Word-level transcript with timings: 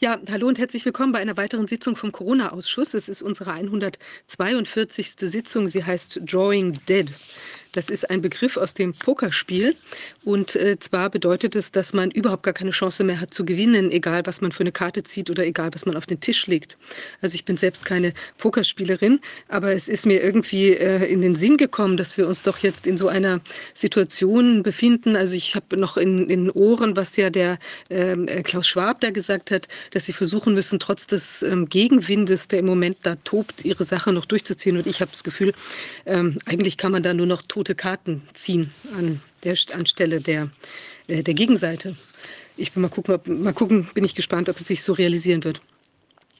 Ja, 0.00 0.20
hallo 0.30 0.46
und 0.46 0.60
herzlich 0.60 0.84
willkommen 0.84 1.10
bei 1.10 1.18
einer 1.18 1.36
weiteren 1.36 1.66
Sitzung 1.66 1.96
vom 1.96 2.12
Corona-Ausschuss. 2.12 2.94
Es 2.94 3.08
ist 3.08 3.20
unsere 3.20 3.50
142. 3.50 5.14
Sitzung. 5.18 5.66
Sie 5.66 5.82
heißt 5.82 6.20
Drawing 6.24 6.78
Dead. 6.88 7.12
Das 7.72 7.90
ist 7.90 8.08
ein 8.08 8.22
Begriff 8.22 8.56
aus 8.56 8.74
dem 8.74 8.94
Pokerspiel. 8.94 9.76
Und 10.24 10.56
äh, 10.56 10.78
zwar 10.78 11.10
bedeutet 11.10 11.54
es, 11.56 11.70
dass 11.70 11.92
man 11.92 12.10
überhaupt 12.10 12.42
gar 12.42 12.54
keine 12.54 12.70
Chance 12.70 13.04
mehr 13.04 13.20
hat 13.20 13.34
zu 13.34 13.44
gewinnen, 13.44 13.90
egal 13.90 14.22
was 14.24 14.40
man 14.40 14.52
für 14.52 14.60
eine 14.60 14.72
Karte 14.72 15.02
zieht 15.02 15.30
oder 15.30 15.44
egal 15.44 15.70
was 15.72 15.86
man 15.86 15.96
auf 15.96 16.06
den 16.06 16.20
Tisch 16.20 16.46
legt. 16.46 16.76
Also 17.20 17.34
ich 17.34 17.44
bin 17.44 17.56
selbst 17.56 17.84
keine 17.84 18.14
Pokerspielerin, 18.38 19.20
aber 19.48 19.72
es 19.72 19.88
ist 19.88 20.06
mir 20.06 20.22
irgendwie 20.22 20.72
äh, 20.72 21.06
in 21.10 21.22
den 21.22 21.36
Sinn 21.36 21.56
gekommen, 21.56 21.96
dass 21.96 22.16
wir 22.16 22.26
uns 22.26 22.42
doch 22.42 22.58
jetzt 22.58 22.86
in 22.86 22.96
so 22.96 23.08
einer 23.08 23.40
Situation 23.74 24.62
befinden. 24.62 25.16
Also 25.16 25.34
ich 25.34 25.54
habe 25.54 25.76
noch 25.76 25.96
in, 25.96 26.30
in 26.30 26.50
Ohren, 26.50 26.96
was 26.96 27.16
ja 27.16 27.30
der 27.30 27.58
ähm, 27.90 28.28
äh, 28.28 28.42
Klaus 28.42 28.66
Schwab 28.66 29.00
da 29.00 29.10
gesagt 29.10 29.50
hat, 29.50 29.68
dass 29.90 30.06
sie 30.06 30.12
versuchen 30.12 30.54
müssen, 30.54 30.78
trotz 30.78 31.06
des 31.06 31.42
ähm, 31.42 31.68
Gegenwindes, 31.68 32.48
der 32.48 32.60
im 32.60 32.66
Moment 32.66 32.98
da 33.02 33.16
tobt, 33.16 33.64
ihre 33.64 33.84
Sache 33.84 34.12
noch 34.12 34.24
durchzuziehen. 34.24 34.76
Und 34.76 34.86
ich 34.86 35.00
habe 35.00 35.10
das 35.10 35.24
Gefühl, 35.24 35.52
ähm, 36.06 36.38
eigentlich 36.46 36.76
kann 36.76 36.92
man 36.92 37.02
da 37.02 37.14
nur 37.14 37.26
noch 37.26 37.42
tote 37.68 37.74
Karten 37.74 38.22
ziehen 38.32 38.72
an 38.96 39.20
der 39.44 39.54
anstelle 39.74 40.20
der, 40.20 40.48
äh, 41.06 41.22
der 41.22 41.34
Gegenseite. 41.34 41.96
Ich 42.56 42.72
bin 42.72 42.80
mal 42.80 42.88
gucken, 42.88 43.14
ob, 43.14 43.28
mal 43.28 43.52
gucken, 43.52 43.88
bin 43.92 44.04
ich 44.04 44.14
gespannt, 44.14 44.48
ob 44.48 44.58
es 44.58 44.66
sich 44.66 44.82
so 44.82 44.94
realisieren 44.94 45.44
wird. 45.44 45.60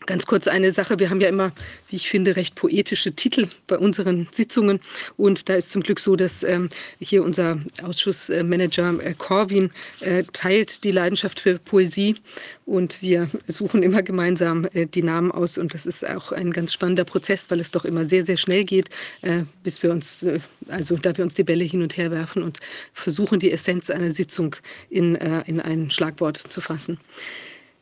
Ganz 0.08 0.24
kurz 0.24 0.48
eine 0.48 0.72
Sache. 0.72 0.98
Wir 0.98 1.10
haben 1.10 1.20
ja 1.20 1.28
immer, 1.28 1.52
wie 1.90 1.96
ich 1.96 2.08
finde, 2.08 2.34
recht 2.34 2.54
poetische 2.54 3.12
Titel 3.12 3.46
bei 3.66 3.76
unseren 3.76 4.26
Sitzungen. 4.32 4.80
Und 5.18 5.50
da 5.50 5.54
ist 5.54 5.70
zum 5.70 5.82
Glück 5.82 6.00
so, 6.00 6.16
dass 6.16 6.42
ähm, 6.42 6.70
hier 6.98 7.22
unser 7.22 7.58
Ausschussmanager 7.82 9.04
äh, 9.04 9.12
Corwin 9.12 9.70
äh, 10.00 10.24
teilt 10.32 10.84
die 10.84 10.92
Leidenschaft 10.92 11.40
für 11.40 11.58
Poesie. 11.58 12.16
Und 12.64 13.02
wir 13.02 13.28
suchen 13.48 13.82
immer 13.82 14.02
gemeinsam 14.02 14.66
äh, 14.72 14.86
die 14.86 15.02
Namen 15.02 15.30
aus. 15.30 15.58
Und 15.58 15.74
das 15.74 15.84
ist 15.84 16.08
auch 16.08 16.32
ein 16.32 16.52
ganz 16.52 16.72
spannender 16.72 17.04
Prozess, 17.04 17.50
weil 17.50 17.60
es 17.60 17.70
doch 17.70 17.84
immer 17.84 18.06
sehr, 18.06 18.24
sehr 18.24 18.38
schnell 18.38 18.64
geht, 18.64 18.88
äh, 19.20 19.42
bis 19.62 19.82
wir 19.82 19.90
uns, 19.90 20.22
äh, 20.22 20.40
also 20.68 20.96
da 20.96 21.14
wir 21.18 21.22
uns 21.22 21.34
die 21.34 21.44
Bälle 21.44 21.64
hin 21.64 21.82
und 21.82 21.98
her 21.98 22.10
werfen 22.10 22.42
und 22.42 22.60
versuchen, 22.94 23.40
die 23.40 23.52
Essenz 23.52 23.90
einer 23.90 24.12
Sitzung 24.12 24.56
in, 24.88 25.16
äh, 25.16 25.42
in 25.44 25.60
ein 25.60 25.90
Schlagwort 25.90 26.38
zu 26.38 26.62
fassen. 26.62 26.98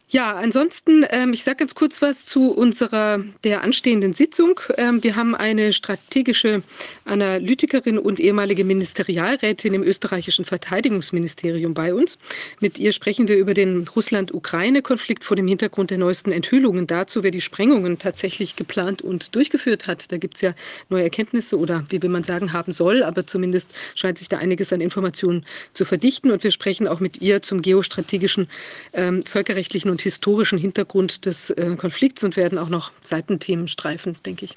Ja, 0.08 0.34
ansonsten, 0.34 1.04
ähm, 1.10 1.32
ich 1.32 1.42
sage 1.42 1.56
ganz 1.56 1.74
kurz 1.74 2.00
was 2.00 2.24
zu 2.24 2.52
unserer 2.52 3.24
der 3.42 3.62
anstehenden 3.62 4.14
Sitzung. 4.14 4.60
Ähm, 4.76 5.02
wir 5.02 5.16
haben 5.16 5.34
eine 5.34 5.72
strategische 5.72 6.62
Analytikerin 7.04 7.98
und 7.98 8.20
ehemalige 8.20 8.64
Ministerialrätin 8.64 9.74
im 9.74 9.82
österreichischen 9.82 10.44
Verteidigungsministerium 10.44 11.74
bei 11.74 11.92
uns. 11.92 12.18
Mit 12.60 12.78
ihr 12.78 12.92
sprechen 12.92 13.26
wir 13.26 13.36
über 13.36 13.52
den 13.52 13.88
Russland-Ukraine-Konflikt 13.88 15.24
vor 15.24 15.36
dem 15.36 15.48
Hintergrund 15.48 15.90
der 15.90 15.98
neuesten 15.98 16.30
Enthüllungen 16.30 16.86
dazu, 16.86 17.24
wer 17.24 17.32
die 17.32 17.40
Sprengungen 17.40 17.98
tatsächlich 17.98 18.54
geplant 18.54 19.02
und 19.02 19.34
durchgeführt 19.34 19.88
hat. 19.88 20.12
Da 20.12 20.18
gibt 20.18 20.36
es 20.36 20.40
ja 20.40 20.54
neue 20.88 21.02
Erkenntnisse 21.02 21.58
oder 21.58 21.84
wie 21.88 22.00
will 22.00 22.10
man 22.10 22.22
sagen, 22.22 22.52
haben 22.52 22.70
soll, 22.70 23.02
aber 23.02 23.26
zumindest 23.26 23.70
scheint 23.96 24.18
sich 24.18 24.28
da 24.28 24.38
einiges 24.38 24.72
an 24.72 24.80
Informationen 24.80 25.44
zu 25.72 25.84
verdichten. 25.84 26.30
Und 26.30 26.44
wir 26.44 26.52
sprechen 26.52 26.86
auch 26.86 27.00
mit 27.00 27.20
ihr 27.20 27.42
zum 27.42 27.60
geostrategischen, 27.60 28.46
ähm, 28.92 29.24
völkerrechtlichen 29.24 29.90
und 29.90 29.95
historischen 30.02 30.58
Hintergrund 30.58 31.26
des 31.26 31.50
äh, 31.50 31.76
Konflikts 31.76 32.24
und 32.24 32.36
werden 32.36 32.58
auch 32.58 32.68
noch 32.68 32.92
Seitenthemen 33.02 33.68
streifen, 33.68 34.16
denke 34.24 34.46
ich. 34.46 34.56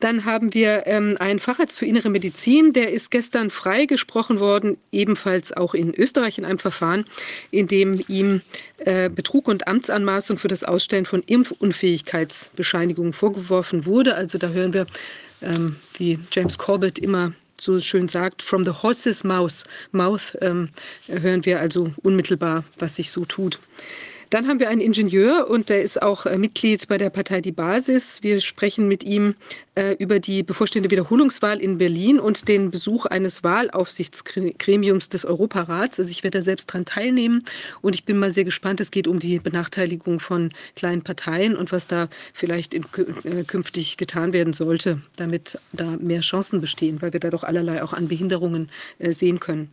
Dann 0.00 0.24
haben 0.24 0.52
wir 0.54 0.86
ähm, 0.86 1.16
einen 1.18 1.38
Facharzt 1.38 1.78
für 1.78 1.86
innere 1.86 2.10
Medizin, 2.10 2.72
der 2.72 2.92
ist 2.92 3.10
gestern 3.10 3.50
freigesprochen 3.50 4.40
worden, 4.40 4.76
ebenfalls 4.92 5.52
auch 5.52 5.72
in 5.74 5.94
Österreich 5.94 6.36
in 6.36 6.44
einem 6.44 6.58
Verfahren, 6.58 7.04
in 7.50 7.68
dem 7.68 8.00
ihm 8.08 8.42
äh, 8.78 9.08
Betrug 9.08 9.48
und 9.48 9.66
Amtsanmaßung 9.66 10.38
für 10.38 10.48
das 10.48 10.64
Ausstellen 10.64 11.06
von 11.06 11.22
Impfunfähigkeitsbescheinigungen 11.22 13.12
vorgeworfen 13.12 13.86
wurde. 13.86 14.14
Also 14.14 14.36
da 14.36 14.48
hören 14.48 14.74
wir, 14.74 14.86
ähm, 15.42 15.76
wie 15.96 16.18
James 16.32 16.58
Corbett 16.58 16.98
immer 16.98 17.32
so 17.60 17.80
schön 17.80 18.08
sagt, 18.08 18.42
from 18.42 18.64
the 18.64 18.72
horse's 18.72 19.24
mouth, 19.24 19.64
mouth 19.92 20.36
ähm, 20.40 20.70
hören 21.06 21.44
wir 21.46 21.60
also 21.60 21.92
unmittelbar, 22.02 22.64
was 22.78 22.96
sich 22.96 23.10
so 23.10 23.24
tut. 23.24 23.58
Dann 24.34 24.48
haben 24.48 24.58
wir 24.58 24.68
einen 24.68 24.80
Ingenieur 24.80 25.48
und 25.48 25.68
der 25.68 25.82
ist 25.82 26.02
auch 26.02 26.26
äh, 26.26 26.36
Mitglied 26.36 26.88
bei 26.88 26.98
der 26.98 27.08
Partei 27.08 27.40
Die 27.40 27.52
Basis. 27.52 28.20
Wir 28.24 28.40
sprechen 28.40 28.88
mit 28.88 29.04
ihm 29.04 29.36
äh, 29.76 29.94
über 30.00 30.18
die 30.18 30.42
bevorstehende 30.42 30.90
Wiederholungswahl 30.90 31.60
in 31.60 31.78
Berlin 31.78 32.18
und 32.18 32.48
den 32.48 32.72
Besuch 32.72 33.06
eines 33.06 33.44
Wahlaufsichtsgremiums 33.44 35.08
des 35.08 35.24
Europarats. 35.24 36.00
Also 36.00 36.10
ich 36.10 36.24
werde 36.24 36.38
da 36.38 36.42
selbst 36.42 36.66
dran 36.66 36.84
teilnehmen 36.84 37.44
und 37.80 37.94
ich 37.94 38.06
bin 38.06 38.18
mal 38.18 38.32
sehr 38.32 38.42
gespannt. 38.42 38.80
Es 38.80 38.90
geht 38.90 39.06
um 39.06 39.20
die 39.20 39.38
Benachteiligung 39.38 40.18
von 40.18 40.50
kleinen 40.74 41.02
Parteien 41.02 41.56
und 41.56 41.70
was 41.70 41.86
da 41.86 42.08
vielleicht 42.32 42.74
in, 42.74 42.86
äh, 43.22 43.44
künftig 43.44 43.96
getan 43.98 44.32
werden 44.32 44.52
sollte, 44.52 45.00
damit 45.14 45.60
da 45.72 45.96
mehr 46.00 46.22
Chancen 46.22 46.60
bestehen, 46.60 47.00
weil 47.02 47.12
wir 47.12 47.20
da 47.20 47.30
doch 47.30 47.44
allerlei 47.44 47.84
auch 47.84 47.92
an 47.92 48.08
Behinderungen 48.08 48.68
äh, 48.98 49.12
sehen 49.12 49.38
können. 49.38 49.70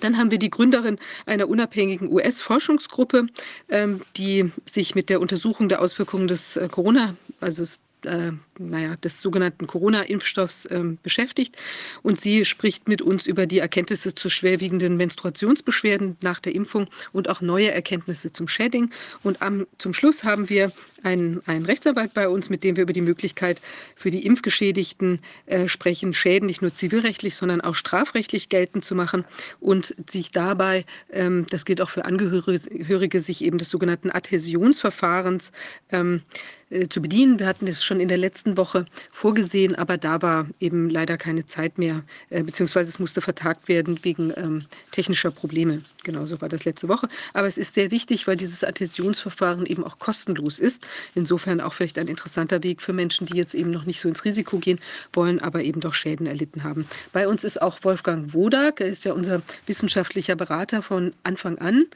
Dann 0.00 0.18
haben 0.18 0.30
wir 0.30 0.38
die 0.38 0.50
Gründerin 0.50 0.98
einer 1.26 1.48
unabhängigen 1.48 2.10
US-Forschungsgruppe, 2.10 3.26
ähm, 3.68 4.02
die 4.16 4.50
sich 4.66 4.94
mit 4.94 5.08
der 5.08 5.20
Untersuchung 5.20 5.68
der 5.68 5.82
Auswirkungen 5.82 6.28
des 6.28 6.56
äh, 6.56 6.68
Corona, 6.70 7.14
also 7.40 7.64
äh, 8.04 8.32
naja, 8.58 8.96
des 8.96 9.20
sogenannten 9.20 9.66
Corona-Impfstoffs 9.66 10.68
ähm, 10.70 10.98
beschäftigt. 11.02 11.56
Und 12.02 12.20
sie 12.20 12.44
spricht 12.44 12.88
mit 12.88 13.02
uns 13.02 13.26
über 13.26 13.46
die 13.46 13.58
Erkenntnisse 13.58 14.14
zu 14.14 14.28
schwerwiegenden 14.30 14.96
Menstruationsbeschwerden 14.96 16.16
nach 16.20 16.40
der 16.40 16.54
Impfung 16.54 16.88
und 17.12 17.28
auch 17.28 17.40
neue 17.40 17.70
Erkenntnisse 17.70 18.32
zum 18.32 18.48
Shedding. 18.48 18.90
Und 19.22 19.42
am, 19.42 19.66
zum 19.78 19.94
Schluss 19.94 20.24
haben 20.24 20.48
wir 20.48 20.72
einen, 21.02 21.40
einen 21.46 21.64
Rechtsanwalt 21.64 22.14
bei 22.14 22.28
uns, 22.28 22.50
mit 22.50 22.64
dem 22.64 22.76
wir 22.76 22.82
über 22.82 22.92
die 22.92 23.00
Möglichkeit 23.00 23.60
für 23.94 24.10
die 24.10 24.26
Impfgeschädigten 24.26 25.20
äh, 25.46 25.68
sprechen, 25.68 26.12
Schäden 26.12 26.46
nicht 26.46 26.62
nur 26.62 26.74
zivilrechtlich, 26.74 27.36
sondern 27.36 27.60
auch 27.60 27.74
strafrechtlich 27.74 28.48
geltend 28.48 28.84
zu 28.84 28.94
machen 28.94 29.24
und 29.60 29.94
sich 30.08 30.30
dabei, 30.30 30.84
ähm, 31.10 31.46
das 31.50 31.64
gilt 31.64 31.80
auch 31.80 31.90
für 31.90 32.04
Angehörige, 32.04 33.20
sich 33.20 33.44
eben 33.44 33.58
des 33.58 33.70
sogenannten 33.70 34.10
Adhäsionsverfahrens 34.10 35.52
ähm, 35.90 36.22
äh, 36.70 36.88
zu 36.88 37.00
bedienen. 37.00 37.38
Wir 37.38 37.46
hatten 37.46 37.66
es 37.66 37.82
schon 37.82 38.00
in 38.00 38.08
der 38.08 38.18
letzten 38.18 38.47
Woche 38.56 38.86
vorgesehen, 39.10 39.74
aber 39.74 39.98
da 39.98 40.22
war 40.22 40.46
eben 40.60 40.90
leider 40.90 41.16
keine 41.16 41.46
Zeit 41.46 41.78
mehr, 41.78 42.02
äh, 42.30 42.42
beziehungsweise 42.42 42.90
es 42.90 42.98
musste 42.98 43.20
vertagt 43.20 43.68
werden 43.68 43.98
wegen 44.02 44.32
ähm, 44.36 44.64
technischer 44.90 45.30
Probleme. 45.30 45.82
Genauso 46.04 46.40
war 46.40 46.48
das 46.48 46.64
letzte 46.64 46.88
Woche. 46.88 47.08
Aber 47.34 47.46
es 47.46 47.58
ist 47.58 47.74
sehr 47.74 47.90
wichtig, 47.90 48.26
weil 48.26 48.36
dieses 48.36 48.64
Adhäsionsverfahren 48.64 49.66
eben 49.66 49.84
auch 49.84 49.98
kostenlos 49.98 50.58
ist. 50.58 50.86
Insofern 51.14 51.60
auch 51.60 51.74
vielleicht 51.74 51.98
ein 51.98 52.08
interessanter 52.08 52.62
Weg 52.62 52.80
für 52.80 52.92
Menschen, 52.92 53.26
die 53.26 53.36
jetzt 53.36 53.54
eben 53.54 53.70
noch 53.70 53.84
nicht 53.84 54.00
so 54.00 54.08
ins 54.08 54.24
Risiko 54.24 54.58
gehen 54.58 54.80
wollen, 55.12 55.40
aber 55.40 55.62
eben 55.62 55.80
doch 55.80 55.94
Schäden 55.94 56.26
erlitten 56.26 56.64
haben. 56.64 56.86
Bei 57.12 57.28
uns 57.28 57.44
ist 57.44 57.60
auch 57.60 57.78
Wolfgang 57.82 58.32
Wodak, 58.32 58.80
er 58.80 58.88
ist 58.88 59.04
ja 59.04 59.12
unser 59.12 59.42
wissenschaftlicher 59.66 60.36
Berater 60.36 60.82
von 60.82 61.12
Anfang 61.24 61.58
an. 61.58 61.86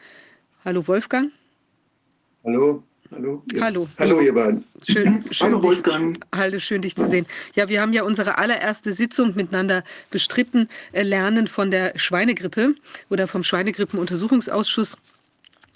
Hallo 0.65 0.87
Wolfgang. 0.87 1.33
Hallo. 2.45 2.83
Hallo. 3.15 3.43
Hallo. 3.61 3.89
Hallo, 3.99 4.21
ihr 4.21 4.33
beiden. 4.33 4.65
Schön, 4.89 5.23
schön 5.31 5.49
Hallo, 5.49 5.63
Wolfgang. 5.63 6.15
Dich, 6.15 6.23
hallo, 6.35 6.59
schön, 6.59 6.81
dich 6.81 6.97
zu 6.97 7.07
sehen. 7.07 7.27
Ja, 7.55 7.69
wir 7.69 7.83
haben 7.83 7.93
ja 7.93 8.05
unsere 8.05 8.39
allererste 8.39 8.95
Sitzung 8.95 9.35
miteinander 9.35 9.85
bestritten, 10.11 10.69
äh, 10.93 11.03
Lernen 11.03 11.47
von 11.47 11.71
der 11.71 11.93
Schweinegrippe 11.99 12.75
oder 13.11 13.29
vom 13.29 13.45
Schweinegrippenuntersuchungsausschuss. 13.45 14.97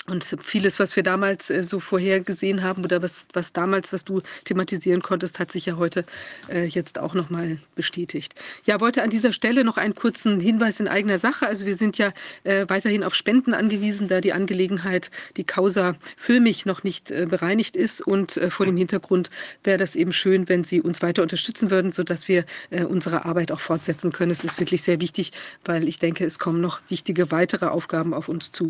Und 0.09 0.37
vieles, 0.43 0.79
was 0.79 0.95
wir 0.95 1.03
damals 1.03 1.51
äh, 1.51 1.65
so 1.65 1.81
vorhergesehen 1.81 2.63
haben 2.63 2.85
oder 2.85 3.03
was, 3.03 3.27
was 3.33 3.53
damals, 3.53 3.93
was 3.93 4.05
du 4.05 4.23
thematisieren 4.45 5.03
konntest, 5.03 5.39
hat 5.39 5.51
sich 5.51 5.67
ja 5.67 5.77
heute 5.77 6.05
äh, 6.49 6.65
jetzt 6.65 6.99
auch 6.99 7.15
nochmal 7.15 7.59
bestätigt. 7.75 8.35
Ja, 8.65 8.81
wollte 8.81 9.03
an 9.03 9.11
dieser 9.11 9.33
Stelle 9.33 9.65
noch 9.65 9.77
einen 9.77 9.95
kurzen 9.95 10.41
Hinweis 10.41 10.81
in 10.81 10.89
eigener 10.89 11.19
Sache. 11.19 11.47
Also 11.47 11.67
wir 11.67 11.77
sind 11.77 11.99
ja 11.99 12.13
äh, 12.45 12.67
weiterhin 12.69 13.03
auf 13.03 13.15
Spenden 13.15 13.55
angewiesen, 13.55 14.09
da 14.09 14.21
die 14.21 14.33
Angelegenheit, 14.33 15.11
die 15.37 15.45
Causa 15.45 15.97
Filmich 16.17 16.67
noch 16.67 16.85
nicht 16.85 17.11
äh, 17.11 17.27
bereinigt 17.29 17.77
ist. 17.77 18.01
Und 18.01 18.37
äh, 18.37 18.51
vor 18.51 18.67
dem 18.67 18.77
Hintergrund 18.77 19.31
wäre 19.65 19.79
das 19.79 19.97
eben 19.97 20.13
schön, 20.13 20.49
wenn 20.49 20.65
Sie 20.65 20.81
uns 20.81 21.03
weiter 21.03 21.23
unterstützen 21.23 21.71
würden, 21.71 21.93
sodass 21.93 22.29
wir 22.29 22.45
äh, 22.71 22.85
unsere 22.85 23.25
Arbeit 23.25 23.51
auch 23.51 23.61
fortsetzen 23.61 24.13
können. 24.13 24.31
Es 24.31 24.45
ist 24.45 24.59
wirklich 24.61 24.83
sehr 24.83 25.01
wichtig, 25.01 25.33
weil 25.65 25.89
ich 25.89 25.99
denke, 25.99 26.25
es 26.25 26.39
kommen 26.39 26.61
noch 26.61 26.81
wichtige 26.89 27.31
weitere 27.31 27.67
Aufgaben 27.67 28.15
auf 28.15 28.29
uns 28.29 28.53
zu. 28.53 28.69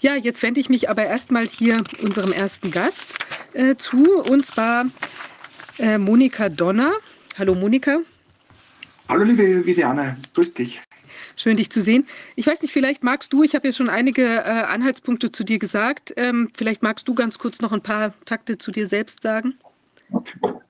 Ja, 0.00 0.16
jetzt 0.16 0.42
wende 0.42 0.60
ich 0.60 0.68
mich 0.68 0.77
ich 0.78 0.88
aber 0.88 1.04
erstmal 1.04 1.46
hier 1.46 1.82
unserem 2.00 2.32
ersten 2.32 2.70
Gast 2.70 3.16
äh, 3.52 3.74
zu, 3.76 4.20
und 4.20 4.46
zwar 4.46 4.86
äh, 5.78 5.98
Monika 5.98 6.48
Donner. 6.48 6.92
Hallo 7.36 7.54
Monika. 7.54 7.98
Hallo 9.08 9.24
liebe 9.24 9.66
Viviane, 9.66 10.16
grüß 10.34 10.54
dich. 10.54 10.80
Schön, 11.34 11.56
dich 11.56 11.70
zu 11.70 11.80
sehen. 11.80 12.06
Ich 12.36 12.46
weiß 12.46 12.62
nicht, 12.62 12.72
vielleicht 12.72 13.02
magst 13.02 13.32
du, 13.32 13.42
ich 13.42 13.54
habe 13.54 13.68
ja 13.68 13.72
schon 13.72 13.88
einige 13.88 14.22
äh, 14.22 14.42
Anhaltspunkte 14.42 15.32
zu 15.32 15.44
dir 15.44 15.58
gesagt, 15.58 16.12
ähm, 16.16 16.48
vielleicht 16.56 16.82
magst 16.82 17.08
du 17.08 17.14
ganz 17.14 17.38
kurz 17.38 17.60
noch 17.60 17.72
ein 17.72 17.82
paar 17.82 18.14
Takte 18.24 18.56
zu 18.58 18.70
dir 18.70 18.86
selbst 18.86 19.22
sagen. 19.22 19.54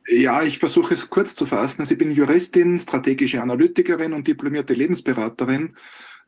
Ja, 0.08 0.42
ich 0.42 0.58
versuche 0.58 0.94
es 0.94 1.10
kurz 1.10 1.34
zu 1.34 1.44
fassen. 1.44 1.82
Also 1.82 1.92
ich 1.92 1.98
bin 1.98 2.10
Juristin, 2.12 2.80
strategische 2.80 3.42
Analytikerin 3.42 4.14
und 4.14 4.26
diplomierte 4.26 4.72
Lebensberaterin 4.72 5.76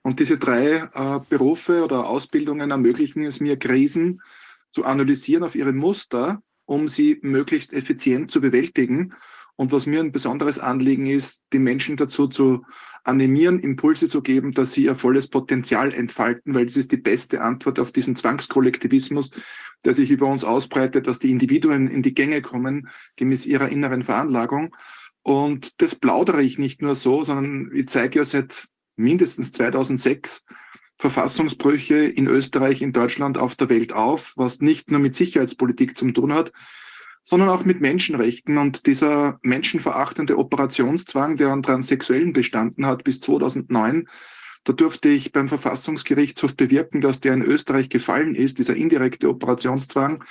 und 0.02 0.20
diese 0.20 0.38
drei 0.38 0.88
äh, 0.94 1.20
Berufe 1.29 1.85
oder 1.85 2.06
Ausbildungen 2.06 2.70
ermöglichen 2.70 3.23
es 3.25 3.41
mir, 3.41 3.58
Krisen 3.58 4.23
zu 4.70 4.85
analysieren 4.85 5.44
auf 5.44 5.55
ihre 5.55 5.73
Muster, 5.73 6.43
um 6.64 6.88
sie 6.88 7.19
möglichst 7.23 7.73
effizient 7.73 8.31
zu 8.31 8.41
bewältigen. 8.41 9.14
Und 9.56 9.73
was 9.73 9.87
mir 9.87 10.00
ein 10.00 10.12
besonderes 10.12 10.58
Anliegen 10.58 11.06
ist, 11.06 11.43
die 11.52 11.58
Menschen 11.58 11.97
dazu 11.97 12.29
zu 12.29 12.64
animieren, 13.05 13.58
Impulse 13.58 14.08
zu 14.08 14.23
geben, 14.23 14.52
dass 14.52 14.73
sie 14.73 14.85
ihr 14.85 14.94
volles 14.94 15.29
Potenzial 15.29 15.93
entfalten, 15.93 16.55
weil 16.55 16.67
das 16.67 16.76
ist 16.76 16.93
die 16.93 16.97
beste 16.97 17.43
Antwort 17.43 17.79
auf 17.79 17.93
diesen 17.93 18.17
Zwangskollektivismus, 18.17 19.31
der 19.85 19.94
sich 19.94 20.11
über 20.11 20.26
uns 20.29 20.44
ausbreitet, 20.44 21.06
dass 21.06 21.19
die 21.19 21.31
Individuen 21.31 21.88
in 21.88 22.02
die 22.02 22.14
Gänge 22.14 22.41
kommen, 22.41 22.88
gemäß 23.17 23.47
ihrer 23.47 23.69
inneren 23.69 24.02
Veranlagung. 24.02 24.75
Und 25.23 25.81
das 25.82 25.94
plaudere 25.94 26.43
ich 26.43 26.58
nicht 26.58 26.81
nur 26.81 26.94
so, 26.94 27.25
sondern 27.25 27.70
ich 27.75 27.88
zeige 27.88 28.20
ja 28.20 28.25
seit 28.25 28.69
mindestens 28.96 29.52
2006 29.52 30.44
Verfassungsbrüche 31.00 31.96
in 32.04 32.26
Österreich, 32.26 32.82
in 32.82 32.92
Deutschland, 32.92 33.38
auf 33.38 33.56
der 33.56 33.70
Welt 33.70 33.94
auf, 33.94 34.34
was 34.37 34.60
nicht 34.60 34.90
nur 34.90 35.00
mit 35.00 35.16
Sicherheitspolitik 35.16 35.96
zu 35.96 36.10
tun 36.10 36.34
hat, 36.34 36.52
sondern 37.25 37.48
auch 37.48 37.64
mit 37.64 37.81
Menschenrechten. 37.81 38.58
Und 38.58 38.87
dieser 38.87 39.38
menschenverachtende 39.42 40.37
Operationszwang, 40.37 41.37
der 41.37 41.48
an 41.48 41.62
Transsexuellen 41.62 42.34
bestanden 42.34 42.84
hat 42.84 43.02
bis 43.02 43.20
2009, 43.20 44.08
da 44.64 44.75
durfte 44.75 45.08
ich 45.08 45.32
beim 45.32 45.48
Verfassungsgerichtshof 45.48 46.54
bewirken, 46.54 47.00
dass 47.00 47.20
der 47.20 47.32
in 47.32 47.42
Österreich 47.42 47.88
gefallen 47.88 48.34
ist, 48.34 48.58
dieser 48.58 48.76
indirekte 48.76 49.31
Operationszwang. 49.31 50.22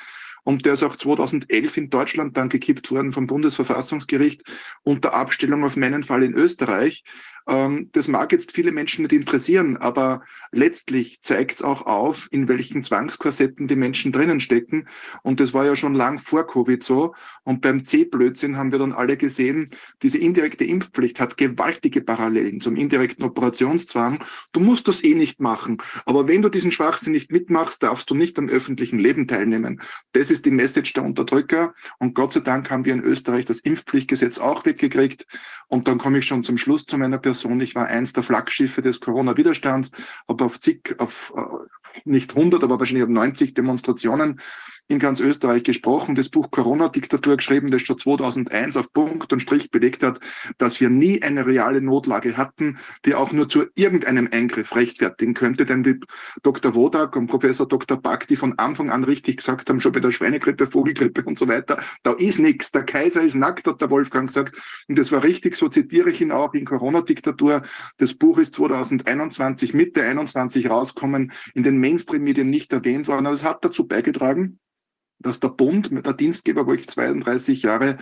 Und 0.44 0.65
der 0.65 0.73
ist 0.73 0.83
auch 0.83 0.95
2011 0.95 1.77
in 1.77 1.89
Deutschland 1.89 2.38
dann 2.38 2.50
gekippt 2.50 2.91
worden 2.91 3.11
vom 3.11 3.27
Bundesverfassungsgericht 3.27 4.44
unter 4.83 5.13
Abstellung 5.13 5.63
auf 5.63 5.75
meinen 5.75 6.03
Fall 6.03 6.23
in 6.23 6.33
Österreich. 6.33 7.03
Ähm, 7.47 7.89
das 7.94 8.07
mag 8.07 8.31
jetzt 8.31 8.51
viele 8.53 8.71
Menschen 8.71 9.03
nicht 9.03 9.13
interessieren, 9.13 9.77
aber 9.77 10.24
letztlich 10.51 11.21
zeigt 11.21 11.57
es 11.57 11.62
auch 11.62 11.86
auf, 11.86 12.27
in 12.31 12.47
welchen 12.47 12.83
Zwangskorsetten 12.83 13.68
die 13.68 13.75
Menschen 13.75 14.12
drinnen 14.12 14.39
stecken. 14.39 14.88
Und 15.24 15.39
das 15.39 15.53
war 15.53 15.65
ja 15.65 15.75
schon 15.75 15.94
lang 15.94 16.19
vor 16.19 16.45
Covid 16.45 16.83
so. 16.83 17.13
Und 17.44 17.62
beim 17.62 17.86
C-Blödsinn 17.86 18.57
haben 18.57 18.71
wir 18.71 18.80
dann 18.80 18.94
alle 18.94 19.18
gesehen, 19.18 19.69
diese 20.01 20.18
indirekte 20.18 20.65
Impfpflicht 20.65 21.19
hat 21.19 21.38
gewaltige 21.38 22.01
Parallelen 22.01 22.62
zum 22.62 22.75
indirekten 22.75 23.25
Operationszwang. 23.25 24.24
Du 24.51 24.59
musst 24.59 24.88
das 24.88 25.03
eh 25.03 25.15
nicht 25.15 25.39
machen. 25.39 25.77
Aber 26.06 26.27
wenn 26.27 26.42
du 26.42 26.50
diesen 26.50 26.71
Schwachsinn 26.71 27.13
nicht 27.13 27.31
mitmachst, 27.31 27.81
darfst 27.83 28.09
du 28.09 28.15
nicht 28.15 28.38
am 28.38 28.50
öffentlichen 28.50 29.00
Leben 29.00 29.27
teilnehmen. 29.27 29.81
Das 30.13 30.31
ist 30.31 30.45
die 30.45 30.51
Message 30.51 30.94
der 30.94 31.03
Unterdrücker. 31.03 31.74
Und 31.97 32.13
Gott 32.15 32.33
sei 32.33 32.42
Dank 32.42 32.69
haben 32.69 32.85
wir 32.85 32.94
in 32.94 33.03
Österreich 33.03 33.45
das 33.45 33.59
Impfpflichtgesetz 33.59 34.39
auch 34.39 34.65
weggekriegt. 34.65 35.25
Und 35.68 35.88
dann 35.88 35.97
komme 35.97 36.19
ich 36.19 36.25
schon 36.25 36.44
zum 36.44 36.57
Schluss 36.57 36.85
zu 36.85 36.97
meiner 36.97 37.18
Person. 37.18 37.38
Ich 37.45 37.75
war 37.75 37.88
eins 37.88 38.13
der 38.13 38.24
Flaggschiffe 38.24 38.81
des 38.81 39.00
Corona-Widerstands, 39.00 39.91
habe 40.27 40.45
auf 40.45 40.59
zig, 40.59 40.95
auf 41.00 41.33
äh, 41.36 42.00
nicht 42.06 42.36
100, 42.36 42.63
aber 42.63 42.80
wahrscheinlich 42.80 43.03
auf 43.03 43.09
90 43.09 43.53
Demonstrationen 43.53 44.39
in 44.89 44.97
ganz 44.97 45.19
Österreich 45.19 45.63
gesprochen, 45.63 46.15
das 46.15 46.30
Buch 46.30 46.50
Corona-Diktatur 46.50 47.38
geschrieben, 47.38 47.69
das 47.69 47.83
schon 47.83 48.00
2001 48.00 48.75
auf 48.75 48.91
Punkt 48.91 49.31
und 49.31 49.39
Strich 49.39 49.69
belegt 49.69 50.01
hat, 50.01 50.19
dass 50.57 50.81
wir 50.81 50.89
nie 50.89 51.21
eine 51.21 51.45
reale 51.45 51.80
Notlage 51.80 52.38
hatten, 52.38 52.80
die 53.06 53.13
auch 53.13 53.31
nur 53.31 53.47
zu 53.47 53.68
irgendeinem 53.75 54.27
Eingriff 54.31 54.75
rechtfertigen 54.75 55.36
könnte. 55.36 55.68
Denn 55.68 55.86
wie 55.86 56.00
Dr. 56.41 56.74
Wodak 56.74 57.15
und 57.15 57.27
Professor 57.27 57.68
Dr. 57.68 58.01
Back, 58.01 58.27
die 58.27 58.36
von 58.36 58.57
Anfang 58.57 58.89
an 58.89 59.03
richtig 59.03 59.38
gesagt 59.38 59.69
haben, 59.69 59.80
schon 59.80 59.91
bei 59.91 60.00
der 60.00 60.12
Schweinegrippe, 60.12 60.65
Vogelgrippe 60.65 61.21
und 61.24 61.38
so 61.38 61.47
weiter, 61.47 61.77
da 62.01 62.13
ist 62.13 62.39
nichts. 62.39 62.71
Der 62.71 62.83
Kaiser 62.83 63.21
ist 63.21 63.35
nackt, 63.35 63.68
hat 63.68 63.81
der 63.81 63.92
Wolfgang 63.92 64.27
gesagt. 64.27 64.57
Und 64.88 64.97
das 64.97 65.12
war 65.12 65.24
richtig, 65.24 65.56
so 65.56 65.69
zitiere 65.69 66.09
ich 66.09 66.19
ihn 66.19 66.31
auch 66.31 66.56
in 66.56 66.65
Corona-Diktatur. 66.65 67.62
Das 67.97 68.15
Buch 68.15 68.39
ist 68.39 68.56
2021, 68.56 69.75
Mitte 69.75 70.01
21 70.01 70.68
rauskommen, 70.68 71.31
in 71.53 71.62
den 71.62 71.77
Mainstream-Medien 71.77 72.50
nicht 72.50 72.74
erwähnt 72.74 73.07
worden. 73.07 73.27
Aber 73.27 73.35
es 73.35 73.44
hat 73.44 73.63
dazu 73.63 73.88
beigetragen, 73.88 74.59
dass 75.19 75.39
der 75.39 75.50
Bund, 75.50 75.89
der 75.92 76.13
Dienstgeber, 76.13 76.66
wo 76.66 76.74
ich 76.74 76.88
32 76.88 77.63
Jahre 77.63 77.98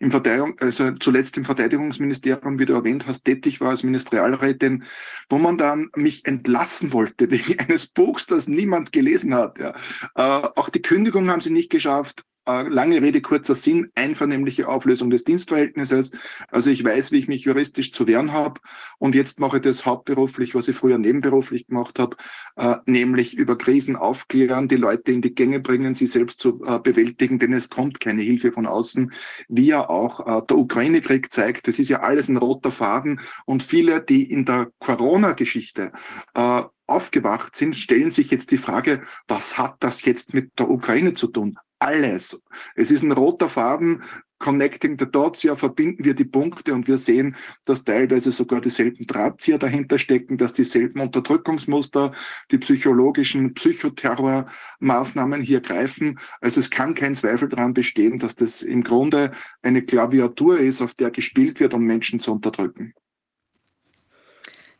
im 0.00 0.10
Verteidigung, 0.10 0.58
also 0.58 0.92
zuletzt 0.92 1.36
im 1.36 1.44
Verteidigungsministerium, 1.44 2.58
wie 2.58 2.64
du 2.64 2.72
erwähnt 2.72 3.06
hast, 3.06 3.24
tätig 3.24 3.60
war 3.60 3.70
als 3.70 3.82
Ministerialrätin, 3.82 4.84
wo 5.28 5.38
man 5.38 5.58
dann 5.58 5.90
mich 5.96 6.26
entlassen 6.26 6.92
wollte 6.92 7.30
wegen 7.30 7.58
eines 7.58 7.86
Buchs, 7.86 8.26
das 8.26 8.48
niemand 8.48 8.92
gelesen 8.92 9.34
hat. 9.34 9.58
Ja. 9.58 9.74
Äh, 10.14 10.48
auch 10.56 10.68
die 10.68 10.82
Kündigung 10.82 11.30
haben 11.30 11.40
sie 11.40 11.50
nicht 11.50 11.70
geschafft. 11.70 12.24
Äh, 12.44 12.62
lange 12.62 13.00
Rede, 13.00 13.20
kurzer 13.20 13.54
Sinn, 13.54 13.92
einvernehmliche 13.94 14.66
Auflösung 14.68 15.10
des 15.10 15.22
Dienstverhältnisses. 15.22 16.10
Also 16.48 16.70
ich 16.70 16.82
weiß, 16.82 17.12
wie 17.12 17.18
ich 17.18 17.28
mich 17.28 17.44
juristisch 17.44 17.92
zu 17.92 18.08
wehren 18.08 18.32
habe 18.32 18.60
und 18.98 19.14
jetzt 19.14 19.38
mache 19.38 19.58
ich 19.58 19.62
das 19.62 19.86
hauptberuflich, 19.86 20.56
was 20.56 20.66
ich 20.66 20.74
früher 20.74 20.98
nebenberuflich 20.98 21.68
gemacht 21.68 22.00
habe, 22.00 22.16
äh, 22.56 22.76
nämlich 22.84 23.36
über 23.36 23.56
Krisen 23.56 23.94
aufklären, 23.94 24.66
die 24.66 24.76
Leute 24.76 25.12
in 25.12 25.22
die 25.22 25.36
Gänge 25.36 25.60
bringen, 25.60 25.94
sie 25.94 26.08
selbst 26.08 26.40
zu 26.40 26.64
äh, 26.64 26.80
bewältigen, 26.80 27.38
denn 27.38 27.52
es 27.52 27.68
kommt 27.68 28.00
keine 28.00 28.22
Hilfe 28.22 28.50
von 28.50 28.66
außen, 28.66 29.12
wie 29.48 29.66
ja 29.66 29.88
auch 29.88 30.26
äh, 30.26 30.44
der 30.44 30.58
Ukraine-Krieg 30.58 31.32
zeigt. 31.32 31.68
Das 31.68 31.78
ist 31.78 31.90
ja 31.90 32.00
alles 32.00 32.28
ein 32.28 32.38
roter 32.38 32.72
Faden 32.72 33.20
und 33.46 33.62
viele, 33.62 34.02
die 34.02 34.28
in 34.28 34.44
der 34.44 34.72
Corona-Geschichte 34.80 35.92
äh, 36.34 36.62
aufgewacht 36.88 37.54
sind, 37.54 37.76
stellen 37.76 38.10
sich 38.10 38.32
jetzt 38.32 38.50
die 38.50 38.58
Frage, 38.58 39.04
was 39.28 39.56
hat 39.58 39.76
das 39.78 40.04
jetzt 40.04 40.34
mit 40.34 40.58
der 40.58 40.68
Ukraine 40.68 41.14
zu 41.14 41.28
tun? 41.28 41.56
Alles. 41.82 42.40
Es 42.74 42.90
ist 42.90 43.02
ein 43.02 43.12
roter 43.12 43.48
Faden, 43.48 44.02
connecting 44.38 44.98
the 44.98 45.06
dots, 45.06 45.44
ja, 45.44 45.54
verbinden 45.54 46.04
wir 46.04 46.14
die 46.14 46.24
Punkte 46.24 46.74
und 46.74 46.88
wir 46.88 46.98
sehen, 46.98 47.36
dass 47.64 47.84
teilweise 47.84 48.32
sogar 48.32 48.60
dieselben 48.60 49.06
Drahtzieher 49.06 49.58
dahinter 49.58 49.98
stecken, 49.98 50.36
dass 50.36 50.52
dieselben 50.52 51.00
Unterdrückungsmuster, 51.00 52.12
die 52.50 52.58
psychologischen 52.58 53.54
Psychoterrormaßnahmen 53.54 55.42
hier 55.42 55.60
greifen. 55.60 56.18
Also 56.40 56.58
es 56.58 56.70
kann 56.70 56.94
kein 56.94 57.14
Zweifel 57.14 57.48
daran 57.48 57.72
bestehen, 57.72 58.18
dass 58.18 58.34
das 58.34 58.62
im 58.62 58.82
Grunde 58.82 59.30
eine 59.62 59.82
Klaviatur 59.82 60.58
ist, 60.58 60.82
auf 60.82 60.94
der 60.94 61.12
gespielt 61.12 61.60
wird, 61.60 61.72
um 61.72 61.84
Menschen 61.84 62.18
zu 62.18 62.32
unterdrücken. 62.32 62.94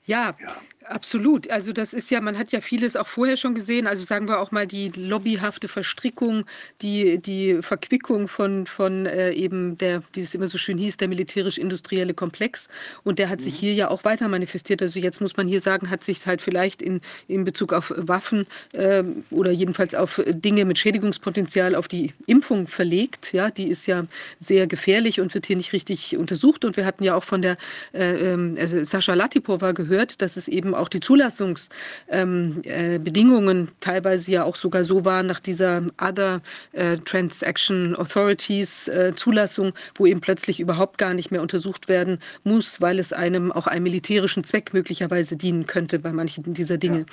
Ja, 0.05 0.37
ja. 0.41 0.57
Absolut. 0.84 1.50
Also 1.50 1.73
das 1.73 1.93
ist 1.93 2.11
ja, 2.11 2.20
man 2.20 2.37
hat 2.37 2.50
ja 2.52 2.61
vieles 2.61 2.96
auch 2.96 3.06
vorher 3.06 3.37
schon 3.37 3.55
gesehen. 3.55 3.87
Also 3.87 4.05
sagen 4.05 4.29
wir 4.29 4.40
auch 4.40 4.50
mal 4.50 4.67
die 4.67 4.88
lobbyhafte 4.88 5.69
Verstrickung, 5.69 6.44
die, 6.81 7.19
die 7.19 7.62
Verquickung 7.62 8.26
von, 8.26 8.67
von 8.67 9.06
äh, 9.06 9.32
eben 9.32 9.79
der, 9.79 10.02
wie 10.12 10.20
es 10.20 10.34
immer 10.34 10.46
so 10.46 10.58
schön 10.58 10.79
hieß, 10.79 10.96
der 10.96 11.08
militärisch-industrielle 11.08 12.14
Komplex. 12.14 12.69
Und 13.05 13.19
der 13.19 13.29
hat 13.29 13.40
sich 13.40 13.55
mhm. 13.55 13.58
hier 13.58 13.75
ja 13.75 13.90
auch 13.90 14.05
weiter 14.05 14.29
manifestiert. 14.29 14.82
Also 14.82 14.99
jetzt 14.99 15.20
muss 15.20 15.37
man 15.37 15.46
hier 15.46 15.61
sagen, 15.61 15.88
hat 15.88 16.02
sich 16.02 16.26
halt 16.26 16.43
vielleicht 16.43 16.82
in, 16.82 17.00
in 17.29 17.44
Bezug 17.44 17.73
auf 17.73 17.93
Waffen 17.96 18.46
äh, 18.73 19.05
oder 19.31 19.50
jedenfalls 19.50 19.94
auf 19.94 20.20
Dinge 20.26 20.64
mit 20.64 20.79
Schädigungspotenzial 20.79 21.75
auf 21.75 21.87
die 21.87 22.12
Impfung 22.26 22.67
verlegt. 22.67 23.32
Ja, 23.32 23.51
die 23.51 23.69
ist 23.69 23.86
ja 23.86 24.06
sehr 24.41 24.67
gefährlich 24.67 25.20
und 25.20 25.32
wird 25.34 25.46
hier 25.46 25.56
nicht 25.56 25.72
richtig 25.72 26.17
untersucht. 26.17 26.65
Und 26.65 26.77
wir 26.77 26.86
hatten 26.86 27.05
ja 27.05 27.15
auch 27.15 27.24
von 27.24 27.43
der 27.43 27.56
äh, 27.93 28.32
ähm, 28.32 28.56
also 28.58 28.82
Sascha 28.82 29.15
Latipova 29.15 29.72
gehört, 29.72 30.20
dass 30.20 30.36
es 30.36 30.48
eben 30.48 30.71
auch 30.74 30.88
die 30.88 31.00
Zulassungsbedingungen 31.00 33.58
ähm, 33.58 33.69
äh, 33.69 33.72
teilweise 33.81 34.31
ja 34.31 34.44
auch 34.44 34.56
sogar 34.56 34.84
so 34.84 35.05
waren 35.05 35.26
nach 35.26 35.41
dieser 35.41 35.82
Other 36.00 36.41
äh, 36.72 36.98
Transaction 36.98 37.96
Authorities 37.96 38.88
äh, 38.88 39.12
Zulassung, 39.14 39.72
wo 39.96 40.06
eben 40.06 40.20
plötzlich 40.20 40.60
überhaupt 40.60 40.98
gar 40.98 41.14
nicht 41.14 41.31
mehr 41.31 41.43
untersucht 41.43 41.88
werden 41.88 42.19
muss, 42.44 42.81
weil 42.81 42.98
es 42.98 43.12
einem 43.12 43.52
auch 43.52 43.67
einem 43.67 43.84
militärischen 43.84 44.44
Zweck 44.44 44.72
möglicherweise 44.72 45.36
dienen 45.36 45.67
könnte 45.67 45.98
bei 45.98 46.12
manchen 46.12 46.55
dieser 46.55 46.79
Dinge. 46.79 47.00
Ja. 47.00 47.05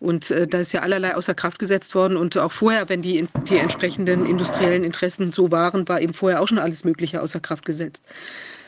Und 0.00 0.30
da 0.30 0.58
ist 0.58 0.72
ja 0.72 0.80
allerlei 0.80 1.14
außer 1.14 1.34
Kraft 1.34 1.58
gesetzt 1.58 1.94
worden 1.94 2.16
und 2.16 2.36
auch 2.36 2.52
vorher, 2.52 2.88
wenn 2.88 3.02
die, 3.02 3.26
die 3.48 3.56
entsprechenden 3.56 4.26
industriellen 4.26 4.84
Interessen 4.84 5.32
so 5.32 5.50
waren, 5.50 5.88
war 5.88 6.00
eben 6.00 6.14
vorher 6.14 6.40
auch 6.40 6.48
schon 6.48 6.58
alles 6.58 6.84
Mögliche 6.84 7.22
außer 7.22 7.40
Kraft 7.40 7.64
gesetzt. 7.64 8.04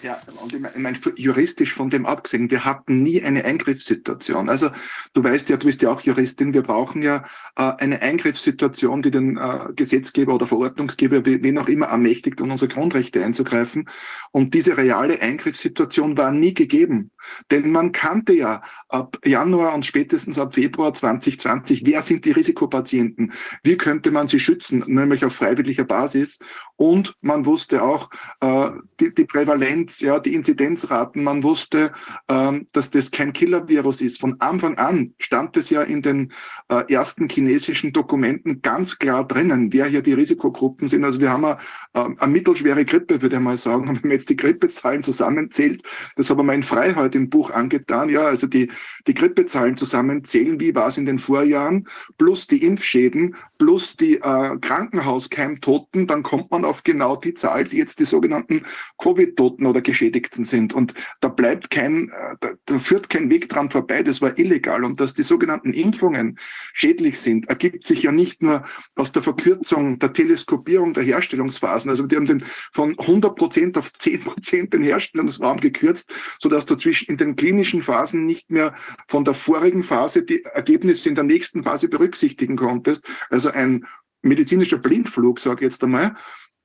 Ja, 0.01 0.21
und 0.43 0.53
ich 0.53 0.61
meine, 0.61 0.99
juristisch 1.17 1.75
von 1.75 1.91
dem 1.91 2.07
abgesehen, 2.07 2.51
wir 2.51 2.65
hatten 2.65 3.03
nie 3.03 3.21
eine 3.23 3.45
Eingriffssituation. 3.45 4.49
Also 4.49 4.71
du 5.13 5.25
weißt 5.25 5.49
ja, 5.49 5.57
du 5.57 5.67
bist 5.67 5.83
ja 5.83 5.91
auch 5.91 6.01
Juristin, 6.01 6.55
wir 6.55 6.63
brauchen 6.63 7.03
ja 7.03 7.25
äh, 7.57 7.73
eine 7.79 8.01
Eingriffssituation, 8.01 9.03
die 9.03 9.11
den 9.11 9.37
äh, 9.37 9.73
Gesetzgeber 9.75 10.35
oder 10.35 10.47
Verordnungsgeber, 10.47 11.25
wen 11.25 11.59
auch 11.59 11.69
immer, 11.69 11.87
ermächtigt, 11.87 12.41
um 12.41 12.53
unsere 12.53 12.73
Grundrechte 12.73 13.25
einzugreifen. 13.25 13.89
Und 14.31 14.55
diese 14.55 14.77
reale 14.77 15.21
Eingriffssituation 15.21 16.17
war 16.17 16.31
nie 16.31 16.55
gegeben. 16.55 17.11
Denn 17.51 17.73
man 17.73 17.91
kannte 17.91 18.35
ja 18.35 18.63
ab 18.89 19.19
Januar 19.25 19.75
und 19.75 19.85
spätestens 19.85 20.39
ab 20.39 20.55
Februar 20.55 20.95
2020, 20.95 21.85
wer 21.85 22.03
sind 22.03 22.25
die 22.25 22.33
Risikopatienten? 22.33 23.33
Wie 23.65 23.77
könnte 23.77 24.13
man 24.13 24.29
sie 24.29 24.39
schützen? 24.39 24.85
Nämlich 24.87 25.25
auf 25.25 25.35
freiwilliger 25.35 25.85
Basis. 25.85 26.39
Und 26.79 27.17
man 27.21 27.45
wusste 27.45 27.83
auch 27.83 28.09
äh, 28.41 28.71
die, 29.01 29.13
die 29.13 29.25
Prävalenz, 29.25 29.99
ja, 29.99 30.21
die 30.21 30.35
Inzidenzraten. 30.35 31.25
Man 31.25 31.43
wusste, 31.43 31.91
ähm, 32.29 32.69
dass 32.73 32.91
das 32.91 33.11
kein 33.11 33.33
Killer-Virus 33.33 34.01
ist. 34.01 34.21
Von 34.21 34.41
Anfang 34.41 34.79
an 34.79 35.13
stand 35.19 35.57
es 35.57 35.71
ja 35.71 35.83
in 35.83 36.03
den 36.03 36.33
äh, 36.69 36.85
ersten 36.93 37.29
chinesischen 37.29 37.93
Dokumenten 37.93 38.63
ganz 38.63 38.97
klar 38.97 39.27
drinnen, 39.27 39.73
wer 39.73 39.87
hier 39.87 40.03
die 40.03 40.13
Risikogruppen 40.13 40.89
sind. 40.89 41.03
Also 41.03 41.21
wir 41.21 41.33
haben 41.33 41.47
eine, 41.47 41.59
äh, 41.95 42.07
eine 42.17 42.33
mittelschwere 42.33 42.85
Grippe, 42.85 43.23
würde 43.23 43.37
ich 43.37 43.43
mal 43.43 43.57
sagen. 43.57 43.89
Und 43.89 43.97
wenn 44.03 44.11
man 44.11 44.13
jetzt 44.13 44.31
die 44.31 44.37
Grippezahlen 44.37 45.03
zusammenzählt, 45.03 45.83
das 46.15 46.31
habe 46.31 46.43
ich 46.43 46.47
mir 46.47 46.55
in 46.55 46.63
Freiheit 46.63 47.17
im 47.17 47.29
Buch 47.29 47.51
angetan, 47.51 48.09
ja, 48.09 48.23
also 48.23 48.47
die, 48.47 48.71
die 49.09 49.15
Grippezahlen 49.15 49.77
zusammenzählen, 49.77 50.61
wie 50.61 50.77
war 50.77 50.87
es 50.87 50.97
in 50.97 51.07
den 51.07 51.19
Vorjahren, 51.19 51.89
plus 52.19 52.47
die 52.47 52.65
Impfschäden, 52.65 53.35
plus 53.59 53.97
die 53.97 54.15
äh, 54.15 54.57
Krankenhauskeimtoten, 54.61 56.07
dann 56.07 56.23
kommt 56.23 56.51
man 56.51 56.65
auf 56.65 56.85
genau 56.85 57.17
die 57.17 57.35
Zahl, 57.35 57.65
die 57.65 57.77
jetzt 57.77 57.99
die 57.99 58.05
sogenannten 58.05 58.63
Covid-Toten 58.99 59.67
oder 59.67 59.81
Geschädigten 59.81 60.45
sind. 60.45 60.73
Und 60.73 60.95
da 61.21 61.29
bleibt 61.29 61.71
kein, 61.71 62.09
äh, 62.09 62.37
da, 62.41 62.51
da 62.67 62.79
führt 62.79 63.11
kein 63.11 63.31
Weg 63.31 63.49
dran 63.49 63.71
vorbei. 63.71 64.03
Das 64.03 64.23
war 64.23 64.39
illegal. 64.39 64.85
Und 64.85 65.01
dass 65.01 65.13
die 65.13 65.25
sogenannten 65.25 65.73
Impfungen 65.73 66.39
schädlich 66.73 67.21
sind, 67.21 67.49
ergibt 67.49 67.87
sich 67.87 68.05
ja 68.05 68.13
nicht 68.13 68.43
nur 68.43 68.65
aus 68.95 69.13
der 69.13 69.23
Verkürzung 69.23 69.99
der 69.99 70.13
Teleskopierung 70.13 70.95
der 70.95 71.03
Herstellungsphasen. 71.03 71.91
Also 71.91 72.07
die 72.07 72.17
haben 72.17 72.27
den 72.27 72.45
von 72.73 72.99
100 72.99 73.35
Prozent 73.35 73.77
auf 73.77 73.93
10 73.93 74.21
Prozent 74.21 74.73
den 74.73 74.83
Herstellungsraum 74.83 75.59
gekürzt, 75.59 76.13
sodass 76.39 76.65
du 76.65 76.77
zwischen 76.77 77.09
in 77.09 77.17
den 77.17 77.37
klinischen 77.37 77.83
Phasen 77.83 78.27
nicht 78.27 78.51
mehr 78.51 78.75
von 79.09 79.25
der 79.25 79.35
vorigen 79.35 79.83
Phase 79.83 80.23
die 80.23 80.45
Ergebnisse 80.45 81.09
in 81.09 81.15
der 81.15 81.25
nächsten 81.25 81.63
Phase 81.63 81.89
berücksichtigen 81.89 82.57
konntest. 82.57 83.05
Also 83.31 83.48
ein 83.55 83.87
medizinischer 84.23 84.79
Blindflug, 84.79 85.39
sage 85.41 85.65
ich 85.65 85.73
jetzt 85.73 85.83
einmal. 85.85 86.17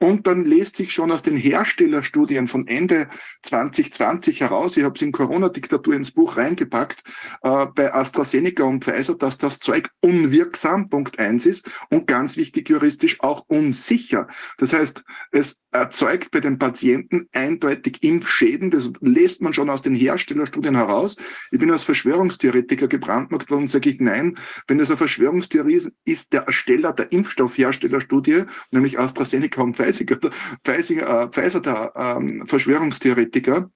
Und 0.03 0.27
dann 0.27 0.43
lässt 0.43 0.75
sich 0.75 0.91
schon 0.91 1.13
aus 1.13 1.21
den 1.21 1.37
Herstellerstudien 1.37 2.49
von 2.49 2.67
Ende 2.67 3.07
2020 3.43 4.41
heraus, 4.41 4.75
ich 4.75 4.83
habe 4.83 4.95
es 4.95 5.01
in 5.01 5.13
Corona-Diktatur 5.13 5.93
ins 5.93 6.11
Buch 6.11 6.35
reingepackt, 6.35 7.03
äh, 7.41 7.67
bei 7.67 7.93
AstraZeneca 7.93 8.63
und 8.63 8.83
Pfizer, 8.83 9.15
dass 9.15 9.37
das 9.37 9.59
Zeug 9.59 9.87
unwirksam, 10.01 10.89
Punkt 10.89 11.19
eins 11.19 11.45
ist, 11.45 11.71
und 11.89 12.05
ganz 12.05 12.35
wichtig 12.35 12.67
juristisch 12.67 13.21
auch 13.21 13.45
unsicher. 13.47 14.27
Das 14.57 14.73
heißt, 14.73 15.05
es 15.31 15.55
erzeugt 15.71 16.31
bei 16.31 16.41
den 16.41 16.59
Patienten 16.59 17.27
eindeutig 17.31 18.03
Impfschäden. 18.03 18.71
Das 18.71 18.91
lässt 18.99 19.41
man 19.41 19.53
schon 19.53 19.69
aus 19.69 19.81
den 19.81 19.95
Herstellerstudien 19.95 20.75
heraus. 20.75 21.15
Ich 21.51 21.59
bin 21.59 21.71
als 21.71 21.83
Verschwörungstheoretiker 21.83 22.87
gebrandmarkt 22.87 23.49
worden, 23.49 23.67
sage 23.67 23.89
ich 23.89 23.99
nein. 23.99 24.37
Wenn 24.67 24.79
es 24.79 24.89
eine 24.89 24.97
Verschwörungstheorie 24.97 25.75
ist, 25.75 25.91
ist 26.05 26.33
der 26.33 26.43
Ersteller 26.43 26.93
der 26.93 27.11
Impfstoffherstellerstudie, 27.11 28.43
nämlich 28.71 28.99
AstraZeneca 28.99 29.61
und 29.61 29.75
Pfizer, 29.75 29.92
Pfizer, 29.93 31.23
äh, 31.23 31.27
Pfizer 31.29 31.59
der 31.61 31.93
ähm, 31.95 32.45
Verschwörungstheoretiker. 32.47 33.69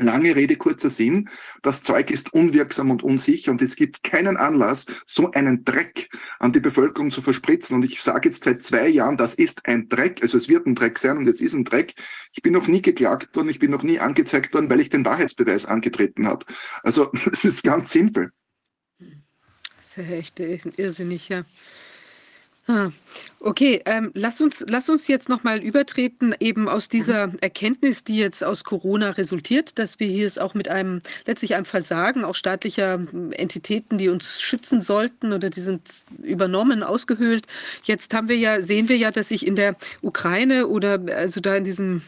Lange 0.00 0.34
Rede, 0.34 0.56
kurzer 0.56 0.88
Sinn. 0.88 1.28
Das 1.62 1.82
Zeug 1.82 2.10
ist 2.10 2.32
unwirksam 2.32 2.90
und 2.90 3.02
unsicher 3.02 3.50
und 3.50 3.60
es 3.60 3.76
gibt 3.76 4.02
keinen 4.02 4.38
Anlass, 4.38 4.86
so 5.06 5.30
einen 5.32 5.64
Dreck 5.64 6.08
an 6.38 6.52
die 6.52 6.60
Bevölkerung 6.60 7.10
zu 7.10 7.20
verspritzen. 7.20 7.76
Und 7.76 7.84
ich 7.84 8.00
sage 8.00 8.30
jetzt 8.30 8.44
seit 8.44 8.62
zwei 8.62 8.88
Jahren, 8.88 9.18
das 9.18 9.34
ist 9.34 9.66
ein 9.66 9.88
Dreck. 9.90 10.22
Also 10.22 10.38
es 10.38 10.48
wird 10.48 10.66
ein 10.66 10.74
Dreck 10.74 10.98
sein 10.98 11.18
und 11.18 11.28
es 11.28 11.42
ist 11.42 11.52
ein 11.52 11.64
Dreck. 11.64 11.94
Ich 12.32 12.40
bin 12.40 12.54
noch 12.54 12.66
nie 12.66 12.80
geklagt 12.80 13.36
worden, 13.36 13.50
ich 13.50 13.58
bin 13.58 13.70
noch 13.70 13.82
nie 13.82 13.98
angezeigt 13.98 14.54
worden, 14.54 14.70
weil 14.70 14.80
ich 14.80 14.88
den 14.88 15.04
Wahrheitsbeweis 15.04 15.66
angetreten 15.66 16.26
habe. 16.26 16.46
Also 16.82 17.12
es 17.30 17.44
ist 17.44 17.62
ganz 17.62 17.92
simpel. 17.92 18.32
Das 18.98 19.98
ist 19.98 20.10
echt 20.10 20.40
irrsinnig, 20.40 21.28
ja. 21.28 21.44
Ah, 22.70 22.92
okay, 23.40 23.82
ähm, 23.84 24.12
lass 24.14 24.40
uns, 24.40 24.64
lass 24.68 24.88
uns 24.88 25.08
jetzt 25.08 25.28
nochmal 25.28 25.60
übertreten, 25.60 26.36
eben 26.38 26.68
aus 26.68 26.88
dieser 26.88 27.32
Erkenntnis, 27.40 28.04
die 28.04 28.16
jetzt 28.16 28.44
aus 28.44 28.62
Corona 28.62 29.10
resultiert, 29.10 29.76
dass 29.76 29.98
wir 29.98 30.06
hier 30.06 30.24
es 30.24 30.38
auch 30.38 30.54
mit 30.54 30.68
einem, 30.68 31.02
letztlich 31.26 31.56
einem 31.56 31.64
Versagen 31.64 32.24
auch 32.24 32.36
staatlicher 32.36 32.94
hm, 32.94 33.32
Entitäten, 33.32 33.98
die 33.98 34.08
uns 34.08 34.40
schützen 34.40 34.80
sollten 34.80 35.32
oder 35.32 35.50
die 35.50 35.62
sind 35.62 35.90
übernommen, 36.22 36.84
ausgehöhlt. 36.84 37.44
Jetzt 37.82 38.14
haben 38.14 38.28
wir 38.28 38.36
ja, 38.36 38.62
sehen 38.62 38.88
wir 38.88 38.96
ja, 38.96 39.10
dass 39.10 39.30
sich 39.30 39.44
in 39.44 39.56
der 39.56 39.74
Ukraine 40.00 40.68
oder 40.68 41.00
also 41.12 41.40
da 41.40 41.56
in 41.56 41.64
diesem 41.64 42.02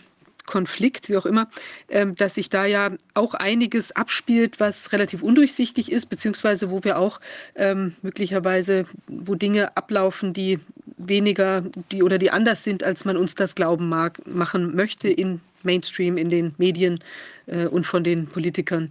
Konflikt, 0.47 1.09
wie 1.09 1.17
auch 1.17 1.27
immer, 1.27 1.49
ähm, 1.89 2.15
dass 2.17 2.35
sich 2.35 2.51
da 2.51 2.65
ja 2.65 2.91
auch 3.15 3.35
einiges 3.35 3.93
abspielt, 3.93 4.61
was 4.61 4.93
relativ 4.93 5.23
undurchsichtig 5.23 5.91
ist, 5.91 6.07
beziehungsweise 6.07 6.71
wo 6.71 6.83
wir 6.85 6.99
auch 6.99 7.21
ähm, 7.55 7.95
möglicherweise, 8.03 8.87
wo 9.07 9.35
Dinge 9.35 9.77
ablaufen, 9.77 10.33
die 10.33 10.59
weniger, 10.97 11.65
die 11.91 12.03
oder 12.03 12.19
die 12.19 12.31
anders 12.31 12.65
sind, 12.65 12.83
als 12.83 13.05
man 13.05 13.17
uns 13.17 13.35
das 13.35 13.55
glauben 13.55 13.89
mag, 13.89 14.27
machen 14.27 14.75
möchte 14.75 15.09
in 15.09 15.41
Mainstream, 15.63 16.17
in 16.17 16.29
den 16.29 16.55
Medien 16.59 17.01
äh, 17.47 17.67
und 17.67 17.87
von 17.87 18.03
den 18.03 18.27
Politikern, 18.27 18.91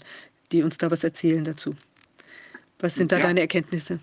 die 0.52 0.64
uns 0.64 0.78
da 0.78 0.90
was 0.90 1.04
erzählen 1.04 1.44
dazu. 1.44 1.76
Was 2.80 2.96
sind 2.96 3.12
da 3.12 3.18
ja. 3.18 3.24
deine 3.24 3.42
Erkenntnisse? 3.42 4.00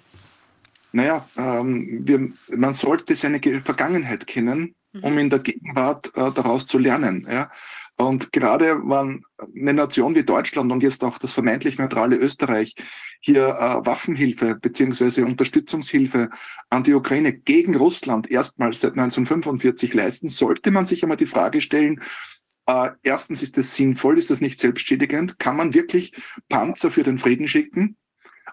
Naja, 0.93 1.29
ähm, 1.37 2.07
wir, 2.07 2.31
man 2.57 2.75
sollte 2.75 3.15
seine 3.17 3.41
Vergangenheit 3.61 4.27
kennen 4.27 4.75
um 5.03 5.13
mhm. 5.13 5.19
in 5.19 5.31
der 5.31 5.41
Gegenwart 5.41 6.09
äh, 6.17 6.31
daraus 6.33 6.67
zu 6.67 6.79
lernen. 6.79 7.27
Ja? 7.31 7.51
Und 7.97 8.33
gerade 8.33 8.81
wenn 8.85 9.23
eine 9.57 9.75
Nation 9.75 10.15
wie 10.15 10.23
Deutschland 10.23 10.71
und 10.71 10.83
jetzt 10.83 11.03
auch 11.03 11.19
das 11.19 11.33
vermeintlich 11.33 11.79
neutrale 11.79 12.17
Österreich 12.17 12.75
hier 13.21 13.49
äh, 13.49 13.87
Waffenhilfe 13.87 14.55
beziehungsweise 14.55 15.25
Unterstützungshilfe 15.25 16.31
an 16.71 16.85
die 16.85 16.95
Ukraine 16.95 17.33
gegen 17.33 17.75
Russland 17.75 18.31
erstmals 18.31 18.81
seit 18.81 18.93
1945 18.93 19.95
leisten, 19.95 20.29
sollte 20.29 20.71
man 20.71 20.87
sich 20.87 21.03
einmal 21.03 21.17
die 21.17 21.27
Frage 21.27 21.61
stellen, 21.61 22.01
äh, 22.67 22.91
erstens 23.03 23.43
ist 23.43 23.59
es 23.59 23.75
sinnvoll, 23.75 24.19
ist 24.19 24.31
das 24.31 24.41
nicht 24.41 24.61
selbstschädigend? 24.61 25.39
Kann 25.39 25.57
man 25.57 25.75
wirklich 25.75 26.13
Panzer 26.49 26.91
für 26.91 27.03
den 27.03 27.19
Frieden 27.19 27.49
schicken? 27.49 27.97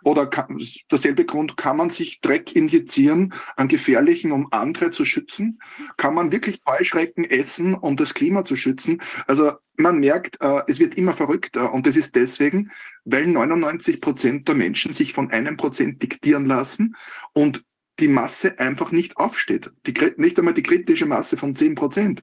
Oder 0.05 0.27
kann, 0.27 0.61
derselbe 0.91 1.25
Grund, 1.25 1.57
kann 1.57 1.77
man 1.77 1.89
sich 1.89 2.21
Dreck 2.21 2.55
injizieren 2.55 3.33
an 3.55 3.67
gefährlichen, 3.67 4.31
um 4.31 4.47
andere 4.51 4.91
zu 4.91 5.03
schützen? 5.03 5.59
Kann 5.97 6.13
man 6.13 6.31
wirklich 6.31 6.61
Heuschrecken 6.67 7.25
essen, 7.25 7.73
um 7.73 7.95
das 7.95 8.13
Klima 8.13 8.45
zu 8.45 8.55
schützen? 8.55 9.01
Also 9.25 9.53
man 9.77 9.99
merkt, 9.99 10.39
äh, 10.41 10.61
es 10.67 10.77
wird 10.77 10.93
immer 10.93 11.13
verrückter 11.13 11.73
und 11.73 11.87
das 11.87 11.95
ist 11.95 12.15
deswegen, 12.15 12.69
weil 13.03 13.25
99 13.25 13.99
Prozent 13.99 14.47
der 14.47 14.53
Menschen 14.53 14.93
sich 14.93 15.11
von 15.11 15.31
einem 15.31 15.57
Prozent 15.57 16.03
diktieren 16.03 16.45
lassen 16.45 16.95
und 17.33 17.63
die 17.99 18.07
Masse 18.07 18.59
einfach 18.59 18.91
nicht 18.91 19.17
aufsteht. 19.17 19.71
Die, 19.87 19.93
nicht 20.17 20.37
einmal 20.37 20.53
die 20.53 20.61
kritische 20.61 21.07
Masse 21.07 21.35
von 21.35 21.55
10 21.55 21.73
Prozent. 21.73 22.21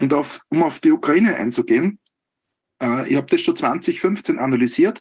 Und 0.00 0.12
auf, 0.12 0.40
um 0.48 0.64
auf 0.64 0.80
die 0.80 0.90
Ukraine 0.90 1.36
einzugehen, 1.36 2.00
äh, 2.82 3.08
ich 3.08 3.16
habe 3.16 3.28
das 3.28 3.42
schon 3.42 3.54
2015 3.54 4.40
analysiert 4.40 4.98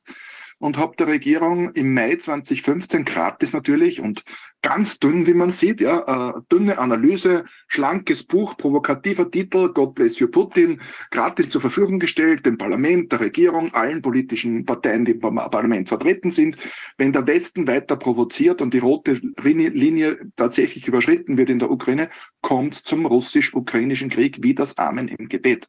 und 0.61 0.77
habe 0.77 0.95
der 0.95 1.07
Regierung 1.07 1.71
im 1.73 1.93
Mai 1.93 2.15
2015 2.15 3.03
gratis 3.03 3.51
natürlich 3.51 3.99
und 3.99 4.23
ganz 4.61 4.99
dünn, 4.99 5.25
wie 5.25 5.33
man 5.33 5.51
sieht, 5.51 5.81
ja, 5.81 6.35
äh, 6.35 6.41
dünne 6.51 6.77
Analyse, 6.77 7.45
schlankes 7.67 8.23
Buch, 8.23 8.55
provokativer 8.55 9.29
Titel, 9.29 9.69
God 9.73 9.95
bless 9.95 10.19
you 10.19 10.27
Putin, 10.27 10.79
gratis 11.09 11.49
zur 11.49 11.61
Verfügung 11.61 11.99
gestellt, 11.99 12.45
dem 12.45 12.59
Parlament, 12.59 13.11
der 13.11 13.21
Regierung, 13.21 13.73
allen 13.73 14.03
politischen 14.03 14.63
Parteien, 14.63 15.03
die 15.03 15.13
im 15.13 15.19
Parlament 15.19 15.89
vertreten 15.89 16.29
sind. 16.29 16.57
Wenn 16.95 17.11
der 17.11 17.25
Westen 17.25 17.65
weiter 17.67 17.95
provoziert 17.95 18.61
und 18.61 18.75
die 18.75 18.79
rote 18.79 19.19
Linie 19.43 20.19
tatsächlich 20.35 20.87
überschritten 20.87 21.39
wird 21.39 21.49
in 21.49 21.57
der 21.57 21.71
Ukraine, 21.71 22.09
kommt 22.41 22.75
zum 22.75 23.07
russisch-ukrainischen 23.07 24.11
Krieg 24.11 24.43
wie 24.43 24.53
das 24.53 24.77
Amen 24.77 25.07
im 25.07 25.27
Gebet. 25.27 25.67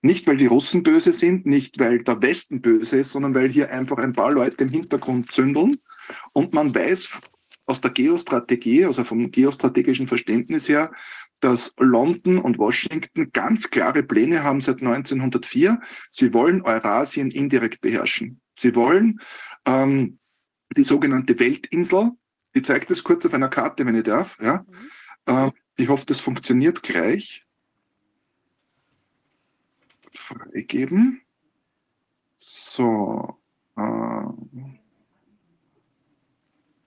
Nicht, 0.00 0.26
weil 0.26 0.36
die 0.36 0.46
Russen 0.46 0.82
böse 0.82 1.12
sind, 1.12 1.44
nicht, 1.44 1.80
weil 1.80 1.98
der 1.98 2.22
Westen 2.22 2.60
böse 2.60 2.98
ist, 2.98 3.10
sondern 3.10 3.34
weil 3.34 3.48
hier 3.48 3.70
einfach 3.70 3.98
ein 3.98 4.12
paar 4.12 4.30
Leute 4.30 4.62
im 4.64 4.68
Hintergrund 4.68 5.32
zündeln. 5.32 5.78
Und 6.32 6.54
man 6.54 6.74
weiß 6.74 7.20
aus 7.66 7.80
der 7.80 7.90
Geostrategie, 7.90 8.84
also 8.84 9.04
vom 9.04 9.30
geostrategischen 9.30 10.06
Verständnis 10.06 10.68
her, 10.68 10.92
dass 11.40 11.74
London 11.78 12.38
und 12.38 12.58
Washington 12.58 13.30
ganz 13.32 13.70
klare 13.70 14.02
Pläne 14.02 14.42
haben 14.42 14.60
seit 14.60 14.80
1904. 14.80 15.80
Sie 16.10 16.32
wollen 16.32 16.62
Eurasien 16.62 17.30
indirekt 17.30 17.80
beherrschen. 17.80 18.40
Sie 18.56 18.74
wollen 18.74 19.20
ähm, 19.64 20.18
die 20.76 20.84
sogenannte 20.84 21.38
Weltinsel, 21.38 22.12
ich 22.52 22.64
zeige 22.64 22.86
das 22.86 23.04
kurz 23.04 23.24
auf 23.26 23.34
einer 23.34 23.48
Karte, 23.48 23.86
wenn 23.86 23.94
ich 23.94 24.02
darf. 24.04 24.36
Ja. 24.40 24.64
Mhm. 25.26 25.48
Äh, 25.48 25.50
ich 25.76 25.88
hoffe, 25.88 26.06
das 26.06 26.20
funktioniert 26.20 26.82
gleich 26.82 27.44
freigeben. 30.18 31.20
So. 32.36 33.36
Äh, 33.76 34.22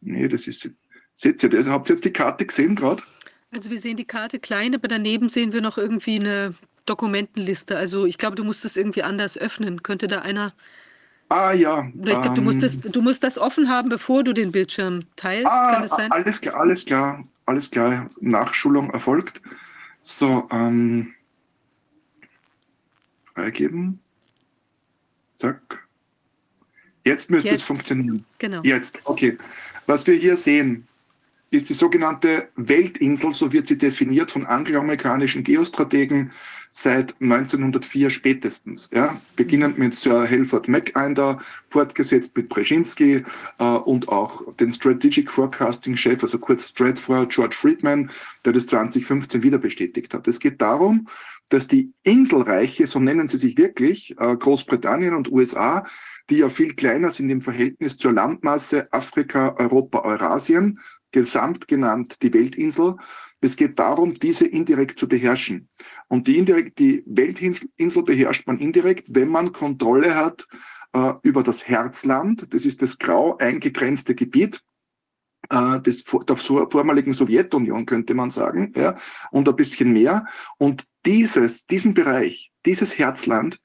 nee, 0.01 0.27
das 0.27 0.47
ist. 0.47 0.69
Seht 1.13 1.43
ihr 1.43 1.49
das? 1.49 1.67
Habt 1.67 1.89
ihr 1.89 1.95
jetzt 1.95 2.05
die 2.05 2.13
Karte 2.13 2.45
gesehen 2.45 2.75
gerade? 2.75 3.03
Also 3.53 3.69
wir 3.69 3.79
sehen 3.79 3.97
die 3.97 4.05
Karte 4.05 4.39
klein, 4.39 4.73
aber 4.73 4.87
daneben 4.87 5.29
sehen 5.29 5.51
wir 5.51 5.61
noch 5.61 5.77
irgendwie 5.77 6.19
eine 6.19 6.55
Dokumentenliste. 6.85 7.77
Also 7.77 8.05
ich 8.05 8.17
glaube, 8.17 8.35
du 8.35 8.43
musst 8.43 8.63
es 8.65 8.77
irgendwie 8.77 9.03
anders 9.03 9.37
öffnen. 9.37 9.83
Könnte 9.83 10.07
da 10.07 10.19
einer. 10.19 10.53
Ah 11.29 11.53
ja. 11.53 11.87
Ich 11.95 12.01
glaube, 12.01 12.27
ähm, 12.27 12.35
du, 12.35 12.41
musst 12.41 12.63
das, 12.63 12.79
du 12.79 13.01
musst 13.01 13.23
das 13.23 13.37
offen 13.37 13.69
haben, 13.69 13.89
bevor 13.89 14.23
du 14.23 14.33
den 14.33 14.51
Bildschirm 14.51 14.99
teilst. 15.15 15.47
Ah, 15.47 15.73
Kann 15.73 15.81
das 15.83 15.91
sein? 15.91 16.11
Alles 16.11 16.41
klar, 16.41 16.55
alles 16.55 16.85
klar, 16.85 17.23
alles 17.45 17.71
klar. 17.71 18.09
Nachschulung 18.19 18.89
erfolgt. 18.89 19.41
So, 20.01 20.47
ähm, 20.51 21.13
freigeben. 23.33 23.99
Zack. 25.35 25.87
Jetzt 27.03 27.31
müsste 27.31 27.49
es 27.49 27.61
funktionieren. 27.61 28.25
Genau. 28.37 28.61
Jetzt, 28.63 28.99
okay. 29.05 29.37
Was 29.87 30.05
wir 30.05 30.15
hier 30.15 30.37
sehen, 30.37 30.87
ist 31.49 31.69
die 31.69 31.73
sogenannte 31.73 32.47
Weltinsel, 32.55 33.33
so 33.33 33.51
wird 33.51 33.67
sie 33.67 33.77
definiert 33.77 34.31
von 34.31 34.45
angloamerikanischen 34.45 35.43
Geostrategen 35.43 36.31
seit 36.69 37.13
1904 37.19 38.09
spätestens. 38.09 38.89
Ja? 38.93 39.19
Beginnend 39.35 39.77
mit 39.77 39.93
Sir 39.93 40.23
Helford 40.23 40.69
MacInder, 40.69 41.39
fortgesetzt 41.67 42.35
mit 42.37 42.47
Brzezinski 42.47 43.25
äh, 43.59 43.63
und 43.63 44.07
auch 44.07 44.53
den 44.55 44.71
Strategic 44.71 45.29
Forecasting 45.29 45.97
Chef, 45.97 46.23
also 46.23 46.39
kurz 46.39 46.69
Stratfor, 46.69 47.27
George 47.27 47.55
Friedman, 47.55 48.09
der 48.45 48.53
das 48.53 48.67
2015 48.67 49.43
wieder 49.43 49.57
bestätigt 49.57 50.13
hat. 50.13 50.29
Es 50.29 50.39
geht 50.39 50.61
darum, 50.61 51.09
dass 51.51 51.67
die 51.67 51.93
Inselreiche, 52.03 52.87
so 52.87 52.99
nennen 52.99 53.27
sie 53.27 53.37
sich 53.37 53.57
wirklich, 53.57 54.15
äh, 54.17 54.35
Großbritannien 54.35 55.13
und 55.13 55.31
USA, 55.31 55.85
die 56.29 56.37
ja 56.37 56.49
viel 56.49 56.73
kleiner 56.75 57.11
sind 57.11 57.29
im 57.29 57.41
Verhältnis 57.41 57.97
zur 57.97 58.13
Landmasse 58.13 58.91
Afrika, 58.91 59.55
Europa, 59.57 59.99
Eurasien, 59.99 60.79
gesamt 61.11 61.67
genannt 61.67 62.21
die 62.21 62.33
Weltinsel. 62.33 62.95
Es 63.41 63.57
geht 63.57 63.79
darum, 63.79 64.13
diese 64.13 64.45
indirekt 64.45 64.97
zu 64.97 65.09
beherrschen. 65.09 65.67
Und 66.07 66.27
die, 66.27 66.37
indirekt, 66.37 66.79
die 66.79 67.03
Weltinsel 67.05 68.03
beherrscht 68.03 68.47
man 68.47 68.59
indirekt, 68.59 69.07
wenn 69.11 69.27
man 69.27 69.51
Kontrolle 69.51 70.15
hat 70.15 70.47
äh, 70.93 71.13
über 71.23 71.43
das 71.43 71.67
Herzland. 71.67 72.53
Das 72.53 72.63
ist 72.63 72.81
das 72.81 72.97
grau 72.97 73.37
eingegrenzte 73.37 74.15
Gebiet 74.15 74.63
äh, 75.51 75.79
des, 75.81 76.03
der 76.03 76.35
vormaligen 76.35 77.13
Sowjetunion, 77.13 77.85
könnte 77.85 78.13
man 78.13 78.31
sagen, 78.31 78.73
ja, 78.75 78.95
und 79.31 79.47
ein 79.47 79.55
bisschen 79.55 79.91
mehr. 79.91 80.25
Und 80.57 80.85
dieses, 81.05 81.65
diesen 81.65 81.93
Bereich, 81.93 82.51
dieses 82.65 82.97
Herzland 82.97 83.59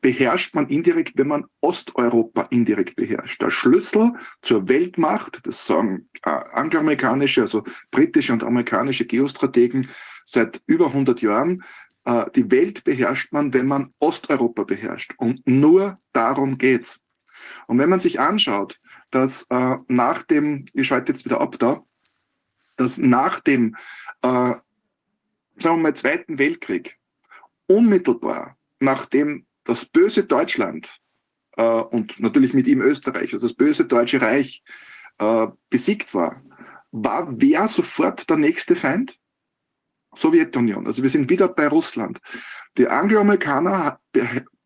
beherrscht 0.00 0.54
man 0.54 0.68
indirekt, 0.68 1.12
wenn 1.16 1.28
man 1.28 1.44
Osteuropa 1.60 2.42
indirekt 2.50 2.96
beherrscht. 2.96 3.40
Der 3.40 3.50
Schlüssel 3.50 4.12
zur 4.42 4.68
Weltmacht, 4.68 5.40
das 5.44 5.66
sagen 5.66 6.08
äh, 6.24 6.30
angloamerikanische, 6.30 7.42
also 7.42 7.64
britische 7.90 8.32
und 8.32 8.44
amerikanische 8.44 9.06
Geostrategen 9.06 9.88
seit 10.24 10.60
über 10.66 10.86
100 10.88 11.22
Jahren, 11.22 11.62
äh, 12.04 12.26
die 12.34 12.50
Welt 12.50 12.84
beherrscht 12.84 13.32
man, 13.32 13.52
wenn 13.52 13.66
man 13.66 13.94
Osteuropa 13.98 14.64
beherrscht. 14.64 15.14
Und 15.16 15.46
nur 15.48 15.98
darum 16.12 16.58
geht's. 16.58 17.00
Und 17.66 17.78
wenn 17.78 17.88
man 17.88 18.00
sich 18.00 18.20
anschaut, 18.20 18.78
dass 19.12 19.46
äh, 19.50 19.76
nach 19.86 20.24
dem, 20.24 20.64
ich 20.72 20.88
schalte 20.88 21.12
jetzt 21.12 21.24
wieder 21.24 21.40
ab 21.40 21.56
da, 21.58 21.84
dass 22.76 22.98
nach 22.98 23.38
dem, 23.40 23.76
äh, 24.22 24.28
sagen 24.28 24.62
wir 25.60 25.76
mal, 25.76 25.94
Zweiten 25.94 26.38
Weltkrieg, 26.38 26.98
unmittelbar 27.66 28.56
nachdem 28.80 29.46
das 29.64 29.84
böse 29.84 30.24
Deutschland 30.24 30.88
äh, 31.56 31.62
und 31.62 32.18
natürlich 32.18 32.52
mit 32.52 32.66
ihm 32.66 32.80
Österreich, 32.80 33.32
also 33.32 33.46
das 33.46 33.54
böse 33.54 33.84
Deutsche 33.84 34.20
Reich 34.20 34.64
äh, 35.18 35.46
besiegt 35.70 36.14
war, 36.14 36.42
war 36.90 37.40
wer 37.40 37.68
sofort 37.68 38.28
der 38.28 38.36
nächste 38.36 38.76
Feind? 38.76 39.18
Sowjetunion. 40.14 40.86
Also 40.86 41.02
wir 41.02 41.08
sind 41.08 41.30
wieder 41.30 41.48
bei 41.48 41.68
Russland. 41.68 42.20
Die 42.76 42.86
Angloamerikaner, 42.86 43.98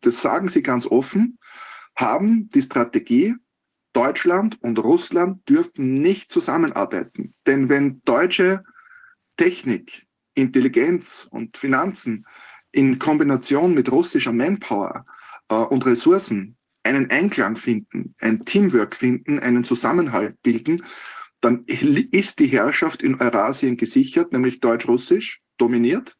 das 0.01 0.21
sagen 0.21 0.49
sie 0.49 0.61
ganz 0.61 0.85
offen, 0.85 1.39
haben 1.95 2.49
die 2.49 2.61
Strategie, 2.61 3.35
Deutschland 3.93 4.61
und 4.61 4.79
Russland 4.79 5.47
dürfen 5.49 5.95
nicht 5.95 6.31
zusammenarbeiten. 6.31 7.33
Denn 7.45 7.69
wenn 7.69 8.01
deutsche 8.05 8.63
Technik, 9.37 10.05
Intelligenz 10.33 11.27
und 11.31 11.57
Finanzen 11.57 12.25
in 12.71 12.99
Kombination 12.99 13.73
mit 13.73 13.91
russischer 13.91 14.33
Manpower 14.33 15.05
äh, 15.49 15.55
und 15.55 15.85
Ressourcen 15.85 16.57
einen 16.83 17.09
Einklang 17.09 17.55
finden, 17.55 18.11
ein 18.19 18.45
Teamwork 18.45 18.95
finden, 18.95 19.39
einen 19.39 19.63
Zusammenhalt 19.63 20.41
bilden, 20.41 20.83
dann 21.41 21.65
ist 21.65 22.39
die 22.39 22.47
Herrschaft 22.47 23.03
in 23.03 23.19
Eurasien 23.19 23.77
gesichert, 23.77 24.31
nämlich 24.31 24.59
deutsch-russisch 24.59 25.41
dominiert. 25.57 26.17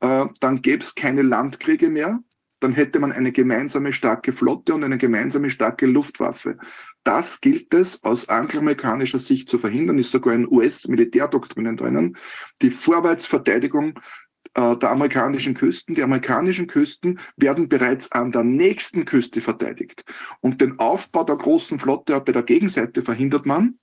Äh, 0.00 0.26
dann 0.40 0.62
gäbe 0.62 0.82
es 0.82 0.94
keine 0.94 1.22
Landkriege 1.22 1.90
mehr, 1.90 2.20
dann 2.60 2.72
hätte 2.72 2.98
man 2.98 3.12
eine 3.12 3.32
gemeinsame 3.32 3.92
starke 3.92 4.32
Flotte 4.32 4.74
und 4.74 4.84
eine 4.84 4.98
gemeinsame 4.98 5.50
starke 5.50 5.86
Luftwaffe. 5.86 6.58
Das 7.04 7.40
gilt 7.40 7.72
es 7.74 8.02
aus 8.02 8.28
angloamerikanischer 8.28 9.18
Sicht 9.18 9.48
zu 9.48 9.58
verhindern, 9.58 9.98
ist 9.98 10.10
sogar 10.10 10.34
in 10.34 10.48
US-Militärdoktrinen 10.48 11.76
drinnen. 11.76 12.16
Die 12.62 12.70
Vorwärtsverteidigung 12.70 14.00
äh, 14.54 14.76
der 14.76 14.90
amerikanischen 14.90 15.54
Küsten. 15.54 15.94
Die 15.94 16.02
amerikanischen 16.02 16.66
Küsten 16.66 17.20
werden 17.36 17.68
bereits 17.68 18.10
an 18.10 18.32
der 18.32 18.44
nächsten 18.44 19.04
Küste 19.04 19.40
verteidigt. 19.40 20.04
Und 20.40 20.60
den 20.60 20.78
Aufbau 20.78 21.24
der 21.24 21.36
großen 21.36 21.78
Flotte 21.78 22.18
bei 22.20 22.32
der 22.32 22.42
Gegenseite 22.42 23.02
verhindert 23.02 23.46
man, 23.46 23.78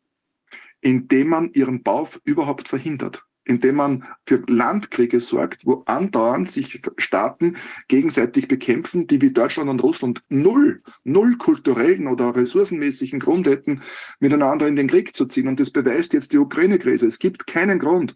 indem 0.82 1.30
man 1.30 1.54
ihren 1.54 1.84
Bau 1.84 2.10
überhaupt 2.24 2.68
verhindert 2.68 3.24
indem 3.46 3.76
man 3.76 4.04
für 4.26 4.44
Landkriege 4.48 5.20
sorgt, 5.20 5.66
wo 5.66 5.84
andauernd 5.86 6.52
sich 6.52 6.82
Staaten 6.98 7.58
gegenseitig 7.88 8.48
bekämpfen, 8.48 9.08
die 9.08 9.22
wie 9.22 9.32
Deutschland 9.32 9.70
und 9.70 9.84
Russland 9.84 10.22
null, 10.30 10.82
null 11.04 11.38
kulturellen 11.38 12.08
oder 12.08 12.36
ressourcenmäßigen 12.36 13.20
Grund 13.20 13.48
hätten, 13.48 13.82
miteinander 14.20 14.68
in 14.68 14.76
den 14.76 14.88
Krieg 14.88 15.16
zu 15.16 15.26
ziehen. 15.26 15.48
Und 15.48 15.60
das 15.60 15.72
beweist 15.72 16.14
jetzt 16.14 16.34
die 16.34 16.38
Ukraine-Krise. 16.38 17.08
Es 17.08 17.20
gibt 17.20 17.48
keinen 17.48 17.80
Grund, 17.80 18.16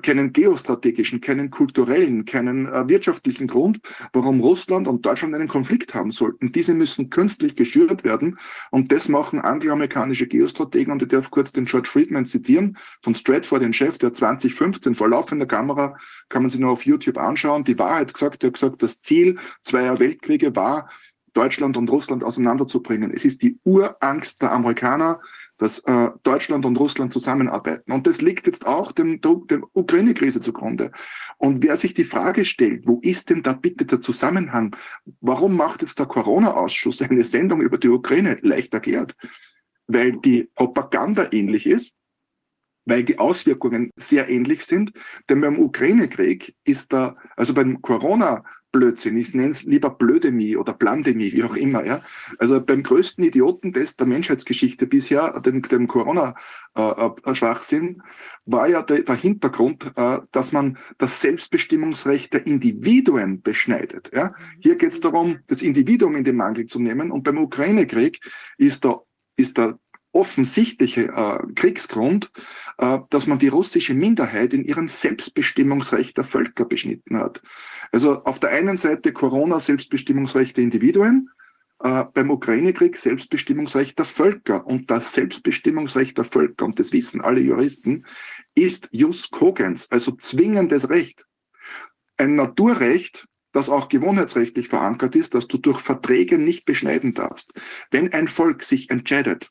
keinen 0.00 0.32
geostrategischen, 0.32 1.20
keinen 1.20 1.50
kulturellen, 1.50 2.24
keinen 2.24 2.66
äh, 2.66 2.88
wirtschaftlichen 2.88 3.46
Grund, 3.46 3.80
warum 4.12 4.40
Russland 4.40 4.88
und 4.88 5.04
Deutschland 5.04 5.34
einen 5.34 5.48
Konflikt 5.48 5.94
haben 5.94 6.10
sollten. 6.10 6.52
Diese 6.52 6.72
müssen 6.72 7.10
künstlich 7.10 7.56
geschürt 7.56 8.04
werden 8.04 8.38
und 8.70 8.90
das 8.90 9.08
machen 9.08 9.40
angloamerikanische 9.40 10.26
Geostrategen 10.26 10.92
und 10.92 11.02
ich 11.02 11.08
darf 11.08 11.30
kurz 11.30 11.52
den 11.52 11.66
George 11.66 11.88
Friedman 11.88 12.24
zitieren, 12.24 12.78
von 13.02 13.14
Stratford, 13.14 13.62
den 13.62 13.72
Chef, 13.72 13.98
der 13.98 14.14
2015 14.14 14.94
vor 14.94 15.10
laufender 15.10 15.46
Kamera, 15.46 15.96
kann 16.28 16.42
man 16.42 16.50
sich 16.50 16.60
nur 16.60 16.70
auf 16.70 16.86
YouTube 16.86 17.18
anschauen, 17.18 17.64
die 17.64 17.78
Wahrheit 17.78 18.14
gesagt, 18.14 18.42
er 18.42 18.48
hat 18.48 18.54
gesagt, 18.54 18.82
das 18.82 19.02
Ziel 19.02 19.38
zweier 19.62 19.98
Weltkriege 19.98 20.56
war, 20.56 20.88
Deutschland 21.34 21.76
und 21.76 21.90
Russland 21.90 22.24
auseinanderzubringen. 22.24 23.12
Es 23.12 23.24
ist 23.24 23.42
die 23.42 23.58
Urangst 23.64 24.42
der 24.42 24.52
Amerikaner, 24.52 25.20
dass 25.62 25.78
äh, 25.84 26.08
Deutschland 26.24 26.66
und 26.66 26.76
Russland 26.76 27.12
zusammenarbeiten. 27.12 27.92
Und 27.92 28.08
das 28.08 28.20
liegt 28.20 28.48
jetzt 28.48 28.66
auch 28.66 28.90
dem, 28.90 29.20
der 29.20 29.60
Ukraine-Krise 29.74 30.40
zugrunde. 30.40 30.90
Und 31.38 31.62
wer 31.62 31.76
sich 31.76 31.94
die 31.94 32.04
Frage 32.04 32.44
stellt, 32.44 32.88
wo 32.88 32.98
ist 33.00 33.30
denn 33.30 33.44
da 33.44 33.52
bitte 33.52 33.84
der 33.84 34.00
Zusammenhang? 34.00 34.74
Warum 35.20 35.56
macht 35.56 35.82
jetzt 35.82 36.00
der 36.00 36.06
Corona-Ausschuss 36.06 37.00
eine 37.00 37.22
Sendung 37.22 37.60
über 37.60 37.78
die 37.78 37.90
Ukraine? 37.90 38.38
Leicht 38.42 38.74
erklärt. 38.74 39.14
Weil 39.86 40.16
die 40.16 40.50
Propaganda 40.56 41.28
ähnlich 41.30 41.68
ist, 41.68 41.94
weil 42.84 43.04
die 43.04 43.20
Auswirkungen 43.20 43.92
sehr 43.94 44.28
ähnlich 44.28 44.64
sind. 44.64 44.92
Denn 45.28 45.40
beim 45.40 45.60
Ukraine-Krieg 45.60 46.56
ist 46.64 46.92
da, 46.92 47.14
also 47.36 47.54
beim 47.54 47.80
Corona 47.82 48.42
Blödsinn. 48.72 49.16
Ich 49.18 49.34
nenne 49.34 49.50
es 49.50 49.62
lieber 49.62 49.90
Blödemie 49.90 50.56
oder 50.56 50.72
Blandemie, 50.72 51.32
wie 51.32 51.44
auch 51.44 51.54
immer. 51.54 51.84
Ja? 51.84 52.02
Also 52.38 52.60
beim 52.60 52.82
größten 52.82 53.22
Idiotentest 53.22 54.00
der 54.00 54.06
Menschheitsgeschichte 54.06 54.86
bisher, 54.86 55.38
dem, 55.40 55.62
dem 55.62 55.86
Corona-Schwachsinn, 55.86 57.96
äh, 57.96 58.02
war 58.46 58.68
ja 58.68 58.82
der, 58.82 59.02
der 59.02 59.14
Hintergrund, 59.14 59.92
äh, 59.94 60.20
dass 60.32 60.52
man 60.52 60.78
das 60.98 61.20
Selbstbestimmungsrecht 61.20 62.32
der 62.32 62.46
Individuen 62.46 63.42
beschneidet. 63.42 64.10
Ja? 64.12 64.32
Hier 64.58 64.76
geht 64.76 64.94
es 64.94 65.00
darum, 65.00 65.40
das 65.46 65.62
Individuum 65.62 66.16
in 66.16 66.24
den 66.24 66.36
Mangel 66.36 66.66
zu 66.66 66.80
nehmen. 66.80 67.10
Und 67.10 67.22
beim 67.22 67.38
Ukraine-Krieg 67.38 68.20
ist 68.56 68.84
der, 68.84 69.00
ist 69.36 69.58
der 69.58 69.78
offensichtliche 70.12 71.08
äh, 71.08 71.38
Kriegsgrund, 71.54 72.30
äh, 72.78 72.98
dass 73.10 73.26
man 73.26 73.38
die 73.38 73.48
russische 73.48 73.94
Minderheit 73.94 74.52
in 74.52 74.64
ihrem 74.64 74.88
Selbstbestimmungsrecht 74.88 76.16
der 76.16 76.24
Völker 76.24 76.64
beschnitten 76.64 77.16
hat. 77.16 77.42
Also 77.90 78.22
auf 78.24 78.38
der 78.38 78.50
einen 78.50 78.76
Seite 78.76 79.12
Corona 79.12 79.58
Selbstbestimmungsrecht 79.58 80.56
der 80.56 80.64
Individuen, 80.64 81.30
äh, 81.82 82.04
beim 82.14 82.30
Ukraine-Krieg 82.30 82.96
Selbstbestimmungsrecht 82.96 83.98
der 83.98 84.06
Völker. 84.06 84.66
Und 84.66 84.90
das 84.90 85.12
Selbstbestimmungsrecht 85.14 86.16
der 86.16 86.24
Völker, 86.24 86.64
und 86.64 86.78
das 86.78 86.92
wissen 86.92 87.20
alle 87.20 87.40
Juristen, 87.40 88.06
ist 88.54 88.88
Jus 88.92 89.30
Cogens, 89.30 89.90
also 89.90 90.12
zwingendes 90.12 90.90
Recht. 90.90 91.26
Ein 92.16 92.36
Naturrecht, 92.36 93.26
das 93.52 93.68
auch 93.68 93.88
gewohnheitsrechtlich 93.88 94.68
verankert 94.68 95.16
ist, 95.16 95.34
dass 95.34 95.48
du 95.48 95.58
durch 95.58 95.80
Verträge 95.80 96.38
nicht 96.38 96.66
beschneiden 96.66 97.14
darfst. 97.14 97.52
Wenn 97.90 98.12
ein 98.12 98.28
Volk 98.28 98.62
sich 98.62 98.90
entscheidet, 98.90 99.50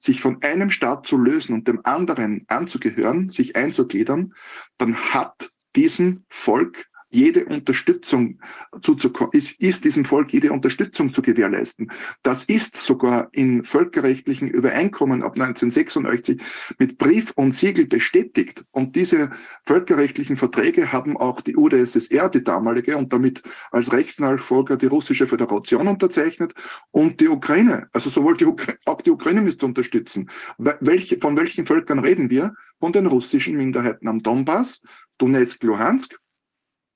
sich 0.00 0.20
von 0.20 0.42
einem 0.42 0.70
Staat 0.70 1.06
zu 1.06 1.16
lösen 1.16 1.52
und 1.52 1.68
dem 1.68 1.84
anderen 1.84 2.44
anzugehören, 2.48 3.28
sich 3.28 3.54
einzugliedern, 3.54 4.34
dann 4.78 4.96
hat 4.96 5.52
diesem 5.76 6.24
Volk 6.28 6.89
jede 7.10 7.44
Unterstützung 7.44 8.40
zuzukommen, 8.82 9.32
ist, 9.32 9.60
ist 9.60 9.84
diesem 9.84 10.04
Volk 10.04 10.32
jede 10.32 10.52
Unterstützung 10.52 11.12
zu 11.12 11.22
gewährleisten. 11.22 11.90
Das 12.22 12.44
ist 12.44 12.76
sogar 12.76 13.28
in 13.32 13.64
völkerrechtlichen 13.64 14.48
Übereinkommen 14.48 15.22
ab 15.22 15.32
1986 15.32 16.40
mit 16.78 16.98
Brief 16.98 17.32
und 17.34 17.54
Siegel 17.54 17.86
bestätigt. 17.86 18.64
Und 18.70 18.96
diese 18.96 19.30
völkerrechtlichen 19.64 20.36
Verträge 20.36 20.92
haben 20.92 21.16
auch 21.16 21.40
die 21.40 21.56
UdSSR, 21.56 22.28
die 22.28 22.44
damalige, 22.44 22.96
und 22.96 23.12
damit 23.12 23.42
als 23.72 23.92
Rechtsnachfolger 23.92 24.76
die 24.76 24.86
russische 24.86 25.26
Föderation 25.26 25.88
unterzeichnet 25.88 26.54
und 26.92 27.20
die 27.20 27.28
Ukraine. 27.28 27.88
Also 27.92 28.08
sowohl 28.10 28.36
die 28.36 28.46
Ukra 28.46 28.74
auch 28.84 29.00
die 29.00 29.10
Ukraine 29.10 29.40
müsste 29.40 29.66
unterstützen. 29.66 30.30
Welche, 30.58 31.18
von 31.18 31.36
welchen 31.36 31.66
Völkern 31.66 31.98
reden 31.98 32.30
wir? 32.30 32.54
Von 32.78 32.92
den 32.92 33.06
russischen 33.06 33.56
Minderheiten 33.56 34.08
am 34.08 34.22
Donbass, 34.22 34.80
Donetsk, 35.18 35.62
Luhansk 35.64 36.16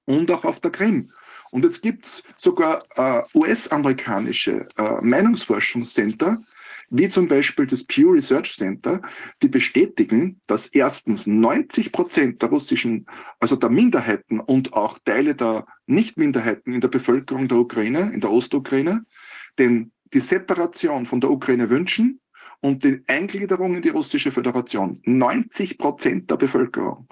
und 0.07 0.31
auch 0.31 0.45
auf 0.45 0.61
der 0.61 0.71
Krim. 0.71 1.11
Und 1.51 1.65
jetzt 1.65 1.83
gibt 1.83 2.07
es 2.07 2.23
sogar 2.37 2.83
äh, 2.97 3.23
US-amerikanische 3.35 4.67
äh, 4.77 5.01
Meinungsforschungscenter, 5.03 6.43
wie 6.91 7.09
zum 7.09 7.29
Beispiel 7.29 7.67
das 7.67 7.85
Pew 7.85 8.11
Research 8.11 8.57
Center, 8.57 9.01
die 9.43 9.49
bestätigen, 9.49 10.41
dass 10.47 10.67
erstens 10.67 11.27
90 11.27 11.93
Prozent 11.93 12.43
der 12.43 12.51
russischen, 12.51 13.07
also 13.41 13.57
der 13.57 13.71
Minderheiten 13.71 14.41
und 14.41 14.73
auch 14.73 14.99
Teile 15.05 15.35
der 15.35 15.65
Nicht-Minderheiten 15.87 16.73
in 16.73 16.81
der 16.81 16.89
Bevölkerung 16.89 17.49
der 17.49 17.59
Ukraine, 17.59 18.11
in 18.13 18.21
der 18.21 18.31
Ostukraine, 18.31 19.05
den, 19.59 19.93
die 20.13 20.21
Separation 20.21 21.07
von 21.07 21.21
der 21.21 21.31
Ukraine 21.31 21.71
wünschen 21.71 22.21
und 22.61 22.83
die 22.83 23.03
Eingliederung 23.07 23.77
in 23.77 23.83
die 23.83 23.91
russische 23.91 24.33
Föderation. 24.33 25.01
90 25.05 25.79
Prozent 25.79 26.31
der 26.31 26.37
Bevölkerung. 26.37 27.07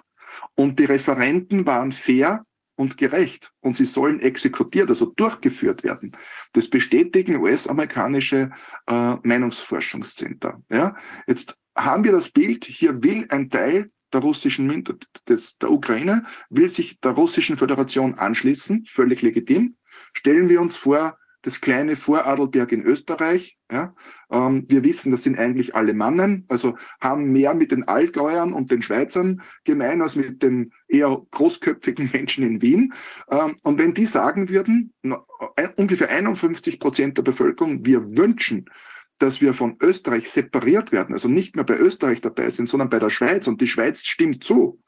Und 0.54 0.78
die 0.78 0.84
Referenten 0.84 1.66
waren 1.66 1.92
fair 1.92 2.44
und 2.74 2.96
gerecht 2.96 3.52
und 3.60 3.76
sie 3.76 3.84
sollen 3.84 4.20
exekutiert, 4.20 4.88
also 4.88 5.06
durchgeführt 5.06 5.84
werden. 5.84 6.12
Das 6.52 6.68
bestätigen 6.68 7.36
US-amerikanische 7.36 8.50
äh, 8.86 9.14
Meinungsforschungscenter. 9.22 10.62
Ja? 10.70 10.96
Jetzt 11.26 11.56
haben 11.76 12.04
wir 12.04 12.12
das 12.12 12.30
Bild, 12.30 12.64
hier 12.64 13.02
will 13.02 13.26
ein 13.28 13.50
Teil 13.50 13.90
der 14.12 14.20
russischen, 14.20 14.84
des, 15.28 15.56
der 15.58 15.70
Ukraine, 15.70 16.24
will 16.50 16.68
sich 16.68 17.00
der 17.00 17.12
russischen 17.12 17.56
Föderation 17.56 18.14
anschließen, 18.14 18.84
völlig 18.86 19.22
legitim. 19.22 19.76
Stellen 20.12 20.48
wir 20.48 20.60
uns 20.60 20.76
vor, 20.76 21.18
das 21.42 21.60
kleine 21.60 21.96
Voradelberg 21.96 22.72
in 22.72 22.82
Österreich. 22.82 23.58
Ja. 23.70 23.94
Ähm, 24.30 24.64
wir 24.68 24.84
wissen, 24.84 25.12
das 25.12 25.24
sind 25.24 25.38
eigentlich 25.38 25.74
alle 25.74 25.92
Mannen, 25.92 26.46
also 26.48 26.76
haben 27.00 27.32
mehr 27.32 27.54
mit 27.54 27.72
den 27.72 27.86
Allgäuern 27.86 28.52
und 28.52 28.70
den 28.70 28.82
Schweizern 28.82 29.42
gemein 29.64 30.02
als 30.02 30.16
mit 30.16 30.42
den 30.42 30.72
eher 30.88 31.20
großköpfigen 31.30 32.10
Menschen 32.12 32.44
in 32.44 32.62
Wien. 32.62 32.94
Ähm, 33.30 33.56
und 33.62 33.78
wenn 33.78 33.94
die 33.94 34.06
sagen 34.06 34.48
würden, 34.48 34.94
äh, 35.02 35.68
ungefähr 35.76 36.08
51 36.10 36.78
Prozent 36.78 37.18
der 37.18 37.22
Bevölkerung, 37.22 37.84
wir 37.84 38.16
wünschen, 38.16 38.66
dass 39.18 39.40
wir 39.40 39.54
von 39.54 39.76
Österreich 39.80 40.30
separiert 40.30 40.92
werden, 40.92 41.12
also 41.12 41.28
nicht 41.28 41.54
mehr 41.56 41.64
bei 41.64 41.76
Österreich 41.76 42.20
dabei 42.20 42.50
sind, 42.50 42.68
sondern 42.68 42.88
bei 42.88 42.98
der 42.98 43.10
Schweiz 43.10 43.46
und 43.46 43.60
die 43.60 43.68
Schweiz 43.68 44.04
stimmt 44.04 44.42
zu, 44.44 44.80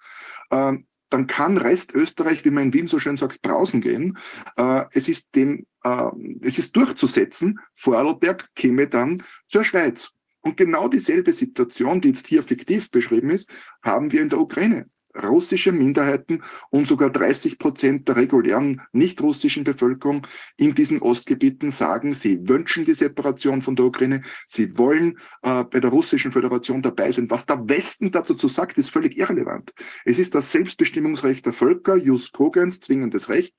ähm, 0.51 0.87
dann 1.14 1.29
kann 1.29 1.59
Rest 1.59 1.94
Österreich, 1.94 2.44
wie 2.44 2.50
man 2.50 2.64
in 2.64 2.72
Wien 2.72 2.87
so 2.88 2.98
schön 2.98 3.16
sagt, 3.16 3.46
draußen 3.46 3.81
gehen. 3.81 4.18
Äh, 4.57 4.87
es 4.90 5.07
ist 5.07 5.33
dem, 5.37 5.64
äh, 5.85 6.11
es 6.40 6.59
ist 6.59 6.74
durchzusetzen. 6.74 7.61
Vorarlberg 7.77 8.48
käme 8.57 8.88
dann 8.88 9.22
zur 9.46 9.62
Schweiz. 9.62 10.11
Und 10.40 10.57
genau 10.57 10.88
dieselbe 10.88 11.33
Situation, 11.33 12.00
die 12.00 12.09
jetzt 12.09 12.27
hier 12.27 12.42
fiktiv 12.42 12.90
beschrieben 12.90 13.31
ist, 13.31 13.48
haben 13.81 14.11
wir 14.11 14.22
in 14.22 14.29
der 14.29 14.40
Ukraine 14.40 14.87
russische 15.22 15.72
Minderheiten 15.72 16.42
und 16.70 16.87
sogar 16.87 17.11
30 17.11 17.59
Prozent 17.59 18.09
der 18.09 18.16
regulären 18.16 18.83
nicht-russischen 18.92 19.64
Bevölkerung 19.64 20.27
in 20.57 20.74
diesen 20.74 21.00
Ostgebieten 21.00 21.70
sagen, 21.70 22.14
sie 22.14 22.48
wünschen 22.48 22.85
die 22.85 22.94
Separation 22.94 23.62
von 23.62 23.77
der 23.77 23.87
Ukraine, 23.87 24.22
sie 24.46 24.77
wollen 24.79 25.18
äh, 25.42 25.64
bei 25.64 25.81
der 25.81 25.90
russischen 25.90 26.33
Föderation 26.33 26.83
dabei 26.83 27.12
sein. 27.12 27.31
Was 27.31 27.46
der 27.46 27.68
Westen 27.68 28.11
dazu 28.11 28.48
sagt, 28.48 28.79
ist 28.79 28.90
völlig 28.90 29.16
irrelevant. 29.16 29.72
Es 30.05 30.18
ist 30.18 30.35
das 30.35 30.50
Selbstbestimmungsrecht 30.50 31.46
der 31.46 31.53
Völker, 31.53 31.96
Jus 31.96 32.33
Cogens, 32.33 32.81
zwingendes 32.81 33.29
Recht, 33.29 33.55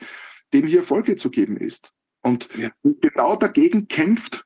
dem 0.54 0.68
hier 0.68 0.84
Folge 0.84 1.16
zu 1.16 1.30
geben 1.30 1.58
ist. 1.58 1.92
Und 2.22 2.50
ja. 2.58 2.72
genau 2.84 3.36
dagegen 3.36 3.88
kämpft 3.88 4.46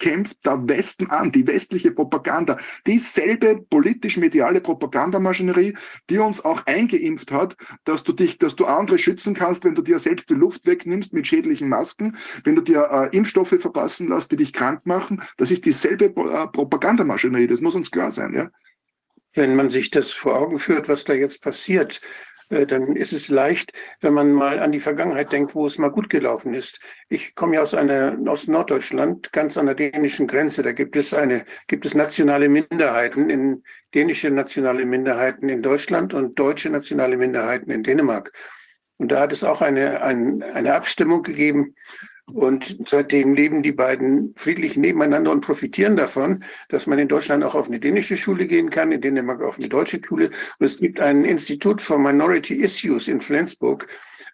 kämpft 0.00 0.44
der 0.44 0.66
Westen 0.68 1.08
an, 1.10 1.30
die 1.30 1.46
westliche 1.46 1.92
Propaganda, 1.92 2.58
dieselbe 2.86 3.64
politisch-mediale 3.70 4.60
Propagandamaschinerie, 4.60 5.76
die 6.08 6.18
uns 6.18 6.44
auch 6.44 6.66
eingeimpft 6.66 7.30
hat, 7.30 7.56
dass 7.84 8.02
du 8.02 8.12
dich, 8.12 8.38
dass 8.38 8.56
du 8.56 8.66
andere 8.66 8.98
schützen 8.98 9.34
kannst, 9.34 9.64
wenn 9.64 9.76
du 9.76 9.82
dir 9.82 10.00
selbst 10.00 10.28
die 10.30 10.34
Luft 10.34 10.66
wegnimmst 10.66 11.12
mit 11.12 11.28
schädlichen 11.28 11.68
Masken, 11.68 12.16
wenn 12.42 12.56
du 12.56 12.62
dir 12.62 12.88
äh, 12.90 13.16
Impfstoffe 13.16 13.56
verpassen 13.60 14.08
lässt, 14.08 14.32
die 14.32 14.36
dich 14.36 14.52
krank 14.52 14.86
machen. 14.86 15.22
Das 15.36 15.52
ist 15.52 15.64
dieselbe 15.64 16.06
äh, 16.06 16.46
Propagandamaschinerie, 16.48 17.46
das 17.46 17.60
muss 17.60 17.76
uns 17.76 17.90
klar 17.90 18.10
sein, 18.10 18.34
ja. 18.34 18.50
Wenn 19.32 19.54
man 19.54 19.70
sich 19.70 19.90
das 19.90 20.10
vor 20.10 20.36
Augen 20.36 20.58
führt, 20.58 20.88
was 20.88 21.04
da 21.04 21.12
jetzt 21.12 21.40
passiert, 21.40 22.00
dann 22.50 22.96
ist 22.96 23.12
es 23.12 23.28
leicht, 23.28 23.72
wenn 24.00 24.12
man 24.12 24.32
mal 24.32 24.58
an 24.58 24.72
die 24.72 24.80
Vergangenheit 24.80 25.32
denkt, 25.32 25.54
wo 25.54 25.66
es 25.66 25.78
mal 25.78 25.90
gut 25.90 26.10
gelaufen 26.10 26.52
ist. 26.52 26.80
Ich 27.08 27.34
komme 27.34 27.54
ja 27.54 27.62
aus 27.62 27.74
einer, 27.74 28.18
aus 28.26 28.48
Norddeutschland, 28.48 29.32
ganz 29.32 29.56
an 29.56 29.66
der 29.66 29.76
dänischen 29.76 30.26
Grenze. 30.26 30.62
Da 30.62 30.72
gibt 30.72 30.96
es 30.96 31.14
eine, 31.14 31.44
gibt 31.68 31.86
es 31.86 31.94
nationale 31.94 32.48
Minderheiten 32.48 33.30
in, 33.30 33.62
dänische 33.94 34.30
nationale 34.30 34.84
Minderheiten 34.84 35.48
in 35.48 35.62
Deutschland 35.62 36.12
und 36.12 36.38
deutsche 36.38 36.70
nationale 36.70 37.16
Minderheiten 37.16 37.70
in 37.70 37.84
Dänemark. 37.84 38.32
Und 38.98 39.12
da 39.12 39.20
hat 39.20 39.32
es 39.32 39.44
auch 39.44 39.62
eine, 39.62 40.02
eine, 40.02 40.44
eine 40.52 40.74
Abstimmung 40.74 41.22
gegeben, 41.22 41.74
und 42.34 42.78
seitdem 42.88 43.34
leben 43.34 43.62
die 43.62 43.72
beiden 43.72 44.34
friedlich 44.36 44.76
nebeneinander 44.76 45.30
und 45.30 45.40
profitieren 45.42 45.96
davon, 45.96 46.44
dass 46.68 46.86
man 46.86 46.98
in 46.98 47.08
Deutschland 47.08 47.44
auch 47.44 47.54
auf 47.54 47.68
eine 47.68 47.80
dänische 47.80 48.16
Schule 48.16 48.46
gehen 48.46 48.70
kann, 48.70 48.92
in 48.92 49.00
Dänemark 49.00 49.42
auf 49.42 49.58
eine 49.58 49.68
deutsche 49.68 50.00
Schule. 50.04 50.30
Und 50.58 50.66
es 50.66 50.78
gibt 50.78 51.00
ein 51.00 51.24
Institut 51.24 51.80
for 51.80 51.98
Minority 51.98 52.54
Issues 52.54 53.08
in 53.08 53.20
Flensburg, 53.20 53.88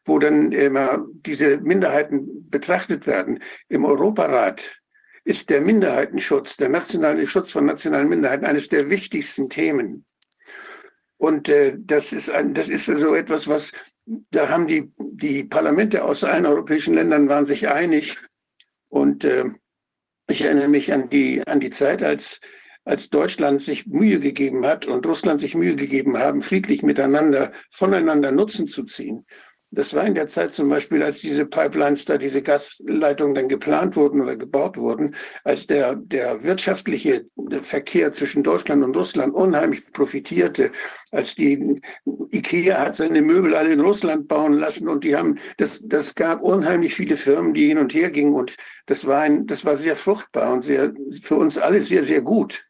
wo 0.04 0.18
dann 0.18 0.52
immer 0.52 1.04
diese 1.26 1.58
Minderheiten 1.58 2.48
betrachtet 2.48 3.06
werden. 3.06 3.40
Im 3.68 3.84
Europarat 3.84 4.80
ist 5.24 5.50
der 5.50 5.60
Minderheitenschutz, 5.60 6.56
der 6.56 6.68
nationale 6.68 7.26
Schutz 7.26 7.50
von 7.50 7.66
nationalen 7.66 8.08
Minderheiten 8.08 8.44
eines 8.44 8.68
der 8.68 8.88
wichtigsten 8.90 9.48
Themen. 9.48 10.04
Und 11.18 11.48
äh, 11.48 11.76
das 11.78 12.12
ist 12.12 12.30
ein, 12.30 12.54
das 12.54 12.68
ist 12.68 12.86
so 12.86 13.14
etwas, 13.14 13.48
was 13.48 13.72
da 14.30 14.48
haben 14.48 14.66
die, 14.66 14.92
die 14.98 15.44
Parlamente 15.44 16.04
aus 16.04 16.22
allen 16.22 16.46
europäischen 16.46 16.94
Ländern 16.94 17.28
waren 17.28 17.46
sich 17.46 17.68
einig. 17.68 18.16
Und 18.88 19.24
äh, 19.24 19.46
ich 20.28 20.42
erinnere 20.42 20.68
mich 20.68 20.92
an 20.92 21.10
die, 21.10 21.46
an 21.46 21.60
die 21.60 21.70
Zeit, 21.70 22.02
als, 22.02 22.40
als 22.84 23.10
Deutschland 23.10 23.60
sich 23.60 23.86
Mühe 23.86 24.20
gegeben 24.20 24.64
hat 24.64 24.86
und 24.86 25.06
Russland 25.06 25.40
sich 25.40 25.54
Mühe 25.54 25.76
gegeben 25.76 26.16
haben, 26.18 26.42
friedlich 26.42 26.82
miteinander, 26.82 27.52
voneinander 27.70 28.30
Nutzen 28.30 28.68
zu 28.68 28.84
ziehen. 28.84 29.26
Das 29.72 29.92
war 29.94 30.06
in 30.06 30.14
der 30.14 30.28
Zeit 30.28 30.54
zum 30.54 30.68
Beispiel, 30.68 31.02
als 31.02 31.20
diese 31.20 31.44
Pipelines 31.44 32.04
da, 32.04 32.18
diese 32.18 32.40
Gasleitungen 32.40 33.34
dann 33.34 33.48
geplant 33.48 33.96
wurden 33.96 34.20
oder 34.20 34.36
gebaut 34.36 34.76
wurden, 34.76 35.14
als 35.42 35.66
der, 35.66 35.96
der 35.96 36.42
wirtschaftliche 36.44 37.26
Verkehr 37.62 38.12
zwischen 38.12 38.44
Deutschland 38.44 38.84
und 38.84 38.96
Russland 38.96 39.34
unheimlich 39.34 39.84
profitierte, 39.92 40.70
als 41.10 41.34
die 41.34 41.80
Ikea 42.30 42.78
hat 42.78 42.96
seine 42.96 43.22
Möbel 43.22 43.54
alle 43.54 43.72
in 43.72 43.80
Russland 43.80 44.28
bauen 44.28 44.54
lassen 44.54 44.88
und 44.88 45.02
die 45.02 45.16
haben, 45.16 45.38
das, 45.56 45.80
das 45.84 46.14
gab 46.14 46.42
unheimlich 46.42 46.94
viele 46.94 47.16
Firmen, 47.16 47.52
die 47.52 47.66
hin 47.66 47.78
und 47.78 47.92
her 47.92 48.10
gingen 48.10 48.34
und 48.34 48.56
das 48.86 49.04
war 49.04 49.22
ein, 49.22 49.46
das 49.46 49.64
war 49.64 49.76
sehr 49.76 49.96
fruchtbar 49.96 50.52
und 50.52 50.62
sehr, 50.62 50.92
für 51.22 51.36
uns 51.36 51.58
alle 51.58 51.80
sehr, 51.80 52.04
sehr 52.04 52.22
gut. 52.22 52.64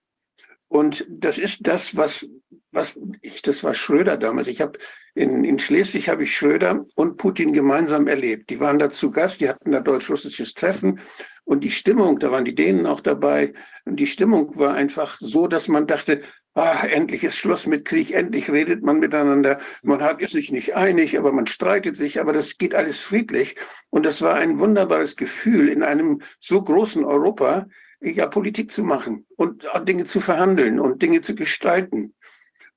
Und 0.69 1.07
das 1.09 1.39
ist 1.39 1.67
das, 1.67 1.97
was, 1.97 2.29
was 2.77 3.01
ich, 3.23 3.43
das 3.43 3.65
war 3.65 3.75
Schröder 3.75 4.17
damals. 4.17 4.47
Ich 4.47 4.61
habe 4.61 4.79
in, 5.15 5.45
in 5.45 5.59
Schleswig 5.59 6.09
habe 6.09 6.25
ich 6.25 6.37
Schröder 6.37 6.85
und 6.95 7.17
Putin 7.17 7.53
gemeinsam 7.53 8.07
erlebt. 8.07 8.51
Die 8.51 8.61
waren 8.61 8.79
da 8.79 8.91
zu 8.91 9.11
Gast, 9.11 9.41
die 9.41 9.49
hatten 9.49 9.73
da 9.73 9.81
deutsch-russisches 9.81 10.53
Treffen 10.53 11.01
und 11.45 11.65
die 11.65 11.71
Stimmung, 11.71 12.19
da 12.19 12.31
waren 12.31 12.45
die 12.45 12.55
Dänen 12.55 12.87
auch 12.87 13.01
dabei, 13.01 13.55
und 13.87 13.97
die 13.97 14.07
Stimmung 14.07 14.59
war 14.59 14.75
einfach 14.75 15.17
so, 15.21 15.47
dass 15.47 15.69
man 15.69 15.87
dachte, 15.87 16.23
ah, 16.55 16.85
endlich 16.85 17.23
ist 17.23 17.37
Schluss 17.37 17.67
mit 17.67 17.85
Krieg, 17.85 18.13
endlich 18.13 18.51
redet 18.51 18.83
man 18.83 18.99
miteinander. 18.99 19.61
Man 19.83 20.03
hat 20.03 20.21
sich 20.29 20.51
nicht 20.51 20.75
einig, 20.75 21.17
aber 21.17 21.31
man 21.33 21.47
streitet 21.47 21.97
sich, 21.97 22.21
aber 22.21 22.33
das 22.33 22.59
geht 22.59 22.75
alles 22.75 22.99
friedlich. 22.99 23.57
Und 23.91 24.05
das 24.05 24.23
war 24.23 24.35
ein 24.35 24.59
wunderbares 24.59 25.17
Gefühl, 25.17 25.69
in 25.69 25.83
einem 25.83 26.21
so 26.41 26.61
großen 26.61 27.05
Europa 27.05 27.69
ja 28.01 28.27
Politik 28.27 28.73
zu 28.73 28.83
machen 28.83 29.25
und 29.37 29.65
Dinge 29.87 30.05
zu 30.05 30.21
verhandeln 30.21 30.81
und 30.81 31.01
Dinge 31.01 31.23
zu 31.23 31.35
gestalten. 31.35 32.15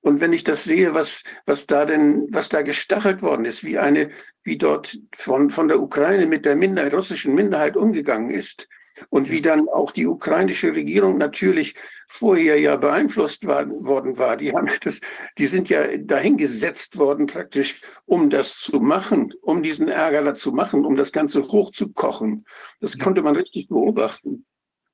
Und 0.02 0.22
wenn 0.22 0.34
ich 0.34 0.44
das 0.44 0.64
sehe, 0.64 0.94
was, 0.94 1.24
was 1.46 1.66
da 1.66 1.86
denn, 1.86 2.28
was 2.32 2.50
da 2.50 2.62
gestachelt 2.62 3.22
worden 3.22 3.46
ist, 3.46 3.64
wie 3.64 3.78
eine, 3.78 4.12
wie 4.44 4.58
dort 4.58 4.98
von, 5.18 5.52
von 5.52 5.68
der 5.68 5.82
Ukraine 5.82 6.26
mit 6.26 6.46
der 6.46 6.56
Minderheit, 6.56 6.94
russischen 6.94 7.36
Minderheit 7.36 7.76
umgegangen 7.76 8.30
ist, 8.30 8.68
Und 9.10 9.30
wie 9.30 9.42
dann 9.42 9.70
auch 9.70 9.92
die 9.92 10.08
ukrainische 10.08 10.74
Regierung 10.74 11.18
natürlich 11.18 11.76
vorher 12.08 12.60
ja 12.60 12.76
beeinflusst 12.76 13.46
war, 13.46 13.70
worden 13.70 14.18
war. 14.18 14.36
Die 14.36 14.54
haben 14.54 14.70
das, 14.82 15.00
die 15.38 15.48
sind 15.48 15.70
ja 15.70 15.98
dahingesetzt 15.98 16.98
worden 16.98 17.28
praktisch, 17.28 17.82
um 18.06 18.30
das 18.30 18.58
zu 18.58 18.80
machen, 18.80 19.34
um 19.42 19.64
diesen 19.64 19.88
Ärger 19.88 20.24
da 20.24 20.36
zu 20.36 20.52
machen, 20.52 20.86
um 20.86 20.96
das 20.96 21.12
Ganze 21.12 21.44
hochzukochen. 21.44 22.46
Das 22.82 22.98
konnte 22.98 23.22
man 23.22 23.36
richtig 23.36 23.68
beobachten. 23.70 24.46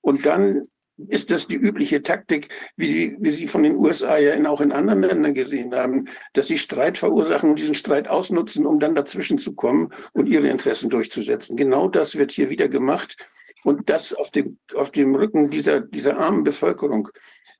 Und 0.01 0.25
dann 0.25 0.67
ist 1.07 1.29
das 1.29 1.47
die 1.47 1.55
übliche 1.55 2.01
Taktik, 2.01 2.49
wie, 2.77 3.17
wie 3.19 3.31
Sie 3.31 3.47
von 3.47 3.63
den 3.63 3.75
USA 3.75 4.17
ja 4.17 4.33
in, 4.33 4.45
auch 4.45 4.61
in 4.61 4.71
anderen 4.71 5.01
Ländern 5.01 5.33
gesehen 5.33 5.75
haben, 5.75 6.07
dass 6.33 6.47
sie 6.47 6.57
Streit 6.57 6.97
verursachen 6.97 7.49
und 7.49 7.59
diesen 7.59 7.75
Streit 7.75 8.07
ausnutzen, 8.07 8.65
um 8.65 8.79
dann 8.79 8.95
dazwischen 8.95 9.37
zu 9.37 9.53
kommen 9.53 9.93
und 10.13 10.27
ihre 10.27 10.47
Interessen 10.47 10.89
durchzusetzen. 10.89 11.57
Genau 11.57 11.89
das 11.89 12.15
wird 12.15 12.31
hier 12.31 12.49
wieder 12.49 12.69
gemacht 12.69 13.17
und 13.63 13.89
das 13.89 14.13
auf 14.13 14.31
dem, 14.31 14.57
auf 14.75 14.91
dem 14.91 15.15
Rücken 15.15 15.49
dieser, 15.49 15.81
dieser 15.81 16.17
armen 16.17 16.43
Bevölkerung. 16.43 17.09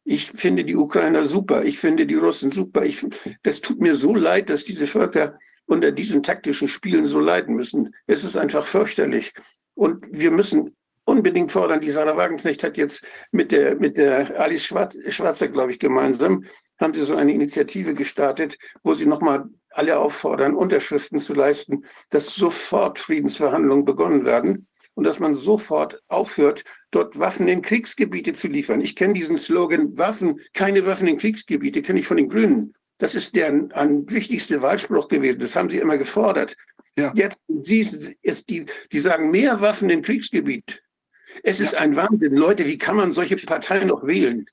Ich 0.06 0.32
finde 0.32 0.64
die 0.64 0.76
Ukrainer 0.76 1.26
super, 1.26 1.66
ich 1.66 1.80
finde 1.80 2.06
die 2.06 2.16
Russen 2.16 2.52
super. 2.52 2.86
Ich, 2.86 3.06
das 3.44 3.60
tut 3.60 3.82
mir 3.82 3.96
so 3.96 4.16
leid, 4.16 4.50
dass 4.50 4.64
diese 4.64 4.88
Völker 4.88 5.38
unter 5.66 5.92
diesen 5.92 6.22
taktischen 6.22 6.68
Spielen 6.68 7.08
so 7.08 7.20
leiden 7.20 7.56
müssen. 7.56 7.94
Es 8.06 8.24
ist 8.24 8.38
einfach 8.38 8.68
fürchterlich. 8.68 9.34
Und 9.74 10.06
wir 10.12 10.32
müssen 10.32 10.76
unbedingt 11.06 11.52
fordern. 11.52 11.82
Die 11.82 11.92
Sarah 11.92 12.18
Wagenknecht 12.18 12.64
hat 12.64 12.78
jetzt 12.78 13.04
mit 13.32 13.52
der, 13.52 13.76
mit 13.76 13.98
der 13.98 14.40
Alice 14.40 14.66
Schwarzer, 14.66 15.48
glaube 15.48 15.72
ich, 15.72 15.80
gemeinsam, 15.80 16.44
haben 16.80 16.94
sie 16.94 17.02
so 17.02 17.16
eine 17.16 17.32
Initiative 17.32 17.94
gestartet, 17.94 18.58
wo 18.84 18.94
sie 18.94 19.06
nochmal 19.06 19.46
alle 19.70 19.98
auffordern, 20.00 20.56
Unterschriften 20.56 21.20
zu 21.22 21.34
leisten, 21.34 21.86
dass 22.10 22.36
sofort 22.36 23.00
Friedensverhandlungen 23.00 23.86
begonnen 23.86 24.26
werden 24.26 24.68
und 24.94 25.04
dass 25.04 25.20
man 25.20 25.36
sofort 25.36 26.02
aufhört, 26.08 26.64
dort 26.92 27.20
Waffen 27.20 27.48
in 27.48 27.62
Kriegsgebiete 27.62 28.34
zu 28.34 28.48
liefern. 28.48 28.82
Ich 28.82 28.96
kenne 28.96 29.14
diesen 29.14 29.38
Slogan, 29.38 29.98
Waffen, 29.98 30.40
keine 30.54 30.86
Waffen 30.86 31.08
in 31.08 31.18
Kriegsgebiete, 31.18 31.82
kenne 31.82 32.00
ich 32.00 32.08
von 32.08 32.18
den 32.18 32.30
Grünen. 32.30 32.74
Das 32.98 33.14
ist 33.14 33.36
deren 33.36 33.72
ein 33.74 34.10
wichtigster 34.10 34.62
Wahlspruch 34.62 35.10
gewesen. 35.10 35.40
Das 35.40 35.56
haben 35.56 35.70
sie 35.70 35.80
immer 35.80 35.98
gefordert. 35.98 36.56
Ja. 36.98 37.12
Jetzt 37.14 37.44
sie 37.48 37.82
ist 38.22 38.50
die, 38.50 38.66
die 38.92 39.00
sagen 39.00 39.32
mehr 39.32 39.60
Waffen 39.60 39.90
im 39.90 40.02
Kriegsgebiet. 40.02 40.82
Es 41.44 41.60
ist 41.60 41.76
ein 41.76 41.96
Wahnsinn. 41.96 42.36
Leute, 42.36 42.66
wie 42.66 42.78
kann 42.78 42.96
man 42.96 43.14
solche 43.14 43.38
Parteien 43.38 43.88
noch 43.88 44.06
wählen? 44.06 44.46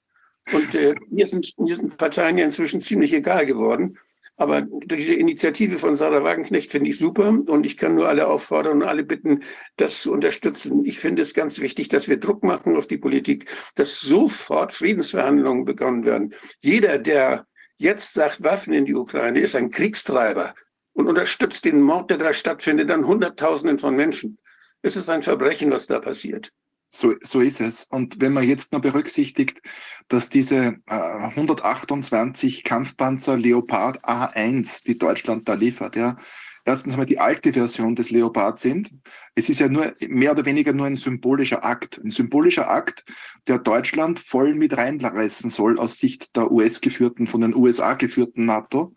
Und 0.53 0.75
äh, 0.75 0.95
mir, 1.11 1.27
sind, 1.27 1.55
mir 1.59 1.77
sind 1.77 1.97
Parteien 1.97 2.39
ja 2.39 2.45
inzwischen 2.45 2.81
ziemlich 2.81 3.13
egal 3.13 3.47
geworden. 3.47 3.99
Aber 4.37 4.63
diese 4.63 5.15
Initiative 5.15 5.79
von 5.79 5.95
Sarah 5.95 6.25
Wagenknecht 6.25 6.71
finde 6.71 6.91
ich 6.91 6.99
super 6.99 7.29
und 7.29 7.67
ich 7.67 7.77
kann 7.77 7.95
nur 7.95 8.09
alle 8.09 8.27
auffordern 8.27 8.83
und 8.83 8.89
alle 8.89 9.05
bitten, 9.05 9.43
das 9.77 10.01
zu 10.01 10.11
unterstützen. 10.11 10.85
Ich 10.85 10.99
finde 10.99 11.23
es 11.23 11.35
ganz 11.35 11.61
wichtig, 11.61 11.89
dass 11.91 12.09
wir 12.09 12.19
Druck 12.19 12.43
machen 12.43 12.77
auf 12.77 12.87
die 12.87 12.97
Politik, 12.97 13.47
dass 13.75 14.01
sofort 14.01 14.73
Friedensverhandlungen 14.73 15.65
begonnen 15.65 16.05
werden. 16.05 16.35
Jeder, 16.61 16.99
der 16.99 17.47
jetzt 17.77 18.15
sagt, 18.15 18.43
Waffen 18.43 18.73
in 18.73 18.87
die 18.87 18.95
Ukraine, 18.95 19.39
ist 19.39 19.55
ein 19.55 19.71
Kriegstreiber 19.71 20.55
und 20.95 21.09
unterstützt 21.09 21.65
den 21.65 21.81
Mord, 21.83 22.11
der 22.11 22.19
da 22.19 22.33
stattfindet, 22.33 22.91
an 22.91 23.07
Hunderttausenden 23.07 23.79
von 23.79 23.95
Menschen. 23.95 24.39
Es 24.81 24.97
ist 24.97 25.09
ein 25.09 25.23
Verbrechen, 25.23 25.71
was 25.71 25.87
da 25.87 26.01
passiert. 26.01 26.51
So, 26.95 27.15
so 27.23 27.41
ist 27.41 27.63
es. 27.63 27.85
Und 27.85 28.21
wenn 28.21 28.35
man 28.35 28.45
jetzt 28.45 28.73
noch 28.73 28.83
berücksichtigt, 28.83 29.63
dass 30.09 30.29
diese 30.29 30.77
äh, 30.87 30.95
128 30.95 32.65
Kampfpanzer 32.65 33.39
Leopard 33.39 34.05
A1, 34.05 34.85
die 34.85 34.99
Deutschland 34.99 35.49
da 35.49 35.55
liefert, 35.55 35.97
ja, 35.97 36.17
erstens 36.67 36.99
mal 36.99 37.07
die 37.07 37.19
alte 37.19 37.55
Version 37.55 37.95
des 37.95 38.11
Leopard 38.11 38.59
sind. 38.61 38.91
Es 39.35 39.49
ist 39.49 39.61
ja 39.61 39.71
nur 39.71 39.95
mehr 40.07 40.33
oder 40.33 40.45
weniger 40.45 40.75
nur 40.75 40.87
ein 40.87 40.97
symbolischer 40.97 41.65
Akt. 41.65 41.99
Ein 42.05 42.11
symbolischer 42.11 42.71
Akt, 42.71 43.07
der 43.47 43.59
Deutschland 43.59 44.19
voll 44.19 44.55
mit 44.55 44.77
reinreißen 44.77 45.49
soll 45.49 45.79
aus 45.79 45.97
Sicht 45.97 46.37
der 46.37 46.53
US-geführten, 46.53 47.27
von 47.27 47.41
den 47.41 47.55
USA 47.55 47.95
geführten 47.95 48.45
NATO. 48.45 48.95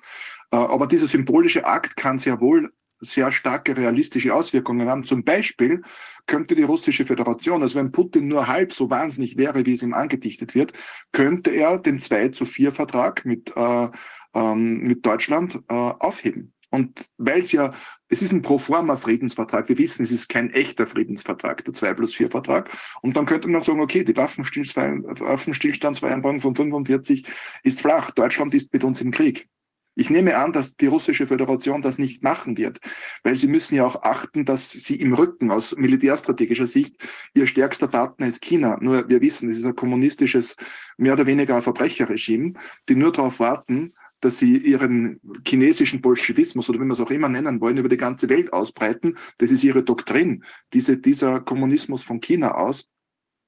Äh, 0.52 0.58
aber 0.58 0.88
dieser 0.88 1.08
symbolische 1.08 1.66
Akt 1.66 1.96
kann 1.96 2.20
sehr 2.20 2.42
wohl 2.42 2.74
sehr 3.06 3.32
starke 3.32 3.78
realistische 3.78 4.34
Auswirkungen 4.34 4.90
haben. 4.90 5.04
Zum 5.04 5.24
Beispiel 5.24 5.82
könnte 6.28 6.56
die 6.56 6.64
russische 6.64 7.06
Föderation, 7.06 7.62
also 7.62 7.78
wenn 7.80 7.92
Putin 7.92 8.28
nur 8.28 8.48
halb 8.48 8.74
so 8.74 8.90
wahnsinnig 8.90 9.38
wäre, 9.38 9.64
wie 9.66 9.74
es 9.74 9.84
ihm 9.84 9.94
angedichtet 9.94 10.56
wird, 10.56 10.74
könnte 11.12 11.52
er 11.52 11.78
den 11.78 12.02
2 12.02 12.30
zu 12.30 12.46
4 12.46 12.72
Vertrag 12.72 13.26
mit, 13.26 13.54
äh, 13.56 13.90
ähm, 14.34 14.80
mit 14.80 15.06
Deutschland 15.06 15.60
äh, 15.70 15.74
aufheben. 15.74 16.52
Und 16.72 17.06
weil 17.18 17.40
es 17.40 17.54
ja, 17.54 17.72
es 18.10 18.22
ist 18.22 18.34
ein 18.34 18.42
Proforma-Friedensvertrag, 18.42 19.70
wir 19.70 19.78
wissen, 19.78 20.04
es 20.04 20.12
ist 20.12 20.28
kein 20.28 20.52
echter 20.52 20.88
Friedensvertrag, 20.88 21.64
der 21.64 21.74
2 21.74 21.94
plus 21.94 22.14
4 22.14 22.30
Vertrag. 22.30 22.70
Und 23.02 23.16
dann 23.16 23.26
könnte 23.26 23.48
man 23.48 23.64
sagen, 23.64 23.80
okay, 23.80 24.04
die 24.04 24.18
Waffenstillstandsvereinbarung 24.18 26.42
von 26.42 26.56
45 26.56 27.26
ist 27.64 27.80
flach, 27.80 28.12
Deutschland 28.12 28.54
ist 28.54 28.74
mit 28.74 28.84
uns 28.84 29.00
im 29.00 29.12
Krieg. 29.12 29.48
Ich 29.96 30.10
nehme 30.10 30.38
an, 30.38 30.52
dass 30.52 30.76
die 30.76 30.88
russische 30.88 31.26
Föderation 31.26 31.82
das 31.82 31.98
nicht 31.98 32.22
machen 32.22 32.58
wird, 32.58 32.80
weil 33.24 33.36
sie 33.36 33.48
müssen 33.48 33.76
ja 33.76 33.86
auch 33.86 34.04
achten, 34.04 34.46
dass 34.46 34.70
sie 34.72 34.96
im 34.96 35.14
Rücken 35.14 35.52
aus 35.52 35.76
militärstrategischer 35.76 36.68
Sicht 36.68 36.98
ihr 37.34 37.48
stärkster 37.48 37.88
Partner 37.88 38.28
ist 38.28 38.42
China. 38.42 38.78
Nur 38.82 39.08
wir 39.08 39.22
wissen, 39.22 39.50
es 39.50 39.58
ist 39.58 39.66
ein 39.66 39.76
kommunistisches, 39.76 40.58
mehr 40.98 41.14
oder 41.14 41.26
weniger 41.26 41.56
ein 41.56 41.62
Verbrecherregime, 41.62 42.54
die 42.90 42.96
nur 42.96 43.14
darauf 43.14 43.40
warten, 43.40 43.94
dass 44.20 44.38
sie 44.38 44.58
ihren 44.58 45.20
chinesischen 45.48 46.02
Bolschewismus 46.02 46.70
oder 46.70 46.80
wie 46.80 46.86
man 46.86 46.92
es 46.92 47.00
auch 47.00 47.12
immer 47.12 47.30
nennen 47.30 47.62
wollen, 47.62 47.78
über 47.78 47.90
die 47.90 47.98
ganze 47.98 48.28
Welt 48.28 48.52
ausbreiten. 48.54 49.18
Das 49.38 49.52
ist 49.52 49.64
ihre 49.64 49.84
Doktrin, 49.84 50.44
diese, 50.74 50.98
dieser 50.98 51.40
Kommunismus 51.42 52.04
von 52.04 52.20
China 52.22 52.56
aus 52.56 52.90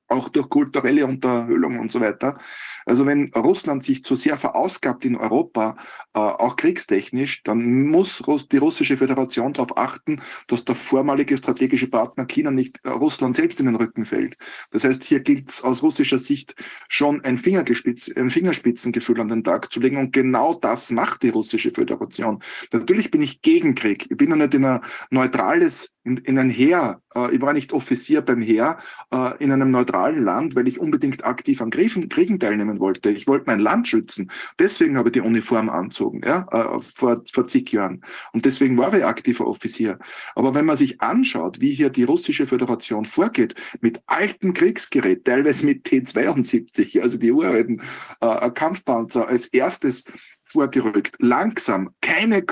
auch 0.07 0.29
durch 0.29 0.49
kulturelle 0.49 1.05
Unterhöhlung 1.05 1.79
und 1.79 1.91
so 1.91 1.99
weiter. 1.99 2.37
Also 2.85 3.05
wenn 3.05 3.31
Russland 3.33 3.83
sich 3.83 4.03
zu 4.03 4.15
sehr 4.15 4.37
verausgabt 4.37 5.03
in 5.03 5.17
Europa, 5.17 5.75
äh, 6.13 6.19
auch 6.19 6.55
kriegstechnisch, 6.55 7.43
dann 7.43 7.83
muss 7.83 8.23
die 8.51 8.57
russische 8.57 8.97
Föderation 8.97 9.53
darauf 9.53 9.77
achten, 9.77 10.21
dass 10.47 10.63
der 10.63 10.75
vormalige 10.75 11.37
strategische 11.37 11.87
Partner 11.87 12.25
China 12.25 12.51
nicht 12.51 12.79
äh, 12.83 12.89
Russland 12.89 13.35
selbst 13.35 13.59
in 13.59 13.65
den 13.65 13.75
Rücken 13.75 14.05
fällt. 14.05 14.37
Das 14.71 14.85
heißt, 14.85 15.03
hier 15.03 15.19
gilt 15.19 15.49
es 15.49 15.61
aus 15.63 15.83
russischer 15.83 16.17
Sicht 16.17 16.55
schon 16.87 17.23
ein, 17.25 17.41
ein 17.43 18.29
Fingerspitzengefühl 18.29 19.19
an 19.19 19.27
den 19.27 19.43
Tag 19.43 19.71
zu 19.71 19.79
legen 19.79 19.97
und 19.97 20.13
genau 20.13 20.53
das 20.53 20.89
macht 20.91 21.23
die 21.23 21.29
russische 21.29 21.71
Föderation. 21.71 22.41
Natürlich 22.71 23.11
bin 23.11 23.21
ich 23.21 23.41
gegen 23.41 23.75
Krieg. 23.75 24.07
Ich 24.09 24.17
bin 24.17 24.29
ja 24.29 24.35
nicht 24.37 24.53
in 24.53 24.65
ein 24.65 24.81
neutrales 25.09 25.91
in, 26.07 26.17
in 26.17 26.39
ein 26.39 26.49
Heer, 26.49 27.01
äh, 27.13 27.35
ich 27.35 27.41
war 27.41 27.53
nicht 27.53 27.73
Offizier 27.73 28.21
beim 28.21 28.41
Heer, 28.41 28.77
äh, 29.11 29.43
in 29.43 29.51
einem 29.51 29.71
neutralen 29.71 30.23
Land, 30.23 30.55
weil 30.55 30.67
ich 30.67 30.79
unbedingt 30.79 31.25
aktiv 31.25 31.61
an 31.61 31.69
Kriegen, 31.69 32.07
Kriegen 32.07 32.39
teilnehmen 32.39 32.79
wollte. 32.79 33.09
Ich 33.09 33.27
wollte 33.27 33.45
mein 33.47 33.59
Land 33.59 33.87
schützen. 33.89 34.31
Deswegen 34.57 34.97
habe 34.97 35.09
ich 35.09 35.13
die 35.13 35.21
Uniform 35.21 35.69
anzogen, 35.69 36.21
ja, 36.25 36.47
äh, 36.51 36.79
vor, 36.79 37.21
vor 37.31 37.47
zig 37.47 37.71
Jahren. 37.71 38.01
Und 38.31 38.45
deswegen 38.45 38.77
war 38.77 38.93
ich 38.93 39.03
aktiver 39.03 39.45
Offizier. 39.47 39.99
Aber 40.33 40.55
wenn 40.55 40.65
man 40.65 40.77
sich 40.77 41.01
anschaut, 41.01 41.59
wie 41.59 41.73
hier 41.73 41.89
die 41.89 42.03
russische 42.03 42.47
Föderation 42.47 43.05
vorgeht, 43.05 43.55
mit 43.81 44.01
altem 44.05 44.53
Kriegsgerät, 44.53 45.25
teilweise 45.25 45.65
mit 45.65 45.83
T-72, 45.83 47.01
also 47.01 47.17
die 47.17 47.31
uralten 47.31 47.81
äh, 48.21 48.49
Kampfpanzer 48.51 49.27
als 49.27 49.47
erstes 49.47 50.05
vorgerückt, 50.47 51.15
langsam, 51.19 51.91
keine, 52.01 52.43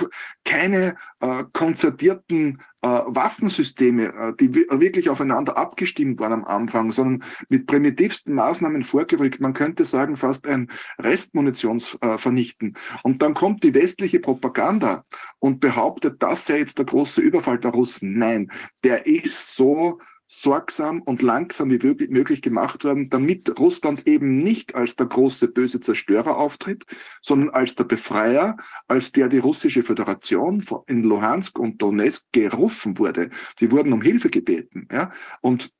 keine 0.43 0.95
äh, 1.19 1.43
konzertierten 1.53 2.61
äh, 2.81 2.87
Waffensysteme, 2.87 4.13
äh, 4.13 4.33
die 4.39 4.53
wirklich 4.53 5.09
aufeinander 5.09 5.57
abgestimmt 5.57 6.19
waren 6.19 6.33
am 6.33 6.45
Anfang, 6.45 6.91
sondern 6.91 7.23
mit 7.49 7.65
primitivsten 7.65 8.33
Maßnahmen 8.33 8.83
vorgerückt. 8.83 9.41
Man 9.41 9.53
könnte 9.53 9.85
sagen, 9.85 10.17
fast 10.17 10.45
ein 10.45 10.69
Restmunitionsvernichten. 10.99 12.75
Äh, 12.75 12.97
und 13.03 13.21
dann 13.21 13.33
kommt 13.33 13.63
die 13.63 13.73
westliche 13.73 14.19
Propaganda 14.19 15.03
und 15.39 15.59
behauptet, 15.59 16.21
das 16.21 16.45
sei 16.45 16.59
jetzt 16.59 16.77
der 16.77 16.85
große 16.85 17.21
Überfall 17.21 17.59
der 17.59 17.71
Russen. 17.71 18.17
Nein, 18.17 18.51
der 18.83 19.07
ist 19.07 19.55
so 19.55 19.99
sorgsam 20.27 21.01
und 21.01 21.21
langsam 21.21 21.69
wie 21.69 22.07
möglich 22.07 22.41
gemacht 22.41 22.83
werden, 22.83 23.09
damit 23.09 23.59
Russland 23.59 24.07
eben 24.07 24.39
nicht 24.39 24.75
als 24.75 24.95
der 24.95 25.05
große 25.05 25.47
böse 25.47 25.79
Zerstörer 25.79 26.37
auftritt, 26.37 26.85
sondern 27.21 27.49
als 27.51 27.75
der 27.75 27.83
Befreier, 27.83 28.57
als 28.87 29.11
der 29.11 29.27
die 29.29 29.37
russische 29.37 29.83
Föderation 29.83 30.63
in 30.87 31.03
Luhansk 31.03 31.59
und 31.59 31.81
Donetsk 31.81 32.25
gerufen 32.31 32.97
wurde. 32.97 33.29
Sie 33.59 33.71
wurden 33.71 33.93
um 33.93 34.01
Hilfe 34.01 34.29
gebeten. 34.29 34.87
Ja? 34.91 35.11
Und 35.41 35.71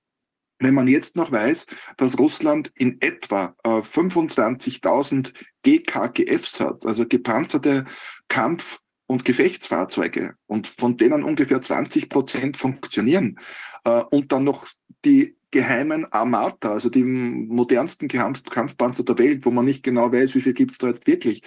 wenn 0.60 0.74
man 0.74 0.88
jetzt 0.88 1.16
noch 1.16 1.32
weiß, 1.32 1.66
dass 1.98 2.18
Russland 2.18 2.72
in 2.76 3.02
etwa 3.02 3.56
äh, 3.64 3.82
25.000 3.82 5.34
GKGFs 5.64 6.60
hat, 6.60 6.86
also 6.86 7.06
gepanzerte 7.06 7.86
Kampf- 8.30 8.80
und 9.08 9.26
Gefechtsfahrzeuge. 9.26 10.36
Und 10.48 10.68
von 10.80 10.98
denen 10.98 11.24
ungefähr 11.24 11.62
20 11.62 12.10
Prozent 12.10 12.58
funktionieren, 12.58 13.40
äh, 13.84 14.02
und 14.10 14.32
dann 14.32 14.44
noch 14.44 14.68
die 15.06 15.38
geheimen 15.52 16.12
Armata, 16.12 16.74
also 16.74 16.90
die 16.90 17.04
modernsten 17.04 18.10
Kampf 18.10 18.44
Kampfpanzer 18.44 19.06
der 19.06 19.18
Welt, 19.18 19.46
wo 19.46 19.52
man 19.52 19.64
nicht 19.64 19.84
genau 19.84 20.12
weiß, 20.12 20.36
wie 20.36 20.42
viel 20.42 20.54
gibt 20.54 20.72
es 20.72 20.80
da 20.80 20.88
jetzt 20.88 21.08
wirklich, 21.08 21.44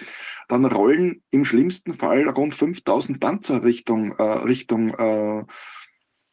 dann 0.47 0.65
rollen 0.65 1.21
im 1.29 1.45
schlimmsten 1.45 1.93
Fall 1.93 2.27
rund 2.27 2.55
5000 2.55 3.19
Panzer 3.19 3.63
Richtung, 3.63 4.13
äh, 4.13 4.23
Richtung 4.23 4.95
äh, 4.95 5.43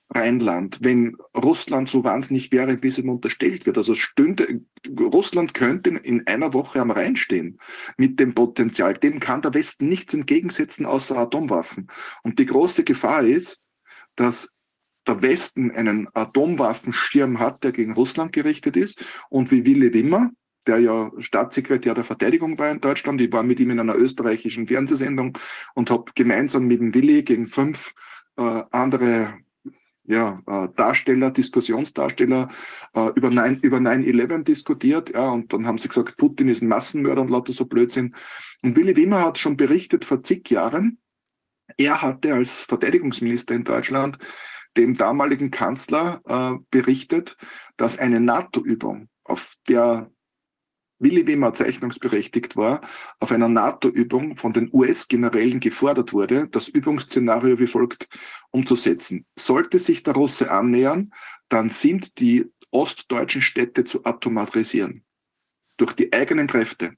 Rheinland, 0.09 0.79
wenn 0.83 1.17
Russland 1.35 1.89
so 1.89 2.05
wahnsinnig 2.05 2.53
wäre, 2.53 2.83
wie 2.83 2.89
es 2.89 2.99
ihm 2.99 3.09
unterstellt 3.09 3.67
wird. 3.67 3.77
Also 3.77 3.95
stünde, 3.95 4.61
Russland 4.99 5.53
könnte 5.53 5.91
in 5.91 6.27
einer 6.27 6.55
Woche 6.55 6.81
am 6.81 6.91
Rhein 6.91 7.17
stehen 7.17 7.59
mit 7.97 8.21
dem 8.21 8.35
Potenzial. 8.35 8.95
Dem 8.95 9.21
kann 9.21 9.43
der 9.43 9.55
Westen 9.55 9.89
nichts 9.89 10.15
entgegensetzen 10.15 10.87
außer 10.87 11.17
Atomwaffen. 11.17 11.89
Und 12.23 12.39
die 12.39 12.47
große 12.47 12.85
Gefahr 12.85 13.25
ist, 13.25 13.61
dass 14.15 14.53
der 15.07 15.23
Westen 15.23 15.71
einen 15.71 16.09
Atomwaffenschirm 16.15 17.39
hat, 17.39 17.65
der 17.65 17.73
gegen 17.73 17.93
Russland 17.93 18.33
gerichtet 18.33 18.77
ist 18.77 19.05
und 19.29 19.51
wie 19.51 19.65
Willy 19.65 19.93
Wimmer, 19.93 20.31
der 20.67 20.79
ja 20.79 21.11
Staatssekretär 21.19 21.95
der 21.95 22.05
Verteidigung 22.05 22.59
war 22.59 22.71
in 22.71 22.81
Deutschland. 22.81 23.21
Ich 23.21 23.33
war 23.33 23.43
mit 23.43 23.61
ihm 23.61 23.71
in 23.71 23.81
einer 23.81 23.97
österreichischen 23.97 24.67
Fernsehsendung 24.67 25.39
und 25.75 25.91
habe 25.91 26.11
gemeinsam 26.15 26.67
mit 26.67 26.81
dem 26.81 26.95
Willy 26.95 27.23
gegen 27.23 27.47
fünf 27.47 27.93
äh, 28.37 28.63
andere 28.71 29.35
ja, 30.07 30.43
äh, 30.47 30.69
Darsteller, 30.77 31.31
Diskussionsdarsteller 31.31 32.49
äh, 32.95 33.11
über 33.15 33.29
9-11 33.29 33.61
über 33.63 33.81
9 33.81 34.45
diskutiert. 34.45 35.11
Ja, 35.11 35.31
und 35.31 35.53
dann 35.53 35.67
haben 35.67 35.79
sie 35.79 35.89
gesagt, 35.89 36.17
Putin 36.17 36.49
ist 36.49 36.63
ein 36.63 36.69
Massenmörder 36.69 37.23
und 37.23 37.31
lauter 37.31 37.53
so 37.53 37.67
Blödsinn. 37.67 38.15
Und 38.63 38.77
Willy 38.77 38.97
Wimmer 38.97 39.25
hat 39.25 39.39
schon 39.39 39.57
berichtet 39.57 40.05
vor 40.05 40.23
zig 40.23 40.51
Jahren, 40.51 40.99
er 41.77 42.01
hatte 42.01 42.35
als 42.35 42.51
Verteidigungsminister 42.51 43.55
in 43.55 43.65
Deutschland 43.65 44.19
dem 44.77 44.97
damaligen 44.97 45.51
Kanzler 45.51 46.21
äh, 46.27 46.59
berichtet, 46.71 47.37
dass 47.77 47.99
eine 47.99 48.21
NATO-Übung, 48.21 49.09
auf 49.25 49.55
der 49.69 50.11
Willy 50.99 51.27
Wimmer 51.27 51.53
zeichnungsberechtigt 51.53 52.57
war, 52.57 52.81
auf 53.21 53.33
einer 53.33 53.49
NATO-Übung 53.49 54.37
von 54.37 54.53
den 54.53 54.71
US-Generälen 54.73 55.61
gefordert 55.61 56.13
wurde, 56.13 56.49
das 56.49 56.69
Übungsszenario 56.69 57.59
wie 57.59 57.67
folgt 57.67 58.09
umzusetzen. 58.51 59.27
Sollte 59.39 59.79
sich 59.79 60.03
der 60.03 60.15
Russe 60.15 60.51
annähern, 60.51 61.11
dann 61.49 61.71
sind 61.71 62.19
die 62.19 62.47
ostdeutschen 62.71 63.43
Städte 63.43 63.85
zu 63.85 64.05
atomarisieren. 64.05 65.05
Durch 65.77 65.93
die 65.93 66.13
eigenen 66.13 66.47
Kräfte. 66.47 66.95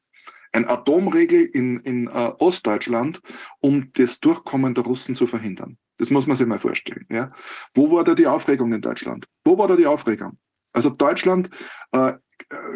Ein 0.52 0.66
Atomregel 0.66 1.42
in, 1.42 1.80
in 1.80 2.06
äh, 2.06 2.10
Ostdeutschland, 2.38 3.20
um 3.60 3.92
das 3.92 4.20
Durchkommen 4.20 4.74
der 4.74 4.84
Russen 4.84 5.14
zu 5.14 5.26
verhindern. 5.26 5.76
Das 5.98 6.10
muss 6.10 6.26
man 6.26 6.36
sich 6.36 6.46
mal 6.46 6.58
vorstellen. 6.58 7.04
Ja? 7.10 7.32
Wo 7.74 7.90
war 7.90 8.04
da 8.04 8.14
die 8.14 8.26
Aufregung 8.26 8.72
in 8.72 8.80
Deutschland? 8.80 9.26
Wo 9.44 9.58
war 9.58 9.68
da 9.68 9.76
die 9.76 9.86
Aufregung? 9.86 10.38
Also 10.72 10.90
Deutschland 10.90 11.50
äh, 11.92 12.14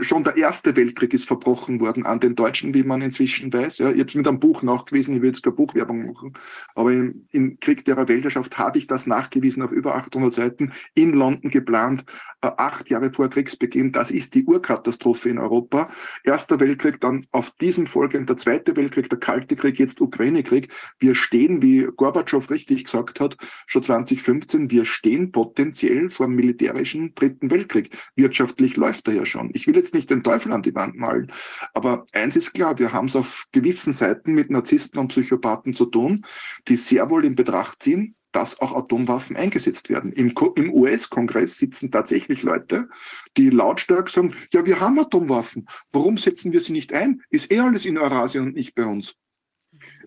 schon 0.00 0.24
der 0.24 0.36
Erste 0.36 0.76
Weltkrieg 0.76 1.14
ist 1.14 1.26
verbrochen 1.26 1.80
worden 1.80 2.04
an 2.04 2.20
den 2.20 2.34
Deutschen, 2.34 2.74
wie 2.74 2.82
man 2.82 3.00
inzwischen 3.00 3.52
weiß. 3.52 3.78
Ja, 3.78 3.90
ich 3.90 3.98
habe 3.98 4.08
es 4.08 4.14
mit 4.14 4.28
einem 4.28 4.40
Buch 4.40 4.62
nachgewiesen, 4.62 5.16
ich 5.16 5.22
will 5.22 5.30
jetzt 5.30 5.42
keine 5.42 5.56
Buchwerbung 5.56 6.04
machen, 6.04 6.32
aber 6.74 6.92
im, 6.92 7.26
im 7.30 7.60
Krieg 7.60 7.84
der 7.84 7.96
Weltherrschaft 8.08 8.58
habe 8.58 8.78
ich 8.78 8.86
das 8.86 9.06
nachgewiesen 9.06 9.62
auf 9.62 9.70
über 9.70 9.94
800 9.94 10.32
Seiten 10.32 10.72
in 10.94 11.12
London 11.12 11.50
geplant, 11.50 12.04
äh, 12.42 12.50
acht 12.56 12.90
Jahre 12.90 13.12
vor 13.12 13.30
Kriegsbeginn. 13.30 13.92
Das 13.92 14.10
ist 14.10 14.34
die 14.34 14.44
Urkatastrophe 14.44 15.28
in 15.28 15.38
Europa. 15.38 15.90
Erster 16.24 16.58
Weltkrieg, 16.58 17.00
dann 17.00 17.24
auf 17.30 17.52
diesem 17.52 17.86
folgend 17.86 18.28
der 18.28 18.36
Zweite 18.36 18.76
Weltkrieg, 18.76 19.08
der 19.08 19.20
Kalte 19.20 19.56
Krieg, 19.56 19.78
jetzt 19.78 20.00
Ukraine-Krieg. 20.00 20.68
Wir 20.98 21.14
stehen, 21.14 21.62
wie 21.62 21.88
Gorbatschow 21.96 22.50
richtig 22.50 22.84
gesagt 22.84 23.20
hat, 23.20 23.36
schon 23.66 23.82
2015, 23.82 24.70
wir 24.70 24.84
stehen 24.84 25.30
potenziell 25.30 26.10
vor 26.10 26.26
dem 26.26 26.34
militärischen 26.34 27.14
Dritten 27.14 27.50
Weltkrieg. 27.50 27.96
Wirtschaftlich 28.16 28.76
läuft 28.76 29.06
er 29.08 29.14
ja 29.14 29.24
schon. 29.24 29.51
Ich 29.54 29.66
will 29.66 29.76
jetzt 29.76 29.94
nicht 29.94 30.10
den 30.10 30.22
Teufel 30.22 30.52
an 30.52 30.62
die 30.62 30.74
Wand 30.74 30.96
malen, 30.96 31.32
aber 31.74 32.04
eins 32.12 32.36
ist 32.36 32.52
klar, 32.52 32.78
wir 32.78 32.92
haben 32.92 33.06
es 33.06 33.16
auf 33.16 33.46
gewissen 33.52 33.92
Seiten 33.92 34.32
mit 34.32 34.50
Narzissten 34.50 34.98
und 34.98 35.08
Psychopathen 35.08 35.74
zu 35.74 35.86
tun, 35.86 36.24
die 36.68 36.76
sehr 36.76 37.10
wohl 37.10 37.24
in 37.24 37.34
Betracht 37.34 37.82
ziehen, 37.82 38.16
dass 38.32 38.58
auch 38.60 38.74
Atomwaffen 38.74 39.36
eingesetzt 39.36 39.90
werden. 39.90 40.12
Im, 40.12 40.32
im 40.56 40.72
US-Kongress 40.72 41.58
sitzen 41.58 41.90
tatsächlich 41.90 42.42
Leute, 42.42 42.88
die 43.36 43.50
lautstark 43.50 44.08
sagen, 44.08 44.34
ja, 44.52 44.66
wir 44.66 44.80
haben 44.80 44.98
Atomwaffen, 44.98 45.66
warum 45.92 46.16
setzen 46.16 46.52
wir 46.52 46.62
sie 46.62 46.72
nicht 46.72 46.92
ein? 46.92 47.22
Ist 47.30 47.52
eh 47.52 47.60
alles 47.60 47.84
in 47.84 47.98
Eurasien 47.98 48.44
und 48.44 48.54
nicht 48.54 48.74
bei 48.74 48.86
uns. 48.86 49.14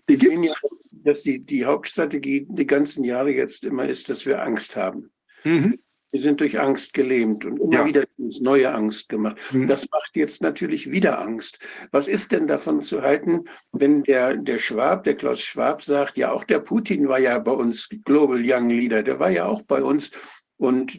Die 0.08 0.20
wir 0.20 0.30
sehen 0.30 0.42
ja, 0.42 0.52
dass 0.90 1.22
die, 1.22 1.40
die 1.40 1.64
Hauptstrategie 1.64 2.46
die 2.48 2.66
ganzen 2.66 3.04
Jahre 3.04 3.32
jetzt 3.32 3.64
immer 3.64 3.88
ist, 3.88 4.08
dass 4.08 4.26
wir 4.26 4.42
Angst 4.42 4.76
haben. 4.76 5.10
Mhm. 5.44 5.78
Wir 6.12 6.20
sind 6.20 6.40
durch 6.40 6.58
Angst 6.58 6.94
gelähmt 6.94 7.44
und 7.44 7.58
immer 7.58 7.80
ja. 7.80 7.86
wieder 7.86 8.04
neue 8.16 8.72
Angst 8.72 9.08
gemacht. 9.08 9.36
Mhm. 9.52 9.66
Das 9.66 9.86
macht 9.90 10.12
jetzt 10.14 10.40
natürlich 10.40 10.90
wieder 10.90 11.20
Angst. 11.20 11.58
Was 11.90 12.08
ist 12.08 12.32
denn 12.32 12.46
davon 12.46 12.82
zu 12.82 13.02
halten, 13.02 13.44
wenn 13.72 14.02
der, 14.04 14.36
der 14.36 14.58
Schwab, 14.58 15.04
der 15.04 15.16
Klaus 15.16 15.40
Schwab 15.40 15.82
sagt, 15.82 16.16
ja, 16.16 16.32
auch 16.32 16.44
der 16.44 16.60
Putin 16.60 17.08
war 17.08 17.18
ja 17.18 17.38
bei 17.38 17.52
uns 17.52 17.88
Global 18.04 18.40
Young 18.42 18.70
Leader, 18.70 19.02
der 19.02 19.18
war 19.18 19.30
ja 19.30 19.46
auch 19.46 19.62
bei 19.62 19.82
uns 19.82 20.12
und 20.58 20.98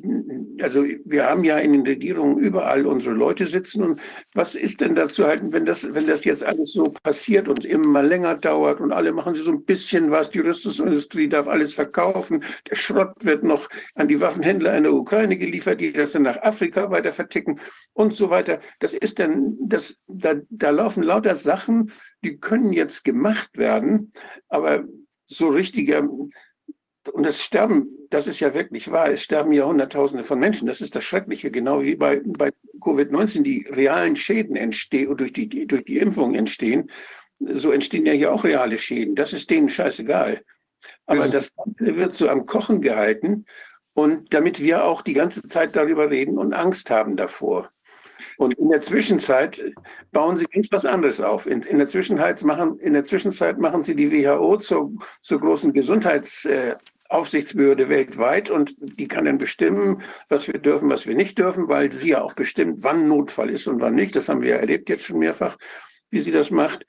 also 0.61 0.83
wir 0.83 1.25
haben 1.25 1.43
ja 1.43 1.57
in 1.57 1.73
den 1.73 1.81
Regierungen 1.81 2.37
überall 2.37 2.85
unsere 2.85 3.15
Leute 3.15 3.47
sitzen. 3.47 3.83
Und 3.83 3.99
was 4.35 4.53
ist 4.53 4.81
denn 4.81 4.93
da 4.93 5.09
zu 5.09 5.25
halten, 5.25 5.51
wenn 5.51 5.65
das, 5.65 5.93
wenn 5.95 6.05
das 6.05 6.25
jetzt 6.25 6.43
alles 6.43 6.73
so 6.73 6.91
passiert 6.91 7.49
und 7.49 7.65
immer 7.65 8.03
länger 8.03 8.35
dauert 8.35 8.79
und 8.79 8.91
alle 8.91 9.13
machen 9.13 9.35
sie 9.35 9.41
so 9.41 9.51
ein 9.51 9.65
bisschen 9.65 10.11
was, 10.11 10.29
die 10.29 10.39
Rüstungsindustrie 10.39 11.27
darf 11.27 11.47
alles 11.47 11.73
verkaufen, 11.73 12.43
der 12.69 12.75
Schrott 12.75 13.13
wird 13.21 13.43
noch 13.43 13.67
an 13.95 14.07
die 14.07 14.21
Waffenhändler 14.21 14.77
in 14.77 14.83
der 14.83 14.93
Ukraine 14.93 15.37
geliefert, 15.37 15.81
die 15.81 15.91
das 15.91 16.11
dann 16.11 16.21
nach 16.21 16.41
Afrika 16.43 16.91
weiter 16.91 17.11
verticken 17.11 17.59
und 17.93 18.13
so 18.13 18.29
weiter. 18.29 18.59
Das 18.79 18.93
ist 18.93 19.17
dann, 19.17 19.57
das, 19.59 19.97
da, 20.07 20.35
da 20.51 20.69
laufen 20.69 21.01
lauter 21.01 21.35
Sachen, 21.35 21.91
die 22.23 22.37
können 22.37 22.73
jetzt 22.73 23.03
gemacht 23.03 23.57
werden, 23.57 24.13
aber 24.49 24.83
so 25.25 25.49
richtiger 25.49 26.07
und 27.07 27.25
es 27.25 27.41
sterben, 27.41 27.89
das 28.09 28.27
ist 28.27 28.39
ja 28.39 28.53
wirklich 28.53 28.91
wahr, 28.91 29.09
es 29.09 29.23
sterben 29.23 29.51
ja 29.51 29.65
Hunderttausende 29.65 30.23
von 30.23 30.39
Menschen. 30.39 30.67
Das 30.67 30.81
ist 30.81 30.95
das 30.95 31.03
Schreckliche, 31.03 31.51
genau 31.51 31.81
wie 31.81 31.95
bei, 31.95 32.21
bei 32.25 32.51
Covid-19 32.81 33.43
die 33.43 33.67
realen 33.69 34.15
Schäden 34.15 34.55
entstehen 34.55 35.09
und 35.09 35.19
durch 35.19 35.33
die, 35.33 35.67
durch 35.67 35.85
die 35.85 35.97
Impfung 35.97 36.35
entstehen. 36.35 36.89
So 37.39 37.71
entstehen 37.71 38.05
ja 38.05 38.13
hier 38.13 38.33
auch 38.33 38.43
reale 38.43 38.77
Schäden. 38.77 39.15
Das 39.15 39.33
ist 39.33 39.49
denen 39.49 39.69
scheißegal. 39.69 40.41
Aber 41.05 41.27
das 41.27 41.53
Ganze 41.55 41.95
wird 41.95 42.15
so 42.15 42.29
am 42.29 42.45
Kochen 42.45 42.81
gehalten 42.81 43.45
und 43.93 44.33
damit 44.33 44.61
wir 44.61 44.83
auch 44.83 45.01
die 45.01 45.13
ganze 45.13 45.41
Zeit 45.43 45.75
darüber 45.75 46.09
reden 46.09 46.37
und 46.37 46.53
Angst 46.53 46.89
haben 46.89 47.17
davor. 47.17 47.69
Und 48.37 48.53
in 48.55 48.69
der 48.69 48.81
Zwischenzeit 48.81 49.63
bauen 50.11 50.37
sie 50.37 50.45
ganz 50.45 50.71
was 50.71 50.85
anderes 50.85 51.21
auf. 51.21 51.45
In, 51.45 51.61
in, 51.63 51.77
der, 51.77 51.87
Zwischenzeit 51.87 52.43
machen, 52.43 52.77
in 52.79 52.93
der 52.93 53.03
Zwischenzeit 53.03 53.57
machen 53.57 53.83
sie 53.83 53.95
die 53.95 54.11
WHO 54.11 54.57
zur, 54.57 54.91
zur 55.21 55.39
großen 55.39 55.73
Gesundheits, 55.73 56.45
äh, 56.45 56.75
Aufsichtsbehörde 57.09 57.89
weltweit 57.89 58.49
und 58.49 58.75
die 58.79 59.07
kann 59.07 59.25
dann 59.25 59.37
bestimmen, 59.37 60.01
was 60.29 60.47
wir 60.47 60.59
dürfen, 60.59 60.89
was 60.89 61.05
wir 61.05 61.15
nicht 61.15 61.37
dürfen, 61.37 61.67
weil 61.67 61.91
sie 61.91 62.09
ja 62.09 62.21
auch 62.21 62.33
bestimmt, 62.33 62.83
wann 62.83 63.07
Notfall 63.07 63.49
ist 63.49 63.67
und 63.67 63.81
wann 63.81 63.95
nicht. 63.95 64.15
Das 64.15 64.29
haben 64.29 64.41
wir 64.41 64.49
ja 64.49 64.57
erlebt 64.57 64.89
jetzt 64.89 65.05
schon 65.05 65.19
mehrfach, 65.19 65.57
wie 66.09 66.21
sie 66.21 66.31
das 66.31 66.51
macht. 66.51 66.85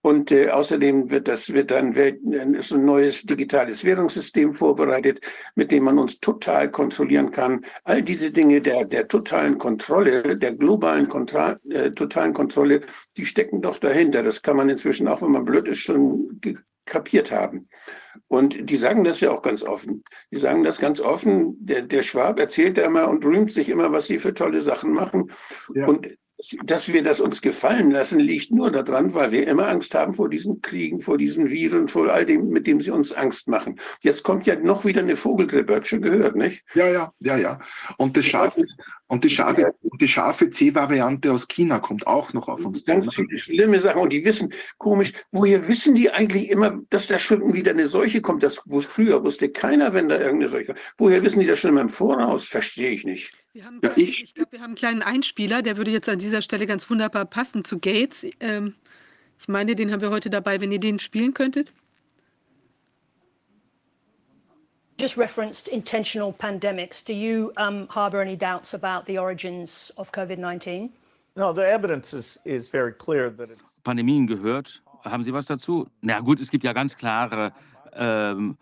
Und 0.00 0.30
äh, 0.30 0.50
außerdem 0.50 1.10
wird 1.10 1.26
das 1.26 1.52
wird 1.52 1.72
dann 1.72 1.96
Welt, 1.96 2.20
ist 2.54 2.72
ein 2.72 2.84
neues 2.84 3.24
digitales 3.24 3.82
Währungssystem 3.82 4.54
vorbereitet, 4.54 5.20
mit 5.56 5.72
dem 5.72 5.84
man 5.84 5.98
uns 5.98 6.20
total 6.20 6.70
kontrollieren 6.70 7.32
kann. 7.32 7.64
All 7.82 8.02
diese 8.02 8.30
Dinge 8.30 8.60
der 8.60 8.84
der 8.84 9.08
totalen 9.08 9.58
Kontrolle, 9.58 10.36
der 10.36 10.52
globalen 10.52 11.08
Kontra 11.08 11.58
äh, 11.68 11.90
totalen 11.90 12.32
Kontrolle, 12.32 12.82
die 13.16 13.26
stecken 13.26 13.60
doch 13.60 13.78
dahinter. 13.78 14.22
Das 14.22 14.40
kann 14.40 14.56
man 14.56 14.68
inzwischen 14.68 15.08
auch, 15.08 15.20
wenn 15.20 15.32
man 15.32 15.44
blöd 15.44 15.66
ist, 15.66 15.80
schon 15.80 16.40
kapiert 16.88 17.30
haben. 17.30 17.68
Und 18.26 18.70
die 18.70 18.76
sagen 18.76 19.04
das 19.04 19.20
ja 19.20 19.30
auch 19.30 19.42
ganz 19.42 19.62
offen. 19.62 20.04
Die 20.30 20.38
sagen 20.38 20.64
das 20.64 20.78
ganz 20.78 21.00
offen. 21.00 21.56
Der, 21.64 21.82
der 21.82 22.02
Schwab 22.02 22.38
erzählt 22.38 22.76
ja 22.76 22.84
immer 22.84 23.08
und 23.08 23.24
rühmt 23.24 23.52
sich 23.52 23.68
immer, 23.68 23.92
was 23.92 24.06
sie 24.06 24.18
für 24.18 24.34
tolle 24.34 24.60
Sachen 24.60 24.92
machen. 24.92 25.30
Ja. 25.74 25.86
Und 25.86 26.08
dass 26.64 26.92
wir 26.92 27.02
das 27.02 27.20
uns 27.20 27.42
gefallen 27.42 27.90
lassen, 27.90 28.20
liegt 28.20 28.52
nur 28.52 28.70
daran, 28.70 29.12
weil 29.14 29.32
wir 29.32 29.46
immer 29.48 29.68
Angst 29.68 29.94
haben 29.94 30.14
vor 30.14 30.28
diesen 30.28 30.62
Kriegen, 30.62 31.00
vor 31.00 31.18
diesen 31.18 31.50
Viren, 31.50 31.88
vor 31.88 32.12
all 32.12 32.24
dem, 32.24 32.48
mit 32.48 32.66
dem 32.66 32.80
sie 32.80 32.90
uns 32.90 33.12
Angst 33.12 33.48
machen. 33.48 33.80
Jetzt 34.02 34.22
kommt 34.22 34.46
ja 34.46 34.54
noch 34.54 34.84
wieder 34.84 35.00
eine 35.00 35.16
Vogelgrippe, 35.16 35.80
schon 35.84 36.02
gehört, 36.02 36.36
nicht? 36.36 36.64
Ja, 36.74 36.88
ja, 36.88 37.12
ja, 37.20 37.36
ja. 37.36 37.58
Und 37.96 38.16
das 38.16 38.26
scharfe, 38.26 38.64
und 39.08 39.24
die 39.24 39.30
scharfe, 39.30 39.74
die 40.00 40.06
scharfe 40.06 40.50
C-Variante 40.50 41.32
aus 41.32 41.48
China 41.48 41.80
kommt 41.80 42.06
auch 42.06 42.32
noch 42.34 42.48
auf 42.48 42.64
uns 42.64 42.84
Ganz 42.84 43.06
zu. 43.06 43.22
Ganz 43.22 43.32
ne? 43.32 43.38
schlimme 43.38 43.80
Sachen. 43.80 44.02
Und 44.02 44.12
die 44.12 44.24
wissen, 44.24 44.52
komisch, 44.76 45.12
woher 45.32 45.66
wissen 45.66 45.94
die 45.94 46.10
eigentlich 46.10 46.50
immer, 46.50 46.78
dass 46.90 47.06
da 47.08 47.18
schon 47.18 47.52
wieder 47.54 47.72
eine 47.72 47.88
Seuche 47.88 48.20
kommt? 48.20 48.42
Das 48.42 48.60
wo 48.66 48.80
früher 48.80 49.24
wusste 49.24 49.48
keiner, 49.48 49.94
wenn 49.94 50.08
da 50.08 50.18
irgendeine 50.20 50.50
Seuche 50.50 50.66
kommt. 50.66 50.78
Woher 50.98 51.22
wissen 51.22 51.40
die 51.40 51.46
das 51.46 51.58
schon 51.58 51.70
immer 51.70 51.80
im 51.80 51.88
Voraus? 51.88 52.44
Verstehe 52.44 52.90
ich 52.90 53.04
nicht. 53.04 53.32
Wir 53.58 53.64
haben, 53.64 53.80
ja, 53.82 53.90
ich, 53.96 54.22
ich 54.22 54.34
glaube, 54.34 54.52
wir 54.52 54.60
haben 54.60 54.66
einen 54.66 54.74
kleinen 54.76 55.02
Einspieler, 55.02 55.62
der 55.62 55.76
würde 55.76 55.90
jetzt 55.90 56.08
an 56.08 56.20
dieser 56.20 56.42
Stelle 56.42 56.64
ganz 56.64 56.88
wunderbar 56.88 57.24
passen 57.24 57.64
zu 57.64 57.80
Gates. 57.80 58.24
Ähm, 58.38 58.76
ich 59.36 59.48
meine, 59.48 59.74
den 59.74 59.90
haben 59.90 60.00
wir 60.00 60.10
heute 60.10 60.30
dabei, 60.30 60.60
wenn 60.60 60.70
ihr 60.70 60.78
den 60.78 61.00
spielen 61.00 61.34
könntet. 61.34 61.72
Just 65.00 65.18
referenced 65.18 65.66
intentional 65.66 66.32
pandemics. 66.32 67.02
Do 67.04 67.12
you 67.12 67.50
um, 67.58 67.88
harbor 67.92 68.20
any 68.20 68.36
doubts 68.36 68.74
about 68.74 69.06
the 69.08 69.18
origins 69.18 69.92
of 69.96 70.12
COVID-19? 70.12 70.90
No, 71.34 71.52
the 71.52 71.62
evidence 71.62 72.16
is, 72.16 72.38
is 72.44 72.68
very 72.68 72.92
clear 72.92 73.28
that 73.28 73.50
it's 73.50 73.60
Pandemien 73.82 74.28
gehört. 74.28 74.80
Haben 75.04 75.24
Sie 75.24 75.32
was 75.32 75.46
dazu? 75.46 75.88
Na 76.00 76.20
gut, 76.20 76.38
es 76.38 76.52
gibt 76.52 76.62
ja 76.62 76.72
ganz 76.72 76.96
klare 76.96 77.52
ähm, 77.92 78.56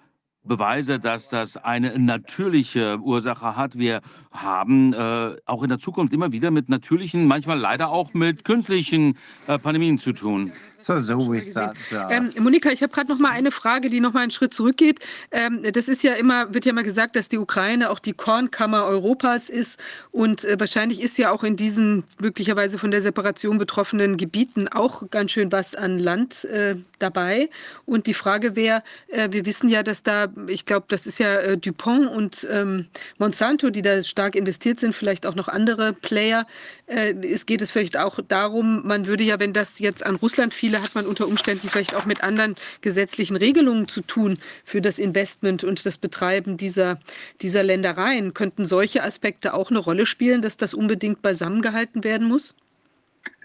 Beweise, 0.47 0.99
dass 0.99 1.29
das 1.29 1.57
eine 1.57 1.99
natürliche 1.99 2.99
Ursache 3.01 3.57
hat. 3.57 3.79
Wir 3.79 4.01
haben 4.31 4.93
äh, 4.93 5.37
auch 5.47 5.63
in 5.63 5.69
der 5.69 5.79
Zukunft 5.79 6.13
immer 6.13 6.33
wieder 6.33 6.51
mit 6.51 6.69
natürlichen, 6.69 7.27
manchmal 7.27 7.59
leider 7.59 7.89
auch 7.89 8.15
mit 8.15 8.45
künstlichen 8.45 9.17
äh, 9.47 9.59
Pandemien 9.59 9.99
zu 9.99 10.13
tun. 10.13 10.53
So, 10.87 11.01
so 11.01 11.35
that, 11.53 11.75
uh... 11.91 12.13
ähm, 12.13 12.31
Monika, 12.39 12.71
ich 12.71 12.81
habe 12.81 12.93
gerade 12.93 13.11
noch 13.11 13.19
mal 13.19 13.33
eine 13.33 13.51
Frage, 13.51 13.89
die 13.89 13.99
noch 13.99 14.13
mal 14.13 14.21
einen 14.21 14.31
Schritt 14.31 14.55
zurückgeht. 14.55 15.01
Ähm, 15.33 15.61
das 15.73 15.89
ist 15.89 16.05
ja 16.05 16.15
immer, 16.15 16.55
wird 16.55 16.65
ja 16.65 16.71
immer 16.71 16.85
gesagt, 16.85 17.17
dass 17.17 17.29
die 17.29 17.39
Ukraine 17.39 17.91
auch 17.91 17.99
die 17.99 18.13
Kornkammer 18.13 18.85
Europas 18.85 19.51
ist 19.51 19.81
und 20.13 20.45
äh, 20.45 20.61
wahrscheinlich 20.61 21.03
ist 21.03 21.19
ja 21.19 21.33
auch 21.33 21.43
in 21.43 21.57
diesen 21.57 22.05
möglicherweise 22.21 22.79
von 22.79 22.93
der 22.93 23.03
Separation 23.03 23.59
betroffenen 23.59 24.17
Gebieten 24.17 24.69
auch 24.69 25.11
ganz 25.11 25.33
schön 25.33 25.51
was 25.51 25.75
an 25.75 25.99
Land 25.99 26.45
äh, 26.45 26.77
dabei. 26.99 27.51
Und 27.85 28.07
die 28.07 28.15
Frage 28.15 28.55
wäre, 28.55 28.83
äh, 29.09 29.29
wir 29.33 29.45
wissen 29.45 29.69
ja, 29.69 29.83
dass 29.83 30.03
da, 30.05 30.29
ich 30.47 30.67
glaube, 30.67 30.87
das 30.89 31.07
ist 31.07 31.19
ja 31.19 31.35
äh, 31.37 31.59
Dupont 31.59 32.09
und 32.09 32.47
ähm, 32.51 32.87
Monsanto, 33.19 33.71
die 33.71 33.83
da 33.83 34.03
stark 34.03 34.37
investiert 34.37 34.81
sind, 34.81 34.95
vielleicht 34.95 35.27
auch 35.27 35.35
noch 35.35 35.49
andere 35.49 35.93
Player. 35.93 36.47
Äh, 36.87 37.15
es 37.27 37.47
geht 37.47 37.61
es 37.61 37.73
vielleicht 37.73 37.99
auch 37.99 38.21
darum, 38.29 38.87
man 38.87 39.07
würde 39.07 39.25
ja, 39.25 39.41
wenn 39.41 39.53
das 39.53 39.79
jetzt 39.79 40.07
an 40.07 40.15
Russland 40.15 40.55
viele 40.55 40.75
Beispiele 40.77 40.83
hat 40.83 40.94
man 40.94 41.06
unter 41.06 41.27
Umständen 41.27 41.70
vielleicht 41.70 41.94
auch 41.94 42.06
mit 42.06 42.22
anderen 42.22 42.56
gesetzlichen 42.81 43.37
Regelungen 43.37 43.88
zu 43.88 44.02
tun 44.02 44.38
für 44.64 44.81
das 44.81 44.98
Investment 44.98 45.64
und 45.64 45.85
das 45.87 45.98
Betreiben 45.98 46.56
dieser, 46.56 46.98
dieser 47.42 47.62
Ländereien. 47.62 48.35
Könnten 48.35 48.64
solche 48.64 49.02
Aspekte 49.02 49.54
auch 49.54 49.70
eine 49.70 49.79
Rolle 49.79 50.06
spielen, 50.06 50.42
dass 50.42 50.56
das 50.56 50.74
unbedingt 50.74 51.22
beisammengehalten 51.22 52.04
werden 52.04 52.29
muss? 52.29 52.54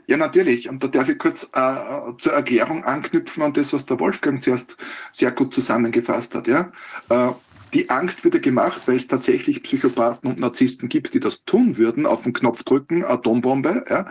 Ja, 0.07 0.17
natürlich. 0.17 0.67
Und 0.67 0.83
da 0.83 0.87
darf 0.87 1.09
ich 1.09 1.17
kurz 1.17 1.49
äh, 1.53 2.17
zur 2.17 2.33
Erklärung 2.33 2.83
anknüpfen 2.83 3.43
an 3.43 3.53
das, 3.53 3.71
was 3.71 3.85
der 3.85 3.99
Wolfgang 3.99 4.43
zuerst 4.43 4.75
sehr 5.11 5.31
gut 5.31 5.53
zusammengefasst 5.53 6.35
hat. 6.35 6.47
Ja? 6.47 6.71
Äh, 7.09 7.31
die 7.73 7.89
Angst 7.89 8.23
wird 8.25 8.33
ja 8.33 8.41
gemacht, 8.41 8.85
weil 8.87 8.97
es 8.97 9.07
tatsächlich 9.07 9.63
Psychopathen 9.63 10.29
und 10.29 10.39
Narzissten 10.39 10.89
gibt, 10.89 11.13
die 11.13 11.21
das 11.21 11.45
tun 11.45 11.77
würden, 11.77 12.05
auf 12.05 12.23
den 12.23 12.33
Knopf 12.33 12.63
drücken, 12.63 13.05
Atombombe. 13.05 13.85
Ja? 13.89 14.07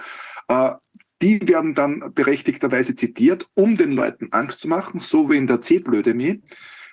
Äh, 0.48 0.74
die 1.22 1.46
werden 1.46 1.74
dann 1.74 2.12
berechtigterweise 2.14 2.94
zitiert, 2.94 3.48
um 3.54 3.76
den 3.76 3.92
Leuten 3.92 4.28
Angst 4.32 4.60
zu 4.60 4.68
machen, 4.68 5.00
so 5.00 5.30
wie 5.30 5.36
in 5.36 5.46
der 5.46 5.60
C-Blödemie. 5.60 6.42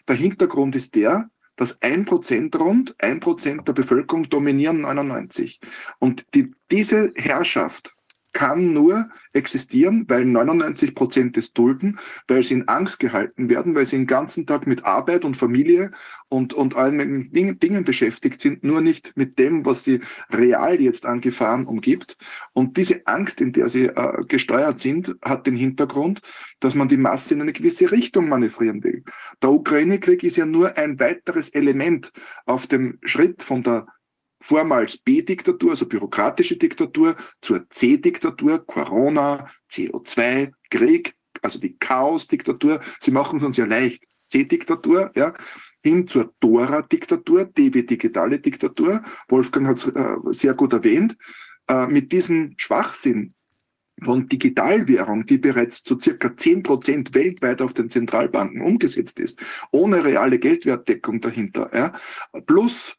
Der 0.08 0.16
Hintergrund 0.16 0.76
ist 0.76 0.96
der, 0.96 1.30
dass 1.56 1.82
ein 1.82 2.06
Prozent 2.06 2.58
rund, 2.60 2.96
ein 3.00 3.20
Prozent 3.20 3.68
der 3.68 3.74
Bevölkerung 3.74 4.30
dominieren 4.30 4.82
99. 4.82 5.60
Und 6.00 6.26
die, 6.34 6.54
diese 6.72 7.12
Herrschaft 7.16 7.97
kann 8.38 8.72
nur 8.72 9.10
existieren, 9.34 10.06
weil 10.08 10.24
99 10.24 10.94
Prozent 10.94 11.38
es 11.38 11.54
dulden, 11.54 11.98
weil 12.28 12.44
sie 12.44 12.54
in 12.54 12.68
Angst 12.68 13.00
gehalten 13.00 13.50
werden, 13.50 13.74
weil 13.74 13.88
sie 13.88 13.96
den 13.96 14.06
ganzen 14.06 14.46
Tag 14.46 14.68
mit 14.68 14.86
Arbeit 14.86 15.26
und 15.26 15.36
Familie 15.36 15.90
und, 16.30 16.54
und 16.54 16.76
allen 16.76 17.32
Dingen, 17.32 17.58
Dingen 17.58 17.84
beschäftigt 17.84 18.40
sind, 18.40 18.64
nur 18.64 18.82
nicht 18.82 19.14
mit 19.16 19.40
dem, 19.40 19.66
was 19.66 19.86
sie 19.86 20.02
real 20.30 20.80
jetzt 20.80 21.08
an 21.08 21.20
Gefahren 21.20 21.66
umgibt. 21.66 22.16
Und 22.54 22.78
diese 22.78 23.08
Angst, 23.08 23.42
in 23.42 23.54
der 23.54 23.70
sie 23.70 23.86
äh, 23.88 24.24
gesteuert 24.28 24.78
sind, 24.78 25.16
hat 25.24 25.48
den 25.48 25.56
Hintergrund, 25.56 26.22
dass 26.60 26.76
man 26.76 26.90
die 26.90 26.98
Masse 26.98 27.34
in 27.34 27.42
eine 27.42 27.54
gewisse 27.54 27.92
Richtung 27.92 28.30
manövrieren 28.30 28.84
will. 28.84 29.04
Der 29.42 29.50
Ukraine-Krieg 29.50 30.24
ist 30.24 30.38
ja 30.38 30.46
nur 30.46 30.78
ein 30.78 31.00
weiteres 31.00 31.50
Element 31.50 32.12
auf 32.46 32.68
dem 32.68 33.00
Schritt 33.04 33.42
von 33.42 33.64
der 33.64 33.88
vormals 34.40 34.98
B-Diktatur, 34.98 35.72
also 35.72 35.88
bürokratische 35.88 36.58
Diktatur, 36.58 37.16
zur 37.42 37.70
C-Diktatur, 37.70 38.66
Corona, 38.66 39.50
CO2, 39.72 40.52
Krieg, 40.70 41.16
also 41.42 41.60
die 41.60 41.78
Chaos-Diktatur. 41.78 42.80
Sie 43.00 43.12
machen 43.12 43.40
es 43.40 43.46
uns 43.46 43.58
ja 43.58 43.66
leicht. 43.66 44.04
C-Diktatur, 44.30 45.12
ja, 45.16 45.34
hin 45.84 46.08
zur 46.08 46.34
Dora-Diktatur, 46.40 47.46
DB 47.46 47.84
digitale 47.84 48.40
Diktatur. 48.40 49.02
Wolfgang 49.30 49.68
hat 49.68 49.78
es 49.78 49.88
äh, 49.88 50.16
sehr 50.32 50.54
gut 50.54 50.74
erwähnt. 50.74 51.16
Äh, 51.70 51.88
mit 51.88 52.12
diesem 52.12 52.54
Schwachsinn 52.58 53.34
von 54.04 54.28
Digitalwährung, 54.28 55.26
die 55.26 55.38
bereits 55.38 55.84
zu 55.84 55.98
circa 56.00 56.36
10 56.36 56.64
Prozent 56.64 57.16
weltweit 57.16 57.62
auf 57.62 57.74
den 57.74 57.90
Zentralbanken 57.90 58.62
umgesetzt 58.62 59.20
ist, 59.20 59.42
ohne 59.72 60.04
reale 60.04 60.40
Geldwertdeckung 60.40 61.20
dahinter, 61.20 61.72
ja, 61.74 61.94
plus 62.46 62.96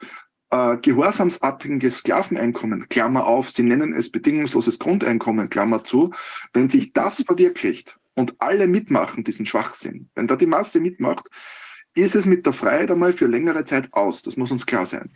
äh, 0.51 0.76
gehorsamsabhängiges 0.76 1.99
Sklaveneinkommen, 1.99 2.88
Klammer 2.88 3.26
auf, 3.26 3.51
Sie 3.51 3.62
nennen 3.62 3.92
es 3.92 4.11
bedingungsloses 4.11 4.78
Grundeinkommen, 4.78 5.51
Klammer 5.51 5.84
zu, 5.84 6.12
wenn 6.53 6.68
sich 6.68 6.92
das 6.92 7.22
verwirklicht 7.22 7.99
und 8.14 8.34
alle 8.38 8.66
mitmachen, 8.66 9.24
diesen 9.24 9.46
Schwachsinn, 9.46 10.11
wenn 10.14 10.26
da 10.26 10.36
die 10.36 10.46
Masse 10.46 10.80
mitmacht, 10.80 11.28
ist 11.94 12.14
es 12.14 12.26
mit 12.26 12.46
der 12.46 12.53
Freiheit 12.53 12.90
einmal 12.90 13.12
für 13.12 13.26
längere 13.26 13.64
Zeit 13.64 13.92
aus. 13.92 14.22
Das 14.22 14.36
muss 14.36 14.51
uns 14.51 14.66
klar 14.66 14.86
sein. 14.86 15.12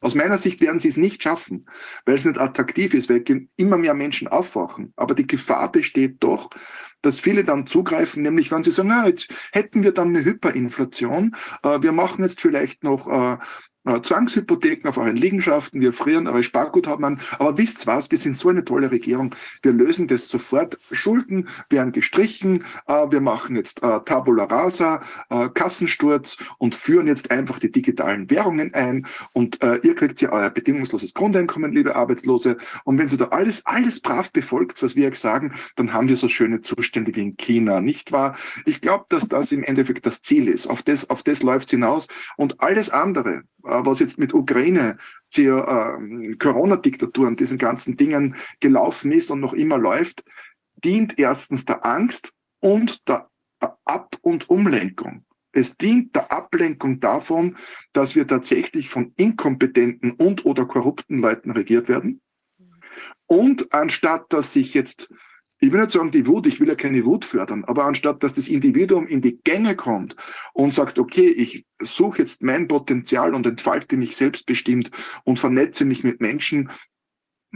Aus 0.00 0.14
meiner 0.14 0.36
Sicht 0.36 0.60
werden 0.60 0.80
sie 0.80 0.88
es 0.88 0.98
nicht 0.98 1.22
schaffen, 1.22 1.66
weil 2.04 2.16
es 2.16 2.26
nicht 2.26 2.38
attraktiv 2.38 2.92
ist, 2.92 3.08
weil 3.08 3.24
immer 3.56 3.78
mehr 3.78 3.94
Menschen 3.94 4.28
aufwachen. 4.28 4.92
Aber 4.96 5.14
die 5.14 5.26
Gefahr 5.26 5.72
besteht 5.72 6.16
doch, 6.20 6.50
dass 7.00 7.20
viele 7.20 7.42
dann 7.42 7.66
zugreifen, 7.66 8.22
nämlich 8.22 8.50
wenn 8.50 8.62
sie 8.62 8.70
sagen, 8.70 8.90
ah, 8.90 9.06
jetzt 9.06 9.32
hätten 9.52 9.82
wir 9.82 9.92
dann 9.92 10.08
eine 10.08 10.24
Hyperinflation, 10.24 11.34
äh, 11.62 11.80
wir 11.80 11.92
machen 11.92 12.22
jetzt 12.22 12.40
vielleicht 12.40 12.84
noch 12.84 13.08
äh, 13.08 13.38
äh, 13.84 14.00
Zwangshypotheken 14.00 14.88
auf 14.88 14.96
euren 14.96 15.16
Liegenschaften, 15.16 15.80
wir 15.80 15.92
frieren 15.92 16.26
eure 16.26 16.42
Sparguthaben 16.42 17.04
an. 17.04 17.20
Aber 17.38 17.58
wisst 17.58 17.86
was, 17.86 18.10
wir 18.10 18.18
sind 18.18 18.36
so 18.36 18.48
eine 18.48 18.64
tolle 18.64 18.90
Regierung. 18.90 19.34
Wir 19.62 19.72
lösen 19.72 20.08
das 20.08 20.28
sofort. 20.28 20.78
Schulden 20.90 21.48
werden 21.70 21.92
gestrichen. 21.92 22.64
Äh, 22.86 23.10
wir 23.10 23.20
machen 23.20 23.56
jetzt 23.56 23.82
äh, 23.82 24.00
Tabula 24.04 24.44
Rasa, 24.44 25.02
Kassensturz 25.54 26.36
und 26.58 26.74
führen 26.74 27.06
jetzt 27.06 27.30
einfach 27.30 27.58
die 27.58 27.70
digitalen 27.70 28.30
Währungen 28.30 28.72
ein. 28.74 29.06
Und 29.32 29.58
ihr 29.82 29.94
kriegt 29.94 30.20
ja 30.20 30.32
euer 30.32 30.50
bedingungsloses 30.50 31.14
Grundeinkommen, 31.14 31.72
liebe 31.72 31.96
Arbeitslose. 31.96 32.56
Und 32.84 32.98
wenn 32.98 33.08
ihr 33.08 33.18
da 33.18 33.26
alles, 33.26 33.64
alles 33.66 34.00
brav 34.00 34.30
befolgt, 34.30 34.82
was 34.82 34.96
wir 34.96 35.08
euch 35.08 35.18
sagen, 35.18 35.54
dann 35.76 35.92
haben 35.92 36.08
wir 36.08 36.16
so 36.16 36.28
schöne 36.28 36.60
Zustände 36.60 37.14
wie 37.14 37.22
in 37.22 37.36
China, 37.36 37.80
nicht 37.80 38.12
wahr? 38.12 38.36
Ich 38.66 38.80
glaube, 38.80 39.06
dass 39.08 39.28
das 39.28 39.52
im 39.52 39.64
Endeffekt 39.64 40.06
das 40.06 40.22
Ziel 40.22 40.48
ist. 40.48 40.66
Auf 40.66 40.82
das, 40.82 41.10
auf 41.10 41.22
das 41.22 41.42
läuft 41.42 41.66
es 41.66 41.70
hinaus. 41.72 42.08
Und 42.36 42.60
alles 42.60 42.90
andere, 42.90 43.44
was 43.84 44.00
jetzt 44.00 44.18
mit 44.18 44.34
Ukraine, 44.34 44.96
äh, 45.36 46.34
Corona-Diktatur 46.36 47.26
und 47.26 47.40
diesen 47.40 47.58
ganzen 47.58 47.96
Dingen 47.96 48.36
gelaufen 48.60 49.12
ist 49.12 49.30
und 49.30 49.40
noch 49.40 49.52
immer 49.52 49.78
läuft, 49.78 50.24
dient 50.84 51.18
erstens 51.18 51.64
der 51.64 51.84
Angst 51.84 52.32
und 52.60 53.08
der 53.08 53.28
Ab- 53.84 54.18
und 54.20 54.50
Umlenkung. 54.50 55.24
Es 55.52 55.76
dient 55.76 56.14
der 56.16 56.32
Ablenkung 56.32 57.00
davon, 57.00 57.56
dass 57.92 58.16
wir 58.16 58.26
tatsächlich 58.26 58.90
von 58.90 59.12
inkompetenten 59.16 60.12
und 60.12 60.44
oder 60.44 60.66
korrupten 60.66 61.18
Leuten 61.18 61.52
regiert 61.52 61.88
werden. 61.88 62.20
Und 63.26 63.72
anstatt 63.72 64.32
dass 64.32 64.52
sich 64.52 64.74
jetzt 64.74 65.08
ich 65.64 65.72
will 65.72 65.80
nicht 65.80 65.92
sagen 65.92 66.10
die 66.10 66.26
Wut, 66.26 66.46
ich 66.46 66.60
will 66.60 66.68
ja 66.68 66.74
keine 66.74 67.04
Wut 67.04 67.24
fördern, 67.24 67.64
aber 67.64 67.84
anstatt 67.86 68.22
dass 68.22 68.34
das 68.34 68.48
Individuum 68.48 69.06
in 69.06 69.22
die 69.22 69.40
Gänge 69.42 69.74
kommt 69.76 70.14
und 70.52 70.74
sagt, 70.74 70.98
okay, 70.98 71.28
ich 71.28 71.64
suche 71.80 72.22
jetzt 72.22 72.42
mein 72.42 72.68
Potenzial 72.68 73.34
und 73.34 73.46
entfalte 73.46 73.96
mich 73.96 74.16
selbstbestimmt 74.16 74.90
und 75.24 75.38
vernetze 75.38 75.84
mich 75.84 76.04
mit 76.04 76.20
Menschen, 76.20 76.70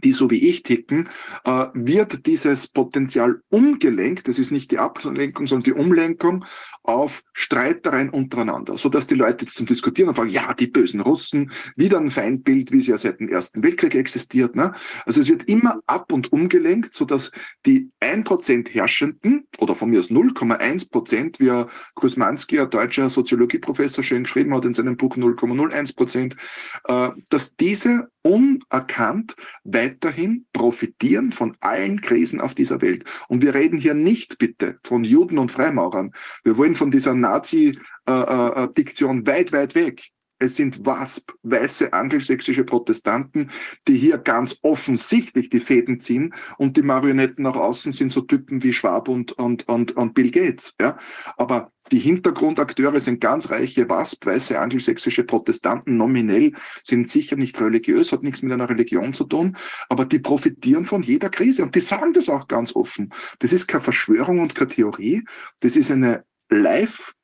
die 0.03 0.13
so 0.13 0.31
wie 0.31 0.49
ich 0.49 0.63
ticken, 0.63 1.09
äh, 1.45 1.67
wird 1.75 2.27
dieses 2.27 2.69
Potenzial 2.69 3.41
umgelenkt, 3.49 4.29
das 4.29 4.39
ist 4.39 4.51
nicht 4.51 4.71
die 4.71 4.79
Ablenkung, 4.79 5.47
sondern 5.47 5.65
die 5.65 5.81
Umlenkung 5.81 6.45
auf 6.83 7.23
Streitereien 7.33 8.09
untereinander, 8.09 8.79
so 8.79 8.89
dass 8.89 9.07
die 9.07 9.15
Leute 9.15 9.45
jetzt 9.45 9.57
zum 9.57 9.67
Diskutieren 9.67 10.09
anfangen, 10.09 10.31
ja, 10.31 10.55
die 10.55 10.69
bösen 10.69 11.01
Russen, 11.01 11.53
wieder 11.77 11.99
ein 11.99 12.11
Feindbild, 12.11 12.73
wie 12.73 12.81
es 12.81 12.87
ja 12.87 12.99
seit 12.99 13.21
dem 13.21 13.29
Ersten 13.29 13.63
Weltkrieg 13.63 13.95
existiert. 13.95 14.57
Ne? 14.57 14.73
Also 15.05 15.21
es 15.21 15.29
wird 15.29 15.45
immer 15.45 15.81
ab 15.87 16.13
und 16.13 16.33
umgelenkt, 16.33 16.95
so 16.95 17.05
dass 17.05 17.31
die 17.67 17.91
1% 18.01 18.71
Herrschenden, 18.71 19.47
oder 19.59 19.75
von 19.75 19.91
mir 19.91 20.01
aus 20.01 20.11
0,1%, 20.11 21.41
wie 21.41 21.65
Krusmanski, 21.95 22.59
ein 22.59 22.71
deutscher 22.71 23.11
Soziologieprofessor, 23.11 24.03
schön 24.03 24.23
geschrieben 24.25 24.55
hat 24.55 24.65
in 24.65 24.75
seinem 24.75 24.97
Buch 24.97 25.17
0,01%, 25.17 26.37
äh, 26.85 27.11
dass 27.29 27.55
diese 27.57 28.09
unerkannt 28.29 29.35
weiterhin 29.65 30.47
profitieren 30.53 31.33
von 31.33 31.57
allen 31.61 32.03
Krisen 32.03 32.43
auf 32.43 32.55
dieser 32.55 32.83
Welt. 32.83 33.05
Und 33.29 33.43
wir 33.43 33.55
reden 33.55 33.79
hier 33.79 33.95
nicht 33.95 34.37
bitte 34.39 34.79
von 34.85 35.03
Juden 35.03 35.39
und 35.39 35.51
Freimaurern. 35.51 36.13
Wir 36.45 36.59
wollen 36.59 36.75
von 36.75 36.91
dieser 36.91 37.15
Nazi-Diktion 37.15 39.27
weit, 39.27 39.53
weit 39.53 39.75
weg. 39.75 40.11
Es 40.41 40.55
sind 40.55 40.87
WASP, 40.87 41.33
weiße 41.43 41.93
angelsächsische 41.93 42.63
Protestanten, 42.63 43.51
die 43.89 43.99
hier 43.99 44.19
ganz 44.19 44.57
offensichtlich 44.63 45.51
die 45.51 45.59
Fäden 45.59 46.01
ziehen 46.01 46.33
und 46.59 46.77
die 46.77 46.83
Marionetten 46.83 47.43
nach 47.43 47.57
außen 47.57 47.93
sind 47.93 48.13
so 48.13 48.21
Typen 48.21 48.63
wie 48.63 48.73
Schwab 48.73 49.09
und, 49.09 49.33
und, 49.33 49.67
und, 49.67 49.97
und 49.97 50.15
Bill 50.15 50.31
Gates. 50.31 50.77
Ja? 50.81 50.97
Aber 51.37 51.73
die 51.93 51.99
Hintergrundakteure 51.99 53.01
sind 53.01 53.21
ganz 53.21 53.51
reiche 53.51 53.89
WASP, 53.89 54.27
weiße 54.27 54.59
angelsächsische 54.59 55.25
Protestanten, 55.25 55.97
nominell, 55.97 56.53
sind 56.85 57.11
sicher 57.11 57.37
nicht 57.37 57.61
religiös, 57.61 58.13
hat 58.13 58.23
nichts 58.23 58.43
mit 58.43 58.53
einer 58.53 58.69
Religion 58.69 59.13
zu 59.13 59.25
tun, 59.25 59.57
aber 59.89 60.05
die 60.05 60.19
profitieren 60.19 60.85
von 60.85 61.03
jeder 61.03 61.31
Krise 61.31 61.63
und 61.63 61.75
die 61.75 61.81
sagen 61.81 62.13
das 62.13 62.29
auch 62.29 62.49
ganz 62.49 62.75
offen. 62.75 63.13
Das 63.39 63.53
ist 63.53 63.67
keine 63.67 63.83
Verschwörung 63.83 64.41
und 64.41 64.55
keine 64.55 64.71
Theorie, 64.71 65.25
das 65.61 65.77
ist 65.77 65.91
eine 65.91 66.25
live 66.51 67.15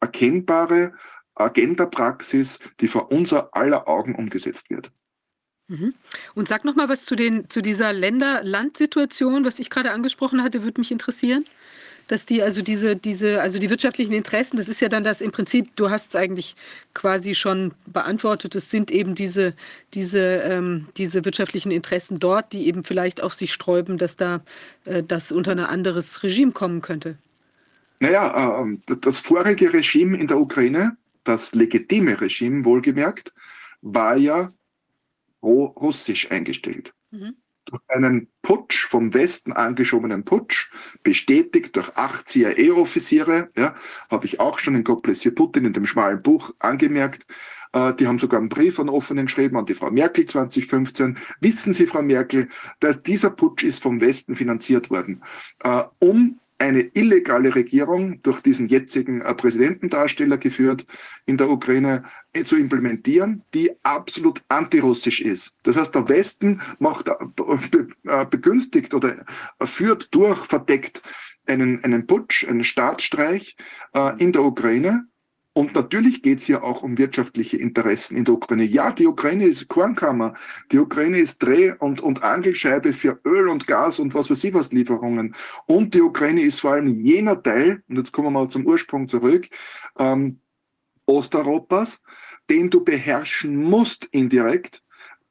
erkennbare 0.00 0.92
Agenda-Praxis, 1.34 2.58
die 2.80 2.88
vor 2.88 3.10
unser 3.10 3.54
aller 3.56 3.88
Augen 3.88 4.14
umgesetzt 4.14 4.70
wird. 4.70 4.92
Mhm. 5.68 5.94
Und 6.34 6.48
sag 6.48 6.64
noch 6.64 6.76
mal 6.76 6.88
was 6.88 7.06
zu, 7.06 7.16
den, 7.16 7.48
zu 7.48 7.62
dieser 7.62 7.92
Länder-Land-Situation, 7.92 9.44
was 9.44 9.58
ich 9.58 9.70
gerade 9.70 9.92
angesprochen 9.92 10.42
hatte, 10.42 10.62
würde 10.62 10.80
mich 10.80 10.92
interessieren. 10.92 11.46
Dass 12.08 12.26
die, 12.26 12.42
also 12.42 12.60
diese, 12.62 12.96
diese, 12.96 13.40
also 13.40 13.58
die 13.58 13.70
wirtschaftlichen 13.70 14.12
Interessen, 14.12 14.56
das 14.56 14.68
ist 14.68 14.80
ja 14.80 14.88
dann 14.88 15.04
das 15.04 15.20
im 15.20 15.32
Prinzip, 15.32 15.74
du 15.76 15.90
hast 15.90 16.10
es 16.10 16.16
eigentlich 16.16 16.54
quasi 16.92 17.34
schon 17.34 17.72
beantwortet, 17.86 18.54
es 18.54 18.70
sind 18.70 18.90
eben 18.90 19.14
diese, 19.14 19.54
diese, 19.94 20.20
ähm, 20.20 20.86
diese 20.96 21.24
wirtschaftlichen 21.24 21.70
Interessen 21.70 22.18
dort, 22.18 22.52
die 22.52 22.66
eben 22.66 22.84
vielleicht 22.84 23.22
auch 23.22 23.32
sich 23.32 23.52
sträuben, 23.52 23.96
dass 23.96 24.16
da 24.16 24.44
äh, 24.84 25.02
das 25.02 25.32
unter 25.32 25.52
ein 25.52 25.60
anderes 25.60 26.22
Regime 26.22 26.52
kommen 26.52 26.82
könnte. 26.82 27.16
Naja, 28.00 28.62
äh, 28.62 28.96
das 29.00 29.20
vorige 29.20 29.72
Regime 29.72 30.18
in 30.18 30.26
der 30.26 30.38
Ukraine, 30.38 30.96
das 31.24 31.54
legitime 31.54 32.20
Regime 32.20 32.64
wohlgemerkt, 32.64 33.32
war 33.80 34.16
ja 34.16 34.52
pro-russisch 35.40 36.30
eingestellt. 36.30 36.92
Mhm. 37.10 37.36
Durch 37.66 37.82
einen 37.88 38.28
Putsch, 38.42 38.86
vom 38.86 39.14
Westen 39.14 39.52
angeschobenen 39.52 40.24
Putsch, 40.24 40.70
bestätigt 41.02 41.74
durch 41.76 41.96
acht 41.96 42.28
CIA-Offiziere, 42.28 43.50
ja, 43.56 43.74
habe 44.10 44.26
ich 44.26 44.38
auch 44.38 44.58
schon 44.58 44.74
in 44.74 44.84
God 44.84 45.02
Bless 45.02 45.28
Putin 45.34 45.64
in 45.64 45.72
dem 45.72 45.86
schmalen 45.86 46.22
Buch 46.22 46.52
angemerkt, 46.58 47.26
äh, 47.74 47.92
die 47.94 48.06
haben 48.06 48.18
sogar 48.18 48.40
einen 48.40 48.48
Brief 48.48 48.78
an 48.78 48.88
offenen 48.88 49.26
geschrieben 49.26 49.56
an 49.56 49.66
die 49.66 49.74
Frau 49.74 49.90
Merkel 49.90 50.26
2015. 50.26 51.18
Wissen 51.40 51.74
Sie, 51.74 51.86
Frau 51.86 52.02
Merkel, 52.02 52.48
dass 52.80 53.02
dieser 53.02 53.30
Putsch 53.30 53.64
ist 53.64 53.82
vom 53.82 54.00
Westen 54.00 54.36
finanziert 54.36 54.90
worden, 54.90 55.22
äh, 55.62 55.82
um 55.98 56.40
eine 56.58 56.80
illegale 56.94 57.54
Regierung 57.54 58.22
durch 58.22 58.40
diesen 58.40 58.68
jetzigen 58.68 59.20
äh, 59.20 59.34
Präsidentendarsteller 59.34 60.38
geführt 60.38 60.86
in 61.26 61.36
der 61.36 61.50
Ukraine 61.50 62.04
äh, 62.32 62.44
zu 62.44 62.56
implementieren, 62.56 63.42
die 63.54 63.72
absolut 63.82 64.42
antirussisch 64.48 65.20
ist. 65.20 65.52
Das 65.64 65.76
heißt, 65.76 65.94
der 65.94 66.08
Westen 66.08 66.60
macht, 66.78 67.08
äh, 67.08 68.26
begünstigt 68.26 68.94
oder 68.94 69.24
führt 69.62 70.08
durch, 70.12 70.44
verdeckt 70.46 71.02
einen, 71.46 71.82
einen 71.84 72.06
Putsch, 72.06 72.46
einen 72.48 72.64
Staatsstreich 72.64 73.56
in 74.18 74.32
der 74.32 74.42
Ukraine 74.42 75.06
und 75.54 75.74
natürlich 75.76 76.20
geht 76.20 76.40
es 76.40 76.46
hier 76.46 76.64
auch 76.64 76.82
um 76.82 76.98
wirtschaftliche 76.98 77.56
Interessen 77.56 78.16
in 78.16 78.24
der 78.24 78.34
Ukraine. 78.34 78.64
Ja, 78.64 78.90
die 78.90 79.06
Ukraine 79.06 79.46
ist 79.46 79.68
Kornkammer, 79.68 80.34
die 80.72 80.78
Ukraine 80.78 81.20
ist 81.20 81.40
Dreh- 81.42 81.74
und, 81.78 82.00
und 82.00 82.24
Angelscheibe 82.24 82.92
für 82.92 83.20
Öl 83.24 83.48
und 83.48 83.68
Gas 83.68 84.00
und 84.00 84.14
was 84.14 84.28
weiß 84.28 84.42
ich 84.42 84.52
was 84.52 84.72
Lieferungen. 84.72 85.36
Und 85.66 85.94
die 85.94 86.02
Ukraine 86.02 86.42
ist 86.42 86.60
vor 86.60 86.72
allem 86.72 87.00
jener 87.00 87.40
Teil, 87.40 87.84
und 87.88 87.96
jetzt 87.96 88.12
kommen 88.12 88.26
wir 88.26 88.32
mal 88.32 88.48
zum 88.48 88.66
Ursprung 88.66 89.08
zurück, 89.08 89.48
ähm, 89.96 90.40
Osteuropas, 91.06 92.00
den 92.50 92.68
du 92.68 92.82
beherrschen 92.82 93.56
musst 93.56 94.06
indirekt, 94.06 94.82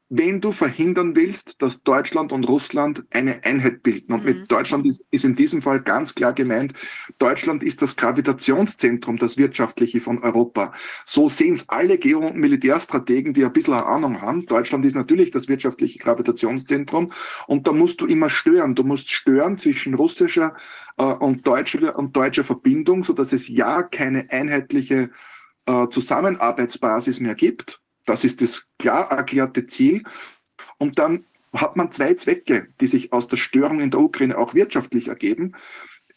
wenn 0.09 0.41
du 0.41 0.51
verhindern 0.51 1.15
willst, 1.15 1.61
dass 1.61 1.81
Deutschland 1.81 2.31
und 2.31 2.47
Russland 2.47 3.03
eine 3.09 3.43
Einheit 3.43 3.81
bilden. 3.81 4.13
Und 4.13 4.23
mhm. 4.23 4.29
mit 4.29 4.51
Deutschland 4.51 4.85
ist, 4.85 5.07
ist, 5.09 5.25
in 5.25 5.33
diesem 5.33 5.61
Fall 5.61 5.81
ganz 5.81 6.13
klar 6.13 6.33
gemeint, 6.33 6.73
Deutschland 7.17 7.63
ist 7.63 7.81
das 7.81 7.95
Gravitationszentrum, 7.95 9.17
das 9.17 9.37
wirtschaftliche 9.37 10.01
von 10.01 10.19
Europa. 10.19 10.73
So 11.03 11.29
sehen 11.29 11.55
es 11.55 11.67
alle 11.69 11.97
Geo- 11.97 12.19
und 12.27 12.37
Militärstrategen, 12.37 13.33
die 13.33 13.43
ein 13.43 13.53
bisschen 13.53 13.73
eine 13.73 13.85
Ahnung 13.85 14.21
haben. 14.21 14.45
Deutschland 14.45 14.85
ist 14.85 14.95
natürlich 14.95 15.31
das 15.31 15.47
wirtschaftliche 15.47 15.99
Gravitationszentrum 15.99 17.11
und 17.47 17.65
da 17.65 17.71
musst 17.71 17.99
du 18.01 18.05
immer 18.05 18.29
stören. 18.29 18.75
Du 18.75 18.83
musst 18.83 19.09
stören 19.09 19.57
zwischen 19.57 19.95
russischer 19.95 20.55
äh, 20.97 21.03
und, 21.03 21.47
deutscher, 21.47 21.97
und 21.97 22.15
deutscher 22.15 22.43
Verbindung, 22.43 23.03
so 23.03 23.13
dass 23.13 23.33
es 23.33 23.47
ja 23.47 23.81
keine 23.81 24.29
einheitliche 24.29 25.09
äh, 25.65 25.87
Zusammenarbeitsbasis 25.89 27.19
mehr 27.19 27.35
gibt 27.35 27.82
das 28.05 28.23
ist 28.23 28.41
das 28.41 28.67
klar 28.79 29.11
erklärte 29.11 29.65
Ziel. 29.67 30.03
Und 30.77 30.99
dann 30.99 31.25
hat 31.53 31.75
man 31.75 31.91
zwei 31.91 32.13
Zwecke, 32.15 32.67
die 32.81 32.87
sich 32.87 33.13
aus 33.13 33.27
der 33.27 33.37
Störung 33.37 33.79
in 33.79 33.91
der 33.91 33.99
Ukraine 33.99 34.37
auch 34.37 34.53
wirtschaftlich 34.53 35.07
ergeben. 35.07 35.53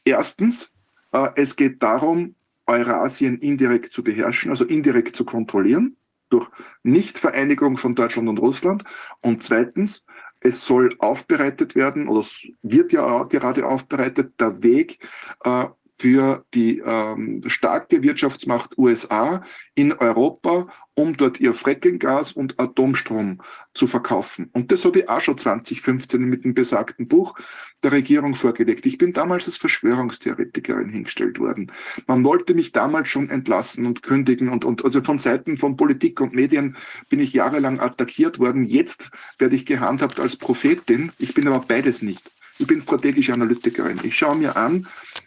Erstens, 0.04 0.70
äh, 1.12 1.28
es 1.36 1.56
geht 1.56 1.82
darum, 1.82 2.34
Eurasien 2.66 3.38
indirekt 3.38 3.92
zu 3.92 4.02
beherrschen, 4.02 4.50
also 4.50 4.64
indirekt 4.64 5.16
zu 5.16 5.24
kontrollieren, 5.24 5.96
durch 6.30 6.48
Nichtvereinigung 6.82 7.76
von 7.76 7.94
Deutschland 7.94 8.28
und 8.28 8.38
Russland. 8.38 8.84
Und 9.20 9.44
zweitens, 9.44 10.04
es 10.40 10.64
soll 10.64 10.94
aufbereitet 10.98 11.74
werden, 11.74 12.08
oder 12.08 12.20
es 12.20 12.48
wird 12.62 12.92
ja 12.92 13.24
gerade 13.24 13.66
aufbereitet, 13.66 14.40
der 14.40 14.62
Weg 14.62 14.98
äh, 15.44 15.66
für 15.98 16.44
die 16.52 16.78
ähm, 16.84 17.42
starke 17.46 18.02
Wirtschaftsmacht 18.02 18.76
USA 18.76 19.42
in 19.74 19.92
Europa, 19.92 20.66
um 20.94 21.16
dort 21.16 21.40
ihr 21.40 21.54
Frackinggas 21.54 22.32
und 22.32 22.58
Atomstrom 22.60 23.40
zu 23.72 23.86
verkaufen. 23.86 24.50
Und 24.52 24.72
das 24.72 24.84
habe 24.84 25.00
ich 25.00 25.08
auch 25.08 25.20
schon 25.20 25.38
2015 25.38 26.22
mit 26.22 26.44
dem 26.44 26.54
besagten 26.54 27.08
Buch 27.08 27.34
der 27.82 27.92
Regierung 27.92 28.34
vorgelegt. 28.34 28.84
Ich 28.86 28.98
bin 28.98 29.12
damals 29.12 29.46
als 29.46 29.56
Verschwörungstheoretikerin 29.56 30.88
hingestellt 30.88 31.38
worden. 31.38 31.72
Man 32.06 32.24
wollte 32.24 32.54
mich 32.54 32.72
damals 32.72 33.08
schon 33.08 33.30
entlassen 33.30 33.86
und 33.86 34.02
kündigen 34.02 34.48
und, 34.48 34.64
und 34.64 34.84
also 34.84 35.02
von 35.02 35.18
Seiten 35.18 35.56
von 35.56 35.76
Politik 35.76 36.20
und 36.20 36.34
Medien 36.34 36.76
bin 37.08 37.20
ich 37.20 37.32
jahrelang 37.32 37.80
attackiert 37.80 38.38
worden. 38.38 38.64
Jetzt 38.64 39.10
werde 39.38 39.56
ich 39.56 39.66
gehandhabt 39.66 40.20
als 40.20 40.36
Prophetin. 40.36 41.12
Ich 41.18 41.34
bin 41.34 41.46
aber 41.46 41.64
beides 41.66 42.02
nicht. 42.02 42.32
Ich 42.58 42.66
bin 42.66 42.80
strategische 42.80 43.34
Analytikerin. 43.34 44.00
Ich 44.02 44.16
schaue 44.16 44.36
mir 44.36 44.56
an, 44.56 44.86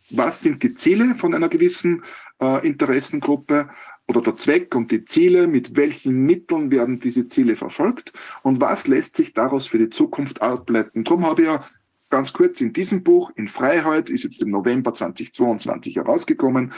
was 0.09 0.41
sind 0.41 0.63
die 0.63 0.73
Ziele 0.73 1.15
von 1.15 1.33
einer 1.33 1.49
gewissen 1.49 2.03
äh, 2.41 2.67
Interessengruppe 2.67 3.69
oder 4.07 4.21
der 4.21 4.35
Zweck 4.35 4.73
und 4.75 4.91
die 4.91 5.05
Ziele, 5.05 5.47
mit 5.47 5.75
welchen 5.77 6.25
Mitteln 6.25 6.71
werden 6.71 6.99
diese 6.99 7.27
Ziele 7.27 7.55
verfolgt 7.55 8.11
und 8.41 8.59
was 8.59 8.87
lässt 8.87 9.15
sich 9.15 9.33
daraus 9.33 9.67
für 9.67 9.77
die 9.77 9.89
Zukunft 9.89 10.41
ableiten. 10.41 11.03
Darum 11.03 11.25
habe 11.25 11.43
ich 11.43 11.47
ja 11.47 11.63
ganz 12.09 12.33
kurz 12.33 12.59
in 12.59 12.73
diesem 12.73 13.03
Buch, 13.03 13.31
in 13.35 13.47
Freiheit, 13.47 14.09
ist 14.09 14.23
jetzt 14.23 14.41
im 14.41 14.49
November 14.49 14.93
2022 14.93 15.97
herausgekommen, 15.97 16.73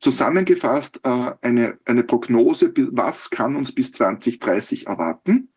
zusammengefasst 0.00 1.00
äh, 1.04 1.32
eine, 1.40 1.78
eine 1.84 2.02
Prognose, 2.02 2.72
was 2.92 3.30
kann 3.30 3.56
uns 3.56 3.72
bis 3.72 3.92
2030 3.92 4.88
erwarten 4.88 5.53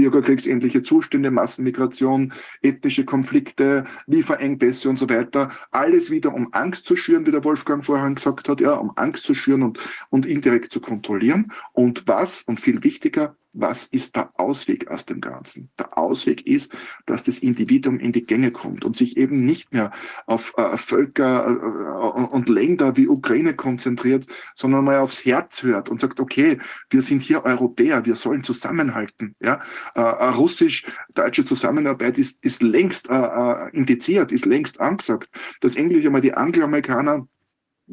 bürgerkriegsähnliche 0.00 0.82
Zustände, 0.82 1.30
Massenmigration, 1.30 2.32
ethnische 2.62 3.04
Konflikte, 3.04 3.84
Lieferengpässe 4.06 4.88
und 4.88 4.98
so 4.98 5.08
weiter. 5.10 5.50
Alles 5.70 6.10
wieder 6.10 6.32
um 6.32 6.48
Angst 6.52 6.86
zu 6.86 6.96
schüren, 6.96 7.26
wie 7.26 7.30
der 7.30 7.44
Wolfgang 7.44 7.84
vorhin 7.84 8.14
gesagt 8.14 8.48
hat, 8.48 8.60
ja, 8.60 8.72
um 8.72 8.92
Angst 8.96 9.24
zu 9.24 9.34
schüren 9.34 9.62
und, 9.62 9.78
und 10.08 10.24
indirekt 10.24 10.72
zu 10.72 10.80
kontrollieren. 10.80 11.52
Und 11.72 12.04
was, 12.06 12.42
und 12.42 12.60
viel 12.60 12.82
wichtiger, 12.82 13.36
was 13.52 13.86
ist 13.86 14.16
der 14.16 14.30
Ausweg 14.38 14.90
aus 14.90 15.06
dem 15.06 15.20
Ganzen? 15.20 15.70
Der 15.78 15.98
Ausweg 15.98 16.46
ist, 16.46 16.72
dass 17.06 17.22
das 17.22 17.38
Individuum 17.38 17.98
in 17.98 18.12
die 18.12 18.24
Gänge 18.24 18.50
kommt 18.50 18.84
und 18.84 18.96
sich 18.96 19.16
eben 19.16 19.44
nicht 19.44 19.72
mehr 19.72 19.90
auf 20.26 20.54
äh, 20.56 20.76
Völker 20.76 21.46
äh, 21.46 22.34
und 22.34 22.48
Länder 22.48 22.96
wie 22.96 23.08
Ukraine 23.08 23.54
konzentriert, 23.54 24.26
sondern 24.54 24.84
mal 24.84 24.98
aufs 24.98 25.24
Herz 25.24 25.62
hört 25.62 25.88
und 25.88 26.00
sagt, 26.00 26.20
okay, 26.20 26.58
wir 26.90 27.02
sind 27.02 27.22
hier 27.22 27.44
Europäer, 27.44 28.06
wir 28.06 28.16
sollen 28.16 28.42
zusammenhalten. 28.42 29.34
Ja? 29.40 29.60
Äh, 29.94 30.00
Russisch-deutsche 30.00 31.44
Zusammenarbeit 31.44 32.18
ist, 32.18 32.42
ist 32.44 32.62
längst 32.62 33.08
äh, 33.10 33.14
äh, 33.14 33.70
indiziert, 33.72 34.32
ist 34.32 34.46
längst 34.46 34.80
angesagt. 34.80 35.28
Das 35.60 35.76
Englische 35.76 36.10
mal 36.10 36.20
die 36.20 36.34
Angloamerikaner 36.34 37.26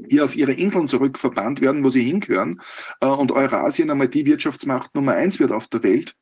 hier 0.07 0.25
auf 0.25 0.35
ihre 0.35 0.53
Inseln 0.53 0.87
zurückverbannt 0.87 1.61
werden, 1.61 1.83
wo 1.83 1.89
sie 1.89 2.03
hingehören 2.03 2.61
äh, 3.01 3.07
und 3.07 3.31
Eurasien 3.31 3.89
einmal 3.89 4.07
die 4.07 4.25
Wirtschaftsmacht 4.25 4.95
Nummer 4.95 5.13
eins 5.13 5.39
wird 5.39 5.51
auf 5.51 5.67
der 5.67 5.83
Welt, 5.83 6.15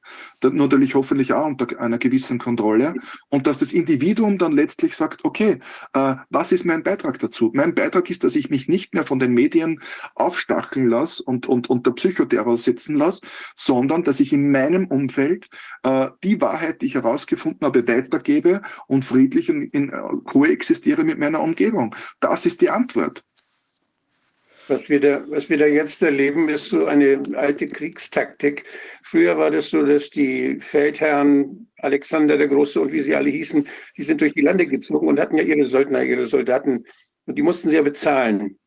natürlich 0.44 0.96
hoffentlich 0.96 1.34
auch 1.34 1.46
unter 1.46 1.80
einer 1.80 1.98
gewissen 1.98 2.38
Kontrolle 2.38 2.96
und 3.30 3.48
dass 3.48 3.60
das 3.60 3.74
Individuum 3.74 4.38
dann 4.38 4.52
letztlich 4.52 4.96
sagt, 4.96 5.26
okay, 5.26 5.60
äh, 5.94 6.16
was 6.30 6.52
ist 6.52 6.66
mein 6.66 6.84
Beitrag 6.84 7.20
dazu? 7.20 7.52
Mein 7.54 7.76
Beitrag 7.76 8.10
ist, 8.10 8.24
dass 8.24 8.36
ich 8.36 8.50
mich 8.50 8.68
nicht 8.68 8.94
mehr 8.94 9.06
von 9.06 9.20
den 9.20 9.34
Medien 9.34 9.82
aufstacheln 10.14 10.88
lasse 10.88 11.24
und, 11.24 11.48
und 11.48 11.70
unter 11.70 11.92
Psychoterror 11.92 12.58
setzen 12.58 12.96
lasse, 12.96 13.22
sondern 13.56 14.04
dass 14.04 14.20
ich 14.20 14.34
in 14.34 14.52
meinem 14.52 14.88
Umfeld 14.88 15.50
äh, 15.84 16.08
die 16.24 16.40
Wahrheit, 16.42 16.82
die 16.82 16.88
ich 16.88 16.96
herausgefunden 16.96 17.66
habe, 17.66 17.88
weitergebe 17.88 18.62
und 18.88 19.06
friedlich 19.06 19.50
in, 19.50 19.70
in, 19.70 19.92
koexistiere 20.26 21.04
mit 21.04 21.20
meiner 21.20 21.42
Umgebung. 21.42 21.96
Das 22.20 22.46
ist 22.46 22.62
die 22.62 22.70
Antwort. 22.70 23.24
Was 24.68 24.90
wir, 24.90 25.00
da, 25.00 25.24
was 25.30 25.50
wir 25.50 25.58
da 25.60 25.68
jetzt 25.68 26.02
erleben, 26.02 26.50
ist 26.50 26.70
so 26.70 26.86
eine 26.86 27.22
alte 27.36 27.68
Kriegstaktik. 27.68 28.66
Früher 29.04 29.38
war 29.38 29.52
das 29.52 29.70
so, 29.70 29.86
dass 29.86 30.10
die 30.10 30.60
Feldherren 30.60 31.70
Alexander 31.78 32.38
der 32.38 32.48
Große 32.48 32.82
und 32.82 32.92
wie 32.92 33.02
sie 33.02 33.16
alle 33.16 33.30
hießen, 33.30 33.68
die 33.96 34.04
sind 34.04 34.22
durch 34.22 34.34
die 34.34 34.42
Lande 34.42 34.66
gezogen 34.66 35.08
und 35.08 35.20
hatten 35.20 35.38
ja 35.38 35.44
ihre 35.44 35.68
Söldner, 35.68 36.04
ihre 36.04 36.26
Soldaten 36.26 36.86
und 37.26 37.38
die 37.38 37.44
mussten 37.44 37.70
sie 37.70 37.76
ja 37.76 37.84
bezahlen. 37.84 38.58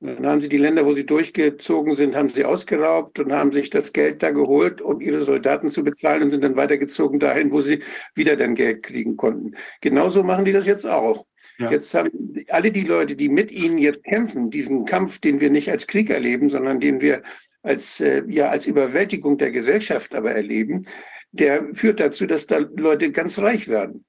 Dann 0.00 0.26
haben 0.26 0.40
sie 0.42 0.48
die 0.48 0.58
Länder, 0.58 0.84
wo 0.84 0.94
sie 0.94 1.06
durchgezogen 1.06 1.96
sind, 1.96 2.14
haben 2.14 2.28
sie 2.28 2.44
ausgeraubt 2.44 3.18
und 3.18 3.32
haben 3.32 3.52
sich 3.52 3.70
das 3.70 3.94
Geld 3.94 4.22
da 4.22 4.30
geholt, 4.30 4.82
um 4.82 5.00
ihre 5.00 5.20
Soldaten 5.20 5.70
zu 5.70 5.82
bezahlen 5.84 6.24
und 6.24 6.30
sind 6.32 6.44
dann 6.44 6.56
weitergezogen 6.56 7.18
dahin, 7.18 7.50
wo 7.50 7.62
sie 7.62 7.82
wieder 8.14 8.36
dann 8.36 8.54
Geld 8.54 8.82
kriegen 8.82 9.16
konnten. 9.16 9.54
Genauso 9.80 10.22
machen 10.22 10.44
die 10.44 10.52
das 10.52 10.66
jetzt 10.66 10.86
auch. 10.86 11.26
Ja. 11.58 11.70
Jetzt 11.70 11.94
haben 11.94 12.10
alle 12.48 12.70
die 12.70 12.84
Leute, 12.84 13.16
die 13.16 13.28
mit 13.28 13.50
ihnen 13.50 13.78
jetzt 13.78 14.04
kämpfen, 14.04 14.50
diesen 14.50 14.84
Kampf, 14.84 15.18
den 15.20 15.40
wir 15.40 15.50
nicht 15.50 15.70
als 15.70 15.86
Krieg 15.86 16.10
erleben, 16.10 16.50
sondern 16.50 16.80
den 16.80 17.00
wir 17.00 17.22
als, 17.62 18.00
äh, 18.00 18.22
ja, 18.28 18.50
als 18.50 18.66
Überwältigung 18.66 19.38
der 19.38 19.50
Gesellschaft 19.50 20.14
aber 20.14 20.32
erleben, 20.32 20.86
der 21.32 21.74
führt 21.74 22.00
dazu, 22.00 22.26
dass 22.26 22.46
da 22.46 22.58
Leute 22.58 23.10
ganz 23.10 23.38
reich 23.38 23.68
werden. 23.68 24.04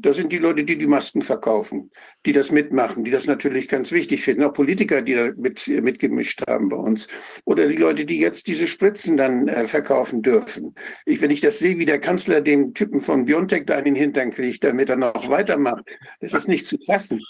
Das 0.00 0.16
sind 0.16 0.32
die 0.32 0.38
Leute, 0.38 0.64
die 0.64 0.78
die 0.78 0.86
Masken 0.86 1.22
verkaufen, 1.22 1.90
die 2.24 2.32
das 2.32 2.52
mitmachen, 2.52 3.02
die 3.02 3.10
das 3.10 3.26
natürlich 3.26 3.68
ganz 3.68 3.90
wichtig 3.90 4.22
finden. 4.22 4.44
Auch 4.44 4.52
Politiker, 4.52 5.02
die 5.02 5.14
da 5.14 5.30
mit, 5.36 5.66
mitgemischt 5.66 6.42
haben 6.46 6.68
bei 6.68 6.76
uns. 6.76 7.08
Oder 7.44 7.66
die 7.66 7.76
Leute, 7.76 8.04
die 8.04 8.20
jetzt 8.20 8.46
diese 8.46 8.68
Spritzen 8.68 9.16
dann 9.16 9.48
äh, 9.48 9.66
verkaufen 9.66 10.22
dürfen. 10.22 10.74
Ich, 11.04 11.20
wenn 11.20 11.30
ich 11.30 11.40
das 11.40 11.58
sehe, 11.58 11.78
wie 11.78 11.86
der 11.86 12.00
Kanzler 12.00 12.40
dem 12.40 12.74
Typen 12.74 13.00
von 13.00 13.24
Biontech 13.24 13.66
da 13.66 13.78
in 13.78 13.86
den 13.86 13.94
Hintern 13.96 14.30
kriegt, 14.30 14.62
damit 14.62 14.88
er 14.88 14.96
noch 14.96 15.28
weitermacht, 15.28 15.84
das 16.20 16.32
ist 16.32 16.48
nicht 16.48 16.66
zu 16.66 16.78
fassen. 16.78 17.20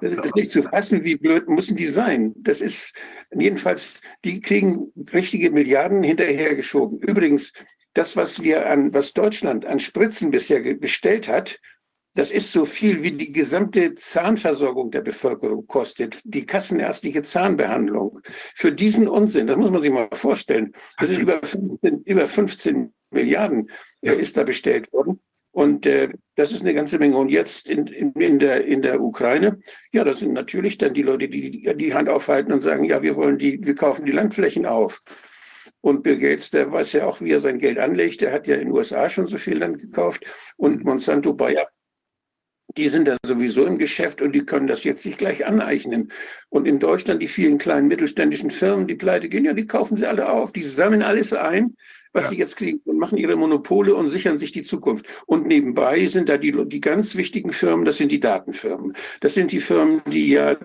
Das 0.00 0.12
ist 0.12 0.36
nicht 0.36 0.50
zu 0.50 0.62
fassen, 0.62 1.04
wie 1.04 1.16
blöd 1.16 1.48
müssen 1.48 1.76
die 1.76 1.86
sein. 1.86 2.34
Das 2.36 2.60
ist 2.60 2.92
jedenfalls, 3.34 4.00
die 4.24 4.40
kriegen 4.40 4.92
richtige 5.12 5.50
Milliarden 5.50 6.02
hinterhergeschoben. 6.02 6.98
Übrigens, 6.98 7.52
das, 7.94 8.16
was 8.16 8.42
wir 8.42 8.68
an, 8.68 8.92
was 8.94 9.12
Deutschland 9.12 9.64
an 9.64 9.80
Spritzen 9.80 10.30
bisher 10.30 10.60
bestellt 10.74 11.26
hat, 11.26 11.58
das 12.18 12.32
ist 12.32 12.50
so 12.50 12.64
viel, 12.64 13.04
wie 13.04 13.12
die 13.12 13.32
gesamte 13.32 13.94
Zahnversorgung 13.94 14.90
der 14.90 15.02
Bevölkerung 15.02 15.68
kostet, 15.68 16.20
die 16.24 16.44
kassenärztliche 16.44 17.22
Zahnbehandlung. 17.22 18.18
Für 18.56 18.72
diesen 18.72 19.06
Unsinn, 19.06 19.46
das 19.46 19.56
muss 19.56 19.70
man 19.70 19.82
sich 19.82 19.92
mal 19.92 20.08
vorstellen, 20.12 20.72
das 20.98 21.10
ist 21.10 21.18
über 21.18 21.38
15, 21.40 22.02
über 22.02 22.26
15 22.26 22.92
Milliarden 23.12 23.70
äh, 24.00 24.16
ist 24.16 24.36
da 24.36 24.42
bestellt 24.42 24.92
worden. 24.92 25.20
Und 25.52 25.86
äh, 25.86 26.08
das 26.34 26.50
ist 26.50 26.62
eine 26.62 26.74
ganze 26.74 26.98
Menge. 26.98 27.16
Und 27.16 27.28
jetzt 27.28 27.70
in, 27.70 27.86
in, 27.86 28.10
in, 28.14 28.40
der, 28.40 28.64
in 28.64 28.82
der 28.82 29.00
Ukraine, 29.00 29.60
ja, 29.92 30.02
das 30.02 30.18
sind 30.18 30.32
natürlich 30.32 30.76
dann 30.76 30.94
die 30.94 31.02
Leute, 31.02 31.28
die, 31.28 31.52
die 31.52 31.76
die 31.76 31.94
Hand 31.94 32.08
aufhalten 32.08 32.52
und 32.52 32.62
sagen, 32.62 32.82
ja, 32.82 33.00
wir 33.00 33.14
wollen 33.14 33.38
die, 33.38 33.64
wir 33.64 33.76
kaufen 33.76 34.04
die 34.04 34.12
Landflächen 34.12 34.66
auf. 34.66 35.00
Und 35.80 36.02
Bill 36.02 36.18
Gates, 36.18 36.50
der 36.50 36.72
weiß 36.72 36.94
ja 36.94 37.06
auch, 37.06 37.20
wie 37.20 37.30
er 37.30 37.38
sein 37.38 37.60
Geld 37.60 37.78
anlegt. 37.78 38.22
Der 38.22 38.32
hat 38.32 38.48
ja 38.48 38.56
in 38.56 38.62
den 38.62 38.72
USA 38.72 39.08
schon 39.08 39.28
so 39.28 39.38
viel 39.38 39.58
Land 39.58 39.78
gekauft. 39.78 40.24
Und 40.56 40.84
Monsanto 40.84 41.32
Bayer 41.32 41.68
die 42.76 42.88
sind 42.88 43.08
da 43.08 43.16
sowieso 43.24 43.64
im 43.64 43.78
Geschäft 43.78 44.20
und 44.22 44.32
die 44.32 44.44
können 44.44 44.66
das 44.66 44.84
jetzt 44.84 45.02
sich 45.02 45.16
gleich 45.16 45.46
aneignen. 45.46 46.12
Und 46.48 46.66
in 46.66 46.78
Deutschland 46.78 47.22
die 47.22 47.28
vielen 47.28 47.58
kleinen 47.58 47.88
mittelständischen 47.88 48.50
Firmen, 48.50 48.86
die 48.86 48.94
pleite 48.94 49.28
gehen, 49.28 49.44
ja, 49.44 49.52
die 49.52 49.66
kaufen 49.66 49.96
sie 49.96 50.06
alle 50.06 50.30
auf, 50.30 50.52
die 50.52 50.64
sammeln 50.64 51.02
alles 51.02 51.32
ein, 51.32 51.76
was 52.12 52.26
ja. 52.26 52.30
sie 52.30 52.38
jetzt 52.38 52.56
kriegen 52.56 52.80
und 52.84 52.98
machen 52.98 53.18
ihre 53.18 53.36
Monopole 53.36 53.94
und 53.94 54.08
sichern 54.08 54.38
sich 54.38 54.52
die 54.52 54.62
Zukunft. 54.62 55.06
Und 55.26 55.46
nebenbei 55.46 56.06
sind 56.06 56.28
da 56.28 56.36
die, 56.36 56.52
die 56.66 56.80
ganz 56.80 57.16
wichtigen 57.16 57.52
Firmen, 57.52 57.84
das 57.84 57.96
sind 57.96 58.12
die 58.12 58.20
Datenfirmen. 58.20 58.94
Das 59.20 59.34
sind 59.34 59.52
die 59.52 59.60
Firmen, 59.60 60.02
die 60.06 60.30
ja, 60.30 60.56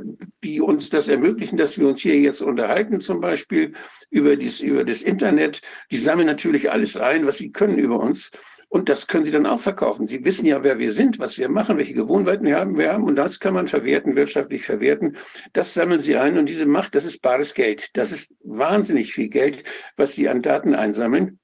die 0.43 0.61
uns 0.61 0.89
das 0.89 1.07
ermöglichen, 1.07 1.57
dass 1.57 1.77
wir 1.77 1.87
uns 1.87 2.01
hier 2.01 2.19
jetzt 2.19 2.41
unterhalten, 2.41 3.01
zum 3.01 3.21
Beispiel 3.21 3.73
über, 4.09 4.35
dies, 4.35 4.59
über 4.59 4.83
das 4.83 5.01
Internet. 5.01 5.61
Die 5.91 5.97
sammeln 5.97 6.27
natürlich 6.27 6.71
alles 6.71 6.97
ein, 6.97 7.25
was 7.25 7.37
sie 7.37 7.51
können 7.51 7.77
über 7.77 7.99
uns. 7.99 8.31
Und 8.74 8.89
das 8.89 9.05
können 9.05 9.24
Sie 9.24 9.30
dann 9.30 9.45
auch 9.45 9.59
verkaufen. 9.59 10.07
Sie 10.07 10.26
wissen 10.26 10.47
ja, 10.47 10.63
wer 10.63 10.80
wir 10.80 10.93
sind, 10.93 11.19
was 11.19 11.38
wir 11.38 11.47
machen, 11.47 11.78
welche 11.78 11.93
Gewohnheiten 11.93 12.43
wir 12.43 12.59
haben. 12.59 12.76
Wir 12.76 12.91
haben 12.91 13.03
und 13.03 13.15
das 13.15 13.39
kann 13.39 13.53
man 13.53 13.67
verwerten, 13.67 14.15
wirtschaftlich 14.15 14.65
verwerten. 14.65 15.17
Das 15.53 15.76
sammeln 15.76 15.99
Sie 15.99 16.17
ein 16.17 16.39
und 16.39 16.49
diese 16.49 16.65
Macht, 16.65 16.95
das 16.95 17.05
ist 17.05 17.21
bares 17.21 17.53
Geld. 17.53 17.91
Das 17.93 18.11
ist 18.11 18.34
wahnsinnig 18.43 19.13
viel 19.13 19.30
Geld, 19.30 19.63
was 19.95 20.13
Sie 20.13 20.28
an 20.28 20.41
Daten 20.41 20.74
einsammeln. 20.74 21.38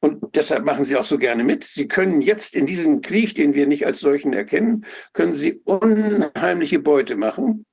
Und 0.00 0.36
deshalb 0.36 0.66
machen 0.66 0.84
Sie 0.84 0.96
auch 0.96 1.06
so 1.06 1.16
gerne 1.16 1.42
mit. 1.42 1.64
Sie 1.64 1.88
können 1.88 2.20
jetzt 2.20 2.54
in 2.54 2.66
diesem 2.66 3.00
Krieg, 3.00 3.34
den 3.34 3.54
wir 3.54 3.66
nicht 3.66 3.86
als 3.86 4.00
solchen 4.00 4.34
erkennen, 4.34 4.84
können 5.14 5.34
Sie 5.34 5.62
unheimliche 5.64 6.80
Beute 6.80 7.16
machen 7.16 7.64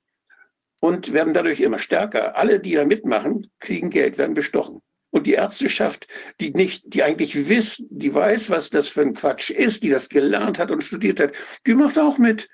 und 0.79 1.11
werden 1.11 1.33
dadurch 1.33 1.59
immer 1.59 1.79
stärker. 1.79 2.37
Alle, 2.37 2.61
die 2.61 2.75
da 2.75 2.85
mitmachen, 2.85 3.51
kriegen 3.59 3.89
Geld, 3.89 4.17
werden 4.17 4.35
bestochen. 4.35 4.81
Und 5.11 5.27
die 5.27 5.33
Ärzteschaft, 5.33 6.07
die 6.39 6.51
nicht, 6.51 6.93
die 6.93 7.03
eigentlich 7.03 7.49
wissen, 7.49 7.87
die 7.91 8.13
weiß, 8.13 8.49
was 8.49 8.69
das 8.69 8.87
für 8.87 9.01
ein 9.01 9.13
Quatsch 9.13 9.49
ist, 9.49 9.83
die 9.83 9.89
das 9.89 10.09
gelernt 10.09 10.57
hat 10.57 10.71
und 10.71 10.83
studiert 10.83 11.19
hat, 11.19 11.33
die 11.67 11.73
macht 11.73 11.99
auch 11.99 12.17
mit. 12.17 12.47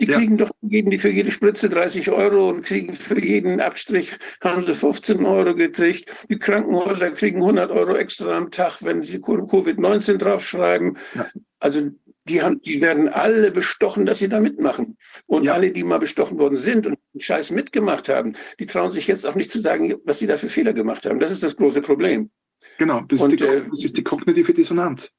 Die 0.00 0.06
ja. 0.06 0.16
kriegen 0.16 0.38
doch 0.38 0.50
jeden, 0.62 0.90
die 0.90 0.98
für 0.98 1.10
jede 1.10 1.30
Spritze 1.30 1.68
30 1.68 2.10
Euro 2.10 2.48
und 2.48 2.62
kriegen 2.62 2.94
für 2.94 3.22
jeden 3.22 3.60
Abstrich, 3.60 4.10
haben 4.40 4.64
sie 4.64 4.74
15 4.74 5.26
Euro 5.26 5.54
gekriegt. 5.54 6.10
Die 6.30 6.38
Krankenhäuser 6.38 7.10
kriegen 7.10 7.40
100 7.40 7.70
Euro 7.70 7.94
extra 7.96 8.32
am 8.32 8.50
Tag, 8.50 8.78
wenn 8.80 9.02
sie 9.02 9.18
Covid-19 9.18 10.16
draufschreiben. 10.16 10.96
Ja. 11.14 11.28
Also 11.58 11.90
die, 12.30 12.42
haben, 12.42 12.60
die 12.62 12.80
werden 12.80 13.08
alle 13.08 13.50
bestochen, 13.50 14.06
dass 14.06 14.20
sie 14.20 14.28
da 14.28 14.40
mitmachen. 14.40 14.96
Und 15.26 15.44
ja. 15.44 15.54
alle, 15.54 15.72
die 15.72 15.82
mal 15.82 15.98
bestochen 15.98 16.38
worden 16.38 16.56
sind 16.56 16.86
und 16.86 16.98
den 17.12 17.20
Scheiß 17.20 17.50
mitgemacht 17.50 18.08
haben, 18.08 18.36
die 18.58 18.66
trauen 18.66 18.92
sich 18.92 19.06
jetzt 19.08 19.26
auch 19.26 19.34
nicht 19.34 19.50
zu 19.50 19.60
sagen, 19.60 19.96
was 20.04 20.20
sie 20.20 20.26
da 20.26 20.36
für 20.36 20.48
Fehler 20.48 20.72
gemacht 20.72 21.04
haben. 21.06 21.18
Das 21.18 21.32
ist 21.32 21.42
das 21.42 21.56
große 21.56 21.82
Problem. 21.82 22.30
Genau, 22.78 23.00
das, 23.00 23.20
und, 23.20 23.32
ist, 23.32 23.40
die, 23.40 23.44
äh, 23.44 23.62
das 23.68 23.84
ist 23.84 23.96
die 23.96 24.04
kognitive 24.04 24.54
Dissonanz. 24.54 25.10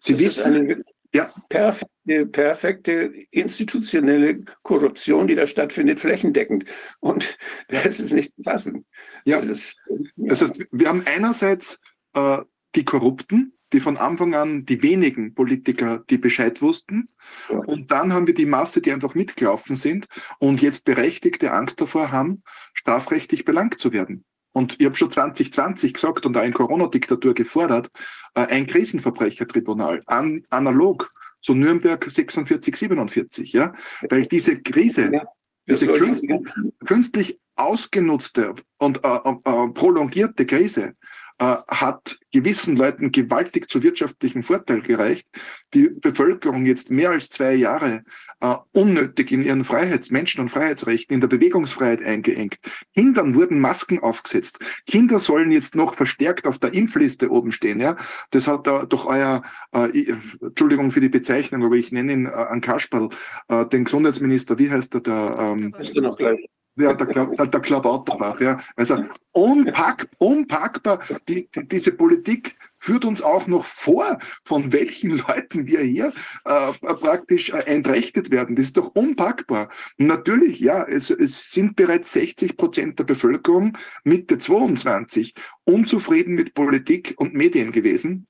Sie 0.00 0.12
das 0.12 0.22
wissen, 0.22 0.40
ist 0.40 0.46
eine 0.46 0.84
ja. 1.12 1.32
perfekte, 1.48 2.26
perfekte 2.26 3.12
institutionelle 3.30 4.44
Korruption, 4.62 5.26
die 5.26 5.34
da 5.34 5.46
stattfindet, 5.46 5.98
flächendeckend. 5.98 6.64
Und 7.00 7.36
das 7.68 7.98
ist 7.98 8.12
nicht 8.12 8.34
zu 8.36 8.42
fassen. 8.44 8.86
Ja. 9.24 9.40
Das, 9.40 9.48
ist, 9.48 9.78
ja. 10.16 10.28
das 10.28 10.42
heißt, 10.42 10.60
wir 10.70 10.88
haben 10.88 11.02
einerseits 11.06 11.80
äh, 12.14 12.38
die 12.76 12.84
Korrupten, 12.84 13.52
die 13.72 13.80
von 13.80 13.96
Anfang 13.96 14.34
an 14.34 14.66
die 14.66 14.82
wenigen 14.82 15.34
Politiker, 15.34 16.02
die 16.10 16.18
Bescheid 16.18 16.60
wussten. 16.60 17.08
Ja. 17.48 17.58
Und 17.58 17.90
dann 17.90 18.12
haben 18.12 18.26
wir 18.26 18.34
die 18.34 18.46
Masse, 18.46 18.80
die 18.80 18.92
einfach 18.92 19.14
mitgelaufen 19.14 19.76
sind 19.76 20.06
und 20.38 20.62
jetzt 20.62 20.84
berechtigte 20.84 21.52
Angst 21.52 21.80
davor 21.80 22.10
haben, 22.10 22.42
strafrechtlich 22.74 23.44
belangt 23.44 23.78
zu 23.78 23.92
werden. 23.92 24.24
Und 24.52 24.80
ich 24.80 24.86
habe 24.86 24.96
schon 24.96 25.10
2020 25.10 25.94
gesagt 25.94 26.26
und 26.26 26.36
auch 26.36 26.42
in 26.42 26.52
Corona-Diktatur 26.52 27.34
gefordert, 27.34 27.90
äh, 28.34 28.46
ein 28.46 28.66
Krisenverbrechertribunal, 28.66 30.02
an, 30.06 30.42
analog 30.50 31.12
zu 31.40 31.54
Nürnberg 31.54 32.04
46, 32.04 32.76
47, 32.76 33.52
ja, 33.52 33.72
weil 34.08 34.26
diese 34.26 34.60
Krise, 34.60 35.10
ja, 35.12 35.22
diese 35.68 35.86
künstlich, 35.86 36.40
künstlich 36.84 37.40
ausgenutzte 37.54 38.54
und 38.78 39.04
äh, 39.04 39.08
äh, 39.08 39.68
prolongierte 39.68 40.46
Krise 40.46 40.94
äh, 41.40 41.56
hat 41.68 42.18
gewissen 42.32 42.76
Leuten 42.76 43.10
gewaltig 43.10 43.68
zu 43.70 43.82
wirtschaftlichen 43.82 44.42
Vorteil 44.42 44.82
gereicht. 44.82 45.26
Die 45.72 45.88
Bevölkerung 45.88 46.66
jetzt 46.66 46.90
mehr 46.90 47.10
als 47.10 47.30
zwei 47.30 47.54
Jahre 47.54 48.04
äh, 48.40 48.56
unnötig 48.72 49.32
in 49.32 49.42
ihren 49.42 49.64
Freiheits-, 49.64 50.10
Menschen- 50.10 50.42
und 50.42 50.50
Freiheitsrechten, 50.50 51.14
in 51.14 51.20
der 51.22 51.28
Bewegungsfreiheit 51.28 52.02
eingeengt. 52.02 52.58
Kindern 52.94 53.34
wurden 53.34 53.58
Masken 53.58 54.00
aufgesetzt. 54.00 54.58
Kinder 54.86 55.18
sollen 55.18 55.50
jetzt 55.50 55.74
noch 55.74 55.94
verstärkt 55.94 56.46
auf 56.46 56.58
der 56.58 56.74
Impfliste 56.74 57.30
oben 57.30 57.52
stehen. 57.52 57.80
Ja, 57.80 57.96
das 58.30 58.46
hat 58.46 58.66
da 58.66 58.84
doch 58.84 59.06
euer, 59.06 59.42
äh, 59.72 60.12
Entschuldigung 60.42 60.90
für 60.92 61.00
die 61.00 61.08
Bezeichnung, 61.08 61.64
aber 61.64 61.76
ich 61.76 61.90
nenne 61.90 62.12
ihn 62.12 62.26
äh, 62.26 62.30
an 62.30 62.60
Kasperl, 62.60 63.08
äh, 63.48 63.64
den 63.64 63.84
Gesundheitsminister. 63.84 64.58
Wie 64.58 64.70
heißt 64.70 64.92
der? 64.92 65.00
der 65.00 65.36
ähm, 65.38 65.74
ist 65.78 65.96
er 65.96 66.02
noch 66.02 66.18
gleich? 66.18 66.50
Ja, 66.76 66.94
der, 66.94 67.06
der, 67.06 67.46
der 67.46 67.60
Klabauterbach, 67.60 68.40
ja. 68.40 68.60
Also 68.76 69.04
unpack, 69.32 70.08
unpackbar. 70.18 71.00
Die, 71.28 71.48
die, 71.50 71.68
diese 71.68 71.92
Politik 71.92 72.56
führt 72.78 73.04
uns 73.04 73.20
auch 73.22 73.46
noch 73.46 73.64
vor, 73.64 74.18
von 74.44 74.72
welchen 74.72 75.18
Leuten 75.18 75.66
wir 75.66 75.80
hier 75.80 76.12
äh, 76.44 76.72
praktisch 76.72 77.50
äh, 77.50 77.58
entrechtet 77.58 78.30
werden. 78.30 78.56
Das 78.56 78.66
ist 78.66 78.76
doch 78.76 78.94
unpackbar. 78.94 79.68
Und 79.98 80.06
natürlich, 80.06 80.60
ja, 80.60 80.84
es, 80.84 81.10
es 81.10 81.50
sind 81.50 81.76
bereits 81.76 82.12
60 82.12 82.56
Prozent 82.56 82.98
der 82.98 83.04
Bevölkerung 83.04 83.76
Mitte 84.04 84.38
22 84.38 85.34
unzufrieden 85.64 86.34
mit 86.34 86.54
Politik 86.54 87.14
und 87.16 87.34
Medien 87.34 87.72
gewesen. 87.72 88.26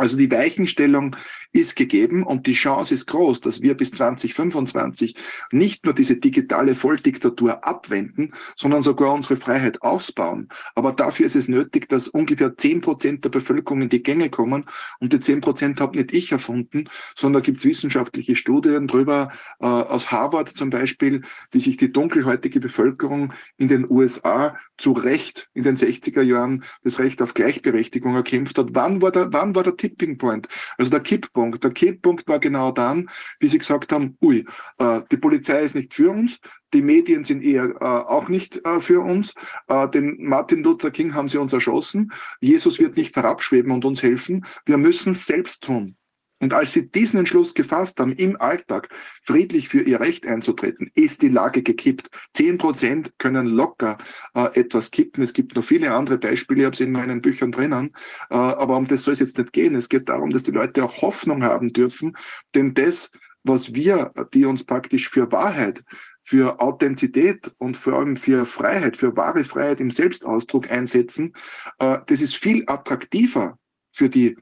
Also 0.00 0.16
die 0.16 0.30
Weichenstellung 0.30 1.14
ist 1.52 1.74
gegeben 1.74 2.22
und 2.22 2.46
die 2.46 2.52
Chance 2.52 2.94
ist 2.94 3.06
groß, 3.06 3.40
dass 3.40 3.60
wir 3.60 3.74
bis 3.74 3.90
2025 3.90 5.16
nicht 5.50 5.84
nur 5.84 5.94
diese 5.94 6.16
digitale 6.16 6.74
Volldiktatur 6.74 7.66
abwenden, 7.66 8.32
sondern 8.56 8.82
sogar 8.82 9.12
unsere 9.12 9.36
Freiheit 9.36 9.82
ausbauen. 9.82 10.48
Aber 10.74 10.92
dafür 10.92 11.26
ist 11.26 11.36
es 11.36 11.48
nötig, 11.48 11.88
dass 11.88 12.06
ungefähr 12.08 12.56
zehn 12.56 12.80
Prozent 12.80 13.24
der 13.24 13.30
Bevölkerung 13.30 13.82
in 13.82 13.88
die 13.88 14.02
Gänge 14.02 14.30
kommen. 14.30 14.64
Und 15.00 15.12
die 15.12 15.20
zehn 15.20 15.40
Prozent 15.40 15.80
habe 15.80 15.96
nicht 15.96 16.12
ich 16.12 16.30
erfunden, 16.30 16.88
sondern 17.16 17.42
gibt 17.42 17.58
es 17.58 17.64
wissenschaftliche 17.64 18.36
Studien 18.36 18.86
drüber, 18.86 19.30
äh, 19.58 19.66
aus 19.66 20.12
Harvard 20.12 20.50
zum 20.50 20.70
Beispiel, 20.70 21.22
wie 21.50 21.60
sich 21.60 21.76
die 21.76 21.92
dunkelhäutige 21.92 22.60
Bevölkerung 22.60 23.32
in 23.56 23.68
den 23.68 23.90
USA 23.90 24.56
zu 24.76 24.92
Recht 24.92 25.48
in 25.52 25.64
den 25.64 25.76
60er 25.76 26.22
Jahren 26.22 26.64
das 26.82 26.98
Recht 26.98 27.20
auf 27.22 27.34
Gleichberechtigung 27.34 28.14
erkämpft 28.14 28.56
hat. 28.58 28.68
Wann 28.72 29.02
war 29.02 29.10
der, 29.10 29.32
wann 29.32 29.54
war 29.54 29.62
der 29.62 29.76
Tipping 29.76 30.16
Point? 30.16 30.48
Also 30.78 30.90
der 30.90 31.00
Kipppunkt. 31.00 31.39
Der 31.48 31.70
Kipppunkt 31.70 32.28
war 32.28 32.38
genau 32.38 32.72
dann, 32.72 33.08
wie 33.38 33.48
sie 33.48 33.58
gesagt 33.58 33.92
haben, 33.92 34.16
ui, 34.22 34.44
äh, 34.78 35.00
die 35.10 35.16
Polizei 35.16 35.62
ist 35.62 35.74
nicht 35.74 35.94
für 35.94 36.10
uns, 36.10 36.38
die 36.72 36.82
Medien 36.82 37.24
sind 37.24 37.42
eher 37.42 37.64
äh, 37.80 37.84
auch 37.84 38.28
nicht 38.28 38.64
äh, 38.64 38.80
für 38.80 39.00
uns. 39.00 39.34
Äh, 39.68 39.88
den 39.88 40.24
Martin 40.24 40.62
Luther 40.62 40.90
King 40.90 41.14
haben 41.14 41.28
sie 41.28 41.38
uns 41.38 41.52
erschossen. 41.52 42.12
Jesus 42.40 42.78
wird 42.78 42.96
nicht 42.96 43.16
herabschweben 43.16 43.72
und 43.72 43.84
uns 43.84 44.02
helfen. 44.02 44.46
Wir 44.66 44.78
müssen 44.78 45.12
es 45.12 45.26
selbst 45.26 45.62
tun. 45.62 45.96
Und 46.40 46.54
als 46.54 46.72
sie 46.72 46.90
diesen 46.90 47.18
Entschluss 47.18 47.54
gefasst 47.54 48.00
haben, 48.00 48.12
im 48.12 48.40
Alltag 48.40 48.88
friedlich 49.22 49.68
für 49.68 49.82
ihr 49.82 50.00
Recht 50.00 50.26
einzutreten, 50.26 50.90
ist 50.94 51.22
die 51.22 51.28
Lage 51.28 51.62
gekippt. 51.62 52.10
Zehn 52.32 52.56
Prozent 52.58 53.12
können 53.18 53.46
locker 53.46 53.98
äh, 54.34 54.58
etwas 54.58 54.90
kippen. 54.90 55.22
Es 55.22 55.34
gibt 55.34 55.54
noch 55.54 55.64
viele 55.64 55.92
andere 55.92 56.18
Beispiele, 56.18 56.60
ich 56.60 56.66
habe 56.66 56.76
sie 56.76 56.84
in 56.84 56.92
meinen 56.92 57.20
Büchern 57.20 57.52
drinnen. 57.52 57.92
Äh, 58.30 58.34
aber 58.34 58.76
um 58.76 58.86
das 58.86 59.04
soll 59.04 59.12
es 59.12 59.20
jetzt 59.20 59.36
nicht 59.36 59.52
gehen. 59.52 59.74
Es 59.74 59.88
geht 59.88 60.08
darum, 60.08 60.30
dass 60.30 60.42
die 60.42 60.50
Leute 60.50 60.82
auch 60.82 61.02
Hoffnung 61.02 61.44
haben 61.44 61.68
dürfen. 61.68 62.16
Denn 62.54 62.72
das, 62.72 63.10
was 63.44 63.74
wir, 63.74 64.12
die 64.32 64.46
uns 64.46 64.64
praktisch 64.64 65.10
für 65.10 65.30
Wahrheit, 65.30 65.84
für 66.22 66.60
Authentität 66.60 67.52
und 67.58 67.76
vor 67.76 67.94
allem 67.94 68.16
für 68.16 68.46
Freiheit, 68.46 68.96
für 68.96 69.16
wahre 69.16 69.44
Freiheit 69.44 69.80
im 69.80 69.90
Selbstausdruck 69.90 70.70
einsetzen, 70.70 71.34
äh, 71.78 71.98
das 72.06 72.22
ist 72.22 72.36
viel 72.36 72.64
attraktiver 72.66 73.58
für 73.92 74.08
die 74.08 74.36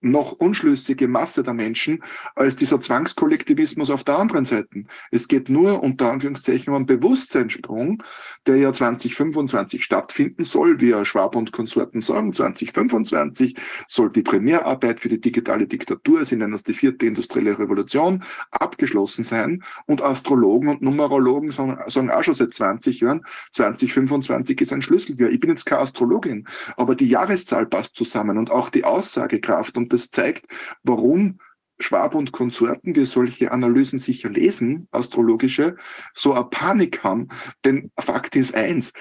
noch 0.00 0.32
unschlüssige 0.32 1.08
Masse 1.08 1.42
der 1.42 1.54
Menschen 1.54 2.02
als 2.34 2.56
dieser 2.56 2.80
Zwangskollektivismus 2.80 3.90
auf 3.90 4.04
der 4.04 4.18
anderen 4.18 4.44
Seite. 4.44 4.84
Es 5.10 5.28
geht 5.28 5.48
nur 5.48 5.82
unter 5.82 6.10
Anführungszeichen 6.10 6.70
um 6.70 6.76
einen 6.76 6.86
Bewusstseinssprung, 6.86 8.02
der 8.46 8.56
ja 8.56 8.72
2025 8.72 9.84
stattfinden 9.84 10.44
soll, 10.44 10.80
wie 10.80 10.94
Schwab 11.04 11.36
und 11.36 11.52
Konsorten 11.52 12.00
sagen. 12.00 12.32
2025 12.32 13.54
soll 13.86 14.10
die 14.10 14.22
Primärarbeit 14.22 15.00
für 15.00 15.08
die 15.08 15.20
digitale 15.20 15.66
Diktatur, 15.66 16.24
sie 16.24 16.36
nennen 16.36 16.52
das 16.52 16.62
die 16.62 16.72
vierte 16.72 17.06
industrielle 17.06 17.58
Revolution, 17.58 18.24
abgeschlossen 18.50 19.24
sein. 19.24 19.62
Und 19.86 20.02
Astrologen 20.02 20.68
und 20.68 20.82
Numerologen 20.82 21.50
sagen, 21.50 21.78
sagen 21.88 22.10
auch 22.10 22.24
schon 22.24 22.34
seit 22.34 22.54
20 22.54 23.00
Jahren, 23.00 23.24
2025 23.52 24.60
ist 24.60 24.72
ein 24.72 24.82
Schlüsseljahr. 24.82 25.30
Ich 25.30 25.40
bin 25.40 25.50
jetzt 25.50 25.66
keine 25.66 25.82
Astrologin, 25.82 26.46
aber 26.76 26.94
die 26.94 27.08
Jahreszahl 27.08 27.66
passt 27.66 27.96
zusammen 27.96 28.38
und 28.38 28.50
auch 28.50 28.70
die 28.70 28.84
Aussagekraft 28.84 29.76
und 29.76 29.89
das 29.92 30.10
zeigt, 30.10 30.46
warum 30.82 31.38
Schwab 31.78 32.14
und 32.14 32.32
Konsorten, 32.32 32.92
die 32.92 33.06
solche 33.06 33.52
Analysen 33.52 33.98
sicher 33.98 34.28
lesen, 34.28 34.86
astrologische, 34.90 35.76
so 36.14 36.34
eine 36.34 36.44
Panik 36.44 37.02
haben. 37.02 37.28
Denn 37.64 37.90
Fakt 37.98 38.36
ist 38.36 38.54
eins, 38.54 38.92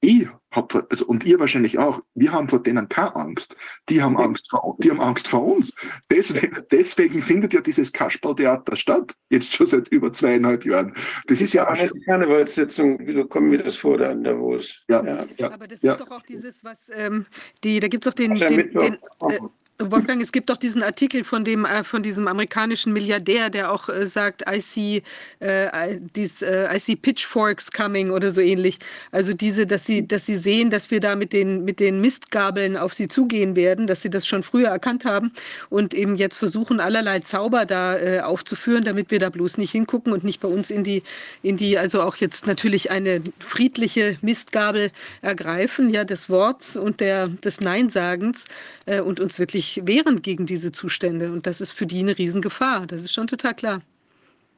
ich 0.00 0.28
hab, 0.52 0.74
also, 0.90 1.06
und 1.06 1.24
ihr 1.24 1.40
wahrscheinlich 1.40 1.78
auch, 1.78 2.00
wir 2.14 2.30
haben 2.30 2.48
vor 2.48 2.62
denen 2.62 2.88
keine 2.88 3.16
Angst. 3.16 3.56
Die 3.88 4.00
haben 4.00 4.16
Angst 4.16 4.48
vor, 4.48 4.76
die 4.78 4.90
haben 4.90 5.00
Angst 5.00 5.26
vor 5.26 5.44
uns. 5.44 5.72
Deswegen, 6.10 6.62
deswegen 6.70 7.20
findet 7.20 7.52
ja 7.52 7.60
dieses 7.60 7.92
Kasperltheater 7.92 8.76
statt, 8.76 9.14
jetzt 9.28 9.52
schon 9.52 9.66
seit 9.66 9.88
über 9.88 10.12
zweieinhalb 10.12 10.64
Jahren. 10.64 10.94
Das 11.26 11.40
ist 11.40 11.52
ja 11.52 11.66
auch 11.66 11.72
eine 11.72 11.90
Karnevalssitzung, 12.06 12.98
wieso 13.02 13.26
kommen 13.26 13.50
wir 13.50 13.58
das 13.58 13.76
vor 13.76 13.98
da 13.98 14.12
in 14.12 14.22
Davos? 14.22 14.84
Ja, 14.88 15.04
ja. 15.04 15.26
ja. 15.36 15.50
Aber 15.50 15.66
das 15.66 15.82
ja. 15.82 15.92
ist 15.92 16.00
doch 16.00 16.10
auch 16.12 16.22
dieses, 16.22 16.62
was 16.62 16.88
ähm, 16.92 17.26
die, 17.64 17.80
da 17.80 17.88
gibt 17.88 18.06
es 18.06 18.10
doch 18.10 18.16
den, 18.16 18.36
den, 18.36 18.70
den 18.70 18.94
äh, 18.94 19.38
Wolfgang, 19.80 20.20
es 20.20 20.32
gibt 20.32 20.50
doch 20.50 20.56
diesen 20.56 20.82
Artikel 20.82 21.22
von 21.22 21.44
dem 21.44 21.64
äh, 21.64 21.84
von 21.84 22.02
diesem 22.02 22.26
amerikanischen 22.26 22.92
Milliardär, 22.92 23.48
der 23.48 23.72
auch 23.72 23.88
äh, 23.88 24.06
sagt, 24.06 24.42
I 24.50 24.60
see, 24.60 25.02
äh, 25.38 25.98
dies, 26.16 26.42
äh, 26.42 26.74
I 26.74 26.80
see 26.80 26.96
pitchforks 26.96 27.70
coming 27.70 28.10
oder 28.10 28.32
so 28.32 28.40
ähnlich. 28.40 28.78
Also 29.12 29.34
diese, 29.34 29.68
dass 29.68 29.86
sie, 29.86 30.04
dass 30.04 30.26
sie 30.26 30.36
sehen, 30.36 30.70
dass 30.70 30.90
wir 30.90 30.98
da 30.98 31.14
mit 31.14 31.32
den 31.32 31.64
mit 31.64 31.78
den 31.78 32.00
Mistgabeln 32.00 32.76
auf 32.76 32.92
sie 32.92 33.06
zugehen 33.06 33.54
werden, 33.54 33.86
dass 33.86 34.02
sie 34.02 34.10
das 34.10 34.26
schon 34.26 34.42
früher 34.42 34.66
erkannt 34.66 35.04
haben 35.04 35.32
und 35.70 35.94
eben 35.94 36.16
jetzt 36.16 36.38
versuchen 36.38 36.80
allerlei 36.80 37.20
Zauber 37.20 37.64
da 37.64 37.96
äh, 37.96 38.18
aufzuführen, 38.18 38.82
damit 38.82 39.12
wir 39.12 39.20
da 39.20 39.30
bloß 39.30 39.58
nicht 39.58 39.70
hingucken 39.70 40.12
und 40.12 40.24
nicht 40.24 40.40
bei 40.40 40.48
uns 40.48 40.72
in 40.72 40.82
die 40.82 41.04
in 41.44 41.56
die 41.56 41.78
also 41.78 42.02
auch 42.02 42.16
jetzt 42.16 42.48
natürlich 42.48 42.90
eine 42.90 43.22
friedliche 43.38 44.18
Mistgabel 44.22 44.90
ergreifen, 45.22 45.88
ja 45.90 46.02
des 46.02 46.28
Worts 46.28 46.76
und 46.76 46.98
der 46.98 47.28
des 47.28 47.60
Neinsagens 47.60 48.44
äh, 48.86 49.00
und 49.00 49.20
uns 49.20 49.38
wirklich 49.38 49.67
sich 49.68 49.86
wehren 49.86 50.22
gegen 50.22 50.46
diese 50.46 50.72
Zustände. 50.72 51.32
Und 51.32 51.46
das 51.46 51.60
ist 51.60 51.72
für 51.72 51.86
die 51.86 52.00
eine 52.00 52.16
Riesengefahr. 52.16 52.86
Das 52.86 53.02
ist 53.04 53.12
schon 53.12 53.26
total 53.26 53.54
klar. 53.54 53.82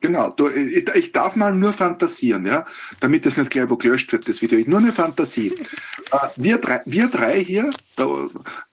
Genau, 0.01 0.31
du, 0.31 0.49
ich, 0.49 0.89
ich, 0.95 1.13
darf 1.13 1.37
mal 1.37 1.55
nur 1.55 1.75
fantasieren, 1.75 2.47
ja, 2.47 2.65
damit 3.01 3.27
das 3.27 3.37
nicht 3.37 3.51
gleich 3.51 3.69
wo 3.69 3.77
gelöscht 3.77 4.11
wird, 4.13 4.27
das 4.27 4.41
Video. 4.41 4.59
Nur 4.67 4.79
eine 4.79 4.93
Fantasie. 4.93 5.55
Äh, 6.13 6.29
wir, 6.35 6.59
drei, 6.59 6.83
wir 6.87 7.07
drei 7.07 7.45
hier, 7.45 7.71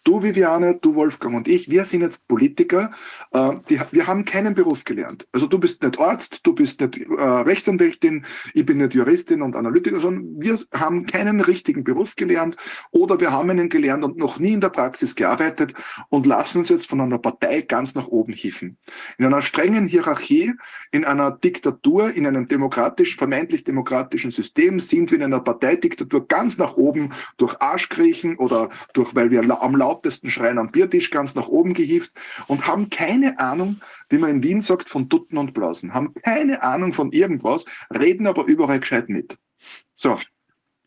Du, 0.03 0.23
Viviane, 0.23 0.79
du, 0.81 0.95
Wolfgang 0.95 1.35
und 1.35 1.49
ich, 1.49 1.69
wir 1.69 1.83
sind 1.83 2.01
jetzt 2.01 2.27
Politiker. 2.29 2.91
Äh, 3.31 3.55
die, 3.69 3.79
wir 3.91 4.07
haben 4.07 4.23
keinen 4.23 4.53
Beruf 4.53 4.85
gelernt. 4.85 5.27
Also 5.33 5.47
du 5.47 5.59
bist 5.59 5.83
nicht 5.83 5.99
Arzt, 5.99 6.39
du 6.43 6.55
bist 6.55 6.79
nicht 6.79 6.97
äh, 6.97 7.21
Rechtsanwältin, 7.21 8.25
ich 8.53 8.65
bin 8.65 8.77
nicht 8.77 8.93
Juristin 8.93 9.41
und 9.41 9.57
Analytiker, 9.57 9.99
sondern 9.99 10.41
wir 10.41 10.57
haben 10.73 11.05
keinen 11.05 11.41
richtigen 11.41 11.83
Beruf 11.83 12.15
gelernt 12.15 12.55
oder 12.91 13.19
wir 13.19 13.33
haben 13.33 13.49
einen 13.49 13.67
gelernt 13.67 14.05
und 14.05 14.17
noch 14.17 14.39
nie 14.39 14.53
in 14.53 14.61
der 14.61 14.69
Praxis 14.69 15.13
gearbeitet 15.13 15.73
und 16.07 16.25
lassen 16.25 16.59
uns 16.59 16.69
jetzt 16.69 16.87
von 16.87 17.01
einer 17.01 17.19
Partei 17.19 17.61
ganz 17.61 17.93
nach 17.93 18.07
oben 18.07 18.31
hieven. 18.31 18.77
In 19.17 19.25
einer 19.25 19.41
strengen 19.41 19.87
Hierarchie, 19.87 20.53
in 20.91 21.03
einer 21.03 21.31
Diktatur, 21.31 22.13
in 22.13 22.25
einem 22.25 22.47
demokratisch, 22.47 23.17
vermeintlich 23.17 23.65
demokratischen 23.65 24.31
System 24.31 24.79
sind 24.79 25.11
wir 25.11 25.17
in 25.17 25.25
einer 25.25 25.41
Parteidiktatur 25.41 26.27
ganz 26.29 26.57
nach 26.57 26.77
oben 26.77 27.11
durch 27.35 27.59
Arschkriechen 27.59 28.37
oder 28.37 28.69
durch, 28.93 29.16
weil 29.17 29.31
wir 29.31 29.39
am 29.39 29.75
Laut 29.75 29.97
lautesten 29.97 30.29
Schreien 30.29 30.59
am 30.59 30.71
Biertisch 30.71 31.09
ganz 31.09 31.33
nach 31.33 31.47
oben 31.47 31.73
gehieft 31.73 32.11
und 32.45 32.67
haben 32.67 32.91
keine 32.91 33.39
Ahnung, 33.39 33.81
wie 34.09 34.19
man 34.19 34.29
in 34.29 34.43
Wien 34.43 34.61
sagt, 34.61 34.89
von 34.89 35.09
Dutten 35.09 35.39
und 35.39 35.55
Blasen, 35.55 35.95
haben 35.95 36.13
keine 36.13 36.61
Ahnung 36.61 36.93
von 36.93 37.11
irgendwas, 37.11 37.65
reden 37.91 38.27
aber 38.27 38.45
überall 38.45 38.79
gescheit 38.79 39.09
mit. 39.09 39.35
So, 39.95 40.19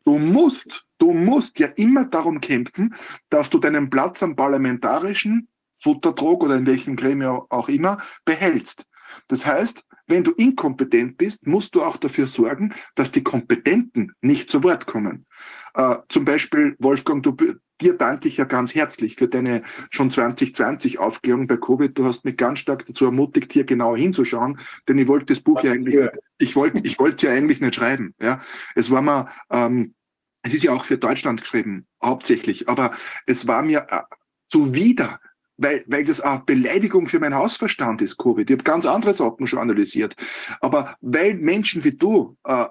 du 0.04 0.18
musst, 0.18 0.86
du 0.98 1.12
musst 1.12 1.58
ja 1.58 1.66
immer 1.74 2.04
darum 2.04 2.40
kämpfen, 2.40 2.94
dass 3.30 3.50
du 3.50 3.58
deinen 3.58 3.90
Platz 3.90 4.22
am 4.22 4.36
parlamentarischen 4.36 5.48
Futterdruck 5.80 6.44
oder 6.44 6.56
in 6.56 6.66
welchem 6.66 6.94
Gremium 6.94 7.46
auch 7.48 7.68
immer 7.68 7.98
behältst. 8.24 8.86
Das 9.26 9.44
heißt, 9.44 9.84
wenn 10.06 10.22
du 10.22 10.30
inkompetent 10.30 11.18
bist, 11.18 11.48
musst 11.48 11.74
du 11.74 11.82
auch 11.82 11.96
dafür 11.96 12.28
sorgen, 12.28 12.74
dass 12.94 13.10
die 13.10 13.24
Kompetenten 13.24 14.12
nicht 14.20 14.50
zu 14.50 14.62
Wort 14.62 14.86
kommen. 14.86 15.26
Äh, 15.74 15.96
zum 16.08 16.24
Beispiel, 16.24 16.76
Wolfgang, 16.78 17.22
du, 17.22 17.36
dir 17.80 17.94
danke 17.94 18.28
ich 18.28 18.36
ja 18.36 18.44
ganz 18.44 18.74
herzlich 18.74 19.16
für 19.16 19.28
deine 19.28 19.62
schon 19.90 20.10
2020 20.10 20.98
Aufklärung 20.98 21.46
bei 21.46 21.56
Covid. 21.56 21.96
Du 21.96 22.04
hast 22.04 22.24
mich 22.24 22.36
ganz 22.36 22.58
stark 22.58 22.86
dazu 22.86 23.06
ermutigt, 23.06 23.52
hier 23.52 23.64
genauer 23.64 23.96
hinzuschauen, 23.96 24.58
denn 24.88 24.98
ich 24.98 25.08
wollte 25.08 25.26
das 25.26 25.40
Buch 25.40 25.62
ja 25.62 25.72
eigentlich, 25.72 26.10
ich 26.38 26.56
wollte, 26.56 26.80
ich 26.84 26.98
wollte 26.98 27.26
ja 27.26 27.32
eigentlich 27.32 27.60
nicht 27.60 27.74
schreiben. 27.74 28.14
Ja, 28.20 28.40
es 28.74 28.90
war 28.90 29.02
mal, 29.02 29.28
ähm, 29.50 29.94
es 30.42 30.54
ist 30.54 30.64
ja 30.64 30.72
auch 30.72 30.84
für 30.84 30.98
Deutschland 30.98 31.42
geschrieben, 31.42 31.86
hauptsächlich, 32.02 32.68
aber 32.68 32.92
es 33.26 33.46
war 33.46 33.62
mir 33.62 33.86
äh, 33.90 34.02
zuwider, 34.46 35.20
weil, 35.56 35.84
weil 35.86 36.04
das 36.04 36.20
auch 36.20 36.40
Beleidigung 36.40 37.06
für 37.06 37.20
mein 37.20 37.34
Hausverstand 37.34 38.00
ist, 38.00 38.16
Covid. 38.16 38.48
Ich 38.48 38.54
habe 38.54 38.64
ganz 38.64 38.86
andere 38.86 39.12
Sachen 39.12 39.46
schon 39.46 39.58
analysiert. 39.58 40.16
Aber 40.60 40.96
weil 41.02 41.34
Menschen 41.34 41.84
wie 41.84 41.92
du 41.92 42.38
äh, 42.44 42.64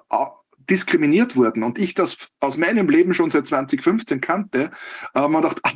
diskriminiert 0.70 1.36
wurden 1.36 1.62
und 1.62 1.78
ich 1.78 1.94
das 1.94 2.16
aus 2.38 2.56
meinem 2.56 2.88
Leben 2.88 3.12
schon 3.14 3.30
seit 3.30 3.46
2015 3.46 4.20
kannte, 4.20 4.70
äh, 5.14 5.28
man 5.28 5.42
dachte, 5.42 5.60
ach, 5.64 5.74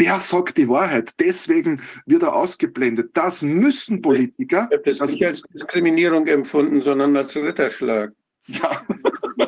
der 0.00 0.20
sagt 0.20 0.58
die 0.58 0.68
Wahrheit, 0.68 1.12
deswegen 1.18 1.82
wird 2.06 2.22
er 2.22 2.34
ausgeblendet. 2.34 3.10
Das 3.14 3.42
müssen 3.42 4.00
Politiker. 4.00 4.68
Ich 4.70 4.78
habe 4.78 4.94
das 4.96 5.10
nicht 5.10 5.24
als 5.24 5.42
Diskriminierung 5.42 6.26
empfunden, 6.26 6.82
sondern 6.82 7.16
als 7.16 7.34
Ritterschlag. 7.36 8.12
Ja. 8.46 8.86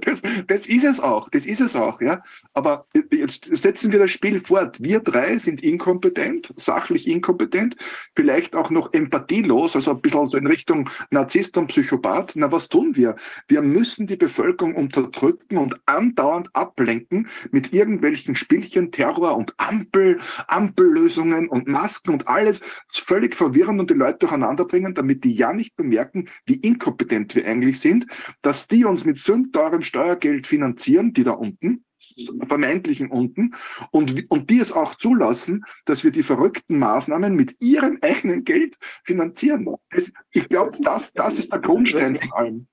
Das, 0.00 0.22
das 0.46 0.66
ist 0.66 0.84
es 0.84 1.00
auch, 1.00 1.28
das 1.30 1.46
ist 1.46 1.60
es 1.60 1.74
auch, 1.74 2.00
ja. 2.00 2.22
Aber 2.52 2.86
jetzt 3.10 3.56
setzen 3.56 3.92
wir 3.92 3.98
das 3.98 4.10
Spiel 4.10 4.40
fort. 4.40 4.82
Wir 4.82 5.00
drei 5.00 5.38
sind 5.38 5.62
inkompetent, 5.62 6.52
sachlich 6.56 7.08
inkompetent, 7.08 7.76
vielleicht 8.14 8.54
auch 8.54 8.70
noch 8.70 8.92
empathielos, 8.92 9.76
also 9.76 9.92
ein 9.92 10.00
bisschen 10.00 10.26
so 10.26 10.36
in 10.36 10.46
Richtung 10.46 10.88
Narzisst 11.10 11.56
und 11.56 11.68
Psychopath. 11.68 12.32
Na, 12.34 12.52
was 12.52 12.68
tun 12.68 12.96
wir? 12.96 13.16
Wir 13.48 13.62
müssen 13.62 14.06
die 14.06 14.16
Bevölkerung 14.16 14.74
unterdrücken 14.74 15.56
und 15.56 15.76
andauernd 15.86 16.54
ablenken 16.54 17.28
mit 17.50 17.72
irgendwelchen 17.72 18.34
Spielchen, 18.34 18.92
Terror 18.92 19.36
und 19.36 19.54
Ampel, 19.56 20.18
Ampellösungen 20.46 21.48
und 21.48 21.68
Masken 21.68 22.10
und 22.10 22.28
alles 22.28 22.60
völlig 22.88 23.34
verwirren 23.34 23.80
und 23.80 23.90
die 23.90 23.94
Leute 23.94 24.20
durcheinander 24.20 24.64
bringen, 24.64 24.94
damit 24.94 25.24
die 25.24 25.34
ja 25.34 25.52
nicht 25.52 25.76
bemerken, 25.76 26.28
wie 26.46 26.54
inkompetent 26.54 27.34
wir 27.34 27.46
eigentlich 27.46 27.80
sind, 27.80 28.06
dass 28.42 28.68
die 28.68 28.84
uns 28.84 29.04
mit 29.04 29.18
sündteurem 29.18 29.70
eurem 29.70 29.82
Steuergeld 29.90 30.46
finanzieren, 30.46 31.12
die 31.12 31.24
da 31.24 31.32
unten, 31.32 31.84
vermeintlichen 32.46 33.10
unten, 33.10 33.54
und, 33.90 34.30
und 34.30 34.48
die 34.48 34.60
es 34.60 34.72
auch 34.72 34.94
zulassen, 34.94 35.64
dass 35.84 36.04
wir 36.04 36.12
die 36.12 36.22
verrückten 36.22 36.78
Maßnahmen 36.78 37.34
mit 37.34 37.56
ihrem 37.60 37.98
eigenen 38.00 38.44
Geld 38.44 38.78
finanzieren. 39.02 39.66
Das, 39.90 40.12
ich 40.30 40.48
glaube, 40.48 40.78
das, 40.80 41.12
das 41.12 41.38
ist 41.38 41.52
der 41.52 41.58
Grundstein 41.58 42.16
von 42.16 42.32
allem. 42.32 42.66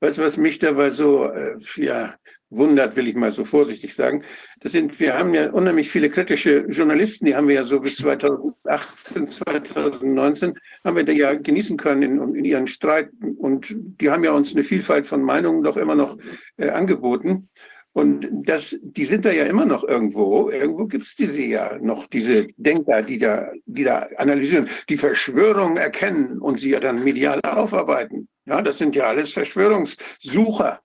Was, 0.00 0.18
was 0.18 0.36
mich 0.36 0.58
dabei 0.58 0.90
so, 0.90 1.24
äh, 1.24 1.58
ja, 1.76 2.14
wundert, 2.56 2.96
will 2.96 3.08
ich 3.08 3.14
mal 3.14 3.32
so 3.32 3.44
vorsichtig 3.44 3.94
sagen. 3.94 4.24
Das 4.60 4.72
sind, 4.72 5.00
wir 5.00 5.18
haben 5.18 5.34
ja 5.34 5.50
unheimlich 5.50 5.90
viele 5.90 6.10
kritische 6.10 6.66
Journalisten, 6.68 7.26
die 7.26 7.34
haben 7.34 7.48
wir 7.48 7.56
ja 7.56 7.64
so 7.64 7.80
bis 7.80 7.96
2018, 7.96 9.28
2019 9.28 10.54
haben 10.84 10.96
wir 10.96 11.04
da 11.04 11.12
ja 11.12 11.34
genießen 11.34 11.76
können 11.76 12.02
in, 12.02 12.34
in 12.34 12.44
ihren 12.44 12.66
Streiten 12.66 13.32
und 13.36 13.74
die 13.76 14.10
haben 14.10 14.24
ja 14.24 14.32
uns 14.32 14.54
eine 14.54 14.64
Vielfalt 14.64 15.06
von 15.06 15.22
Meinungen 15.22 15.62
doch 15.62 15.76
immer 15.76 15.94
noch 15.94 16.18
äh, 16.56 16.68
angeboten. 16.68 17.48
Und 17.94 18.26
das, 18.46 18.74
die 18.80 19.04
sind 19.04 19.26
da 19.26 19.32
ja 19.32 19.44
immer 19.44 19.66
noch 19.66 19.84
irgendwo. 19.84 20.48
Irgendwo 20.48 20.86
gibt 20.86 21.04
es 21.04 21.14
diese 21.14 21.42
ja 21.42 21.78
noch, 21.78 22.06
diese 22.06 22.46
Denker, 22.56 23.02
die 23.02 23.18
da, 23.18 23.52
die 23.66 23.84
da 23.84 24.08
analysieren, 24.16 24.70
die 24.88 24.96
Verschwörungen 24.96 25.76
erkennen 25.76 26.40
und 26.40 26.58
sie 26.58 26.70
ja 26.70 26.80
dann 26.80 27.04
medial 27.04 27.40
aufarbeiten. 27.42 28.28
Ja, 28.46 28.62
das 28.62 28.78
sind 28.78 28.96
ja 28.96 29.04
alles 29.04 29.34
Verschwörungssucher, 29.34 30.80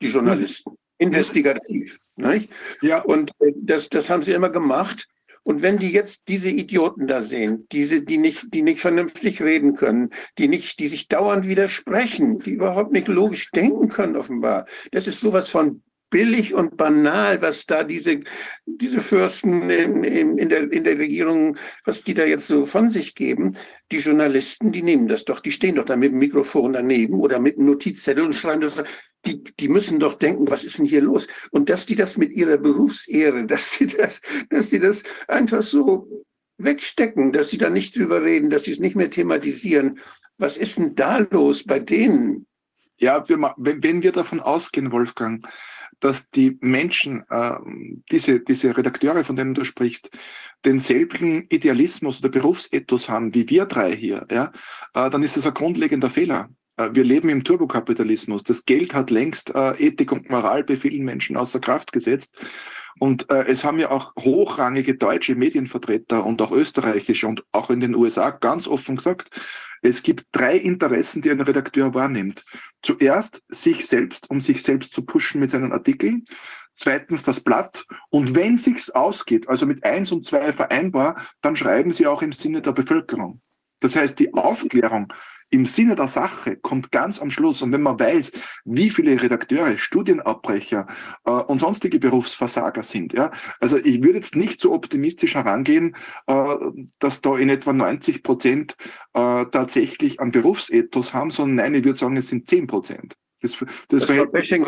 die 0.00 0.08
Journalisten, 0.08 0.76
investigativ. 0.98 1.98
Nicht? 2.16 2.50
Ja. 2.82 3.02
Und 3.02 3.32
äh, 3.40 3.52
das, 3.54 3.88
das 3.88 4.10
haben 4.10 4.22
sie 4.22 4.32
immer 4.32 4.50
gemacht. 4.50 5.08
Und 5.42 5.62
wenn 5.62 5.76
die 5.76 5.92
jetzt 5.92 6.26
diese 6.26 6.48
Idioten 6.48 7.06
da 7.06 7.22
sehen, 7.22 7.68
diese, 7.70 8.02
die 8.02 8.18
nicht, 8.18 8.52
die 8.52 8.62
nicht 8.62 8.80
vernünftig 8.80 9.40
reden 9.40 9.76
können, 9.76 10.10
die 10.38 10.48
nicht, 10.48 10.80
die 10.80 10.88
sich 10.88 11.06
dauernd 11.06 11.46
widersprechen, 11.46 12.40
die 12.40 12.50
überhaupt 12.50 12.90
nicht 12.90 13.06
logisch 13.06 13.52
denken 13.52 13.88
können, 13.88 14.16
offenbar. 14.16 14.66
Das 14.90 15.06
ist 15.06 15.20
sowas 15.20 15.48
von 15.48 15.82
billig 16.10 16.54
und 16.54 16.76
banal, 16.76 17.42
was 17.42 17.66
da 17.66 17.84
diese, 17.84 18.20
diese 18.64 19.00
Fürsten 19.00 19.70
in, 19.70 20.04
in, 20.04 20.38
in, 20.38 20.48
der, 20.48 20.72
in 20.72 20.84
der 20.84 20.98
Regierung, 20.98 21.56
was 21.84 22.02
die 22.02 22.14
da 22.14 22.24
jetzt 22.24 22.46
so 22.46 22.66
von 22.66 22.90
sich 22.90 23.14
geben. 23.14 23.56
Die 23.92 23.98
Journalisten, 23.98 24.72
die 24.72 24.82
nehmen 24.82 25.08
das 25.08 25.24
doch, 25.24 25.40
die 25.40 25.52
stehen 25.52 25.76
doch 25.76 25.84
da 25.84 25.96
mit 25.96 26.12
dem 26.12 26.18
Mikrofon 26.18 26.72
daneben 26.72 27.20
oder 27.20 27.38
mit 27.38 27.56
einem 27.56 27.66
Notizzettel 27.66 28.24
und 28.24 28.34
schreiben 28.34 28.62
das. 28.62 28.82
Die, 29.26 29.42
die 29.42 29.68
müssen 29.68 29.98
doch 29.98 30.14
denken, 30.14 30.48
was 30.48 30.64
ist 30.64 30.78
denn 30.78 30.86
hier 30.86 31.02
los? 31.02 31.26
Und 31.50 31.68
dass 31.68 31.84
die 31.84 31.96
das 31.96 32.16
mit 32.16 32.32
ihrer 32.32 32.58
Berufsehre, 32.58 33.44
dass 33.46 33.76
die 33.78 33.86
das, 33.86 34.20
dass 34.50 34.70
die 34.70 34.78
das 34.78 35.02
einfach 35.28 35.62
so 35.62 36.08
wegstecken, 36.58 37.32
dass 37.32 37.50
sie 37.50 37.58
da 37.58 37.68
nicht 37.68 37.96
drüber 37.96 38.22
reden, 38.22 38.50
dass 38.50 38.64
sie 38.64 38.72
es 38.72 38.80
nicht 38.80 38.96
mehr 38.96 39.10
thematisieren. 39.10 39.98
Was 40.38 40.56
ist 40.56 40.78
denn 40.78 40.94
da 40.94 41.18
los 41.18 41.64
bei 41.64 41.80
denen? 41.80 42.46
Ja, 42.98 43.28
wir, 43.28 43.54
wenn 43.58 44.02
wir 44.02 44.12
davon 44.12 44.40
ausgehen, 44.40 44.90
Wolfgang, 44.90 45.46
dass 46.00 46.28
die 46.30 46.56
Menschen, 46.60 47.24
äh, 47.28 47.58
diese, 48.10 48.40
diese 48.40 48.76
Redakteure, 48.76 49.24
von 49.24 49.36
denen 49.36 49.54
du 49.54 49.64
sprichst, 49.64 50.10
denselben 50.64 51.46
Idealismus 51.48 52.20
oder 52.20 52.28
Berufsethos 52.28 53.08
haben 53.08 53.34
wie 53.34 53.48
wir 53.48 53.66
drei 53.66 53.94
hier, 53.94 54.26
ja, 54.30 54.52
äh, 54.94 55.10
dann 55.10 55.22
ist 55.22 55.36
das 55.36 55.46
ein 55.46 55.54
grundlegender 55.54 56.10
Fehler. 56.10 56.50
Äh, 56.76 56.90
wir 56.92 57.04
leben 57.04 57.28
im 57.28 57.44
Turbokapitalismus. 57.44 58.44
Das 58.44 58.64
Geld 58.64 58.94
hat 58.94 59.10
längst 59.10 59.54
äh, 59.54 59.72
Ethik 59.72 60.12
und 60.12 60.30
Moral 60.30 60.64
bei 60.64 60.76
vielen 60.76 61.04
Menschen 61.04 61.36
außer 61.36 61.60
Kraft 61.60 61.92
gesetzt. 61.92 62.34
Und 62.98 63.30
äh, 63.30 63.44
es 63.46 63.64
haben 63.64 63.78
ja 63.78 63.90
auch 63.90 64.14
hochrangige 64.18 64.94
deutsche 64.94 65.34
Medienvertreter 65.34 66.24
und 66.24 66.40
auch 66.40 66.50
österreichische 66.50 67.26
und 67.26 67.44
auch 67.52 67.68
in 67.68 67.80
den 67.80 67.94
USA 67.94 68.30
ganz 68.30 68.66
offen 68.66 68.96
gesagt, 68.96 69.30
es 69.82 70.02
gibt 70.02 70.24
drei 70.32 70.56
Interessen, 70.56 71.20
die 71.20 71.30
ein 71.30 71.40
Redakteur 71.40 71.92
wahrnimmt. 71.92 72.44
Zuerst 72.82 73.42
sich 73.48 73.86
selbst, 73.86 74.30
um 74.30 74.40
sich 74.40 74.62
selbst 74.62 74.94
zu 74.94 75.04
pushen 75.04 75.40
mit 75.40 75.50
seinen 75.50 75.72
Artikeln. 75.72 76.24
Zweitens 76.74 77.22
das 77.22 77.40
Blatt. 77.40 77.84
Und 78.10 78.34
wenn 78.34 78.56
sich's 78.56 78.90
ausgeht, 78.90 79.48
also 79.48 79.66
mit 79.66 79.84
eins 79.84 80.12
und 80.12 80.24
zwei 80.24 80.52
vereinbar, 80.52 81.26
dann 81.42 81.56
schreiben 81.56 81.92
sie 81.92 82.06
auch 82.06 82.22
im 82.22 82.32
Sinne 82.32 82.62
der 82.62 82.72
Bevölkerung. 82.72 83.40
Das 83.80 83.96
heißt, 83.96 84.18
die 84.18 84.32
Aufklärung 84.32 85.12
im 85.56 85.64
Sinne 85.64 85.96
der 85.96 86.08
Sache 86.08 86.56
kommt 86.56 86.92
ganz 86.92 87.20
am 87.20 87.30
Schluss. 87.30 87.62
Und 87.62 87.72
wenn 87.72 87.80
man 87.80 87.98
weiß, 87.98 88.30
wie 88.66 88.90
viele 88.90 89.20
Redakteure, 89.20 89.78
Studienabbrecher 89.78 90.86
äh, 91.24 91.30
und 91.30 91.60
sonstige 91.60 91.98
Berufsversager 91.98 92.82
sind, 92.82 93.14
ja, 93.14 93.30
also 93.58 93.78
ich 93.78 94.02
würde 94.02 94.18
jetzt 94.18 94.36
nicht 94.36 94.60
so 94.60 94.72
optimistisch 94.72 95.34
herangehen, 95.34 95.96
äh, 96.26 96.54
dass 96.98 97.22
da 97.22 97.38
in 97.38 97.48
etwa 97.48 97.72
90 97.72 98.22
Prozent 98.22 98.76
äh, 99.14 99.46
tatsächlich 99.46 100.20
einen 100.20 100.30
Berufsethos 100.30 101.14
haben, 101.14 101.30
sondern 101.30 101.56
nein, 101.56 101.74
ich 101.74 101.84
würde 101.84 101.98
sagen, 101.98 102.16
es 102.18 102.28
sind 102.28 102.46
10 102.46 102.66
Prozent. 102.66 103.16
Das, 103.40 103.56
das, 103.88 104.06
das, 104.06 104.16
war 104.16 104.26
Bashing, 104.26 104.66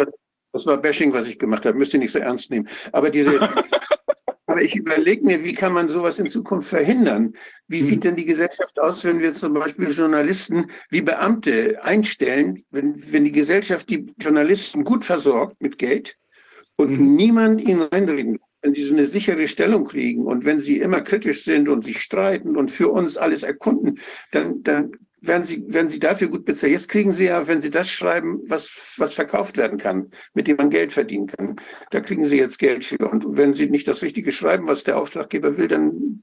das 0.52 0.66
war 0.66 0.78
Bashing, 0.78 1.12
was 1.12 1.26
ich 1.26 1.38
gemacht 1.38 1.66
habe. 1.66 1.76
Müsst 1.76 1.92
ihr 1.92 2.00
nicht 2.00 2.12
so 2.12 2.18
ernst 2.18 2.50
nehmen. 2.50 2.66
Aber 2.92 3.10
diese, 3.10 3.38
Aber 4.48 4.62
ich 4.62 4.74
überlege 4.74 5.26
mir, 5.26 5.44
wie 5.44 5.52
kann 5.52 5.74
man 5.74 5.90
sowas 5.90 6.18
in 6.18 6.30
Zukunft 6.30 6.70
verhindern? 6.70 7.34
Wie 7.68 7.82
sieht 7.82 7.98
mhm. 7.98 8.00
denn 8.00 8.16
die 8.16 8.24
Gesellschaft 8.24 8.80
aus, 8.80 9.04
wenn 9.04 9.20
wir 9.20 9.34
zum 9.34 9.52
Beispiel 9.52 9.90
Journalisten 9.90 10.70
wie 10.88 11.02
Beamte 11.02 11.78
einstellen, 11.84 12.64
wenn, 12.70 13.12
wenn 13.12 13.24
die 13.24 13.32
Gesellschaft 13.32 13.90
die 13.90 14.06
Journalisten 14.18 14.84
gut 14.84 15.04
versorgt 15.04 15.60
mit 15.60 15.76
Geld 15.76 16.16
und 16.76 16.98
mhm. 16.98 17.14
niemand 17.14 17.60
ihnen 17.60 17.82
reinreden 17.82 18.38
wenn 18.60 18.74
sie 18.74 18.84
so 18.84 18.94
eine 18.94 19.06
sichere 19.06 19.46
Stellung 19.46 19.84
kriegen 19.84 20.26
und 20.26 20.44
wenn 20.44 20.58
sie 20.58 20.78
immer 20.78 21.00
kritisch 21.00 21.44
sind 21.44 21.68
und 21.68 21.84
sich 21.84 22.00
streiten 22.00 22.56
und 22.56 22.72
für 22.72 22.88
uns 22.88 23.16
alles 23.16 23.44
erkunden, 23.44 24.00
dann, 24.32 24.64
dann 24.64 24.96
werden 25.20 25.44
sie, 25.44 25.64
werden 25.72 25.90
sie 25.90 25.98
dafür 25.98 26.28
gut 26.28 26.44
bezahlt. 26.44 26.72
Jetzt 26.72 26.88
kriegen 26.88 27.12
sie 27.12 27.24
ja, 27.24 27.46
wenn 27.46 27.62
sie 27.62 27.70
das 27.70 27.90
schreiben, 27.90 28.42
was, 28.48 28.70
was 28.96 29.14
verkauft 29.14 29.56
werden 29.56 29.78
kann, 29.78 30.10
mit 30.34 30.46
dem 30.46 30.56
man 30.56 30.70
Geld 30.70 30.92
verdienen 30.92 31.26
kann. 31.26 31.56
Da 31.90 32.00
kriegen 32.00 32.26
sie 32.26 32.36
jetzt 32.36 32.58
Geld 32.58 32.84
für. 32.84 33.08
Und 33.08 33.36
wenn 33.36 33.54
sie 33.54 33.68
nicht 33.68 33.88
das 33.88 34.02
Richtige 34.02 34.32
schreiben, 34.32 34.66
was 34.66 34.84
der 34.84 34.98
Auftraggeber 34.98 35.56
will, 35.56 35.68
dann 35.68 36.22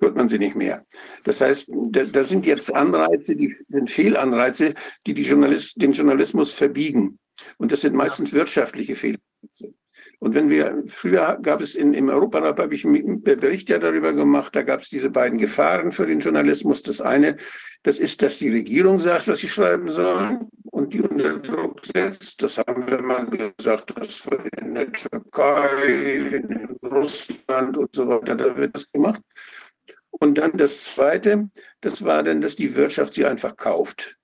hört 0.00 0.16
man 0.16 0.28
sie 0.28 0.38
nicht 0.38 0.56
mehr. 0.56 0.86
Das 1.24 1.40
heißt, 1.40 1.70
da, 1.90 2.04
da 2.04 2.24
sind 2.24 2.46
jetzt 2.46 2.72
Anreize, 2.74 3.36
die 3.36 3.54
sind 3.68 3.90
Fehlanreize, 3.90 4.74
die, 5.06 5.14
die 5.14 5.24
Journalist, 5.24 5.80
den 5.80 5.92
Journalismus 5.92 6.52
verbiegen. 6.52 7.18
Und 7.58 7.72
das 7.72 7.82
sind 7.82 7.94
meistens 7.94 8.32
wirtschaftliche 8.32 8.96
Fehlanreize. 8.96 9.74
Und 10.20 10.34
wenn 10.34 10.50
wir, 10.50 10.84
früher 10.86 11.38
gab 11.40 11.62
es 11.62 11.74
in, 11.74 11.94
im 11.94 12.10
Europarat, 12.10 12.60
habe 12.60 12.74
ich 12.74 12.84
einen 12.84 13.22
Bericht 13.22 13.70
ja 13.70 13.78
darüber 13.78 14.12
gemacht, 14.12 14.54
da 14.54 14.62
gab 14.62 14.82
es 14.82 14.90
diese 14.90 15.08
beiden 15.08 15.38
Gefahren 15.38 15.92
für 15.92 16.04
den 16.04 16.20
Journalismus. 16.20 16.82
Das 16.82 17.00
eine, 17.00 17.38
das 17.84 17.98
ist, 17.98 18.20
dass 18.20 18.36
die 18.36 18.50
Regierung 18.50 19.00
sagt, 19.00 19.28
was 19.28 19.38
sie 19.38 19.48
schreiben 19.48 19.90
sollen 19.90 20.50
und 20.64 20.92
die 20.92 21.00
unter 21.00 21.38
Druck 21.38 21.80
setzt. 21.86 22.42
Das 22.42 22.58
haben 22.58 22.86
wir 22.86 23.00
mal 23.00 23.26
gesagt, 23.26 23.94
das 23.98 24.28
in 24.60 24.74
der 24.74 24.92
Türkei, 24.92 26.32
in 26.32 26.76
Russland 26.84 27.78
und 27.78 27.96
so 27.96 28.06
weiter, 28.06 28.34
da 28.34 28.54
wird 28.58 28.74
das 28.74 28.92
gemacht. 28.92 29.22
Und 30.10 30.36
dann 30.36 30.54
das 30.58 30.84
Zweite, 30.84 31.48
das 31.80 32.04
war 32.04 32.22
dann, 32.22 32.42
dass 32.42 32.56
die 32.56 32.74
Wirtschaft 32.74 33.14
sie 33.14 33.24
einfach 33.24 33.56
kauft. 33.56 34.19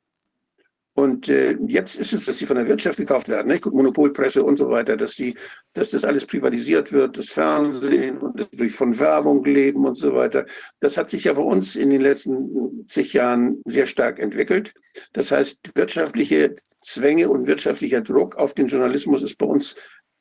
Und 0.97 1.29
äh, 1.29 1.59
jetzt 1.67 1.99
ist 1.99 2.15
es, 2.15 2.25
dass 2.25 2.39
sie 2.39 2.47
von 2.47 2.57
der 2.57 2.67
Wirtschaft 2.69 2.97
gekauft 2.97 3.29
werden, 3.29 3.49
ne? 3.49 3.61
Monopolpresse 3.71 4.43
und 4.43 4.57
so 4.57 4.71
weiter, 4.71 4.97
dass, 4.97 5.15
die, 5.15 5.35
dass 5.75 5.91
das 5.91 6.07
alles 6.07 6.25
privatisiert 6.25 6.91
wird, 6.91 7.19
das 7.19 7.27
Fernsehen 7.27 8.17
und 8.17 8.49
durch 8.51 8.73
von 8.73 8.99
Werbung 8.99 9.45
leben 9.45 9.85
und 9.85 9.97
so 9.97 10.15
weiter. 10.15 10.47
Das 10.81 10.97
hat 10.97 11.11
sich 11.11 11.25
ja 11.25 11.35
bei 11.35 11.43
uns 11.43 11.77
in 11.77 11.91
den 11.91 12.01
letzten 12.01 12.89
zig 12.89 13.13
Jahren 13.13 13.61
sehr 13.67 13.87
stark 13.87 14.19
entwickelt. 14.19 14.73
Das 15.13 15.31
heißt, 15.31 15.59
wirtschaftliche 15.75 16.57
Zwänge 16.81 17.29
und 17.29 17.47
wirtschaftlicher 17.47 18.01
Druck 18.01 18.37
auf 18.37 18.55
den 18.55 18.69
Journalismus 18.69 19.23
ist 19.23 19.37
bei 19.37 19.47
uns 19.47 19.77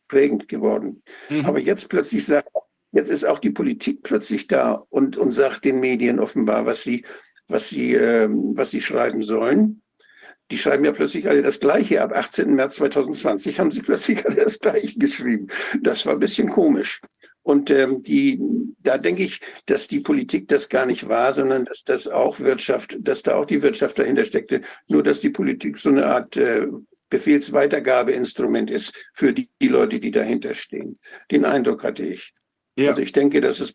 prägend 0.09 0.49
geworden. 0.49 1.03
Mhm. 1.30 1.45
Aber 1.45 1.59
jetzt 1.59 1.88
plötzlich 1.88 2.26
sagt, 2.26 2.49
jetzt 2.91 3.09
ist 3.09 3.26
auch 3.26 3.39
die 3.39 3.51
Politik 3.51 4.03
plötzlich 4.03 4.47
da 4.47 4.84
und, 4.89 5.15
und 5.15 5.32
sagt 5.32 5.63
den 5.63 5.80
Medien 5.80 6.19
offenbar, 6.19 6.65
was 6.65 6.84
sie, 6.84 7.05
was 7.47 7.69
sie, 7.69 7.93
äh, 7.93 8.28
was 8.30 8.71
sie 8.71 8.82
schreiben 8.82 9.23
sollen 9.23 9.82
die 10.52 10.58
schreiben 10.58 10.86
ja 10.86 10.91
plötzlich 10.91 11.28
alle 11.28 11.41
das 11.41 11.60
Gleiche. 11.60 12.02
Ab 12.02 12.12
18. 12.14 12.54
März 12.54 12.76
2020 12.76 13.60
haben 13.60 13.72
sie 13.72 13.82
plötzlich 13.82 14.26
alle 14.26 14.43
das 14.43 14.60
Gleiche 14.60 14.98
geschrieben. 15.00 15.48
Das 15.82 16.06
war 16.06 16.14
ein 16.14 16.20
bisschen 16.20 16.50
komisch. 16.50 17.02
Und 17.41 17.70
ähm, 17.70 18.02
die, 18.02 18.41
da 18.80 18.98
denke 18.98 19.24
ich, 19.24 19.39
dass 19.68 19.88
die 19.88 20.00
Politik 20.00 20.48
das 20.48 20.68
gar 20.68 20.88
nicht 20.88 21.08
war, 21.08 21.32
sondern 21.32 21.66
dass 21.66 21.84
das 21.84 22.08
auch 22.08 22.39
Wirtschaft, 22.39 22.98
dass 23.00 23.22
da 23.22 23.36
auch 23.36 23.46
die 23.46 23.62
Wirtschaft 23.62 24.00
dahinter 24.00 24.26
steckte. 24.26 24.62
Nur 24.88 25.04
dass 25.04 25.20
die 25.20 25.30
Politik 25.30 25.78
so 25.78 25.89
eine 25.89 26.08
Art 26.08 26.36
äh, 26.38 26.68
Befehlsweitergabeinstrument 27.10 28.72
ist 28.72 28.93
für 29.14 29.32
die, 29.32 29.50
die 29.62 29.68
Leute, 29.68 30.00
die 30.00 30.10
dahinter 30.12 30.56
stehen. 30.56 31.00
Den 31.30 31.46
Eindruck 31.46 31.84
hatte 31.84 32.04
ich. 32.04 32.34
Ja. 32.76 32.89
Also 32.89 33.02
ich 33.02 33.12
denke, 33.12 33.41
dass 33.41 33.60
es 33.60 33.74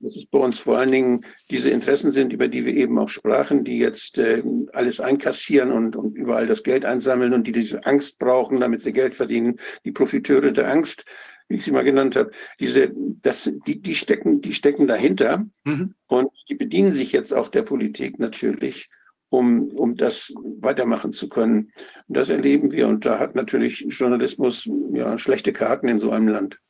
dass 0.00 0.16
es 0.16 0.26
bei 0.26 0.38
uns 0.38 0.58
vor 0.58 0.78
allen 0.78 0.90
Dingen 0.90 1.24
diese 1.50 1.70
Interessen 1.70 2.10
sind, 2.10 2.32
über 2.32 2.48
die 2.48 2.64
wir 2.64 2.74
eben 2.74 2.98
auch 2.98 3.08
sprachen, 3.08 3.64
die 3.64 3.78
jetzt 3.78 4.18
äh, 4.18 4.42
alles 4.72 4.98
einkassieren 4.98 5.70
und, 5.70 5.94
und 5.94 6.16
überall 6.16 6.46
das 6.46 6.62
Geld 6.62 6.84
einsammeln 6.84 7.34
und 7.34 7.46
die 7.46 7.52
diese 7.52 7.84
Angst 7.84 8.18
brauchen, 8.18 8.60
damit 8.60 8.82
sie 8.82 8.92
Geld 8.92 9.14
verdienen, 9.14 9.60
die 9.84 9.92
Profiteure 9.92 10.52
der 10.52 10.70
Angst, 10.70 11.04
wie 11.48 11.56
ich 11.56 11.64
sie 11.64 11.72
mal 11.72 11.84
genannt 11.84 12.16
habe, 12.16 12.30
diese, 12.60 12.92
das, 12.94 13.52
die, 13.66 13.80
die 13.80 13.94
stecken, 13.94 14.40
die 14.40 14.54
stecken 14.54 14.86
dahinter 14.86 15.46
mhm. 15.64 15.94
und 16.06 16.30
die 16.48 16.54
bedienen 16.54 16.92
sich 16.92 17.12
jetzt 17.12 17.32
auch 17.32 17.48
der 17.48 17.62
Politik 17.62 18.18
natürlich, 18.18 18.88
um, 19.28 19.68
um 19.68 19.96
das 19.96 20.32
weitermachen 20.60 21.12
zu 21.12 21.28
können. 21.28 21.72
Und 22.08 22.16
das 22.16 22.30
erleben 22.30 22.70
wir 22.70 22.88
und 22.88 23.04
da 23.04 23.18
hat 23.18 23.34
natürlich 23.34 23.84
Journalismus 23.88 24.68
ja 24.92 25.18
schlechte 25.18 25.52
Karten 25.52 25.88
in 25.88 25.98
so 25.98 26.10
einem 26.10 26.28
Land. 26.28 26.60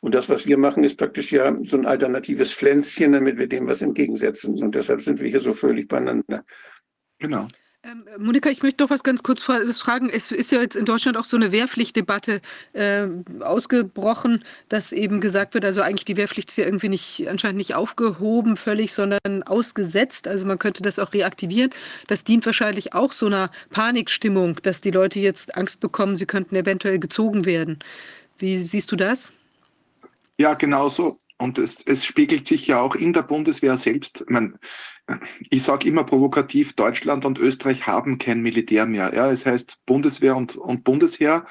Und 0.00 0.14
das, 0.14 0.28
was 0.28 0.46
wir 0.46 0.58
machen, 0.58 0.84
ist 0.84 0.96
praktisch 0.96 1.32
ja 1.32 1.56
so 1.64 1.76
ein 1.76 1.86
alternatives 1.86 2.52
Pflänzchen, 2.52 3.12
damit 3.12 3.38
wir 3.38 3.48
dem 3.48 3.66
was 3.66 3.82
entgegensetzen. 3.82 4.62
Und 4.62 4.74
deshalb 4.74 5.02
sind 5.02 5.20
wir 5.20 5.28
hier 5.28 5.40
so 5.40 5.52
völlig 5.52 5.88
beieinander. 5.88 6.44
Genau. 7.18 7.48
Ähm, 7.86 8.02
Monika, 8.18 8.50
ich 8.50 8.62
möchte 8.62 8.78
doch 8.78 8.90
was 8.90 9.04
ganz 9.04 9.22
kurz 9.22 9.42
fragen. 9.42 10.10
Es 10.10 10.32
ist 10.32 10.50
ja 10.50 10.60
jetzt 10.60 10.74
in 10.76 10.84
Deutschland 10.84 11.16
auch 11.16 11.24
so 11.24 11.36
eine 11.36 11.52
Wehrpflichtdebatte 11.52 12.40
äh, 12.72 13.06
ausgebrochen, 13.40 14.42
dass 14.68 14.92
eben 14.92 15.20
gesagt 15.20 15.54
wird, 15.54 15.64
also 15.64 15.82
eigentlich 15.82 16.04
die 16.04 16.16
Wehrpflicht 16.16 16.48
ist 16.48 16.56
ja 16.56 16.64
irgendwie 16.64 16.88
nicht, 16.88 17.28
anscheinend 17.28 17.58
nicht 17.58 17.74
aufgehoben 17.74 18.56
völlig, 18.56 18.92
sondern 18.92 19.42
ausgesetzt. 19.44 20.26
Also 20.26 20.46
man 20.46 20.58
könnte 20.58 20.82
das 20.82 20.98
auch 20.98 21.12
reaktivieren. 21.12 21.70
Das 22.08 22.24
dient 22.24 22.44
wahrscheinlich 22.44 22.92
auch 22.94 23.12
so 23.12 23.26
einer 23.26 23.50
Panikstimmung, 23.70 24.58
dass 24.62 24.80
die 24.80 24.90
Leute 24.90 25.20
jetzt 25.20 25.56
Angst 25.56 25.80
bekommen, 25.80 26.16
sie 26.16 26.26
könnten 26.26 26.56
eventuell 26.56 26.98
gezogen 26.98 27.44
werden. 27.44 27.78
Wie 28.38 28.56
siehst 28.58 28.90
du 28.90 28.96
das? 28.96 29.32
Ja, 30.38 30.54
genau 30.54 30.88
so. 30.88 31.20
Und 31.38 31.58
es, 31.58 31.82
es 31.84 32.04
spiegelt 32.04 32.46
sich 32.48 32.66
ja 32.66 32.80
auch 32.80 32.94
in 32.94 33.12
der 33.12 33.22
Bundeswehr 33.22 33.76
selbst. 33.76 34.22
Ich, 34.22 34.30
mein, 34.30 34.58
ich 35.50 35.62
sage 35.62 35.86
immer 35.86 36.04
provokativ, 36.04 36.74
Deutschland 36.74 37.24
und 37.24 37.38
Österreich 37.38 37.86
haben 37.86 38.18
kein 38.18 38.40
Militär 38.40 38.86
mehr. 38.86 39.12
Ja, 39.14 39.30
es 39.30 39.44
heißt 39.44 39.78
Bundeswehr 39.84 40.36
und, 40.36 40.56
und 40.56 40.84
Bundesheer. 40.84 41.44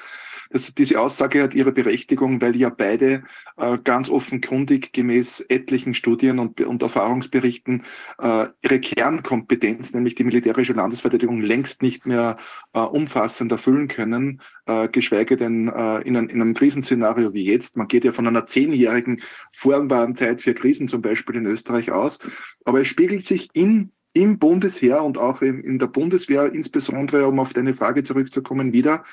Das, 0.56 0.72
diese 0.74 0.98
Aussage 0.98 1.42
hat 1.42 1.52
ihre 1.52 1.70
Berechtigung, 1.70 2.40
weil 2.40 2.56
ja 2.56 2.70
beide 2.70 3.24
äh, 3.58 3.76
ganz 3.76 4.08
offenkundig 4.08 4.90
gemäß 4.94 5.40
etlichen 5.50 5.92
Studien 5.92 6.38
und, 6.38 6.62
und 6.62 6.80
Erfahrungsberichten 6.80 7.82
äh, 8.18 8.46
ihre 8.62 8.80
Kernkompetenz, 8.80 9.92
nämlich 9.92 10.14
die 10.14 10.24
militärische 10.24 10.72
Landesverteidigung, 10.72 11.42
längst 11.42 11.82
nicht 11.82 12.06
mehr 12.06 12.38
äh, 12.72 12.78
umfassend 12.78 13.52
erfüllen 13.52 13.86
können, 13.88 14.40
äh, 14.64 14.88
geschweige 14.88 15.36
denn 15.36 15.68
äh, 15.68 16.00
in, 16.08 16.16
ein, 16.16 16.30
in 16.30 16.40
einem 16.40 16.54
Krisenszenario 16.54 17.34
wie 17.34 17.44
jetzt. 17.44 17.76
Man 17.76 17.88
geht 17.88 18.06
ja 18.06 18.12
von 18.12 18.26
einer 18.26 18.46
zehnjährigen 18.46 19.20
vorbaren 19.52 20.16
Zeit 20.16 20.40
für 20.40 20.54
Krisen 20.54 20.88
zum 20.88 21.02
Beispiel 21.02 21.36
in 21.36 21.44
Österreich 21.44 21.92
aus. 21.92 22.18
Aber 22.64 22.80
es 22.80 22.88
spiegelt 22.88 23.26
sich 23.26 23.50
in 23.52 23.92
im 24.14 24.38
Bundesheer 24.38 25.04
und 25.04 25.18
auch 25.18 25.42
in 25.42 25.78
der 25.78 25.88
Bundeswehr, 25.88 26.50
insbesondere 26.50 27.26
um 27.26 27.38
auf 27.38 27.52
deine 27.52 27.74
Frage 27.74 28.02
zurückzukommen, 28.02 28.72
wieder, 28.72 29.04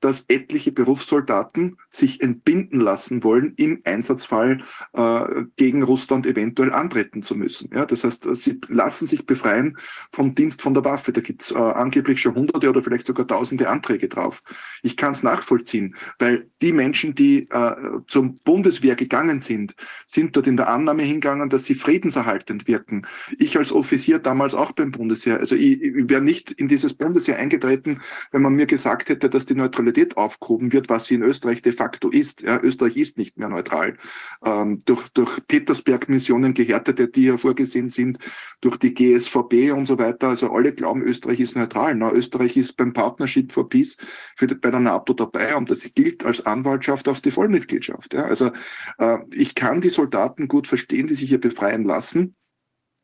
dass 0.00 0.24
etliche 0.28 0.72
Berufssoldaten 0.72 1.76
sich 1.90 2.20
entbinden 2.20 2.80
lassen 2.80 3.22
wollen, 3.22 3.54
im 3.56 3.80
Einsatzfall 3.84 4.62
äh, 4.92 5.24
gegen 5.56 5.82
Russland 5.82 6.26
eventuell 6.26 6.72
antreten 6.72 7.22
zu 7.22 7.34
müssen. 7.34 7.70
Ja, 7.74 7.86
das 7.86 8.04
heißt, 8.04 8.28
sie 8.36 8.60
lassen 8.68 9.06
sich 9.06 9.26
befreien 9.26 9.76
vom 10.12 10.34
Dienst 10.34 10.62
von 10.62 10.74
der 10.74 10.84
Waffe. 10.84 11.12
Da 11.12 11.20
gibt's 11.20 11.50
äh, 11.50 11.58
angeblich 11.58 12.20
schon 12.20 12.34
hunderte 12.34 12.70
oder 12.70 12.82
vielleicht 12.82 13.06
sogar 13.06 13.26
tausende 13.26 13.68
Anträge 13.68 14.08
drauf. 14.08 14.42
Ich 14.82 14.96
kann 14.96 15.12
es 15.12 15.22
nachvollziehen, 15.22 15.94
weil 16.18 16.48
die 16.62 16.72
Menschen, 16.72 17.14
die 17.14 17.48
äh, 17.50 17.76
zum 18.06 18.36
Bundeswehr 18.44 18.96
gegangen 18.96 19.40
sind, 19.40 19.74
sind 20.06 20.36
dort 20.36 20.46
in 20.46 20.56
der 20.56 20.68
Annahme 20.68 21.02
hingegangen, 21.02 21.50
dass 21.50 21.64
sie 21.64 21.74
friedenserhaltend 21.74 22.66
wirken. 22.66 23.06
Ich 23.38 23.56
als 23.58 23.72
Offizier 23.72 24.18
damals 24.18 24.54
auch 24.54 24.72
beim 24.72 24.90
Bundesheer, 24.90 25.38
also 25.38 25.54
ich, 25.54 25.82
ich 25.82 26.08
wäre 26.08 26.22
nicht 26.22 26.50
in 26.52 26.68
dieses 26.68 26.94
Bundesheer 26.94 27.36
eingetreten, 27.36 28.00
wenn 28.32 28.42
man 28.42 28.54
mir 28.54 28.66
gesagt 28.66 29.08
hätte, 29.08 29.28
dass 29.28 29.46
die 29.46 29.54
Neutralität 29.54 29.89
Neutralität 29.90 30.16
aufgehoben 30.16 30.72
wird, 30.72 30.88
was 30.88 31.06
sie 31.06 31.14
in 31.14 31.22
Österreich 31.22 31.62
de 31.62 31.72
facto 31.72 32.10
ist. 32.10 32.42
Ja, 32.42 32.60
Österreich 32.62 32.96
ist 32.96 33.18
nicht 33.18 33.38
mehr 33.38 33.48
neutral. 33.48 33.96
Ähm, 34.44 34.80
durch, 34.84 35.08
durch 35.10 35.40
Petersberg-Missionen 35.46 36.54
gehärtete, 36.54 37.08
die 37.08 37.24
ja 37.24 37.36
vorgesehen 37.36 37.90
sind, 37.90 38.18
durch 38.60 38.76
die 38.76 38.94
GSVB 38.94 39.72
und 39.72 39.86
so 39.86 39.98
weiter. 39.98 40.28
Also 40.28 40.50
alle 40.52 40.72
glauben, 40.72 41.02
Österreich 41.02 41.40
ist 41.40 41.56
neutral. 41.56 41.94
Na, 41.94 42.12
Österreich 42.12 42.56
ist 42.56 42.76
beim 42.76 42.92
Partnership 42.92 43.52
for 43.52 43.68
Peace 43.68 43.96
für 44.36 44.46
die, 44.46 44.54
bei 44.54 44.70
der 44.70 44.80
NATO 44.80 45.12
dabei 45.12 45.56
und 45.56 45.70
das 45.70 45.88
gilt 45.94 46.24
als 46.24 46.44
Anwaltschaft 46.46 47.08
auf 47.08 47.20
die 47.20 47.30
Vollmitgliedschaft. 47.30 48.14
Ja, 48.14 48.24
also 48.24 48.50
äh, 48.98 49.18
ich 49.32 49.54
kann 49.54 49.80
die 49.80 49.90
Soldaten 49.90 50.48
gut 50.48 50.66
verstehen, 50.66 51.06
die 51.06 51.14
sich 51.14 51.28
hier 51.28 51.40
befreien 51.40 51.84
lassen 51.84 52.36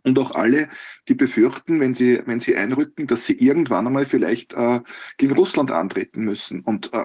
und 0.06 0.18
auch 0.20 0.34
alle, 0.34 0.68
die 1.08 1.14
befürchten, 1.14 1.80
wenn 1.80 1.92
sie, 1.92 2.22
wenn 2.26 2.38
sie 2.38 2.56
einrücken, 2.56 3.08
dass 3.08 3.26
sie 3.26 3.34
irgendwann 3.34 3.86
einmal 3.86 4.06
vielleicht 4.06 4.52
äh, 4.54 4.80
gegen 5.18 5.34
Russland 5.34 5.72
antreten 5.72 6.22
müssen. 6.22 6.60
Und 6.60 6.92
äh, 6.94 7.04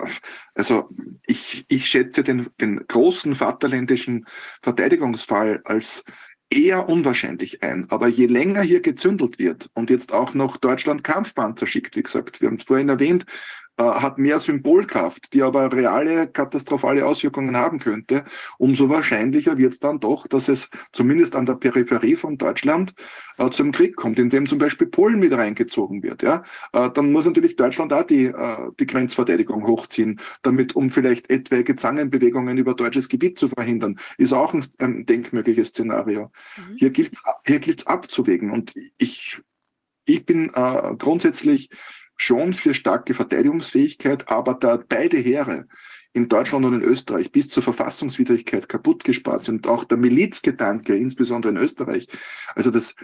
also 0.54 0.90
ich, 1.26 1.66
ich 1.68 1.88
schätze 1.88 2.24
den, 2.24 2.48
den 2.62 2.86
großen 2.88 3.34
vaterländischen 3.34 4.28
Verteidigungsfall 4.62 5.62
als 5.66 6.04
eher 6.52 6.88
unwahrscheinlich 6.90 7.64
ein. 7.64 7.90
Aber 7.90 8.08
je 8.08 8.28
länger 8.28 8.62
hier 8.62 8.82
gezündelt 8.82 9.40
wird 9.40 9.70
und 9.74 9.90
jetzt 9.90 10.14
auch 10.14 10.36
noch 10.36 10.58
Deutschland 10.58 11.04
Kampfpanzer 11.04 11.66
schickt, 11.66 11.96
wie 11.96 12.04
gesagt, 12.04 12.40
wir 12.40 12.50
haben 12.50 12.58
es 12.58 12.66
vorhin 12.66 12.90
erwähnt, 12.90 13.26
äh, 13.71 13.71
hat 13.78 14.18
mehr 14.18 14.40
Symbolkraft, 14.40 15.34
die 15.34 15.42
aber 15.42 15.72
reale 15.72 16.28
katastrophale 16.28 17.06
Auswirkungen 17.06 17.58
haben 17.58 17.80
könnte, 17.80 18.24
umso 18.58 18.90
wahrscheinlicher 18.90 19.58
wird 19.58 19.74
es 19.74 19.80
dann 19.80 20.00
doch, 20.00 20.28
dass 20.28 20.50
es 20.50 20.70
zumindest 20.92 21.36
an 21.36 21.46
der 21.46 21.56
Peripherie 21.56 22.16
von 22.16 22.38
Deutschland 22.38 22.94
äh, 23.38 23.50
zum 23.50 23.72
Krieg 23.72 23.96
kommt, 23.96 24.20
in 24.20 24.30
dem 24.30 24.46
zum 24.46 24.60
Beispiel 24.60 24.88
Polen 24.88 25.20
mit 25.20 25.34
reingezogen 25.34 26.04
wird. 26.04 26.22
Ja? 26.22 26.44
Äh, 26.74 26.90
dann 26.92 27.12
muss 27.12 27.26
natürlich 27.26 27.56
Deutschland 27.56 27.94
auch 27.94 28.04
die, 28.04 28.26
äh, 28.26 28.70
die 28.80 28.86
Grenzverteidigung 28.86 29.66
hochziehen, 29.66 30.20
damit 30.42 30.76
um 30.76 30.90
vielleicht 30.90 31.30
etwaige 31.30 31.76
Zangenbewegungen 31.76 32.58
über 32.58 32.74
deutsches 32.74 33.10
Gebiet 33.10 33.40
zu 33.40 33.50
verhindern, 33.50 34.00
ist 34.18 34.34
auch 34.34 34.54
ein, 34.54 34.66
ein 34.80 35.06
denkmögliches 35.06 35.70
Szenario. 35.70 36.32
Mhm. 36.58 36.76
Hier 36.78 36.90
gilt 36.90 37.14
es 37.14 37.22
hier 37.46 37.60
gilt's 37.60 37.88
abzuwägen 37.88 38.52
und 38.52 38.74
ich, 38.98 39.42
ich 40.06 40.26
bin 40.26 40.52
äh, 40.54 40.96
grundsätzlich 40.98 41.70
schon 42.22 42.54
für 42.54 42.74
starke 42.74 43.14
Verteidigungsfähigkeit, 43.14 44.30
aber 44.30 44.54
da 44.54 44.78
beide 44.78 45.18
Heere 45.18 45.68
in 46.14 46.28
Deutschland 46.28 46.66
und 46.66 46.76
in 46.76 46.84
Österreich 46.84 47.32
bis 47.32 47.50
zur 47.50 47.64
Verfassungswidrigkeit 47.64 48.70
kaputt 48.70 49.04
gespart 49.04 49.46
sind 49.46 49.66
auch 49.66 49.86
der 49.86 49.98
Milizgedanke, 49.98 50.96
insbesondere 50.96 51.54
in 51.54 51.58
Österreich, 51.58 52.08
also 52.56 52.70
das 52.70 52.96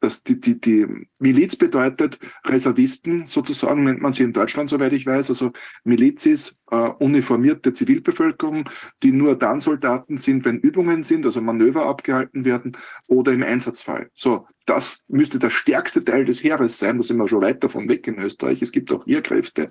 dass 0.00 0.22
die, 0.22 0.38
die, 0.38 0.60
die 0.60 0.86
Miliz 1.18 1.56
bedeutet 1.56 2.20
Reservisten, 2.44 3.26
sozusagen 3.26 3.84
nennt 3.84 4.00
man 4.00 4.12
sie 4.12 4.22
in 4.22 4.32
Deutschland, 4.32 4.70
soweit 4.70 4.92
ich 4.92 5.06
weiß. 5.06 5.28
Also 5.30 5.50
Miliz 5.82 6.24
ist 6.24 6.54
äh, 6.70 6.90
uniformierte 6.98 7.74
Zivilbevölkerung, 7.74 8.68
die 9.02 9.12
nur 9.12 9.36
dann 9.36 9.60
Soldaten 9.60 10.18
sind, 10.18 10.44
wenn 10.44 10.58
Übungen 10.58 11.04
sind, 11.04 11.24
also 11.26 11.40
Manöver 11.40 11.86
abgehalten 11.86 12.44
werden 12.44 12.76
oder 13.06 13.32
im 13.32 13.42
Einsatzfall. 13.42 14.10
So, 14.14 14.46
das 14.68 15.02
müsste 15.08 15.38
der 15.38 15.48
stärkste 15.48 16.04
Teil 16.04 16.26
des 16.26 16.44
Heeres 16.44 16.78
sein. 16.78 16.98
Da 16.98 17.02
sind 17.02 17.16
wir 17.16 17.26
schon 17.26 17.40
weit 17.40 17.64
davon 17.64 17.88
weg 17.88 18.06
in 18.06 18.18
Österreich. 18.18 18.60
Es 18.60 18.70
gibt 18.70 18.92
auch 18.92 19.06
Heerkräfte, 19.06 19.70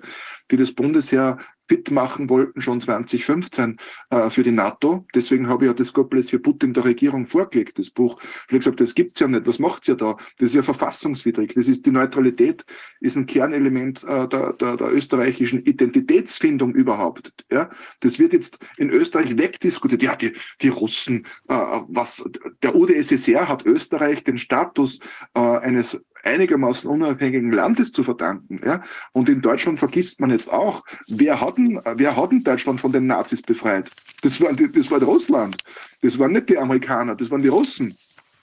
die 0.50 0.56
das 0.56 0.72
Bundesheer 0.72 1.38
fit 1.68 1.90
machen 1.90 2.28
wollten, 2.30 2.60
schon 2.60 2.80
2015 2.80 3.76
äh, 4.10 4.30
für 4.30 4.42
die 4.42 4.50
NATO. 4.50 5.06
Deswegen 5.14 5.48
habe 5.48 5.64
ich 5.64 5.68
ja 5.68 5.74
das 5.74 5.92
Gottbless 5.92 6.30
für 6.30 6.40
Putin 6.40 6.72
der 6.72 6.84
Regierung 6.84 7.26
vorgelegt, 7.26 7.78
das 7.78 7.90
Buch. 7.90 8.18
Ich 8.20 8.48
habe 8.48 8.58
gesagt, 8.58 8.80
das 8.80 8.94
gibt's 8.94 9.20
ja 9.20 9.28
nicht. 9.28 9.46
Was 9.46 9.58
macht's 9.58 9.86
ja 9.86 9.94
da? 9.94 10.16
Das 10.38 10.48
ist 10.48 10.54
ja 10.54 10.62
verfassungswidrig. 10.62 11.54
Das 11.54 11.68
ist 11.68 11.86
die 11.86 11.90
Neutralität, 11.90 12.64
ist 13.00 13.16
ein 13.16 13.26
Kernelement 13.26 14.02
äh, 14.02 14.26
der, 14.26 14.54
der, 14.54 14.76
der 14.76 14.92
österreichischen 14.92 15.60
Identitätsfindung 15.60 16.74
überhaupt. 16.88 17.32
Ja, 17.50 17.70
das 18.00 18.18
wird 18.18 18.32
jetzt 18.32 18.58
in 18.76 18.90
Österreich 18.90 19.36
wegdiskutiert. 19.36 20.02
Ja, 20.02 20.16
die, 20.16 20.32
die 20.62 20.68
Russen, 20.68 21.26
äh, 21.48 21.54
was 21.88 22.24
der 22.62 22.74
UdSSR 22.74 23.48
hat 23.48 23.66
Österreich 23.66 24.24
den 24.24 24.38
Status 24.38 24.98
äh, 25.34 25.40
eines 25.40 26.00
einigermaßen 26.24 26.90
unabhängigen 26.90 27.52
Landes 27.52 27.92
zu 27.92 28.02
verdanken. 28.02 28.60
Ja? 28.64 28.82
Und 29.12 29.28
in 29.28 29.40
Deutschland 29.40 29.78
vergisst 29.78 30.20
man 30.20 30.30
jetzt 30.30 30.52
auch, 30.52 30.82
wer 31.08 31.40
hat 31.40 31.58
denn, 31.58 31.80
wer 31.94 32.16
hat 32.16 32.32
denn 32.32 32.42
Deutschland 32.42 32.80
von 32.80 32.92
den 32.92 33.06
Nazis 33.06 33.42
befreit? 33.42 33.90
Das 34.22 34.40
war, 34.40 34.52
das 34.52 34.90
war 34.90 35.02
Russland. 35.02 35.62
Das 36.02 36.18
waren 36.18 36.32
nicht 36.32 36.48
die 36.48 36.58
Amerikaner, 36.58 37.14
das 37.14 37.30
waren 37.30 37.42
die 37.42 37.48
Russen. 37.48 37.96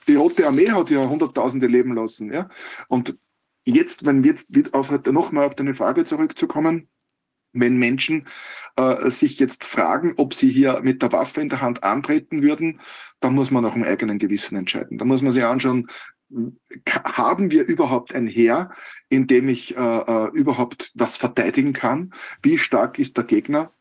Die 0.07 0.15
Rote 0.15 0.47
Armee 0.47 0.69
hat 0.69 0.89
ja 0.89 1.07
Hunderttausende 1.07 1.67
leben 1.67 1.93
lassen. 1.93 2.31
Ja? 2.31 2.47
Und 2.87 3.17
jetzt, 3.65 4.05
wenn 4.05 4.23
wir 4.23 4.35
jetzt 4.35 5.07
nochmal 5.11 5.47
auf 5.47 5.55
deine 5.55 5.75
Frage 5.75 6.05
zurückzukommen, 6.05 6.87
wenn 7.55 7.77
Menschen 7.77 8.25
äh, 8.75 9.09
sich 9.09 9.39
jetzt 9.39 9.63
fragen, 9.63 10.13
ob 10.17 10.33
sie 10.33 10.49
hier 10.49 10.81
mit 10.81 11.01
der 11.01 11.11
Waffe 11.11 11.41
in 11.41 11.49
der 11.49 11.61
Hand 11.61 11.83
antreten 11.83 12.43
würden, 12.43 12.79
dann 13.19 13.33
muss 13.33 13.51
man 13.51 13.63
nach 13.63 13.73
dem 13.73 13.83
eigenen 13.83 14.19
Gewissen 14.19 14.57
entscheiden. 14.57 14.97
Da 14.97 15.05
muss 15.05 15.21
man 15.21 15.31
sich 15.31 15.43
anschauen, 15.43 15.87
haben 17.03 17.51
wir 17.51 17.65
überhaupt 17.65 18.13
ein 18.13 18.27
Heer, 18.27 18.71
in 19.09 19.27
dem 19.27 19.47
ich 19.47 19.77
äh, 19.77 19.79
äh, 19.79 20.29
überhaupt 20.33 20.91
was 20.95 21.17
verteidigen 21.17 21.73
kann? 21.73 22.13
Wie 22.41 22.57
stark 22.57 22.99
ist 22.99 23.15
der 23.17 23.23
Gegner? 23.23 23.71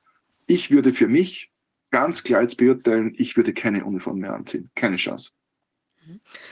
Ich 0.46 0.70
würde 0.70 0.92
für 0.92 1.08
mich 1.08 1.50
ganz 1.90 2.22
klar 2.22 2.42
jetzt 2.42 2.56
beurteilen, 2.56 3.14
ich 3.16 3.36
würde 3.36 3.54
keine 3.54 3.84
Uniform 3.84 4.18
mehr 4.18 4.34
anziehen. 4.34 4.70
Keine 4.74 4.96
Chance. 4.96 5.30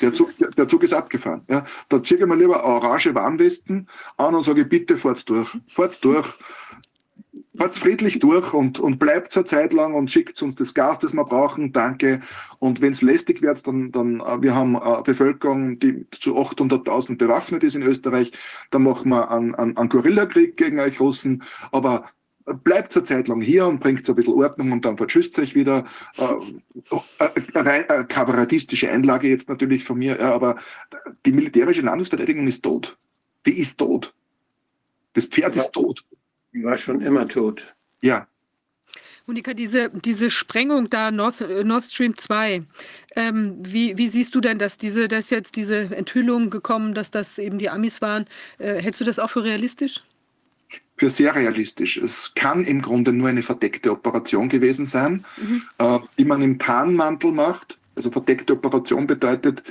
Der 0.01 0.15
Zug, 0.15 0.33
der 0.39 0.69
Zug 0.69 0.83
ist 0.83 0.95
abgefahren. 0.95 1.43
Ja. 1.49 1.65
Da 1.89 2.03
ziehe 2.03 2.21
ich 2.21 2.27
mir 2.27 2.37
lieber 2.37 2.65
orange 2.65 3.15
Warnwesten 3.15 3.89
an 4.17 4.35
und 4.35 4.45
sage, 4.45 4.65
bitte 4.65 4.97
fahrt 4.97 5.29
durch. 5.29 5.51
Fahrt 5.69 6.03
durch 6.05 6.27
fahrt 7.57 7.77
friedlich 7.77 8.19
durch 8.19 8.53
und, 8.53 8.81
und 8.81 8.99
bleibt 8.99 9.33
zur 9.33 9.47
Zeit 9.47 9.73
lang 9.73 9.95
und 9.95 10.11
schickt 10.11 10.41
uns 10.43 10.55
das 10.57 10.75
Gas, 10.75 10.99
das 11.01 11.13
wir 11.13 11.25
brauchen, 11.25 11.73
danke. 11.73 12.21
Und 12.59 12.81
wenn 12.81 12.93
es 12.93 13.03
lästig 13.03 13.43
wird, 13.43 13.67
dann, 13.67 13.93
dann 13.93 14.21
äh, 14.21 14.43
wir 14.43 14.55
haben 14.55 14.77
eine 14.77 15.03
Bevölkerung, 15.03 15.79
die 15.79 16.07
zu 16.11 16.37
800.000 16.37 17.19
bewaffnet 17.19 17.63
ist 17.63 17.77
in 17.77 17.83
Österreich, 17.83 18.33
dann 18.71 18.83
machen 18.83 19.11
wir 19.11 19.31
einen, 19.31 19.55
einen, 19.55 19.77
einen 19.77 19.89
Guerillakrieg 19.89 20.57
gegen 20.57 20.81
euch 20.81 20.99
Russen, 20.99 21.43
aber 21.71 22.07
bleibt 22.65 22.93
zur 22.93 23.05
Zeit 23.05 23.29
lang 23.29 23.41
hier 23.41 23.67
und 23.67 23.81
bringt 23.81 24.09
ein 24.09 24.15
bisschen 24.15 24.35
Ordnung 24.35 24.73
und 24.73 24.85
dann 24.85 24.97
verschüsst 24.97 25.39
euch 25.39 25.55
wieder. 25.55 25.85
Äh, 26.17 27.25
äh, 27.25 27.79
äh, 27.81 28.05
kabarettistische 28.05 28.91
Einlage 28.91 29.29
jetzt 29.29 29.49
natürlich 29.49 29.85
von 29.85 29.99
mir, 29.99 30.19
ja, 30.19 30.33
aber 30.33 30.57
die 31.25 31.33
militärische 31.33 31.83
Landesverteidigung 31.83 32.47
ist 32.47 32.63
tot. 32.63 32.97
Die 33.47 33.59
ist 33.59 33.79
tot. 33.79 34.15
Das 35.13 35.27
Pferd 35.27 35.55
ist 35.57 35.73
tot. 35.73 36.05
Die 36.55 36.63
war 36.63 36.77
schon 36.77 37.01
immer 37.01 37.27
tot. 37.29 37.75
Ja. 38.03 38.27
Monika, 39.27 39.55
diese, 39.55 39.91
diese 39.91 40.31
Sprengung 40.31 40.91
da, 40.91 41.11
North, 41.11 41.41
äh, 41.41 41.63
Nord 41.65 41.85
Stream 41.85 42.17
2, 42.17 42.63
ähm, 43.15 43.57
wie, 43.61 43.97
wie 43.97 44.09
siehst 44.09 44.35
du 44.35 44.41
denn 44.41 44.59
das? 44.59 44.79
Diese, 44.79 45.07
da 45.09 45.19
ist 45.19 45.31
jetzt 45.31 45.55
diese 45.57 45.95
Enthüllung 45.95 46.51
gekommen, 46.51 46.93
dass 46.95 47.11
das 47.11 47.39
eben 47.39 47.59
die 47.59 47.71
Amis 47.71 48.03
waren. 48.03 48.27
Äh, 48.59 48.83
hältst 48.83 49.01
du 49.01 49.05
das 49.05 49.19
auch 49.19 49.31
für 49.31 49.45
realistisch? 49.45 50.03
Für 50.97 51.09
sehr 51.09 51.35
realistisch. 51.35 51.97
Es 51.97 52.35
kann 52.35 52.65
im 52.65 52.83
Grunde 52.83 53.13
nur 53.13 53.29
eine 53.29 53.43
verdeckte 53.43 53.93
Operation 53.93 54.49
gewesen 54.49 54.87
sein, 54.87 55.25
Mhm. 55.37 55.63
äh, 55.79 55.99
die 56.19 56.25
man 56.25 56.43
im 56.43 56.59
Tarnmantel 56.59 57.33
macht. 57.33 57.79
Also 57.95 58.11
verdeckte 58.11 58.55
Operation 58.55 59.07
bedeutet, 59.07 59.63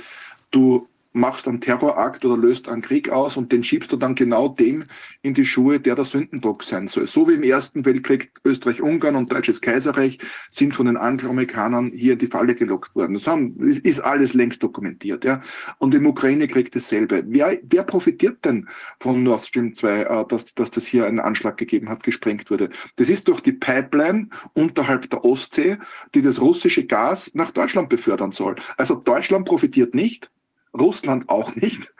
du 0.50 0.88
machst 1.12 1.46
einen 1.46 1.60
Terrorakt 1.60 2.24
oder 2.24 2.36
löst 2.36 2.68
einen 2.68 2.82
Krieg 2.82 3.10
aus 3.10 3.36
und 3.36 3.52
den 3.52 3.64
schiebst 3.64 3.92
du 3.92 3.96
dann 3.96 4.14
genau 4.14 4.48
dem 4.48 4.84
in 5.22 5.34
die 5.34 5.44
Schuhe, 5.44 5.80
der 5.80 5.94
der 5.94 6.04
Sündenbock 6.04 6.62
sein 6.62 6.88
soll. 6.88 7.06
So 7.06 7.28
wie 7.28 7.34
im 7.34 7.42
Ersten 7.42 7.84
Weltkrieg 7.84 8.32
Österreich-Ungarn 8.44 9.16
und 9.16 9.32
Deutsches 9.32 9.60
Kaiserreich 9.60 10.18
sind 10.50 10.74
von 10.74 10.86
den 10.86 10.96
Angloamerikanern 10.96 11.92
hier 11.92 12.14
in 12.14 12.18
die 12.18 12.26
Falle 12.26 12.54
gelockt 12.54 12.94
worden. 12.94 13.14
Das 13.14 13.26
haben, 13.26 13.58
ist 13.60 14.00
alles 14.00 14.34
längst 14.34 14.62
dokumentiert. 14.62 15.24
Ja? 15.24 15.42
Und 15.78 15.94
im 15.94 16.06
Ukraine-Krieg 16.06 16.72
dasselbe. 16.72 17.24
Wer, 17.26 17.58
wer 17.62 17.82
profitiert 17.82 18.44
denn 18.44 18.68
von 18.98 19.22
Nord 19.22 19.44
Stream 19.44 19.74
2, 19.74 20.02
äh, 20.02 20.26
dass, 20.28 20.54
dass 20.54 20.70
das 20.70 20.86
hier 20.86 21.06
einen 21.06 21.20
Anschlag 21.20 21.56
gegeben 21.56 21.88
hat, 21.88 22.02
gesprengt 22.02 22.50
wurde? 22.50 22.70
Das 22.96 23.08
ist 23.08 23.28
doch 23.28 23.40
die 23.40 23.52
Pipeline 23.52 24.28
unterhalb 24.54 25.08
der 25.10 25.24
Ostsee, 25.24 25.78
die 26.14 26.22
das 26.22 26.40
russische 26.40 26.86
Gas 26.86 27.30
nach 27.34 27.50
Deutschland 27.50 27.88
befördern 27.88 28.32
soll. 28.32 28.56
Also 28.76 28.94
Deutschland 28.94 29.44
profitiert 29.44 29.94
nicht, 29.94 30.30
Russland 30.78 31.28
auch 31.28 31.54
nicht, 31.54 31.92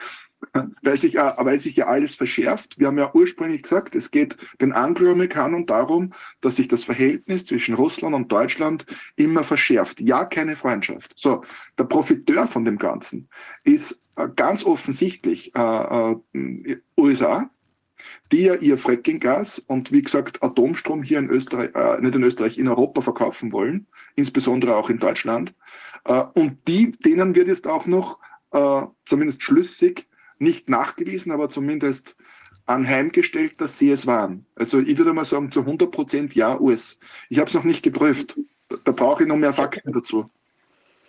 weil 0.81 0.97
sich, 0.97 1.13
ja- 1.13 1.35
weil 1.39 1.59
sich 1.59 1.75
ja 1.75 1.87
alles 1.87 2.15
verschärft. 2.15 2.79
Wir 2.79 2.87
haben 2.87 2.97
ja 2.97 3.11
ursprünglich 3.13 3.63
gesagt, 3.63 3.95
es 3.95 4.11
geht 4.11 4.37
den 4.61 4.73
Angloamerikanern 4.73 5.65
darum, 5.65 6.13
dass 6.41 6.57
sich 6.57 6.67
das 6.67 6.83
Verhältnis 6.83 7.45
zwischen 7.45 7.75
Russland 7.75 8.15
und 8.15 8.31
Deutschland 8.31 8.85
immer 9.15 9.43
verschärft. 9.43 10.01
Ja, 10.01 10.25
keine 10.25 10.55
Freundschaft. 10.55 11.13
So, 11.15 11.41
der 11.77 11.85
Profiteur 11.85 12.47
von 12.47 12.65
dem 12.65 12.77
Ganzen 12.77 13.29
ist 13.63 13.99
äh, 14.17 14.27
ganz 14.35 14.63
offensichtlich 14.65 15.55
äh, 15.55 16.11
äh, 16.11 16.77
USA, 16.97 17.49
die 18.31 18.41
ja 18.41 18.55
ihr 18.55 18.77
Frackinggas 18.77 19.59
und 19.59 19.91
wie 19.91 20.01
gesagt 20.01 20.43
Atomstrom 20.43 21.03
hier 21.03 21.19
in 21.19 21.29
Österreich, 21.29 21.71
äh, 21.73 22.01
nicht 22.01 22.15
in 22.15 22.23
Österreich, 22.23 22.57
in 22.57 22.67
Europa 22.67 23.01
verkaufen 23.01 23.51
wollen, 23.51 23.87
insbesondere 24.15 24.75
auch 24.75 24.89
in 24.89 24.99
Deutschland. 24.99 25.53
Äh, 26.05 26.23
und 26.33 26.57
die, 26.67 26.91
denen 26.91 27.35
wird 27.35 27.47
jetzt 27.47 27.65
auch 27.67 27.85
noch 27.85 28.19
äh, 28.53 28.83
zumindest 29.05 29.43
schlüssig 29.43 30.07
nicht 30.39 30.69
nachgewiesen, 30.69 31.31
aber 31.31 31.49
zumindest 31.49 32.15
anheimgestellt, 32.65 33.59
dass 33.59 33.77
sie 33.77 33.91
es 33.91 34.07
waren. 34.07 34.45
Also 34.55 34.79
ich 34.79 34.97
würde 34.97 35.13
mal 35.13 35.25
sagen, 35.25 35.51
zu 35.51 35.61
100 35.61 35.91
Prozent 35.91 36.35
ja 36.35 36.59
US. 36.59 36.97
Ich 37.29 37.39
habe 37.39 37.49
es 37.49 37.53
noch 37.53 37.63
nicht 37.65 37.83
geprüft. 37.83 38.39
Da, 38.85 38.91
brauche 38.91 39.23
ich 39.23 39.29
noch 39.29 39.35
mehr 39.37 39.53
Fakten 39.53 39.91
dazu. 39.91 40.25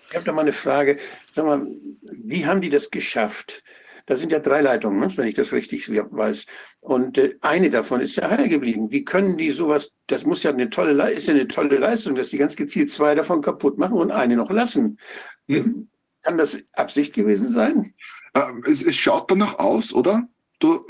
Ich 0.09 0.15
habe 0.15 0.25
da 0.25 0.33
mal 0.33 0.43
eine 0.43 0.53
Frage. 0.53 0.99
Sag 1.33 1.47
mal, 1.47 1.67
wie 2.03 2.45
haben 2.45 2.61
die 2.61 2.71
das 2.71 2.91
geschafft? 2.91 3.63
Da 4.07 4.17
sind 4.17 4.33
ja 4.33 4.39
drei 4.39 4.61
Leitungen, 4.61 5.01
ne, 5.01 5.11
wenn 5.17 5.29
ich 5.29 5.35
das 5.35 5.53
richtig 5.53 5.89
weiß. 5.91 6.45
Und 6.81 7.17
äh, 7.17 7.37
eine 7.41 7.71
davon 7.71 8.01
ist 8.03 8.17
ja 8.17 8.29
heil 8.29 8.51
geblieben. 8.51 8.91
Wie 8.91 9.05
können 9.05 9.39
die 9.39 9.51
sowas, 9.51 9.93
das 10.09 10.27
muss 10.27 10.43
ja 10.43 10.51
eine 10.51 10.69
tolle, 10.69 10.93
Le- 10.93 11.13
ist 11.13 11.27
ja 11.27 11.33
eine 11.33 11.49
tolle 11.49 11.79
Leistung, 11.79 12.15
dass 12.15 12.29
die 12.29 12.37
ganz 12.37 12.55
gezielt 12.55 12.91
zwei 12.91 13.15
davon 13.15 13.41
kaputt 13.41 13.79
machen 13.79 13.95
und 13.95 14.11
eine 14.11 14.37
noch 14.37 14.51
lassen. 14.51 14.99
Mhm. 15.47 15.89
Kann 16.25 16.39
das 16.39 16.59
Absicht 16.73 17.15
gewesen 17.15 17.49
sein? 17.49 17.95
Äh, 18.33 18.41
es, 18.67 18.83
es 18.83 18.97
schaut 18.97 19.31
danach 19.31 19.59
aus, 19.59 19.93
oder? 19.93 20.27
Du, 20.59 20.87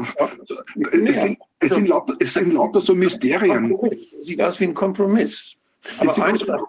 es, 0.92 1.20
sind, 1.20 1.38
es, 1.58 1.74
sind 1.74 1.88
lauter, 1.88 2.14
es 2.20 2.34
sind 2.34 2.52
lauter 2.52 2.80
so 2.80 2.94
Mysterien. 2.94 3.70
Kompromiss. 3.70 4.10
Sieht 4.20 4.40
aus 4.40 4.60
wie 4.60 4.64
ein 4.64 4.74
Kompromiss. 4.74 5.56
Aber 5.98 6.16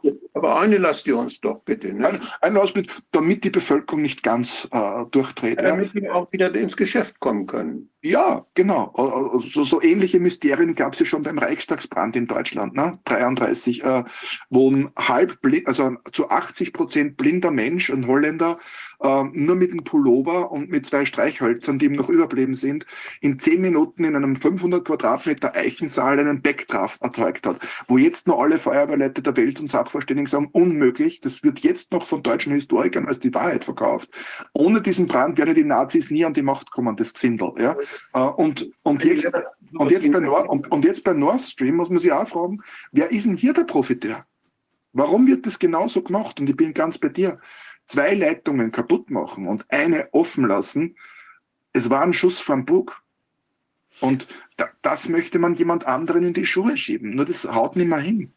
ihr- 0.04 0.18
aber 0.34 0.60
eine 0.60 0.78
lasst 0.78 1.08
ihr 1.08 1.18
uns 1.18 1.40
doch 1.40 1.60
bitte. 1.62 1.94
Ne? 1.94 2.08
Ein, 2.08 2.22
ein 2.42 2.58
Ausblick, 2.58 2.92
damit 3.12 3.44
die 3.44 3.50
Bevölkerung 3.50 4.02
nicht 4.02 4.22
ganz 4.24 4.68
äh, 4.72 5.06
durchdreht. 5.12 5.62
Ja. 5.62 5.70
Damit 5.70 5.94
wir 5.96 6.14
auch 6.14 6.32
wieder 6.32 6.54
ins 6.54 6.76
Geschäft 6.76 7.20
kommen 7.20 7.48
können. 7.48 7.90
Ja, 8.02 8.46
genau. 8.54 8.94
Äh, 8.98 9.40
So, 9.50 9.64
so 9.64 9.82
ähnliche 9.82 10.20
Mysterien 10.20 10.76
gab 10.76 10.94
es 10.94 11.00
ja 11.00 11.06
schon 11.06 11.24
beim 11.24 11.40
Reichstagsbrand 11.40 12.16
in 12.16 12.28
Deutschland, 12.28 12.76
ne? 12.76 13.00
33, 13.06 13.84
äh, 13.84 14.04
wo 14.50 14.70
ein 14.70 14.92
halb 14.98 15.42
blind, 15.42 15.68
also 15.68 15.96
zu 16.12 16.30
80 16.30 16.74
Prozent 16.74 17.18
blinder 17.18 17.52
Mensch, 17.52 17.90
ein 17.90 18.06
Holländer, 18.08 18.58
äh, 19.02 19.24
nur 19.24 19.56
mit 19.56 19.72
einem 19.72 19.84
Pullover 19.84 20.52
und 20.52 20.70
mit 20.70 20.86
zwei 20.86 21.06
Streichhölzern, 21.06 21.80
die 21.80 21.86
ihm 21.86 21.94
noch 21.94 22.10
überblieben 22.10 22.56
sind, 22.56 22.86
in 23.22 23.40
zehn 23.40 23.62
Minuten 23.62 24.04
in 24.04 24.16
einem 24.16 24.36
500 24.36 24.86
Quadratmeter 24.86 25.56
Eichensaal 25.56 26.20
einen 26.20 26.42
Backdraft 26.42 27.02
erzeugt 27.02 27.46
hat, 27.46 27.60
wo 27.88 27.98
jetzt 27.98 28.28
noch 28.28 28.40
alle 28.40 28.60
Feuerwehrleute 28.60 29.22
der 29.22 29.36
Welt 29.38 29.60
und 29.60 29.70
Sachverständigen 29.70 30.30
sagen, 30.30 30.50
unmöglich, 30.52 31.22
das 31.22 31.44
wird 31.44 31.60
jetzt 31.60 31.92
noch 31.92 32.06
von 32.06 32.24
deutschen 32.24 32.54
Historikern 32.54 33.08
als 33.08 33.20
die 33.20 33.34
Wahrheit 33.34 33.64
verkauft. 33.64 34.10
Ohne 34.54 34.82
diesen 34.82 35.08
Brand 35.08 35.38
wären 35.38 35.56
die 35.56 35.64
Nazis 35.64 36.12
nie 36.12 36.26
an 36.26 36.34
die 36.34 36.42
Macht 36.42 36.72
kommen, 36.72 36.96
das 36.96 37.14
Gesindel. 37.14 37.54
Ja? 37.58 37.76
Äh, 38.14 38.20
Und, 38.20 38.72
und, 38.84 39.04
jetzt, 39.04 39.26
und, 39.74 39.92
jetzt 39.92 40.12
bei 40.12 40.20
Nord, 40.20 40.50
und, 40.50 40.72
und 40.72 40.86
jetzt 40.86 41.04
bei 41.04 41.14
Nord 41.14 41.42
Stream 41.42 41.76
muss 41.76 41.90
man 41.90 42.00
sich 42.00 42.12
auch 42.12 42.28
fragen, 42.28 42.62
wer 42.92 43.12
ist 43.12 43.26
denn 43.26 43.38
hier 43.38 43.54
der 43.54 43.64
Profiteur? 43.64 44.26
Warum 44.94 45.28
wird 45.28 45.46
das 45.46 45.60
genauso 45.60 46.02
gemacht? 46.02 46.40
Und 46.40 46.50
ich 46.50 46.56
bin 46.56 46.74
ganz 46.74 46.98
bei 46.98 47.10
dir. 47.10 47.40
Zwei 47.86 48.14
Leitungen 48.14 48.72
kaputt 48.72 49.10
machen 49.10 49.48
und 49.48 49.66
eine 49.70 50.14
offen 50.14 50.48
lassen, 50.48 50.96
es 51.74 51.90
war 51.90 52.02
ein 52.02 52.14
Schuss 52.14 52.40
vom 52.40 52.66
Bug. 52.66 53.02
Und 54.02 54.28
da, 54.58 54.70
das 54.82 55.10
möchte 55.10 55.40
man 55.40 55.56
jemand 55.56 55.86
anderen 55.86 56.24
in 56.24 56.34
die 56.34 56.46
Schuhe 56.46 56.78
schieben. 56.78 57.16
Nur 57.16 57.26
das 57.26 57.46
haut 57.46 57.76
nicht 57.76 57.88
mehr 57.88 58.00
hin. 58.00 58.34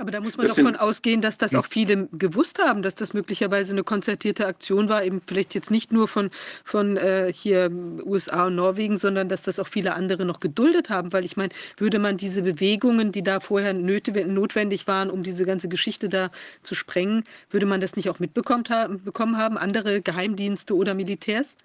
Aber 0.00 0.12
da 0.12 0.20
muss 0.20 0.36
man 0.36 0.46
Das 0.46 0.54
doch 0.54 0.62
von 0.62 0.76
ausgehen, 0.76 1.20
dass 1.20 1.38
das 1.38 1.50
Ja. 1.52 1.58
auch 1.58 1.66
viele 1.66 2.06
gewusst 2.12 2.60
haben, 2.60 2.82
dass 2.82 2.94
das 2.94 3.14
möglicherweise 3.14 3.72
eine 3.72 3.82
konzertierte 3.82 4.46
Aktion 4.46 4.88
war, 4.88 5.02
eben 5.04 5.20
vielleicht 5.26 5.56
jetzt 5.56 5.72
nicht 5.72 5.90
nur 5.90 6.06
von, 6.06 6.30
von 6.64 6.96
äh, 6.96 7.32
hier 7.34 7.68
USA 8.04 8.46
und 8.46 8.54
Norwegen, 8.54 8.96
sondern 8.96 9.28
dass 9.28 9.42
das 9.42 9.58
auch 9.58 9.66
viele 9.66 9.94
andere 9.94 10.24
noch 10.24 10.38
geduldet 10.38 10.88
haben. 10.88 11.12
Weil 11.12 11.24
ich 11.24 11.36
meine, 11.36 11.52
würde 11.78 11.98
man 11.98 12.16
diese 12.16 12.42
Bewegungen, 12.42 13.10
die 13.10 13.24
da 13.24 13.40
vorher 13.40 13.74
notwendig 13.74 14.86
waren, 14.86 15.10
um 15.10 15.24
diese 15.24 15.44
ganze 15.44 15.68
Geschichte 15.68 16.08
da 16.08 16.30
zu 16.62 16.76
sprengen, 16.76 17.24
würde 17.50 17.66
man 17.66 17.80
das 17.80 17.96
nicht 17.96 18.08
auch 18.08 18.20
mitbekommen 18.20 18.64
haben, 18.68 19.02
bekommen 19.02 19.36
haben, 19.36 19.58
andere 19.58 20.00
Geheimdienste 20.00 20.76
oder 20.76 20.94
Militärs? 20.94 21.56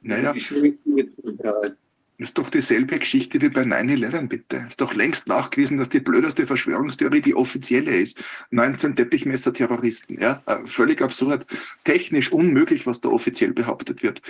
Naja, 0.00 0.32
Die 0.32 0.40
schwingen 0.40 0.78
jetzt 0.96 1.16
bereit. 1.22 1.74
Ist 2.18 2.36
doch 2.36 2.50
dieselbe 2.50 2.98
Geschichte 2.98 3.40
wie 3.40 3.48
bei 3.48 3.62
9-11, 3.62 4.26
bitte. 4.26 4.66
Ist 4.68 4.80
doch 4.80 4.94
längst 4.94 5.28
nachgewiesen, 5.28 5.78
dass 5.78 5.88
die 5.88 6.00
blödeste 6.00 6.46
Verschwörungstheorie 6.46 7.20
die 7.22 7.34
offizielle 7.36 7.96
ist. 7.96 8.22
19 8.50 8.96
Teppichmesser-Terroristen, 8.96 10.20
ja. 10.20 10.42
Äh, 10.46 10.66
Völlig 10.66 11.00
absurd. 11.00 11.46
Technisch 11.84 12.32
unmöglich, 12.32 12.86
was 12.86 13.00
da 13.00 13.08
offiziell 13.08 13.52
behauptet 13.52 14.02
wird. 14.02 14.20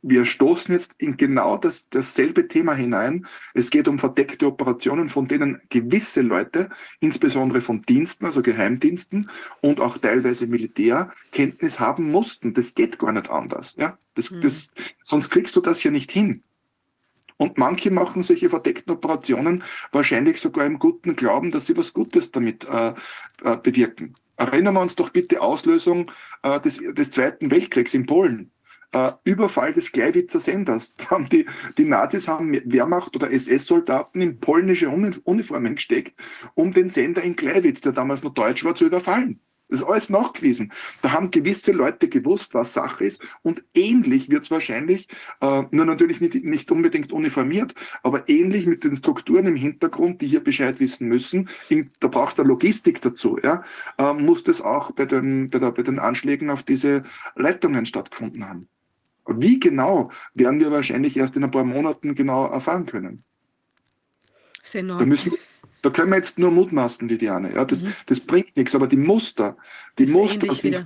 Wir 0.00 0.26
stoßen 0.26 0.72
jetzt 0.72 0.94
in 0.98 1.16
genau 1.16 1.56
das, 1.56 1.88
dasselbe 1.88 2.46
Thema 2.46 2.74
hinein. 2.74 3.26
Es 3.52 3.68
geht 3.70 3.88
um 3.88 3.98
verdeckte 3.98 4.46
Operationen, 4.46 5.08
von 5.08 5.26
denen 5.26 5.60
gewisse 5.70 6.20
Leute, 6.20 6.70
insbesondere 7.00 7.62
von 7.62 7.82
Diensten, 7.82 8.24
also 8.26 8.40
Geheimdiensten 8.40 9.28
und 9.60 9.80
auch 9.80 9.98
teilweise 9.98 10.46
Militär, 10.46 11.10
Kenntnis 11.32 11.80
haben 11.80 12.12
mussten. 12.12 12.54
Das 12.54 12.74
geht 12.74 12.98
gar 13.00 13.10
nicht 13.12 13.28
anders. 13.28 13.74
Ja? 13.76 13.98
Das, 14.14 14.30
Mhm. 14.30 14.42
das, 14.42 14.70
sonst 15.02 15.30
kriegst 15.30 15.56
du 15.56 15.60
das 15.60 15.82
ja 15.82 15.90
nicht 15.90 16.12
hin. 16.12 16.44
Und 17.38 17.56
manche 17.56 17.90
machen 17.90 18.22
solche 18.22 18.50
verdeckten 18.50 18.92
Operationen 18.92 19.62
wahrscheinlich 19.92 20.40
sogar 20.40 20.66
im 20.66 20.78
guten 20.78 21.16
Glauben, 21.16 21.50
dass 21.50 21.66
sie 21.66 21.76
was 21.76 21.94
Gutes 21.94 22.30
damit 22.30 22.66
äh, 22.66 22.92
äh, 23.44 23.56
bewirken. 23.56 24.14
Erinnern 24.36 24.74
wir 24.74 24.82
uns 24.82 24.96
doch 24.96 25.10
bitte 25.10 25.40
Auslösung 25.40 26.10
äh, 26.42 26.60
des, 26.60 26.78
des 26.78 27.10
Zweiten 27.10 27.50
Weltkriegs 27.50 27.94
in 27.94 28.06
Polen. 28.06 28.50
Äh, 28.92 29.12
Überfall 29.24 29.72
des 29.72 29.92
Gleiwitzer 29.92 30.40
Senders. 30.40 30.94
Haben 31.10 31.28
die, 31.28 31.46
die 31.76 31.84
Nazis 31.84 32.26
haben 32.26 32.52
Wehrmacht- 32.64 33.14
oder 33.14 33.30
SS-Soldaten 33.32 34.20
in 34.20 34.40
polnische 34.40 34.88
Uni 34.88 35.10
Uniformen 35.24 35.76
gesteckt, 35.76 36.18
um 36.54 36.72
den 36.72 36.90
Sender 36.90 37.22
in 37.22 37.36
Gleiwitz, 37.36 37.82
der 37.82 37.92
damals 37.92 38.22
noch 38.22 38.34
deutsch 38.34 38.64
war, 38.64 38.74
zu 38.74 38.86
überfallen. 38.86 39.40
Das 39.68 39.80
ist 39.80 39.86
alles 39.86 40.08
nachgewiesen. 40.08 40.72
Da 41.02 41.12
haben 41.12 41.30
gewisse 41.30 41.72
Leute 41.72 42.08
gewusst, 42.08 42.54
was 42.54 42.72
Sache 42.72 43.04
ist. 43.04 43.22
Und 43.42 43.62
ähnlich 43.74 44.30
wird 44.30 44.44
es 44.44 44.50
wahrscheinlich, 44.50 45.08
äh, 45.40 45.62
nur 45.70 45.84
natürlich 45.84 46.20
nicht, 46.20 46.34
nicht 46.42 46.70
unbedingt 46.70 47.12
uniformiert, 47.12 47.74
aber 48.02 48.28
ähnlich 48.28 48.66
mit 48.66 48.84
den 48.84 48.96
Strukturen 48.96 49.46
im 49.46 49.56
Hintergrund, 49.56 50.22
die 50.22 50.26
hier 50.26 50.42
Bescheid 50.42 50.80
wissen 50.80 51.08
müssen. 51.08 51.48
In, 51.68 51.90
da 52.00 52.08
braucht 52.08 52.38
er 52.38 52.44
Logistik 52.44 53.02
dazu. 53.02 53.38
Ja, 53.42 53.62
äh, 53.98 54.14
muss 54.14 54.42
das 54.42 54.62
auch 54.62 54.92
bei 54.92 55.04
den, 55.04 55.50
bei, 55.50 55.58
der, 55.58 55.72
bei 55.72 55.82
den 55.82 55.98
Anschlägen 55.98 56.50
auf 56.50 56.62
diese 56.62 57.02
Leitungen 57.36 57.84
stattgefunden 57.84 58.48
haben. 58.48 58.68
Wie 59.26 59.60
genau, 59.60 60.10
werden 60.32 60.58
wir 60.60 60.70
wahrscheinlich 60.70 61.16
erst 61.16 61.36
in 61.36 61.44
ein 61.44 61.50
paar 61.50 61.64
Monaten 61.64 62.14
genau 62.14 62.46
erfahren 62.46 62.86
können. 62.86 63.22
Das 64.60 64.70
ist 64.70 64.74
enorm. 64.76 64.98
Da 65.00 65.06
müssen, 65.06 65.32
da 65.88 65.94
können 65.94 66.10
wir 66.10 66.18
jetzt 66.18 66.38
nur 66.38 66.50
mutmaßen, 66.50 67.08
Viviane. 67.08 67.54
Ja, 67.54 67.64
das, 67.64 67.80
mhm. 67.80 67.94
das 68.06 68.20
bringt 68.20 68.56
nichts. 68.56 68.74
Aber 68.74 68.86
die 68.86 68.98
Muster, 68.98 69.56
die 69.98 70.06
Muster 70.06 70.52
sind 70.52 70.84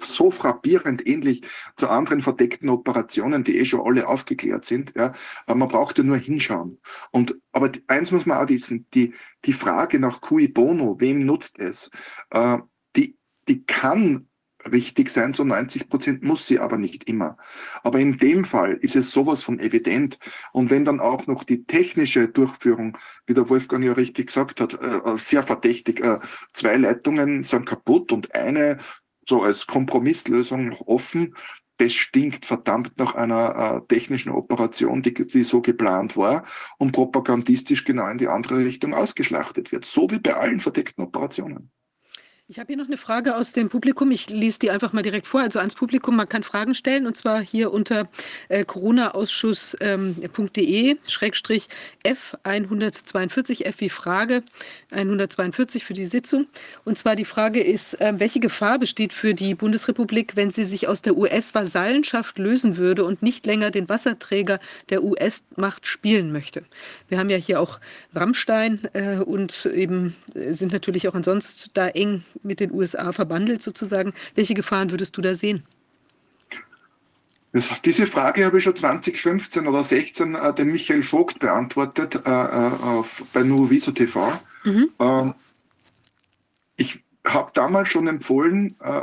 so 0.00 0.30
frappierend 0.30 1.04
ähnlich 1.04 1.42
zu 1.74 1.88
anderen 1.88 2.20
verdeckten 2.20 2.68
Operationen, 2.68 3.42
die 3.42 3.58
eh 3.58 3.64
schon 3.64 3.80
alle 3.80 4.06
aufgeklärt 4.06 4.64
sind. 4.64 4.94
Ja, 4.94 5.12
man 5.46 5.66
braucht 5.66 5.98
ja 5.98 6.04
nur 6.04 6.18
hinschauen. 6.18 6.78
Und 7.10 7.36
aber 7.50 7.72
eins 7.88 8.12
muss 8.12 8.24
man 8.24 8.38
auch 8.38 8.48
wissen: 8.48 8.86
die 8.94 9.14
die 9.44 9.52
Frage 9.52 9.98
nach 9.98 10.20
cui 10.20 10.46
bono, 10.46 11.00
wem 11.00 11.26
nutzt 11.26 11.58
es, 11.58 11.90
äh, 12.30 12.58
die 12.96 13.16
die 13.48 13.64
kann 13.64 14.28
richtig 14.70 15.10
sein, 15.10 15.34
so 15.34 15.44
90 15.44 15.88
Prozent 15.88 16.22
muss 16.22 16.46
sie 16.46 16.58
aber 16.58 16.76
nicht 16.76 17.08
immer. 17.08 17.36
Aber 17.82 17.98
in 17.98 18.18
dem 18.18 18.44
Fall 18.44 18.74
ist 18.74 18.96
es 18.96 19.10
sowas 19.10 19.42
von 19.42 19.58
evident. 19.60 20.18
Und 20.52 20.70
wenn 20.70 20.84
dann 20.84 21.00
auch 21.00 21.26
noch 21.26 21.44
die 21.44 21.64
technische 21.64 22.28
Durchführung, 22.28 22.98
wie 23.26 23.34
der 23.34 23.48
Wolfgang 23.48 23.84
ja 23.84 23.92
richtig 23.92 24.28
gesagt 24.28 24.60
hat, 24.60 24.74
äh, 24.74 24.98
äh, 24.98 25.16
sehr 25.16 25.42
verdächtig, 25.42 26.00
äh, 26.00 26.18
zwei 26.52 26.76
Leitungen 26.76 27.42
sind 27.42 27.66
kaputt 27.66 28.12
und 28.12 28.34
eine 28.34 28.78
so 29.26 29.42
als 29.42 29.66
Kompromisslösung 29.66 30.66
noch 30.66 30.80
offen, 30.86 31.34
das 31.78 31.92
stinkt 31.94 32.44
verdammt 32.44 32.98
nach 32.98 33.14
einer 33.14 33.82
äh, 33.82 33.86
technischen 33.88 34.30
Operation, 34.30 35.02
die, 35.02 35.14
die 35.14 35.42
so 35.42 35.60
geplant 35.60 36.16
war 36.16 36.44
und 36.78 36.92
propagandistisch 36.92 37.84
genau 37.84 38.06
in 38.08 38.18
die 38.18 38.28
andere 38.28 38.58
Richtung 38.58 38.94
ausgeschlachtet 38.94 39.72
wird. 39.72 39.84
So 39.84 40.10
wie 40.10 40.18
bei 40.18 40.34
allen 40.34 40.60
verdeckten 40.60 41.04
Operationen. 41.04 41.72
Ich 42.48 42.58
habe 42.58 42.66
hier 42.66 42.76
noch 42.76 42.88
eine 42.88 42.98
Frage 42.98 43.36
aus 43.36 43.52
dem 43.52 43.68
Publikum. 43.68 44.10
Ich 44.10 44.28
lese 44.28 44.58
die 44.58 44.70
einfach 44.70 44.92
mal 44.92 45.02
direkt 45.02 45.28
vor. 45.28 45.40
Also 45.40 45.60
ans 45.60 45.76
Publikum, 45.76 46.16
man 46.16 46.28
kann 46.28 46.42
Fragen 46.42 46.74
stellen 46.74 47.06
und 47.06 47.16
zwar 47.16 47.40
hier 47.40 47.72
unter 47.72 48.08
äh, 48.48 48.64
coronaausschuss.de 48.64 50.90
ähm, 50.90 50.98
Schrägstrich 51.06 51.68
F142, 52.04 53.64
F 53.64 53.80
wie 53.80 53.88
Frage, 53.88 54.42
142 54.90 55.84
für 55.84 55.94
die 55.94 56.04
Sitzung. 56.04 56.48
Und 56.84 56.98
zwar 56.98 57.14
die 57.14 57.24
Frage 57.24 57.62
ist, 57.62 57.98
äh, 58.00 58.12
welche 58.18 58.40
Gefahr 58.40 58.80
besteht 58.80 59.14
für 59.14 59.34
die 59.34 59.54
Bundesrepublik, 59.54 60.34
wenn 60.34 60.50
sie 60.50 60.64
sich 60.64 60.88
aus 60.88 61.00
der 61.00 61.16
US-Vasallenschaft 61.16 62.38
lösen 62.38 62.76
würde 62.76 63.04
und 63.04 63.22
nicht 63.22 63.46
länger 63.46 63.70
den 63.70 63.88
Wasserträger 63.88 64.58
der 64.90 65.04
US-Macht 65.04 65.86
spielen 65.86 66.32
möchte? 66.32 66.64
Wir 67.08 67.18
haben 67.18 67.30
ja 67.30 67.38
hier 67.38 67.60
auch 67.60 67.78
Rammstein 68.14 68.88
äh, 68.94 69.18
und 69.18 69.64
eben 69.64 70.16
äh, 70.34 70.52
sind 70.52 70.72
natürlich 70.72 71.08
auch 71.08 71.14
ansonsten 71.14 71.70
da 71.72 71.88
eng 71.88 72.24
mit 72.42 72.60
den 72.60 72.72
USA 72.72 73.12
verbandelt 73.12 73.62
sozusagen. 73.62 74.12
Welche 74.34 74.54
Gefahren 74.54 74.90
würdest 74.90 75.16
du 75.16 75.22
da 75.22 75.34
sehen? 75.34 75.62
Das, 77.52 77.82
diese 77.82 78.06
Frage 78.06 78.46
habe 78.46 78.58
ich 78.58 78.64
schon 78.64 78.76
2015 78.76 79.66
oder 79.66 79.84
2016 79.84 80.34
äh, 80.34 80.54
dem 80.54 80.72
Michael 80.72 81.02
Vogt 81.02 81.38
beantwortet 81.38 82.14
äh, 82.24 82.30
äh 82.30 82.32
auf, 82.32 83.22
bei 83.32 83.42
Nuoviso 83.42 83.92
TV. 83.92 84.40
Mhm. 84.64 84.88
Ähm, 84.98 85.34
ich 86.76 87.04
habe 87.26 87.50
damals 87.54 87.88
schon 87.88 88.08
empfohlen, 88.08 88.74
äh, 88.82 89.02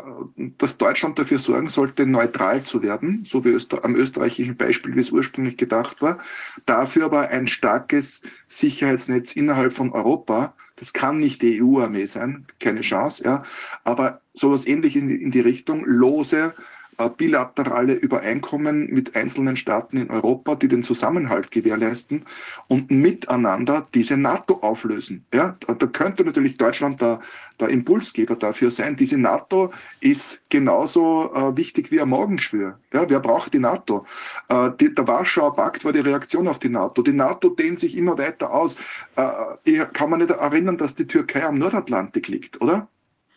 dass 0.58 0.78
Deutschland 0.78 1.20
dafür 1.20 1.38
sorgen 1.38 1.68
sollte, 1.68 2.08
neutral 2.08 2.64
zu 2.64 2.82
werden, 2.82 3.24
so 3.26 3.46
wie 3.46 3.50
Öster 3.50 3.86
am 3.86 3.96
österreichischen 3.96 4.58
Beispiel, 4.58 4.96
wie 4.96 5.00
es 5.00 5.12
ursprünglich 5.12 5.56
gedacht 5.56 6.02
war. 6.02 6.18
Dafür 6.66 7.06
aber 7.06 7.30
ein 7.30 7.48
starkes 7.48 8.22
Sicherheitsnetz 8.48 9.34
innerhalb 9.34 9.74
von 9.74 9.92
Europa. 9.92 10.56
Das 10.80 10.94
kann 10.94 11.20
nicht 11.20 11.42
die 11.42 11.62
EU-Armee 11.62 12.06
sein, 12.06 12.46
keine 12.60 12.82
Chance, 12.82 13.24
ja. 13.24 13.44
Aber 13.84 14.22
sowas 14.34 14.66
ähnliches 14.66 15.04
in 15.04 15.32
die 15.32 15.40
Richtung, 15.42 15.84
lose 15.86 16.54
bilaterale 17.08 17.94
Übereinkommen 17.94 18.88
mit 18.92 19.16
einzelnen 19.16 19.56
Staaten 19.56 19.98
in 19.98 20.10
Europa, 20.10 20.56
die 20.56 20.68
den 20.68 20.84
Zusammenhalt 20.84 21.52
gewährleisten 21.52 22.26
und 22.68 22.92
miteinander 22.92 23.88
diese 23.94 24.18
NATO 24.18 24.56
auflösen. 24.56 25.26
Ja, 25.34 25.56
da 25.66 25.88
könnte 25.88 26.26
natürlich 26.26 26.58
Deutschland 26.58 27.00
der, 27.00 27.22
der 27.60 27.70
Impulsgeber 27.70 28.36
dafür 28.36 28.72
sein. 28.72 28.96
Diese 28.96 29.18
NATO 29.18 29.72
ist 30.02 30.42
genauso 30.50 31.34
äh, 31.34 31.56
wichtig 31.56 31.92
wie 31.92 32.02
ein 32.02 32.10
Morgenschwür. 32.10 32.80
Ja, 32.92 33.10
wer 33.10 33.20
braucht 33.20 33.54
die 33.54 33.60
NATO? 33.60 34.06
Äh, 34.50 34.72
die, 34.80 34.94
der 34.94 35.08
Warschauer 35.08 35.54
Pakt 35.54 35.86
war 35.86 35.94
die 35.94 36.00
Reaktion 36.00 36.48
auf 36.48 36.60
die 36.60 36.70
NATO. 36.70 37.02
Die 37.02 37.14
NATO 37.14 37.50
dehnt 37.50 37.80
sich 37.80 37.96
immer 37.96 38.18
weiter 38.18 38.52
aus. 38.52 38.76
Äh, 39.16 39.86
kann 39.94 40.10
man 40.10 40.20
nicht 40.20 40.32
erinnern, 40.32 40.78
dass 40.78 40.96
die 40.96 41.08
Türkei 41.08 41.46
am 41.46 41.58
Nordatlantik 41.58 42.28
liegt, 42.28 42.62
oder? 42.62 42.88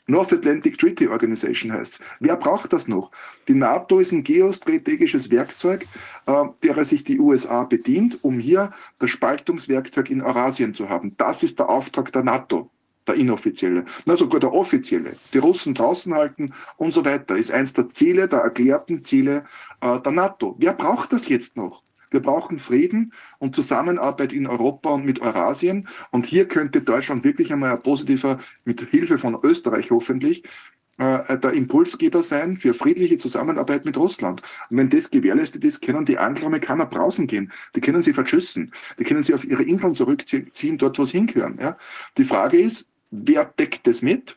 North 0.06 0.32
Atlantic 0.32 0.78
Treaty 0.78 1.06
Organization 1.06 1.72
heißt. 1.72 2.00
Wer 2.20 2.36
braucht 2.36 2.72
das 2.72 2.88
noch? 2.88 3.10
Die 3.48 3.54
NATO 3.54 4.00
ist 4.00 4.12
ein 4.12 4.24
geostrategisches 4.24 5.30
Werkzeug, 5.30 5.86
äh, 6.26 6.44
derer 6.62 6.84
sich 6.84 7.04
die 7.04 7.20
USA 7.20 7.64
bedient, 7.64 8.18
um 8.22 8.38
hier 8.38 8.72
das 8.98 9.10
Spaltungswerkzeug 9.10 10.10
in 10.10 10.22
Eurasien 10.22 10.74
zu 10.74 10.88
haben. 10.88 11.10
Das 11.16 11.42
ist 11.42 11.58
der 11.58 11.68
Auftrag 11.68 12.12
der 12.12 12.24
NATO 12.24 12.70
der 13.06 13.16
inoffizielle, 13.16 13.84
na 14.04 14.16
sogar 14.16 14.40
der 14.40 14.52
offizielle, 14.52 15.16
die 15.32 15.38
Russen 15.38 15.74
draußen 15.74 16.14
halten 16.14 16.54
und 16.76 16.94
so 16.94 17.04
weiter, 17.04 17.36
ist 17.36 17.50
eins 17.50 17.72
der 17.72 17.90
Ziele, 17.90 18.28
der 18.28 18.40
erklärten 18.40 19.02
Ziele 19.02 19.44
äh, 19.80 19.98
der 20.00 20.12
NATO. 20.12 20.54
Wer 20.58 20.72
braucht 20.72 21.12
das 21.12 21.28
jetzt 21.28 21.56
noch? 21.56 21.82
Wir 22.12 22.20
brauchen 22.20 22.59
Frieden 22.59 23.12
und 23.39 23.55
Zusammenarbeit 23.56 24.32
in 24.32 24.47
Europa 24.47 24.90
und 24.90 25.05
mit 25.05 25.20
Eurasien. 25.20 25.89
Und 26.10 26.26
hier 26.26 26.47
könnte 26.47 26.82
Deutschland 26.82 27.24
wirklich 27.24 27.52
einmal 27.52 27.72
ein 27.72 27.82
positiver, 27.82 28.39
mit 28.64 28.80
Hilfe 28.90 29.18
von 29.18 29.39
Österreich 29.43 29.90
hoffentlich, 29.90 30.44
äh, 30.98 31.39
der 31.39 31.52
Impulsgeber 31.52 32.22
sein 32.22 32.56
für 32.56 32.74
friedliche 32.74 33.18
Zusammenarbeit 33.18 33.84
mit 33.84 33.97
Russland. 33.97 34.43
Und 34.68 34.76
wenn 34.76 34.90
das 34.90 35.10
gewährleistet 35.10 35.64
ist, 35.64 35.80
können 35.80 36.05
die 36.05 36.18
Angloamerikaner 36.18 36.86
brausen 36.86 37.26
gehen. 37.26 37.51
Die 37.74 37.80
können 37.80 38.02
sie 38.02 38.12
verschüssen. 38.12 38.72
Die 38.98 39.05
können 39.05 39.22
sie 39.22 39.34
auf 39.34 39.44
ihre 39.44 39.62
Inseln 39.62 39.94
zurückziehen, 39.94 40.78
dort 40.78 40.98
wo 40.98 41.05
sie 41.05 41.18
hingehören. 41.18 41.59
Ja? 41.60 41.78
Die 42.18 42.24
Frage 42.24 42.59
ist, 42.59 42.89
wer 43.10 43.44
deckt 43.44 43.86
das 43.86 44.02
mit? 44.02 44.36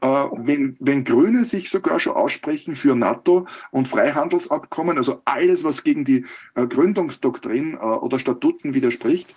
Äh, 0.00 0.06
wenn, 0.06 0.76
wenn 0.80 1.04
Grüne 1.04 1.44
sich 1.44 1.70
sogar 1.70 1.98
schon 1.98 2.14
aussprechen 2.14 2.76
für 2.76 2.94
NATO 2.94 3.46
und 3.70 3.88
Freihandelsabkommen, 3.88 4.96
also 4.96 5.22
alles, 5.24 5.64
was 5.64 5.82
gegen 5.82 6.04
die 6.04 6.24
äh, 6.54 6.66
Gründungsdoktrin 6.66 7.74
äh, 7.74 7.78
oder 7.78 8.18
Statuten 8.18 8.74
widerspricht, 8.74 9.34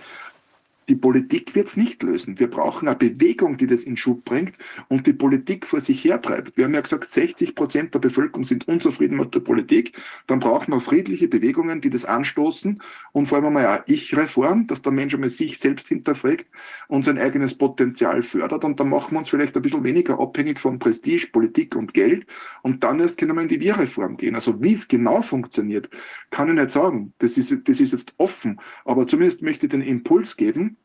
die 0.91 0.97
Politik 0.97 1.55
wird 1.55 1.69
es 1.69 1.77
nicht 1.77 2.03
lösen. 2.03 2.37
Wir 2.37 2.49
brauchen 2.49 2.89
eine 2.89 2.97
Bewegung, 2.97 3.55
die 3.55 3.65
das 3.65 3.83
in 3.83 3.95
Schub 3.95 4.25
bringt 4.25 4.57
und 4.89 5.07
die 5.07 5.13
Politik 5.13 5.65
vor 5.65 5.79
sich 5.79 6.03
hertreibt. 6.03 6.57
Wir 6.57 6.65
haben 6.65 6.73
ja 6.73 6.81
gesagt, 6.81 7.09
60 7.09 7.55
Prozent 7.55 7.93
der 7.93 7.99
Bevölkerung 7.99 8.43
sind 8.43 8.67
unzufrieden 8.67 9.15
mit 9.15 9.33
der 9.33 9.39
Politik. 9.39 9.97
Dann 10.27 10.41
brauchen 10.41 10.73
wir 10.73 10.81
friedliche 10.81 11.29
Bewegungen, 11.29 11.79
die 11.79 11.89
das 11.89 12.03
anstoßen 12.03 12.81
und 13.13 13.25
vor 13.27 13.37
allem 13.37 13.47
einmal 13.47 13.67
eine 13.67 13.83
Ich-Reform, 13.85 14.67
dass 14.67 14.81
der 14.81 14.91
Mensch 14.91 15.13
einmal 15.13 15.29
sich 15.29 15.59
selbst 15.59 15.87
hinterfragt 15.87 16.47
und 16.89 17.05
sein 17.05 17.17
eigenes 17.17 17.57
Potenzial 17.57 18.21
fördert. 18.21 18.65
Und 18.65 18.77
dann 18.81 18.89
machen 18.89 19.13
wir 19.13 19.19
uns 19.19 19.29
vielleicht 19.29 19.55
ein 19.55 19.61
bisschen 19.61 19.85
weniger 19.85 20.19
abhängig 20.19 20.59
von 20.59 20.77
Prestige, 20.77 21.27
Politik 21.31 21.73
und 21.77 21.93
Geld. 21.93 22.25
Und 22.63 22.83
dann 22.83 22.99
erst 22.99 23.17
können 23.17 23.33
wir 23.33 23.43
in 23.43 23.47
die 23.47 23.61
Wir-Reform 23.61 24.17
gehen. 24.17 24.35
Also 24.35 24.61
wie 24.61 24.73
es 24.73 24.89
genau 24.89 25.21
funktioniert, 25.21 25.89
kann 26.31 26.49
ich 26.49 26.55
nicht 26.55 26.71
sagen. 26.71 27.13
Das 27.19 27.37
ist, 27.37 27.57
das 27.63 27.79
ist 27.79 27.93
jetzt 27.93 28.13
offen. 28.17 28.59
Aber 28.83 29.07
zumindest 29.07 29.41
möchte 29.41 29.67
ich 29.67 29.71
den 29.71 29.81
Impuls 29.81 30.35
geben, 30.35 30.75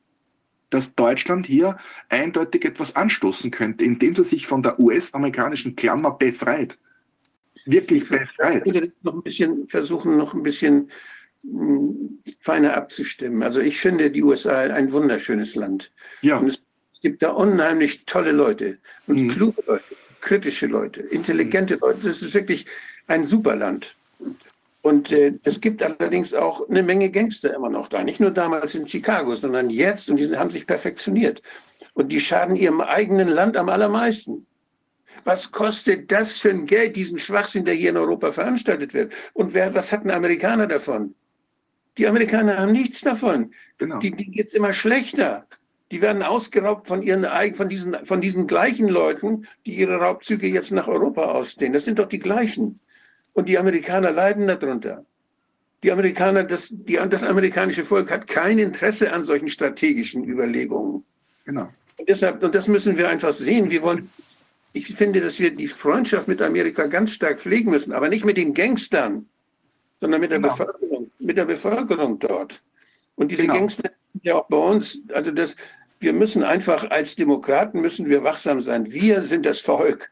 dass 0.76 0.94
Deutschland 0.94 1.46
hier 1.46 1.76
eindeutig 2.08 2.64
etwas 2.64 2.94
anstoßen 2.94 3.50
könnte, 3.50 3.84
indem 3.84 4.14
sie 4.14 4.24
sich 4.24 4.46
von 4.46 4.62
der 4.62 4.78
US-amerikanischen 4.78 5.74
Klammer 5.74 6.12
befreit. 6.12 6.78
Wirklich 7.64 8.02
ich 8.02 8.08
befreit. 8.08 8.62
Ich 8.66 8.74
würde 8.74 8.92
noch 9.02 9.14
ein 9.14 9.22
bisschen 9.22 9.68
versuchen, 9.68 10.16
noch 10.16 10.34
ein 10.34 10.42
bisschen 10.42 10.90
hm, 11.42 12.22
feiner 12.40 12.74
abzustimmen. 12.74 13.42
Also 13.42 13.60
ich 13.60 13.80
finde 13.80 14.10
die 14.10 14.22
USA 14.22 14.60
ein 14.60 14.92
wunderschönes 14.92 15.54
Land. 15.54 15.92
Ja. 16.20 16.38
Und 16.38 16.48
es, 16.48 16.60
gibt 17.02 17.22
da 17.22 17.30
unheimlich 17.30 18.04
tolle 18.06 18.32
Leute 18.32 18.78
und 19.06 19.22
mhm. 19.22 19.28
kluge 19.28 19.62
Leute, 19.66 19.84
kritische 20.20 20.66
Leute, 20.66 21.02
intelligente 21.02 21.76
Leute. 21.76 22.00
Das 22.08 22.22
ist 22.22 22.34
wirklich 22.34 22.66
ein 23.06 23.26
super 23.26 23.54
Land. 23.54 23.94
Und 24.86 25.10
äh, 25.10 25.32
es 25.42 25.60
gibt 25.60 25.82
allerdings 25.82 26.32
auch 26.32 26.68
eine 26.68 26.80
Menge 26.80 27.10
Gangster 27.10 27.52
immer 27.52 27.68
noch 27.68 27.88
da. 27.88 28.04
Nicht 28.04 28.20
nur 28.20 28.30
damals 28.30 28.76
in 28.76 28.86
Chicago, 28.86 29.34
sondern 29.34 29.68
jetzt. 29.68 30.08
Und 30.08 30.16
die 30.18 30.36
haben 30.36 30.52
sich 30.52 30.64
perfektioniert. 30.64 31.42
Und 31.94 32.12
die 32.12 32.20
schaden 32.20 32.54
ihrem 32.54 32.80
eigenen 32.80 33.26
Land 33.26 33.56
am 33.56 33.68
allermeisten. 33.68 34.46
Was 35.24 35.50
kostet 35.50 36.12
das 36.12 36.38
für 36.38 36.50
ein 36.50 36.66
Geld, 36.66 36.94
diesen 36.94 37.18
Schwachsinn, 37.18 37.64
der 37.64 37.74
hier 37.74 37.90
in 37.90 37.96
Europa 37.96 38.30
veranstaltet 38.30 38.94
wird? 38.94 39.12
Und 39.32 39.54
wer, 39.54 39.74
was 39.74 39.90
hat 39.90 40.04
ein 40.04 40.12
Amerikaner 40.12 40.68
davon? 40.68 41.16
Die 41.98 42.06
Amerikaner 42.06 42.56
haben 42.56 42.70
nichts 42.70 43.00
davon. 43.00 43.50
Genau. 43.78 43.98
Die, 43.98 44.12
die 44.12 44.30
geht 44.30 44.46
es 44.46 44.54
immer 44.54 44.72
schlechter. 44.72 45.48
Die 45.90 46.00
werden 46.00 46.22
ausgeraubt 46.22 46.86
von 46.86 47.02
ihren 47.02 47.26
von 47.56 47.68
diesen, 47.68 48.06
von 48.06 48.20
diesen 48.20 48.46
gleichen 48.46 48.86
Leuten, 48.86 49.48
die 49.66 49.74
ihre 49.74 49.96
Raubzüge 49.96 50.46
jetzt 50.46 50.70
nach 50.70 50.86
Europa 50.86 51.24
ausdehnen. 51.24 51.72
Das 51.72 51.86
sind 51.86 51.98
doch 51.98 52.08
die 52.08 52.20
gleichen. 52.20 52.78
Und 53.36 53.50
die 53.50 53.58
Amerikaner 53.58 54.12
leiden 54.12 54.46
darunter. 54.46 55.04
Die 55.82 55.92
Amerikaner, 55.92 56.42
das, 56.42 56.70
die, 56.70 56.98
das 57.10 57.22
amerikanische 57.22 57.84
Volk 57.84 58.10
hat 58.10 58.26
kein 58.26 58.58
Interesse 58.58 59.12
an 59.12 59.24
solchen 59.24 59.48
strategischen 59.48 60.24
Überlegungen. 60.24 61.04
Genau. 61.44 61.68
Und, 61.98 62.08
deshalb, 62.08 62.42
und 62.42 62.54
das 62.54 62.66
müssen 62.66 62.96
wir 62.96 63.10
einfach 63.10 63.34
sehen. 63.34 63.68
Wir 63.68 63.82
wollen, 63.82 64.10
ich 64.72 64.86
finde, 64.96 65.20
dass 65.20 65.38
wir 65.38 65.54
die 65.54 65.68
Freundschaft 65.68 66.28
mit 66.28 66.40
Amerika 66.40 66.86
ganz 66.86 67.12
stark 67.12 67.38
pflegen 67.38 67.70
müssen, 67.70 67.92
aber 67.92 68.08
nicht 68.08 68.24
mit 68.24 68.38
den 68.38 68.54
Gangstern, 68.54 69.26
sondern 70.00 70.22
mit 70.22 70.30
der, 70.30 70.40
genau. 70.40 70.56
Bevölkerung, 70.56 71.10
mit 71.18 71.36
der 71.36 71.44
Bevölkerung 71.44 72.18
dort. 72.18 72.62
Und 73.16 73.30
diese 73.30 73.42
genau. 73.42 73.54
Gangster 73.54 73.90
sind 74.12 74.24
ja 74.24 74.36
auch 74.36 74.48
bei 74.48 74.56
uns, 74.56 74.98
also 75.12 75.30
das, 75.30 75.56
Wir 76.00 76.14
müssen 76.14 76.42
einfach 76.42 76.90
als 76.90 77.16
Demokraten 77.16 77.82
müssen 77.82 78.06
wir 78.08 78.22
wachsam 78.22 78.62
sein. 78.62 78.90
Wir 78.90 79.22
sind 79.22 79.44
das 79.44 79.60
Volk. 79.60 80.10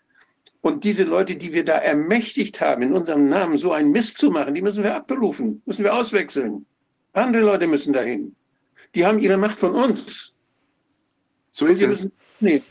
Und 0.64 0.82
diese 0.82 1.04
Leute, 1.04 1.36
die 1.36 1.52
wir 1.52 1.62
da 1.62 1.74
ermächtigt 1.74 2.58
haben, 2.62 2.80
in 2.80 2.94
unserem 2.94 3.28
Namen 3.28 3.58
so 3.58 3.72
einen 3.72 3.90
Mist 3.90 4.16
zu 4.16 4.30
machen, 4.30 4.54
die 4.54 4.62
müssen 4.62 4.82
wir 4.82 4.96
abberufen, 4.96 5.60
müssen 5.66 5.84
wir 5.84 5.92
auswechseln. 5.92 6.64
Andere 7.12 7.42
Leute 7.42 7.66
müssen 7.66 7.92
dahin. 7.92 8.34
Die 8.94 9.04
haben 9.04 9.18
ihre 9.18 9.36
Macht 9.36 9.60
von 9.60 9.72
uns. 9.72 10.32
So 11.50 11.66
ist 11.66 11.82
es. 11.82 12.08
Nee. 12.40 12.62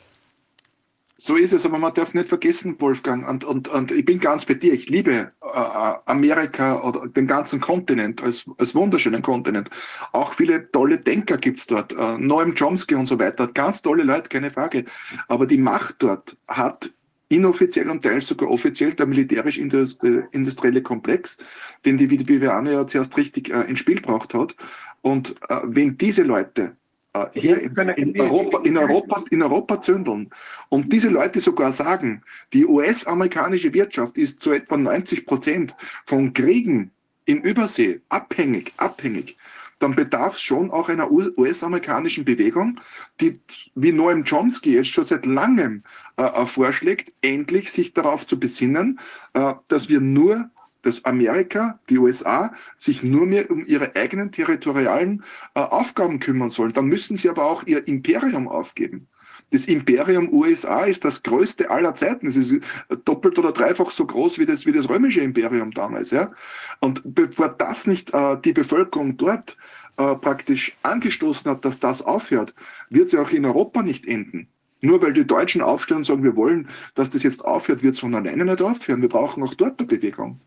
So 1.18 1.36
ist 1.36 1.54
es, 1.54 1.68
aber 1.68 1.78
man 1.78 1.94
darf 1.94 2.16
nicht 2.16 2.30
vergessen, 2.30 2.82
Wolfgang, 2.82 3.30
und, 3.30 3.46
und, 3.46 3.68
und 3.68 3.92
ich 3.92 4.04
bin 4.04 4.20
ganz 4.20 4.44
bei 4.44 4.56
dir. 4.56 4.74
Ich 4.74 4.90
liebe 4.90 5.32
äh, 5.44 5.94
Amerika 6.06 6.82
oder 6.82 7.08
den 7.08 7.28
ganzen 7.28 7.60
Kontinent 7.60 8.24
als, 8.24 8.50
als 8.58 8.74
wunderschönen 8.74 9.22
Kontinent. 9.22 9.70
Auch 10.14 10.34
viele 10.34 10.72
tolle 10.72 10.98
Denker 10.98 11.38
gibt 11.38 11.60
es 11.60 11.68
dort. 11.68 11.94
Äh, 11.94 12.18
Noam 12.18 12.56
Chomsky 12.56 12.96
und 12.96 13.06
so 13.06 13.20
weiter. 13.20 13.50
Ganz 13.54 13.84
tolle 13.84 14.02
Leute, 14.02 14.30
keine 14.30 14.50
Frage. 14.50 14.86
Aber 15.28 15.46
die 15.46 15.60
Macht 15.60 15.98
dort 16.00 16.36
hat 16.48 16.92
inoffiziell 17.36 17.90
und 17.90 18.04
teils 18.04 18.28
sogar 18.28 18.50
offiziell 18.50 18.94
der 18.94 19.06
militärisch-industrielle 19.06 20.82
Komplex, 20.82 21.38
den 21.86 21.98
die 21.98 22.10
Viviane 22.10 22.74
ja 22.74 22.88
zuerst 22.88 23.16
richtig 23.18 23.50
äh, 23.50 23.62
ins 23.62 23.80
Spiel 23.80 23.98
gebracht 23.98 24.34
hat. 24.34 24.56
Und 25.02 25.36
äh, 25.50 25.60
wenn 25.64 25.98
diese 25.98 26.24
Leute 26.24 26.76
äh, 27.14 27.26
hier 27.34 27.62
in, 27.62 27.76
in, 27.76 28.20
Europa, 28.20 28.60
in, 28.64 28.78
Europa, 28.78 29.24
in 29.30 29.42
Europa 29.44 29.82
zündeln. 29.82 30.30
Und 30.70 30.92
diese 30.92 31.10
Leute 31.10 31.40
sogar 31.40 31.72
sagen, 31.72 32.24
die 32.54 32.66
US-amerikanische 32.66 33.74
Wirtschaft 33.74 34.18
ist 34.18 34.42
zu 34.42 34.52
etwa 34.52 34.78
90 34.78 35.26
Prozent 35.26 35.76
von 36.06 36.34
Kriegen 36.34 36.92
in 37.26 37.42
Übersee 37.42 38.02
abhängig, 38.10 38.74
abhängig, 38.78 39.38
dann 39.84 39.96
bedarf 39.96 40.36
es 40.36 40.42
schon 40.42 40.72
auch 40.72 40.88
einer 40.88 41.12
US-amerikanischen 41.12 42.24
Bewegung, 42.24 42.80
die, 43.20 43.42
wie 43.76 43.92
Noam 43.92 44.24
Chomsky 44.24 44.76
jetzt 44.76 44.90
schon 44.90 45.06
seit 45.06 45.26
langem 45.26 45.84
äh, 46.16 46.24
äh, 46.24 46.46
vorschlägt, 46.46 47.12
endlich 47.22 47.72
sich 47.72 47.94
darauf 47.94 48.26
zu 48.26 48.40
besinnen, 48.40 49.00
äh, 49.34 49.54
dass 49.68 49.90
wir 49.90 50.00
nur 50.00 50.50
dass 50.84 51.06
Amerika, 51.06 51.80
die 51.90 51.98
USA, 51.98 52.54
sich 52.78 53.04
nur 53.04 53.26
mehr 53.26 53.50
um 53.50 53.66
ihre 53.66 53.96
eigenen 53.96 54.34
territorialen 54.34 55.24
äh, 55.56 55.62
Aufgaben 55.62 56.20
kümmern 56.20 56.50
sollen. 56.50 56.74
Dann 56.74 56.88
müssen 56.88 57.16
sie 57.16 57.30
aber 57.30 57.46
auch 57.46 57.64
ihr 57.64 57.88
Imperium 57.88 58.50
aufgeben. 58.50 59.08
Das 59.54 59.66
Imperium 59.66 60.34
USA 60.34 60.86
ist 60.86 61.06
das 61.06 61.22
größte 61.22 61.70
aller 61.70 61.94
Zeiten. 61.94 62.26
Es 62.26 62.36
ist 62.36 62.60
doppelt 63.06 63.38
oder 63.38 63.52
dreifach 63.52 63.92
so 63.92 64.04
groß 64.04 64.40
wie 64.40 64.48
das, 64.48 64.66
wie 64.66 64.72
das 64.72 64.90
römische 64.90 65.22
Imperium 65.22 65.70
damals. 65.70 66.10
Ja? 66.10 66.32
Und 66.80 67.04
bevor 67.06 67.50
das 67.50 67.86
nicht 67.86 68.12
äh, 68.16 68.36
die 68.44 68.52
Bevölkerung 68.52 69.16
dort 69.16 69.56
äh, 69.98 70.16
praktisch 70.16 70.76
angestoßen 70.82 71.52
hat, 71.52 71.64
dass 71.66 71.78
das 71.78 72.02
aufhört, 72.02 72.56
wird 72.90 73.12
sie 73.12 73.20
auch 73.20 73.30
in 73.30 73.46
Europa 73.46 73.84
nicht 73.84 74.08
enden. 74.08 74.48
Nur 74.82 75.04
weil 75.04 75.14
die 75.14 75.28
Deutschen 75.28 75.62
aufstehen 75.62 75.98
und 75.98 76.04
sagen, 76.04 76.24
wir 76.24 76.36
wollen, 76.36 76.68
dass 76.96 77.12
das 77.12 77.22
jetzt 77.22 77.46
aufhört, 77.46 77.84
wird 77.84 77.94
es 77.94 78.00
von 78.00 78.16
alleine 78.16 78.46
nicht 78.46 78.60
aufhören. 78.60 79.04
Wir 79.04 79.10
brauchen 79.10 79.44
auch 79.44 79.54
dort 79.54 79.80
eine 79.80 79.88
Bewegung. 79.88 80.42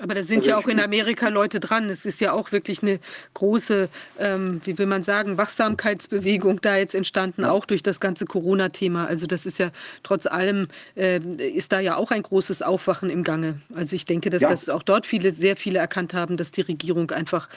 Aber 0.00 0.14
da 0.14 0.22
sind 0.22 0.38
also 0.38 0.50
ja 0.50 0.56
auch 0.58 0.68
in 0.68 0.80
Amerika 0.80 1.28
Leute 1.28 1.60
dran. 1.60 1.90
Es 1.90 2.06
ist 2.06 2.20
ja 2.20 2.32
auch 2.32 2.52
wirklich 2.52 2.82
eine 2.82 3.00
große, 3.34 3.88
ähm, 4.18 4.60
wie 4.64 4.78
will 4.78 4.86
man 4.86 5.02
sagen, 5.02 5.36
Wachsamkeitsbewegung 5.36 6.60
da 6.60 6.76
jetzt 6.76 6.94
entstanden, 6.94 7.44
auch 7.44 7.64
durch 7.64 7.82
das 7.82 7.98
ganze 8.00 8.24
Corona-Thema. 8.24 9.06
Also 9.06 9.26
das 9.26 9.46
ist 9.46 9.58
ja 9.58 9.70
trotz 10.02 10.26
allem, 10.26 10.68
äh, 10.96 11.18
ist 11.18 11.72
da 11.72 11.80
ja 11.80 11.96
auch 11.96 12.10
ein 12.10 12.22
großes 12.22 12.62
Aufwachen 12.62 13.10
im 13.10 13.24
Gange. 13.24 13.60
Also 13.74 13.96
ich 13.96 14.04
denke, 14.04 14.30
dass, 14.30 14.42
ja. 14.42 14.48
dass 14.48 14.68
auch 14.68 14.82
dort 14.82 15.06
viele, 15.06 15.32
sehr 15.32 15.56
viele 15.56 15.80
erkannt 15.80 16.14
haben, 16.14 16.36
dass 16.36 16.52
die 16.52 16.62
Regierung 16.62 17.10
einfach 17.10 17.48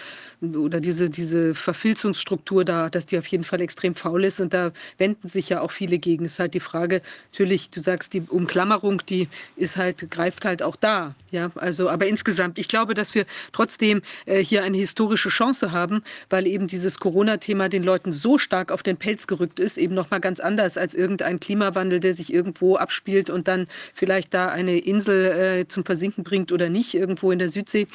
oder 0.42 0.82
diese, 0.82 1.10
diese 1.12 1.54
Verfilzungsstruktur 1.54 2.66
da, 2.66 2.90
dass 2.90 3.06
die 3.06 3.18
auf 3.20 3.28
jeden 3.28 3.44
Fall 3.44 3.62
extrem 3.62 3.94
faul 3.94 4.24
ist. 4.24 4.40
Und 4.40 4.54
da 4.54 4.72
wenden 4.98 5.28
sich 5.28 5.50
ja 5.50 5.62
auch 5.62 5.72
viele 5.72 6.00
gegen. 6.00 6.26
Es 6.26 6.34
ist 6.34 6.40
halt 6.40 6.56
die 6.56 6.60
Frage, 6.60 7.02
natürlich, 7.32 7.70
du 7.70 7.82
sagst, 7.82 8.14
die 8.14 8.22
Umklammerung, 8.22 9.04
die 9.08 9.28
ist 9.56 9.78
halt, 9.78 10.10
greift 10.10 10.46
halt 10.46 10.64
auch 10.64 10.76
da. 10.76 11.14
Ja, 11.30 11.52
also, 11.56 11.88
aber 11.88 12.08
insgesamt 12.08 12.31
insgesamt. 12.32 12.58
Ich 12.58 12.70
glaube, 12.70 12.94
dass 12.94 13.14
wir 13.14 13.26
trotzdem 13.52 14.02
äh, 14.26 14.42
hier 14.42 14.64
eine 14.64 14.78
historische 14.78 15.28
Chance 15.28 15.74
haben, 15.74 16.02
weil 16.30 16.48
eben 16.48 16.68
dieses 16.68 16.98
Corona-Thema 16.98 17.68
den 17.68 17.84
Leuten 17.84 18.14
so 18.14 18.38
stark 18.38 18.72
auf 18.72 18.84
den 18.84 18.96
Pelz 18.96 19.28
gerückt 19.28 19.60
ist, 19.60 19.78
eben 19.78 19.94
noch 19.94 20.10
mal 20.12 20.20
ganz 20.20 20.40
anders 20.40 20.78
als 20.78 20.96
irgendein 20.96 21.42
Klimawandel, 21.42 22.00
der 22.00 22.14
sich 22.14 22.34
irgendwo 22.34 22.78
abspielt 22.78 23.30
und 23.30 23.50
dann 23.50 23.68
vielleicht 23.94 24.34
da 24.34 24.48
eine 24.48 24.78
Insel 24.78 25.26
äh, 25.26 25.68
zum 25.68 25.84
Versinken 25.84 26.24
bringt 26.24 26.54
oder 26.54 26.70
nicht, 26.70 26.94
irgendwo 26.94 27.32
in 27.32 27.40
der 27.40 27.50
Südsee, 27.50 27.86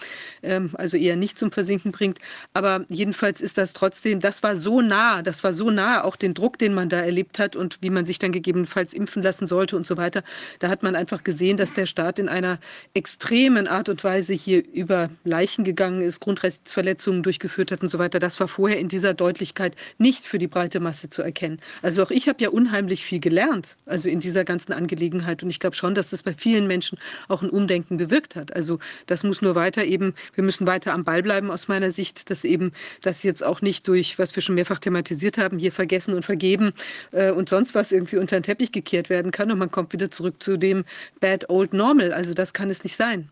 ähm, 0.42 0.70
also 0.74 0.98
eher 0.98 1.16
nicht 1.16 1.38
zum 1.38 1.50
Versinken 1.50 1.92
bringt. 1.92 2.18
Aber 2.52 2.84
jedenfalls 2.88 3.40
ist 3.40 3.56
das 3.56 3.72
trotzdem, 3.72 4.20
das 4.20 4.42
war 4.42 4.54
so 4.54 4.82
nah, 4.82 5.22
das 5.22 5.42
war 5.44 5.54
so 5.54 5.70
nah, 5.70 6.04
auch 6.04 6.16
den 6.16 6.34
Druck, 6.34 6.58
den 6.58 6.74
man 6.74 6.90
da 6.90 7.00
erlebt 7.00 7.38
hat 7.38 7.56
und 7.56 7.78
wie 7.80 7.90
man 7.90 8.04
sich 8.04 8.18
dann 8.18 8.32
gegebenenfalls 8.32 8.92
impfen 8.92 9.22
lassen 9.22 9.46
sollte 9.46 9.76
und 9.76 9.86
so 9.86 9.96
weiter. 9.96 10.22
Da 10.58 10.68
hat 10.68 10.82
man 10.82 10.94
einfach 10.94 11.24
gesehen, 11.24 11.56
dass 11.56 11.72
der 11.72 11.86
Staat 11.86 12.18
in 12.18 12.28
einer 12.28 12.58
extremen 12.92 13.66
Art 13.66 13.88
und 13.88 14.04
Weise 14.04 14.26
hier 14.35 14.65
über 14.73 15.11
Leichen 15.24 15.65
gegangen 15.65 16.03
ist, 16.03 16.20
Grundrechtsverletzungen 16.20 17.23
durchgeführt 17.23 17.73
hat 17.73 17.82
und 17.82 17.89
so 17.89 17.98
weiter, 17.98 18.19
das 18.19 18.39
war 18.40 18.48
vorher 18.48 18.78
in 18.78 18.89
dieser 18.89 19.15
Deutlichkeit 19.15 19.74
nicht 19.98 20.27
für 20.27 20.39
die 20.39 20.47
breite 20.47 20.81
Masse 20.81 21.11
zu 21.11 21.23
erkennen. 21.23 21.61
Also 21.82 22.03
auch 22.03 22.11
ich 22.11 22.28
habe 22.28 22.43
ja 22.43 22.51
unheimlich 22.51 23.05
viel 23.05 23.20
gelernt, 23.20 23.77
also 23.86 24.09
in 24.09 24.20
dieser 24.20 24.44
ganzen 24.44 24.73
Angelegenheit. 24.73 25.43
Und 25.43 25.51
ich 25.51 25.61
glaube 25.61 25.77
schon, 25.77 25.94
dass 25.94 26.11
das 26.11 26.23
bei 26.23 26.35
vielen 26.35 26.66
Menschen 26.66 26.98
auch 27.28 27.43
ein 27.43 27.51
Umdenken 27.51 27.97
bewirkt 27.97 28.36
hat. 28.36 28.55
Also 28.55 28.78
das 29.07 29.24
muss 29.24 29.43
nur 29.43 29.55
weiter 29.55 29.85
eben, 29.85 30.15
wir 30.35 30.44
müssen 30.44 30.66
weiter 30.66 30.93
am 30.93 31.05
Ball 31.05 31.23
bleiben 31.23 31.51
aus 31.51 31.69
meiner 31.69 31.90
Sicht, 31.90 32.31
dass 32.31 32.44
eben 32.44 32.73
das 33.03 33.23
jetzt 33.23 33.44
auch 33.44 33.62
nicht 33.62 33.86
durch, 33.89 34.19
was 34.19 34.35
wir 34.36 34.43
schon 34.43 34.55
mehrfach 34.55 34.78
thematisiert 34.78 35.39
haben, 35.39 35.59
hier 35.59 35.73
vergessen 35.73 36.15
und 36.15 36.24
vergeben 36.24 36.73
äh, 37.12 37.31
und 37.31 37.48
sonst 37.48 37.74
was 37.74 37.93
irgendwie 37.93 38.16
unter 38.16 38.39
den 38.39 38.43
Teppich 38.43 38.73
gekehrt 38.73 39.11
werden 39.11 39.31
kann 39.31 39.51
und 39.51 39.59
man 39.59 39.70
kommt 39.70 39.93
wieder 39.93 40.11
zurück 40.11 40.43
zu 40.43 40.57
dem 40.57 40.85
Bad 41.20 41.48
Old 41.51 41.73
Normal. 41.73 42.12
Also 42.12 42.35
das 42.35 42.53
kann 42.53 42.70
es 42.70 42.85
nicht 42.85 42.97
sein. 42.97 43.31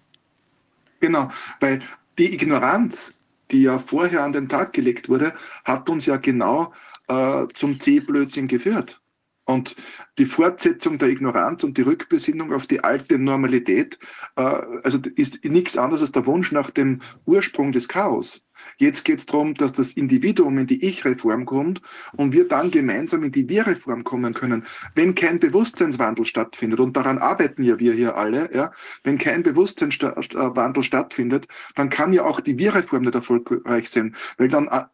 Genau, 1.04 1.28
weil 1.60 1.80
die 2.16 2.32
Ignoranz, 2.32 3.12
die 3.50 3.64
ja 3.64 3.78
vorher 3.78 4.22
an 4.22 4.32
den 4.32 4.48
Tag 4.48 4.72
gelegt 4.72 5.10
wurde, 5.10 5.34
hat 5.62 5.90
uns 5.90 6.06
ja 6.06 6.16
genau 6.16 6.72
äh, 7.08 7.44
zum 7.52 7.78
C-Blödsinn 7.78 8.48
geführt. 8.48 9.02
Und 9.44 9.76
die 10.18 10.26
Fortsetzung 10.26 10.98
der 10.98 11.08
Ignoranz 11.08 11.64
und 11.64 11.76
die 11.76 11.82
Rückbesinnung 11.82 12.52
auf 12.52 12.66
die 12.66 12.82
alte 12.82 13.18
Normalität, 13.18 13.98
äh, 14.36 14.42
also 14.42 14.98
ist 15.16 15.44
nichts 15.44 15.76
anderes 15.76 16.02
als 16.02 16.12
der 16.12 16.26
Wunsch 16.26 16.50
nach 16.52 16.70
dem 16.70 17.00
Ursprung 17.26 17.72
des 17.72 17.88
Chaos. 17.88 18.42
Jetzt 18.76 19.04
geht 19.04 19.18
es 19.18 19.26
darum, 19.26 19.54
dass 19.54 19.72
das 19.72 19.92
Individuum 19.92 20.58
in 20.58 20.66
die 20.66 20.84
Ich-Reform 20.84 21.44
kommt 21.44 21.82
und 22.12 22.32
wir 22.32 22.48
dann 22.48 22.70
gemeinsam 22.70 23.22
in 23.24 23.32
die 23.32 23.48
Wir-Reform 23.48 24.04
kommen 24.04 24.34
können. 24.34 24.64
Wenn 24.94 25.14
kein 25.14 25.38
Bewusstseinswandel 25.40 26.24
stattfindet, 26.24 26.80
und 26.80 26.96
daran 26.96 27.18
arbeiten 27.18 27.62
ja 27.62 27.78
wir 27.78 27.92
hier 27.92 28.16
alle, 28.16 28.54
ja, 28.54 28.70
wenn 29.02 29.18
kein 29.18 29.42
Bewusstseinswandel 29.42 30.84
stattfindet, 30.84 31.48
dann 31.74 31.90
kann 31.90 32.12
ja 32.12 32.24
auch 32.24 32.40
die 32.40 32.58
Wir-Reform 32.58 33.02
nicht 33.02 33.14
erfolgreich 33.14 33.90
sein, 33.90 34.14
weil 34.38 34.48
dann 34.48 34.68
äh, 34.68 34.84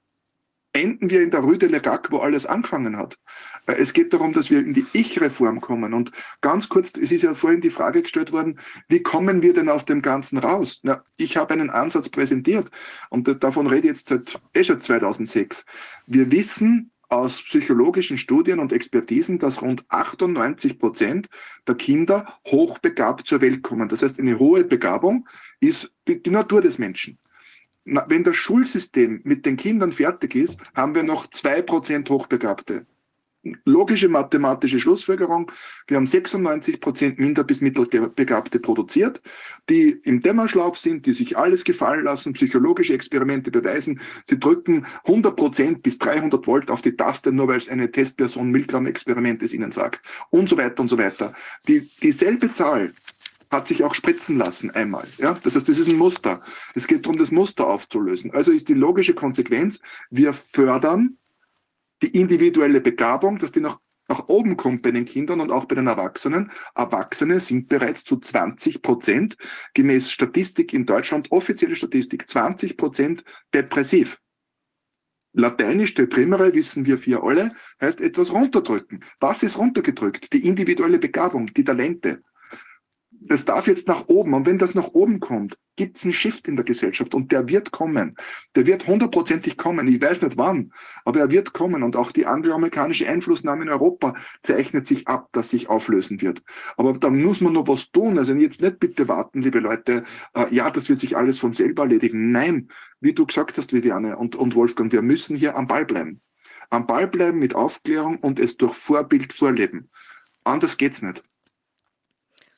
enden 0.73 1.11
wir 1.11 1.23
in 1.23 1.31
der 1.31 1.41
Rue 1.41 1.59
de 1.59 1.69
la 1.69 1.79
Gac, 1.79 2.13
wo 2.13 2.19
alles 2.19 2.47
angefangen 2.47 2.97
hat. 2.97 3.19
Äh, 3.67 3.75
es 3.75 3.93
geht 3.93 4.13
darum, 4.13 4.33
dass 4.33 4.51
wir 4.51 4.61
in 4.61 4.75
die 4.75 4.87
Ich-Reform 4.93 5.61
kommen. 5.61 5.95
Und 5.95 6.13
ganz 6.41 6.69
kurz, 6.69 6.93
es 6.97 7.13
ist 7.13 7.23
ja 7.23 7.35
vorhin 7.35 7.61
die 7.61 7.71
Frage 7.71 8.03
gestellt 8.03 8.33
worden, 8.33 8.59
wie 8.89 9.03
kommen 9.03 9.43
wir 9.43 9.53
denn 9.53 9.69
aus 9.69 9.85
dem 9.85 10.03
Ganzen 10.03 10.39
raus? 10.39 10.81
Na, 10.83 11.05
ich 11.17 11.37
habe 11.37 11.55
einen 11.55 11.71
Ansatz 11.71 12.09
präsentiert 12.09 12.71
und 13.09 13.43
davon 13.43 13.67
rede 13.67 13.89
ich 13.89 13.97
jetzt 13.97 14.09
seit 14.09 14.41
eh 14.55 14.65
schon 14.65 14.81
2006. 14.81 15.65
Wir 16.07 16.31
wissen 16.31 16.93
aus 17.09 17.43
psychologischen 17.43 18.19
Studien 18.19 18.61
und 18.61 18.73
Expertisen, 18.73 19.41
dass 19.41 19.63
rund 19.63 19.85
98 19.89 20.79
Prozent 20.79 21.29
der 21.67 21.75
Kinder 21.75 22.39
hochbegabt 22.47 23.27
zur 23.27 23.41
Welt 23.41 23.63
kommen. 23.63 23.89
Das 23.89 24.03
heißt, 24.03 24.21
eine 24.21 24.39
hohe 24.39 24.63
Begabung 24.63 25.27
ist 25.59 25.93
die, 26.07 26.23
die 26.23 26.31
Natur 26.31 26.63
des 26.63 26.79
Menschen 26.79 27.19
wenn 27.85 28.25
das 28.25 28.37
Schulsystem 28.37 29.21
mit 29.25 29.47
den 29.47 29.57
Kindern 29.57 29.93
fertig 29.93 30.35
ist, 30.35 30.61
haben 30.75 30.95
wir 30.95 31.03
noch 31.03 31.29
zwei 31.29 31.63
Prozent 31.63 32.11
Hochbegabte. 32.11 32.87
Logische 33.65 34.11
mathematische 34.11 34.79
Schlussfolgerung. 34.79 35.51
Wir 35.87 35.97
haben 35.97 36.07
96 36.07 36.79
Prozent 36.79 37.19
minder 37.19 37.43
bis 37.43 37.63
mittelbegabte 37.63 38.61
produziert, 38.61 39.23
die 39.71 39.99
im 40.05 40.21
Dämmerschlaf 40.21 40.77
sind, 40.77 41.07
die 41.07 41.15
sich 41.15 41.39
alles 41.39 41.65
gefallen 41.65 42.05
lassen, 42.05 42.35
psychologische 42.35 42.93
Experimente 42.93 43.51
beweisen. 43.51 44.01
Sie 44.27 44.39
drücken 44.39 44.85
100 45.05 45.37
Prozent 45.37 45.83
bis 45.83 45.97
300 45.97 46.47
Volt 46.47 46.71
auf 46.71 46.83
die 46.83 46.97
Taste, 46.97 47.33
nur 47.33 47.49
weil 47.49 47.57
es 47.57 47.71
eine 47.71 47.91
Testperson 47.91 48.51
Milgram-Experiment 48.51 49.43
es 49.43 49.55
ihnen 49.55 49.73
sagt. 49.73 50.05
Und 50.29 50.51
so 50.51 50.59
weiter 50.59 50.83
und 50.83 50.89
so 50.89 50.99
weiter. 50.99 51.33
Die, 51.67 51.89
dieselbe 52.03 52.53
Zahl 52.53 52.93
hat 53.51 53.67
sich 53.67 53.83
auch 53.83 53.95
spritzen 53.95 54.39
lassen 54.39 54.71
einmal. 54.71 55.07
Ja? 55.19 55.39
Das 55.43 55.57
heißt, 55.57 55.69
das 55.69 55.79
ist 55.79 55.89
ein 55.89 55.97
Muster. 55.97 56.41
Es 56.75 56.87
geht 56.87 57.05
darum, 57.05 57.19
das 57.19 57.31
Muster 57.31 57.67
aufzulösen. 57.67 58.33
Also 58.33 58.53
ist 58.53 58.69
die 58.69 58.75
logische 58.75 59.15
Konsequenz, 59.15 59.81
wir 60.11 60.33
fördern 60.33 61.19
die 62.03 62.09
individuelle 62.09 62.81
Begabung, 62.81 63.39
dass 63.39 63.53
die 63.53 63.61
nach, 63.61 63.79
nach 64.09 64.29
oben 64.29 64.57
kommt 64.57 64.83
bei 64.83 64.91
den 64.91 65.05
Kindern 65.05 65.41
und 65.41 65.51
auch 65.51 65.67
bei 65.67 65.75
den 65.75 65.89
Erwachsenen. 65.89 66.51
Erwachsene 66.75 67.41
sind 67.41 67.69
bereits 67.69 68.05
zu 68.05 68.19
20 68.19 68.83
Prozent, 68.83 69.37
gemäß 69.75 70.11
Statistik 70.11 70.73
in 70.73 70.87
Deutschland, 70.87 71.31
offizielle 71.31 71.77
Statistik, 71.77 72.31
20 72.31 72.77
Prozent 72.77 73.25
depressiv. 73.53 74.19
Lateinisch 75.33 75.95
deprimere, 75.95 76.55
wissen 76.55 76.87
wir 76.87 76.99
vier 76.99 77.23
alle, 77.23 77.53
heißt 77.81 78.01
etwas 78.01 78.33
runterdrücken. 78.33 79.05
Was 79.21 79.45
ist 79.45 79.59
runtergedrückt? 79.59 80.33
Die 80.33 80.45
individuelle 80.45 80.99
Begabung, 80.99 81.47
die 81.55 81.63
Talente. 81.63 82.23
Das 83.23 83.45
darf 83.45 83.67
jetzt 83.67 83.87
nach 83.87 84.09
oben. 84.09 84.33
Und 84.33 84.47
wenn 84.47 84.59
das 84.59 84.75
nach 84.75 84.89
oben 84.89 85.21
kommt, 85.21 85.59
gibt 85.77 85.99
es 85.99 86.05
einen 86.05 86.13
Shift 86.15 86.49
in 86.49 86.57
der 86.57 86.65
Gesellschaft 86.65 87.15
und 87.15 87.33
der 87.33 87.49
wird 87.49 87.71
kommen. 87.71 88.17
Der 88.55 88.67
wird 88.67 88.87
hundertprozentig 88.87 89.59
kommen. 89.59 89.87
Ich 89.89 90.01
weiß 90.01 90.23
nicht 90.23 90.39
wann, 90.39 90.73
aber 91.05 91.21
er 91.21 91.31
wird 91.31 91.53
kommen. 91.53 91.83
Und 91.83 91.97
auch 91.97 92.13
die 92.13 92.25
angloamerikanische 92.25 93.07
Einflussnahme 93.09 93.65
in 93.65 93.69
Europa 93.69 94.15
zeichnet 94.43 94.87
sich 94.87 95.07
ab, 95.07 95.29
dass 95.33 95.51
sich 95.51 95.69
auflösen 95.69 96.23
wird. 96.23 96.43
Aber 96.79 96.95
da 96.95 97.11
muss 97.11 97.43
man 97.43 97.53
noch 97.53 97.69
was 97.69 97.91
tun. 97.91 98.19
Also 98.19 98.35
jetzt 98.35 98.63
nicht 98.63 98.81
bitte 98.81 99.07
warten, 99.07 99.43
liebe 99.43 99.61
Leute, 99.61 100.05
äh, 100.35 100.55
ja, 100.55 100.71
das 100.71 100.89
wird 100.89 101.01
sich 101.01 101.17
alles 101.17 101.39
von 101.39 101.53
selber 101.53 101.83
erledigen. 101.83 102.33
Nein, 102.33 102.69
wie 103.01 103.13
du 103.13 103.27
gesagt 103.27 103.59
hast, 103.59 103.75
Viviane 103.75 104.17
und, 104.17 104.35
und 104.35 104.55
Wolfgang, 104.55 104.91
wir 104.93 105.03
müssen 105.03 105.37
hier 105.37 105.57
am 105.57 105.67
Ball 105.67 105.85
bleiben. 105.85 106.23
Am 106.71 106.87
Ball 106.87 107.07
bleiben 107.07 107.39
mit 107.39 107.55
Aufklärung 107.55 108.17
und 108.19 108.39
es 108.39 108.57
durch 108.57 108.75
Vorbild 108.75 109.33
vorleben. 109.33 109.91
Anders 110.45 110.77
geht's 110.79 111.03
nicht. 111.03 111.23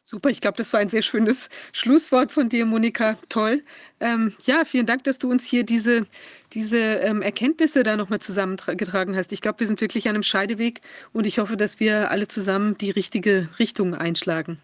Super, 0.05 0.31
ich 0.31 0.41
glaube, 0.41 0.57
das 0.57 0.73
war 0.73 0.81
ein 0.81 0.89
sehr 0.89 1.03
schönes 1.03 1.49
Schlusswort 1.73 2.33
von 2.33 2.49
dir, 2.49 2.67
Monika. 2.67 3.17
Toll. 3.29 3.63
Ähm, 4.01 4.35
ja, 4.45 4.65
vielen 4.65 4.85
Dank, 4.85 5.05
dass 5.05 5.19
du 5.19 5.31
uns 5.31 5.47
hier 5.47 5.65
diese, 5.65 6.07
diese 6.53 6.79
ähm, 6.79 7.23
Erkenntnisse 7.23 7.83
da 7.83 7.97
nochmal 7.97 8.19
zusammengetragen 8.19 9.17
hast. 9.17 9.33
Ich 9.33 9.41
glaube, 9.41 9.61
wir 9.61 9.67
sind 9.67 9.81
wirklich 9.81 10.09
an 10.09 10.17
einem 10.17 10.25
Scheideweg 10.25 10.81
und 11.13 11.27
ich 11.27 11.39
hoffe, 11.39 11.57
dass 11.57 11.79
wir 11.81 12.11
alle 12.11 12.27
zusammen 12.29 12.77
die 12.79 12.91
richtige 12.91 13.49
Richtung 13.59 13.95
einschlagen. 13.95 14.59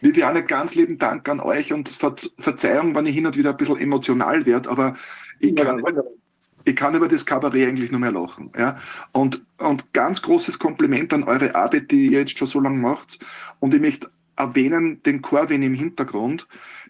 Viviane, 0.00 0.42
ganz 0.42 0.74
lieben 0.74 0.98
Dank 0.98 1.28
an 1.28 1.40
euch 1.40 1.72
und 1.72 1.88
Ver 1.88 2.16
Verzeihung, 2.38 2.94
wenn 2.94 3.06
ich 3.06 3.14
hin 3.14 3.26
und 3.26 3.36
wieder 3.36 3.50
ein 3.50 3.56
bisschen 3.56 3.78
emotional 3.78 4.44
werde, 4.44 4.68
aber 4.68 4.96
ich 5.38 5.54
kann, 5.54 5.82
ich 6.64 6.76
kann 6.76 6.94
über 6.94 7.08
das 7.08 7.24
Kabarett 7.24 7.68
eigentlich 7.68 7.90
nur 7.90 8.00
mehr 8.00 8.12
lachen. 8.12 8.50
Ja? 8.58 8.78
Und, 9.12 9.42
und 9.58 9.92
ganz 9.92 10.20
großes 10.20 10.58
Kompliment 10.58 11.14
an 11.14 11.22
eure 11.22 11.54
Arbeit, 11.54 11.90
die 11.90 12.06
ihr 12.06 12.20
jetzt 12.20 12.36
schon 12.36 12.48
so 12.48 12.60
lange 12.60 12.78
macht. 12.78 13.18
Und 13.60 13.72
ich 13.72 13.80
möchte 13.80 14.10
erwähnen 14.36 15.02
den 15.02 15.22
Corwin 15.22 15.62
im 15.62 15.74
Hintergrund. 15.74 16.46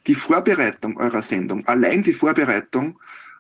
Die 0.07 0.15
Vorbereitung 0.15 0.97
eurer 0.99 1.23
Sendung, 1.23 1.67
allein 1.67 2.03
die 2.03 2.13
Vorbereitung, 2.13 2.99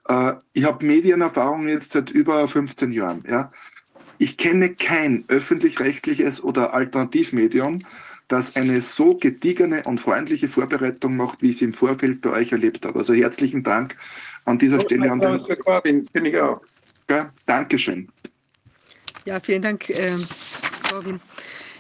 äh, 0.09 0.33
ich 0.53 0.65
habe 0.65 0.85
Medienerfahrung 0.85 1.69
jetzt 1.69 1.93
seit 1.93 2.11
über 2.11 2.47
15 2.49 2.93
Jahren. 2.93 3.25
Ja. 3.29 3.53
Ich 4.19 4.37
kenne 4.37 4.75
kein 4.75 5.25
öffentlich-rechtliches 5.29 6.43
oder 6.43 6.73
Alternativmedium, 6.73 7.85
das 8.29 8.57
eine 8.57 8.81
so 8.81 9.17
gediegene 9.17 9.83
und 9.85 10.01
freundliche 10.01 10.49
Vorbereitung 10.49 11.17
macht, 11.17 11.43
wie 11.43 11.51
ich 11.51 11.57
es 11.57 11.63
im 11.63 11.75
Vorfeld 11.75 12.23
bei 12.23 12.31
euch 12.31 12.53
erlebt 12.53 12.85
habe. 12.85 12.99
Also 12.99 13.15
herzlichen 13.15 13.63
Dank 13.63 13.95
an 14.45 14.59
dieser 14.59 14.81
Stelle 14.81 15.11
an 15.13 15.21
den. 15.21 15.39
Corwin, 15.65 16.07
bin 16.13 16.25
ich 16.25 16.41
auch. 16.41 16.61
Ja, 17.09 17.31
Dankeschön. 17.45 18.09
Ja, 19.27 19.39
vielen 19.41 19.63
Dank, 19.63 19.91
äh, 19.91 20.17
Corwin. 20.89 21.21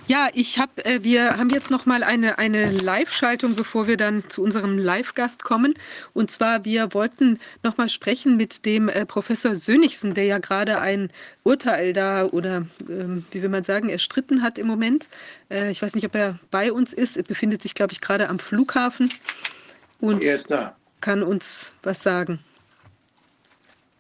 Ja, 0.09 0.29
ich 0.35 0.61
habe, 0.61 0.85
äh, 0.85 1.03
wir 1.03 1.37
haben 1.37 1.49
jetzt 1.49 1.71
noch 1.71 1.85
mal 1.85 2.05
eine, 2.05 2.39
eine 2.39 2.71
Live-Schaltung, 2.71 3.57
bevor 3.57 3.89
wir 3.89 3.97
dann 3.97 4.29
zu 4.31 4.41
unserem 4.41 4.79
Live-Gast 4.79 5.43
kommen. 5.43 5.75
Und 6.13 6.31
zwar, 6.31 6.65
wir 6.65 6.95
wollten 6.95 7.41
noch 7.65 7.77
mal 7.77 7.89
sprechen 7.89 8.37
mit 8.37 8.65
dem 8.65 8.89
äh, 8.89 9.05
Professor 9.05 9.57
Sönigsen, 9.57 10.15
der 10.15 10.25
ja 10.25 10.39
gerade 10.39 10.79
ein 10.79 11.11
Urteil 11.43 11.93
da 11.93 12.27
oder, 12.27 12.67
ähm, 12.89 13.25
wie 13.33 13.43
will 13.43 13.49
man 13.49 13.65
sagen, 13.65 13.89
erstritten 13.89 14.43
hat 14.43 14.59
im 14.59 14.69
Moment. 14.69 15.09
Äh, 15.51 15.73
ich 15.73 15.83
weiß 15.83 15.97
nicht, 15.97 16.07
ob 16.07 16.15
er 16.15 16.39
bei 16.53 16.73
uns 16.73 16.93
ist. 16.93 17.17
Er 17.17 17.25
befindet 17.25 17.63
sich, 17.63 17.75
glaube 17.75 17.93
ich, 17.93 18.01
gerade 18.01 18.29
am 18.29 18.39
Flughafen 18.39 19.13
und 20.01 20.25
kann 21.01 21.25
uns 21.25 21.73
was 21.83 22.03
sagen. 22.03 22.39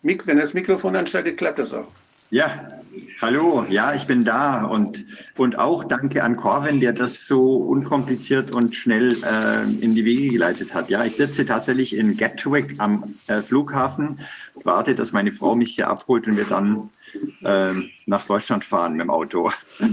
Wenn 0.02 0.38
das 0.38 0.54
Mikrofon 0.54 0.94
anschaltet, 0.94 1.36
klappt 1.36 1.58
das 1.58 1.74
auch. 1.74 1.88
Ja, 2.30 2.80
hallo, 3.20 3.64
ja, 3.68 3.94
ich 3.94 4.06
bin 4.06 4.24
da 4.24 4.64
und, 4.64 5.04
und 5.36 5.58
auch 5.58 5.84
danke 5.84 6.22
an 6.22 6.36
Corvin, 6.36 6.80
der 6.80 6.92
das 6.92 7.26
so 7.26 7.56
unkompliziert 7.56 8.54
und 8.54 8.74
schnell 8.74 9.16
äh, 9.24 9.62
in 9.82 9.94
die 9.94 10.04
Wege 10.04 10.30
geleitet 10.30 10.74
hat. 10.74 10.90
Ja, 10.90 11.04
ich 11.04 11.16
sitze 11.16 11.46
tatsächlich 11.46 11.94
in 11.94 12.16
Gatwick 12.16 12.76
am 12.78 13.14
äh, 13.26 13.42
Flughafen, 13.42 14.20
warte, 14.64 14.94
dass 14.94 15.12
meine 15.12 15.32
Frau 15.32 15.54
mich 15.54 15.74
hier 15.74 15.88
abholt 15.88 16.26
und 16.26 16.36
wir 16.36 16.44
dann 16.44 16.90
äh, 17.42 17.72
nach 18.06 18.26
Deutschland 18.26 18.64
fahren 18.64 18.92
mit 18.92 19.02
dem 19.02 19.10
Auto. 19.10 19.50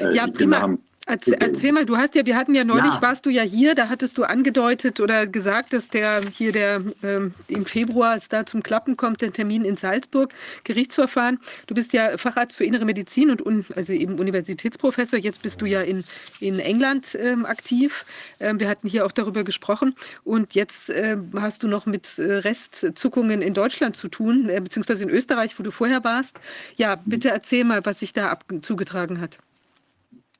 Äh, 0.00 0.14
ja, 0.14 0.26
prima. 0.26 0.76
Erzähl, 1.10 1.36
erzähl, 1.40 1.72
mal, 1.72 1.86
du 1.86 1.96
hast 1.96 2.14
ja, 2.14 2.26
wir 2.26 2.36
hatten 2.36 2.54
ja 2.54 2.64
neulich, 2.64 2.92
ja. 2.92 3.00
warst 3.00 3.24
du 3.24 3.30
ja 3.30 3.42
hier, 3.42 3.74
da 3.74 3.88
hattest 3.88 4.18
du 4.18 4.24
angedeutet 4.24 5.00
oder 5.00 5.26
gesagt, 5.26 5.72
dass 5.72 5.88
der 5.88 6.20
hier 6.30 6.52
der 6.52 6.82
ähm, 7.02 7.32
im 7.46 7.64
Februar 7.64 8.14
es 8.14 8.28
da 8.28 8.44
zum 8.44 8.62
Klappen 8.62 8.94
kommt, 8.98 9.22
der 9.22 9.32
Termin 9.32 9.64
in 9.64 9.78
Salzburg, 9.78 10.34
Gerichtsverfahren. 10.64 11.38
Du 11.66 11.74
bist 11.74 11.94
ja 11.94 12.18
Facharzt 12.18 12.58
für 12.58 12.64
innere 12.64 12.84
Medizin 12.84 13.30
und 13.30 13.40
un, 13.40 13.64
also 13.74 13.94
eben 13.94 14.18
Universitätsprofessor. 14.18 15.18
Jetzt 15.18 15.40
bist 15.40 15.62
du 15.62 15.64
ja 15.64 15.80
in, 15.80 16.04
in 16.40 16.58
England 16.58 17.16
ähm, 17.18 17.46
aktiv. 17.46 18.04
Ähm, 18.38 18.60
wir 18.60 18.68
hatten 18.68 18.86
hier 18.86 19.06
auch 19.06 19.12
darüber 19.12 19.44
gesprochen. 19.44 19.94
Und 20.24 20.54
jetzt 20.54 20.90
äh, 20.90 21.16
hast 21.36 21.62
du 21.62 21.68
noch 21.68 21.86
mit 21.86 22.18
äh, 22.18 22.34
Restzuckungen 22.34 23.40
in 23.40 23.54
Deutschland 23.54 23.96
zu 23.96 24.08
tun, 24.08 24.50
äh, 24.50 24.60
beziehungsweise 24.60 25.04
in 25.04 25.10
Österreich, 25.10 25.58
wo 25.58 25.62
du 25.62 25.70
vorher 25.70 26.04
warst. 26.04 26.38
Ja, 26.76 26.96
bitte 27.06 27.30
erzähl 27.30 27.64
mal, 27.64 27.80
was 27.84 28.00
sich 28.00 28.12
da 28.12 28.38
zugetragen 28.60 29.22
hat. 29.22 29.38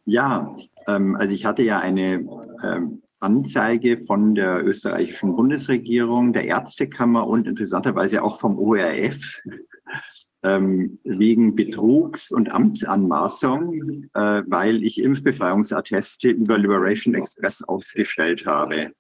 Ja, 0.09 0.57
ähm, 0.87 1.17
also 1.17 1.35
ich 1.35 1.45
hatte 1.45 1.63
ja 1.63 1.81
eine 1.81 2.27
ähm, 2.65 3.03
Anzeige 3.21 3.99
von 4.07 4.35
der 4.35 4.67
österreichischen 4.67 5.37
Bundesregierung, 5.37 6.33
der 6.33 6.47
Ärztekammer 6.47 7.27
und 7.27 7.47
interessanterweise 7.47 8.23
auch 8.23 8.41
vom 8.41 8.59
ORF 8.59 9.43
ähm, 10.43 10.99
wegen 11.05 11.55
Betrugs- 11.55 12.31
und 12.31 12.51
Amtsanmaßung, 12.51 14.09
äh, 14.15 14.43
weil 14.47 14.83
ich 14.83 15.03
Impfbefreiungsatteste 15.03 16.31
über 16.31 16.57
Liberation 16.57 17.15
Express 17.15 17.63
ausgestellt 17.63 18.47
habe. 18.47 18.93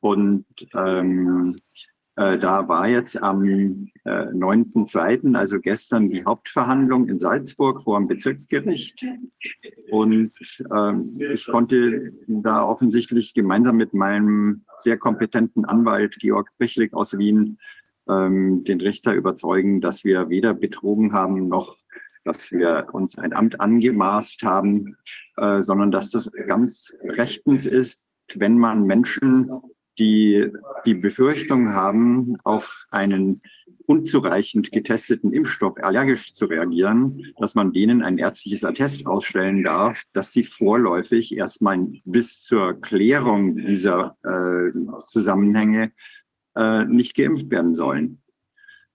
Und 0.00 0.44
ähm, 0.74 1.56
äh, 1.56 1.99
da 2.38 2.68
war 2.68 2.86
jetzt 2.86 3.22
am 3.22 3.88
äh, 4.04 4.10
9.2., 4.10 5.34
also 5.34 5.58
gestern, 5.58 6.08
die 6.08 6.24
Hauptverhandlung 6.24 7.08
in 7.08 7.18
Salzburg 7.18 7.82
vor 7.82 7.98
dem 7.98 8.08
Bezirksgericht. 8.08 9.06
Und 9.90 10.32
ähm, 10.76 11.18
ich 11.18 11.46
konnte 11.46 12.12
da 12.26 12.62
offensichtlich 12.62 13.32
gemeinsam 13.32 13.76
mit 13.76 13.94
meinem 13.94 14.62
sehr 14.76 14.98
kompetenten 14.98 15.64
Anwalt 15.64 16.18
Georg 16.18 16.50
Bichlik 16.58 16.92
aus 16.92 17.16
Wien 17.16 17.58
ähm, 18.06 18.64
den 18.64 18.82
Richter 18.82 19.14
überzeugen, 19.14 19.80
dass 19.80 20.04
wir 20.04 20.28
weder 20.28 20.52
betrogen 20.52 21.14
haben 21.14 21.48
noch 21.48 21.78
dass 22.22 22.52
wir 22.52 22.88
uns 22.92 23.16
ein 23.16 23.32
Amt 23.32 23.60
angemaßt 23.60 24.42
haben, 24.42 24.98
äh, 25.38 25.62
sondern 25.62 25.90
dass 25.90 26.10
das 26.10 26.30
ganz 26.46 26.92
rechtens 27.02 27.64
ist, 27.64 27.98
wenn 28.34 28.58
man 28.58 28.84
Menschen 28.84 29.50
die 30.00 30.50
die 30.84 30.94
Befürchtung 30.94 31.68
haben, 31.74 32.36
auf 32.42 32.86
einen 32.90 33.40
unzureichend 33.86 34.70
getesteten 34.70 35.32
Impfstoff 35.32 35.76
allergisch 35.82 36.32
zu 36.32 36.46
reagieren, 36.46 37.32
dass 37.38 37.54
man 37.54 37.72
denen 37.72 38.02
ein 38.02 38.18
ärztliches 38.18 38.64
Attest 38.64 39.06
ausstellen 39.06 39.64
darf, 39.64 40.04
dass 40.12 40.32
sie 40.32 40.44
vorläufig 40.44 41.36
erstmal 41.36 41.86
bis 42.04 42.40
zur 42.40 42.80
Klärung 42.80 43.56
dieser 43.56 44.16
äh, 44.22 44.70
Zusammenhänge 45.08 45.92
äh, 46.56 46.84
nicht 46.84 47.16
geimpft 47.16 47.50
werden 47.50 47.74
sollen. 47.74 48.22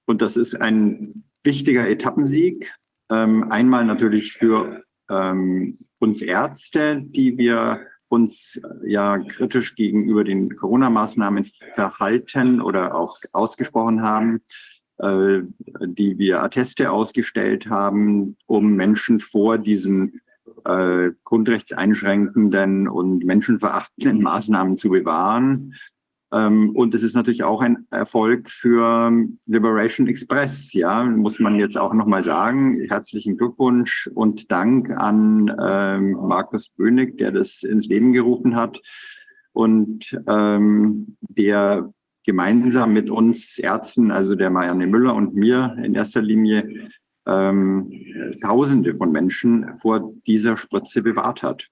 Und 0.06 0.22
das 0.22 0.38
ist 0.38 0.62
ein 0.62 1.26
wichtiger 1.44 1.90
Etappensieg. 1.90 2.74
Ähm, 3.12 3.52
einmal 3.52 3.86
natürlich 3.86 4.34
für 4.34 4.84
ähm, 5.10 5.78
uns 6.00 6.22
Ärzte, 6.22 7.02
die 7.02 7.38
wir 7.38 7.86
uns 8.08 8.58
äh, 8.58 8.92
ja 8.92 9.18
kritisch 9.18 9.76
gegenüber 9.76 10.24
den 10.24 10.56
Corona-Maßnahmen 10.56 11.46
verhalten 11.76 12.62
oder 12.62 12.96
auch 12.96 13.18
ausgesprochen 13.34 14.02
haben, 14.02 14.42
äh, 14.98 15.42
die 15.82 16.18
wir 16.18 16.42
Atteste 16.44 16.92
ausgestellt 16.92 17.68
haben, 17.68 18.38
um 18.46 18.74
Menschen 18.76 19.20
vor 19.20 19.58
diesen 19.58 20.22
äh, 20.66 21.12
grundrechtseinschränkenden 21.24 22.88
und 22.88 23.26
menschenverachtenden 23.26 24.22
Maßnahmen 24.22 24.78
zu 24.78 24.90
bewahren. 24.90 25.76
Ähm, 26.32 26.72
und 26.76 26.96
es 26.96 27.04
ist 27.04 27.16
natürlich 27.16 27.44
auch 27.44 27.62
ein 27.62 27.86
Erfolg 27.92 28.50
für 28.50 29.12
Liberation 29.46 30.08
Express. 30.08 30.74
Ja, 30.74 31.04
muss 31.04 31.40
man 31.40 31.60
jetzt 31.60 31.78
auch 31.78 31.94
nochmal 31.94 32.24
sagen. 32.24 32.78
Herzlichen 32.88 33.38
Glückwunsch 33.38 34.10
und 34.14 34.52
Dank 34.52 34.90
an 34.90 35.56
ähm, 35.62 36.14
Markus 36.14 36.70
Bönig, 36.70 37.18
der 37.18 37.32
das 37.32 37.64
ins 37.64 37.88
Leben 37.88 38.12
gerufen 38.12 38.56
hat 38.56 38.82
und 39.54 40.20
ähm, 40.28 41.18
der 41.22 41.92
gemeinsam 42.26 42.92
mit 42.92 43.10
uns 43.10 43.58
Ärzten, 43.60 44.12
also 44.12 44.36
der 44.36 44.50
Marianne 44.50 44.88
Müller 44.88 45.16
und 45.16 45.36
mir 45.36 45.78
in 45.84 45.94
erster 45.94 46.22
Linie, 46.22 46.90
ähm, 47.28 47.92
Tausende 48.42 48.96
von 48.96 49.12
Menschen 49.12 49.78
vor 49.78 50.14
dieser 50.28 50.58
Spritze 50.58 51.02
bewahrt 51.02 51.44
hat. 51.44 51.70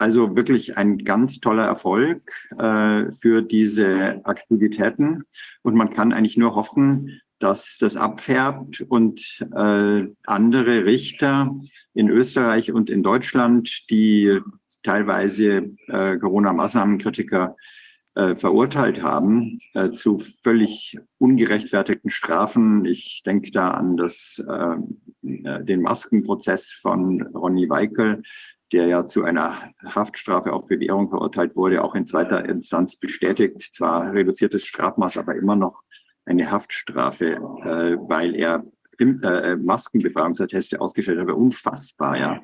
Also 0.00 0.34
wirklich 0.34 0.78
ein 0.78 1.04
ganz 1.04 1.40
toller 1.40 1.66
Erfolg 1.66 2.32
äh, 2.58 3.12
für 3.12 3.42
diese 3.42 4.24
Aktivitäten. 4.24 5.24
Und 5.60 5.74
man 5.74 5.90
kann 5.90 6.14
eigentlich 6.14 6.38
nur 6.38 6.54
hoffen, 6.54 7.20
dass 7.38 7.76
das 7.78 7.96
abfärbt 7.96 8.80
und 8.80 9.46
äh, 9.54 10.06
andere 10.24 10.86
Richter 10.86 11.54
in 11.92 12.08
Österreich 12.08 12.72
und 12.72 12.88
in 12.88 13.02
Deutschland, 13.02 13.90
die 13.90 14.40
teilweise 14.82 15.70
äh, 15.88 16.16
Corona-Maßnahmenkritiker 16.16 17.54
äh, 18.14 18.36
verurteilt 18.36 19.02
haben 19.02 19.58
äh, 19.74 19.90
zu 19.90 20.18
völlig 20.42 20.96
ungerechtfertigten 21.18 22.10
Strafen. 22.10 22.86
Ich 22.86 23.22
denke 23.26 23.50
da 23.50 23.72
an 23.72 23.98
das, 23.98 24.42
äh, 24.48 24.76
den 25.20 25.82
Maskenprozess 25.82 26.72
von 26.72 27.20
Ronny 27.34 27.68
Weikel, 27.68 28.22
der 28.72 28.86
ja 28.86 29.06
zu 29.06 29.24
einer 29.24 29.72
Haftstrafe 29.84 30.52
auf 30.52 30.66
Bewährung 30.66 31.08
verurteilt 31.08 31.56
wurde, 31.56 31.82
auch 31.82 31.94
in 31.94 32.06
zweiter 32.06 32.44
Instanz 32.44 32.96
bestätigt. 32.96 33.74
Zwar 33.74 34.12
reduziertes 34.12 34.64
Strafmaß, 34.64 35.16
aber 35.16 35.34
immer 35.34 35.56
noch 35.56 35.82
eine 36.24 36.50
Haftstrafe, 36.50 37.34
äh, 37.34 37.96
weil 38.08 38.34
er 38.34 38.64
äh, 38.98 39.56
Maskenbefragungsatteste 39.56 40.80
ausgestellt 40.80 41.20
hat. 41.20 41.30
Unfassbar, 41.30 42.16
ja. 42.16 42.40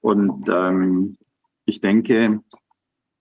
Und 0.00 0.48
ähm, 0.48 1.16
ich 1.64 1.80
denke, 1.80 2.40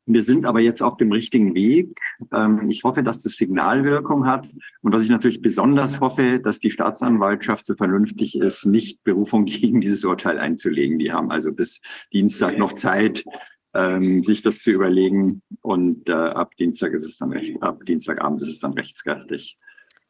wir 0.05 0.23
sind 0.23 0.45
aber 0.45 0.59
jetzt 0.59 0.83
auf 0.83 0.97
dem 0.97 1.11
richtigen 1.11 1.55
Weg. 1.55 1.99
Ähm, 2.31 2.69
ich 2.69 2.83
hoffe, 2.83 3.03
dass 3.03 3.21
das 3.21 3.33
Signalwirkung 3.33 4.27
hat. 4.27 4.47
Und 4.81 4.93
was 4.93 5.03
ich 5.03 5.09
natürlich 5.09 5.41
besonders 5.41 5.99
hoffe, 5.99 6.39
dass 6.39 6.59
die 6.59 6.71
Staatsanwaltschaft 6.71 7.65
so 7.65 7.75
vernünftig 7.75 8.37
ist, 8.37 8.65
nicht 8.65 9.03
Berufung 9.03 9.45
gegen 9.45 9.81
dieses 9.81 10.05
Urteil 10.05 10.39
einzulegen. 10.39 10.99
Die 10.99 11.11
haben 11.11 11.31
also 11.31 11.51
bis 11.51 11.81
Dienstag 12.13 12.57
noch 12.57 12.73
Zeit, 12.73 13.25
ähm, 13.73 14.21
sich 14.21 14.41
das 14.41 14.59
zu 14.59 14.71
überlegen. 14.71 15.41
Und 15.61 16.07
äh, 16.09 16.13
ab 16.13 16.55
Dienstag 16.57 16.93
ist 16.93 17.03
es 17.03 17.17
dann 17.17 17.31
recht, 17.31 17.61
ab 17.61 17.83
Dienstagabend 17.85 18.41
ist 18.41 18.49
es 18.49 18.59
dann 18.59 18.73
rechtskräftig. 18.73 19.57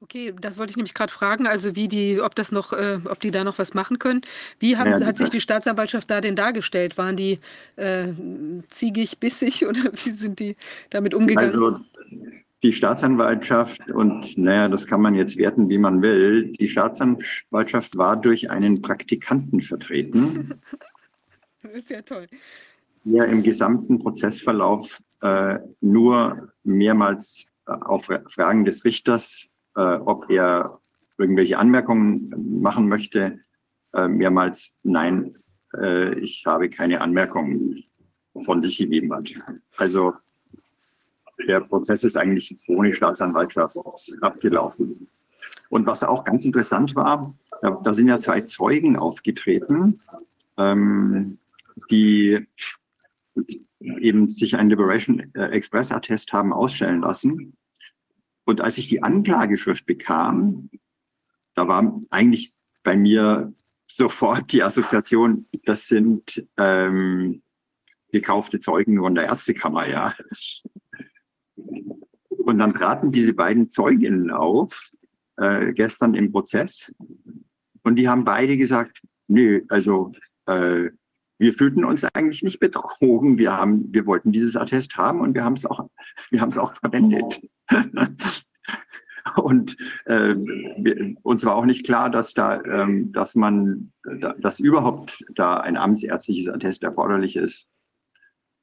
Okay, 0.05 0.35
das 0.39 0.59
wollte 0.59 0.69
ich 0.69 0.77
nämlich 0.77 0.93
gerade 0.93 1.11
fragen, 1.11 1.47
also 1.47 1.75
wie 1.75 1.87
die 1.87 2.21
ob 2.21 2.35
das 2.35 2.51
noch 2.51 2.73
äh, 2.73 2.99
ob 3.05 3.19
die 3.21 3.31
da 3.31 3.43
noch 3.43 3.57
was 3.57 3.73
machen 3.73 3.97
können. 3.97 4.21
Wie 4.59 4.77
haben 4.77 4.91
Ja, 4.91 5.03
hat 5.03 5.17
sich 5.17 5.31
die 5.31 5.41
Staatsanwaltschaft 5.41 6.11
da 6.11 6.21
denn 6.21 6.35
dargestellt? 6.35 6.95
Waren 6.99 7.17
die, 7.17 7.39
äh, 7.75 8.09
ziegig, 8.69 9.19
bissig 9.19 9.65
oder 9.67 9.91
wie 9.93 10.11
sind 10.11 10.39
die 10.39 10.57
damit 10.91 11.15
umgegangen? 11.15 11.49
Also 11.49 11.79
die 12.61 12.71
Staatsanwaltschaft 12.71 13.89
und 13.89 14.37
naja, 14.37 14.67
das 14.69 14.85
kann 14.85 15.01
man 15.01 15.15
jetzt 15.15 15.37
werten, 15.37 15.69
wie 15.69 15.79
man 15.79 16.03
will. 16.03 16.51
Die 16.51 16.67
Staatsanwaltschaft 16.67 17.97
war 17.97 18.15
durch 18.15 18.51
einen 18.51 18.83
Praktikanten 18.83 19.61
vertreten, 19.61 20.53
Das 21.63 21.73
ist 21.73 21.89
ja 21.89 22.03
toll. 22.03 22.27
der 23.05 23.25
im 23.25 23.41
gesamten 23.41 23.97
Prozessverlauf 23.97 24.99
äh, 25.21 25.57
nur 25.81 26.53
mehrmals 26.63 27.47
äh, 27.65 27.71
auf 27.71 28.07
Fragen 28.27 28.65
des 28.65 28.85
Richters, 28.85 29.47
äh, 29.75 29.95
ob 29.97 30.29
er 30.29 30.79
irgendwelche 31.17 31.57
Anmerkungen 31.57 32.61
machen 32.61 32.87
möchte, 32.87 33.39
äh, 33.93 34.07
mehrmals 34.07 34.69
nein, 34.83 35.35
äh, 35.77 36.17
ich 36.19 36.43
habe 36.45 36.69
keine 36.69 37.01
Anmerkungen 37.01 37.83
von 38.43 38.61
sich 38.61 38.77
gegeben 38.77 39.13
hat. 39.13 39.33
Also 39.77 40.13
der 41.47 41.61
Prozess 41.61 42.03
ist 42.03 42.17
eigentlich 42.17 42.57
ohne 42.67 42.93
Staatsanwaltschaft 42.93 43.77
abgelaufen. 44.21 45.07
Und 45.69 45.85
was 45.85 46.03
auch 46.03 46.23
ganz 46.23 46.45
interessant 46.45 46.95
war, 46.95 47.33
da, 47.61 47.71
da 47.83 47.93
sind 47.93 48.07
ja 48.07 48.19
zwei 48.19 48.41
Zeugen 48.41 48.97
aufgetreten, 48.97 49.99
ähm, 50.57 51.37
die 51.89 52.45
eben 53.79 54.27
sich 54.27 54.55
ein 54.55 54.69
Liberation 54.69 55.33
Express 55.33 55.91
Attest 55.91 56.31
haben 56.33 56.53
ausstellen 56.53 57.01
lassen. 57.01 57.55
Und 58.45 58.61
als 58.61 58.77
ich 58.77 58.87
die 58.87 59.03
Anklageschrift 59.03 59.85
bekam, 59.85 60.69
da 61.55 61.67
war 61.67 61.99
eigentlich 62.09 62.53
bei 62.83 62.95
mir 62.95 63.53
sofort 63.87 64.51
die 64.51 64.63
Assoziation, 64.63 65.47
das 65.63 65.87
sind 65.87 66.45
ähm, 66.57 67.41
gekaufte 68.11 68.59
Zeugen 68.59 68.97
von 68.99 69.15
der 69.15 69.25
Ärztekammer, 69.25 69.87
ja. 69.87 70.13
Und 72.29 72.59
dann 72.59 72.73
traten 72.73 73.11
diese 73.11 73.33
beiden 73.33 73.69
Zeuginnen 73.69 74.31
auf, 74.31 74.91
äh, 75.37 75.73
gestern 75.73 76.13
im 76.13 76.31
Prozess, 76.31 76.91
und 77.85 77.97
die 77.97 78.09
haben 78.09 78.25
beide 78.25 78.57
gesagt, 78.57 79.03
nö, 79.27 79.61
also 79.69 80.11
äh, 80.47 80.89
wir 81.37 81.53
fühlten 81.53 81.83
uns 81.83 82.05
eigentlich 82.13 82.43
nicht 82.43 82.59
betrogen. 82.59 83.37
Wir 83.37 83.53
haben, 83.53 83.93
wir 83.93 84.05
wollten 84.05 84.31
dieses 84.31 84.55
Attest 84.55 84.95
haben 84.97 85.21
und 85.21 85.35
wir 85.35 85.43
haben 85.43 85.53
es 85.53 85.65
auch, 85.65 85.89
auch 86.57 86.75
verwendet. 86.75 87.41
und 89.35 89.75
äh, 90.05 90.35
wir, 90.35 91.15
uns 91.23 91.43
war 91.45 91.55
auch 91.55 91.65
nicht 91.65 91.85
klar, 91.85 92.09
dass 92.09 92.33
da, 92.33 92.63
ähm, 92.63 93.11
dass 93.11 93.35
man, 93.35 93.91
da, 94.03 94.33
dass 94.33 94.59
überhaupt 94.59 95.23
da 95.35 95.57
ein 95.57 95.77
amtsärztliches 95.77 96.49
Attest 96.49 96.83
erforderlich 96.83 97.35
ist. 97.35 97.67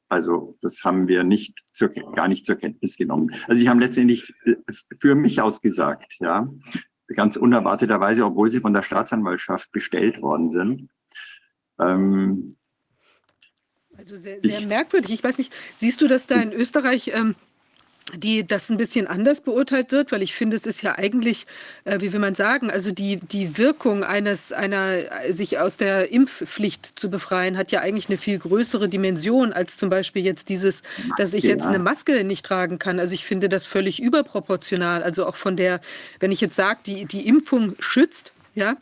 Also 0.09 0.59
das 0.61 0.85
haben 0.85 1.09
wir 1.09 1.25
nicht 1.25 1.59
zur, 1.73 1.89
gar 1.89 2.29
nicht 2.29 2.45
zur 2.45 2.57
Kenntnis 2.57 2.97
genommen. 2.97 3.35
Also 3.49 3.61
sie 3.61 3.69
haben 3.69 3.81
letztendlich 3.81 4.33
äh, 4.45 4.57
für 4.99 5.15
mich 5.15 5.41
ausgesagt, 5.41 6.17
ja, 6.21 6.49
ganz 7.09 7.37
unerwarteterweise, 7.37 8.25
obwohl 8.25 8.51
sie 8.51 8.61
von 8.61 8.73
der 8.75 8.83
Staatsanwaltschaft 8.83 9.73
bestellt 9.73 10.23
worden 10.23 10.51
sind. 10.51 10.91
Ähm, 11.81 12.57
Also 14.03 14.17
sehr, 14.17 14.41
sehr 14.41 14.59
Ich- 14.59 14.67
merkwürdig. 14.67 15.13
Ich 15.13 15.23
weiß 15.23 15.39
nicht, 15.39 15.53
siehst 15.77 16.01
du, 16.01 16.09
dass 16.09 16.27
da 16.27 16.35
in 16.35 16.53
Österreich 16.53 17.13
ähm, 17.15 17.37
die, 18.17 18.45
das 18.45 18.69
ein 18.69 18.77
bisschen 18.77 19.07
anders 19.07 19.43
beurteilt 19.43 19.93
wird? 19.93 20.11
Weil 20.11 20.23
ich 20.23 20.35
finde, 20.35 20.57
es 20.57 20.67
ist 20.67 20.83
ja 20.83 20.99
eigentlich, 20.99 21.47
äh, 21.85 22.01
wie 22.01 22.13
will 22.13 22.19
man 22.19 22.35
sagen, 22.35 22.69
also 22.69 22.91
die, 22.91 23.19
die 23.19 23.57
Wirkung 23.59 24.03
eines, 24.03 24.51
einer, 24.53 24.97
sich 25.33 25.61
aus 25.61 25.77
der 25.77 26.11
Impfpflicht 26.11 26.99
zu 26.99 27.11
befreien, 27.11 27.57
hat 27.57 27.71
ja 27.71 27.79
eigentlich 27.79 28.09
eine 28.09 28.19
viel 28.19 28.41
größere 28.41 28.89
Dimension 28.89 29.53
als 29.53 29.77
zum 29.77 29.89
Beispiel 29.89 30.25
jetzt 30.25 30.49
dieses, 30.49 30.83
dass 31.17 31.33
ich 31.33 31.45
jetzt 31.45 31.69
eine 31.69 31.79
Maske 31.79 32.25
nicht 32.25 32.45
tragen 32.45 32.81
kann. 32.81 32.99
Also 32.99 33.15
ich 33.15 33.25
finde 33.25 33.49
das 33.49 33.67
völlig 33.67 34.03
überproportional. 34.03 35.05
Also 35.05 35.27
auch 35.27 35.37
von 35.37 35.57
der, 35.57 35.81
wenn 36.19 36.33
ich 36.33 36.41
jetzt 36.41 36.57
sage, 36.57 36.81
die, 36.85 37.05
die 37.05 37.29
Impfung 37.29 37.77
schützt, 37.79 38.33
ja, 38.55 38.77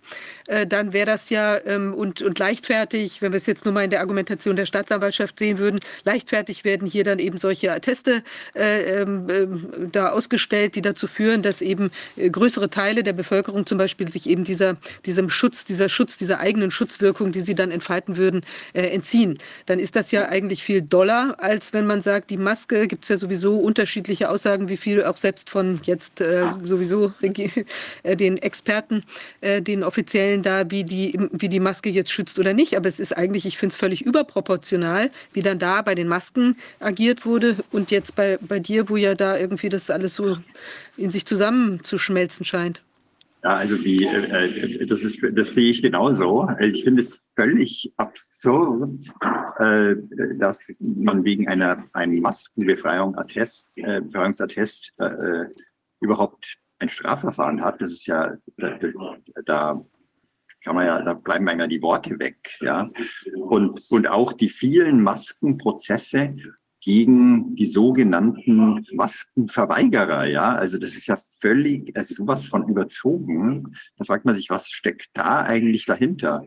äh, 0.51 0.67
dann 0.67 0.93
wäre 0.93 1.07
das 1.07 1.31
ja 1.31 1.59
ähm, 1.65 1.95
und, 1.95 2.23
und 2.23 2.39
leichtfertig, 2.39 3.23
wenn 3.23 3.33
wir 3.33 3.37
es 3.37 3.47
jetzt 3.47 3.65
nur 3.65 3.73
mal 3.73 3.85
in 3.85 3.91
der 3.91 4.01
Argumentation 4.01 4.57
der 4.57 4.67
Staatsanwaltschaft 4.67 5.39
sehen 5.39 5.59
würden, 5.59 5.79
leichtfertig 6.05 6.65
werden 6.65 6.89
hier 6.89 7.05
dann 7.05 7.21
eben 7.21 7.39
solche 7.39 7.71
Atteste 7.73 8.25
äh, 8.55 9.03
ähm, 9.03 9.91
da 9.93 10.11
ausgestellt, 10.11 10.75
die 10.75 10.83
dazu 10.83 11.07
führen, 11.07 11.43
dass 11.43 11.63
eben 11.63 11.91
äh, 12.17 12.29
größere 12.29 12.69
Teile 12.69 13.05
der 13.05 13.13
Bevölkerung 13.13 13.65
zum 13.65 13.79
Beispiel 13.79 14.11
sich 14.11 14.29
eben 14.29 14.43
dieser, 14.43 14.77
diesem 15.07 15.31
Schutz, 15.31 15.65
dieser 15.65 15.89
Schutz, 15.89 16.19
dieser 16.19 16.41
eigenen 16.41 16.73
Schutzwirkung, 16.73 17.31
die 17.31 17.43
sie 17.43 17.55
dann 17.55 17.71
entfalten 17.71 18.17
würden, 18.17 18.43
äh, 18.73 18.83
entziehen. 18.89 19.39
Dann 19.67 19.79
ist 19.79 19.95
das 19.95 20.11
ja 20.11 20.29
eigentlich 20.29 20.65
viel 20.65 20.83
doller, 20.83 21.37
als 21.39 21.73
wenn 21.73 21.87
man 21.87 22.03
sagt, 22.03 22.31
die 22.31 22.37
Maske 22.37 22.89
gibt 22.89 23.05
es 23.05 23.09
ja 23.09 23.19
sowieso 23.19 23.57
unterschiedliche 23.57 24.29
Aussagen, 24.29 24.69
wie 24.69 24.77
viel 24.77 25.05
auch 25.05 25.17
selbst 25.17 25.49
von 25.49 25.81
jetzt 25.85 26.21
äh, 26.21 26.51
sowieso 26.51 27.13
äh, 28.03 28.17
den 28.17 28.39
Experten, 28.39 29.05
äh, 29.43 29.63
den 29.63 29.85
Offiziellen 29.85 30.40
da, 30.43 30.71
wie 30.71 30.85
die, 30.85 31.19
wie 31.33 31.49
die 31.49 31.61
Maske 31.61 31.91
jetzt 31.91 32.11
schützt 32.11 32.39
oder 32.39 32.55
nicht. 32.55 32.77
Aber 32.77 32.89
es 32.89 33.01
ist 33.01 33.17
eigentlich, 33.17 33.47
ich 33.47 33.59
finde 33.59 33.73
es 33.73 33.77
völlig 33.77 34.05
überproportional, 34.05 35.11
wie 35.33 35.41
dann 35.41 35.59
da 35.59 35.83
bei 35.83 35.95
den 35.95 36.09
Masken 36.09 36.57
agiert 36.79 37.25
wurde 37.25 37.57
und 37.71 37.91
jetzt 37.91 38.17
bei, 38.17 38.39
bei 38.41 38.61
dir, 38.61 38.89
wo 38.89 38.97
ja 38.97 39.15
da 39.15 39.39
irgendwie 39.39 39.69
das 39.69 39.91
alles 39.91 40.15
so 40.15 40.39
in 40.97 41.11
sich 41.11 41.27
zusammenzuschmelzen 41.27 42.45
scheint. 42.45 42.83
Ja, 43.43 43.57
also 43.57 43.77
die, 43.77 44.05
äh, 44.05 44.85
das, 44.85 45.03
ist, 45.03 45.19
das 45.33 45.55
sehe 45.55 45.71
ich 45.71 45.81
genauso. 45.81 46.43
Also 46.43 46.77
ich 46.77 46.85
finde 46.85 47.01
es 47.01 47.23
völlig 47.35 47.91
absurd, 47.97 49.07
äh, 49.59 49.97
dass 50.37 50.71
man 50.79 51.25
wegen 51.25 51.49
einer 51.49 51.85
einem 51.95 52.21
Maskenbefreiung 52.21 53.17
Attest, 53.17 53.67
äh, 53.77 54.03
Befreiungsattest 54.03 54.93
äh, 54.99 55.47
überhaupt 56.01 56.59
ein 56.81 56.91
Strafverfahren 56.91 57.63
hat. 57.63 57.81
Das 57.81 57.93
ist 57.93 58.07
ja, 58.07 58.37
da, 58.59 58.79
da 59.47 59.85
kann 60.63 60.75
man 60.75 60.87
ja, 60.87 61.03
da 61.03 61.15
bleiben 61.15 61.49
einem 61.49 61.69
die 61.69 61.83
Worte 61.83 62.19
weg, 62.19 62.57
ja. 62.61 62.91
Und, 63.35 63.81
und 63.91 64.09
auch 64.09 64.33
die 64.33 64.49
vielen 64.49 65.03
Maskenprozesse 65.03 66.37
gegen 66.81 67.55
die 67.55 67.67
sogenannten 67.67 68.87
Maskenverweigerer, 68.93 70.27
ja. 70.27 70.55
Also 70.55 70.79
das 70.79 70.95
ist 70.95 71.07
ja 71.07 71.19
völlig, 71.41 71.97
also 71.97 72.15
sowas 72.15 72.47
von 72.47 72.69
überzogen. 72.69 73.77
Da 73.97 74.05
fragt 74.05 74.25
man 74.25 74.35
sich, 74.35 74.51
was 74.51 74.69
steckt 74.69 75.11
da 75.15 75.43
eigentlich 75.43 75.85
dahinter? 75.85 76.47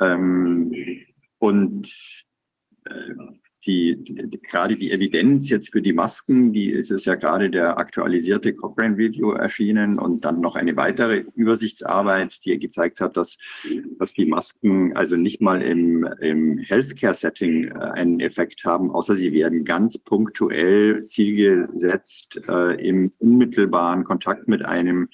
Ähm, 0.00 0.72
und 1.38 1.88
äh, 2.84 3.14
die, 3.66 3.96
die, 4.02 4.40
gerade 4.40 4.76
die 4.76 4.92
Evidenz 4.92 5.48
jetzt 5.48 5.72
für 5.72 5.82
die 5.82 5.92
Masken, 5.92 6.52
die 6.52 6.70
ist 6.70 6.90
es 6.90 7.04
ja 7.04 7.14
gerade 7.14 7.50
der 7.50 7.78
aktualisierte 7.78 8.54
Cochrane 8.54 8.96
Review 8.96 9.32
erschienen 9.32 9.98
und 9.98 10.24
dann 10.24 10.40
noch 10.40 10.56
eine 10.56 10.76
weitere 10.76 11.24
Übersichtsarbeit, 11.34 12.38
die 12.44 12.58
gezeigt 12.58 13.00
hat, 13.00 13.16
dass, 13.16 13.36
dass 13.98 14.12
die 14.12 14.26
Masken 14.26 14.96
also 14.96 15.16
nicht 15.16 15.40
mal 15.40 15.62
im, 15.62 16.04
im 16.20 16.58
Healthcare-Setting 16.58 17.64
äh, 17.64 17.74
einen 17.74 18.20
Effekt 18.20 18.64
haben, 18.64 18.90
außer 18.90 19.16
sie 19.16 19.32
werden 19.32 19.64
ganz 19.64 19.98
punktuell 19.98 21.06
zielgesetzt 21.06 22.40
äh, 22.48 22.86
im 22.86 23.12
unmittelbaren 23.18 24.04
Kontakt 24.04 24.48
mit 24.48 24.64
einem 24.64 25.08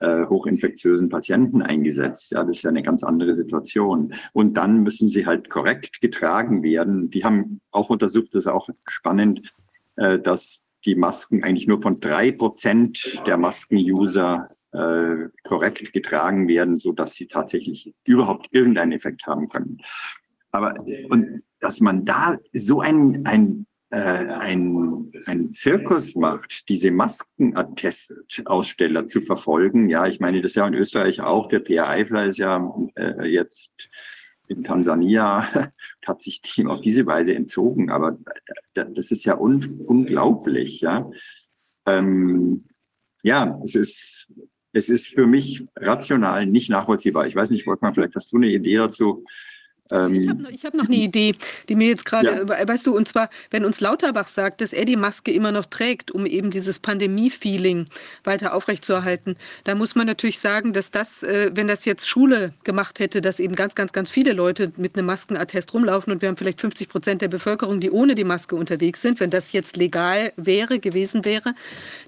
äh, 0.00 0.26
hochinfektiösen 0.26 1.08
Patienten 1.08 1.62
eingesetzt. 1.62 2.32
Ja, 2.32 2.44
das 2.44 2.56
ist 2.56 2.62
ja 2.62 2.70
eine 2.70 2.82
ganz 2.82 3.04
andere 3.04 3.34
Situation. 3.34 4.14
Und 4.32 4.54
dann 4.54 4.82
müssen 4.82 5.08
sie 5.08 5.26
halt 5.26 5.48
korrekt 5.48 6.00
getragen 6.00 6.62
werden. 6.62 7.10
Die 7.10 7.24
haben 7.24 7.60
auch 7.70 7.81
untersucht, 7.90 8.34
das 8.34 8.44
ist 8.44 8.46
auch 8.46 8.68
spannend, 8.88 9.52
äh, 9.96 10.18
dass 10.18 10.60
die 10.84 10.94
Masken 10.94 11.44
eigentlich 11.44 11.66
nur 11.66 11.80
von 11.80 12.00
drei 12.00 12.32
Prozent 12.32 13.22
der 13.26 13.36
Masken-User 13.36 14.50
äh, 14.72 15.28
korrekt 15.44 15.92
getragen 15.92 16.48
werden, 16.48 16.76
so 16.76 16.92
dass 16.92 17.14
sie 17.14 17.28
tatsächlich 17.28 17.94
überhaupt 18.04 18.48
irgendeinen 18.50 18.92
Effekt 18.92 19.26
haben 19.26 19.48
können. 19.48 19.78
Aber 20.50 20.74
und 21.08 21.42
dass 21.60 21.80
man 21.80 22.04
da 22.04 22.36
so 22.52 22.80
ein, 22.80 23.24
ein 23.24 23.66
äh, 23.92 23.96
ein, 23.96 25.12
ein 25.26 25.50
Zirkus 25.50 26.14
macht, 26.14 26.70
diese 26.70 26.90
Maskenattestaussteller 26.90 29.06
zu 29.06 29.20
verfolgen. 29.20 29.90
Ja, 29.90 30.06
ich 30.06 30.18
meine, 30.18 30.40
das 30.40 30.52
ist 30.52 30.56
ja 30.56 30.66
in 30.66 30.72
Österreich 30.72 31.20
auch. 31.20 31.46
Der 31.48 31.60
PR 31.60 31.90
Eifler 31.90 32.24
ist 32.24 32.38
ja 32.38 32.72
äh, 32.96 33.26
jetzt 33.26 33.90
in 34.52 34.64
Tansania 34.64 35.48
hat 36.06 36.22
sich 36.22 36.40
dem 36.40 36.68
auf 36.68 36.80
diese 36.80 37.06
Weise 37.06 37.34
entzogen. 37.34 37.90
Aber 37.90 38.18
das 38.74 39.10
ist 39.10 39.24
ja 39.24 39.36
un 39.38 39.80
unglaublich. 39.86 40.80
Ja, 40.80 41.10
ähm, 41.86 42.64
ja 43.22 43.60
es, 43.64 43.74
ist, 43.74 44.32
es 44.72 44.88
ist 44.88 45.06
für 45.08 45.26
mich 45.26 45.66
rational 45.76 46.46
nicht 46.46 46.70
nachvollziehbar. 46.70 47.26
Ich 47.26 47.34
weiß 47.34 47.50
nicht, 47.50 47.64
Volkmann, 47.64 47.94
vielleicht 47.94 48.14
hast 48.14 48.32
du 48.32 48.36
eine 48.36 48.48
Idee 48.48 48.76
dazu, 48.76 49.24
ähm, 49.92 50.14
ich 50.14 50.28
habe 50.28 50.42
noch, 50.42 50.50
hab 50.50 50.74
noch, 50.74 50.86
eine 50.86 50.96
Idee, 50.96 51.34
die 51.68 51.74
mir 51.74 51.88
jetzt 51.88 52.04
gerade, 52.04 52.46
ja. 52.48 52.68
weißt 52.68 52.86
du, 52.86 52.96
und 52.96 53.06
zwar, 53.06 53.28
wenn 53.50 53.64
uns 53.64 53.80
Lauterbach 53.80 54.26
sagt, 54.26 54.60
dass 54.60 54.72
er 54.72 54.84
die 54.84 54.96
Maske 54.96 55.32
immer 55.32 55.52
noch 55.52 55.66
trägt, 55.66 56.10
um 56.10 56.24
eben 56.24 56.50
dieses 56.50 56.78
Pandemie-Feeling 56.78 57.86
weiter 58.24 58.54
aufrechtzuerhalten, 58.54 59.36
da 59.64 59.74
muss 59.74 59.94
man 59.94 60.06
natürlich 60.06 60.38
sagen, 60.38 60.72
dass 60.72 60.90
das, 60.90 61.22
äh, 61.22 61.50
wenn 61.54 61.68
das 61.68 61.84
jetzt 61.84 62.08
Schule 62.08 62.54
gemacht 62.64 63.00
hätte, 63.00 63.20
dass 63.20 63.38
eben 63.38 63.54
ganz, 63.54 63.74
ganz, 63.74 63.92
ganz 63.92 64.10
viele 64.10 64.32
Leute 64.32 64.72
mit 64.76 64.96
einem 64.96 65.06
Maskenattest 65.06 65.74
rumlaufen 65.74 66.12
und 66.12 66.22
wir 66.22 66.28
haben 66.28 66.36
vielleicht 66.36 66.60
50 66.60 66.88
Prozent 66.88 67.22
der 67.22 67.28
Bevölkerung, 67.28 67.80
die 67.80 67.90
ohne 67.90 68.14
die 68.14 68.24
Maske 68.24 68.56
unterwegs 68.56 69.02
sind, 69.02 69.20
wenn 69.20 69.30
das 69.30 69.52
jetzt 69.52 69.76
legal 69.76 70.32
wäre, 70.36 70.78
gewesen 70.78 71.24
wäre, 71.24 71.54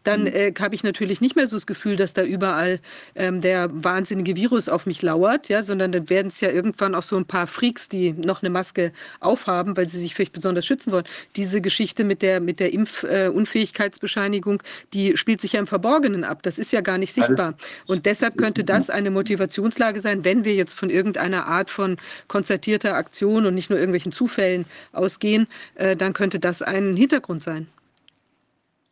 dann 0.05 0.22
mhm. 0.22 0.26
äh, 0.28 0.55
habe 0.59 0.74
ich 0.74 0.84
natürlich 0.84 1.20
nicht 1.20 1.36
mehr 1.36 1.46
so 1.46 1.56
das 1.56 1.66
Gefühl, 1.66 1.96
dass 1.96 2.14
da 2.14 2.22
überall 2.22 2.80
ähm, 3.14 3.40
der 3.40 3.70
wahnsinnige 3.72 4.36
Virus 4.36 4.68
auf 4.68 4.86
mich 4.86 5.02
lauert, 5.02 5.48
ja, 5.48 5.62
sondern 5.62 5.92
dann 5.92 6.09
werden 6.09 6.28
es 6.28 6.40
ja 6.40 6.51
irgendwann 6.51 6.94
auch 6.94 7.02
so 7.02 7.16
ein 7.16 7.26
paar 7.26 7.46
Freaks 7.46 7.64
Freaks, 7.65 7.89
die 7.89 8.12
noch 8.12 8.43
eine 8.43 8.51
Maske 8.51 8.93
aufhaben, 9.20 9.77
weil 9.77 9.89
sie 9.89 9.99
sich 9.99 10.15
vielleicht 10.15 10.32
besonders 10.32 10.66
schützen 10.66 10.93
wollen. 10.93 11.05
Diese 11.36 11.61
Geschichte 11.61 12.05
mit 12.05 12.20
der, 12.23 12.41
mit 12.41 12.61
der 12.61 12.73
Impfunfähigkeitsbescheinigung, 12.73 14.62
die 14.93 15.16
spielt 15.16 15.41
sich 15.41 15.55
ja 15.55 15.61
im 15.61 15.66
Verborgenen 15.66 16.24
ab. 16.24 16.43
Das 16.43 16.59
ist 16.59 16.73
ja 16.73 16.81
gar 16.81 16.99
nicht 16.99 17.12
sichtbar. 17.12 17.55
Und 17.86 18.07
deshalb 18.07 18.36
könnte 18.36 18.65
das 18.65 18.91
eine 18.91 19.11
Motivationslage 19.11 20.01
sein, 20.01 20.24
wenn 20.24 20.45
wir 20.45 20.55
jetzt 20.55 20.74
von 20.74 20.91
irgendeiner 20.91 21.47
Art 21.47 21.70
von 21.70 21.97
konzertierter 22.28 22.97
Aktion 22.97 23.47
und 23.47 23.55
nicht 23.55 23.70
nur 23.70 23.78
irgendwelchen 23.78 24.12
Zufällen 24.12 24.66
ausgehen, 24.93 25.47
äh, 25.77 25.97
dann 25.97 26.12
könnte 26.12 26.39
das 26.39 26.61
ein 26.61 26.97
Hintergrund 26.97 27.43
sein. 27.43 27.69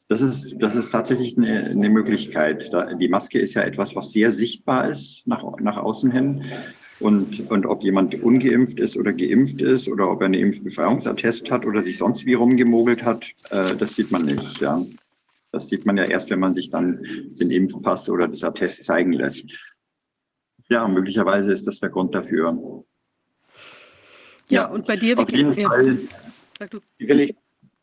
Das 0.08 0.20
ist, 0.20 0.54
das 0.58 0.76
ist 0.76 0.90
tatsächlich 0.90 1.38
eine, 1.38 1.70
eine 1.70 1.88
Möglichkeit. 1.88 2.70
die 3.00 3.08
Maske 3.08 3.38
ist 3.38 3.54
ja 3.54 3.62
etwas, 3.62 3.96
was 3.96 4.12
sehr 4.12 4.30
sichtbar 4.32 4.90
ist 4.90 5.22
nach, 5.26 5.42
nach 5.60 5.78
außen 5.78 6.10
hin. 6.10 6.44
Und, 7.02 7.50
und 7.50 7.66
ob 7.66 7.82
jemand 7.82 8.22
ungeimpft 8.22 8.78
ist 8.78 8.96
oder 8.96 9.12
geimpft 9.12 9.60
ist 9.60 9.88
oder 9.88 10.10
ob 10.10 10.20
er 10.20 10.26
einen 10.26 10.34
Impfbefreiungsattest 10.34 11.50
hat 11.50 11.66
oder 11.66 11.82
sich 11.82 11.98
sonst 11.98 12.26
wie 12.26 12.34
rumgemogelt 12.34 13.02
hat, 13.02 13.26
äh, 13.50 13.74
das 13.74 13.96
sieht 13.96 14.12
man 14.12 14.24
nicht. 14.24 14.60
Ja. 14.60 14.84
Das 15.50 15.68
sieht 15.68 15.84
man 15.84 15.96
ja 15.96 16.04
erst, 16.04 16.30
wenn 16.30 16.38
man 16.38 16.54
sich 16.54 16.70
dann 16.70 17.02
den 17.38 17.50
Impfpass 17.50 18.08
oder 18.08 18.28
das 18.28 18.44
Attest 18.44 18.84
zeigen 18.84 19.12
lässt. 19.12 19.44
Ja, 20.68 20.86
möglicherweise 20.88 21.52
ist 21.52 21.66
das 21.66 21.80
der 21.80 21.90
Grund 21.90 22.14
dafür. 22.14 22.84
Ja, 24.48 24.66
und 24.66 24.86
bei 24.86 24.96
dir, 24.96 25.16
wie 25.16 25.22
auf 25.22 25.30
jeden 25.30 25.52
ja. 25.52 25.68
Fall. 25.68 25.98
Wenn 26.98 27.18
ich, 27.18 27.34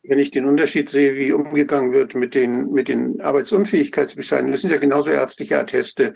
wenn 0.02 0.18
ich 0.18 0.30
den 0.30 0.46
Unterschied 0.46 0.88
sehe, 0.88 1.14
wie 1.14 1.32
umgegangen 1.32 1.92
wird 1.92 2.14
mit 2.14 2.34
den, 2.34 2.72
mit 2.72 2.88
den 2.88 3.20
Arbeitsunfähigkeitsbescheiden, 3.20 4.50
das 4.50 4.62
sind 4.62 4.70
ja 4.70 4.78
genauso 4.78 5.10
ärztliche 5.10 5.58
Atteste 5.58 6.14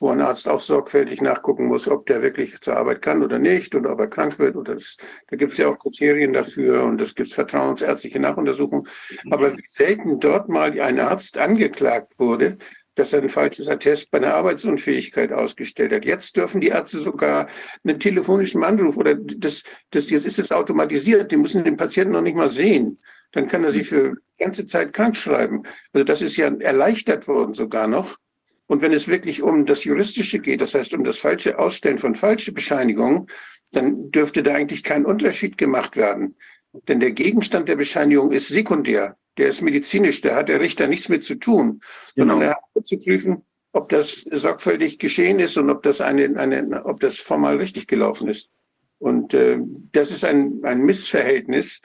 wo 0.00 0.10
ein 0.10 0.20
Arzt 0.20 0.48
auch 0.48 0.60
sorgfältig 0.60 1.20
nachgucken 1.20 1.66
muss, 1.66 1.88
ob 1.88 2.06
der 2.06 2.22
wirklich 2.22 2.60
zur 2.60 2.76
Arbeit 2.76 3.02
kann 3.02 3.22
oder 3.22 3.38
nicht 3.38 3.74
oder 3.74 3.92
ob 3.92 4.00
er 4.00 4.08
krank 4.08 4.38
wird. 4.38 4.56
Oder 4.56 4.74
das, 4.74 4.96
da 5.28 5.36
gibt 5.36 5.52
es 5.52 5.58
ja 5.58 5.68
auch 5.68 5.78
Kriterien 5.78 6.32
dafür 6.32 6.84
und 6.84 7.00
es 7.00 7.14
gibt 7.14 7.32
vertrauensärztliche 7.32 8.18
Nachuntersuchungen. 8.18 8.88
Aber 9.30 9.56
wie 9.56 9.64
selten 9.66 10.20
dort 10.20 10.48
mal 10.48 10.78
ein 10.80 11.00
Arzt 11.00 11.38
angeklagt 11.38 12.12
wurde, 12.18 12.58
dass 12.94 13.12
er 13.12 13.22
ein 13.22 13.28
falsches 13.28 13.68
Attest 13.68 14.10
bei 14.10 14.18
einer 14.18 14.34
Arbeitsunfähigkeit 14.34 15.32
ausgestellt 15.32 15.92
hat. 15.92 16.04
Jetzt 16.04 16.36
dürfen 16.36 16.60
die 16.60 16.68
Ärzte 16.68 16.98
sogar 17.00 17.48
einen 17.82 17.98
telefonischen 17.98 18.62
Anruf 18.62 18.96
oder 18.96 19.14
das, 19.16 19.62
das 19.90 20.10
jetzt 20.10 20.26
ist 20.26 20.38
es 20.38 20.52
automatisiert, 20.52 21.32
die 21.32 21.36
müssen 21.36 21.64
den 21.64 21.76
Patienten 21.76 22.12
noch 22.12 22.22
nicht 22.22 22.36
mal 22.36 22.48
sehen. 22.48 22.98
Dann 23.32 23.48
kann 23.48 23.64
er 23.64 23.72
sich 23.72 23.88
für 23.88 24.16
ganze 24.38 24.66
Zeit 24.66 24.92
krank 24.92 25.16
schreiben. 25.16 25.62
Also 25.92 26.04
das 26.04 26.22
ist 26.22 26.36
ja 26.36 26.46
erleichtert 26.46 27.26
worden 27.26 27.54
sogar 27.54 27.88
noch. 27.88 28.16
Und 28.66 28.82
wenn 28.82 28.92
es 28.92 29.08
wirklich 29.08 29.42
um 29.42 29.66
das 29.66 29.84
Juristische 29.84 30.38
geht, 30.38 30.60
das 30.60 30.74
heißt 30.74 30.94
um 30.94 31.04
das 31.04 31.18
falsche 31.18 31.58
Ausstellen 31.58 31.98
von 31.98 32.14
falschen 32.14 32.54
Bescheinigungen, 32.54 33.26
dann 33.72 34.10
dürfte 34.10 34.42
da 34.42 34.54
eigentlich 34.54 34.82
kein 34.82 35.04
Unterschied 35.04 35.58
gemacht 35.58 35.96
werden. 35.96 36.36
Denn 36.88 37.00
der 37.00 37.12
Gegenstand 37.12 37.68
der 37.68 37.76
Bescheinigung 37.76 38.32
ist 38.32 38.48
sekundär. 38.48 39.16
Der 39.36 39.48
ist 39.48 39.62
medizinisch, 39.62 40.20
da 40.20 40.36
hat 40.36 40.48
der 40.48 40.60
Richter 40.60 40.86
nichts 40.86 41.08
mit 41.08 41.24
zu 41.24 41.34
tun, 41.34 41.80
genau. 42.14 42.34
sondern 42.34 42.48
er 42.48 42.56
hat 42.56 42.86
zu 42.86 42.98
prüfen, 42.98 43.42
ob 43.72 43.88
das 43.88 44.24
sorgfältig 44.30 44.98
geschehen 44.98 45.40
ist 45.40 45.56
und 45.56 45.70
ob 45.70 45.82
das 45.82 46.00
eine, 46.00 46.38
eine 46.38 46.84
ob 46.84 47.00
das 47.00 47.18
formal 47.18 47.56
richtig 47.56 47.88
gelaufen 47.88 48.28
ist. 48.28 48.48
Und 48.98 49.34
äh, 49.34 49.58
das 49.92 50.12
ist 50.12 50.24
ein, 50.24 50.60
ein 50.62 50.82
Missverhältnis, 50.82 51.80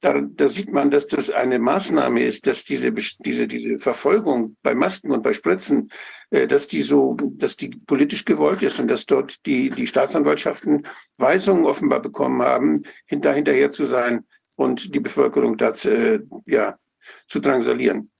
da, 0.00 0.20
da 0.20 0.48
sieht 0.48 0.72
man, 0.72 0.90
dass 0.90 1.06
das 1.06 1.30
eine 1.30 1.58
Maßnahme 1.58 2.22
ist, 2.22 2.46
dass 2.46 2.64
diese, 2.64 2.92
diese, 2.92 3.46
diese 3.46 3.78
Verfolgung 3.78 4.56
bei 4.62 4.74
Masken 4.74 5.12
und 5.12 5.22
bei 5.22 5.34
Spritzen, 5.34 5.90
äh, 6.30 6.46
dass 6.46 6.66
die 6.66 6.82
so, 6.82 7.16
dass 7.36 7.56
die 7.56 7.68
politisch 7.68 8.24
gewollt 8.24 8.62
ist 8.62 8.80
und 8.80 8.88
dass 8.88 9.06
dort 9.06 9.44
die, 9.46 9.70
die 9.70 9.86
Staatsanwaltschaften 9.86 10.86
Weisungen 11.16 11.64
offenbar 11.64 12.00
bekommen 12.00 12.42
haben, 12.42 12.82
hinter, 13.06 13.32
hinterher 13.32 13.70
zu 13.70 13.86
sein 13.86 14.24
und 14.56 14.94
die 14.94 15.00
Bevölkerung 15.00 15.56
dazu, 15.56 15.88
äh, 15.88 16.20
ja, 16.46 16.76
zu 17.28 17.40
drangsalieren. 17.40 18.10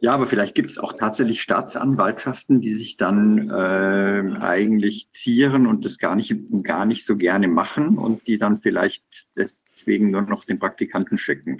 Ja, 0.00 0.12
aber 0.12 0.26
vielleicht 0.26 0.54
gibt 0.54 0.68
es 0.68 0.76
auch 0.76 0.92
tatsächlich 0.92 1.40
Staatsanwaltschaften, 1.40 2.60
die 2.60 2.74
sich 2.74 2.98
dann 2.98 3.48
äh, 3.48 4.38
eigentlich 4.38 5.08
zieren 5.14 5.66
und 5.66 5.86
das 5.86 5.96
gar 5.96 6.14
nicht, 6.14 6.34
gar 6.62 6.84
nicht 6.84 7.06
so 7.06 7.16
gerne 7.16 7.48
machen 7.48 7.96
und 7.96 8.26
die 8.26 8.36
dann 8.36 8.60
vielleicht 8.60 9.02
das 9.34 9.61
deswegen 9.82 10.10
nur 10.10 10.22
noch 10.22 10.44
den 10.44 10.58
Praktikanten 10.58 11.18
schicken. 11.18 11.58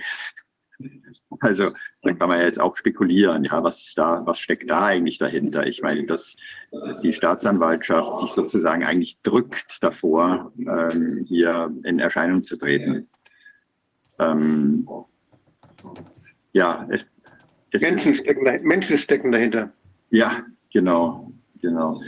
Also 1.41 1.71
da 2.03 2.13
kann 2.13 2.29
man 2.29 2.39
ja 2.39 2.47
jetzt 2.47 2.61
auch 2.61 2.77
spekulieren, 2.77 3.45
ja, 3.45 3.63
was 3.63 3.81
ist 3.81 3.97
da, 3.97 4.23
was 4.27 4.39
steckt 4.39 4.69
da 4.69 4.85
eigentlich 4.87 5.19
dahinter? 5.19 5.67
Ich 5.67 5.83
meine, 5.83 6.05
dass 6.07 6.35
die 7.03 7.13
Staatsanwaltschaft 7.13 8.19
sich 8.19 8.31
sozusagen 8.31 8.83
eigentlich 8.83 9.21
drückt 9.23 9.83
davor, 9.83 10.53
ähm, 10.59 11.25
hier 11.29 11.73
in 11.85 12.01
Erscheinung 12.01 12.43
zu 12.43 12.57
treten. 12.57 13.09
Ähm, 14.19 14.89
ja, 16.53 16.87
es, 16.91 17.07
es 17.71 17.83
Menschen, 17.83 18.13
ist, 18.13 18.21
stecken, 18.21 18.67
Menschen 18.67 18.99
stecken 18.99 19.33
dahinter. 19.33 19.73
Ja, 20.11 20.45
genau, 20.73 21.33
genau. 21.61 22.03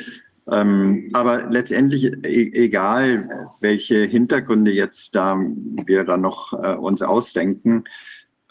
Ähm, 0.51 1.09
aber 1.13 1.51
letztendlich 1.51 2.05
e 2.05 2.51
egal, 2.53 3.29
welche 3.61 4.05
Hintergründe 4.05 4.73
jetzt 4.73 5.15
da 5.15 5.39
wir 5.39 6.05
da 6.05 6.17
noch 6.17 6.53
äh, 6.53 6.75
uns 6.75 7.01
ausdenken, 7.01 7.85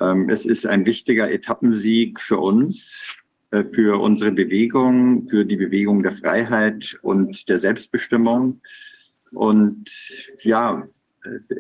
ähm, 0.02 0.30
es 0.30 0.46
ist 0.46 0.66
ein 0.66 0.86
wichtiger 0.86 1.32
Etappensieg 1.32 2.20
für 2.20 2.38
uns, 2.38 3.00
äh, 3.52 3.64
für 3.64 4.02
unsere 4.02 4.32
Bewegung, 4.32 5.28
für 5.28 5.46
die 5.46 5.58
Bewegung 5.58 6.02
der 6.02 6.14
Freiheit 6.14 6.98
und 7.04 7.48
der 7.48 7.60
Selbstbestimmung. 7.60 8.62
Und 9.32 9.92
ja, 10.42 10.88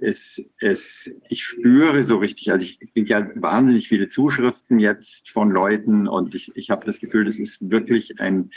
es, 0.01 0.41
es, 0.59 1.09
ich 1.29 1.43
spüre 1.43 2.03
so 2.03 2.17
richtig, 2.17 2.51
also 2.51 2.63
ich 2.63 2.79
kriege 2.79 3.09
ja 3.09 3.27
wahnsinnig 3.35 3.87
viele 3.87 4.09
Zuschriften 4.09 4.79
jetzt 4.79 5.29
von 5.29 5.51
Leuten 5.51 6.07
und 6.07 6.35
ich, 6.35 6.51
ich 6.55 6.69
habe 6.69 6.85
das 6.85 6.99
Gefühl, 6.99 7.25
das 7.25 7.39
ist 7.39 7.69
wirklich 7.69 8.19
ein, 8.19 8.51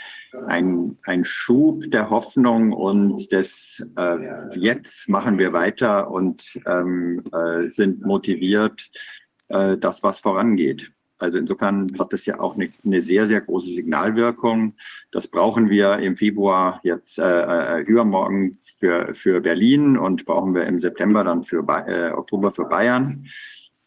ein, 0.47 0.97
ein 1.03 1.23
Schub 1.23 1.89
der 1.89 2.09
Hoffnung 2.09 2.73
und 2.73 3.31
des 3.31 3.85
äh, 3.97 4.57
jetzt 4.57 5.07
machen 5.07 5.37
wir 5.37 5.53
weiter 5.53 6.11
und 6.11 6.59
ähm, 6.65 7.23
äh, 7.33 7.67
sind 7.67 8.05
motiviert, 8.05 8.89
äh, 9.49 9.77
dass 9.77 10.03
was 10.03 10.19
vorangeht. 10.19 10.91
Also 11.19 11.37
insofern 11.37 11.97
hat 11.97 12.13
das 12.13 12.25
ja 12.25 12.39
auch 12.39 12.55
eine, 12.55 12.69
eine, 12.85 13.01
sehr, 13.01 13.27
sehr 13.27 13.41
große 13.41 13.69
Signalwirkung. 13.69 14.75
Das 15.11 15.27
brauchen 15.27 15.69
wir 15.69 15.97
im 15.97 16.15
Februar 16.15 16.79
jetzt 16.83 17.17
äh, 17.17 17.79
äh, 17.79 17.81
übermorgen 17.81 18.57
für, 18.77 19.13
für 19.13 19.41
Berlin 19.41 19.97
und 19.97 20.25
brauchen 20.25 20.53
wir 20.53 20.65
im 20.65 20.79
September 20.79 21.23
dann 21.23 21.43
für 21.43 21.65
äh, 21.87 22.11
Oktober 22.11 22.51
für 22.51 22.65
Bayern. 22.65 23.25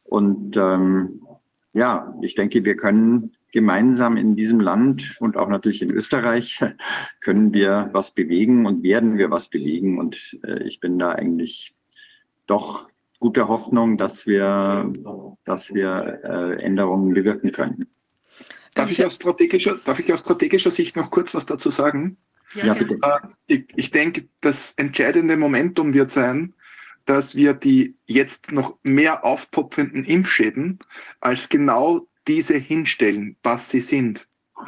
Und 0.03 0.57
ähm, 0.57 1.23
ja, 1.73 2.13
ich 2.21 2.35
denke, 2.35 2.65
wir 2.65 2.77
können 2.77 3.33
gemeinsam 3.53 4.17
in 4.17 4.37
diesem 4.37 4.61
Land 4.61 5.17
und 5.21 5.37
auch 5.37 5.49
natürlich 5.49 5.83
in 5.83 5.91
Österreich 5.91 6.61
können 7.21 7.53
wir 7.53 7.91
was 7.93 8.13
bewegen 8.13 8.67
und 8.67 8.83
werden 8.83 9.19
wir 9.19 9.31
was 9.31 9.49
bewegen. 9.49 9.99
Und 9.99 10.39
äh, 10.45 10.63
ich 10.65 10.81
bin 10.81 10.99
da 10.99 11.13
eigentlich 11.13 11.75
doch 12.47 12.90
gute 13.21 13.47
Hoffnung, 13.47 13.97
dass 13.97 14.27
wir, 14.27 14.93
dass 15.45 15.73
wir 15.73 16.21
äh, 16.25 16.63
Änderungen 16.65 17.15
bewirken 17.15 17.53
können. 17.53 17.87
Darf 18.75 18.91
ich, 18.91 19.05
aus 19.05 19.17
strategischer, 19.17 19.79
darf 19.85 19.99
ich 19.99 20.13
aus 20.13 20.21
strategischer 20.21 20.71
Sicht 20.71 20.97
noch 20.97 21.11
kurz 21.11 21.35
was 21.35 21.47
dazu 21.47 21.71
sagen? 21.71 22.17
Ja, 22.55 22.67
ja 22.67 22.75
bitte. 22.75 22.99
Äh, 23.03 23.19
ich, 23.47 23.65
ich 23.77 23.91
denke, 23.91 24.29
das 24.41 24.73
entscheidende 24.77 25.37
Momentum 25.37 25.95
wird 25.95 26.11
sein, 26.11 26.55
dass 27.05 27.35
wir 27.35 27.55
die 27.55 27.97
jetzt 28.07 28.53
noch 28.53 28.79
mehr 28.83 29.25
aufpopfenden 29.25 30.05
Impfschäden 30.05 30.79
als 31.21 31.49
genau 31.49 32.07
diese 32.27 32.57
hinstellen, 32.57 33.37
was 33.43 33.71
sie 33.71 33.81
sind. 33.81 34.27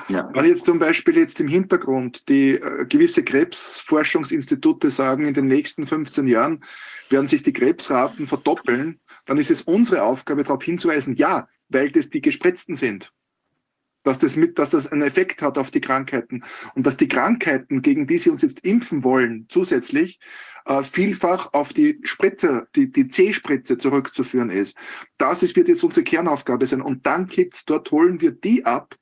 Ja. 0.08 0.28
Wenn 0.32 0.44
jetzt 0.44 0.66
zum 0.66 0.78
Beispiel 0.78 1.16
jetzt 1.16 1.40
im 1.40 1.48
Hintergrund 1.48 2.28
die 2.28 2.54
äh, 2.54 2.86
gewisse 2.86 3.22
Krebsforschungsinstitute 3.22 4.90
sagen, 4.90 5.26
in 5.26 5.34
den 5.34 5.46
nächsten 5.46 5.86
15 5.86 6.26
Jahren 6.26 6.64
werden 7.08 7.28
sich 7.28 7.42
die 7.42 7.52
Krebsraten 7.52 8.26
verdoppeln, 8.26 9.00
dann 9.26 9.38
ist 9.38 9.50
es 9.50 9.62
unsere 9.62 10.02
Aufgabe, 10.02 10.42
darauf 10.42 10.62
hinzuweisen, 10.62 11.14
ja, 11.14 11.48
weil 11.68 11.90
das 11.90 12.10
die 12.10 12.20
Gespritzten 12.20 12.74
sind. 12.74 13.12
Dass 14.04 14.18
das, 14.18 14.34
mit, 14.34 14.58
dass 14.58 14.70
das 14.70 14.90
einen 14.90 15.02
Effekt 15.02 15.42
hat 15.42 15.58
auf 15.58 15.70
die 15.70 15.80
Krankheiten 15.80 16.42
und 16.74 16.84
dass 16.84 16.96
die 16.96 17.06
Krankheiten, 17.06 17.82
gegen 17.82 18.08
die 18.08 18.18
sie 18.18 18.30
uns 18.30 18.42
jetzt 18.42 18.60
impfen 18.64 19.04
wollen, 19.04 19.46
zusätzlich 19.48 20.18
äh, 20.64 20.82
vielfach 20.82 21.52
auf 21.52 21.72
die 21.72 22.00
Spritze, 22.02 22.66
die, 22.74 22.90
die 22.90 23.08
C-Spritze 23.08 23.78
zurückzuführen 23.78 24.50
ist. 24.50 24.76
Das 25.18 25.42
ist, 25.44 25.54
wird 25.54 25.68
jetzt 25.68 25.84
unsere 25.84 26.04
Kernaufgabe 26.04 26.66
sein. 26.66 26.82
Und 26.82 27.06
dann 27.06 27.28
kippt 27.28 27.70
dort, 27.70 27.90
holen 27.92 28.20
wir 28.20 28.32
die 28.32 28.64
ab, 28.64 28.96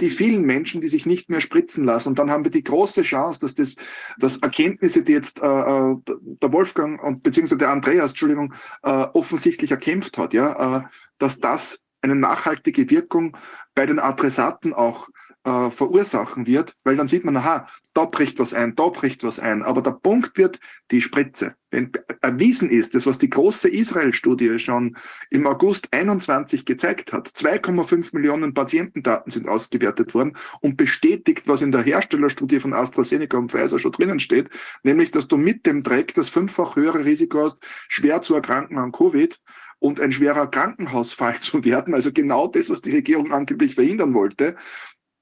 die 0.00 0.10
vielen 0.10 0.42
Menschen, 0.42 0.80
die 0.80 0.88
sich 0.88 1.06
nicht 1.06 1.30
mehr 1.30 1.40
spritzen 1.40 1.84
lassen. 1.84 2.10
Und 2.10 2.18
dann 2.18 2.30
haben 2.30 2.44
wir 2.44 2.50
die 2.50 2.62
große 2.62 3.02
Chance, 3.02 3.40
dass 3.40 3.54
das 3.54 3.76
dass 4.18 4.36
Erkenntnisse, 4.38 5.02
die 5.02 5.12
jetzt 5.12 5.40
äh, 5.40 5.46
äh 5.46 5.96
der 6.06 6.52
Wolfgang 6.52 7.02
und 7.02 7.22
beziehungsweise 7.22 7.58
der 7.58 7.70
Andreas, 7.70 8.10
Entschuldigung, 8.10 8.54
äh, 8.82 8.90
offensichtlich 8.90 9.70
erkämpft 9.70 10.18
hat, 10.18 10.34
ja, 10.34 10.78
äh, 10.78 10.82
dass 11.18 11.38
das 11.38 11.78
eine 12.00 12.14
nachhaltige 12.14 12.90
Wirkung 12.90 13.36
bei 13.74 13.86
den 13.86 13.98
Adressaten 13.98 14.72
auch 14.72 15.08
äh, 15.44 15.70
verursachen 15.70 16.46
wird, 16.46 16.74
weil 16.84 16.96
dann 16.96 17.08
sieht 17.08 17.24
man, 17.24 17.36
aha, 17.36 17.68
da 17.94 18.04
bricht 18.04 18.38
was 18.38 18.54
ein, 18.54 18.74
da 18.74 18.88
bricht 18.88 19.24
was 19.24 19.38
ein. 19.38 19.62
Aber 19.62 19.82
der 19.82 19.92
Punkt 19.92 20.36
wird 20.36 20.60
die 20.90 21.00
Spritze. 21.00 21.54
Wenn 21.70 21.92
erwiesen 22.20 22.70
ist, 22.70 22.94
das 22.94 23.06
was 23.06 23.18
die 23.18 23.30
große 23.30 23.68
Israel-Studie 23.68 24.58
schon 24.58 24.96
im 25.30 25.46
August 25.46 25.88
21 25.92 26.64
gezeigt 26.64 27.12
hat, 27.12 27.28
2,5 27.28 28.10
Millionen 28.12 28.54
Patientendaten 28.54 29.30
sind 29.30 29.48
ausgewertet 29.48 30.14
worden 30.14 30.36
und 30.60 30.76
bestätigt, 30.76 31.46
was 31.46 31.62
in 31.62 31.72
der 31.72 31.82
Herstellerstudie 31.82 32.60
von 32.60 32.72
AstraZeneca 32.72 33.36
und 33.36 33.50
Pfizer 33.50 33.78
schon 33.78 33.92
drinnen 33.92 34.20
steht, 34.20 34.50
nämlich, 34.82 35.10
dass 35.10 35.28
du 35.28 35.36
mit 35.36 35.66
dem 35.66 35.82
Dreck 35.82 36.14
das 36.14 36.28
fünffach 36.28 36.76
höhere 36.76 37.04
Risiko 37.04 37.42
hast, 37.42 37.58
schwer 37.88 38.22
zu 38.22 38.34
erkranken 38.34 38.78
an 38.78 38.92
Covid 38.92 39.38
und 39.78 40.00
ein 40.00 40.12
schwerer 40.12 40.46
Krankenhausfall 40.46 41.38
zu 41.40 41.64
werden, 41.64 41.94
also 41.94 42.12
genau 42.12 42.48
das, 42.48 42.70
was 42.70 42.82
die 42.82 42.92
Regierung 42.92 43.32
angeblich 43.32 43.74
verhindern 43.74 44.14
wollte 44.14 44.56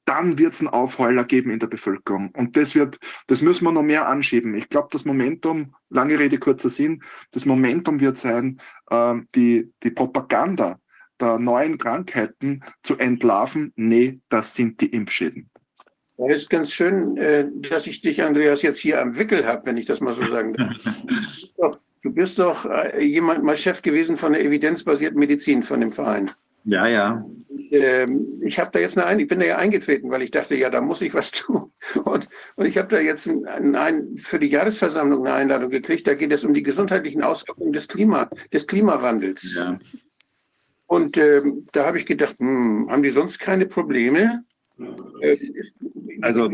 dann 0.06 0.38
wird 0.38 0.54
es 0.54 0.60
einen 0.60 0.68
Aufheuler 0.68 1.24
geben 1.24 1.50
in 1.50 1.58
der 1.58 1.66
Bevölkerung. 1.66 2.30
Und 2.30 2.56
das 2.56 2.74
wird, 2.74 2.98
das 3.26 3.42
müssen 3.42 3.64
wir 3.64 3.72
noch 3.72 3.82
mehr 3.82 4.08
anschieben. 4.08 4.54
Ich 4.54 4.68
glaube, 4.68 4.88
das 4.90 5.04
Momentum, 5.04 5.74
lange 5.90 6.18
Rede, 6.18 6.38
kurzer 6.38 6.70
Sinn, 6.70 7.02
das 7.32 7.44
Momentum 7.44 8.00
wird 8.00 8.16
sein, 8.16 8.58
äh, 8.90 9.14
die, 9.34 9.70
die 9.82 9.90
Propaganda 9.90 10.78
der 11.20 11.38
neuen 11.38 11.76
Krankheiten 11.78 12.62
zu 12.82 12.96
entlarven. 12.98 13.72
Nee, 13.76 14.20
das 14.28 14.54
sind 14.54 14.80
die 14.80 14.86
Impfschäden. 14.86 15.50
Ja, 16.18 16.32
ist 16.32 16.48
ganz 16.48 16.72
schön, 16.72 17.16
äh, 17.16 17.46
dass 17.52 17.86
ich 17.86 18.00
dich, 18.00 18.22
Andreas, 18.22 18.62
jetzt 18.62 18.78
hier 18.78 19.00
am 19.02 19.18
Wickel 19.18 19.46
habe, 19.46 19.66
wenn 19.66 19.76
ich 19.76 19.84
das 19.86 20.00
mal 20.00 20.14
so 20.14 20.26
sagen 20.26 20.54
darf. 20.54 20.72
Du 22.02 22.12
bist 22.12 22.38
doch 22.38 22.66
äh, 22.66 23.02
jemand 23.04 23.42
mal 23.42 23.56
Chef 23.56 23.82
gewesen 23.82 24.16
von 24.16 24.32
der 24.32 24.44
evidenzbasierten 24.44 25.18
Medizin 25.18 25.64
von 25.64 25.80
dem 25.80 25.90
Verein. 25.90 26.30
Ja, 26.66 26.86
ja. 26.88 27.24
Ähm, 27.70 28.42
ich 28.44 28.58
habe 28.58 28.70
da 28.72 28.80
jetzt 28.80 28.98
eine, 28.98 29.22
ich 29.22 29.28
bin 29.28 29.38
da 29.38 29.46
ja 29.46 29.56
eingetreten, 29.56 30.10
weil 30.10 30.22
ich 30.22 30.32
dachte, 30.32 30.56
ja, 30.56 30.68
da 30.68 30.80
muss 30.80 31.00
ich 31.00 31.14
was 31.14 31.30
tun. 31.32 31.72
Und, 32.04 32.28
und 32.56 32.66
ich 32.66 32.76
habe 32.76 32.88
da 32.88 33.00
jetzt 33.00 33.26
ein, 33.26 33.74
ein, 33.76 34.18
für 34.18 34.38
die 34.38 34.48
Jahresversammlung 34.48 35.26
eine 35.26 35.34
Einladung 35.34 35.70
gekriegt. 35.70 36.06
Da 36.06 36.14
geht 36.14 36.32
es 36.32 36.44
um 36.44 36.52
die 36.52 36.64
gesundheitlichen 36.64 37.22
Auswirkungen 37.22 37.72
des, 37.72 37.86
Klima, 37.86 38.28
des 38.52 38.66
Klimawandels. 38.66 39.54
Ja. 39.54 39.78
Und 40.86 41.16
ähm, 41.16 41.66
da 41.72 41.86
habe 41.86 41.98
ich 41.98 42.06
gedacht, 42.06 42.36
hm, 42.38 42.88
haben 42.90 43.02
die 43.02 43.10
sonst 43.10 43.38
keine 43.38 43.66
Probleme? 43.66 44.44
Äh, 45.20 45.36
also 46.22 46.50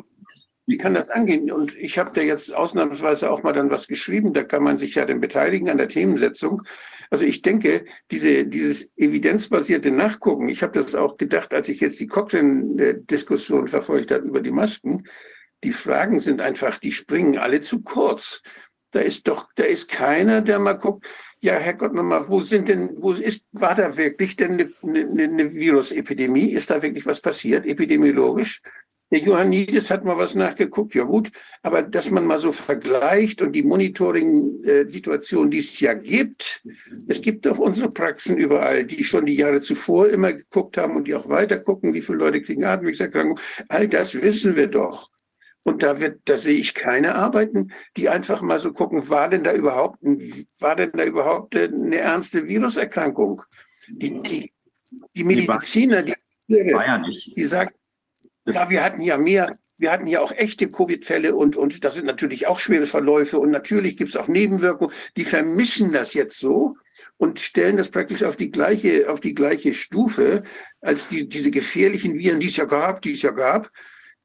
wie 0.67 0.77
kann 0.77 0.95
das 0.95 1.11
angehen? 1.11 1.51
Und 1.51 1.75
ich 1.75 1.99
habe 1.99 2.13
da 2.15 2.21
jetzt 2.21 2.55
ausnahmsweise 2.55 3.31
auch 3.31 3.43
mal 3.43 3.53
dann 3.53 3.71
was 3.71 3.89
geschrieben, 3.89 4.33
da 4.33 4.45
kann 4.45 4.63
man 4.63 4.79
sich 4.79 4.95
ja 4.95 5.07
dann 5.07 5.21
beteiligen 5.21 5.71
an 5.71 5.79
der 5.79 5.89
Themensetzung. 5.89 6.63
Also 7.13 7.27
ich 7.27 7.43
denke, 7.43 7.85
diese, 8.11 8.47
dieses 8.47 8.91
evidenzbasierte 8.97 9.91
Nachgucken, 9.91 10.49
ich 10.49 10.63
habe 10.63 10.73
das 10.73 10.95
auch 10.95 11.19
gedacht, 11.19 11.53
als 11.53 11.69
ich 11.69 11.79
jetzt 11.81 12.01
die 12.01 12.07
Cochrane-Diskussion 12.07 13.69
verfolgt 13.69 14.11
habe 14.11 14.27
über 14.27 14.41
die 14.41 14.51
Masken, 14.51 15.07
die 15.63 15.73
Fragen 15.73 16.21
sind 16.21 16.41
einfach, 16.41 16.79
die 16.79 16.91
springen 16.91 17.37
alle 17.37 17.61
zu 17.61 17.83
kurz. 17.83 18.41
Da 18.93 19.01
ist 19.01 19.29
doch, 19.29 19.49
da 19.57 19.65
ist 19.65 19.91
keiner, 19.91 20.41
der 20.41 20.59
mal 20.59 20.73
guckt, 20.73 21.07
ja, 21.41 21.53
Herrgott 21.53 21.93
nochmal, 21.93 22.31
wo 22.31 22.41
sind 22.41 22.69
denn, 22.69 22.95
wo 22.97 23.13
ist, 23.13 23.47
war 23.53 23.75
da 23.75 23.95
wirklich 23.99 24.37
denn 24.37 24.53
eine, 24.53 24.73
eine, 24.83 25.25
eine 25.25 25.53
Virusepidemie? 25.53 26.53
Ist 26.53 26.71
da 26.71 26.81
wirklich 26.81 27.05
was 27.05 27.21
passiert, 27.21 27.67
epidemiologisch? 27.67 28.63
Der 29.13 29.21
Johannidis 29.21 29.91
hat 29.91 30.05
mal 30.05 30.17
was 30.17 30.35
nachgeguckt, 30.35 30.95
ja 30.95 31.05
gut, 31.05 31.31
aber 31.63 31.83
dass 31.83 32.11
man 32.11 32.25
mal 32.25 32.39
so 32.39 32.51
vergleicht 32.51 33.43
und 33.43 33.53
die 33.53 33.63
Monitoring-Situation, 33.63 35.51
die 35.51 35.59
es 35.59 35.79
ja 35.81 35.93
gibt, 35.93 36.63
es 37.09 37.21
gibt 37.21 37.45
doch 37.45 37.59
unsere 37.59 37.91
Praxen 37.91 38.39
überall, 38.39 38.87
die 38.87 39.05
schon 39.05 39.27
die 39.27 39.37
Jahre 39.37 39.61
zuvor 39.61 40.09
immer 40.09 40.33
geguckt 40.33 40.79
haben 40.79 40.97
und 40.97 41.09
die 41.09 41.15
auch 41.15 41.29
weiter 41.29 41.59
gucken, 41.59 41.93
wie 41.93 42.01
viele 42.01 42.19
Leute 42.19 42.41
kriegen 42.41 42.65
Atemwegserkrankungen, 42.65 43.39
all 43.69 43.87
das 43.87 44.15
wissen 44.15 44.57
wir 44.57 44.69
doch. 44.69 45.11
Und 45.63 45.83
da 45.83 46.01
wird, 46.01 46.23
da 46.25 46.39
sehe 46.39 46.57
ich 46.57 46.73
keine 46.73 47.15
Arbeiten, 47.15 47.71
die 47.99 48.09
einfach 48.09 48.41
mal 48.41 48.59
so 48.59 48.73
gucken, 48.73 49.11
war 49.11 49.29
denn 49.29 49.45
da 49.45 49.53
überhaupt, 49.53 49.99
war 50.59 50.75
denn 50.75 50.93
da 50.95 51.05
überhaupt 51.05 51.55
eine 51.55 51.97
ernste 51.97 52.49
Viruserkrankung? 52.49 53.43
Die, 53.89 54.23
die, 54.23 54.53
die 55.15 55.25
Mediziner, 55.25 56.03
die, 56.03 56.15
ja 56.47 56.99
die 57.37 57.45
sagen, 57.45 57.75
ja, 58.47 58.71
wir 58.71 58.83
hatten 58.83 59.03
ja 59.03 59.19
mehr, 59.19 59.57
wir 59.79 59.91
hatten 59.91 60.07
ja 60.07 60.21
auch 60.21 60.33
echte 60.33 60.71
Covid-Fälle 60.71 61.35
und, 61.35 61.57
und 61.57 61.85
das 61.85 61.95
sind 61.95 62.07
natürlich 62.07 62.47
auch 62.47 62.61
schwere 62.61 62.87
Verläufe 62.87 63.39
und 63.39 63.51
natürlich 63.51 63.97
gibt 63.97 64.11
es 64.11 64.17
auch 64.17 64.29
Nebenwirkungen. 64.29 64.95
Die 65.17 65.25
vermischen 65.25 65.93
das 65.93 66.15
jetzt 66.15 66.39
so 66.39 66.77
und 67.17 67.41
stellen 67.41 67.77
das 67.77 67.91
praktisch 67.91 68.23
auf 68.23 68.37
die 68.37 68.51
gleiche, 68.51 69.11
auf 69.11 69.21
die 69.21 69.35
gleiche 69.35 69.75
Stufe 69.75 70.43
als 70.81 71.09
die, 71.09 71.29
diese 71.29 71.51
gefährlichen 71.51 72.19
Viren, 72.19 72.41
die 72.41 72.47
es 72.49 72.57
ja 72.57 72.65
gab, 72.65 73.03
die 73.03 73.13
es 73.13 73.23
ja 73.23 73.31
gab. 73.31 73.71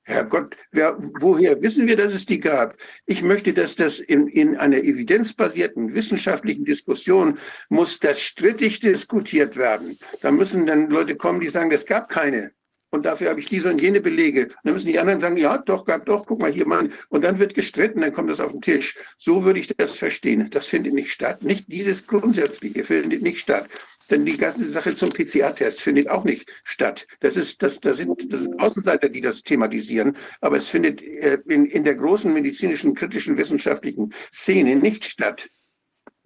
Herrgott, 0.03 0.55
wer, 0.71 0.95
woher 1.19 1.61
wissen 1.61 1.85
wir, 1.85 1.97
dass 1.97 2.13
es 2.13 2.25
die 2.25 2.39
gab? 2.39 2.77
Ich 3.05 3.23
möchte, 3.23 3.53
dass 3.53 3.75
das 3.75 3.99
in, 3.99 4.27
in 4.27 4.55
einer 4.55 4.77
evidenzbasierten 4.77 5.93
wissenschaftlichen 5.93 6.63
Diskussion 6.63 7.39
muss 7.67 7.99
das 7.99 8.21
strittig 8.21 8.79
diskutiert 8.79 9.57
werden. 9.57 9.99
Da 10.21 10.31
müssen 10.31 10.65
dann 10.65 10.89
Leute 10.89 11.17
kommen, 11.17 11.41
die 11.41 11.49
sagen, 11.49 11.71
es 11.71 11.85
gab 11.85 12.07
keine 12.07 12.51
und 12.89 13.05
dafür 13.05 13.29
habe 13.29 13.39
ich 13.39 13.47
diese 13.47 13.69
und 13.69 13.81
jene 13.81 13.99
Belege. 13.99 14.45
Und 14.45 14.55
dann 14.63 14.73
müssen 14.73 14.87
die 14.87 14.99
anderen 14.99 15.19
sagen, 15.19 15.37
ja, 15.37 15.57
doch, 15.57 15.85
gab 15.85 16.05
doch, 16.05 16.25
guck 16.25 16.41
mal 16.41 16.53
hier 16.53 16.65
mal. 16.65 16.89
Und 17.09 17.23
dann 17.23 17.37
wird 17.37 17.53
gestritten, 17.53 18.01
dann 18.01 18.13
kommt 18.13 18.29
das 18.29 18.39
auf 18.39 18.51
den 18.51 18.61
Tisch. 18.61 18.97
So 19.17 19.43
würde 19.43 19.59
ich 19.59 19.67
das 19.67 19.97
verstehen. 19.97 20.49
Das 20.51 20.67
findet 20.67 20.93
nicht 20.93 21.11
statt. 21.11 21.43
Nicht 21.43 21.71
dieses 21.71 22.07
Grundsätzliche 22.07 22.85
findet 22.85 23.21
nicht 23.21 23.39
statt. 23.39 23.67
Denn 24.09 24.25
die 24.25 24.37
ganze 24.37 24.67
Sache 24.69 24.95
zum 24.95 25.09
PCR-Test 25.09 25.81
findet 25.81 26.09
auch 26.09 26.23
nicht 26.23 26.49
statt. 26.63 27.07
Das 27.19 27.35
ist, 27.35 27.61
das, 27.61 27.81
das 27.81 27.97
sind, 27.97 28.31
das 28.31 28.41
sind 28.41 28.57
Außenseiter, 28.57 29.09
die 29.09 29.19
das 29.19 29.43
thematisieren. 29.43 30.15
Aber 30.39 30.55
es 30.55 30.69
findet 30.69 31.01
äh, 31.01 31.39
in, 31.47 31.65
in 31.65 31.83
der 31.83 31.95
großen 31.95 32.33
medizinischen, 32.33 32.95
kritischen, 32.95 33.37
wissenschaftlichen 33.37 34.13
Szene 34.31 34.77
nicht 34.77 35.03
statt. 35.03 35.49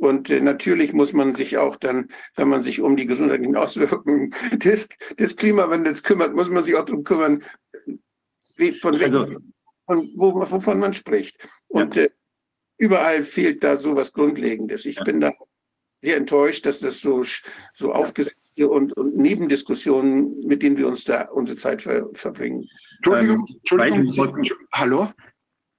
Und 0.02 0.32
äh, 0.32 0.42
natürlich 0.42 0.94
muss 0.94 1.14
man 1.14 1.36
sich 1.36 1.58
auch 1.58 1.76
dann, 1.76 2.10
wenn 2.36 2.50
man 2.50 2.64
sich 2.64 2.82
um 2.82 2.96
die 2.98 3.06
gesundheitlichen 3.06 3.56
Auswirkungen 3.56 4.34
des, 4.52 4.90
des 5.20 5.36
Klimawandels 5.36 6.02
kümmert, 6.02 6.34
muss 6.34 6.50
man 6.50 6.64
sich 6.64 6.76
auch 6.76 6.86
darum 6.86 7.04
kümmern, 7.04 7.44
wie, 8.58 8.72
von, 8.72 8.96
Also- 9.00 9.28
von 9.86 10.10
wo, 10.16 10.34
wovon 10.34 10.80
man 10.80 10.96
spricht. 10.96 11.48
Und 11.68 11.98
äh, 11.98 12.10
überall 12.80 13.24
fehlt 13.24 13.64
da 13.64 13.78
so 13.78 13.96
was 13.96 14.12
Grundlegendes. 14.12 14.86
Ich 14.86 14.96
Ja. 14.96 15.04
bin 15.04 15.20
da 15.22 15.34
sehr 16.02 16.18
enttäuscht, 16.18 16.66
dass 16.66 16.80
das 16.80 17.00
so, 17.00 17.24
so 17.76 17.94
aufgesetzte 17.94 18.68
und, 18.68 18.94
und 18.98 19.16
Nebendiskussionen, 19.16 20.40
mit 20.48 20.64
denen 20.64 20.78
wir 20.78 20.88
uns 20.88 21.04
da 21.04 21.26
unsere 21.30 21.60
Zeit 21.60 21.84
ver, 21.84 22.10
verbringen. 22.16 22.68
Entschuldigung, 22.98 23.46
Ähm, 23.48 23.56
Entschuldigung, 24.08 24.58
hallo? 24.74 25.12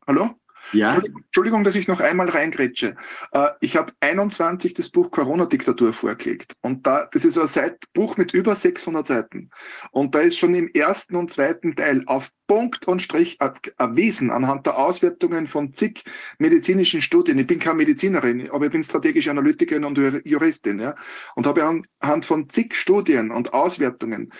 Hallo? 0.07 0.31
Ja, 0.73 1.01
Entschuldigung, 1.27 1.65
dass 1.65 1.75
ich 1.75 1.89
noch 1.89 2.01
einmal 2.01 2.29
reingrätsche. 2.29 2.97
Äh, 3.33 3.49
ich 3.61 3.77
habe 3.77 3.93
21 4.01 4.75
das 4.75 4.89
Buch 4.89 5.11
Corona-Diktatur 5.11 5.93
vorgelegt. 5.93 6.55
Und 6.61 6.87
da, 6.87 7.09
das 7.11 7.25
ist 7.25 7.37
ein 7.39 7.73
Buch 7.93 8.17
mit 8.17 8.33
über 8.33 8.55
600 8.55 9.07
Seiten. 9.07 9.51
Und 9.91 10.15
da 10.15 10.21
ist 10.21 10.39
schon 10.39 10.55
im 10.55 10.69
ersten 10.69 11.17
und 11.17 11.33
zweiten 11.33 11.75
Teil 11.75 12.05
auf 12.07 12.31
Punkt 12.47 12.87
und 12.87 13.03
Strich 13.03 13.39
er- 13.41 13.55
erwiesen, 13.79 14.31
anhand 14.31 14.67
der 14.67 14.79
Auswertungen 14.79 15.47
von 15.47 15.75
zig 15.75 16.05
medizinischen 16.39 17.01
Studien. 17.03 17.39
Ich 17.39 17.47
bin 17.47 17.59
keine 17.59 17.77
Medizinerin, 17.77 18.51
aber 18.51 18.67
ich 18.67 18.73
bin 18.73 18.85
strategische 18.85 19.31
Analytikerin 19.31 19.85
und 19.85 19.99
Jur- 19.99 20.27
Juristin. 20.27 20.79
Ja? 20.79 20.95
Und 21.35 21.47
habe 21.47 21.83
anhand 22.01 22.25
von 22.25 22.49
zig 22.49 22.75
Studien 22.75 23.31
und 23.31 23.53
Auswertungen 23.53 24.33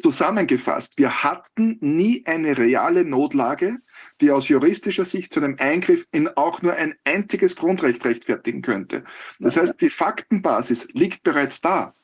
zusammengefasst, 0.00 0.98
wir 0.98 1.24
hatten 1.24 1.76
nie 1.80 2.22
eine 2.24 2.56
reale 2.56 3.04
Notlage, 3.04 3.78
die 4.20 4.30
aus 4.30 4.48
juristischer 4.48 5.04
Sicht 5.04 5.32
zu 5.32 5.40
einem 5.40 5.56
Eingriff 5.58 6.06
in 6.12 6.28
auch 6.28 6.62
nur 6.62 6.74
ein 6.74 6.94
einziges 7.04 7.56
Grundrecht 7.56 8.04
rechtfertigen 8.04 8.62
könnte. 8.62 9.04
Das 9.38 9.56
heißt, 9.56 9.80
die 9.80 9.90
Faktenbasis 9.90 10.88
liegt 10.92 11.22
bereits 11.22 11.60
da. 11.60 11.94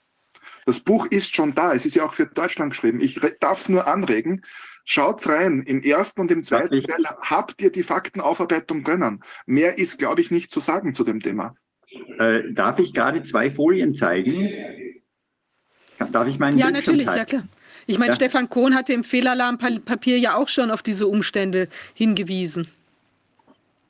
Das 0.66 0.80
Buch 0.80 1.06
ist 1.06 1.34
schon 1.34 1.54
da. 1.54 1.74
Es 1.74 1.84
ist 1.84 1.94
ja 1.94 2.04
auch 2.04 2.14
für 2.14 2.26
Deutschland 2.26 2.72
geschrieben. 2.72 3.00
Ich 3.00 3.20
darf 3.40 3.68
nur 3.68 3.86
anregen, 3.86 4.42
schaut 4.84 5.26
rein. 5.26 5.62
Im 5.62 5.82
ersten 5.82 6.22
und 6.22 6.30
im 6.30 6.42
zweiten 6.44 6.82
Teil 6.82 7.04
habt 7.20 7.60
ihr 7.60 7.70
die 7.70 7.82
Faktenaufarbeitung 7.82 8.82
drinnen. 8.84 9.22
Mehr 9.46 9.76
ist, 9.78 9.98
glaube 9.98 10.20
ich, 10.22 10.30
nicht 10.30 10.50
zu 10.50 10.60
sagen 10.60 10.94
zu 10.94 11.04
dem 11.04 11.20
Thema. 11.20 11.54
äh, 12.18 12.42
darf 12.52 12.78
ich 12.78 12.94
gerade 12.94 13.22
zwei 13.24 13.50
Folien 13.50 13.94
zeigen? 13.94 14.48
Darf 16.12 16.28
ich 16.28 16.38
meinen 16.38 16.58
Ja, 16.58 16.70
Bildschirm 16.70 16.94
natürlich, 16.96 17.06
ja 17.06 17.12
zeigen? 17.26 17.26
klar. 17.28 17.48
Ich 17.86 17.98
meine, 17.98 18.10
Ja. 18.10 18.16
Stefan 18.16 18.48
Kohn 18.48 18.74
hatte 18.74 18.92
im 18.92 19.04
Fehlalarmpapier 19.04 20.18
ja 20.18 20.36
auch 20.36 20.48
schon 20.48 20.70
auf 20.70 20.82
diese 20.82 21.06
Umstände 21.06 21.68
hingewiesen. 21.94 22.68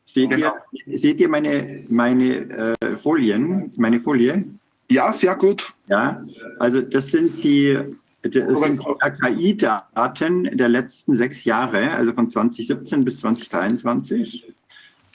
Seht, 0.06 0.30
Genau. 0.30 0.52
ihr, 0.86 0.98
seht 0.98 1.20
ihr 1.20 1.28
meine, 1.28 1.84
meine 1.88 2.74
äh, 2.80 2.96
Folien, 3.02 3.72
meine 3.76 4.00
Folie? 4.00 4.44
Ja, 4.90 5.12
sehr 5.12 5.34
gut. 5.34 5.72
Ja, 5.88 6.18
also 6.58 6.82
das 6.82 7.10
sind 7.10 7.42
die, 7.42 7.78
das 8.22 8.60
sind 8.60 8.82
die 8.82 8.86
RKI-Daten 9.02 10.56
der 10.56 10.68
letzten 10.68 11.16
sechs 11.16 11.44
Jahre, 11.44 11.90
also 11.92 12.12
von 12.12 12.28
2017 12.28 13.04
bis 13.04 13.18
2023. 13.18 14.52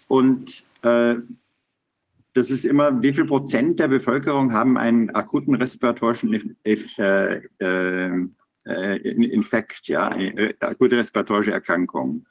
Und 0.07 0.64
äh, 0.81 1.15
das 2.34 2.49
ist 2.49 2.65
immer, 2.65 3.01
wie 3.01 3.14
viel 3.14 3.26
Prozent 3.26 3.80
der 3.80 3.89
Bevölkerung 3.89 4.53
haben 4.53 4.77
einen 4.77 5.10
akuten 5.11 5.56
respiratorischen 5.56 6.56
äh, 6.64 7.41
äh, 7.60 8.27
äh, 8.70 8.98
Infekt, 8.98 9.88
ja, 9.88 10.08
eine 10.08 10.38
äh, 10.38 10.54
akute 10.60 10.98
respiratorische 10.98 11.52
Erkrankung. 11.52 12.26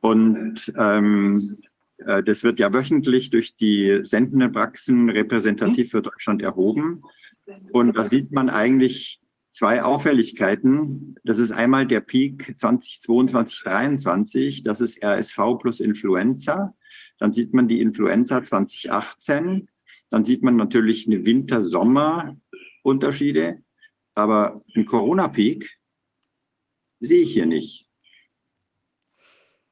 Und 0.00 0.72
ähm, 0.76 1.58
äh, 1.98 2.22
das 2.22 2.42
wird 2.42 2.58
ja 2.58 2.72
wöchentlich 2.72 3.28
durch 3.30 3.56
die 3.56 4.00
sendenden 4.02 4.52
Praxen 4.52 5.10
repräsentativ 5.10 5.90
für 5.90 6.02
Deutschland 6.02 6.42
erhoben. 6.42 7.02
Und 7.72 7.96
da 7.96 8.04
sieht 8.04 8.32
man 8.32 8.50
eigentlich 8.50 9.20
zwei 9.50 9.82
Auffälligkeiten. 9.82 11.16
Das 11.24 11.38
ist 11.38 11.52
einmal 11.52 11.86
der 11.86 12.00
Peak 12.00 12.54
2022, 12.58 13.60
2023. 13.60 14.62
Das 14.62 14.80
ist 14.80 15.02
RSV 15.02 15.58
plus 15.58 15.80
Influenza. 15.80 16.74
Dann 17.18 17.32
sieht 17.32 17.52
man 17.54 17.66
die 17.66 17.80
Influenza 17.80 18.44
2018. 18.44 19.68
Dann 20.10 20.24
sieht 20.24 20.42
man 20.42 20.56
natürlich 20.56 21.06
eine 21.06 21.26
Winter-Sommer-Unterschiede. 21.26 23.62
Aber 24.18 24.60
einen 24.74 24.84
Corona-Peak 24.84 25.78
sehe 26.98 27.22
ich 27.22 27.32
hier 27.32 27.46
nicht. 27.46 27.88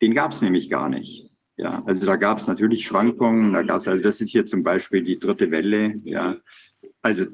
Den 0.01 0.15
gab 0.15 0.31
es 0.31 0.41
nämlich 0.41 0.71
gar 0.71 0.89
nicht. 0.89 1.29
Ja, 1.57 1.83
also 1.85 2.07
da 2.07 2.15
gab 2.15 2.39
es 2.39 2.47
natürlich 2.47 2.87
Schwankungen. 2.87 3.55
Da 3.55 3.63
gab 3.63 3.81
es, 3.81 3.89
also 3.89 4.05
das 4.05 4.21
ist 4.21 4.31
hier 4.31 4.47
zum 4.47 4.63
Beispiel 4.63 5.03
die 5.03 5.19
dritte 5.19 5.51
Welle. 5.51 5.95
Ja, 6.05 6.37
also 7.03 7.27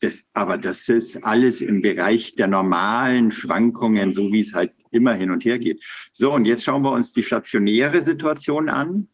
das, 0.00 0.22
aber 0.34 0.56
das 0.56 0.88
ist 0.88 1.16
alles 1.24 1.62
im 1.62 1.82
Bereich 1.82 2.36
der 2.36 2.46
normalen 2.46 3.32
Schwankungen, 3.32 4.12
so 4.12 4.30
wie 4.30 4.42
es 4.42 4.54
halt 4.54 4.72
immer 4.92 5.14
hin 5.14 5.32
und 5.32 5.44
her 5.44 5.58
geht. 5.58 5.82
So, 6.12 6.32
und 6.32 6.44
jetzt 6.44 6.62
schauen 6.62 6.82
wir 6.82 6.92
uns 6.92 7.12
die 7.12 7.24
stationäre 7.24 8.02
Situation 8.02 8.68
an. 8.68 9.08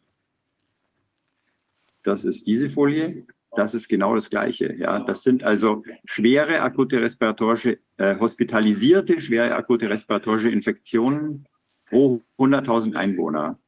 Das 2.02 2.26
ist 2.26 2.46
diese 2.46 2.68
Folie. 2.68 3.26
Das 3.54 3.74
ist 3.74 3.88
genau 3.88 4.14
das 4.14 4.30
Gleiche. 4.30 4.74
Ja, 4.78 5.00
das 5.00 5.22
sind 5.22 5.44
also 5.44 5.82
schwere 6.04 6.62
akute 6.62 7.02
respiratorische, 7.02 7.78
äh, 7.98 8.18
hospitalisierte 8.18 9.20
schwere 9.20 9.54
akute 9.54 9.90
respiratorische 9.90 10.48
Infektionen 10.48 11.46
pro 11.86 12.22
100.000 12.38 12.94
Einwohner. 12.94 13.58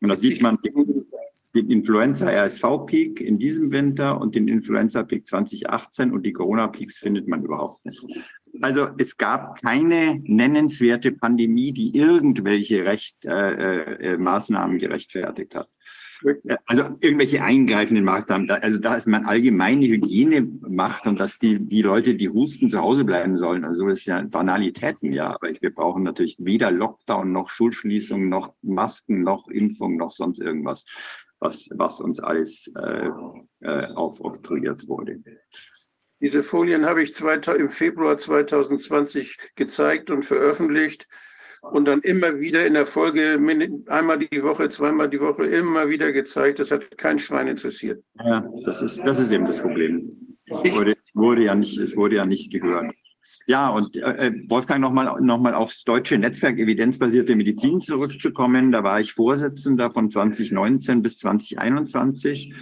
Und 0.00 0.08
da 0.08 0.16
sieht 0.16 0.40
man 0.40 0.58
den 1.54 1.70
Influenza-RSV-Peak 1.70 3.20
in 3.20 3.38
diesem 3.38 3.70
Winter 3.70 4.20
und 4.20 4.34
den 4.34 4.48
Influenza-Peak 4.48 5.28
2018 5.28 6.12
und 6.12 6.24
die 6.24 6.32
Corona-Peaks 6.32 6.98
findet 6.98 7.28
man 7.28 7.44
überhaupt 7.44 7.84
nicht. 7.84 8.04
Also 8.60 8.88
es 8.98 9.16
gab 9.16 9.60
keine 9.60 10.20
nennenswerte 10.24 11.12
Pandemie, 11.12 11.72
die 11.72 11.96
irgendwelche 11.96 12.84
Recht, 12.84 13.24
äh, 13.24 14.12
äh, 14.14 14.18
Maßnahmen 14.18 14.78
gerechtfertigt 14.78 15.54
hat. 15.54 15.68
Also 16.66 16.82
irgendwelche 17.00 17.42
eingreifenden 17.42 18.04
Maßnahmen, 18.04 18.50
also 18.50 18.78
da 18.78 18.96
ist 18.96 19.06
man 19.06 19.24
allgemeine 19.24 19.86
Hygiene 19.86 20.42
macht 20.60 21.06
und 21.06 21.20
dass 21.20 21.38
die, 21.38 21.58
die 21.58 21.82
Leute, 21.82 22.14
die 22.14 22.28
husten, 22.28 22.70
zu 22.70 22.80
Hause 22.80 23.04
bleiben 23.04 23.36
sollen. 23.36 23.64
Also 23.64 23.88
das 23.88 24.00
ist 24.00 24.06
ja 24.06 24.22
Banalitäten, 24.22 25.12
ja. 25.12 25.34
Aber 25.34 25.48
wir 25.58 25.74
brauchen 25.74 26.02
natürlich 26.02 26.36
weder 26.38 26.70
Lockdown 26.70 27.32
noch 27.32 27.48
Schulschließung 27.50 28.28
noch 28.28 28.54
Masken 28.62 29.22
noch 29.22 29.48
Impfung 29.48 29.96
noch 29.96 30.12
sonst 30.12 30.40
irgendwas, 30.40 30.84
was, 31.38 31.68
was 31.74 32.00
uns 32.00 32.20
alles 32.20 32.72
äh, 32.76 33.10
äh, 33.60 33.86
aufoktroyiert 33.94 34.88
wurde. 34.88 35.20
Diese 36.20 36.42
Folien 36.42 36.86
habe 36.86 37.02
ich 37.02 37.14
zwei, 37.14 37.34
im 37.34 37.68
Februar 37.68 38.16
2020 38.16 39.36
gezeigt 39.56 40.10
und 40.10 40.24
veröffentlicht 40.24 41.06
und 41.72 41.86
dann 41.86 42.00
immer 42.00 42.40
wieder 42.40 42.66
in 42.66 42.74
der 42.74 42.86
Folge 42.86 43.38
einmal 43.86 44.18
die 44.18 44.42
Woche, 44.42 44.68
zweimal 44.68 45.08
die 45.08 45.20
Woche 45.20 45.44
immer 45.44 45.88
wieder 45.88 46.12
gezeigt. 46.12 46.58
Das 46.58 46.70
hat 46.70 46.96
kein 46.98 47.18
Schwein 47.18 47.48
interessiert. 47.48 48.02
Ja, 48.24 48.46
das 48.64 48.82
ist, 48.82 48.98
das 48.98 49.18
ist 49.18 49.30
eben 49.30 49.46
das 49.46 49.60
Problem. 49.60 50.38
Es 50.46 50.62
wurde, 50.64 50.94
wurde 51.14 51.44
ja 51.44 51.54
nicht, 51.54 51.78
es 51.78 51.96
wurde 51.96 52.16
ja 52.16 52.26
nicht 52.26 52.52
gehört. 52.52 52.94
Ja, 53.46 53.70
und 53.70 53.96
äh, 53.96 54.32
Wolfgang, 54.48 54.80
nochmal 54.80 55.20
noch 55.22 55.38
mal 55.38 55.54
aufs 55.54 55.84
deutsche 55.84 56.18
Netzwerk 56.18 56.58
evidenzbasierte 56.58 57.34
Medizin 57.34 57.80
zurückzukommen. 57.80 58.70
Da 58.70 58.84
war 58.84 59.00
ich 59.00 59.14
Vorsitzender 59.14 59.90
von 59.90 60.10
2019 60.10 61.02
bis 61.02 61.18
2021. 61.18 62.54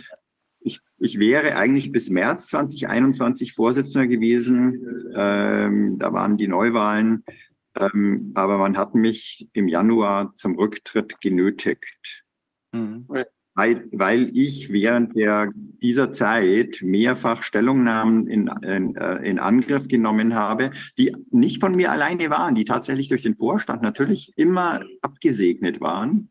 Ich, 0.61 0.81
ich 0.99 1.19
wäre 1.19 1.57
eigentlich 1.57 1.91
bis 1.91 2.11
März 2.11 2.47
2021 2.49 3.55
Vorsitzender 3.55 4.07
gewesen. 4.07 5.11
Ähm, 5.17 5.99
da 5.99 6.13
waren 6.13 6.37
die 6.37 6.49
Neuwahlen. 6.49 7.25
Ähm, 7.79 8.33
aber 8.35 8.59
man 8.59 8.77
hat 8.77 8.95
mich 8.95 9.49
im 9.53 9.69
Januar 9.69 10.35
zum 10.37 10.57
Rücktritt 10.57 11.21
genötigt 11.21 12.25
weil, 13.55 13.87
weil 13.93 14.31
ich 14.37 14.73
während 14.73 15.15
der, 15.17 15.51
dieser 15.55 16.13
Zeit 16.13 16.79
mehrfach 16.83 17.43
Stellungnahmen 17.43 18.27
in, 18.27 18.51
in, 18.63 18.97
äh, 18.97 19.17
in 19.29 19.39
Angriff 19.39 19.89
genommen 19.89 20.35
habe, 20.35 20.71
die 20.97 21.15
nicht 21.31 21.61
von 21.61 21.73
mir 21.73 21.91
alleine 21.91 22.31
waren, 22.31 22.55
die 22.55 22.65
tatsächlich 22.65 23.09
durch 23.09 23.23
den 23.23 23.37
Vorstand 23.37 23.83
natürlich 23.83 24.33
immer 24.37 24.81
abgesegnet 25.03 25.81
waren. 25.81 26.31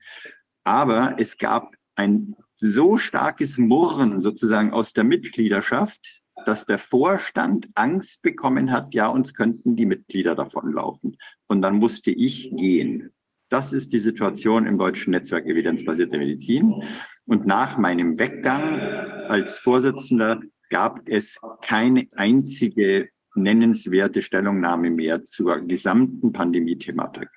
Aber 0.63 1.15
es 1.19 1.37
gab 1.37 1.73
ein 1.95 2.35
so 2.55 2.97
starkes 2.97 3.57
Murren 3.57 4.21
sozusagen 4.21 4.71
aus 4.71 4.93
der 4.93 5.03
Mitgliedschaft, 5.03 6.20
dass 6.45 6.65
der 6.65 6.77
Vorstand 6.77 7.69
Angst 7.75 8.21
bekommen 8.21 8.71
hat, 8.71 8.93
ja, 8.93 9.07
uns 9.07 9.33
könnten 9.33 9.75
die 9.75 9.85
Mitglieder 9.85 10.35
davonlaufen. 10.35 11.17
Und 11.47 11.61
dann 11.61 11.77
musste 11.77 12.11
ich 12.11 12.51
gehen. 12.55 13.11
Das 13.49 13.73
ist 13.73 13.91
die 13.91 13.99
Situation 13.99 14.65
im 14.65 14.77
deutschen 14.77 15.11
Netzwerk 15.11 15.45
evidenzbasierte 15.45 16.17
Medizin. 16.17 16.83
Und 17.25 17.45
nach 17.45 17.77
meinem 17.77 18.17
Weggang 18.17 18.79
als 19.27 19.59
Vorsitzender 19.59 20.41
gab 20.69 21.01
es 21.07 21.37
keine 21.61 22.07
einzige 22.13 23.09
nennenswerte 23.35 24.21
Stellungnahme 24.21 24.89
mehr 24.89 25.23
zur 25.23 25.61
gesamten 25.61 26.31
Pandemie-Thematik. 26.31 27.29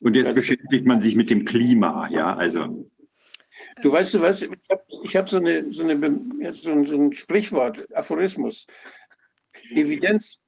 Und 0.00 0.16
jetzt 0.16 0.34
beschäftigt 0.34 0.86
man 0.86 1.00
sich 1.00 1.16
mit 1.16 1.30
dem 1.30 1.44
Klima, 1.44 2.08
ja, 2.08 2.34
also. 2.34 2.90
Du 3.80 3.92
weißt 3.92 4.14
du 4.14 4.20
was, 4.20 4.42
habe 4.42 4.56
ich 5.04 5.16
hab 5.16 5.28
so, 5.28 5.38
eine, 5.38 5.72
so, 5.72 5.84
eine, 5.84 5.98
so, 6.52 6.72
ein, 6.72 6.86
so 6.86 6.96
ein 6.96 7.12
Sprichwort, 7.12 7.88
Aphorismus. 7.94 8.66
Evidenz 9.70 10.40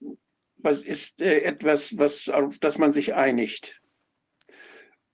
was 0.65 0.83
ist 0.83 1.21
äh, 1.21 1.41
etwas, 1.43 1.97
was, 1.99 2.29
auf 2.29 2.59
das 2.59 2.79
man 2.79 2.93
sich 2.93 3.15
einigt. 3.15 3.81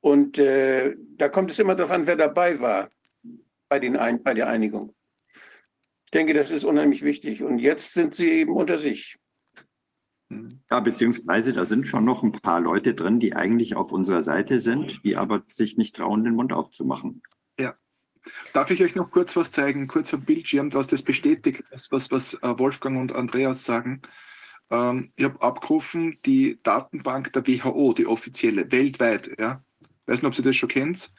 Und 0.01 0.39
äh, 0.39 0.95
da 1.17 1.29
kommt 1.29 1.51
es 1.51 1.59
immer 1.59 1.75
darauf 1.75 1.91
an, 1.91 2.07
wer 2.07 2.17
dabei 2.17 2.61
war 2.61 2.89
bei, 3.69 3.79
den 3.79 3.97
Ein 3.97 4.23
bei 4.23 4.33
der 4.33 4.49
Einigung. 4.49 4.95
Ich 6.07 6.11
denke, 6.13 6.35
das 6.35 6.51
ist 6.51 6.65
unheimlich 6.65 7.03
wichtig. 7.03 7.43
Und 7.43 7.59
jetzt 7.59 7.93
sind 7.93 8.15
sie 8.15 8.31
eben 8.31 8.53
unter 8.53 8.79
sich. 8.79 9.19
Ja, 10.71 10.81
beziehungsweise 10.81 11.53
da 11.53 11.67
sind 11.67 11.87
schon 11.87 12.05
noch 12.05 12.23
ein 12.23 12.33
paar 12.33 12.61
Leute 12.61 12.95
drin, 12.95 13.19
die 13.19 13.35
eigentlich 13.35 13.75
auf 13.75 13.93
unserer 13.93 14.23
Seite 14.23 14.61
sind, 14.61 15.01
die 15.05 15.17
aber 15.17 15.43
sich 15.49 15.77
nicht 15.77 15.97
trauen, 15.97 16.25
den 16.25 16.35
Mund 16.35 16.53
aufzumachen. 16.53 17.23
Darf 18.53 18.71
ich 18.71 18.83
euch 18.83 18.95
noch 18.95 19.11
kurz 19.11 19.37
was 19.37 19.51
zeigen, 19.51 19.87
kurz 19.87 20.13
am 20.13 20.23
Bildschirm, 20.23 20.73
was 20.75 20.87
das 20.87 21.03
bestätigt, 21.03 21.65
was, 21.91 22.11
was 22.11 22.35
äh, 22.35 22.59
Wolfgang 22.59 22.99
und 22.99 23.15
Andreas 23.15 23.65
sagen? 23.65 24.03
Ähm, 24.71 25.09
ich 25.17 25.25
habe 25.25 25.41
abgerufen 25.43 26.19
die 26.25 26.59
Datenbank 26.63 27.33
der 27.33 27.47
WHO, 27.47 27.93
die 27.93 28.07
offizielle, 28.07 28.71
weltweit. 28.71 29.31
Ja. 29.39 29.63
Weiß 30.07 30.23
nicht, 30.23 30.29
ob 30.29 30.35
Sie 30.35 30.43
das 30.43 30.57
schon 30.57 30.69
kennt. 30.69 31.11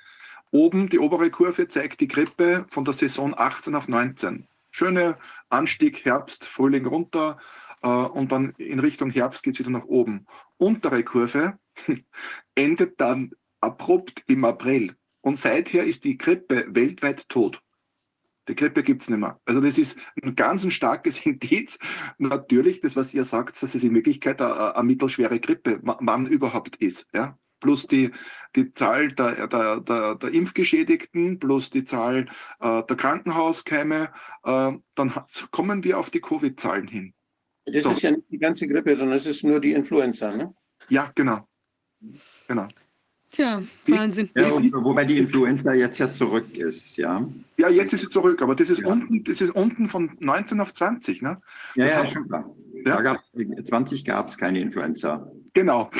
Oben 0.51 0.89
die 0.89 0.99
obere 0.99 1.29
Kurve 1.29 1.67
zeigt 1.67 2.01
die 2.01 2.07
Grippe 2.07 2.65
von 2.69 2.83
der 2.83 2.93
Saison 2.93 3.33
18 3.37 3.75
auf 3.75 3.87
19. 3.87 4.47
Schöner 4.69 5.15
Anstieg, 5.49 6.05
Herbst, 6.05 6.45
Frühling 6.45 6.85
runter 6.85 7.37
äh, 7.81 7.87
und 7.87 8.31
dann 8.31 8.51
in 8.57 8.79
Richtung 8.79 9.09
Herbst 9.11 9.43
geht 9.43 9.53
es 9.55 9.59
wieder 9.59 9.69
nach 9.69 9.85
oben. 9.85 10.25
Untere 10.57 11.03
Kurve 11.03 11.57
endet 12.55 12.99
dann 12.99 13.31
abrupt 13.61 14.23
im 14.27 14.43
April. 14.45 14.95
Und 15.21 15.37
seither 15.37 15.83
ist 15.83 16.03
die 16.03 16.17
Grippe 16.17 16.65
weltweit 16.69 17.29
tot. 17.29 17.61
Die 18.47 18.55
Grippe 18.55 18.81
gibt 18.83 19.03
es 19.03 19.09
nicht 19.09 19.19
mehr. 19.19 19.39
Also 19.45 19.61
das 19.61 19.77
ist 19.77 19.97
ein 20.21 20.35
ganz 20.35 20.63
ein 20.63 20.71
starkes 20.71 21.19
Indiz. 21.25 21.77
Natürlich, 22.17 22.81
das, 22.81 22.95
was 22.95 23.13
ihr 23.13 23.23
sagt, 23.23 23.61
dass 23.61 23.75
es 23.75 23.83
in 23.83 23.93
Wirklichkeit 23.93 24.41
eine, 24.41 24.75
eine 24.75 24.83
mittelschwere 24.83 25.39
Grippe, 25.39 25.79
wann 25.81 26.25
überhaupt 26.25 26.75
ist. 26.77 27.07
Ja? 27.13 27.37
Plus 27.59 27.85
die, 27.85 28.11
die 28.55 28.73
Zahl 28.73 29.11
der, 29.11 29.47
der, 29.47 29.79
der, 29.81 30.15
der 30.15 30.31
Impfgeschädigten, 30.31 31.37
plus 31.37 31.69
die 31.69 31.85
Zahl 31.85 32.25
äh, 32.59 32.83
der 32.83 32.97
Krankenhauskeime, 32.97 34.11
äh, 34.43 34.71
dann 34.95 35.13
kommen 35.51 35.83
wir 35.83 35.99
auf 35.99 36.09
die 36.09 36.21
Covid-Zahlen 36.21 36.87
hin. 36.87 37.13
Das 37.65 37.83
so. 37.83 37.91
ist 37.91 38.01
ja 38.01 38.11
nicht 38.11 38.29
die 38.31 38.39
ganze 38.39 38.67
Grippe, 38.67 38.97
sondern 38.97 39.17
es 39.19 39.27
ist 39.27 39.43
nur 39.43 39.59
die 39.59 39.73
Influenza, 39.73 40.35
ne? 40.35 40.53
Ja, 40.89 41.11
genau. 41.13 41.47
Genau. 42.47 42.67
Tja, 43.31 43.63
Wahnsinn. 43.87 44.29
Ja, 44.35 44.51
wobei 44.51 45.05
die 45.05 45.17
Influenza 45.17 45.73
jetzt 45.73 45.99
ja 45.99 46.11
zurück 46.11 46.57
ist, 46.57 46.97
ja. 46.97 47.25
Ja, 47.57 47.69
jetzt 47.69 47.93
ist 47.93 48.01
sie 48.01 48.09
zurück, 48.09 48.41
aber 48.41 48.55
das 48.55 48.69
ist, 48.69 48.81
ja. 48.81 48.87
unten, 48.87 49.23
das 49.23 49.39
ist 49.39 49.51
unten 49.51 49.87
von 49.87 50.11
19 50.19 50.59
auf 50.59 50.73
20, 50.73 51.21
ne? 51.21 51.41
Ja, 51.75 51.85
das 51.85 51.93
ja, 51.93 52.07
schon 52.07 52.27
klar. 52.27 52.53
Da 52.85 53.01
gab's, 53.01 53.31
20 53.31 54.05
gab 54.05 54.27
es 54.27 54.37
keine 54.37 54.59
Influenza. 54.59 55.27
Genau. 55.53 55.89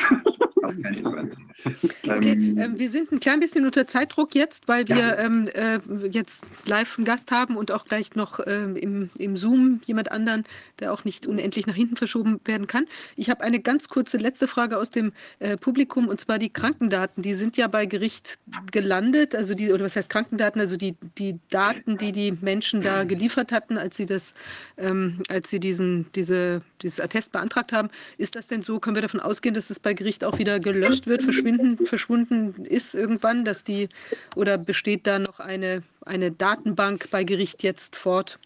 Okay, 0.64 2.54
äh, 2.56 2.68
wir 2.78 2.90
sind 2.90 3.10
ein 3.12 3.20
klein 3.20 3.40
bisschen 3.40 3.64
unter 3.64 3.86
Zeitdruck 3.86 4.34
jetzt, 4.34 4.68
weil 4.68 4.88
wir 4.88 4.96
ja. 4.96 5.18
ähm, 5.18 5.48
äh, 5.52 5.80
jetzt 6.08 6.44
live 6.66 6.96
einen 6.96 7.04
Gast 7.04 7.30
haben 7.32 7.56
und 7.56 7.72
auch 7.72 7.84
gleich 7.84 8.14
noch 8.14 8.40
ähm, 8.46 8.76
im, 8.76 9.10
im 9.18 9.36
Zoom 9.36 9.80
jemand 9.84 10.12
anderen, 10.12 10.44
der 10.78 10.92
auch 10.92 11.04
nicht 11.04 11.26
unendlich 11.26 11.66
nach 11.66 11.74
hinten 11.74 11.96
verschoben 11.96 12.40
werden 12.44 12.66
kann. 12.66 12.86
Ich 13.16 13.28
habe 13.28 13.42
eine 13.42 13.60
ganz 13.60 13.88
kurze 13.88 14.18
letzte 14.18 14.46
Frage 14.46 14.78
aus 14.78 14.90
dem 14.90 15.12
äh, 15.40 15.56
Publikum 15.56 16.08
und 16.08 16.20
zwar 16.20 16.38
die 16.38 16.50
Krankendaten. 16.50 17.22
Die 17.22 17.34
sind 17.34 17.56
ja 17.56 17.66
bei 17.66 17.86
Gericht 17.86 18.38
gelandet, 18.70 19.34
also 19.34 19.54
die, 19.54 19.72
oder 19.72 19.84
was 19.84 19.96
heißt 19.96 20.10
Krankendaten, 20.10 20.60
also 20.60 20.76
die, 20.76 20.94
die 21.18 21.38
Daten, 21.50 21.98
die 21.98 22.12
die 22.12 22.38
Menschen 22.40 22.82
da 22.82 23.04
geliefert 23.04 23.52
hatten, 23.52 23.78
als 23.78 23.96
sie 23.96 24.06
das, 24.06 24.34
ähm, 24.78 25.22
als 25.28 25.50
sie 25.50 25.60
diesen, 25.60 26.06
diese, 26.14 26.62
dieses 26.82 27.00
Attest 27.00 27.32
beantragt 27.32 27.72
haben. 27.72 27.88
Ist 28.18 28.36
das 28.36 28.46
denn 28.46 28.62
so? 28.62 28.80
Können 28.80 28.96
wir 28.96 29.02
davon 29.02 29.20
ausgehen, 29.20 29.54
dass 29.54 29.70
es 29.70 29.80
bei 29.80 29.94
Gericht 29.94 30.24
auch 30.24 30.38
wieder 30.38 30.60
gelöscht 30.60 31.06
wird, 31.06 31.22
verschwinden, 31.22 31.86
verschwunden 31.86 32.64
ist 32.64 32.94
irgendwann, 32.94 33.44
dass 33.44 33.64
die 33.64 33.88
oder 34.36 34.58
besteht 34.58 35.06
da 35.06 35.18
noch 35.18 35.40
eine, 35.40 35.82
eine 36.04 36.32
Datenbank 36.32 37.10
bei 37.10 37.24
Gericht 37.24 37.62
jetzt 37.62 37.96
fort? 37.96 38.38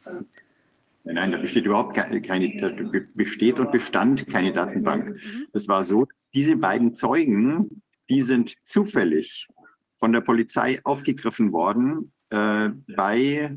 Nein, 1.05 1.31
da 1.31 1.39
besteht 1.39 1.67
überhaupt 1.67 1.95
keine, 1.95 2.61
da 2.61 3.01
besteht 3.15 3.61
und 3.61 3.71
bestand 3.71 4.27
keine 4.27 4.53
Datenbank. 4.53 5.11
Mhm. 5.11 5.47
Es 5.53 5.69
war 5.69 5.85
so, 5.85 6.05
dass 6.05 6.29
diese 6.31 6.57
beiden 6.57 6.95
Zeugen, 6.95 7.83
die 8.09 8.23
sind 8.23 8.55
zufällig 8.65 9.47
von 9.99 10.13
der 10.13 10.21
Polizei 10.21 10.81
aufgegriffen 10.85 11.53
worden 11.53 12.13
äh, 12.31 12.71
bei 12.97 13.57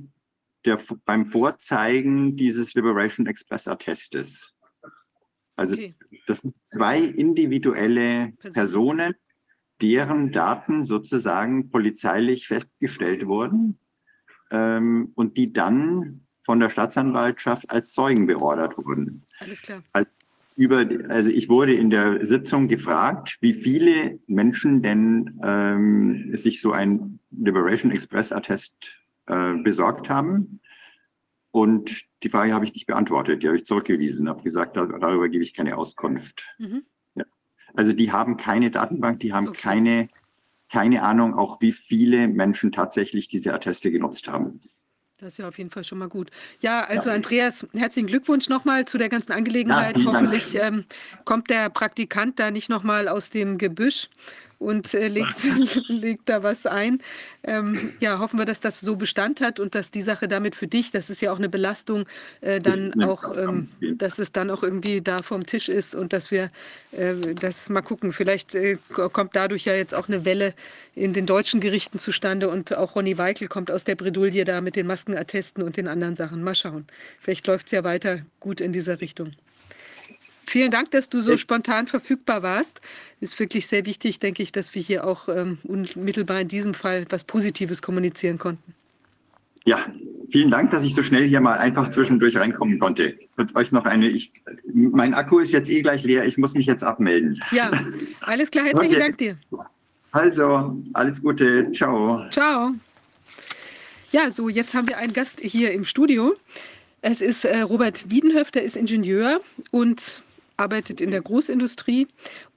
der, 0.66 0.80
beim 1.06 1.26
Vorzeigen 1.26 2.36
dieses 2.36 2.74
Liberation 2.76 3.26
Express 3.26 3.68
Attestes. 3.68 4.54
Also 5.60 5.76
okay. 5.76 5.94
das 6.26 6.40
sind 6.40 6.56
zwei 6.62 7.00
individuelle 7.02 8.32
Personen, 8.54 9.14
deren 9.82 10.32
Daten 10.32 10.86
sozusagen 10.86 11.70
polizeilich 11.70 12.48
festgestellt 12.48 13.28
wurden 13.28 13.78
ähm, 14.52 15.12
und 15.16 15.36
die 15.36 15.52
dann 15.52 16.22
von 16.44 16.62
der 16.62 16.70
Staatsanwaltschaft 16.70 17.70
als 17.70 17.92
Zeugen 17.92 18.26
beordert 18.26 18.78
wurden. 18.78 19.26
Alles 19.40 19.62
klar. 19.62 19.84
Also, 19.92 20.10
über, 20.56 20.86
also 21.10 21.30
ich 21.30 21.50
wurde 21.50 21.74
in 21.74 21.90
der 21.90 22.26
Sitzung 22.26 22.70
gefragt, 22.70 23.38
wie 23.42 23.54
viele 23.54 24.20
Menschen 24.28 24.82
denn 24.82 25.40
ähm, 25.44 26.36
sich 26.38 26.62
so 26.62 26.72
ein 26.72 27.20
Liberation 27.32 27.92
Express 27.92 28.32
Attest 28.32 28.98
äh, 29.28 29.56
besorgt 29.56 30.10
haben. 30.10 30.62
Und 31.52 32.04
die 32.24 32.30
Frage 32.30 32.54
habe 32.54 32.66
ich 32.66 32.74
nicht 32.74 32.86
beantwortet, 32.86 33.42
die 33.42 33.48
habe 33.48 33.58
ich 33.58 33.66
zurückgewiesen, 33.66 34.30
habe 34.30 34.44
gesagt, 34.44 34.78
darüber 34.78 35.30
gebe 35.30 35.44
ich 35.44 35.54
keine 35.54 35.78
Auskunft. 35.78 36.46
Mhm. 36.60 36.84
Ja. 37.16 37.26
Also 37.74 37.94
die 37.94 38.12
haben 38.12 38.38
keine 38.38 38.70
Datenbank, 38.70 39.20
die 39.20 39.34
haben 39.34 39.48
okay. 39.48 39.60
keine, 39.62 40.10
keine 40.72 41.02
Ahnung, 41.02 41.34
auch 41.34 41.60
wie 41.62 41.72
viele 41.72 42.28
Menschen 42.28 42.72
tatsächlich 42.72 43.28
diese 43.28 43.54
Atteste 43.54 43.92
genutzt 43.92 44.28
haben. 44.28 44.60
Das 45.18 45.34
ist 45.34 45.38
ja 45.40 45.50
auf 45.50 45.58
jeden 45.58 45.70
Fall 45.70 45.84
schon 45.84 45.98
mal 45.98 46.08
gut. 46.08 46.32
Ja, 46.62 46.82
also 46.84 47.10
ja. 47.10 47.16
Andreas, 47.16 47.68
herzlichen 47.74 48.08
Glückwunsch 48.08 48.48
nochmal 48.48 48.86
zu 48.86 48.98
der 48.98 49.10
ganzen 49.10 49.34
Angelegenheit. 49.34 50.00
Ja, 50.00 50.06
Hoffentlich 50.06 50.56
ähm, 50.56 50.86
kommt 51.26 51.50
der 51.50 51.70
Praktikant 51.70 52.40
da 52.40 52.52
nicht 52.52 52.70
nochmal 52.70 53.10
aus 53.10 53.30
dem 53.30 53.58
Gebüsch 53.58 54.10
und 54.60 54.94
äh, 54.94 55.08
legt, 55.08 55.36
legt 55.88 56.30
da 56.30 56.44
was 56.44 56.66
ein. 56.66 57.02
Ähm, 57.44 57.94
ja, 58.00 58.20
hoffen 58.20 58.38
wir, 58.38 58.46
dass 58.46 58.60
das 58.60 58.80
so 58.80 58.96
Bestand 58.96 59.42
hat 59.42 59.60
und 59.60 59.74
dass 59.74 59.90
die 59.90 60.02
Sache 60.02 60.28
damit 60.28 60.56
für 60.56 60.68
dich, 60.68 60.92
das 60.92 61.10
ist 61.10 61.22
ja 61.22 61.32
auch 61.32 61.38
eine 61.38 61.50
Belastung, 61.50 62.06
äh, 62.42 62.60
dann 62.60 62.92
das 62.92 63.08
auch, 63.08 63.38
ähm, 63.38 63.70
dass 63.96 64.20
es 64.20 64.32
dann 64.32 64.50
auch 64.50 64.62
irgendwie 64.62 65.02
da 65.02 65.20
vom 65.24 65.46
Tisch 65.46 65.70
ist 65.70 65.96
und 65.96 66.14
dass 66.14 66.30
wir 66.30 66.52
äh, 66.92 67.16
das 67.40 67.70
mal 67.70 67.82
gucken. 67.82 68.14
Vielleicht 68.14 68.54
äh, 68.54 68.78
kommt 68.90 69.36
dadurch 69.36 69.66
ja 69.66 69.74
jetzt 69.74 69.96
auch 69.96 70.08
eine 70.08 70.26
Welle 70.26 70.54
in 70.96 71.14
den 71.14 71.26
deutschen 71.26 71.62
Gerichten 71.62 71.98
zustande 71.98 72.50
und 72.50 72.76
auch 72.76 72.96
Ronny 72.96 73.18
Weikel 73.18 73.48
kommt 73.48 73.72
aus 73.72 73.86
der 73.86 73.96
Bredouille 73.96 74.44
da 74.44 74.60
mit 74.60 74.76
den 74.76 74.88
Maskenattesten 74.88 75.64
und 75.64 75.78
den 75.78 75.88
anderen 75.88 76.16
Sachen. 76.16 76.44
Mal 76.44 76.56
schauen. 76.56 76.86
Vielleicht 77.22 77.48
läuft 77.48 77.68
es 77.68 77.72
ja 77.72 77.84
weiter 77.84 78.22
gut 78.40 78.60
in 78.60 78.74
dieser 78.74 79.00
Richtung. 79.00 79.34
Vielen 80.50 80.72
Dank, 80.72 80.90
dass 80.90 81.10
du 81.10 81.22
so 81.22 81.38
spontan 81.38 81.86
verfügbar 81.86 82.42
warst. 82.42 82.82
Ist 83.20 83.40
wirklich 83.40 83.68
sehr 83.68 83.86
wichtig, 83.86 84.18
denke 84.18 84.42
ich, 84.42 84.52
dass 84.52 84.74
wir 84.74 84.82
hier 84.82 85.06
auch 85.06 85.30
ähm, 85.30 85.60
unmittelbar 85.64 86.42
in 86.42 86.48
diesem 86.48 86.74
Fall 86.74 87.06
was 87.10 87.24
Positives 87.24 87.84
kommunizieren 87.84 88.40
konnten. 88.40 88.74
Ja, 89.66 89.86
vielen 90.32 90.50
Dank, 90.50 90.72
dass 90.72 90.84
ich 90.84 90.96
so 90.96 91.04
schnell 91.04 91.28
hier 91.28 91.40
mal 91.40 91.60
einfach 91.60 91.92
zwischendurch 91.92 92.36
reinkommen 92.36 92.80
konnte. 92.80 93.16
Und 93.38 93.56
euch 93.56 93.72
noch 93.72 93.86
eine, 93.86 94.10
ich, 94.10 94.32
mein 94.74 95.14
Akku 95.14 95.38
ist 95.38 95.52
jetzt 95.52 95.70
eh 95.70 95.84
gleich 95.84 96.04
leer, 96.04 96.26
ich 96.26 96.40
muss 96.40 96.56
mich 96.56 96.66
jetzt 96.66 96.84
abmelden. 96.84 97.40
Ja, 97.52 97.70
alles 98.22 98.50
klar, 98.50 98.66
herzlichen 98.66 98.96
okay. 98.96 99.04
Dank 99.04 99.18
dir. 99.20 99.38
Also, 100.12 100.82
alles 100.94 101.22
Gute, 101.22 101.72
ciao. 101.74 102.28
Ciao. 102.32 102.74
Ja, 104.12 104.32
so, 104.32 104.50
jetzt 104.50 104.74
haben 104.74 104.88
wir 104.88 104.98
einen 104.98 105.14
Gast 105.14 105.42
hier 105.42 105.74
im 105.74 105.86
Studio. 105.86 106.36
Es 107.04 107.22
ist 107.22 107.46
äh, 107.46 107.62
Robert 107.62 108.10
Wiedenhöf, 108.10 108.50
der 108.50 108.64
ist 108.64 108.76
Ingenieur 108.76 109.42
und 109.70 110.24
arbeitet 110.60 111.02
in 111.02 111.12
der 111.12 111.22
Großindustrie 111.22 112.08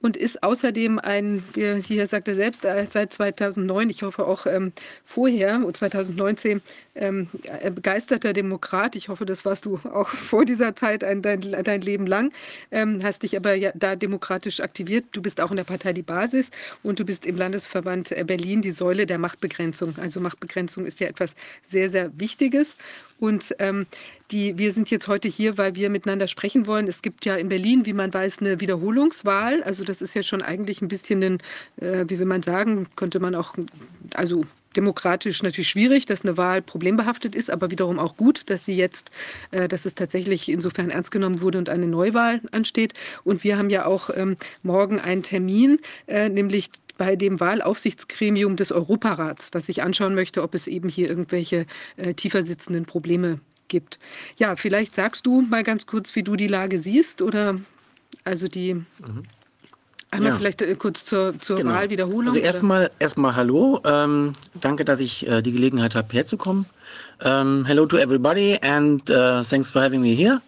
und 0.01 0.17
ist 0.17 0.43
außerdem 0.43 0.99
ein, 0.99 1.43
wie 1.53 1.81
hier 1.81 2.07
sagt 2.07 2.27
er 2.27 2.35
selbst, 2.35 2.65
äh, 2.65 2.85
seit 2.89 3.13
2009, 3.13 3.89
ich 3.89 4.03
hoffe 4.03 4.25
auch 4.25 4.45
ähm, 4.45 4.73
vorher, 5.05 5.61
2019, 5.71 6.61
ähm, 6.95 7.27
begeisterter 7.75 8.33
Demokrat. 8.33 8.95
Ich 8.95 9.09
hoffe, 9.09 9.25
das 9.25 9.45
warst 9.45 9.65
du 9.65 9.79
auch 9.91 10.07
vor 10.29 10.45
dieser 10.45 10.75
Zeit 10.75 11.03
ein, 11.03 11.21
dein, 11.21 11.41
dein 11.41 11.81
Leben 11.81 12.07
lang, 12.07 12.31
ähm, 12.71 12.99
hast 13.03 13.23
dich 13.23 13.35
aber 13.35 13.53
ja 13.55 13.71
da 13.75 13.95
demokratisch 13.95 14.59
aktiviert. 14.59 15.05
Du 15.11 15.21
bist 15.21 15.41
auch 15.41 15.51
in 15.51 15.57
der 15.57 15.63
Partei 15.63 15.93
Die 15.93 16.01
Basis 16.01 16.51
und 16.83 16.99
du 16.99 17.05
bist 17.05 17.25
im 17.25 17.37
Landesverband 17.37 18.11
äh, 18.11 18.23
Berlin 18.25 18.61
die 18.61 18.71
Säule 18.71 19.05
der 19.05 19.17
Machtbegrenzung. 19.17 19.95
Also 19.99 20.19
Machtbegrenzung 20.19 20.85
ist 20.85 20.99
ja 20.99 21.07
etwas 21.07 21.35
sehr, 21.63 21.89
sehr 21.89 22.11
Wichtiges. 22.19 22.77
Und 23.19 23.55
ähm, 23.59 23.85
die, 24.31 24.57
wir 24.57 24.73
sind 24.73 24.91
jetzt 24.91 25.07
heute 25.07 25.27
hier, 25.27 25.57
weil 25.57 25.75
wir 25.75 25.89
miteinander 25.89 26.27
sprechen 26.27 26.67
wollen. 26.67 26.87
Es 26.87 27.01
gibt 27.01 27.23
ja 27.25 27.35
in 27.35 27.49
Berlin, 27.49 27.85
wie 27.85 27.93
man 27.93 28.13
weiß, 28.13 28.39
eine 28.39 28.59
Wiederholungswahl. 28.59 29.63
Also 29.63 29.83
das 29.83 30.01
ist 30.01 30.13
ja 30.13 30.23
schon 30.23 30.41
eigentlich 30.41 30.81
ein 30.81 30.87
bisschen 30.87 31.23
ein, 31.23 31.37
äh, 31.77 32.05
wie 32.07 32.19
will 32.19 32.25
man 32.25 32.43
sagen, 32.43 32.87
könnte 32.95 33.19
man 33.19 33.35
auch, 33.35 33.55
also 34.13 34.43
demokratisch 34.75 35.43
natürlich 35.43 35.69
schwierig, 35.69 36.05
dass 36.05 36.23
eine 36.23 36.37
Wahl 36.37 36.61
problembehaftet 36.61 37.35
ist, 37.35 37.49
aber 37.49 37.71
wiederum 37.71 37.99
auch 37.99 38.15
gut, 38.17 38.49
dass 38.49 38.65
sie 38.65 38.75
jetzt, 38.75 39.11
äh, 39.51 39.67
dass 39.67 39.85
es 39.85 39.95
tatsächlich 39.95 40.49
insofern 40.49 40.89
ernst 40.89 41.11
genommen 41.11 41.41
wurde 41.41 41.57
und 41.57 41.69
eine 41.69 41.87
Neuwahl 41.87 42.41
ansteht. 42.51 42.93
Und 43.23 43.43
wir 43.43 43.57
haben 43.57 43.69
ja 43.69 43.85
auch 43.85 44.09
ähm, 44.15 44.37
morgen 44.61 44.99
einen 44.99 45.23
Termin, 45.23 45.79
äh, 46.07 46.29
nämlich 46.29 46.69
bei 46.97 47.15
dem 47.15 47.39
Wahlaufsichtsgremium 47.39 48.55
des 48.55 48.71
Europarats, 48.71 49.49
was 49.53 49.65
sich 49.65 49.81
anschauen 49.81 50.15
möchte, 50.15 50.43
ob 50.43 50.53
es 50.53 50.67
eben 50.67 50.89
hier 50.89 51.09
irgendwelche 51.09 51.65
äh, 51.97 52.13
tiefer 52.13 52.43
sitzenden 52.43 52.85
Probleme 52.85 53.39
gibt. 53.67 53.97
Ja, 54.37 54.55
vielleicht 54.55 54.95
sagst 54.95 55.25
du 55.25 55.41
mal 55.41 55.63
ganz 55.63 55.87
kurz, 55.87 56.15
wie 56.15 56.23
du 56.23 56.35
die 56.35 56.47
Lage 56.47 56.79
siehst 56.79 57.21
oder 57.21 57.55
also 58.23 58.47
die. 58.47 58.75
Mhm. 58.75 59.23
Einmal 60.13 60.31
ja. 60.33 60.37
vielleicht 60.37 60.61
äh, 60.61 60.75
kurz 60.75 61.05
zur, 61.05 61.37
zur 61.39 61.57
genau. 61.57 61.73
Wahlwiederholung. 61.73 62.27
Also 62.27 62.39
erstmal 62.39 62.91
erstmal 62.99 63.35
Hallo. 63.35 63.81
Ähm, 63.83 64.33
danke, 64.61 64.85
dass 64.85 64.99
ich 64.99 65.27
äh, 65.27 65.41
die 65.41 65.51
Gelegenheit 65.51 65.95
habe, 65.95 66.07
herzukommen. 66.13 66.65
Um, 67.23 67.29
ähm, 67.29 67.65
hello 67.65 67.85
to 67.85 67.97
everybody 67.97 68.57
and 68.61 69.09
uh, 69.09 69.41
thanks 69.43 69.71
for 69.71 69.81
having 69.81 70.01
me 70.01 70.13
here. 70.13 70.41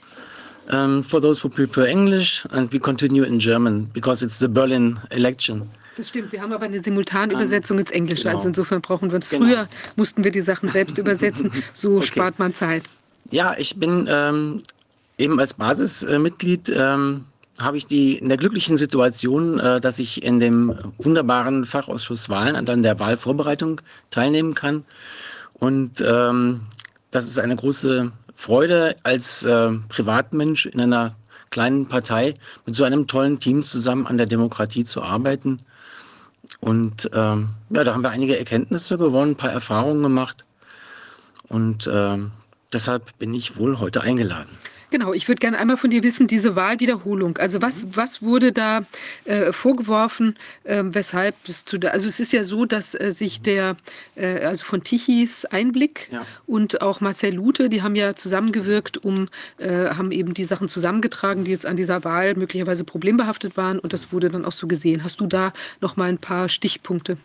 Um, 0.71 1.03
for 1.03 1.19
those 1.19 1.43
who 1.43 1.49
prefer 1.49 1.85
English 1.87 2.45
and 2.51 2.71
we 2.71 2.79
continue 2.79 3.23
in 3.23 3.39
German 3.39 3.89
because 3.93 4.23
it's 4.23 4.37
the 4.37 4.47
Berlin 4.47 4.99
election. 5.09 5.69
Das 5.97 6.09
stimmt, 6.09 6.31
wir 6.31 6.41
haben 6.41 6.51
aber 6.51 6.65
eine 6.65 6.81
Simultanübersetzung 6.81 7.79
ins 7.79 7.89
Englische. 7.91 8.23
Genau. 8.23 8.35
Also 8.35 8.49
insofern 8.49 8.81
brauchen 8.81 9.09
wir 9.09 9.15
uns 9.15 9.29
genau. 9.29 9.45
früher, 9.45 9.69
mussten 9.95 10.23
wir 10.23 10.31
die 10.31 10.41
Sachen 10.41 10.69
selbst 10.69 10.97
übersetzen. 10.99 11.51
So 11.73 11.97
okay. 11.97 12.07
spart 12.07 12.37
man 12.37 12.53
Zeit. 12.53 12.83
Ja, 13.31 13.55
ich 13.57 13.77
bin 13.77 14.07
ähm, 14.09 14.61
eben 15.17 15.39
als 15.39 15.53
Basismitglied 15.55 16.71
ähm, 16.75 17.25
habe 17.59 17.77
ich 17.77 17.87
die 17.87 18.17
in 18.17 18.27
der 18.27 18.37
glücklichen 18.37 18.77
Situation, 18.77 19.59
äh, 19.59 19.79
dass 19.79 19.99
ich 19.99 20.23
in 20.23 20.39
dem 20.39 20.93
wunderbaren 20.97 21.65
Fachausschuss 21.65 22.29
Wahlen 22.29 22.55
an 22.55 22.83
der 22.83 22.99
Wahlvorbereitung 22.99 23.81
teilnehmen 24.09 24.53
kann. 24.53 24.83
Und 25.53 26.03
ähm, 26.05 26.61
das 27.11 27.27
ist 27.27 27.39
eine 27.39 27.55
große 27.55 28.11
Freude, 28.35 28.97
als 29.03 29.43
äh, 29.43 29.71
Privatmensch 29.87 30.65
in 30.65 30.81
einer 30.81 31.15
kleinen 31.49 31.87
Partei 31.87 32.35
mit 32.65 32.75
so 32.75 32.83
einem 32.83 33.07
tollen 33.07 33.39
Team 33.39 33.63
zusammen 33.63 34.07
an 34.07 34.17
der 34.17 34.25
Demokratie 34.25 34.83
zu 34.83 35.01
arbeiten. 35.01 35.59
Und 36.59 37.09
ähm, 37.13 37.49
ja, 37.69 37.83
da 37.83 37.93
haben 37.93 38.03
wir 38.03 38.09
einige 38.09 38.37
Erkenntnisse 38.37 38.97
gewonnen, 38.97 39.31
ein 39.31 39.37
paar 39.37 39.51
Erfahrungen 39.51 40.03
gemacht. 40.03 40.43
Und 41.47 41.89
ähm, 41.91 42.31
deshalb 42.73 43.17
bin 43.17 43.33
ich 43.33 43.57
wohl 43.57 43.79
heute 43.79 44.01
eingeladen. 44.01 44.49
Genau, 44.91 45.13
ich 45.13 45.27
würde 45.27 45.39
gerne 45.39 45.57
einmal 45.57 45.77
von 45.77 45.89
dir 45.89 46.03
wissen, 46.03 46.27
diese 46.27 46.55
Wahlwiederholung. 46.55 47.37
Also 47.37 47.61
was, 47.61 47.85
mhm. 47.85 47.95
was 47.95 48.21
wurde 48.21 48.51
da 48.51 48.85
äh, 49.25 49.51
vorgeworfen, 49.51 50.37
äh, 50.63 50.83
weshalb 50.85 51.35
es 51.47 51.65
zu 51.65 51.77
da, 51.77 51.89
also 51.89 52.07
es 52.07 52.19
ist 52.19 52.33
ja 52.33 52.43
so, 52.43 52.65
dass 52.65 52.93
äh, 52.93 53.11
sich 53.11 53.41
der, 53.41 53.75
äh, 54.15 54.45
also 54.45 54.65
von 54.65 54.83
Tichys 54.83 55.45
Einblick 55.45 56.09
ja. 56.11 56.25
und 56.45 56.81
auch 56.81 57.01
Marcel 57.01 57.33
Lute, 57.33 57.69
die 57.69 57.81
haben 57.81 57.95
ja 57.95 58.15
zusammengewirkt, 58.15 58.97
um, 58.97 59.27
äh, 59.57 59.89
haben 59.89 60.11
eben 60.11 60.33
die 60.33 60.45
Sachen 60.45 60.69
zusammengetragen, 60.69 61.43
die 61.43 61.51
jetzt 61.51 61.65
an 61.65 61.77
dieser 61.77 62.03
Wahl 62.03 62.35
möglicherweise 62.35 62.83
problembehaftet 62.83 63.57
waren 63.57 63.79
und 63.79 63.93
das 63.93 64.11
wurde 64.11 64.29
dann 64.29 64.45
auch 64.45 64.51
so 64.51 64.67
gesehen. 64.67 65.03
Hast 65.03 65.19
du 65.19 65.27
da 65.27 65.53
noch 65.81 65.97
mal 65.97 66.09
ein 66.09 66.17
paar 66.19 66.49
Stichpunkte? 66.49 67.17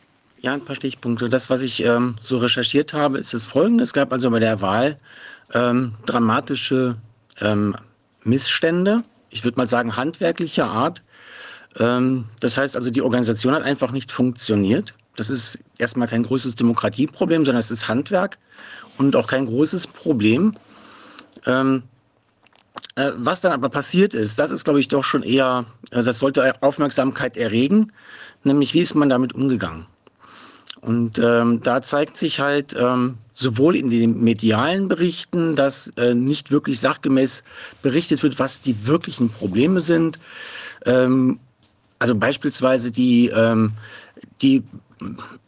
Ja, 0.42 0.54
ein 0.54 0.64
paar 0.64 0.76
Stichpunkte. 0.76 1.28
Das, 1.28 1.50
was 1.50 1.60
ich 1.62 1.84
ähm, 1.84 2.16
so 2.18 2.38
recherchiert 2.38 2.94
habe, 2.94 3.18
ist 3.18 3.34
das 3.34 3.44
folgende. 3.44 3.84
Es 3.84 3.92
gab 3.92 4.12
also 4.12 4.30
bei 4.30 4.40
der 4.40 4.62
Wahl 4.62 4.98
ähm, 5.52 5.92
dramatische 6.06 6.96
ähm, 7.40 7.76
Missstände, 8.24 9.02
ich 9.30 9.44
würde 9.44 9.58
mal 9.58 9.66
sagen 9.66 9.96
handwerklicher 9.96 10.66
Art. 10.66 11.02
Ähm, 11.78 12.26
das 12.40 12.56
heißt 12.56 12.76
also, 12.76 12.90
die 12.90 13.02
Organisation 13.02 13.54
hat 13.54 13.62
einfach 13.62 13.92
nicht 13.92 14.12
funktioniert. 14.12 14.94
Das 15.16 15.30
ist 15.30 15.58
erstmal 15.78 16.08
kein 16.08 16.22
großes 16.22 16.56
Demokratieproblem, 16.56 17.44
sondern 17.44 17.60
es 17.60 17.70
ist 17.70 17.88
Handwerk 17.88 18.38
und 18.98 19.16
auch 19.16 19.26
kein 19.26 19.46
großes 19.46 19.86
Problem. 19.86 20.54
Ähm, 21.46 21.82
äh, 22.96 23.12
was 23.16 23.40
dann 23.40 23.52
aber 23.52 23.68
passiert 23.68 24.14
ist, 24.14 24.38
das 24.38 24.50
ist, 24.50 24.64
glaube 24.64 24.80
ich, 24.80 24.88
doch 24.88 25.04
schon 25.04 25.22
eher, 25.22 25.64
äh, 25.90 26.02
das 26.02 26.18
sollte 26.18 26.62
Aufmerksamkeit 26.62 27.36
erregen, 27.36 27.92
nämlich 28.44 28.74
wie 28.74 28.80
ist 28.80 28.94
man 28.94 29.08
damit 29.08 29.34
umgegangen. 29.34 29.86
Und 30.80 31.18
ähm, 31.18 31.60
da 31.62 31.82
zeigt 31.82 32.16
sich 32.16 32.40
halt 32.40 32.74
ähm, 32.78 33.18
sowohl 33.34 33.76
in 33.76 33.90
den 33.90 34.22
medialen 34.22 34.88
Berichten, 34.88 35.54
dass 35.54 35.88
äh, 35.96 36.14
nicht 36.14 36.50
wirklich 36.50 36.80
sachgemäß 36.80 37.44
berichtet 37.82 38.22
wird, 38.22 38.38
was 38.38 38.62
die 38.62 38.86
wirklichen 38.86 39.28
Probleme 39.30 39.80
sind. 39.80 40.18
Ähm, 40.86 41.38
also 41.98 42.14
beispielsweise 42.14 42.90
die, 42.90 43.28
ähm, 43.28 43.72
die 44.40 44.62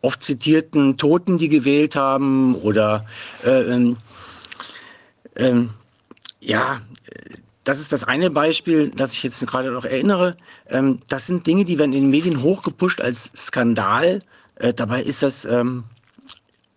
oft 0.03 0.23
zitierten 0.23 0.99
Toten, 0.99 1.39
die 1.39 1.49
gewählt 1.49 1.97
haben 1.97 2.55
oder 2.57 3.07
äh, 3.45 3.95
ähm, 5.37 5.71
ja, 6.41 6.83
das 7.65 7.81
ist 7.81 7.93
das 7.93 8.05
eine 8.05 8.31
Beispiel, 8.31 8.91
das 8.91 9.13
ich 9.13 9.23
jetzt 9.23 9.47
gerade 9.47 9.71
noch 9.71 9.85
erinnere. 9.85 10.37
Ähm, 10.69 11.01
das 11.09 11.27
sind 11.27 11.47
Dinge, 11.47 11.65
die 11.65 11.79
werden 11.79 11.93
in 11.93 12.03
den 12.03 12.11
Medien 12.11 12.43
hochgepusht 12.43 13.01
als 13.01 13.31
Skandal 13.37 14.23
äh, 14.57 14.75
dabei 14.75 15.03
ist 15.03 15.23
das 15.23 15.45
ähm, 15.45 15.85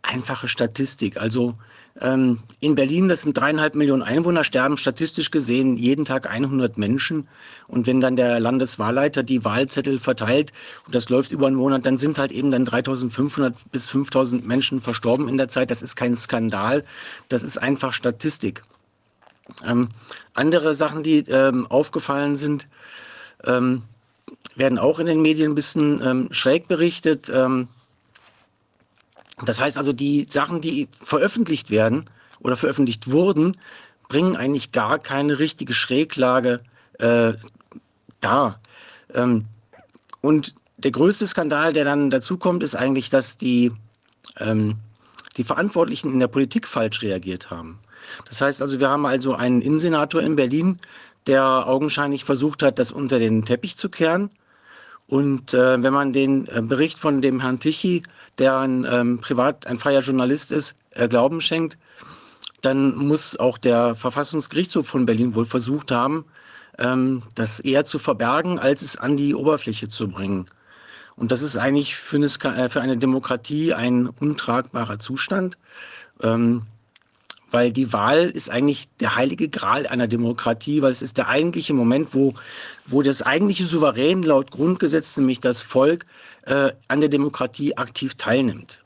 einfache 0.02 0.48
Statistik. 0.48 1.18
Also 1.18 1.56
ähm, 2.02 2.40
in 2.60 2.76
Berlin, 2.76 3.08
das 3.08 3.22
sind 3.22 3.38
dreieinhalb 3.38 3.74
Millionen 3.76 4.04
Einwohner, 4.04 4.44
sterben 4.44 4.78
statistisch 4.78 5.32
gesehen 5.32 5.76
jeden 5.76 6.04
Tag 6.04 6.30
100 6.30 6.78
Menschen. 6.78 7.30
Und 7.68 7.88
wenn 7.88 8.02
dann 8.02 8.18
der 8.18 8.40
Landeswahlleiter 8.40 9.24
die 9.24 9.46
Wahlzettel 9.46 10.00
verteilt 10.00 10.52
und 10.86 10.94
das 10.94 11.08
läuft 11.10 11.32
über 11.32 11.48
einen 11.48 11.56
Monat, 11.56 11.86
dann 11.86 11.98
sind 11.98 12.18
halt 12.18 12.34
eben 12.34 12.52
dann 12.52 12.66
3500 12.66 13.56
bis 13.72 13.88
5000 13.88 14.46
Menschen 14.46 14.82
verstorben 14.82 15.30
in 15.30 15.38
der 15.38 15.48
Zeit. 15.48 15.72
Das 15.72 15.82
ist 15.82 15.96
kein 15.96 16.16
Skandal, 16.16 16.84
das 17.30 17.44
ist 17.44 17.58
einfach 17.58 17.94
Statistik. 17.94 18.64
Ähm, 19.66 19.90
andere 20.34 20.76
Sachen, 20.76 21.02
die 21.02 21.20
ähm, 21.30 21.66
aufgefallen 21.68 22.36
sind, 22.36 22.68
ähm, 23.46 23.84
werden 24.56 24.80
auch 24.80 25.00
in 25.00 25.06
den 25.06 25.22
Medien 25.22 25.52
ein 25.52 25.56
bisschen 25.56 26.02
ähm, 26.02 26.28
schräg 26.32 26.68
berichtet. 26.68 27.30
Ähm, 27.30 27.68
das 29.46 29.60
heißt 29.60 29.78
also, 29.78 29.92
die 29.92 30.28
Sachen, 30.30 30.62
die 30.62 30.88
veröffentlicht 31.04 31.70
werden 31.70 32.06
oder 32.40 32.56
veröffentlicht 32.56 33.12
wurden, 33.12 33.58
bringen 34.08 34.36
eigentlich 34.36 34.72
gar 34.72 35.00
keine 35.00 35.40
richtige 35.40 35.74
Schräglage 35.74 36.62
äh, 37.00 37.34
dar. 38.22 38.62
Ähm, 39.14 39.46
und 40.22 40.56
der 40.78 40.92
größte 40.92 41.28
Skandal, 41.28 41.74
der 41.74 41.86
dann 41.86 42.10
dazu 42.10 42.38
kommt, 42.38 42.64
ist 42.64 42.76
eigentlich, 42.76 43.10
dass 43.10 43.38
die, 43.38 43.72
ähm, 44.38 44.78
die 45.38 45.44
Verantwortlichen 45.44 46.14
in 46.14 46.20
der 46.20 46.28
Politik 46.28 46.68
falsch 46.68 47.02
reagiert 47.02 47.50
haben. 47.50 47.80
Das 48.26 48.42
heißt 48.42 48.62
also, 48.62 48.80
wir 48.80 48.90
haben 48.90 49.06
also 49.06 49.34
einen 49.34 49.62
Innensenator 49.62 50.22
in 50.22 50.36
Berlin, 50.36 50.80
der 51.28 51.68
augenscheinlich 51.68 52.26
versucht 52.26 52.64
hat, 52.64 52.80
das 52.80 52.92
unter 52.92 53.20
den 53.20 53.46
Teppich 53.46 53.78
zu 53.78 53.90
kehren 53.90 54.30
und 55.08 55.54
äh, 55.54 55.82
wenn 55.84 55.94
man 55.94 56.14
den 56.14 56.48
äh, 56.48 56.62
Bericht 56.62 56.98
von 56.98 57.22
dem 57.22 57.40
Herrn 57.42 57.60
Tichy, 57.60 58.04
der 58.38 58.58
ein 58.58 58.86
ähm, 58.90 59.20
privat, 59.20 59.68
ein 59.68 59.78
freier 59.78 60.02
Journalist 60.02 60.52
ist, 60.52 60.74
äh, 60.92 61.08
Glauben 61.08 61.42
schenkt, 61.42 61.78
dann 62.62 62.96
muss 62.96 63.38
auch 63.38 63.60
der 63.60 63.96
Verfassungsgerichtshof 63.96 64.88
von 64.88 65.06
Berlin 65.06 65.36
wohl 65.36 65.46
versucht 65.46 65.92
haben, 65.92 66.26
ähm, 66.80 67.22
das 67.36 67.60
eher 67.60 67.86
zu 67.86 68.00
verbergen, 68.00 68.58
als 68.58 68.82
es 68.82 68.98
an 68.98 69.16
die 69.16 69.36
Oberfläche 69.36 69.88
zu 69.88 70.08
bringen. 70.08 70.48
Und 71.16 71.32
das 71.32 71.42
ist 71.42 71.56
eigentlich 71.56 71.96
für 71.96 72.18
eine, 72.18 72.26
äh, 72.26 72.70
für 72.70 72.82
eine 72.82 72.98
Demokratie 72.98 73.74
ein 73.74 74.08
untragbarer 74.08 74.98
Zustand. 74.98 75.58
Ähm, 76.22 76.64
weil 77.56 77.72
die 77.72 77.94
Wahl 77.94 78.30
ist 78.32 78.50
eigentlich 78.50 78.90
der 79.00 79.16
heilige 79.16 79.48
Gral 79.48 79.88
einer 79.88 80.10
Demokratie, 80.10 80.82
weil 80.82 80.92
es 80.92 81.02
ist 81.02 81.18
der 81.18 81.30
eigentliche 81.30 81.74
Moment, 81.74 82.14
wo, 82.14 82.34
wo 82.86 83.02
das 83.02 83.22
eigentliche 83.22 83.64
Souverän 83.64 84.24
laut 84.24 84.52
Grundgesetz, 84.52 85.16
nämlich 85.16 85.40
das 85.40 85.62
Volk, 85.62 86.06
äh, 86.42 86.74
an 86.90 87.00
der 87.00 87.08
Demokratie 87.08 87.78
aktiv 87.78 88.16
teilnimmt. 88.16 88.80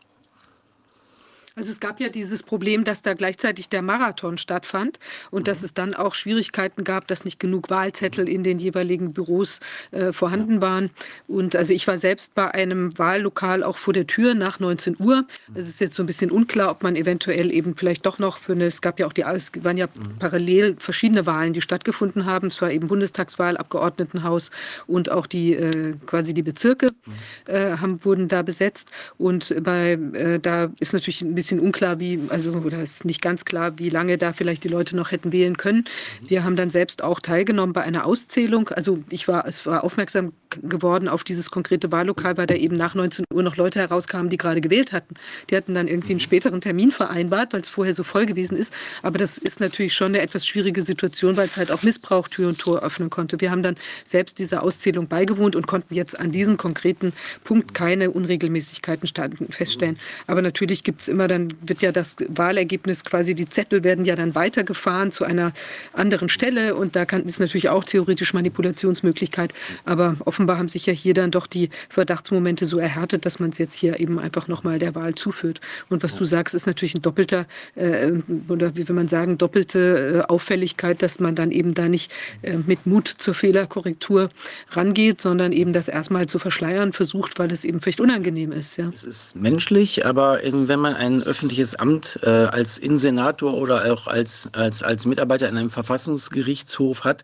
Also 1.56 1.72
es 1.72 1.80
gab 1.80 2.00
ja 2.00 2.10
dieses 2.10 2.44
Problem, 2.44 2.84
dass 2.84 3.02
da 3.02 3.14
gleichzeitig 3.14 3.70
der 3.70 3.82
Marathon 3.82 4.38
stattfand 4.38 5.00
und 5.32 5.42
mhm. 5.42 5.46
dass 5.46 5.64
es 5.64 5.74
dann 5.74 5.94
auch 5.94 6.16
Schwierigkeiten 6.16 6.84
gab, 6.84 7.08
dass 7.08 7.26
nicht 7.26 7.40
genug 7.40 7.70
Wahlzettel 7.70 8.30
in 8.30 8.44
den 8.44 8.60
jeweiligen 8.60 9.14
Büros 9.14 9.60
äh, 9.92 10.14
vorhanden 10.14 10.62
waren. 10.62 10.92
Und 11.28 11.56
also 11.56 11.74
ich 11.74 11.88
war 11.88 11.98
selbst 11.98 12.36
bei 12.36 12.52
einem 12.52 12.98
Wahllokal 12.98 13.64
auch 13.64 13.78
vor 13.78 13.94
der 13.94 14.08
Tür 14.08 14.34
nach 14.34 14.60
19 14.60 14.98
Uhr. 15.00 15.26
Es 15.54 15.68
ist 15.68 15.80
jetzt 15.82 15.96
so 15.96 16.04
ein 16.04 16.06
bisschen 16.06 16.32
unklar, 16.32 16.72
ob 16.72 16.84
man 16.84 16.96
eventuell 16.96 17.52
eben 17.52 17.76
vielleicht 17.76 18.06
doch 18.06 18.20
noch 18.20 18.38
für 18.38 18.54
eine, 18.54 18.66
es 18.66 18.82
gab 18.82 19.00
ja 19.00 19.08
auch 19.08 19.14
die, 19.14 19.22
es 19.22 19.52
waren 19.64 19.78
ja 19.78 19.88
mhm. 19.88 20.18
parallel 20.20 20.76
verschiedene 20.80 21.26
Wahlen, 21.26 21.54
die 21.54 21.62
stattgefunden 21.62 22.26
haben. 22.26 22.48
Es 22.48 22.62
war 22.62 22.72
eben 22.72 22.88
Bundestagswahl, 22.88 23.58
Abgeordnetenhaus 23.58 24.52
und 24.88 25.12
auch 25.12 25.28
die 25.28 25.54
äh, 25.54 25.96
quasi 26.06 26.34
die 26.34 26.44
Bezirke 26.44 26.88
mhm. 27.06 27.54
äh, 27.54 27.78
haben, 27.78 28.04
wurden 28.06 28.28
da 28.28 28.42
besetzt. 28.42 28.90
Und 29.18 29.56
bei, 29.64 29.94
äh, 30.14 30.40
da 30.40 30.72
ist 30.80 30.94
natürlich 30.94 31.22
ein 31.22 31.36
bisschen 31.36 31.49
bisschen 31.50 31.60
unklar, 31.60 32.00
wie, 32.00 32.20
also, 32.30 32.52
oder 32.52 32.84
ist 32.84 33.06
nicht 33.06 33.22
ganz 33.22 33.44
klar, 33.44 33.80
wie 33.80 33.90
lange 33.90 34.20
da 34.20 34.34
vielleicht 34.34 34.64
die 34.64 34.68
Leute 34.68 34.96
noch 34.96 35.12
hätten 35.12 35.32
wählen 35.32 35.58
können. 35.58 35.86
Wir 36.28 36.44
haben 36.44 36.56
dann 36.56 36.70
selbst 36.70 37.04
auch 37.04 37.20
teilgenommen 37.20 37.74
bei 37.74 37.82
einer 37.82 38.06
Auszählung. 38.06 38.70
Also 38.70 39.00
ich 39.10 39.28
war, 39.28 39.48
es 39.48 39.66
war 39.66 39.84
aufmerksam 39.84 40.34
geworden 40.50 41.08
auf 41.08 41.24
dieses 41.24 41.52
konkrete 41.52 41.92
Wahllokal, 41.92 42.38
weil 42.38 42.48
da 42.48 42.56
eben 42.56 42.76
nach 42.76 42.96
19 42.96 43.26
Uhr 43.34 43.44
noch 43.44 43.58
Leute 43.58 43.80
herauskamen, 43.80 44.30
die 44.30 44.38
gerade 44.38 44.62
gewählt 44.62 44.92
hatten. 44.92 45.16
Die 45.50 45.56
hatten 45.56 45.74
dann 45.74 45.88
irgendwie 45.88 46.12
einen 46.12 46.20
späteren 46.20 46.62
Termin 46.62 46.92
vereinbart, 46.92 47.54
weil 47.54 47.62
es 47.62 47.70
vorher 47.70 47.94
so 47.94 48.04
voll 48.04 48.26
gewesen 48.26 48.58
ist. 48.58 48.74
Aber 49.02 49.18
das 49.18 49.38
ist 49.38 49.60
natürlich 49.60 49.94
schon 49.94 50.08
eine 50.08 50.22
etwas 50.22 50.46
schwierige 50.46 50.84
Situation, 50.84 51.38
weil 51.38 51.48
es 51.48 51.58
halt 51.58 51.72
auch 51.72 51.84
Missbrauch 51.84 52.28
Tür 52.28 52.50
und 52.50 52.60
Tor 52.60 52.84
öffnen 52.84 53.10
konnte. 53.10 53.42
Wir 53.42 53.52
haben 53.52 53.64
dann 53.64 53.76
selbst 54.06 54.40
dieser 54.40 54.64
Auszählung 54.64 55.08
beigewohnt 55.08 55.56
und 55.56 55.66
konnten 55.66 55.96
jetzt 55.96 56.20
an 56.20 56.32
diesem 56.32 56.58
konkreten 56.58 57.14
Punkt 57.44 57.74
keine 57.74 58.12
Unregelmäßigkeiten 58.12 59.10
feststellen. 59.50 59.98
Aber 60.28 60.42
natürlich 60.42 60.84
gibt 60.84 61.02
es 61.02 61.08
immer, 61.08 61.28
dann 61.30 61.53
wird 61.61 61.81
ja 61.81 61.91
das 61.91 62.18
Wahlergebnis 62.27 63.06
quasi, 63.06 63.35
die 63.35 63.47
Zettel 63.47 63.84
werden 63.84 64.03
ja 64.06 64.15
dann 64.15 64.35
weitergefahren 64.35 65.11
zu 65.11 65.23
einer 65.23 65.53
anderen 65.93 66.30
Stelle 66.30 66.76
und 66.76 66.95
da 66.95 67.06
kann, 67.06 67.23
ist 67.23 67.39
natürlich 67.39 67.69
auch 67.69 67.84
theoretisch 67.84 68.34
Manipulationsmöglichkeit. 68.34 69.53
Aber 69.85 70.18
offenbar 70.26 70.57
haben 70.57 70.69
sich 70.69 70.85
ja 70.85 70.93
hier 70.93 71.14
dann 71.14 71.31
doch 71.31 71.47
die 71.47 71.69
Verdachtsmomente 71.89 72.65
so 72.65 72.77
erhärtet, 72.77 73.26
dass 73.26 73.39
man 73.39 73.51
es 73.51 73.57
jetzt 73.57 73.76
hier 73.76 73.99
eben 73.99 74.19
einfach 74.19 74.47
nochmal 74.47 74.80
der 74.80 74.95
Wahl 74.95 75.15
zuführt. 75.15 75.61
Und 75.89 76.03
was 76.03 76.15
du 76.15 76.26
sagst, 76.26 76.56
ist 76.56 76.68
natürlich 76.68 76.95
ein 76.95 77.01
doppelter, 77.01 77.45
äh, 77.76 78.11
oder 78.47 78.76
wie 78.76 78.88
will 78.88 78.95
man 78.95 79.07
sagen, 79.07 79.38
doppelte 79.38 80.23
äh, 80.26 80.31
Auffälligkeit, 80.31 81.01
dass 81.01 81.19
man 81.19 81.35
dann 81.35 81.51
eben 81.51 81.73
da 81.73 81.88
nicht 81.88 82.11
äh, 82.41 82.57
mit 82.57 82.85
Mut 82.85 83.07
zur 83.07 83.34
Fehlerkorrektur 83.34 84.30
rangeht, 84.72 85.22
sondern 85.22 85.51
eben 85.51 85.73
das 85.73 85.88
erstmal 85.88 86.27
zu 86.27 86.39
verschleiern 86.39 86.93
versucht, 86.93 87.39
weil 87.39 87.51
es 87.51 87.64
eben 87.64 87.81
vielleicht 87.81 88.01
unangenehm 88.01 88.51
ist. 88.51 88.77
Ja. 88.77 88.89
Es 88.93 89.03
ist 89.03 89.35
menschlich, 89.35 90.06
aber 90.06 90.39
wenn 90.43 90.80
man 90.80 90.95
ein 90.95 91.19
öffentliches 91.24 91.76
Amt 91.76 92.20
äh, 92.24 92.30
als 92.30 92.78
Insenator 92.78 93.54
oder 93.54 93.91
auch 93.94 94.08
als, 94.08 94.50
als, 94.54 94.84
als 94.84 95.06
Mitarbeiter 95.06 95.50
in 95.50 95.58
einem 95.58 95.70
Verfassungsgerichtshof 95.70 97.04
hat, 97.04 97.24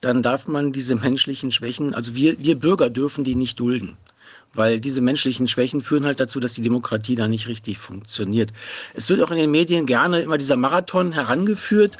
dann 0.00 0.22
darf 0.22 0.48
man 0.48 0.72
diese 0.72 0.94
menschlichen 0.96 1.52
Schwächen, 1.52 1.94
also 1.94 2.14
wir, 2.14 2.36
wir 2.38 2.58
Bürger 2.58 2.90
dürfen 2.90 3.24
die 3.24 3.34
nicht 3.34 3.58
dulden. 3.60 3.96
Weil 4.54 4.80
diese 4.80 5.02
menschlichen 5.02 5.48
Schwächen 5.48 5.82
führen 5.82 6.06
halt 6.06 6.18
dazu, 6.18 6.40
dass 6.40 6.54
die 6.54 6.62
Demokratie 6.62 7.14
da 7.14 7.28
nicht 7.28 7.46
richtig 7.46 7.76
funktioniert. 7.76 8.52
Es 8.94 9.10
wird 9.10 9.20
auch 9.22 9.30
in 9.30 9.36
den 9.36 9.50
Medien 9.50 9.84
gerne 9.84 10.20
immer 10.20 10.38
dieser 10.38 10.56
Marathon 10.56 11.12
herangeführt. 11.12 11.98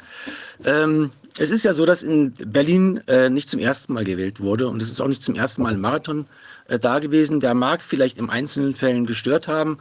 Ähm, 0.65 1.11
es 1.39 1.51
ist 1.51 1.65
ja 1.65 1.73
so, 1.73 1.85
dass 1.85 2.01
in 2.01 2.33
Berlin 2.33 3.01
äh, 3.07 3.29
nicht 3.29 3.49
zum 3.49 3.59
ersten 3.59 3.93
Mal 3.93 4.05
gewählt 4.05 4.39
wurde 4.39 4.67
und 4.67 4.81
es 4.81 4.89
ist 4.89 4.99
auch 4.99 5.07
nicht 5.07 5.21
zum 5.21 5.35
ersten 5.35 5.61
Mal 5.61 5.73
ein 5.73 5.79
Marathon 5.79 6.25
äh, 6.67 6.79
da 6.79 6.97
gewesen. 6.97 7.39
Der 7.39 7.53
mag 7.53 7.81
vielleicht 7.83 8.17
im 8.17 8.29
einzelnen 8.29 8.73
Fällen 8.73 9.05
gestört 9.05 9.47
haben, 9.47 9.77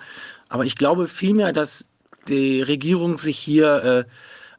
aber 0.48 0.64
ich 0.64 0.76
glaube 0.76 1.08
vielmehr, 1.08 1.52
dass 1.52 1.88
die 2.28 2.62
Regierung 2.62 3.18
sich 3.18 3.38
hier 3.38 3.84
äh, 3.84 4.04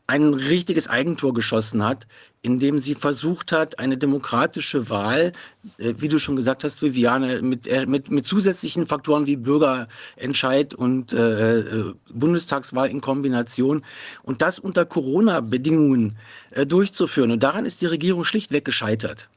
ein 0.08 0.34
richtiges 0.34 0.88
Eigentor 0.88 1.34
geschossen 1.34 1.84
hat, 1.84 2.08
indem 2.42 2.80
sie 2.80 2.96
versucht 2.96 3.52
hat, 3.52 3.78
eine 3.78 3.98
demokratische 3.98 4.90
Wahl, 4.90 5.34
äh, 5.78 5.94
wie 5.98 6.08
du 6.08 6.18
schon 6.18 6.38
gesagt 6.38 6.64
hast, 6.64 6.82
Viviane, 6.82 7.42
mit, 7.42 7.68
äh, 7.68 7.86
mit, 7.86 8.10
mit 8.10 8.26
zusätzlichen 8.26 8.88
Faktoren 8.88 9.28
wie 9.28 9.36
Bürgerentscheid 9.36 10.74
und 10.74 11.12
äh, 11.12 11.60
äh, 11.60 11.94
Bundestagswahl 12.10 12.90
in 12.90 13.02
Kombination 13.02 13.84
und 14.24 14.42
das 14.42 14.60
unter 14.60 14.86
Corona-Bedingungen 14.86 16.18
äh, 16.52 16.66
durchzuführen. 16.66 17.32
Und 17.32 17.44
daran 17.44 17.66
ist 17.66 17.82
die 17.82 17.88
Regierung 17.88 18.24
schlichtweg 18.24 18.64
gescheitert. 18.64 19.28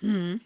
Hm. 0.00 0.40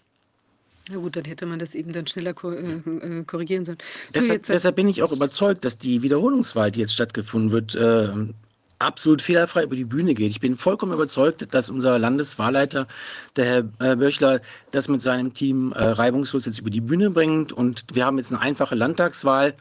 Na 0.90 0.98
gut, 0.98 1.16
dann 1.16 1.24
hätte 1.24 1.46
man 1.46 1.58
das 1.58 1.74
eben 1.74 1.92
dann 1.92 2.06
schneller 2.06 2.30
äh, 2.30 3.24
korrigieren 3.24 3.64
sollen. 3.64 3.78
Deshalb, 4.14 4.44
deshalb, 4.44 4.76
bin 4.76 4.88
ich 4.88 5.02
auch 5.02 5.12
überzeugt, 5.12 5.64
dass 5.64 5.78
die 5.78 6.02
Wiederholungswahl, 6.02 6.70
die 6.70 6.80
jetzt 6.80 6.94
stattgefunden 6.94 7.50
wird, 7.50 7.74
äh, 7.74 8.08
absolut 8.78 9.22
fehlerfrei 9.22 9.64
über 9.64 9.76
die 9.76 9.84
Bühne 9.84 10.14
geht. 10.14 10.30
Ich 10.30 10.40
bin 10.40 10.56
vollkommen 10.56 10.92
überzeugt, 10.92 11.52
dass 11.52 11.68
unser 11.68 11.98
Landeswahlleiter, 11.98 12.86
der 13.36 13.44
Herr 13.44 13.92
äh, 13.92 13.96
Böchler, 13.96 14.40
das 14.70 14.88
mit 14.88 15.02
seinem 15.02 15.34
Team 15.34 15.72
äh, 15.72 15.82
reibungslos 15.82 16.46
jetzt 16.46 16.60
über 16.60 16.70
die 16.70 16.80
Bühne 16.80 17.10
bringt. 17.10 17.52
Und 17.52 17.84
wir 17.92 18.04
haben 18.04 18.18
jetzt 18.18 18.30
eine 18.30 18.40
einfache 18.40 18.74
Landtagswahl. 18.74 19.54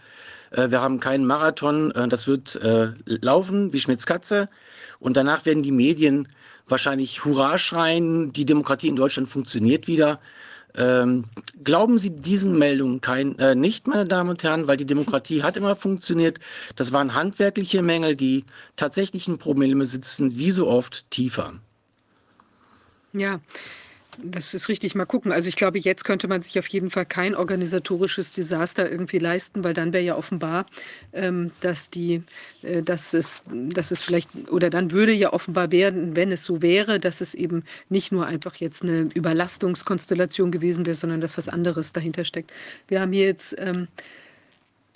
Äh, 0.51 0.69
wir 0.69 0.81
haben 0.81 0.99
keinen 0.99 1.25
Marathon. 1.25 1.91
Äh, 1.91 2.07
das 2.07 2.27
wird 2.27 2.55
äh, 2.57 2.91
laufen 3.05 3.73
wie 3.73 3.79
Schmitz 3.79 4.05
Katze. 4.05 4.49
Und 4.99 5.17
danach 5.17 5.45
werden 5.45 5.63
die 5.63 5.71
Medien 5.71 6.27
wahrscheinlich 6.67 7.25
Hurra 7.25 7.57
schreien. 7.57 8.33
Die 8.33 8.45
Demokratie 8.45 8.87
in 8.87 8.95
Deutschland 8.95 9.29
funktioniert 9.29 9.87
wieder. 9.87 10.19
Ähm, 10.77 11.25
glauben 11.63 11.97
Sie 11.97 12.11
diesen 12.11 12.57
Meldungen 12.57 13.01
kein, 13.01 13.37
äh, 13.39 13.55
nicht, 13.55 13.87
meine 13.87 14.05
Damen 14.05 14.29
und 14.29 14.43
Herren, 14.43 14.67
weil 14.67 14.77
die 14.77 14.85
Demokratie 14.85 15.41
hat 15.41 15.57
immer 15.57 15.75
funktioniert. 15.75 16.39
Das 16.75 16.91
waren 16.91 17.15
handwerkliche 17.15 17.81
Mängel, 17.81 18.15
die 18.15 18.45
tatsächlichen 18.75 19.39
Probleme 19.39 19.85
sitzen 19.85 20.37
wie 20.37 20.51
so 20.51 20.67
oft 20.67 21.09
tiefer. 21.09 21.53
Ja, 23.13 23.39
das 24.23 24.53
ist 24.53 24.69
richtig. 24.69 24.95
Mal 24.95 25.05
gucken. 25.05 25.31
Also 25.31 25.47
ich 25.47 25.55
glaube, 25.55 25.79
jetzt 25.79 26.03
könnte 26.03 26.27
man 26.27 26.41
sich 26.41 26.57
auf 26.57 26.67
jeden 26.67 26.89
Fall 26.89 27.05
kein 27.05 27.35
organisatorisches 27.35 28.31
Desaster 28.33 28.89
irgendwie 28.89 29.19
leisten, 29.19 29.63
weil 29.63 29.73
dann 29.73 29.93
wäre 29.93 30.03
ja 30.03 30.17
offenbar, 30.17 30.65
ähm, 31.13 31.51
dass 31.61 31.89
die, 31.89 32.23
äh, 32.63 32.81
dass 32.81 33.13
es, 33.13 33.43
dass 33.51 33.91
es 33.91 34.01
vielleicht 34.01 34.29
oder 34.49 34.69
dann 34.69 34.91
würde 34.91 35.11
ja 35.11 35.33
offenbar 35.33 35.71
werden, 35.71 36.15
wenn 36.15 36.31
es 36.31 36.43
so 36.43 36.61
wäre, 36.61 36.99
dass 36.99 37.21
es 37.21 37.33
eben 37.33 37.63
nicht 37.89 38.11
nur 38.11 38.25
einfach 38.25 38.55
jetzt 38.55 38.83
eine 38.83 39.09
Überlastungskonstellation 39.13 40.51
gewesen 40.51 40.85
wäre, 40.85 40.95
sondern 40.95 41.21
dass 41.21 41.37
was 41.37 41.49
anderes 41.49 41.93
dahinter 41.93 42.25
steckt. 42.25 42.51
Wir 42.87 43.01
haben 43.01 43.13
hier 43.13 43.25
jetzt 43.25 43.55
ähm, 43.59 43.87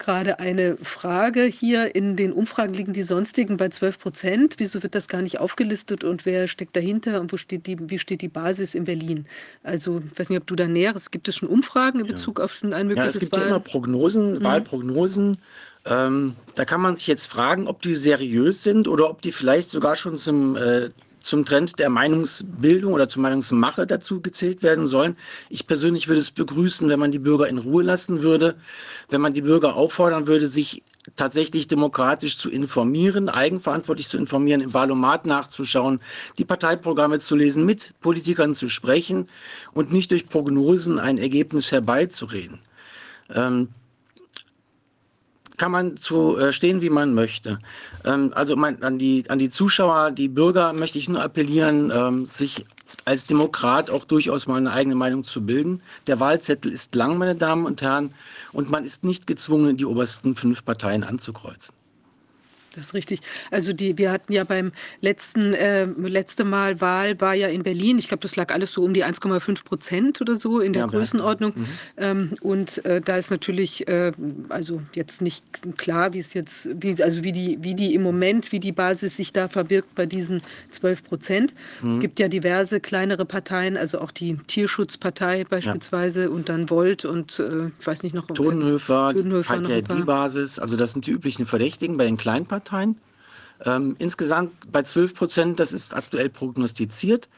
gerade 0.02 0.40
eine 0.40 0.78
Frage 0.78 1.44
hier. 1.44 1.95
In 1.95 2.15
den 2.15 2.34
Umfragen 2.34 2.73
liegen 2.73 2.91
die 2.91 3.03
sonstigen 3.03 3.57
bei 3.57 3.69
12 3.69 3.99
Prozent. 3.99 4.56
Wieso 4.57 4.84
wird 4.84 4.95
das 4.95 5.07
gar 5.07 5.22
nicht 5.22 5.40
aufgelistet 5.40 6.03
und 6.03 6.26
wer 6.26 6.48
steckt 6.48 6.76
dahinter 6.76 7.22
und 7.22 7.32
wo 7.32 7.38
steht 7.38 7.68
die, 7.68 7.78
wie 7.80 7.99
steht 7.99 8.22
die 8.22 8.28
Basis 8.28 8.76
in 8.76 8.86
Berlin? 8.86 9.26
Also, 9.64 10.02
ich 10.11 10.19
weiß 10.19 10.30
nicht, 10.30 10.40
ob 10.40 10.48
du 10.48 10.56
da 10.56 10.68
näheres, 10.68 11.11
gibt 11.11 11.28
es 11.28 11.36
schon 11.36 11.49
Umfragen 11.49 11.99
in 11.99 12.07
Bezug 12.07 12.40
ja. 12.40 12.45
auf 12.45 12.57
ein 12.61 12.69
mögliches 12.69 12.98
Ja, 12.98 13.06
es 13.06 13.19
gibt 13.19 13.34
Wahl? 13.34 13.41
ja 13.41 13.48
immer 13.48 13.60
Prognosen, 13.60 14.34
mhm. 14.34 14.44
Wahlprognosen. 14.44 15.38
Ähm, 15.86 16.36
da 16.56 16.65
kann 16.65 16.82
man 16.82 16.95
sich 16.95 17.07
jetzt 17.07 17.28
fragen, 17.28 17.68
ob 17.68 17.82
die 17.82 17.95
seriös 17.95 18.64
sind 18.64 18.88
oder 18.88 19.10
ob 19.10 19.22
die 19.22 19.32
vielleicht 19.32 19.69
sogar 19.69 19.95
schon 19.95 20.18
zum 20.18 20.56
äh, 20.56 20.90
zum 21.22 21.45
Trend 21.45 21.80
der 21.80 21.89
Meinungsbildung 21.89 22.93
oder 22.93 23.07
zur 23.07 23.22
Meinungsmache 23.22 23.88
dazu 23.88 24.22
gezählt 24.22 24.64
werden 24.64 24.85
sollen. 24.85 25.15
Ich 25.49 25.68
persönlich 25.68 26.07
würde 26.07 26.19
es 26.19 26.31
begrüßen, 26.31 26.89
wenn 26.89 26.99
man 26.99 27.11
die 27.11 27.19
Bürger 27.19 27.48
in 27.48 27.57
Ruhe 27.57 27.84
lassen 27.84 28.22
würde, 28.22 28.56
wenn 29.10 29.22
man 29.22 29.34
die 29.34 29.41
Bürger 29.41 29.76
auffordern 29.76 30.27
würde, 30.27 30.48
sich 30.48 30.84
tatsächlich 31.15 31.68
demokratisch 31.68 32.38
zu 32.38 32.49
informieren, 32.49 33.30
eigenverantwortlich 33.30 34.07
zu 34.07 34.18
informieren, 34.18 34.61
im 34.61 34.73
Wahlomat 34.73 35.26
nachzuschauen, 35.26 35.99
die 36.38 36.45
Parteiprogramme 36.45 37.19
zu 37.19 37.35
lesen, 37.35 37.65
mit 37.65 37.93
Politikern 38.02 38.53
zu 38.53 38.69
sprechen 38.69 39.27
und 39.73 39.91
nicht 39.91 40.11
durch 40.11 40.27
Prognosen 40.27 40.99
ein 40.99 41.18
Ergebnis 41.18 41.72
herbeizureden. 41.72 42.60
Ähm, 43.34 43.69
kann 45.61 45.71
man 45.71 45.95
zu 45.95 46.39
äh, 46.39 46.51
stehen, 46.51 46.81
wie 46.81 46.89
man 46.89 47.13
möchte. 47.13 47.59
Ähm, 48.03 48.31
also 48.33 48.55
mein, 48.55 48.81
an, 48.81 48.97
die, 48.97 49.29
an 49.29 49.38
die 49.38 49.51
Zuschauer, 49.51 50.09
die 50.09 50.27
Bürger 50.27 50.73
möchte 50.73 50.97
ich 50.97 51.07
nur 51.07 51.21
appellieren, 51.21 51.91
ähm, 51.95 52.25
sich 52.25 52.65
als 53.05 53.27
Demokrat 53.27 53.91
auch 53.91 54.03
durchaus 54.03 54.47
mal 54.47 54.57
eine 54.57 54.71
eigene 54.71 54.95
Meinung 54.95 55.23
zu 55.23 55.45
bilden. 55.45 55.83
Der 56.07 56.19
Wahlzettel 56.19 56.71
ist 56.71 56.95
lang, 56.95 57.19
meine 57.19 57.35
Damen 57.35 57.67
und 57.67 57.83
Herren, 57.83 58.11
und 58.53 58.71
man 58.71 58.83
ist 58.85 59.03
nicht 59.03 59.27
gezwungen, 59.27 59.77
die 59.77 59.85
obersten 59.85 60.33
fünf 60.33 60.65
Parteien 60.65 61.03
anzukreuzen. 61.03 61.75
Das 62.76 62.85
ist 62.85 62.93
richtig. 62.93 63.19
Also 63.52 63.73
die, 63.73 63.98
wir 63.98 64.11
hatten 64.11 64.31
ja 64.31 64.45
beim 64.45 64.72
letzten 65.02 65.53
äh, 65.53 65.85
letzte 65.85 66.45
Mal 66.45 66.80
Wahl 66.80 67.19
war 67.19 67.34
ja 67.34 67.49
in 67.49 67.64
Berlin. 67.64 67.99
Ich 67.99 68.07
glaube, 68.07 68.22
das 68.22 68.38
lag 68.38 68.53
alles 68.53 68.72
so 68.72 68.81
um 68.81 68.93
die 68.93 69.03
1,5 69.03 69.65
Prozent 69.65 70.22
oder 70.22 70.38
so 70.38 70.61
in 70.61 70.72
der 70.72 70.84
ja, 70.84 70.88
Größenordnung. 70.88 71.52
Mhm. 71.53 71.68
Ähm, 71.98 72.34
und 72.41 72.85
äh, 72.85 73.02
da 73.02 73.18
ist 73.18 73.30
natürlich 73.30 73.88
äh, 73.89 74.14
also 74.48 74.81
jetzt 74.93 75.22
nicht 75.22 75.43
klar, 75.77 76.14
wie 76.14 76.19
es 76.19 76.34
jetzt, 76.34 76.69
wie, 76.80 77.02
also 77.03 77.23
wie 77.26 77.34
die, 77.34 77.57
wie 77.61 77.76
die 77.76 77.93
im 77.93 78.03
Moment, 78.03 78.53
wie 78.53 78.61
die 78.61 78.72
Basis 78.72 79.18
sich 79.18 79.34
da 79.34 79.49
verbirgt 79.49 79.93
bei 79.95 80.06
diesen 80.06 80.41
12 80.72 81.03
Prozent. 81.03 81.53
Mhm. 81.81 81.91
Es 81.91 81.99
gibt 81.99 82.19
ja 82.19 82.30
diverse 82.30 82.80
kleinere 82.80 83.26
Parteien, 83.26 83.76
also 83.76 83.99
auch 83.99 84.11
die 84.11 84.38
Tierschutzpartei 84.48 85.43
beispielsweise 85.43 86.23
ja. 86.23 86.30
und 86.30 86.48
dann 86.48 86.69
Volt 86.69 87.03
und 87.03 87.38
äh, 87.39 87.68
ich 87.80 87.85
weiß 87.85 88.03
nicht 88.03 88.15
noch. 88.15 88.27
Todenhöfer, 88.27 89.11
Todenhöfer 89.14 89.56
hat 89.56 89.68
ja 89.68 89.81
die 89.81 90.03
Basis. 90.03 90.57
Also 90.57 90.77
das 90.77 90.93
sind 90.93 91.06
die 91.06 91.11
üblichen 91.11 91.45
Verdächtigen 91.45 91.98
bei 91.98 92.06
den 92.06 92.15
kleinen 92.15 92.45
Parteien. 92.45 92.60
Parteien. 92.61 92.99
Ähm, 93.63 93.95
insgesamt 93.99 94.71
bei 94.71 94.81
12 94.81 95.13
Prozent, 95.13 95.59
das 95.59 95.71
ist 95.71 95.95
aktuell 95.95 96.29
prognostiziert. 96.29 97.29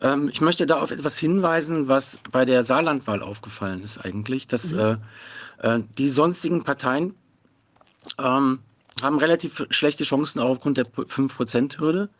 Ähm, 0.00 0.28
ich 0.28 0.40
möchte 0.40 0.66
da 0.66 0.80
auf 0.80 0.92
etwas 0.92 1.18
hinweisen, 1.18 1.88
was 1.88 2.18
bei 2.30 2.44
der 2.44 2.62
Saarlandwahl 2.62 3.20
aufgefallen 3.20 3.82
ist 3.82 3.98
eigentlich, 3.98 4.46
dass 4.46 4.72
mhm. 4.72 4.78
äh, 4.78 5.76
äh, 5.76 5.82
die 5.98 6.08
sonstigen 6.08 6.62
Parteien 6.62 7.14
ähm, 8.18 8.60
haben 9.00 9.18
relativ 9.18 9.64
schlechte 9.70 10.04
Chancen 10.04 10.40
auch 10.40 10.50
aufgrund 10.50 10.76
der 10.76 10.86
5-Prozent-Hürde. 10.86 12.10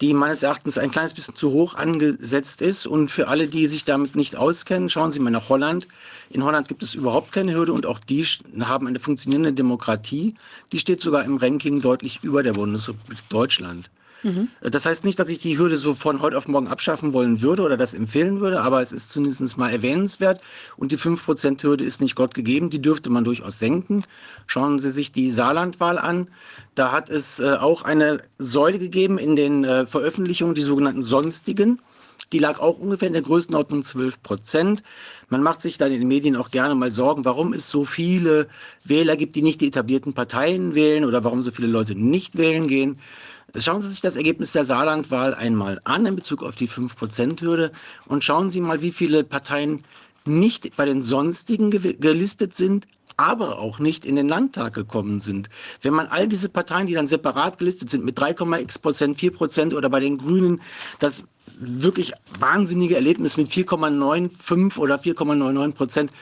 Die 0.00 0.14
meines 0.14 0.42
Erachtens 0.42 0.78
ein 0.78 0.90
kleines 0.90 1.14
bisschen 1.14 1.36
zu 1.36 1.50
hoch 1.50 1.74
angesetzt 1.74 2.62
ist. 2.62 2.86
Und 2.86 3.08
für 3.08 3.28
alle, 3.28 3.48
die 3.48 3.66
sich 3.66 3.84
damit 3.84 4.16
nicht 4.16 4.36
auskennen, 4.36 4.88
schauen 4.88 5.10
Sie 5.10 5.20
mal 5.20 5.30
nach 5.30 5.48
Holland. 5.48 5.88
In 6.30 6.44
Holland 6.44 6.68
gibt 6.68 6.82
es 6.82 6.94
überhaupt 6.94 7.32
keine 7.32 7.54
Hürde 7.54 7.72
und 7.72 7.86
auch 7.86 7.98
die 7.98 8.24
haben 8.60 8.86
eine 8.86 8.98
funktionierende 8.98 9.52
Demokratie. 9.52 10.34
Die 10.72 10.78
steht 10.78 11.00
sogar 11.00 11.24
im 11.24 11.36
Ranking 11.36 11.82
deutlich 11.82 12.20
über 12.22 12.42
der 12.42 12.54
Bundesrepublik 12.54 13.28
Deutschland. 13.28 13.90
Mhm. 14.22 14.48
Das 14.60 14.86
heißt 14.86 15.04
nicht, 15.04 15.18
dass 15.18 15.28
ich 15.28 15.38
die 15.38 15.58
Hürde 15.58 15.76
so 15.76 15.94
von 15.94 16.20
heute 16.20 16.36
auf 16.36 16.48
morgen 16.48 16.68
abschaffen 16.68 17.12
wollen 17.12 17.42
würde 17.42 17.62
oder 17.62 17.76
das 17.76 17.94
empfehlen 17.94 18.40
würde, 18.40 18.62
aber 18.62 18.82
es 18.82 18.92
ist 18.92 19.10
zumindest 19.10 19.56
mal 19.56 19.70
erwähnenswert. 19.70 20.42
Und 20.76 20.92
die 20.92 20.98
5%-Hürde 20.98 21.84
ist 21.84 22.00
nicht 22.00 22.14
Gott 22.14 22.34
gegeben, 22.34 22.70
die 22.70 22.82
dürfte 22.82 23.10
man 23.10 23.24
durchaus 23.24 23.58
senken. 23.58 24.04
Schauen 24.46 24.78
Sie 24.78 24.90
sich 24.90 25.12
die 25.12 25.30
Saarlandwahl 25.30 25.98
an. 25.98 26.28
Da 26.74 26.92
hat 26.92 27.10
es 27.10 27.40
äh, 27.40 27.56
auch 27.56 27.82
eine 27.82 28.22
Säule 28.38 28.78
gegeben 28.78 29.18
in 29.18 29.36
den 29.36 29.64
äh, 29.64 29.86
Veröffentlichungen, 29.86 30.54
die 30.54 30.62
sogenannten 30.62 31.02
sonstigen. 31.02 31.80
Die 32.32 32.38
lag 32.38 32.60
auch 32.60 32.78
ungefähr 32.78 33.08
in 33.08 33.12
der 33.12 33.22
Größenordnung 33.22 33.82
12 33.82 34.22
Prozent. 34.22 34.82
Man 35.28 35.42
macht 35.42 35.62
sich 35.62 35.78
dann 35.78 35.90
in 35.90 35.98
den 35.98 36.08
Medien 36.08 36.36
auch 36.36 36.50
gerne 36.50 36.74
mal 36.76 36.92
Sorgen, 36.92 37.24
warum 37.24 37.52
es 37.52 37.68
so 37.68 37.84
viele 37.84 38.48
Wähler 38.84 39.16
gibt, 39.16 39.34
die 39.34 39.42
nicht 39.42 39.60
die 39.60 39.68
etablierten 39.68 40.12
Parteien 40.12 40.74
wählen 40.74 41.04
oder 41.04 41.24
warum 41.24 41.42
so 41.42 41.50
viele 41.50 41.68
Leute 41.68 41.96
nicht 41.96 42.38
wählen 42.38 42.68
gehen. 42.68 43.00
Schauen 43.56 43.80
Sie 43.80 43.88
sich 43.88 44.00
das 44.00 44.16
Ergebnis 44.16 44.52
der 44.52 44.64
Saarlandwahl 44.64 45.34
einmal 45.34 45.80
an 45.84 46.06
in 46.06 46.16
Bezug 46.16 46.42
auf 46.42 46.54
die 46.54 46.68
5%-Hürde 46.68 47.72
und 48.06 48.22
schauen 48.24 48.50
Sie 48.50 48.60
mal, 48.60 48.82
wie 48.82 48.92
viele 48.92 49.24
Parteien 49.24 49.82
nicht 50.24 50.76
bei 50.76 50.84
den 50.84 51.02
sonstigen 51.02 51.70
gelistet 51.70 52.54
sind, 52.54 52.86
aber 53.16 53.58
auch 53.58 53.78
nicht 53.78 54.06
in 54.06 54.16
den 54.16 54.28
Landtag 54.28 54.74
gekommen 54.74 55.20
sind. 55.20 55.50
Wenn 55.82 55.92
man 55.92 56.06
all 56.06 56.28
diese 56.28 56.48
Parteien, 56.48 56.86
die 56.86 56.94
dann 56.94 57.06
separat 57.06 57.58
gelistet 57.58 57.90
sind, 57.90 58.04
mit 58.04 58.18
3,x 58.18 58.78
Prozent, 58.78 59.18
4 59.18 59.32
Prozent 59.32 59.74
oder 59.74 59.90
bei 59.90 60.00
den 60.00 60.18
Grünen 60.18 60.60
das 61.00 61.24
wirklich 61.58 62.12
wahnsinnige 62.38 62.94
Erlebnis 62.94 63.36
mit 63.36 63.48
4,95 63.48 64.78
oder 64.78 64.96
4,99 64.96 65.74
Prozent, 65.74 66.12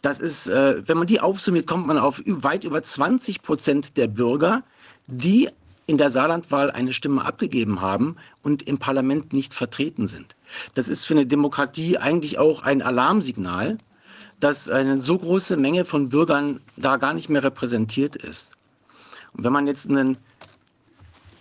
das 0.00 0.18
ist, 0.18 0.48
äh, 0.48 0.82
wenn 0.86 0.98
man 0.98 1.06
die 1.06 1.20
aufsummiert, 1.20 1.66
kommt 1.66 1.86
man 1.86 1.98
auf 1.98 2.20
weit 2.26 2.64
über 2.64 2.82
20 2.82 3.42
Prozent 3.42 3.96
der 3.96 4.08
Bürger, 4.08 4.64
die 5.06 5.48
in 5.92 5.98
der 5.98 6.10
Saarlandwahl 6.10 6.70
eine 6.70 6.94
Stimme 6.94 7.22
abgegeben 7.22 7.82
haben 7.82 8.16
und 8.42 8.62
im 8.62 8.78
Parlament 8.78 9.34
nicht 9.34 9.52
vertreten 9.52 10.06
sind. 10.06 10.36
Das 10.72 10.88
ist 10.88 11.04
für 11.04 11.12
eine 11.12 11.26
Demokratie 11.26 11.98
eigentlich 11.98 12.38
auch 12.38 12.62
ein 12.62 12.80
Alarmsignal, 12.80 13.76
dass 14.40 14.70
eine 14.70 15.00
so 15.00 15.18
große 15.18 15.58
Menge 15.58 15.84
von 15.84 16.08
Bürgern 16.08 16.62
da 16.78 16.96
gar 16.96 17.12
nicht 17.12 17.28
mehr 17.28 17.44
repräsentiert 17.44 18.16
ist. 18.16 18.54
Und 19.34 19.44
wenn 19.44 19.52
man 19.52 19.66
jetzt 19.66 19.86
einen 19.86 20.16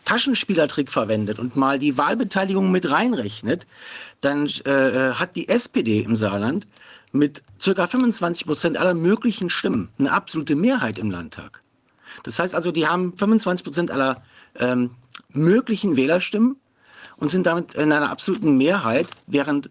Taschenspielertrick 0.03 0.91
verwendet 0.91 1.39
und 1.39 1.55
mal 1.55 1.79
die 1.79 1.97
Wahlbeteiligung 1.97 2.71
mit 2.71 2.89
reinrechnet, 2.89 3.65
dann 4.19 4.47
äh, 4.65 5.13
hat 5.13 5.37
die 5.37 5.47
SPD 5.47 6.01
im 6.01 6.17
Saarland 6.17 6.67
mit 7.13 7.41
ca. 7.63 7.87
25 7.87 8.45
Prozent 8.45 8.77
aller 8.77 8.95
möglichen 8.95 9.49
Stimmen 9.49 9.87
eine 9.97 10.11
absolute 10.11 10.55
Mehrheit 10.55 10.99
im 10.99 11.09
Landtag. 11.09 11.61
Das 12.23 12.39
heißt 12.39 12.53
also, 12.53 12.71
die 12.73 12.87
haben 12.87 13.17
25 13.17 13.63
Prozent 13.63 13.91
aller 13.91 14.21
ähm, 14.59 14.91
möglichen 15.29 15.95
Wählerstimmen 15.95 16.57
und 17.17 17.29
sind 17.29 17.45
damit 17.45 17.73
in 17.75 17.91
einer 17.91 18.09
absoluten 18.09 18.57
Mehrheit, 18.57 19.07
während 19.27 19.69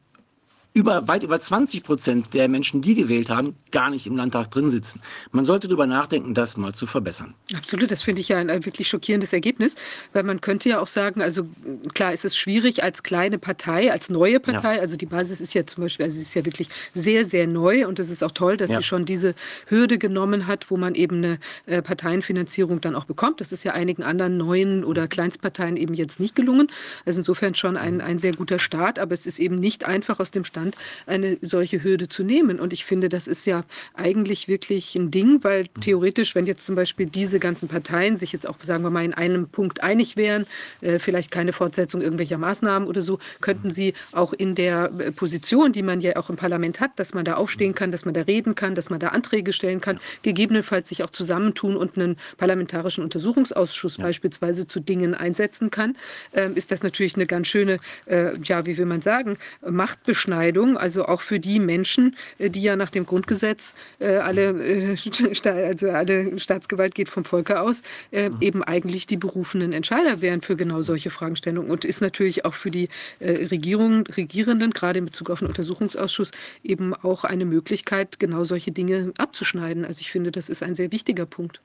über, 0.72 1.08
weit 1.08 1.24
über 1.24 1.40
20 1.40 1.82
Prozent 1.82 2.32
der 2.32 2.48
Menschen, 2.48 2.80
die 2.80 2.94
gewählt 2.94 3.28
haben, 3.28 3.56
gar 3.72 3.90
nicht 3.90 4.06
im 4.06 4.16
Landtag 4.16 4.52
drin 4.52 4.70
sitzen. 4.70 5.00
Man 5.32 5.44
sollte 5.44 5.66
darüber 5.66 5.86
nachdenken, 5.86 6.32
das 6.32 6.56
mal 6.56 6.72
zu 6.72 6.86
verbessern. 6.86 7.34
Absolut, 7.56 7.90
das 7.90 8.02
finde 8.02 8.20
ich 8.20 8.28
ja 8.28 8.38
ein, 8.38 8.50
ein, 8.50 8.64
wirklich 8.64 8.86
schockierendes 8.86 9.32
Ergebnis, 9.32 9.74
weil 10.12 10.22
man 10.22 10.40
könnte 10.40 10.68
ja 10.68 10.80
auch 10.80 10.86
sagen, 10.86 11.22
also 11.22 11.48
klar 11.94 12.12
ist 12.12 12.24
es 12.24 12.36
schwierig 12.36 12.84
als 12.84 13.02
kleine 13.02 13.38
Partei, 13.38 13.90
als 13.90 14.10
neue 14.10 14.38
Partei, 14.38 14.76
ja. 14.76 14.80
also 14.80 14.96
die 14.96 15.06
Basis 15.06 15.40
ist 15.40 15.54
ja 15.54 15.66
zum 15.66 15.82
Beispiel, 15.82 16.04
also 16.06 16.14
sie 16.14 16.22
ist 16.22 16.34
ja 16.34 16.44
wirklich 16.44 16.68
sehr, 16.94 17.24
sehr 17.24 17.48
neu 17.48 17.88
und 17.88 17.98
es 17.98 18.08
ist 18.08 18.22
auch 18.22 18.30
toll, 18.30 18.56
dass 18.56 18.70
ja. 18.70 18.76
sie 18.76 18.84
schon 18.84 19.04
diese 19.04 19.34
Hürde 19.66 19.98
genommen 19.98 20.46
hat, 20.46 20.70
wo 20.70 20.76
man 20.76 20.94
eben 20.94 21.16
eine 21.16 21.38
äh, 21.66 21.82
Parteienfinanzierung 21.82 22.80
dann 22.80 22.94
auch 22.94 23.06
bekommt. 23.06 23.40
Das 23.40 23.50
ist 23.50 23.64
ja 23.64 23.72
einigen 23.72 24.04
anderen 24.04 24.36
neuen 24.36 24.84
oder 24.84 25.08
Kleinstparteien 25.08 25.76
eben 25.76 25.94
jetzt 25.94 26.20
nicht 26.20 26.36
gelungen. 26.36 26.68
Also 27.06 27.20
insofern 27.20 27.56
schon 27.56 27.76
ein, 27.76 28.00
ein 28.00 28.20
sehr 28.20 28.32
guter 28.34 28.60
Start, 28.60 29.00
aber 29.00 29.14
es 29.14 29.26
ist 29.26 29.40
eben 29.40 29.58
nicht 29.58 29.84
einfach 29.84 30.20
aus 30.20 30.30
dem 30.30 30.44
Staat 30.44 30.59
Stand, 30.60 30.76
eine 31.06 31.38
solche 31.42 31.82
Hürde 31.82 32.08
zu 32.08 32.22
nehmen. 32.22 32.60
Und 32.60 32.72
ich 32.72 32.84
finde, 32.84 33.08
das 33.08 33.26
ist 33.26 33.46
ja 33.46 33.64
eigentlich 33.94 34.48
wirklich 34.48 34.94
ein 34.94 35.10
Ding, 35.10 35.42
weil 35.42 35.66
theoretisch, 35.80 36.34
wenn 36.34 36.46
jetzt 36.46 36.64
zum 36.64 36.74
Beispiel 36.74 37.06
diese 37.06 37.40
ganzen 37.40 37.68
Parteien 37.68 38.18
sich 38.18 38.32
jetzt 38.32 38.48
auch, 38.48 38.56
sagen 38.62 38.82
wir 38.82 38.90
mal, 38.90 39.04
in 39.04 39.14
einem 39.14 39.48
Punkt 39.48 39.82
einig 39.82 40.16
wären, 40.16 40.46
äh, 40.80 40.98
vielleicht 40.98 41.30
keine 41.30 41.52
Fortsetzung 41.52 42.02
irgendwelcher 42.02 42.38
Maßnahmen 42.38 42.88
oder 42.88 43.02
so, 43.02 43.18
könnten 43.40 43.70
sie 43.70 43.94
auch 44.12 44.32
in 44.32 44.54
der 44.54 44.90
äh, 44.98 45.12
Position, 45.12 45.72
die 45.72 45.82
man 45.82 46.00
ja 46.00 46.16
auch 46.16 46.30
im 46.30 46.36
Parlament 46.36 46.80
hat, 46.80 46.92
dass 46.96 47.14
man 47.14 47.24
da 47.24 47.34
aufstehen 47.34 47.74
kann, 47.74 47.92
dass 47.92 48.04
man 48.04 48.14
da 48.14 48.22
reden 48.22 48.54
kann, 48.54 48.74
dass 48.74 48.90
man 48.90 49.00
da 49.00 49.08
Anträge 49.08 49.52
stellen 49.52 49.80
kann, 49.80 49.98
gegebenenfalls 50.22 50.88
sich 50.88 51.02
auch 51.02 51.10
zusammentun 51.10 51.76
und 51.76 51.96
einen 51.96 52.16
parlamentarischen 52.36 53.02
Untersuchungsausschuss 53.04 53.96
ja. 53.96 54.04
beispielsweise 54.04 54.66
zu 54.66 54.80
Dingen 54.80 55.14
einsetzen 55.14 55.70
kann, 55.70 55.96
ähm, 56.34 56.56
ist 56.56 56.70
das 56.70 56.82
natürlich 56.82 57.14
eine 57.14 57.26
ganz 57.26 57.46
schöne, 57.46 57.78
äh, 58.06 58.32
ja, 58.42 58.66
wie 58.66 58.76
will 58.76 58.86
man 58.86 59.00
sagen, 59.00 59.38
Machtbeschneidung 59.62 60.49
Entscheidung, 60.50 60.76
also 60.76 61.06
auch 61.06 61.20
für 61.20 61.38
die 61.38 61.60
Menschen, 61.60 62.16
äh, 62.38 62.50
die 62.50 62.62
ja 62.62 62.76
nach 62.76 62.90
dem 62.90 63.06
Grundgesetz 63.06 63.74
äh, 63.98 64.16
alle, 64.16 64.50
äh, 64.50 64.96
also 65.44 65.90
alle 65.90 66.38
Staatsgewalt 66.38 66.94
geht 66.94 67.08
vom 67.08 67.24
Volke 67.24 67.60
aus, 67.60 67.82
mhm. 68.10 68.36
eben 68.40 68.62
eigentlich 68.62 69.06
die 69.06 69.16
berufenen 69.16 69.72
Entscheider 69.72 70.20
wären 70.20 70.40
für 70.40 70.56
genau 70.56 70.82
solche 70.82 71.10
Fragestellungen 71.10 71.70
und 71.70 71.84
ist 71.84 72.00
natürlich 72.00 72.44
auch 72.44 72.54
für 72.54 72.70
die 72.70 72.88
Regierung, 73.20 74.06
Regierenden, 74.06 74.70
gerade 74.72 74.98
in 74.98 75.06
Bezug 75.06 75.30
auf 75.30 75.40
den 75.40 75.48
Untersuchungsausschuss, 75.48 76.32
eben 76.62 76.94
auch 76.94 77.24
eine 77.24 77.44
Möglichkeit, 77.44 78.18
genau 78.18 78.44
solche 78.44 78.72
Dinge 78.72 79.12
abzuschneiden. 79.18 79.84
Also 79.84 80.00
ich 80.00 80.10
finde, 80.10 80.30
das 80.30 80.48
ist 80.48 80.62
ein 80.62 80.74
sehr 80.74 80.92
wichtiger 80.92 81.26
Punkt. 81.26 81.60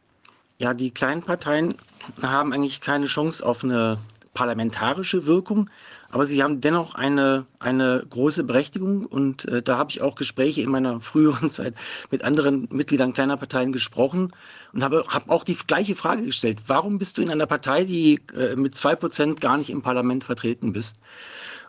Ja, 0.60 0.74
die 0.74 0.92
kleinen 0.92 1.22
Parteien 1.22 1.76
haben 2.22 2.54
eigentlich 2.54 2.82
keine 2.82 3.08
Chance 3.08 3.46
auf 3.46 3.64
eine 3.64 3.98
parlamentarische 4.34 5.26
Wirkung, 5.26 5.70
aber 6.16 6.26
sie 6.26 6.42
haben 6.42 6.62
dennoch 6.62 6.96
eine, 6.96 7.46
eine 7.60 8.02
große 8.10 8.46
Berechtigung 8.46 9.06
und 9.06 9.44
äh, 9.50 9.62
da 9.62 9.78
habe 9.78 9.92
ich 9.92 10.02
auch 10.02 10.16
Gespräche 10.16 10.62
in 10.62 10.70
meiner 10.70 11.02
früheren 11.02 11.50
Zeit 11.52 11.76
mit 12.10 12.24
anderen 12.24 12.70
Mitgliedern 12.72 13.12
kleiner 13.12 13.36
Parteien 13.36 13.74
gesprochen 13.74 14.32
und 14.72 14.82
habe, 14.82 15.04
habe 15.10 15.30
auch 15.30 15.44
die 15.44 15.56
gleiche 15.56 15.94
Frage 15.94 16.24
gestellt. 16.24 16.60
Warum 16.68 17.00
bist 17.00 17.18
du 17.18 17.22
in 17.22 17.30
einer 17.30 17.48
Partei, 17.48 17.84
die 17.84 18.22
äh, 18.34 18.56
mit 18.56 18.76
zwei 18.76 18.96
Prozent 18.96 19.42
gar 19.42 19.58
nicht 19.58 19.70
im 19.70 19.82
Parlament 19.82 20.24
vertreten 20.24 20.72
bist? 20.72 21.02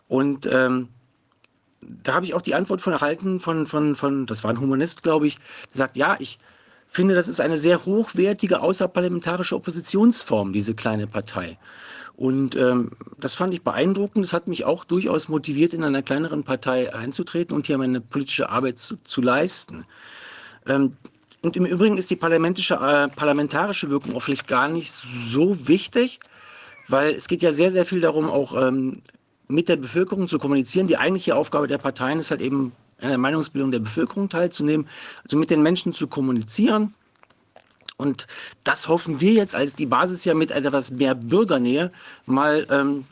Und 0.06 0.48
ähm, 0.48 0.90
da 1.81 2.14
habe 2.14 2.24
ich 2.24 2.35
auch 2.35 2.40
die 2.40 2.55
Antwort 2.55 2.81
von 2.81 2.93
erhalten 2.93 3.40
von, 3.40 3.66
von, 3.66 3.97
von, 3.97 4.27
das 4.27 4.44
war 4.44 4.52
ein 4.52 4.60
Humanist, 4.60 5.02
glaube 5.02 5.27
ich, 5.27 5.39
der 5.74 5.78
sagt, 5.78 5.97
ja, 5.97 6.14
ich 6.20 6.39
finde, 6.86 7.16
das 7.16 7.27
ist 7.27 7.40
eine 7.40 7.56
sehr 7.56 7.85
hochwertige 7.85 8.60
außerparlamentarische 8.60 9.56
Oppositionsform, 9.56 10.52
diese 10.52 10.77
kleine 10.77 11.09
Partei. 11.09 11.59
Und 12.16 12.56
ähm, 12.56 12.93
das 13.20 13.34
fand 13.34 13.52
ich 13.52 13.62
beeindruckend. 13.62 14.24
Das 14.24 14.32
hat 14.32 14.48
mich 14.48 14.64
auch 14.64 14.84
durchaus 14.84 15.28
motiviert, 15.28 15.74
in 15.74 15.84
einer 15.84 16.02
kleineren 16.02 16.44
Partei 16.44 16.94
einzutreten 16.94 17.55
und 17.55 17.66
hier 17.66 17.76
meine 17.76 18.01
politische 18.01 18.48
Arbeit 18.48 18.78
zu, 18.78 18.97
zu 19.05 19.20
leisten. 19.20 19.84
Ähm, 20.66 20.97
und 21.43 21.56
im 21.56 21.66
Übrigen 21.66 21.98
ist 21.98 22.10
die 22.10 22.16
parlamentarische, 22.16 22.74
äh, 22.74 23.09
parlamentarische 23.14 23.90
Wirkung 23.90 24.16
auch 24.16 24.22
vielleicht 24.22 24.48
gar 24.48 24.68
nicht 24.68 24.90
so 24.90 25.68
wichtig, 25.68 26.18
weil 26.88 27.12
es 27.14 27.28
geht 27.28 27.43
ja 27.43 27.52
sehr, 27.52 27.70
sehr 27.70 27.84
viel 27.84 28.01
darum, 28.01 28.30
auch 28.30 28.66
ähm, 28.66 29.02
mit 29.47 29.68
der 29.68 29.76
Bevölkerung 29.76 30.26
zu 30.26 30.38
kommunizieren. 30.38 30.86
Die 30.86 30.97
eigentliche 30.97 31.36
Aufgabe 31.36 31.66
der 31.66 31.78
Parteien 31.78 32.18
ist 32.18 32.30
halt 32.30 32.40
eben, 32.40 32.72
an 33.02 33.10
der 33.10 33.18
Meinungsbildung 33.18 33.70
der 33.72 33.80
Bevölkerung 33.80 34.30
teilzunehmen, 34.30 34.88
also 35.22 35.36
mit 35.36 35.51
den 35.51 35.62
Menschen 35.62 35.93
zu 35.93 36.06
kommunizieren 36.06 36.94
und 37.97 38.27
das 38.64 38.89
hoffen 38.89 39.20
wir 39.20 39.32
jetzt 39.32 39.55
als 39.55 39.74
die 39.74 39.86
Basis 39.86 40.24
ja 40.24 40.35
mit 40.35 40.51
etwas 40.51 40.90
mehr 40.90 41.14
Bürgernähe 41.14 41.90
mal 42.27 42.66
ähm, 42.70 43.06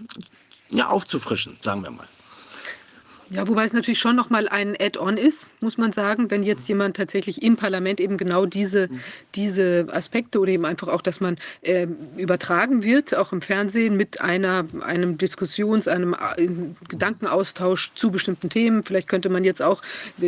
ja, 0.70 0.88
aufzufrischen, 0.88 1.56
sagen 1.60 1.82
wir 1.82 1.90
mal. 1.90 2.08
Ja, 3.30 3.48
wobei 3.48 3.64
es 3.64 3.72
natürlich 3.72 3.98
schon 3.98 4.16
noch 4.16 4.30
mal 4.30 4.48
ein 4.48 4.76
Add-on 4.78 5.16
ist, 5.16 5.48
muss 5.62 5.78
man 5.78 5.92
sagen, 5.92 6.30
wenn 6.30 6.42
jetzt 6.42 6.68
jemand 6.68 6.96
tatsächlich 6.96 7.42
im 7.42 7.56
Parlament 7.56 8.00
eben 8.00 8.16
genau 8.18 8.46
diese, 8.46 8.88
diese 9.34 9.86
Aspekte 9.90 10.38
oder 10.40 10.52
eben 10.52 10.64
einfach 10.64 10.88
auch, 10.88 11.02
dass 11.02 11.20
man 11.20 11.38
äh, 11.62 11.86
übertragen 12.16 12.82
wird, 12.82 13.14
auch 13.14 13.32
im 13.32 13.40
Fernsehen 13.40 13.96
mit 13.96 14.20
einer, 14.20 14.66
einem 14.80 15.16
Diskussions-, 15.16 15.88
einem 15.88 16.14
äh, 16.14 16.48
Gedankenaustausch 16.88 17.92
zu 17.94 18.10
bestimmten 18.10 18.50
Themen. 18.50 18.82
Vielleicht 18.84 19.08
könnte 19.08 19.28
man 19.28 19.44
jetzt 19.44 19.62
auch, 19.62 19.82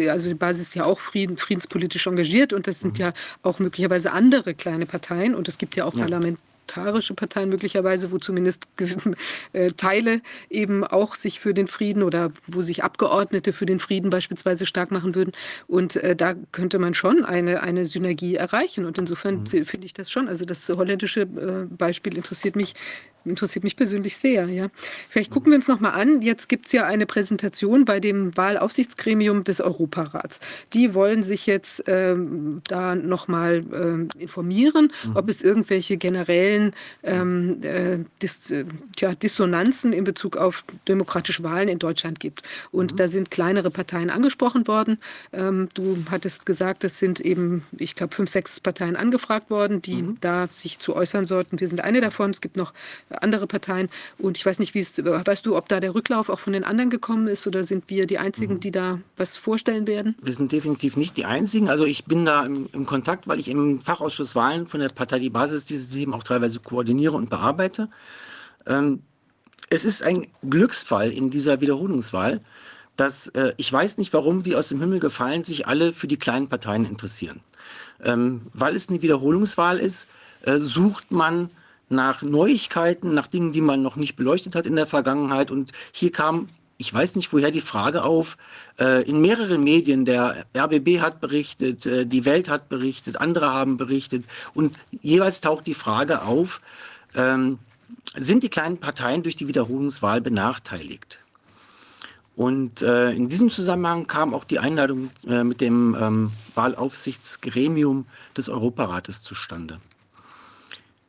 also 0.09 0.29
die 0.29 0.35
Basis 0.35 0.69
ist 0.69 0.75
ja 0.75 0.85
auch 0.85 1.01
frieden, 1.01 1.37
friedenspolitisch 1.37 2.07
engagiert 2.07 2.53
und 2.53 2.67
das 2.67 2.81
sind 2.81 2.95
mhm. 2.95 3.05
ja 3.05 3.13
auch 3.43 3.59
möglicherweise 3.59 4.13
andere 4.13 4.55
kleine 4.55 4.87
Parteien 4.87 5.35
und 5.35 5.49
es 5.49 5.59
gibt 5.59 5.77
ja 5.77 5.85
auch 5.85 5.95
ja. 5.95 6.01
Parlament, 6.01 6.39
parlamentarische 6.67 7.15
Parteien 7.15 7.49
möglicherweise, 7.49 8.13
wo 8.13 8.19
zumindest 8.19 8.67
äh, 9.53 9.71
Teile 9.73 10.21
eben 10.51 10.85
auch 10.85 11.15
sich 11.15 11.41
für 11.41 11.55
den 11.55 11.67
Frieden 11.67 12.03
oder 12.03 12.33
wo 12.47 12.63
sich 12.63 12.85
Abgeordnete 12.85 13.53
für 13.53 13.67
den 13.67 13.79
Frieden 13.79 14.11
beispielsweise 14.11 14.67
stark 14.67 14.91
machen 14.91 15.15
würden. 15.15 15.33
Und 15.67 15.97
äh, 15.97 16.15
da 16.15 16.35
könnte 16.53 16.79
man 16.79 16.95
schon 16.95 17.25
eine, 17.25 17.63
eine 17.63 17.87
Synergie 17.87 18.35
erreichen. 18.35 18.85
Und 18.85 18.99
insofern 18.99 19.41
mhm. 19.41 19.65
finde 19.65 19.87
ich 19.87 19.95
das 19.95 20.11
schon. 20.11 20.29
Also 20.29 20.45
das 20.45 20.69
holländische 20.69 21.23
äh, 21.23 21.67
Beispiel 21.69 22.17
interessiert 22.17 22.57
mich 22.57 22.75
interessiert 23.27 23.65
mich 23.65 23.77
persönlich 23.77 24.17
sehr, 24.17 24.47
ja. 24.47 24.69
Vielleicht 25.09 25.31
gucken 25.31 25.51
wir 25.51 25.57
uns 25.57 25.69
noch 25.69 25.81
mal 25.81 25.91
an. 25.91 26.23
Jetzt 26.23 26.49
gibt 26.49 26.67
es 26.67 26.73
ja 26.73 26.85
eine 26.85 27.07
Präsentation 27.07 27.85
bei 27.85 28.01
dem 28.01 28.37
Wahlaufsichtsgremium 28.37 29.45
des 29.45 29.61
Europarats. 29.61 30.41
Die 30.73 30.95
wollen 30.95 31.23
sich 31.23 31.47
jetzt 31.47 31.85
ähm, 31.87 32.63
da 32.69 32.95
noch 32.95 33.29
mal 33.29 33.65
ähm, 33.75 34.09
informieren, 34.19 34.93
mhm. 35.05 35.17
ob 35.17 35.29
es 35.29 35.43
irgendwelche 35.43 35.97
generellen 35.97 36.56
ähm, 37.03 37.63
äh, 37.63 37.99
Dis, 38.23 38.51
äh, 38.51 38.65
tja, 38.97 39.15
Dissonanzen 39.15 39.93
in 39.93 40.05
Bezug 40.05 40.37
auf 40.37 40.65
demokratische 40.89 41.43
Wahlen 41.43 41.69
in 41.69 41.79
Deutschland 41.79 42.21
gibt. 42.21 42.43
Und 42.73 42.93
mhm. 42.93 42.97
da 42.97 43.09
sind 43.09 43.31
kleinere 43.31 43.71
Parteien 43.71 44.11
angesprochen 44.11 44.67
worden. 44.67 44.99
Ähm, 45.33 45.69
du 45.75 45.99
hattest 46.11 46.47
gesagt, 46.47 46.85
es 46.85 46.99
sind 46.99 47.21
eben, 47.21 47.65
ich 47.77 47.95
glaube, 47.95 48.15
fünf, 48.15 48.31
sechs 48.31 48.61
Parteien 48.61 48.97
angefragt 48.97 49.51
worden, 49.51 49.83
die 49.83 50.03
mhm. 50.03 50.19
da 50.21 50.49
sich 50.53 50.79
zu 50.79 50.95
äußern 50.95 51.25
sollten. 51.25 51.61
Wir 51.61 51.69
sind 51.69 51.81
eine 51.81 52.01
davon. 52.01 52.31
Es 52.31 52.41
gibt 52.41 52.57
noch 52.57 52.73
andere 53.11 53.47
Parteien. 53.47 53.89
Und 54.19 54.37
ich 54.37 54.47
weiß 54.47 54.59
nicht, 54.59 54.75
wie 54.75 54.81
es, 54.81 54.97
weißt 55.05 55.45
du, 55.45 55.57
ob 55.57 55.69
da 55.69 55.81
der 55.81 55.95
Rücklauf 55.95 56.29
auch 56.29 56.39
von 56.39 56.53
den 56.53 56.65
anderen 56.65 56.91
gekommen 56.91 57.29
ist 57.29 57.47
oder 57.47 57.65
sind 57.65 57.85
wir 57.89 58.07
die 58.07 58.19
Einzigen, 58.19 58.55
mhm. 58.55 58.61
die 58.61 58.71
da 58.71 59.01
was 59.17 59.37
vorstellen 59.37 59.87
werden? 59.87 60.15
Wir 60.23 60.33
sind 60.33 60.53
definitiv 60.53 60.97
nicht 60.97 61.17
die 61.17 61.25
Einzigen. 61.25 61.69
Also 61.69 61.85
ich 61.85 62.05
bin 62.05 62.25
da 62.25 62.45
im, 62.45 62.69
im 62.73 62.87
Kontakt, 62.87 63.27
weil 63.29 63.39
ich 63.39 63.49
im 63.49 63.81
Fachausschuss 63.81 64.35
Wahlen 64.35 64.67
von 64.67 64.81
der 64.81 64.89
Partei 64.89 65.19
Die 65.19 65.31
Basis 65.31 65.65
diese 65.65 65.89
Themen 65.89 66.15
auch 66.15 66.23
teilweise 66.23 66.46
koordiniere 66.61 67.17
und 67.17 67.31
bearbeite. 67.31 67.89
Ähm, 68.67 69.03
es 69.71 69.85
ist 69.85 70.03
ein 70.03 70.27
Glücksfall 70.49 71.11
in 71.11 71.31
dieser 71.31 71.61
Wiederholungswahl, 71.61 72.41
dass 72.97 73.29
äh, 73.29 73.53
ich 73.57 73.73
weiß 73.73 73.99
nicht, 73.99 74.13
warum, 74.13 74.45
wie 74.45 74.57
aus 74.57 74.69
dem 74.69 74.81
Himmel 74.81 75.01
gefallen, 75.01 75.45
sich 75.45 75.67
alle 75.67 75.93
für 75.93 76.07
die 76.07 76.19
kleinen 76.19 76.49
Parteien 76.49 76.85
interessieren. 76.85 77.41
Ähm, 78.03 78.43
weil 78.53 78.75
es 78.75 78.89
eine 78.89 79.03
Wiederholungswahl 79.03 79.79
ist, 79.79 80.09
äh, 80.43 80.59
sucht 80.59 81.11
man 81.11 81.51
nach 81.89 82.23
Neuigkeiten, 82.23 83.13
nach 83.13 83.27
Dingen, 83.27 83.53
die 83.53 83.61
man 83.61 83.83
noch 83.83 83.97
nicht 83.97 84.17
beleuchtet 84.17 84.55
hat 84.55 84.67
in 84.67 84.77
der 84.77 84.87
Vergangenheit. 84.87 85.51
Und 85.51 85.73
hier 85.93 86.11
kam, 86.13 86.49
ich 86.79 86.93
weiß 86.93 87.17
nicht 87.17 87.33
woher, 87.33 87.51
die 87.51 87.61
Frage 87.61 88.05
auf, 88.05 88.37
äh, 88.79 89.03
in 89.09 89.21
mehreren 89.21 89.65
Medien, 89.65 90.05
der 90.05 90.47
RBB 90.55 91.01
hat 91.01 91.21
berichtet, 91.21 91.87
äh, 91.87 92.07
die 92.07 92.25
Welt 92.25 92.49
hat 92.49 92.69
berichtet, 92.69 93.21
andere 93.21 93.53
haben 93.53 93.77
berichtet. 93.77 94.25
Und 94.55 94.77
jeweils 95.03 95.41
taucht 95.41 95.67
die 95.67 95.75
Frage 95.75 96.23
auf, 96.23 96.61
ähm, 97.15 97.59
sind 98.15 98.43
die 98.43 98.49
kleinen 98.49 98.79
Parteien 98.79 99.23
durch 99.23 99.37
die 99.37 99.49
Wiederholungswahl 99.49 100.21
benachteiligt? 100.21 101.21
Und 102.35 102.83
äh, 102.83 103.13
in 103.13 103.29
diesem 103.29 103.49
Zusammenhang 103.49 104.07
kam 104.07 104.35
auch 104.35 104.45
die 104.45 104.59
Einladung 104.59 105.11
äh, 105.27 105.43
mit 105.43 105.63
dem 105.63 105.97
ähm, 105.99 106.31
Wahlaufsichtsgremium 106.55 108.07
des 108.37 108.51
Europarates 108.51 109.23
zustande. 109.23 109.79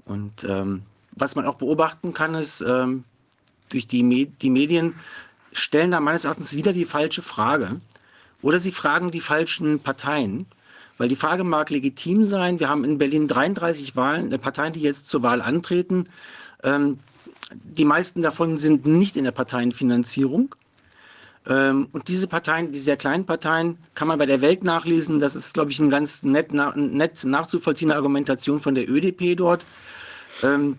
Und 0.06 0.45
ähm, 0.45 0.84
was 1.11 1.35
man 1.35 1.45
auch 1.45 1.56
beobachten 1.56 2.14
kann, 2.14 2.34
ist, 2.35 2.61
ähm, 2.61 3.03
durch 3.69 3.88
die, 3.88 4.03
Me 4.03 4.27
die 4.27 4.49
Medien 4.49 4.95
stellen 5.52 5.91
da 5.91 5.99
meines 5.99 6.26
Erachtens 6.26 6.53
wieder 6.53 6.74
die 6.74 6.86
falsche 6.86 7.22
Frage. 7.22 7.82
Oder 8.41 8.60
sie 8.60 8.72
fragen 8.72 9.11
die 9.11 9.22
falschen 9.22 9.80
Parteien. 9.80 10.45
Weil 10.98 11.10
die 11.10 11.15
Frage 11.15 11.44
mag 11.44 11.69
legitim 11.69 12.26
sein. 12.26 12.60
Wir 12.60 12.69
haben 12.69 12.84
in 12.84 12.98
Berlin 12.98 13.28
33 13.28 13.95
Wahlen, 13.95 14.32
äh, 14.32 14.38
Parteien, 14.38 14.74
die 14.74 14.82
jetzt 14.82 15.07
zur 15.07 15.22
Wahl 15.24 15.41
antreten. 15.41 16.10
Ähm, 16.64 16.99
die 17.52 17.86
meisten 17.86 18.22
davon 18.22 18.57
sind 18.57 18.86
nicht 18.86 19.15
in 19.15 19.24
der 19.24 19.32
Parteienfinanzierung. 19.32 20.56
Ähm, 21.48 21.88
und 21.94 22.07
diese 22.07 22.28
Parteien, 22.28 22.72
die 22.72 22.80
sehr 22.80 22.98
kleinen 22.98 23.26
Parteien, 23.26 23.78
kann 23.95 24.07
man 24.07 24.19
bei 24.19 24.26
der 24.26 24.41
Welt 24.41 24.64
nachlesen. 24.64 25.19
Das 25.19 25.36
ist, 25.36 25.53
glaube 25.53 25.72
ich, 25.72 25.80
eine 25.80 25.90
ganz 25.90 26.24
nett, 26.24 26.48
na, 26.52 26.76
nett 26.76 27.24
nachzuvollziehende 27.24 27.95
Argumentation 27.95 28.60
von 28.60 28.76
der 28.76 28.90
ÖDP 28.90 29.36
dort. 29.38 29.65
Ähm, 30.44 30.78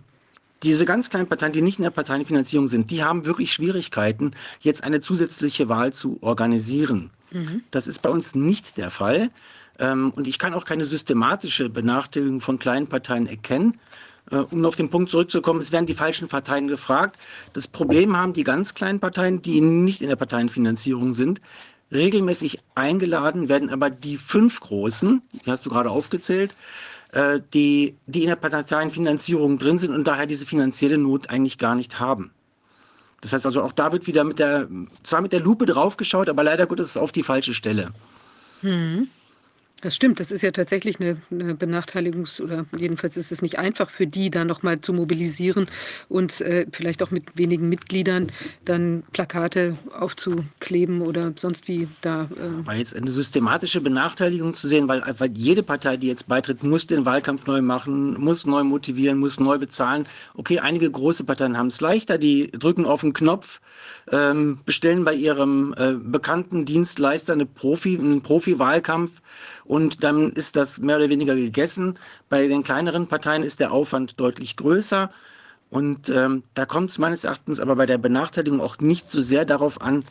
diese 0.62 0.84
ganz 0.84 1.10
kleinen 1.10 1.28
Parteien, 1.28 1.52
die 1.52 1.62
nicht 1.62 1.78
in 1.78 1.84
der 1.84 1.90
Parteienfinanzierung 1.90 2.66
sind, 2.66 2.90
die 2.90 3.04
haben 3.04 3.26
wirklich 3.26 3.52
Schwierigkeiten, 3.52 4.32
jetzt 4.60 4.84
eine 4.84 5.00
zusätzliche 5.00 5.68
Wahl 5.68 5.92
zu 5.92 6.18
organisieren. 6.20 7.10
Mhm. 7.30 7.62
Das 7.70 7.86
ist 7.86 8.02
bei 8.02 8.10
uns 8.10 8.34
nicht 8.34 8.76
der 8.76 8.90
Fall. 8.90 9.30
Ähm, 9.78 10.12
und 10.16 10.26
ich 10.26 10.38
kann 10.38 10.54
auch 10.54 10.64
keine 10.64 10.84
systematische 10.84 11.68
Benachteiligung 11.68 12.40
von 12.40 12.58
kleinen 12.58 12.88
Parteien 12.88 13.26
erkennen. 13.26 13.78
Äh, 14.30 14.36
um 14.36 14.64
auf 14.64 14.76
den 14.76 14.90
Punkt 14.90 15.10
zurückzukommen, 15.10 15.60
es 15.60 15.72
werden 15.72 15.86
die 15.86 15.94
falschen 15.94 16.28
Parteien 16.28 16.68
gefragt. 16.68 17.16
Das 17.52 17.68
Problem 17.68 18.16
haben 18.16 18.32
die 18.32 18.44
ganz 18.44 18.74
kleinen 18.74 19.00
Parteien, 19.00 19.42
die 19.42 19.60
nicht 19.60 20.02
in 20.02 20.08
der 20.08 20.16
Parteienfinanzierung 20.16 21.12
sind, 21.12 21.40
regelmäßig 21.92 22.60
eingeladen 22.74 23.48
werden 23.48 23.70
aber 23.70 23.88
die 23.88 24.18
fünf 24.18 24.60
großen, 24.60 25.22
die 25.32 25.50
hast 25.50 25.64
du 25.64 25.70
gerade 25.70 25.90
aufgezählt, 25.90 26.54
äh, 27.12 27.40
die, 27.54 27.96
die 28.06 28.22
in 28.22 28.28
der 28.28 28.36
Parteienfinanzierung 28.36 29.58
drin 29.58 29.78
sind 29.78 29.94
und 29.94 30.04
daher 30.04 30.26
diese 30.26 30.46
finanzielle 30.46 30.98
Not 30.98 31.30
eigentlich 31.30 31.58
gar 31.58 31.74
nicht 31.74 32.00
haben. 32.00 32.32
Das 33.20 33.32
heißt 33.32 33.46
also, 33.46 33.62
auch 33.62 33.72
da 33.72 33.92
wird 33.92 34.06
wieder 34.06 34.24
mit 34.24 34.38
der, 34.38 34.68
zwar 35.02 35.20
mit 35.20 35.32
der 35.32 35.40
Lupe 35.40 35.66
draufgeschaut, 35.66 36.28
aber 36.28 36.44
leider 36.44 36.66
Gottes 36.66 36.96
auf 36.96 37.10
die 37.10 37.22
falsche 37.22 37.54
Stelle. 37.54 37.90
Hm. 38.60 39.08
Das 39.80 39.94
stimmt, 39.94 40.18
das 40.18 40.32
ist 40.32 40.42
ja 40.42 40.50
tatsächlich 40.50 40.98
eine, 40.98 41.16
eine 41.30 41.54
Benachteiligungs- 41.54 42.40
oder 42.42 42.66
jedenfalls 42.76 43.16
ist 43.16 43.30
es 43.30 43.42
nicht 43.42 43.58
einfach 43.58 43.90
für 43.90 44.08
die, 44.08 44.28
da 44.30 44.44
nochmal 44.44 44.80
zu 44.80 44.92
mobilisieren 44.92 45.66
und 46.08 46.40
äh, 46.40 46.66
vielleicht 46.72 47.00
auch 47.02 47.12
mit 47.12 47.36
wenigen 47.36 47.68
Mitgliedern 47.68 48.32
dann 48.64 49.04
Plakate 49.12 49.78
aufzukleben 49.92 51.00
oder 51.00 51.32
sonst 51.36 51.68
wie 51.68 51.86
da. 52.00 52.28
Äh 52.36 52.66
War 52.66 52.74
jetzt 52.74 52.96
eine 52.96 53.12
systematische 53.12 53.80
Benachteiligung 53.80 54.52
zu 54.52 54.66
sehen, 54.66 54.88
weil, 54.88 55.02
weil 55.18 55.30
jede 55.36 55.62
Partei, 55.62 55.96
die 55.96 56.08
jetzt 56.08 56.26
beitritt, 56.26 56.64
muss 56.64 56.86
den 56.86 57.06
Wahlkampf 57.06 57.46
neu 57.46 57.62
machen, 57.62 58.20
muss 58.20 58.46
neu 58.46 58.64
motivieren, 58.64 59.18
muss 59.18 59.38
neu 59.38 59.58
bezahlen. 59.58 60.06
Okay, 60.34 60.58
einige 60.58 60.90
große 60.90 61.22
Parteien 61.22 61.56
haben 61.56 61.68
es 61.68 61.80
leichter, 61.80 62.18
die 62.18 62.50
drücken 62.50 62.84
auf 62.84 63.02
den 63.02 63.12
Knopf, 63.12 63.60
ähm, 64.12 64.60
bestellen 64.64 65.04
bei 65.04 65.14
ihrem 65.14 65.74
äh, 65.76 65.92
bekannten 65.92 66.64
Dienstleister 66.64 67.32
eine 67.32 67.46
Profi, 67.46 67.98
einen 67.98 68.22
Profi-Wahlkampf 68.22 69.20
und 69.64 70.02
dann 70.02 70.32
ist 70.32 70.56
das 70.56 70.80
mehr 70.80 70.96
oder 70.96 71.08
weniger 71.08 71.34
gegessen. 71.34 71.98
Bei 72.28 72.46
den 72.46 72.62
kleineren 72.62 73.06
Parteien 73.06 73.42
ist 73.42 73.60
der 73.60 73.72
Aufwand 73.72 74.18
deutlich 74.20 74.56
größer. 74.56 75.10
Und 75.70 76.08
ähm, 76.08 76.44
da 76.54 76.64
kommt 76.64 76.90
es 76.90 76.98
meines 76.98 77.24
Erachtens 77.24 77.60
aber 77.60 77.76
bei 77.76 77.84
der 77.84 77.98
Benachteiligung 77.98 78.60
auch 78.60 78.78
nicht 78.78 79.10
so 79.10 79.20
sehr 79.20 79.44
darauf 79.44 79.80
an, 79.82 80.02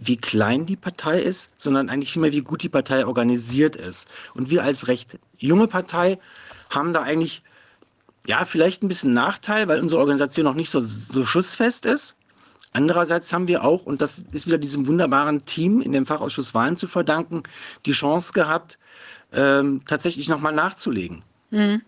wie 0.00 0.16
klein 0.16 0.66
die 0.66 0.76
Partei 0.76 1.20
ist, 1.20 1.50
sondern 1.56 1.88
eigentlich 1.88 2.12
vielmehr, 2.12 2.32
wie 2.32 2.42
gut 2.42 2.62
die 2.62 2.68
Partei 2.68 3.06
organisiert 3.06 3.74
ist. 3.74 4.06
Und 4.34 4.50
wir 4.50 4.62
als 4.62 4.86
recht 4.86 5.18
junge 5.38 5.66
Partei 5.66 6.18
haben 6.70 6.92
da 6.92 7.02
eigentlich, 7.02 7.42
ja, 8.26 8.44
vielleicht 8.44 8.82
ein 8.82 8.88
bisschen 8.88 9.12
Nachteil, 9.12 9.66
weil 9.66 9.80
unsere 9.80 10.00
Organisation 10.00 10.44
noch 10.44 10.54
nicht 10.54 10.70
so, 10.70 10.78
so 10.80 11.24
schussfest 11.24 11.84
ist. 11.84 12.14
Andererseits 12.72 13.32
haben 13.32 13.48
wir 13.48 13.64
auch, 13.64 13.86
und 13.86 14.00
das 14.00 14.24
ist 14.32 14.46
wieder 14.46 14.58
diesem 14.58 14.86
wunderbaren 14.86 15.44
Team 15.44 15.80
in 15.80 15.92
dem 15.92 16.06
Fachausschuss 16.06 16.54
Wahlen 16.54 16.76
zu 16.76 16.86
verdanken, 16.86 17.42
die 17.86 17.92
Chance 17.92 18.32
gehabt, 18.32 18.78
ähm, 19.32 19.82
tatsächlich 19.84 20.28
nochmal 20.28 20.52
nachzulegen. 20.52 21.22
Mhm. 21.50 21.82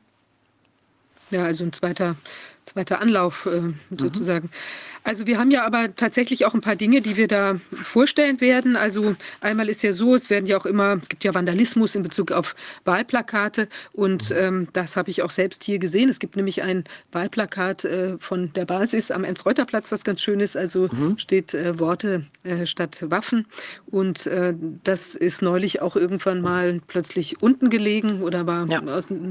Ja, 1.30 1.44
also 1.44 1.64
ein 1.64 1.72
zweiter, 1.72 2.16
zweiter 2.64 3.00
Anlauf 3.00 3.46
äh, 3.46 3.60
mhm. 3.60 3.74
sozusagen. 3.96 4.46
Mhm. 4.46 4.89
Also 5.02 5.26
wir 5.26 5.38
haben 5.38 5.50
ja 5.50 5.64
aber 5.64 5.94
tatsächlich 5.94 6.44
auch 6.44 6.54
ein 6.54 6.60
paar 6.60 6.76
Dinge, 6.76 7.00
die 7.00 7.16
wir 7.16 7.26
da 7.26 7.58
vorstellen 7.72 8.40
werden. 8.40 8.76
Also 8.76 9.16
einmal 9.40 9.68
ist 9.68 9.82
ja 9.82 9.92
so, 9.92 10.14
es 10.14 10.28
werden 10.28 10.46
ja 10.46 10.58
auch 10.58 10.66
immer, 10.66 10.98
es 11.02 11.08
gibt 11.08 11.24
ja 11.24 11.34
Vandalismus 11.34 11.94
in 11.94 12.02
Bezug 12.02 12.32
auf 12.32 12.54
Wahlplakate 12.84 13.68
und 13.92 14.32
ähm, 14.36 14.68
das 14.72 14.96
habe 14.96 15.10
ich 15.10 15.22
auch 15.22 15.30
selbst 15.30 15.64
hier 15.64 15.78
gesehen. 15.78 16.10
Es 16.10 16.18
gibt 16.18 16.36
nämlich 16.36 16.62
ein 16.62 16.84
Wahlplakat 17.12 17.84
äh, 17.84 18.18
von 18.18 18.52
der 18.52 18.66
Basis 18.66 19.10
am 19.10 19.24
Ernst-Reuter-Platz, 19.24 19.90
was 19.90 20.04
ganz 20.04 20.20
schön 20.20 20.40
ist. 20.40 20.56
Also 20.56 20.88
mhm. 20.92 21.16
steht 21.18 21.54
äh, 21.54 21.78
Worte 21.78 22.26
äh, 22.44 22.66
statt 22.66 23.04
Waffen 23.08 23.46
und 23.90 24.26
äh, 24.26 24.54
das 24.84 25.14
ist 25.14 25.40
neulich 25.40 25.80
auch 25.80 25.96
irgendwann 25.96 26.42
mal 26.42 26.80
plötzlich 26.88 27.42
unten 27.42 27.70
gelegen 27.70 28.22
oder 28.22 28.46
war 28.46 28.66
ja. 28.66 28.82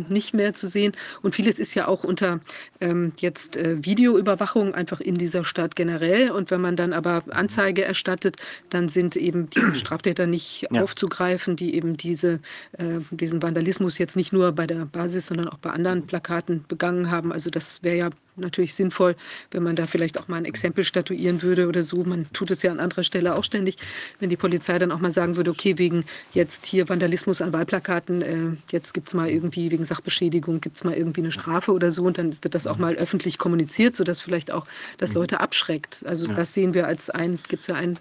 nicht 0.09 0.33
mehr 0.33 0.53
zu 0.53 0.67
sehen. 0.67 0.93
Und 1.21 1.35
vieles 1.35 1.59
ist 1.59 1.75
ja 1.75 1.87
auch 1.87 2.03
unter 2.03 2.39
ähm, 2.81 3.13
jetzt 3.17 3.55
äh, 3.55 3.83
Videoüberwachung 3.85 4.73
einfach 4.73 4.99
in 4.99 5.15
dieser 5.15 5.45
Stadt 5.45 5.58
Straftat 5.59 5.75
generell. 5.75 6.31
Und 6.31 6.51
wenn 6.51 6.61
man 6.61 6.75
dann 6.75 6.93
aber 6.93 7.23
Anzeige 7.29 7.83
erstattet, 7.83 8.37
dann 8.69 8.89
sind 8.89 9.15
eben 9.15 9.49
die 9.49 9.59
Straftäter 9.75 10.27
nicht 10.27 10.67
ja. 10.71 10.81
aufzugreifen, 10.81 11.55
die 11.55 11.75
eben 11.75 11.97
diese, 11.97 12.39
äh, 12.73 12.99
diesen 13.11 13.41
Vandalismus 13.41 13.97
jetzt 13.97 14.15
nicht 14.15 14.31
nur 14.31 14.51
bei 14.53 14.67
der 14.67 14.85
Basis, 14.85 15.27
sondern 15.27 15.49
auch 15.49 15.57
bei 15.57 15.71
anderen 15.71 16.07
Plakaten 16.07 16.63
begangen 16.67 17.11
haben. 17.11 17.31
Also 17.33 17.49
das 17.49 17.83
wäre 17.83 17.97
ja 17.97 18.09
natürlich 18.39 18.73
sinnvoll, 18.73 19.15
wenn 19.51 19.63
man 19.63 19.75
da 19.75 19.85
vielleicht 19.85 20.19
auch 20.19 20.27
mal 20.27 20.37
ein 20.37 20.45
Exempel 20.45 20.83
statuieren 20.83 21.41
würde 21.41 21.67
oder 21.67 21.83
so. 21.83 22.03
Man 22.03 22.27
tut 22.33 22.51
es 22.51 22.61
ja 22.61 22.71
an 22.71 22.79
anderer 22.79 23.03
Stelle 23.03 23.35
auch 23.35 23.43
ständig, 23.43 23.77
wenn 24.19 24.29
die 24.29 24.37
Polizei 24.37 24.79
dann 24.79 24.91
auch 24.91 24.99
mal 24.99 25.11
sagen 25.11 25.35
würde, 25.35 25.51
okay, 25.51 25.77
wegen 25.77 26.05
jetzt 26.33 26.65
hier 26.65 26.89
Vandalismus 26.89 27.41
an 27.41 27.53
Wahlplakaten, 27.53 28.21
äh, 28.21 28.57
jetzt 28.71 28.93
gibt 28.93 29.07
es 29.07 29.13
mal 29.13 29.29
irgendwie 29.29 29.71
wegen 29.71 29.85
Sachbeschädigung, 29.85 30.61
gibt 30.61 30.77
es 30.77 30.83
mal 30.83 30.93
irgendwie 30.93 31.21
eine 31.21 31.31
Strafe 31.31 31.71
oder 31.71 31.91
so 31.91 32.03
und 32.03 32.17
dann 32.17 32.35
wird 32.41 32.55
das 32.55 32.67
auch 32.67 32.77
mal 32.77 32.95
öffentlich 32.95 33.37
kommuniziert, 33.37 33.95
sodass 33.95 34.21
vielleicht 34.21 34.51
auch 34.51 34.65
das 34.97 35.13
Leute 35.13 35.39
abschreckt. 35.39 36.03
Also 36.05 36.25
ja. 36.25 36.33
das 36.33 36.53
sehen 36.53 36.73
wir 36.73 36.87
als 36.87 37.09
ein, 37.09 37.39
gibt 37.47 37.63
es 37.63 37.67
ja 37.67 37.75
ein 37.75 37.97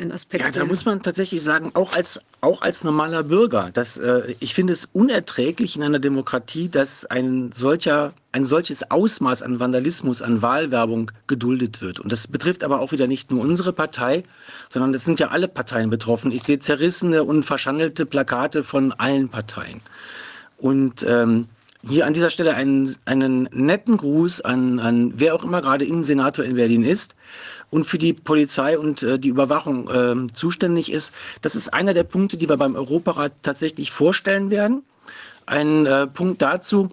ein 0.00 0.12
Aspekt. 0.12 0.44
Ja, 0.44 0.50
da 0.50 0.64
muss 0.64 0.84
man 0.84 1.02
tatsächlich 1.02 1.42
sagen, 1.42 1.70
auch 1.74 1.94
als, 1.94 2.20
auch 2.40 2.62
als 2.62 2.84
normaler 2.84 3.22
Bürger, 3.22 3.70
dass, 3.72 3.96
äh, 3.96 4.34
ich 4.40 4.54
finde 4.54 4.72
es 4.72 4.88
unerträglich 4.92 5.76
in 5.76 5.82
einer 5.82 5.98
Demokratie, 5.98 6.68
dass 6.68 7.04
ein 7.04 7.52
solcher, 7.52 8.12
ein 8.32 8.44
solches 8.44 8.90
Ausmaß 8.90 9.42
an 9.42 9.60
Vandalismus, 9.60 10.22
an 10.22 10.42
Wahlwerbung 10.42 11.12
geduldet 11.26 11.80
wird. 11.80 12.00
Und 12.00 12.12
das 12.12 12.26
betrifft 12.26 12.64
aber 12.64 12.80
auch 12.80 12.92
wieder 12.92 13.06
nicht 13.06 13.30
nur 13.30 13.42
unsere 13.42 13.72
Partei, 13.72 14.22
sondern 14.68 14.94
es 14.94 15.04
sind 15.04 15.20
ja 15.20 15.28
alle 15.28 15.48
Parteien 15.48 15.90
betroffen. 15.90 16.32
Ich 16.32 16.42
sehe 16.42 16.58
zerrissene 16.58 17.24
und 17.24 17.44
verschandelte 17.44 18.06
Plakate 18.06 18.64
von 18.64 18.92
allen 18.92 19.28
Parteien. 19.28 19.80
Und 20.56 21.04
ähm, 21.08 21.46
hier 21.88 22.06
an 22.06 22.12
dieser 22.12 22.28
Stelle 22.28 22.54
einen, 22.54 22.94
einen 23.06 23.48
netten 23.52 23.96
Gruß 23.96 24.42
an, 24.42 24.78
an 24.80 25.14
wer 25.16 25.34
auch 25.34 25.44
immer 25.44 25.62
gerade 25.62 25.84
Innensenator 25.84 26.44
in 26.44 26.56
Berlin 26.56 26.84
ist 26.84 27.14
und 27.70 27.84
für 27.84 27.98
die 27.98 28.12
Polizei 28.12 28.78
und 28.78 29.02
äh, 29.02 29.18
die 29.18 29.28
Überwachung 29.28 29.88
ähm, 29.92 30.34
zuständig 30.34 30.92
ist. 30.92 31.12
Das 31.40 31.54
ist 31.54 31.72
einer 31.72 31.94
der 31.94 32.04
Punkte, 32.04 32.36
die 32.36 32.48
wir 32.48 32.56
beim 32.56 32.74
Europarat 32.74 33.32
tatsächlich 33.42 33.90
vorstellen 33.90 34.50
werden. 34.50 34.82
Ein 35.46 35.86
äh, 35.86 36.06
Punkt 36.06 36.42
dazu. 36.42 36.90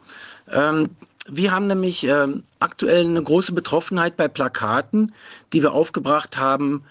Ähm, 0.51 0.89
wir 1.29 1.51
haben 1.51 1.67
nämlich 1.67 2.05
ähm, 2.05 2.43
aktuell 2.59 3.05
eine 3.05 3.21
große 3.21 3.51
Betroffenheit 3.51 4.15
bei 4.15 4.27
Plakaten, 4.27 5.13
die 5.51 5.61
wir 5.61 5.73
aufgebracht 5.73 6.37
haben 6.37 6.83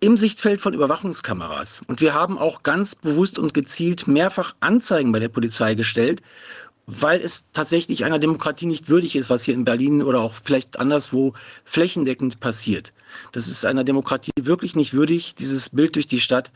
im 0.00 0.16
Sichtfeld 0.16 0.60
von 0.60 0.74
Überwachungskameras. 0.74 1.82
Und 1.86 2.00
wir 2.00 2.14
haben 2.14 2.38
auch 2.38 2.62
ganz 2.62 2.94
bewusst 2.94 3.38
und 3.38 3.54
gezielt 3.54 4.06
mehrfach 4.06 4.54
Anzeigen 4.60 5.12
bei 5.12 5.18
der 5.18 5.28
Polizei 5.28 5.74
gestellt, 5.74 6.22
weil 6.86 7.20
es 7.20 7.44
tatsächlich 7.52 8.04
einer 8.04 8.18
Demokratie 8.18 8.66
nicht 8.66 8.88
würdig 8.88 9.16
ist, 9.16 9.30
was 9.30 9.44
hier 9.44 9.54
in 9.54 9.64
Berlin 9.64 10.02
oder 10.02 10.20
auch 10.20 10.34
vielleicht 10.42 10.78
anderswo 10.78 11.32
flächendeckend 11.64 12.40
passiert. 12.40 12.92
Das 13.32 13.48
ist 13.48 13.64
einer 13.64 13.84
Demokratie 13.84 14.32
wirklich 14.38 14.76
nicht 14.76 14.92
würdig, 14.92 15.34
dieses 15.34 15.70
Bild 15.70 15.94
durch 15.94 16.06
die 16.06 16.20
Stadt. 16.20 16.50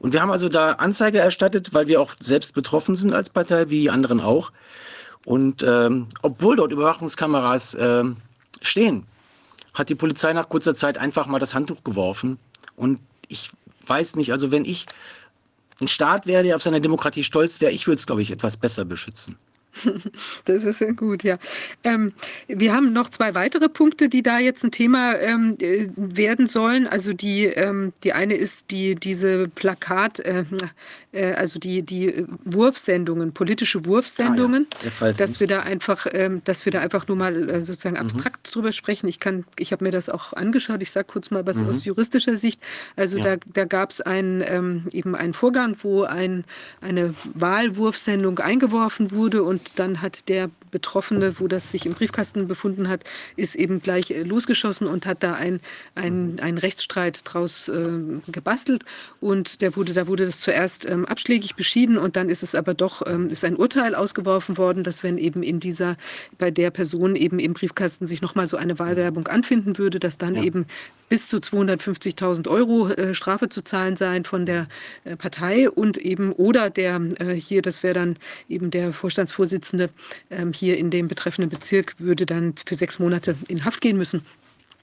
Und 0.00 0.12
wir 0.12 0.20
haben 0.20 0.32
also 0.32 0.48
da 0.48 0.72
Anzeige 0.72 1.18
erstattet, 1.18 1.74
weil 1.74 1.86
wir 1.86 2.00
auch 2.00 2.14
selbst 2.18 2.54
betroffen 2.54 2.96
sind 2.96 3.12
als 3.12 3.30
Partei, 3.30 3.70
wie 3.70 3.80
die 3.80 3.90
anderen 3.90 4.20
auch. 4.20 4.50
Und 5.24 5.62
ähm, 5.62 6.06
obwohl 6.22 6.56
dort 6.56 6.72
Überwachungskameras 6.72 7.76
ähm, 7.78 8.16
stehen, 8.62 9.06
hat 9.74 9.90
die 9.90 9.94
Polizei 9.94 10.32
nach 10.32 10.48
kurzer 10.48 10.74
Zeit 10.74 10.98
einfach 10.98 11.26
mal 11.26 11.38
das 11.38 11.54
Handtuch 11.54 11.84
geworfen. 11.84 12.38
Und 12.76 12.98
ich 13.28 13.50
weiß 13.86 14.16
nicht, 14.16 14.32
also 14.32 14.50
wenn 14.50 14.64
ich 14.64 14.86
ein 15.80 15.88
Staat 15.88 16.26
wäre, 16.26 16.42
der 16.42 16.56
auf 16.56 16.62
seine 16.62 16.80
Demokratie 16.80 17.22
stolz 17.22 17.60
wäre, 17.60 17.70
ich 17.70 17.86
würde 17.86 18.00
es, 18.00 18.06
glaube 18.06 18.22
ich, 18.22 18.32
etwas 18.32 18.56
besser 18.56 18.84
beschützen. 18.84 19.36
Das 20.44 20.64
ist 20.64 20.96
gut, 20.96 21.22
ja. 21.24 21.38
Ähm, 21.84 22.12
wir 22.46 22.72
haben 22.72 22.92
noch 22.92 23.10
zwei 23.10 23.34
weitere 23.34 23.68
Punkte, 23.68 24.08
die 24.08 24.22
da 24.22 24.38
jetzt 24.38 24.64
ein 24.64 24.70
Thema 24.70 25.16
ähm, 25.18 25.56
äh, 25.60 25.88
werden 25.96 26.46
sollen. 26.46 26.86
Also 26.86 27.12
die, 27.12 27.44
ähm, 27.44 27.92
die 28.04 28.12
eine 28.12 28.34
ist 28.34 28.70
die, 28.70 28.94
diese 28.94 29.48
Plakat, 29.48 30.20
äh, 30.20 30.44
äh, 31.12 31.32
also 31.32 31.58
die, 31.58 31.82
die 31.82 32.24
Wurfsendungen, 32.44 33.32
politische 33.32 33.84
Wurfsendungen, 33.86 34.66
Ah, 34.82 35.06
ja, 35.06 35.12
dass 35.12 35.40
wir 35.40 35.46
da 35.46 35.60
einfach, 35.60 36.06
ähm, 36.12 36.42
dass 36.44 36.64
wir 36.64 36.72
da 36.72 36.80
einfach 36.80 37.08
nur 37.08 37.16
mal 37.16 37.48
äh, 37.48 37.60
sozusagen 37.62 37.94
Mhm. 37.96 38.02
abstrakt 38.02 38.54
drüber 38.54 38.72
sprechen. 38.72 39.08
Ich 39.08 39.18
kann, 39.20 39.44
ich 39.58 39.72
habe 39.72 39.84
mir 39.84 39.90
das 39.90 40.08
auch 40.08 40.32
angeschaut. 40.34 40.82
Ich 40.82 40.90
sage 40.90 41.06
kurz 41.10 41.30
mal 41.30 41.46
was 41.46 41.62
aus 41.62 41.84
juristischer 41.84 42.36
Sicht. 42.36 42.60
Also 42.96 43.16
Mhm. 43.18 43.24
Ja. 43.24 43.36
da, 43.36 43.42
da 43.54 43.64
gab 43.64 43.90
es 43.90 44.00
einen, 44.00 44.42
ähm, 44.46 44.84
eben 44.92 45.14
einen 45.14 45.34
Vorgang, 45.34 45.76
wo 45.82 46.02
ein, 46.02 46.44
eine 46.80 47.14
Wahlwurfsendung 47.34 48.38
eingeworfen 48.38 49.10
wurde 49.12 49.42
und 49.42 49.78
dann 49.78 50.02
hat 50.02 50.28
der 50.28 50.50
Betroffene, 50.70 51.38
wo 51.40 51.48
das 51.48 51.70
sich 51.70 51.86
im 51.86 51.92
Briefkasten 51.92 52.48
befunden 52.48 52.88
hat, 52.88 53.04
ist 53.36 53.54
eben 53.54 53.80
gleich 53.80 54.10
äh, 54.10 54.22
losgeschossen 54.22 54.86
und 54.86 55.06
hat 55.06 55.22
da 55.22 55.34
ein, 55.34 55.60
ein, 55.94 56.38
einen 56.40 56.58
Rechtsstreit 56.58 57.20
draus 57.24 57.68
äh, 57.68 57.88
gebastelt. 58.30 58.84
Und 59.20 59.60
der 59.60 59.76
wurde, 59.76 59.92
da 59.92 60.06
wurde 60.06 60.26
das 60.26 60.40
zuerst 60.40 60.88
ähm, 60.88 61.04
abschlägig 61.06 61.54
beschieden 61.56 61.98
und 61.98 62.16
dann 62.16 62.28
ist 62.28 62.42
es 62.42 62.54
aber 62.54 62.74
doch, 62.74 63.02
ähm, 63.06 63.30
ist 63.30 63.44
ein 63.44 63.56
Urteil 63.56 63.94
ausgeworfen 63.94 64.56
worden, 64.58 64.82
dass 64.82 65.02
wenn 65.02 65.18
eben 65.18 65.42
in 65.42 65.60
dieser, 65.60 65.96
bei 66.38 66.50
der 66.50 66.70
Person 66.70 67.16
eben 67.16 67.38
im 67.38 67.54
Briefkasten 67.54 68.06
sich 68.06 68.22
nochmal 68.22 68.46
so 68.46 68.56
eine 68.56 68.78
Wahlwerbung 68.78 69.26
anfinden 69.28 69.78
würde, 69.78 69.98
dass 69.98 70.18
dann 70.18 70.34
Ja. 70.36 70.42
eben 70.42 70.66
bis 71.08 71.28
zu 71.28 71.38
250.000 71.38 72.48
Euro 72.48 72.88
äh, 72.88 73.14
Strafe 73.14 73.48
zu 73.48 73.62
zahlen 73.62 73.96
sein 73.96 74.24
von 74.24 74.46
der 74.46 74.68
äh, 75.04 75.16
Partei 75.16 75.70
und 75.70 75.98
eben 75.98 76.32
oder 76.32 76.70
der 76.70 77.00
äh, 77.20 77.34
hier, 77.34 77.62
das 77.62 77.82
wäre 77.82 77.94
dann 77.94 78.16
eben 78.48 78.70
der 78.70 78.92
Vorstandsvorsitzende 78.92 79.90
ähm, 80.30 80.52
hier 80.58 80.76
in 80.76 80.90
dem 80.90 81.08
betreffenden 81.08 81.50
Bezirk, 81.50 81.94
würde 81.98 82.26
dann 82.26 82.54
für 82.66 82.74
sechs 82.74 82.98
Monate 82.98 83.36
in 83.48 83.64
Haft 83.64 83.80
gehen 83.80 83.96
müssen. 83.96 84.24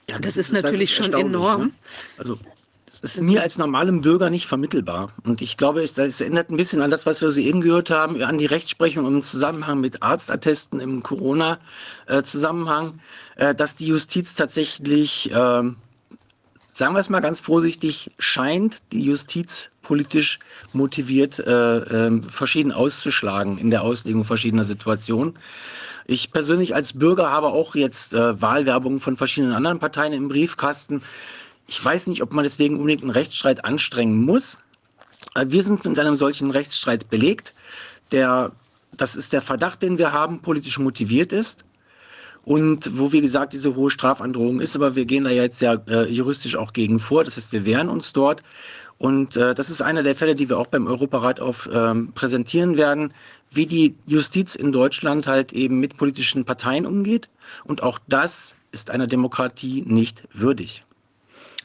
Ja, 0.08 0.18
Das 0.18 0.36
ist 0.36 0.52
natürlich 0.52 0.94
schon 0.94 1.06
erstaunlich, 1.06 1.34
enorm. 1.34 1.62
Ne? 1.62 1.70
Also 2.18 2.38
das 3.02 3.16
ist 3.16 3.20
mir 3.20 3.42
als 3.42 3.58
normalem 3.58 4.00
Bürger 4.00 4.30
nicht 4.30 4.46
vermittelbar. 4.46 5.12
Und 5.24 5.42
ich 5.42 5.56
glaube, 5.56 5.82
es, 5.82 5.92
das 5.94 6.20
erinnert 6.20 6.50
ein 6.50 6.56
bisschen 6.56 6.80
an 6.80 6.90
das, 6.90 7.04
was 7.04 7.20
wir 7.20 7.30
soeben 7.30 7.60
gehört 7.60 7.90
haben, 7.90 8.22
an 8.22 8.38
die 8.38 8.46
Rechtsprechung 8.46 9.06
im 9.06 9.22
Zusammenhang 9.22 9.80
mit 9.80 10.02
Arztattesten 10.02 10.80
im 10.80 11.02
Corona-Zusammenhang, 11.02 13.00
äh, 13.36 13.54
dass 13.54 13.74
die 13.74 13.88
Justiz 13.88 14.34
tatsächlich, 14.34 15.30
ähm, 15.34 15.76
sagen 16.76 16.94
wir 16.94 17.00
es 17.00 17.08
mal 17.08 17.20
ganz 17.20 17.40
vorsichtig, 17.40 18.10
scheint 18.18 18.82
die 18.92 19.00
Justiz 19.00 19.70
politisch 19.80 20.38
motiviert 20.74 21.38
äh, 21.38 21.78
ähm, 21.78 22.22
verschieden 22.22 22.70
auszuschlagen 22.70 23.56
in 23.56 23.70
der 23.70 23.80
Auslegung 23.80 24.26
verschiedener 24.26 24.66
Situationen. 24.66 25.38
Ich 26.04 26.32
persönlich 26.32 26.74
als 26.74 26.92
Bürger 26.92 27.30
habe 27.30 27.46
auch 27.46 27.74
jetzt 27.74 28.12
äh, 28.12 28.40
Wahlwerbung 28.42 29.00
von 29.00 29.16
verschiedenen 29.16 29.54
anderen 29.54 29.78
Parteien 29.78 30.12
im 30.12 30.28
Briefkasten. 30.28 31.02
Ich 31.66 31.82
weiß 31.82 32.08
nicht, 32.08 32.22
ob 32.22 32.34
man 32.34 32.44
deswegen 32.44 32.76
unbedingt 32.76 33.02
einen 33.02 33.10
Rechtsstreit 33.10 33.64
anstrengen 33.64 34.22
muss. 34.22 34.58
Äh, 35.34 35.46
Wir 35.48 35.62
sind 35.62 35.82
mit 35.82 35.98
einem 35.98 36.16
solchen 36.16 36.50
Rechtsstreit 36.50 37.08
belegt, 37.08 37.54
der, 38.12 38.52
das 38.94 39.16
ist 39.16 39.32
der 39.32 39.40
Verdacht, 39.40 39.80
den 39.80 39.96
wir 39.96 40.12
haben, 40.12 40.42
politisch 40.42 40.78
motiviert 40.78 41.32
ist. 41.32 41.64
Und 42.46 42.96
wo, 42.96 43.10
wie 43.10 43.20
gesagt, 43.20 43.54
diese 43.54 43.74
hohe 43.74 43.90
Strafandrohung 43.90 44.60
ist, 44.60 44.76
aber 44.76 44.94
wir 44.94 45.04
gehen 45.04 45.24
da 45.24 45.30
jetzt 45.30 45.60
ja 45.60 45.74
äh, 45.88 46.08
juristisch 46.08 46.54
auch 46.54 46.72
gegen 46.72 47.00
vor. 47.00 47.24
Das 47.24 47.36
heißt, 47.36 47.50
wir 47.50 47.66
wehren 47.66 47.88
uns 47.88 48.12
dort. 48.12 48.44
Und 48.98 49.36
äh, 49.36 49.52
das 49.52 49.68
ist 49.68 49.82
einer 49.82 50.04
der 50.04 50.14
Fälle, 50.14 50.36
die 50.36 50.48
wir 50.48 50.56
auch 50.56 50.68
beim 50.68 50.86
Europarat 50.86 51.40
auf 51.40 51.68
ähm, 51.72 52.12
präsentieren 52.14 52.76
werden, 52.76 53.12
wie 53.50 53.66
die 53.66 53.96
Justiz 54.06 54.54
in 54.54 54.70
Deutschland 54.70 55.26
halt 55.26 55.52
eben 55.52 55.80
mit 55.80 55.96
politischen 55.96 56.44
Parteien 56.44 56.86
umgeht. 56.86 57.28
Und 57.64 57.82
auch 57.82 57.98
das 58.06 58.54
ist 58.70 58.90
einer 58.90 59.08
Demokratie 59.08 59.82
nicht 59.84 60.22
würdig. 60.32 60.85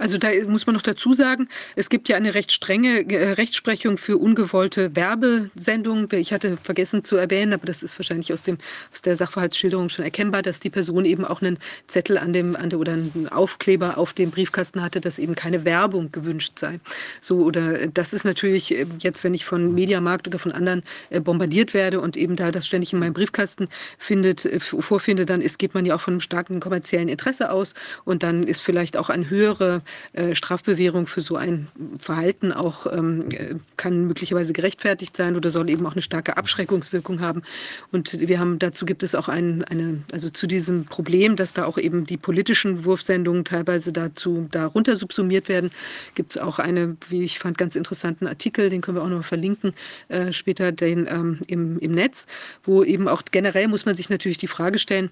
Also 0.02 0.18
da 0.18 0.30
muss 0.48 0.66
man 0.66 0.74
noch 0.74 0.82
dazu 0.82 1.14
sagen, 1.14 1.48
es 1.76 1.92
gibt 1.92 2.10
ja 2.10 2.18
eine 2.18 2.34
recht 2.34 2.52
strenge 2.52 3.08
äh, 3.08 3.34
Rechtsprechung 3.34 4.00
für 4.00 4.18
ungewollte 4.18 4.96
Werbesendungen. 4.96 6.08
Ich 6.14 6.34
hatte 6.34 6.58
vergessen 6.58 7.04
zu 7.04 7.18
erwähnen, 7.18 7.54
aber 7.54 7.68
das 7.68 7.84
ist 7.84 8.00
wahrscheinlich 8.00 8.34
aus, 8.34 8.42
dem, 8.42 8.58
aus 8.92 9.04
der 9.04 9.16
Sachverhaltsschilderung 9.16 9.90
schon 9.90 10.04
erkennbar, 10.04 10.42
dass 10.42 10.60
die 10.60 10.72
Person 10.72 11.06
eben 11.06 11.24
auch 11.24 11.44
einen 11.44 11.60
Zettel 11.86 12.18
an 12.18 12.34
dem, 12.34 12.56
an 12.56 12.72
der, 12.72 12.80
oder 12.80 12.94
einen 12.94 13.30
Aufkleber 13.30 14.00
auf 14.00 14.14
dem 14.14 14.32
Briefkasten 14.32 14.82
hatte, 14.82 15.02
dass 15.02 15.20
eben 15.20 15.36
keine 15.36 15.66
Werbung 15.66 16.12
gewünscht 16.12 16.58
sei. 16.58 16.80
So, 17.22 17.38
oder 17.38 17.82
äh, 17.82 17.90
das 17.94 18.14
ist 18.14 18.26
natürlich 18.26 18.76
äh, 18.76 18.88
jetzt, 18.98 19.24
wenn 19.24 19.36
ich 19.36 19.46
von 19.46 19.72
Mediamarkt 19.76 20.28
oder 20.28 20.40
von 20.40 20.52
anderen 20.52 20.82
bombardiert 21.24 21.76
werde 21.76 22.02
und 22.02 22.18
eben 22.18 22.36
da 22.36 22.50
das 22.50 22.66
ständig 22.66 22.92
in 22.92 22.98
meinem 22.98 23.14
Briefkasten 23.14 23.68
findet, 24.00 24.50
vorfinde, 24.64 25.28
dann 25.28 25.42
ist, 25.42 25.60
geht 25.60 25.76
man 25.76 25.86
ja 25.86 25.94
auch 25.94 26.02
von 26.02 26.16
einem 26.16 26.22
starken 26.22 26.60
kommerziellen 26.60 27.08
Interesse 27.08 27.52
aus 27.52 27.76
und 28.04 28.24
dann 28.24 28.42
ist 28.42 28.62
vielleicht 28.62 28.98
auch 28.98 29.10
eine 29.10 29.30
höhere 29.30 29.84
äh, 30.14 30.36
Strafbewährung 30.36 31.08
für 31.08 31.22
so 31.22 31.36
ein 31.36 31.68
Verhalten 32.00 32.52
auch 32.52 32.86
ähm, 32.92 33.30
äh, 33.32 33.56
kann 33.78 34.08
möglicherweise 34.08 34.54
gerechtfertigt 34.54 35.16
sein 35.16 35.36
oder 35.36 35.52
soll 35.52 35.70
eben 35.70 35.86
auch 35.86 35.94
eine 35.94 36.02
starke 36.02 36.38
Abschreckungswirkung 36.38 37.22
haben. 37.22 37.44
Und 37.92 38.20
wir 38.20 38.40
haben 38.40 38.60
dazu 38.60 38.86
gibt 38.86 39.04
es 39.04 39.16
auch 39.16 39.28
ein, 39.28 39.64
eine, 39.66 40.04
also 40.12 40.30
zu 40.30 40.48
diesem 40.48 40.86
Problem, 40.86 41.36
dass 41.36 41.54
da 41.54 41.66
auch 41.66 41.78
eben 41.78 42.06
die 42.06 42.18
politischen 42.18 42.86
Wurfsendungen 42.86 43.46
teilweise 43.46 43.94
dazu 43.94 44.48
darunter 44.52 44.98
subsumiert 44.98 45.50
werden, 45.50 45.72
gibt 46.16 46.36
es 46.36 46.42
auch 46.42 46.60
eine, 46.60 46.98
wie 47.10 47.24
ich 47.24 47.40
fand, 47.40 47.58
ganz 47.58 47.76
interessanten 47.76 48.28
Artikel, 48.28 48.70
den 48.70 48.82
können 48.82 48.98
wir 48.98 49.04
auch 49.04 49.10
noch 49.10 49.26
verlinken, 49.26 49.74
äh, 50.10 50.32
später 50.34 50.72
den 50.72 51.08
ähm, 51.08 51.40
im, 51.48 51.80
im 51.80 51.94
Netz, 51.94 52.28
wo 52.64 52.84
eben 52.84 53.08
auch 53.08 53.24
generell 53.32 53.68
muss 53.68 53.86
man 53.86 53.96
sich 53.96 54.10
natürlich 54.10 54.38
die 54.38 54.48
Frage 54.48 54.80
stellen, 54.80 55.10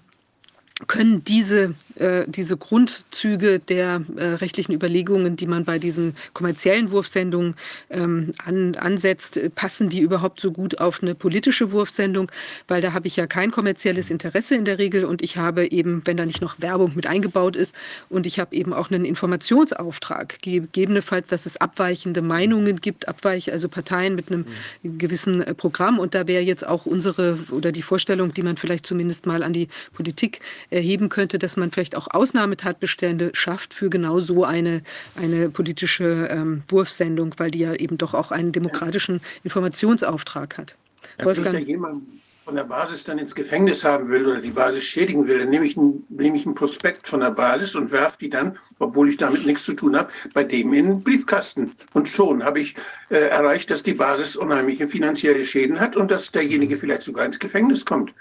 können 0.86 1.24
diese, 1.24 1.74
äh, 2.00 2.24
diese 2.26 2.56
Grundzüge 2.56 3.58
der 3.58 4.02
äh, 4.16 4.24
rechtlichen 4.34 4.72
Überlegungen, 4.72 5.36
die 5.36 5.46
man 5.46 5.64
bei 5.64 5.78
diesen 5.78 6.16
kommerziellen 6.32 6.90
Wurfsendungen 6.90 7.54
ähm, 7.90 8.32
an, 8.44 8.74
ansetzt, 8.74 9.36
äh, 9.36 9.50
passen 9.50 9.88
die 9.88 10.00
überhaupt 10.00 10.40
so 10.40 10.50
gut 10.50 10.80
auf 10.80 11.02
eine 11.02 11.14
politische 11.14 11.72
Wurfsendung? 11.72 12.32
Weil 12.68 12.82
da 12.82 12.92
habe 12.92 13.06
ich 13.06 13.16
ja 13.16 13.26
kein 13.26 13.50
kommerzielles 13.50 14.10
Interesse 14.10 14.54
in 14.54 14.64
der 14.64 14.78
Regel 14.78 15.04
und 15.04 15.22
ich 15.22 15.36
habe 15.36 15.70
eben, 15.70 16.02
wenn 16.04 16.16
da 16.16 16.26
nicht 16.26 16.40
noch 16.40 16.60
Werbung 16.60 16.92
mit 16.94 17.06
eingebaut 17.06 17.56
ist, 17.56 17.74
und 18.08 18.26
ich 18.26 18.40
habe 18.40 18.54
eben 18.54 18.72
auch 18.72 18.90
einen 18.90 19.04
Informationsauftrag, 19.04 20.40
gegebenenfalls, 20.42 21.28
dass 21.28 21.46
es 21.46 21.56
abweichende 21.56 22.22
Meinungen 22.22 22.80
gibt, 22.80 23.08
abweich, 23.08 23.52
also 23.52 23.68
Parteien 23.68 24.14
mit 24.14 24.28
einem 24.28 24.46
gewissen 24.82 25.42
äh, 25.42 25.54
Programm. 25.54 25.98
Und 25.98 26.14
da 26.14 26.26
wäre 26.26 26.42
jetzt 26.42 26.66
auch 26.66 26.86
unsere 26.86 27.38
oder 27.50 27.72
die 27.72 27.82
Vorstellung, 27.82 28.32
die 28.32 28.42
man 28.42 28.56
vielleicht 28.56 28.86
zumindest 28.86 29.26
mal 29.26 29.42
an 29.42 29.52
die 29.52 29.68
Politik 29.92 30.40
erheben 30.70 31.08
könnte, 31.08 31.38
dass 31.38 31.56
man 31.56 31.70
vielleicht 31.70 31.89
auch 31.96 32.08
Ausnahmetatbestände 32.10 33.30
schafft 33.34 33.74
für 33.74 33.90
genau 33.90 34.20
so 34.20 34.44
eine, 34.44 34.82
eine 35.16 35.50
politische 35.50 36.28
ähm, 36.30 36.62
Wurfsendung, 36.68 37.34
weil 37.38 37.50
die 37.50 37.60
ja 37.60 37.74
eben 37.74 37.98
doch 37.98 38.14
auch 38.14 38.30
einen 38.30 38.52
demokratischen 38.52 39.20
Informationsauftrag 39.44 40.58
hat. 40.58 40.76
Wenn 41.18 41.52
ja 41.52 41.58
jemand 41.58 42.02
von 42.50 42.56
der 42.56 42.64
Basis 42.64 43.04
dann 43.04 43.18
ins 43.18 43.34
Gefängnis 43.34 43.84
haben 43.84 44.08
will 44.08 44.26
oder 44.26 44.40
die 44.40 44.50
Basis 44.50 44.82
schädigen 44.82 45.28
will, 45.28 45.38
dann 45.38 45.50
nehme 45.50 45.66
ich 45.66 45.76
einen, 45.76 46.04
nehme 46.08 46.36
ich 46.36 46.44
einen 46.44 46.56
Prospekt 46.56 47.06
von 47.06 47.20
der 47.20 47.30
Basis 47.30 47.76
und 47.76 47.92
werfe 47.92 48.16
die 48.20 48.28
dann, 48.28 48.58
obwohl 48.80 49.08
ich 49.08 49.18
damit 49.18 49.46
nichts 49.46 49.64
zu 49.64 49.74
tun 49.74 49.96
habe, 49.96 50.10
bei 50.34 50.42
dem 50.42 50.72
in 50.72 50.86
den 50.86 51.02
Briefkasten. 51.04 51.72
Und 51.92 52.08
schon 52.08 52.42
habe 52.42 52.58
ich 52.58 52.74
äh, 53.10 53.28
erreicht, 53.28 53.70
dass 53.70 53.84
die 53.84 53.94
Basis 53.94 54.34
unheimliche 54.34 54.88
finanzielle 54.88 55.44
Schäden 55.44 55.78
hat 55.78 55.96
und 55.96 56.10
dass 56.10 56.32
derjenige 56.32 56.76
vielleicht 56.76 57.02
sogar 57.02 57.24
ins 57.24 57.38
Gefängnis 57.38 57.84
kommt. 57.84 58.12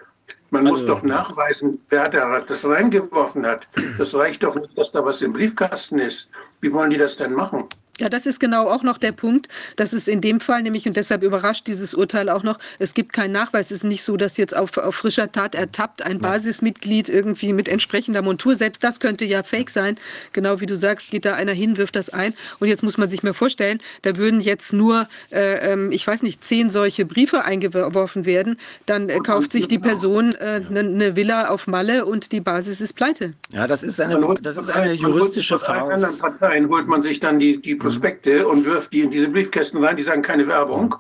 Man 0.51 0.65
also, 0.67 0.77
muss 0.77 0.85
doch 0.85 1.03
nachweisen, 1.03 1.79
wer 1.89 2.09
das 2.41 2.65
reingeworfen 2.65 3.45
hat. 3.45 3.67
Das 3.97 4.13
reicht 4.15 4.43
doch 4.43 4.55
nicht, 4.55 4.77
dass 4.77 4.91
da 4.91 5.05
was 5.05 5.21
im 5.21 5.33
Briefkasten 5.33 5.99
ist. 5.99 6.29
Wie 6.61 6.73
wollen 6.73 6.89
die 6.89 6.97
das 6.97 7.15
denn 7.15 7.33
machen? 7.33 7.65
Ja, 7.99 8.09
das 8.09 8.25
ist 8.25 8.39
genau 8.39 8.67
auch 8.67 8.83
noch 8.83 8.97
der 8.97 9.11
Punkt, 9.11 9.47
dass 9.75 9.93
es 9.93 10.07
in 10.07 10.21
dem 10.21 10.39
Fall 10.39 10.63
nämlich, 10.63 10.87
und 10.87 10.95
deshalb 10.95 11.23
überrascht 11.23 11.67
dieses 11.67 11.93
Urteil 11.93 12.29
auch 12.29 12.43
noch, 12.43 12.57
es 12.79 12.93
gibt 12.93 13.13
keinen 13.13 13.33
Nachweis. 13.33 13.67
Es 13.67 13.71
ist 13.71 13.83
nicht 13.83 14.03
so, 14.03 14.17
dass 14.17 14.37
jetzt 14.37 14.55
auf, 14.55 14.77
auf 14.77 14.95
frischer 14.95 15.31
Tat 15.31 15.53
ertappt 15.53 16.01
ein 16.01 16.19
Basismitglied 16.19 17.09
irgendwie 17.09 17.53
mit 17.53 17.67
entsprechender 17.67 18.21
Montur, 18.21 18.55
selbst 18.55 18.83
das 18.83 18.99
könnte 18.99 19.25
ja 19.25 19.43
fake 19.43 19.69
sein. 19.69 19.97
Genau 20.33 20.61
wie 20.61 20.65
du 20.65 20.77
sagst, 20.77 21.11
geht 21.11 21.25
da 21.25 21.33
einer 21.33 21.51
hin, 21.51 21.77
wirft 21.77 21.95
das 21.95 22.09
ein. 22.09 22.33
Und 22.59 22.67
jetzt 22.67 22.83
muss 22.83 22.97
man 22.97 23.09
sich 23.09 23.21
mal 23.23 23.33
vorstellen, 23.33 23.79
da 24.01 24.15
würden 24.17 24.41
jetzt 24.41 24.73
nur, 24.73 25.07
äh, 25.31 25.73
ähm, 25.73 25.91
ich 25.91 26.05
weiß 26.07 26.23
nicht, 26.23 26.43
zehn 26.43 26.69
solche 26.69 27.05
Briefe 27.05 27.43
eingeworfen 27.43 28.25
werden. 28.25 28.57
Dann 28.85 29.09
äh, 29.09 29.19
kauft 29.19 29.51
sich 29.51 29.67
die 29.67 29.79
Person 29.79 30.35
eine 30.35 30.49
äh, 30.49 30.59
ne, 30.69 30.83
ne 30.83 31.15
Villa 31.15 31.49
auf 31.49 31.67
Malle 31.67 32.05
und 32.05 32.31
die 32.31 32.41
Basis 32.41 32.81
ist 32.81 32.93
pleite. 32.93 33.33
Ja, 33.51 33.67
das 33.67 33.83
ist 33.83 33.99
eine, 33.99 34.19
das 34.41 34.57
ist 34.57 34.69
eine 34.69 34.93
juristische 34.93 35.59
Farce. 35.59 35.91
anderen 35.91 36.17
Parteien 36.17 36.69
holt 36.69 36.87
man 36.87 37.01
sich 37.01 37.19
dann 37.19 37.39
die, 37.39 37.61
die 37.61 37.75
Prospekte 37.89 38.47
und 38.47 38.65
wirft 38.65 38.93
die 38.93 39.01
in 39.01 39.09
diese 39.09 39.27
Briefkästen 39.27 39.83
rein, 39.83 39.97
die 39.97 40.03
sagen 40.03 40.21
keine 40.21 40.47
Werbung. 40.47 40.95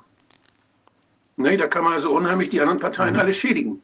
Ne, 1.37 1.55
da 1.55 1.67
kann 1.67 1.83
man 1.83 1.93
also 1.93 2.11
unheimlich 2.11 2.49
die 2.49 2.59
anderen 2.59 2.79
Parteien 2.79 3.13
mhm. 3.13 3.19
alle 3.19 3.33
schädigen. 3.33 3.81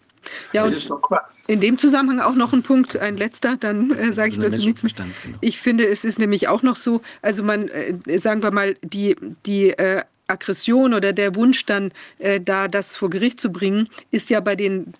Ja, 0.53 0.65
das 0.65 0.77
ist 0.77 0.89
doch 0.89 1.01
Quatsch. 1.01 1.31
In 1.47 1.61
dem 1.61 1.77
Zusammenhang 1.77 2.19
auch 2.19 2.35
noch 2.35 2.51
ein 2.51 2.63
Punkt, 2.63 2.97
ein 2.97 3.15
letzter, 3.17 3.57
dann 3.57 3.91
äh, 3.91 4.11
sage 4.11 4.31
ich 4.31 4.39
dazu 4.39 4.61
nichts 4.61 4.81
mehr. 4.81 4.91
Genau. 4.95 5.37
Ich 5.41 5.59
finde, 5.59 5.85
es 5.87 6.03
ist 6.03 6.17
nämlich 6.17 6.47
auch 6.47 6.63
noch 6.63 6.75
so, 6.75 7.01
also 7.21 7.43
man, 7.43 7.67
äh, 7.67 8.17
sagen 8.17 8.41
wir 8.41 8.49
mal, 8.49 8.75
die, 8.81 9.15
die 9.45 9.69
äh, 9.69 10.01
Aggression 10.27 10.93
oder 10.93 11.13
der 11.13 11.35
Wunsch 11.35 11.65
dann 11.65 11.91
äh, 12.19 12.41
da 12.41 12.67
das 12.67 12.97
vor 12.97 13.09
Gericht 13.09 13.39
zu 13.39 13.51
bringen, 13.51 13.89
ist 14.11 14.29
ja 14.29 14.39
bei 14.39 14.55
den 14.55 14.93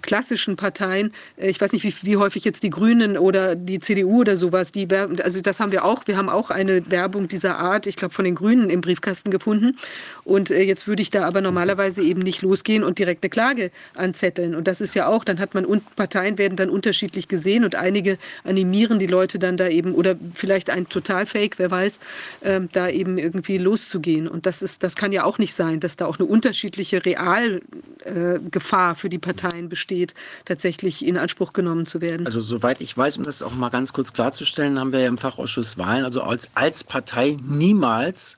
klassischen 0.00 0.56
Parteien, 0.56 1.12
äh, 1.36 1.50
ich 1.50 1.60
weiß 1.60 1.72
nicht, 1.72 1.84
wie, 1.84 1.94
wie, 2.02 2.16
häufig 2.16 2.44
jetzt 2.44 2.62
die 2.62 2.70
Grünen 2.70 3.18
oder 3.18 3.54
die 3.54 3.80
CDU 3.80 4.20
oder 4.20 4.36
sowas, 4.36 4.72
die 4.72 4.88
also 4.92 5.40
das 5.40 5.60
haben 5.60 5.72
wir 5.72 5.84
auch, 5.84 6.06
wir 6.06 6.16
haben 6.16 6.28
auch 6.28 6.50
eine 6.50 6.90
Werbung 6.90 7.28
dieser 7.28 7.58
Art, 7.58 7.86
ich 7.86 7.96
glaube 7.96 8.14
von 8.14 8.24
den 8.24 8.34
Grünen 8.34 8.70
im 8.70 8.80
Briefkasten 8.80 9.30
gefunden. 9.30 9.76
Und 10.24 10.50
äh, 10.50 10.62
jetzt 10.62 10.86
würde 10.86 11.02
ich 11.02 11.10
da 11.10 11.24
aber 11.24 11.40
normalerweise 11.40 12.02
eben 12.02 12.20
nicht 12.20 12.42
losgehen 12.42 12.84
und 12.84 12.98
direkt 12.98 13.22
eine 13.22 13.30
Klage 13.30 13.70
anzetteln. 13.96 14.54
Und 14.54 14.68
das 14.68 14.80
ist 14.80 14.94
ja 14.94 15.08
auch, 15.08 15.24
dann 15.24 15.38
hat 15.38 15.54
man 15.54 15.64
und 15.64 15.96
Parteien 15.96 16.38
werden 16.38 16.56
dann 16.56 16.70
unterschiedlich 16.70 17.28
gesehen 17.28 17.64
und 17.64 17.74
einige 17.74 18.18
animieren 18.44 18.98
die 18.98 19.06
Leute 19.06 19.38
dann 19.38 19.56
da 19.56 19.68
eben 19.68 19.94
oder 19.94 20.16
vielleicht 20.34 20.70
ein 20.70 20.88
Totalfake, 20.88 21.58
wer 21.58 21.70
weiß, 21.70 22.00
ähm, 22.42 22.68
da 22.72 22.88
eben 22.88 23.18
irgendwie 23.18 23.58
loszugehen. 23.58 24.28
Und 24.28 24.46
das 24.46 24.61
ist, 24.62 24.82
das 24.82 24.96
kann 24.96 25.12
ja 25.12 25.24
auch 25.24 25.38
nicht 25.38 25.54
sein, 25.54 25.80
dass 25.80 25.96
da 25.96 26.06
auch 26.06 26.18
eine 26.18 26.26
unterschiedliche 26.26 27.04
Realgefahr 27.04 28.92
äh, 28.92 28.94
für 28.94 29.08
die 29.08 29.18
Parteien 29.18 29.68
besteht, 29.68 30.14
tatsächlich 30.44 31.04
in 31.04 31.16
Anspruch 31.16 31.52
genommen 31.52 31.86
zu 31.86 32.00
werden. 32.00 32.26
Also 32.26 32.40
soweit 32.40 32.80
ich 32.80 32.96
weiß, 32.96 33.18
um 33.18 33.24
das 33.24 33.42
auch 33.42 33.54
mal 33.54 33.70
ganz 33.70 33.92
kurz 33.92 34.12
klarzustellen, 34.12 34.78
haben 34.78 34.92
wir 34.92 35.00
ja 35.00 35.08
im 35.08 35.18
Fachausschuss 35.18 35.78
Wahlen, 35.78 36.04
also 36.04 36.22
als, 36.22 36.50
als 36.54 36.84
Partei 36.84 37.36
niemals 37.42 38.36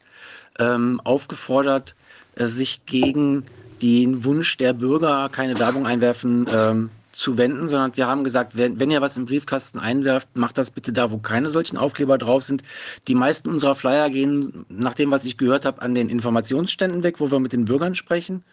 ähm, 0.59 1.01
aufgefordert, 1.05 1.95
äh, 2.37 2.47
sich 2.47 2.87
gegen 2.87 3.45
den 3.83 4.25
Wunsch 4.25 4.57
der 4.57 4.73
Bürger, 4.73 5.29
keine 5.31 5.59
Werbung 5.59 5.87
einwerfen, 5.87 6.47
ähm, 6.51 6.91
zu 7.15 7.39
wenden, 7.39 7.69
sondern 7.69 7.97
wir 7.97 8.07
haben 8.07 8.25
gesagt, 8.25 8.57
wenn, 8.57 8.81
wenn 8.81 8.91
ihr 8.91 9.01
was 9.01 9.17
im 9.17 9.27
Briefkasten 9.27 9.79
einwerft, 9.79 10.37
macht 10.37 10.59
das 10.59 10.71
bitte 10.71 10.93
da, 10.93 11.11
wo 11.11 11.19
keine 11.19 11.49
solchen 11.49 11.77
Aufkleber 11.77 12.19
drauf 12.19 12.45
sind. 12.45 12.63
Die 13.07 13.15
meisten 13.15 13.49
unserer 13.49 13.75
Flyer 13.75 14.11
gehen, 14.11 14.67
nach 14.69 14.95
dem, 14.95 15.11
was 15.11 15.25
ich 15.25 15.39
gehört 15.39 15.65
habe, 15.65 15.81
an 15.83 15.95
den 15.95 16.09
Informationsständen 16.09 17.03
weg, 17.03 17.21
wo 17.21 17.31
wir 17.31 17.39
mit 17.39 17.53
den 17.53 17.65
Bürgern 17.65 17.95
sprechen. 17.95 18.45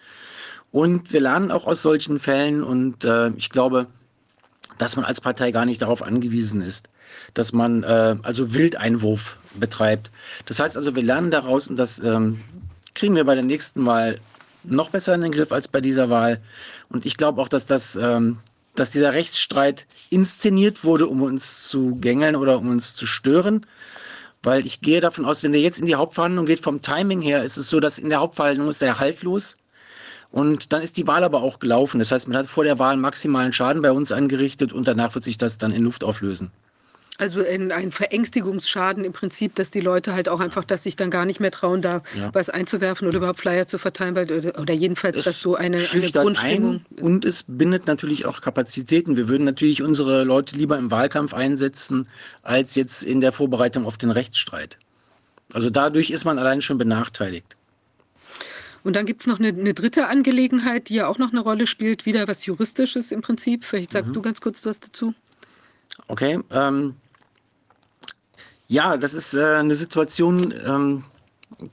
Und 0.71 1.11
wir 1.11 1.21
lernen 1.21 1.51
auch 1.51 1.65
aus 1.65 1.81
solchen 1.81 2.19
Fällen 2.19 2.63
und 2.63 3.03
äh, 3.03 3.29
ich 3.31 3.49
glaube, 3.49 3.87
dass 4.77 4.95
man 4.95 5.05
als 5.05 5.21
Partei 5.21 5.51
gar 5.51 5.65
nicht 5.65 5.81
darauf 5.81 6.01
angewiesen 6.01 6.61
ist, 6.61 6.87
dass 7.33 7.51
man 7.51 7.83
äh, 7.83 8.15
also 8.23 8.53
Wildeinwurf 8.53 9.37
betreibt. 9.55 10.11
Das 10.45 10.59
heißt 10.59 10.77
also, 10.77 10.95
wir 10.95 11.03
lernen 11.03 11.29
daraus 11.29 11.67
und 11.67 11.75
das 11.75 11.99
ähm, 11.99 12.39
kriegen 12.95 13.15
wir 13.15 13.25
bei 13.25 13.35
der 13.35 13.43
nächsten 13.43 13.85
Wahl 13.85 14.19
noch 14.63 14.89
besser 14.89 15.13
in 15.15 15.21
den 15.21 15.31
Griff 15.31 15.51
als 15.51 15.67
bei 15.67 15.81
dieser 15.81 16.09
Wahl. 16.09 16.39
Und 16.89 17.05
ich 17.05 17.17
glaube 17.17 17.41
auch, 17.41 17.47
dass 17.47 17.65
das 17.65 17.95
ähm, 17.95 18.37
dass 18.75 18.91
dieser 18.91 19.13
Rechtsstreit 19.13 19.85
inszeniert 20.09 20.83
wurde, 20.83 21.07
um 21.07 21.21
uns 21.21 21.67
zu 21.67 21.95
gängeln 21.95 22.35
oder 22.35 22.57
um 22.57 22.69
uns 22.69 22.95
zu 22.95 23.05
stören. 23.05 23.65
Weil 24.43 24.65
ich 24.65 24.81
gehe 24.81 25.01
davon 25.01 25.25
aus, 25.25 25.43
wenn 25.43 25.51
der 25.51 25.61
jetzt 25.61 25.79
in 25.79 25.85
die 25.85 25.95
Hauptverhandlung 25.95 26.45
geht, 26.45 26.61
vom 26.61 26.81
Timing 26.81 27.21
her, 27.21 27.43
ist 27.43 27.57
es 27.57 27.69
so, 27.69 27.79
dass 27.79 27.99
in 27.99 28.09
der 28.09 28.19
Hauptverhandlung 28.19 28.69
ist 28.69 28.81
er 28.81 28.99
haltlos. 28.99 29.55
Und 30.31 30.71
dann 30.71 30.81
ist 30.81 30.97
die 30.97 31.05
Wahl 31.07 31.23
aber 31.23 31.43
auch 31.43 31.59
gelaufen. 31.59 31.99
Das 31.99 32.11
heißt, 32.11 32.27
man 32.27 32.37
hat 32.37 32.47
vor 32.47 32.63
der 32.63 32.79
Wahl 32.79 32.97
maximalen 32.97 33.53
Schaden 33.53 33.81
bei 33.81 33.91
uns 33.91 34.11
angerichtet 34.11 34.73
und 34.73 34.87
danach 34.87 35.13
wird 35.13 35.25
sich 35.25 35.37
das 35.37 35.57
dann 35.57 35.73
in 35.73 35.83
Luft 35.83 36.03
auflösen. 36.03 36.51
Also 37.21 37.41
in 37.41 37.71
ein 37.71 37.91
Verängstigungsschaden 37.91 39.05
im 39.05 39.13
Prinzip, 39.13 39.53
dass 39.53 39.69
die 39.69 39.79
Leute 39.79 40.13
halt 40.13 40.27
auch 40.27 40.39
einfach, 40.39 40.65
dass 40.65 40.81
sich 40.81 40.95
dann 40.95 41.11
gar 41.11 41.25
nicht 41.25 41.39
mehr 41.39 41.51
trauen, 41.51 41.83
da 41.83 42.01
ja. 42.17 42.33
was 42.33 42.49
einzuwerfen 42.49 43.07
oder 43.07 43.17
überhaupt 43.17 43.39
Flyer 43.39 43.67
zu 43.67 43.77
verteilen, 43.77 44.15
weil, 44.15 44.31
oder, 44.31 44.59
oder 44.59 44.73
jedenfalls, 44.73 45.19
es 45.19 45.25
dass 45.25 45.39
so 45.39 45.53
eine, 45.53 45.77
eine 45.77 46.09
Grundstimmung. 46.09 46.83
Ein 46.97 47.03
und 47.03 47.23
es 47.23 47.45
bindet 47.47 47.85
natürlich 47.85 48.25
auch 48.25 48.41
Kapazitäten. 48.41 49.17
Wir 49.17 49.29
würden 49.29 49.43
natürlich 49.43 49.83
unsere 49.83 50.23
Leute 50.23 50.57
lieber 50.57 50.79
im 50.79 50.89
Wahlkampf 50.89 51.35
einsetzen, 51.35 52.07
als 52.41 52.73
jetzt 52.73 53.03
in 53.03 53.21
der 53.21 53.31
Vorbereitung 53.31 53.85
auf 53.85 53.97
den 53.97 54.09
Rechtsstreit. 54.09 54.79
Also 55.53 55.69
dadurch 55.69 56.09
ist 56.09 56.25
man 56.25 56.39
allein 56.39 56.63
schon 56.63 56.79
benachteiligt. 56.79 57.55
Und 58.83 58.95
dann 58.95 59.05
gibt 59.05 59.21
es 59.21 59.27
noch 59.27 59.37
eine, 59.37 59.49
eine, 59.49 59.75
dritte 59.75 60.07
Angelegenheit, 60.07 60.89
die 60.89 60.95
ja 60.95 61.05
auch 61.05 61.19
noch 61.19 61.33
eine 61.33 61.41
Rolle 61.41 61.67
spielt, 61.67 62.07
wieder 62.07 62.27
was 62.27 62.47
Juristisches 62.47 63.11
im 63.11 63.21
Prinzip. 63.21 63.63
Vielleicht 63.63 63.91
sagst 63.91 64.09
mhm. 64.09 64.13
du 64.13 64.21
ganz 64.23 64.41
kurz 64.41 64.65
was 64.65 64.79
dazu. 64.79 65.13
Okay, 66.07 66.39
ähm, 66.49 66.95
ja, 68.71 68.95
das 68.95 69.13
ist 69.13 69.33
äh, 69.33 69.55
eine 69.55 69.75
Situation, 69.75 70.53
ähm, 70.65 71.03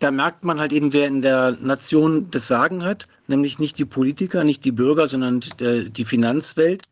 da 0.01 0.11
merkt 0.11 0.45
man 0.45 0.59
halt 0.59 0.73
eben, 0.73 0.93
wer 0.93 1.07
in 1.07 1.23
der 1.23 1.53
Nation 1.53 2.29
das 2.33 2.49
Sagen 2.49 2.83
hat, 2.83 3.07
nämlich 3.29 3.61
nicht 3.61 3.79
die 3.79 3.85
Politiker, 3.85 4.43
nicht 4.43 4.65
die 4.65 4.73
Bürger, 4.73 5.07
sondern 5.07 5.39
die, 5.39 5.65
äh, 5.65 5.91
die 5.91 6.05
Finanzwelt. 6.05 6.83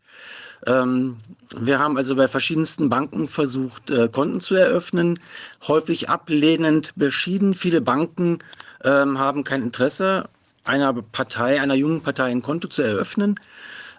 Ähm, 0.64 1.16
wir 1.58 1.80
haben 1.80 1.96
also 1.96 2.14
bei 2.14 2.28
verschiedensten 2.28 2.88
Banken 2.88 3.26
versucht, 3.26 3.90
äh, 3.90 4.08
Konten 4.08 4.40
zu 4.40 4.54
eröffnen, 4.54 5.18
häufig 5.66 6.08
ablehnend 6.08 6.92
beschieden. 6.94 7.52
Viele 7.52 7.80
Banken 7.80 8.38
ähm, 8.84 9.18
haben 9.18 9.42
kein 9.42 9.64
Interesse, 9.64 10.28
einer 10.62 10.92
Partei, 10.94 11.60
einer 11.60 11.74
jungen 11.74 12.00
Partei 12.00 12.26
ein 12.26 12.42
Konto 12.42 12.68
zu 12.68 12.82
eröffnen. 12.82 13.34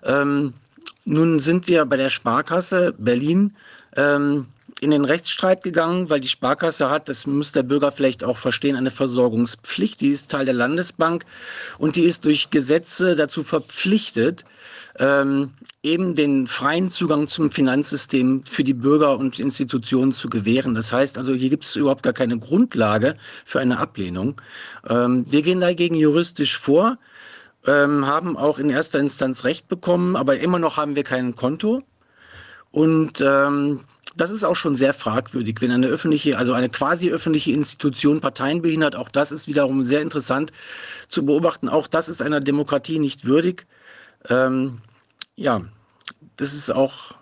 Ähm, 0.03 0.53
nun 1.03 1.39
sind 1.39 1.67
wir 1.67 1.83
bei 1.83 1.97
der 1.97 2.09
Sparkasse 2.09 2.95
Berlin 2.97 3.57
ähm, 3.97 4.45
in 4.79 4.91
den 4.91 5.05
Rechtsstreit 5.05 5.63
gegangen, 5.63 6.09
weil 6.09 6.19
die 6.19 6.27
Sparkasse 6.27 6.89
hat, 6.89 7.09
das 7.09 7.25
muss 7.25 7.51
der 7.51 7.63
Bürger 7.63 7.91
vielleicht 7.91 8.23
auch 8.23 8.37
verstehen, 8.37 8.75
eine 8.75 8.91
Versorgungspflicht. 8.91 10.01
Die 10.01 10.09
ist 10.09 10.29
Teil 10.29 10.45
der 10.45 10.53
Landesbank 10.53 11.25
und 11.79 11.95
die 11.95 12.03
ist 12.03 12.25
durch 12.25 12.51
Gesetze 12.51 13.15
dazu 13.15 13.43
verpflichtet, 13.43 14.45
ähm, 14.99 15.53
eben 15.81 16.13
den 16.13 16.47
freien 16.47 16.89
Zugang 16.89 17.27
zum 17.27 17.51
Finanzsystem 17.51 18.43
für 18.45 18.63
die 18.63 18.73
Bürger 18.73 19.17
und 19.17 19.39
Institutionen 19.39 20.11
zu 20.11 20.29
gewähren. 20.29 20.75
Das 20.75 20.91
heißt 20.91 21.17
also, 21.17 21.33
hier 21.33 21.49
gibt 21.49 21.65
es 21.65 21.75
überhaupt 21.75 22.03
gar 22.03 22.13
keine 22.13 22.37
Grundlage 22.37 23.15
für 23.45 23.59
eine 23.59 23.79
Ablehnung. 23.79 24.39
Ähm, 24.87 25.25
wir 25.31 25.41
gehen 25.41 25.61
dagegen 25.61 25.95
juristisch 25.95 26.57
vor, 26.57 26.97
ähm, 27.65 28.05
haben 28.05 28.37
auch 28.37 28.59
in 28.59 28.69
erster 28.69 28.99
Instanz 28.99 29.43
Recht 29.43 29.67
bekommen, 29.67 30.15
aber 30.15 30.37
immer 30.39 30.59
noch 30.59 30.77
haben 30.77 30.95
wir 30.95 31.03
kein 31.03 31.35
Konto. 31.35 31.81
Und 32.71 33.21
ähm, 33.21 33.81
das 34.17 34.31
ist 34.31 34.43
auch 34.43 34.55
schon 34.55 34.75
sehr 34.75 34.93
fragwürdig, 34.93 35.61
wenn 35.61 35.71
eine 35.71 35.87
öffentliche, 35.87 36.37
also 36.37 36.53
eine 36.53 36.69
quasi 36.69 37.11
öffentliche 37.11 37.51
Institution 37.51 38.19
Parteien 38.19 38.61
behindert. 38.61 38.95
Auch 38.95 39.09
das 39.09 39.31
ist 39.31 39.47
wiederum 39.47 39.83
sehr 39.83 40.01
interessant 40.01 40.51
zu 41.07 41.25
beobachten. 41.25 41.69
Auch 41.69 41.87
das 41.87 42.09
ist 42.09 42.21
einer 42.21 42.39
Demokratie 42.39 42.99
nicht 42.99 43.25
würdig. 43.25 43.65
Ähm, 44.29 44.81
ja, 45.35 45.61
das 46.35 46.53
ist 46.53 46.71
auch 46.71 47.15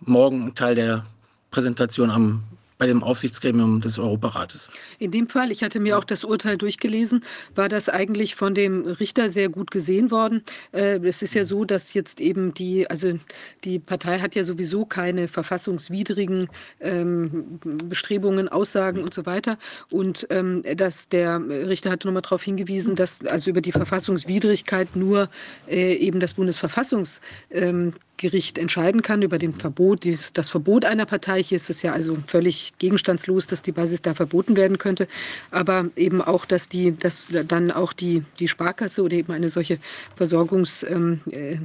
morgen 0.00 0.54
Teil 0.54 0.74
der 0.74 1.04
Präsentation 1.50 2.10
am 2.10 2.44
bei 2.78 2.86
dem 2.86 3.02
Aufsichtsgremium 3.02 3.80
des 3.80 3.98
Europarates. 3.98 4.70
In 4.98 5.10
dem 5.10 5.28
Fall, 5.28 5.50
ich 5.50 5.62
hatte 5.62 5.80
mir 5.80 5.98
auch 5.98 6.04
das 6.04 6.24
Urteil 6.24 6.56
durchgelesen, 6.56 7.24
war 7.54 7.68
das 7.68 7.88
eigentlich 7.88 8.36
von 8.36 8.54
dem 8.54 8.82
Richter 8.82 9.28
sehr 9.28 9.48
gut 9.48 9.70
gesehen 9.70 10.10
worden. 10.10 10.42
Äh, 10.72 10.98
es 11.00 11.22
ist 11.22 11.34
ja 11.34 11.44
so, 11.44 11.64
dass 11.64 11.92
jetzt 11.92 12.20
eben 12.20 12.54
die, 12.54 12.88
also 12.88 13.18
die 13.64 13.78
Partei 13.78 14.20
hat 14.20 14.34
ja 14.34 14.44
sowieso 14.44 14.84
keine 14.86 15.28
verfassungswidrigen 15.28 16.48
ähm, 16.80 17.58
Bestrebungen, 17.84 18.48
Aussagen 18.48 19.02
und 19.02 19.12
so 19.12 19.26
weiter. 19.26 19.58
Und 19.92 20.26
ähm, 20.30 20.62
dass 20.76 21.08
der 21.08 21.40
Richter 21.40 21.90
hatte 21.90 22.06
nochmal 22.06 22.22
darauf 22.22 22.42
hingewiesen, 22.42 22.94
dass 22.94 23.24
also 23.26 23.50
über 23.50 23.60
die 23.60 23.72
Verfassungswidrigkeit 23.72 24.94
nur 24.94 25.28
äh, 25.68 25.94
eben 25.94 26.20
das 26.20 26.34
Bundesverfassungs 26.34 27.20
ähm, 27.50 27.92
Gericht 28.18 28.58
entscheiden 28.58 29.00
kann 29.00 29.22
über 29.22 29.38
den 29.38 29.54
Verbot, 29.54 30.06
das 30.34 30.50
Verbot 30.50 30.84
einer 30.84 31.06
Partei. 31.06 31.42
Hier 31.42 31.56
ist 31.56 31.70
es 31.70 31.82
ja 31.82 31.92
also 31.92 32.18
völlig 32.26 32.74
gegenstandslos, 32.78 33.46
dass 33.46 33.62
die 33.62 33.72
Basis 33.72 34.02
da 34.02 34.14
verboten 34.14 34.56
werden 34.56 34.76
könnte. 34.76 35.08
Aber 35.50 35.88
eben 35.96 36.20
auch, 36.20 36.44
dass 36.44 36.68
die, 36.68 36.96
dass 36.96 37.28
dann 37.46 37.70
auch 37.70 37.92
die, 37.92 38.24
die 38.38 38.48
Sparkasse 38.48 39.02
oder 39.02 39.16
eben 39.16 39.32
eine 39.32 39.48
solche 39.48 39.78
Versorgungs, 40.16 40.82
ähm, 40.82 41.20
äh, 41.30 41.56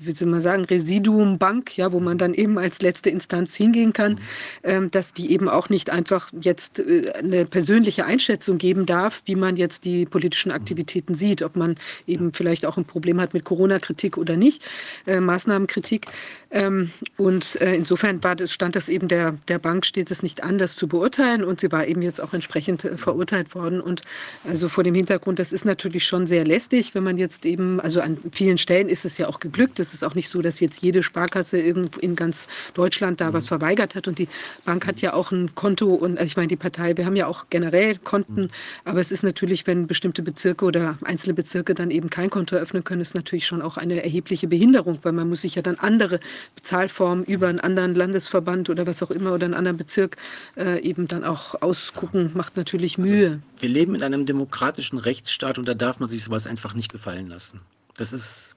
wie 0.00 0.12
soll 0.12 0.28
man 0.28 0.42
sagen, 0.42 0.64
Residuumbank, 0.64 1.76
ja, 1.76 1.92
wo 1.92 2.00
man 2.00 2.18
dann 2.18 2.34
eben 2.34 2.58
als 2.58 2.82
letzte 2.82 3.10
Instanz 3.10 3.54
hingehen 3.54 3.92
kann, 3.92 4.20
ähm, 4.62 4.90
dass 4.90 5.12
die 5.12 5.32
eben 5.32 5.48
auch 5.48 5.68
nicht 5.68 5.90
einfach 5.90 6.30
jetzt 6.40 6.78
äh, 6.78 7.12
eine 7.12 7.44
persönliche 7.44 8.06
Einschätzung 8.06 8.58
geben 8.58 8.86
darf, 8.86 9.22
wie 9.24 9.34
man 9.34 9.56
jetzt 9.56 9.84
die 9.84 10.06
politischen 10.06 10.50
Aktivitäten 10.50 11.14
sieht, 11.14 11.42
ob 11.42 11.56
man 11.56 11.76
eben 12.06 12.32
vielleicht 12.32 12.66
auch 12.66 12.76
ein 12.76 12.84
Problem 12.84 13.20
hat 13.20 13.34
mit 13.34 13.44
Corona-Kritik 13.44 14.16
oder 14.16 14.36
nicht, 14.36 14.62
äh, 15.06 15.20
Maßnahmenkritik. 15.20 16.06
Ähm, 16.50 16.90
und 17.16 17.60
äh, 17.60 17.74
insofern 17.74 18.22
war 18.22 18.36
das, 18.36 18.52
stand 18.52 18.76
das 18.76 18.88
eben 18.88 19.08
der, 19.08 19.36
der 19.48 19.58
Bank, 19.58 19.84
steht 19.84 20.10
es 20.10 20.22
nicht 20.22 20.44
an, 20.44 20.58
das 20.58 20.76
zu 20.76 20.86
beurteilen. 20.88 21.44
Und 21.44 21.60
sie 21.60 21.72
war 21.72 21.86
eben 21.86 22.02
jetzt 22.02 22.20
auch 22.20 22.32
entsprechend 22.32 22.84
äh, 22.84 22.96
verurteilt 22.96 23.54
worden. 23.54 23.80
Und 23.80 24.02
also 24.44 24.68
vor 24.68 24.84
dem 24.84 24.94
Hintergrund, 24.94 25.38
das 25.38 25.52
ist 25.52 25.64
natürlich 25.64 26.06
schon 26.06 26.26
sehr 26.26 26.44
lästig, 26.44 26.94
wenn 26.94 27.02
man 27.02 27.18
jetzt 27.18 27.44
eben, 27.46 27.80
also 27.80 28.00
an 28.00 28.18
vielen 28.32 28.58
Stellen 28.58 28.88
ist 28.88 29.04
es 29.04 29.18
ja 29.18 29.28
auch 29.28 29.40
geglückt. 29.40 29.80
Es 29.80 29.92
ist 29.92 30.04
auch 30.04 30.14
nicht 30.14 30.28
so, 30.28 30.40
dass 30.40 30.60
jetzt 30.60 30.82
jede 30.82 31.02
Sparkasse 31.02 31.58
in 31.58 32.16
ganz 32.16 32.46
Deutschland 32.74 33.20
da 33.20 33.32
was 33.32 33.44
mhm. 33.44 33.48
verweigert 33.48 33.94
hat. 33.94 34.08
Und 34.08 34.18
die 34.18 34.28
Bank 34.64 34.86
hat 34.86 35.00
ja 35.00 35.14
auch 35.14 35.32
ein 35.32 35.54
Konto 35.54 35.94
und 35.94 36.18
also 36.18 36.26
ich 36.26 36.36
meine, 36.36 36.48
die 36.48 36.56
Partei, 36.56 36.96
wir 36.96 37.06
haben 37.06 37.16
ja 37.16 37.26
auch 37.26 37.46
generell 37.50 37.96
Konten, 37.96 38.42
mhm. 38.42 38.50
aber 38.84 39.00
es 39.00 39.10
ist 39.10 39.22
natürlich, 39.22 39.66
wenn 39.66 39.86
bestimmte 39.86 40.22
Bezirke 40.22 40.64
oder 40.64 40.98
einzelne 41.04 41.34
Bezirke 41.34 41.74
dann 41.74 41.90
eben 41.90 42.10
kein 42.10 42.30
Konto 42.30 42.56
eröffnen 42.56 42.84
können, 42.84 43.00
ist 43.00 43.14
natürlich 43.14 43.46
schon 43.46 43.62
auch 43.62 43.76
eine 43.76 44.02
erhebliche 44.02 44.48
Behinderung, 44.48 44.98
weil 45.02 45.12
man 45.12 45.28
muss 45.28 45.42
sich 45.42 45.54
ja 45.54 45.62
dann 45.62 45.76
andere 45.76 46.20
Bezahlformen 46.54 47.24
über 47.24 47.48
einen 47.48 47.60
anderen 47.60 47.94
Landesverband 47.94 48.70
oder 48.70 48.86
was 48.86 49.02
auch 49.02 49.10
immer 49.10 49.32
oder 49.32 49.44
einen 49.44 49.54
anderen 49.54 49.76
Bezirk 49.76 50.16
äh, 50.56 50.80
eben 50.80 51.08
dann 51.08 51.24
auch 51.24 51.60
ausgucken, 51.62 52.30
macht 52.34 52.56
natürlich 52.56 52.98
also, 52.98 53.08
Mühe. 53.08 53.28
Also, 53.28 53.40
wir 53.60 53.68
leben 53.68 53.94
in 53.94 54.02
einem 54.02 54.26
demokratischen 54.26 54.98
Rechtsstaat 54.98 55.58
und 55.58 55.66
da 55.66 55.74
darf 55.74 56.00
man 56.00 56.08
sich 56.08 56.24
sowas 56.24 56.46
einfach 56.46 56.74
nicht 56.74 56.92
gefallen 56.92 57.28
lassen. 57.28 57.60
Das 57.96 58.12
ist 58.12 58.54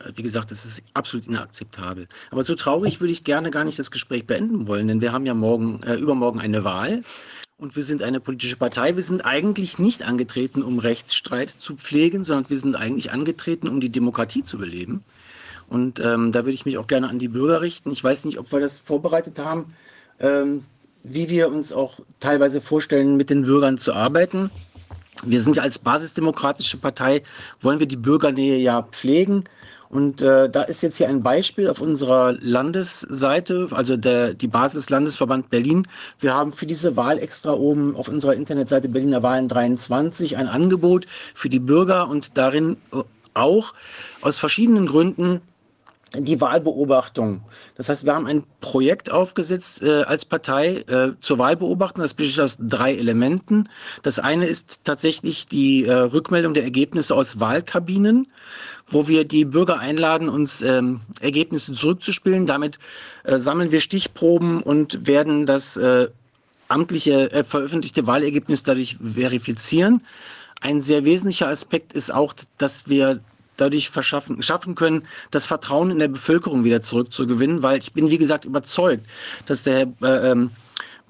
äh, 0.00 0.12
wie 0.16 0.22
gesagt, 0.22 0.50
das 0.50 0.64
ist 0.64 0.82
absolut 0.94 1.26
inakzeptabel. 1.26 2.08
Aber 2.30 2.42
so 2.42 2.54
traurig 2.54 3.00
würde 3.00 3.12
ich 3.12 3.24
gerne 3.24 3.50
gar 3.50 3.64
nicht 3.64 3.78
das 3.78 3.90
Gespräch 3.90 4.26
beenden 4.26 4.66
wollen, 4.66 4.88
denn 4.88 5.00
wir 5.00 5.12
haben 5.12 5.26
ja 5.26 5.34
morgen, 5.34 5.82
äh, 5.82 5.94
übermorgen 5.94 6.40
eine 6.40 6.64
Wahl 6.64 7.02
und 7.58 7.76
wir 7.76 7.82
sind 7.82 8.02
eine 8.02 8.20
politische 8.20 8.56
Partei. 8.56 8.96
Wir 8.96 9.02
sind 9.02 9.24
eigentlich 9.24 9.78
nicht 9.78 10.02
angetreten, 10.02 10.62
um 10.62 10.78
Rechtsstreit 10.78 11.50
zu 11.50 11.76
pflegen, 11.76 12.24
sondern 12.24 12.48
wir 12.48 12.58
sind 12.58 12.74
eigentlich 12.74 13.12
angetreten, 13.12 13.68
um 13.68 13.80
die 13.80 13.90
Demokratie 13.90 14.42
zu 14.42 14.58
beleben. 14.58 15.04
Und 15.70 16.00
ähm, 16.00 16.32
da 16.32 16.40
würde 16.40 16.50
ich 16.50 16.66
mich 16.66 16.76
auch 16.78 16.88
gerne 16.88 17.08
an 17.08 17.18
die 17.18 17.28
Bürger 17.28 17.62
richten. 17.62 17.90
Ich 17.92 18.02
weiß 18.02 18.24
nicht, 18.24 18.38
ob 18.38 18.52
wir 18.52 18.60
das 18.60 18.78
vorbereitet 18.78 19.38
haben, 19.38 19.72
ähm, 20.18 20.64
wie 21.04 21.30
wir 21.30 21.48
uns 21.48 21.72
auch 21.72 22.00
teilweise 22.18 22.60
vorstellen, 22.60 23.16
mit 23.16 23.30
den 23.30 23.42
Bürgern 23.42 23.78
zu 23.78 23.94
arbeiten. 23.94 24.50
Wir 25.24 25.40
sind 25.42 25.58
als 25.58 25.78
basisdemokratische 25.78 26.76
Partei, 26.76 27.22
wollen 27.60 27.78
wir 27.78 27.86
die 27.86 27.96
Bürgernähe 27.96 28.58
ja 28.58 28.82
pflegen. 28.82 29.44
Und 29.90 30.22
äh, 30.22 30.48
da 30.48 30.62
ist 30.62 30.82
jetzt 30.82 30.98
hier 30.98 31.08
ein 31.08 31.22
Beispiel 31.22 31.68
auf 31.68 31.80
unserer 31.80 32.34
Landesseite, 32.40 33.68
also 33.70 33.96
der, 33.96 34.34
die 34.34 34.46
Basis 34.46 34.88
Landesverband 34.88 35.50
Berlin. 35.50 35.86
Wir 36.20 36.34
haben 36.34 36.52
für 36.52 36.66
diese 36.66 36.96
Wahl 36.96 37.18
extra 37.18 37.52
oben 37.52 37.96
auf 37.96 38.08
unserer 38.08 38.34
Internetseite 38.34 38.88
Berliner 38.88 39.22
Wahlen 39.22 39.48
23 39.48 40.36
ein 40.36 40.48
Angebot 40.48 41.06
für 41.34 41.48
die 41.48 41.58
Bürger 41.58 42.08
und 42.08 42.38
darin 42.38 42.76
äh, 42.92 43.02
auch 43.34 43.74
aus 44.22 44.38
verschiedenen 44.38 44.86
Gründen 44.86 45.40
die 46.16 46.40
Wahlbeobachtung. 46.40 47.42
Das 47.76 47.88
heißt, 47.88 48.04
wir 48.04 48.14
haben 48.14 48.26
ein 48.26 48.42
Projekt 48.60 49.12
aufgesetzt 49.12 49.82
äh, 49.82 50.02
als 50.02 50.24
Partei 50.24 50.78
äh, 50.88 51.12
zur 51.20 51.38
Wahlbeobachtung. 51.38 52.02
Das 52.02 52.14
besteht 52.14 52.40
aus 52.40 52.56
drei 52.60 52.94
Elementen. 52.96 53.68
Das 54.02 54.18
eine 54.18 54.46
ist 54.46 54.80
tatsächlich 54.84 55.46
die 55.46 55.84
äh, 55.84 55.92
Rückmeldung 55.92 56.54
der 56.54 56.64
Ergebnisse 56.64 57.14
aus 57.14 57.38
Wahlkabinen, 57.38 58.26
wo 58.88 59.06
wir 59.06 59.24
die 59.24 59.44
Bürger 59.44 59.78
einladen, 59.78 60.28
uns 60.28 60.62
ähm, 60.62 61.00
Ergebnisse 61.20 61.72
zurückzuspielen. 61.74 62.46
Damit 62.46 62.78
äh, 63.22 63.38
sammeln 63.38 63.70
wir 63.70 63.80
Stichproben 63.80 64.62
und 64.62 65.06
werden 65.06 65.46
das 65.46 65.76
äh, 65.76 66.08
amtliche 66.66 67.30
äh, 67.30 67.44
veröffentlichte 67.44 68.06
Wahlergebnis 68.06 68.64
dadurch 68.64 68.96
verifizieren. 69.14 70.02
Ein 70.60 70.80
sehr 70.80 71.04
wesentlicher 71.04 71.48
Aspekt 71.48 71.92
ist 71.92 72.12
auch, 72.12 72.34
dass 72.58 72.88
wir 72.88 73.20
dadurch 73.60 73.90
verschaffen, 73.90 74.42
schaffen 74.42 74.74
können, 74.74 75.06
das 75.30 75.46
Vertrauen 75.46 75.90
in 75.90 75.98
der 75.98 76.08
Bevölkerung 76.08 76.64
wieder 76.64 76.80
zurückzugewinnen, 76.80 77.62
weil 77.62 77.78
ich 77.78 77.92
bin, 77.92 78.10
wie 78.10 78.18
gesagt, 78.18 78.44
überzeugt, 78.44 79.04
dass 79.46 79.62
der 79.62 79.88
äh, 80.02 80.30
ähm, 80.30 80.50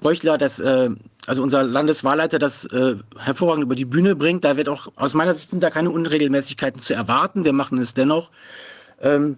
Bräuchler 0.01 0.37
das, 0.37 0.59
äh, 0.59 0.89
also 1.27 1.43
unser 1.43 1.63
Landeswahlleiter 1.63 2.39
das 2.39 2.65
äh, 2.65 2.95
hervorragend 3.17 3.63
über 3.63 3.75
die 3.75 3.85
Bühne 3.85 4.15
bringt. 4.15 4.43
Da 4.43 4.57
wird 4.57 4.67
auch, 4.67 4.91
aus 4.95 5.13
meiner 5.13 5.35
Sicht 5.35 5.51
sind 5.51 5.61
da 5.61 5.69
keine 5.69 5.91
Unregelmäßigkeiten 5.91 6.81
zu 6.81 6.93
erwarten. 6.93 7.45
Wir 7.45 7.53
machen 7.53 7.77
es 7.77 7.93
dennoch. 7.93 8.29
Ähm, 8.99 9.37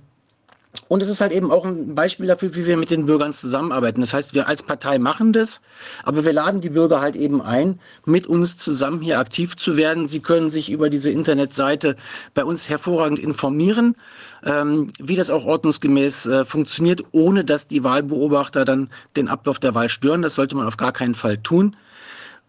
und 0.87 1.01
es 1.01 1.09
ist 1.09 1.21
halt 1.21 1.31
eben 1.31 1.51
auch 1.51 1.65
ein 1.65 1.93
Beispiel 1.93 2.27
dafür, 2.27 2.55
wie 2.55 2.65
wir 2.65 2.77
mit 2.77 2.89
den 2.89 3.05
Bürgern 3.05 3.31
zusammenarbeiten. 3.31 4.01
Das 4.01 4.13
heißt, 4.13 4.33
wir 4.33 4.47
als 4.47 4.63
Partei 4.63 4.97
machen 4.97 5.31
das, 5.31 5.61
aber 6.03 6.25
wir 6.25 6.33
laden 6.33 6.61
die 6.61 6.69
Bürger 6.69 6.99
halt 6.99 7.15
eben 7.15 7.41
ein, 7.41 7.79
mit 8.05 8.25
uns 8.25 8.57
zusammen 8.57 9.01
hier 9.01 9.19
aktiv 9.19 9.55
zu 9.55 9.77
werden. 9.77 10.07
Sie 10.07 10.19
können 10.19 10.49
sich 10.49 10.71
über 10.71 10.89
diese 10.89 11.11
Internetseite 11.11 11.95
bei 12.33 12.43
uns 12.43 12.69
hervorragend 12.69 13.19
informieren, 13.19 13.95
ähm, 14.43 14.87
wie 14.99 15.15
das 15.15 15.29
auch 15.29 15.45
ordnungsgemäß 15.45 16.25
äh, 16.25 16.45
funktioniert, 16.45 17.03
ohne 17.11 17.45
dass 17.45 17.67
die 17.67 17.83
Wahlbeobachter 17.83 18.65
dann 18.65 18.89
den 19.15 19.27
Ablauf 19.27 19.59
der 19.59 19.75
Wahl 19.75 19.89
stören. 19.89 20.23
Das 20.23 20.35
sollte 20.35 20.55
man 20.55 20.67
auf 20.67 20.77
gar 20.77 20.91
keinen 20.91 21.15
Fall 21.15 21.37
tun. 21.37 21.75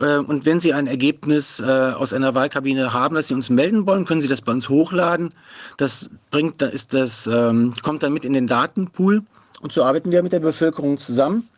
Äh, 0.00 0.18
und 0.18 0.44
wenn 0.44 0.60
Sie 0.60 0.72
ein 0.72 0.86
Ergebnis 0.86 1.60
äh, 1.60 1.64
aus 1.64 2.12
einer 2.12 2.34
Wahlkabine 2.34 2.92
haben, 2.92 3.14
das 3.14 3.28
Sie 3.28 3.34
uns 3.34 3.50
melden 3.50 3.86
wollen, 3.86 4.04
können 4.04 4.20
Sie 4.20 4.28
das 4.28 4.40
bei 4.40 4.52
uns 4.52 4.68
hochladen. 4.68 5.30
Das 5.76 6.10
bringt, 6.30 6.60
da 6.60 6.66
ist 6.66 6.94
das, 6.94 7.26
ähm, 7.26 7.74
kommt 7.82 8.02
dann 8.02 8.12
mit 8.12 8.24
in 8.24 8.32
den 8.32 8.46
Datenpool. 8.46 9.22
Und 9.60 9.72
so 9.72 9.84
arbeiten 9.84 10.12
wir 10.12 10.22
mit 10.22 10.32
der 10.32 10.40
Bevölkerung 10.40 10.98
zusammen 10.98 11.48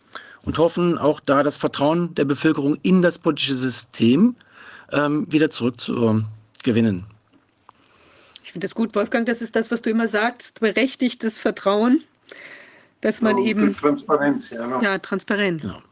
und 0.44 0.58
hoffen 0.58 0.96
auch 0.96 1.20
da 1.20 1.42
das 1.42 1.56
Vertrauen 1.56 2.14
der 2.14 2.24
Bevölkerung 2.24 2.78
in 2.82 3.02
das 3.02 3.18
politische 3.18 3.54
System 3.54 4.36
ähm, 4.92 5.26
wieder 5.30 5.50
zurückzugewinnen. 5.50 7.04
Ich 8.44 8.52
finde 8.52 8.66
das 8.66 8.74
gut, 8.74 8.94
Wolfgang. 8.94 9.26
Das 9.26 9.42
ist 9.42 9.56
das, 9.56 9.70
was 9.70 9.82
du 9.82 9.90
immer 9.90 10.08
sagst: 10.08 10.60
berechtigtes 10.60 11.38
Vertrauen, 11.38 12.02
dass 13.00 13.22
man 13.22 13.38
ja, 13.38 13.44
eben. 13.44 13.76
Transparenz, 13.76 14.50
ja. 14.50 14.64
Genau. 14.64 14.80
Ja, 14.82 14.98
Transparenz. 14.98 15.62
Genau. 15.62 15.82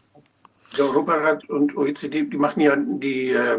Der 0.76 0.86
Europarat 0.86 1.48
und 1.48 1.76
OECD, 1.76 2.22
die 2.24 2.36
machen 2.36 2.60
ja, 2.60 2.76
die 2.76 3.30
äh, 3.30 3.58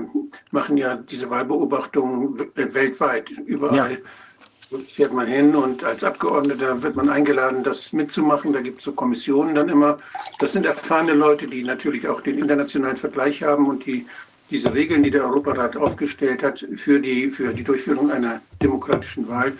machen 0.52 0.77
ja 0.77 0.95
diese 0.95 1.30
Wahlbeobachtung 1.30 2.38
weltweit, 2.56 3.30
überall. 3.30 3.92
Ja. 3.92 4.80
Fährt 4.88 5.14
man 5.14 5.27
hin 5.27 5.56
und 5.56 5.84
als 5.84 6.03
Abgeordneter 6.03 6.82
wird 6.82 6.95
man 6.95 7.08
eingeladen, 7.08 7.64
das 7.64 7.94
mitzumachen. 7.94 8.52
Da 8.52 8.61
gibt 8.61 8.80
es 8.80 8.85
so 8.85 8.94
Kommissionen 8.94 9.56
dann 9.56 9.69
immer. 9.69 10.00
Das 10.40 10.53
sind 10.53 10.66
erfahrene 10.66 11.14
Leute, 11.14 11.48
die 11.48 11.64
natürlich 11.64 12.08
auch 12.08 12.19
den 12.22 12.40
internationalen 12.40 12.98
Vergleich 12.98 13.44
haben 13.44 13.68
und 13.68 13.85
die 13.85 14.06
diese 14.50 14.74
Regeln, 14.74 15.02
die 15.02 15.11
der 15.11 15.26
Europarat 15.26 15.76
aufgestellt 15.76 16.44
hat 16.44 16.66
für 16.76 17.00
die, 17.00 17.32
für 17.32 17.53
die 17.53 17.64
Durchführung 17.64 18.11
einer 18.11 18.42
demokratischen 18.61 19.27
Wahl, 19.27 19.53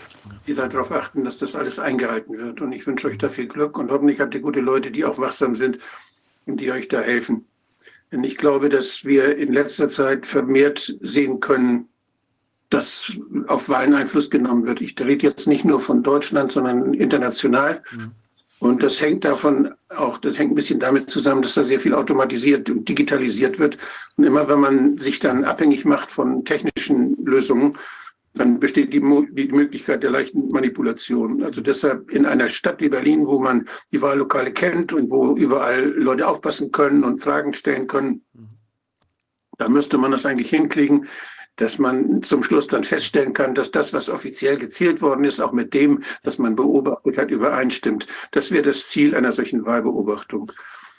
die 0.46 0.54
darauf 0.54 0.92
achten, 0.92 1.24
dass 1.24 1.38
das 1.38 1.56
alles 1.56 1.78
eingehalten 1.78 2.38
wird. 2.38 2.60
Und 2.60 2.72
ich 2.72 2.86
wünsche 2.86 3.08
euch 3.08 3.18
da 3.18 3.28
viel 3.28 3.48
Glück 3.48 3.78
und 3.78 3.90
hoffentlich 3.90 4.20
habt 4.20 4.34
ihr 4.34 4.40
gute 4.40 4.60
Leute, 4.60 4.90
die 4.90 5.04
auch 5.04 5.18
wachsam 5.18 5.56
sind 5.56 5.80
die 6.46 6.70
euch 6.70 6.86
da 6.86 7.00
helfen. 7.00 7.46
Denn 8.12 8.22
ich 8.22 8.36
glaube, 8.36 8.68
dass 8.68 9.04
wir 9.04 9.36
in 9.36 9.52
letzter 9.52 9.88
Zeit 9.88 10.26
vermehrt 10.26 10.96
sehen 11.00 11.40
können, 11.40 11.88
dass 12.70 13.12
auf 13.48 13.68
Wahlen 13.68 13.94
Einfluss 13.94 14.30
genommen 14.30 14.66
wird. 14.66 14.80
Ich 14.80 14.94
rede 15.00 15.26
jetzt 15.26 15.46
nicht 15.46 15.64
nur 15.64 15.80
von 15.80 16.02
Deutschland, 16.02 16.52
sondern 16.52 16.94
international. 16.94 17.82
Mhm. 17.92 18.12
Und 18.58 18.82
das 18.82 19.00
hängt 19.00 19.24
davon 19.24 19.74
auch, 19.90 20.18
das 20.18 20.38
hängt 20.38 20.52
ein 20.52 20.54
bisschen 20.54 20.80
damit 20.80 21.10
zusammen, 21.10 21.42
dass 21.42 21.54
da 21.54 21.64
sehr 21.64 21.78
viel 21.78 21.94
automatisiert 21.94 22.70
und 22.70 22.88
digitalisiert 22.88 23.58
wird. 23.58 23.76
Und 24.16 24.24
immer 24.24 24.48
wenn 24.48 24.60
man 24.60 24.98
sich 24.98 25.20
dann 25.20 25.44
abhängig 25.44 25.84
macht 25.84 26.10
von 26.10 26.44
technischen 26.44 27.16
Lösungen, 27.24 27.76
dann 28.36 28.60
besteht 28.60 28.92
die, 28.92 29.00
die, 29.00 29.48
Möglichkeit 29.48 30.02
der 30.02 30.10
leichten 30.10 30.48
Manipulation. 30.48 31.42
Also 31.42 31.60
deshalb 31.60 32.10
in 32.10 32.26
einer 32.26 32.48
Stadt 32.48 32.80
wie 32.80 32.88
Berlin, 32.88 33.26
wo 33.26 33.38
man 33.40 33.68
die 33.92 34.00
Wahllokale 34.02 34.52
kennt 34.52 34.92
und 34.92 35.10
wo 35.10 35.34
überall 35.36 35.84
Leute 35.84 36.28
aufpassen 36.28 36.70
können 36.70 37.02
und 37.02 37.22
Fragen 37.22 37.52
stellen 37.54 37.86
können, 37.86 38.24
da 39.58 39.68
müsste 39.68 39.96
man 39.96 40.10
das 40.10 40.26
eigentlich 40.26 40.50
hinkriegen, 40.50 41.08
dass 41.56 41.78
man 41.78 42.22
zum 42.22 42.42
Schluss 42.42 42.66
dann 42.66 42.84
feststellen 42.84 43.32
kann, 43.32 43.54
dass 43.54 43.70
das, 43.70 43.94
was 43.94 44.10
offiziell 44.10 44.58
gezählt 44.58 45.00
worden 45.00 45.24
ist, 45.24 45.40
auch 45.40 45.52
mit 45.52 45.72
dem, 45.72 46.02
was 46.22 46.38
man 46.38 46.54
beobachtet 46.54 47.16
hat, 47.16 47.30
übereinstimmt. 47.30 48.06
Das 48.32 48.50
wäre 48.50 48.62
das 48.62 48.88
Ziel 48.88 49.14
einer 49.14 49.32
solchen 49.32 49.64
Wahlbeobachtung. 49.64 50.52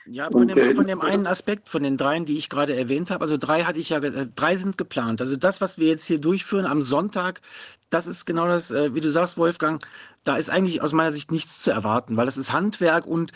Ja, 0.10 0.30
von 0.32 0.48
dem, 0.48 0.76
von 0.76 0.88
dem, 0.88 1.02
einen 1.02 1.27
Aspekt, 1.27 1.69
von 1.69 1.84
den 1.84 1.98
dreien, 1.98 2.26
die 2.26 2.38
ich 2.38 2.50
gerade 2.50 2.76
erwähnt 2.76 3.11
habe, 3.11 3.24
also 3.24 3.38
drei 3.38 3.64
hatte 3.64 3.80
ich 3.80 3.90
ja, 3.90 3.98
äh, 3.98 4.27
drei 4.36 4.56
sind 4.56 4.77
geplant. 4.77 5.22
Also 5.22 5.36
das, 5.36 5.60
was 5.60 5.77
wir 5.77 5.88
jetzt 5.88 6.06
hier 6.06 6.19
durchführen 6.19 6.66
am 6.66 6.82
Sonntag, 6.82 7.42
das 7.90 8.08
ist 8.08 8.26
genau 8.26 8.48
das, 8.48 8.72
äh, 8.72 8.94
wie 8.94 9.02
du 9.02 9.10
sagst, 9.10 9.38
Wolfgang, 9.38 9.84
da 10.24 10.38
ist 10.38 10.50
eigentlich 10.50 10.82
aus 10.82 10.94
meiner 10.94 11.11
Sicht 11.11 11.32
nichts 11.32 11.61
zu 11.61 11.72
erwarten, 11.72 12.16
weil 12.16 12.26
das 12.26 12.38
ist 12.38 12.53
Handwerk 12.53 13.06
und 13.06 13.32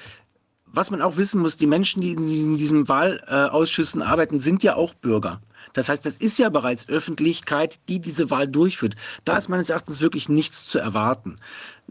was 0.74 0.91
man 0.91 1.01
auch 1.01 1.17
wissen 1.17 1.41
muss, 1.41 1.58
die 1.58 1.67
Menschen, 1.67 2.01
die 2.01 2.11
in 2.14 2.58
diesen 2.58 2.88
Wahlausschüssen 2.88 4.01
arbeiten, 4.01 4.40
sind 4.40 4.64
ja 4.64 4.75
auch 4.75 4.93
Bürger. 4.93 5.41
Das 5.74 5.90
heißt, 5.90 6.06
das 6.06 6.17
ist 6.17 6.40
ja 6.40 6.50
bereits 6.50 6.88
Öffentlichkeit, 6.90 7.80
die 7.90 8.00
diese 8.00 8.30
Wahl 8.30 8.48
durchführt. 8.48 8.95
Da 9.25 9.38
ist 9.38 9.50
meines 9.50 9.69
Erachtens 9.69 10.01
wirklich 10.01 10.30
nichts 10.30 10.67
zu 10.67 10.80
erwarten. 10.80 11.35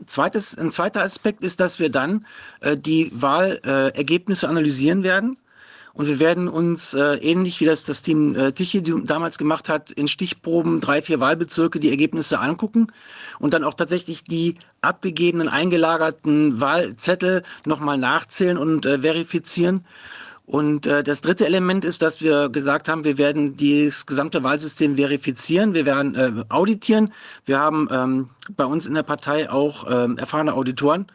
Zweites, 0.07 0.57
ein 0.57 0.71
zweiter 0.71 1.03
Aspekt 1.03 1.43
ist, 1.45 1.61
dass 1.61 1.79
wir 1.79 1.91
dann 1.91 2.27
äh, 2.61 2.77
die 2.77 3.11
Wahlergebnisse 3.15 4.47
äh, 4.47 4.49
analysieren 4.49 5.03
werden. 5.03 5.37
Und 5.93 6.07
wir 6.07 6.21
werden 6.21 6.49
uns 6.49 6.95
äh, 6.95 7.17
ähnlich 7.17 7.61
wie 7.61 7.65
das 7.65 7.85
das 7.85 8.03
Team 8.03 8.37
äh, 8.37 8.53
Tichy 8.53 8.83
damals 9.05 9.39
gemacht 9.39 9.69
hat, 9.69 9.91
in 9.91 10.07
Stichproben 10.07 10.81
drei, 10.81 11.03
vier 11.03 11.19
Wahlbezirke 11.19 11.81
die 11.81 11.91
Ergebnisse 11.91 12.39
angucken 12.39 12.87
und 13.41 13.55
dann 13.55 13.65
auch 13.65 13.75
tatsächlich 13.75 14.23
die 14.25 14.55
abgegebenen, 14.83 15.49
eingelagerten 15.49 16.61
Wahlzettel 16.61 17.43
nochmal 17.67 17.99
nachzählen 17.99 18.57
und 18.57 18.87
äh, 18.87 19.01
verifizieren. 19.01 19.85
Und 20.51 20.85
äh, 20.89 21.05
das 21.05 21.21
dritte 21.21 21.47
Element 21.47 21.85
ist, 21.85 22.03
dass 22.03 22.21
wir 22.21 22.49
gesagt 22.49 22.89
haben, 22.89 23.05
wir 23.05 23.19
werden 23.19 23.55
das 23.57 24.05
gesamte 24.05 24.43
Wahlsystem 24.43 24.97
verifizieren, 24.97 25.75
wir 25.75 25.87
werden 25.87 26.17
äh, 26.17 26.43
auditieren. 26.49 27.13
Wir 27.45 27.61
haben 27.61 27.89
ähm, 27.93 28.31
bei 28.57 28.65
uns 28.65 28.85
in 28.85 28.95
der 28.95 29.05
Partei 29.05 29.49
auch 29.49 29.87
äh, 29.87 30.13
erfahrene 30.17 30.55
Auditoren 30.55 31.07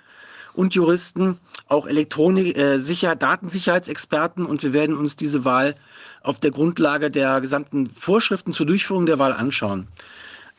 und 0.54 0.74
Juristen, 0.74 1.38
auch 1.68 1.86
Elektronik, 1.86 2.58
äh, 2.58 2.78
Sicher 2.78 3.18
Datensicherheitsexperten 3.18 4.46
und 4.46 4.64
wir 4.64 4.72
werden 4.72 4.96
uns 4.96 5.18
diese 5.18 5.44
Wahl 5.44 5.76
auf 6.22 6.40
der 6.40 6.52
Grundlage 6.52 7.10
der 7.10 7.42
gesamten 7.42 7.90
Vorschriften 7.90 8.54
zur 8.54 8.68
Durchführung 8.68 9.06
der 9.06 9.20
Wahl 9.20 9.34
anschauen. 9.34 9.90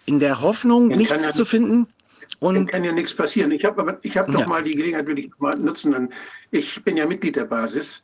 In 0.05 0.21
der 0.21 0.43
Hoffnung, 0.43 0.91
Dann 0.91 0.99
nichts 0.99 1.25
ja, 1.25 1.33
zu 1.33 1.47
finden. 1.47 1.87
Und 2.41 2.71
kann 2.71 2.85
ja 2.85 2.93
nichts 2.93 3.15
passieren. 3.15 3.53
Ich 3.53 3.65
habe 3.65 3.81
aber, 3.81 3.99
ich 4.03 4.17
noch 4.17 4.41
ja. 4.41 4.47
mal 4.47 4.63
die 4.63 4.77
Gelegenheit, 4.77 5.07
würde 5.07 5.23
ich 5.23 5.31
mal 5.39 5.57
nutzen. 5.57 6.11
Ich 6.51 6.85
bin 6.85 6.99
ja 6.99 7.07
Mitglied 7.07 7.37
der 7.37 7.47
Basis 7.47 8.03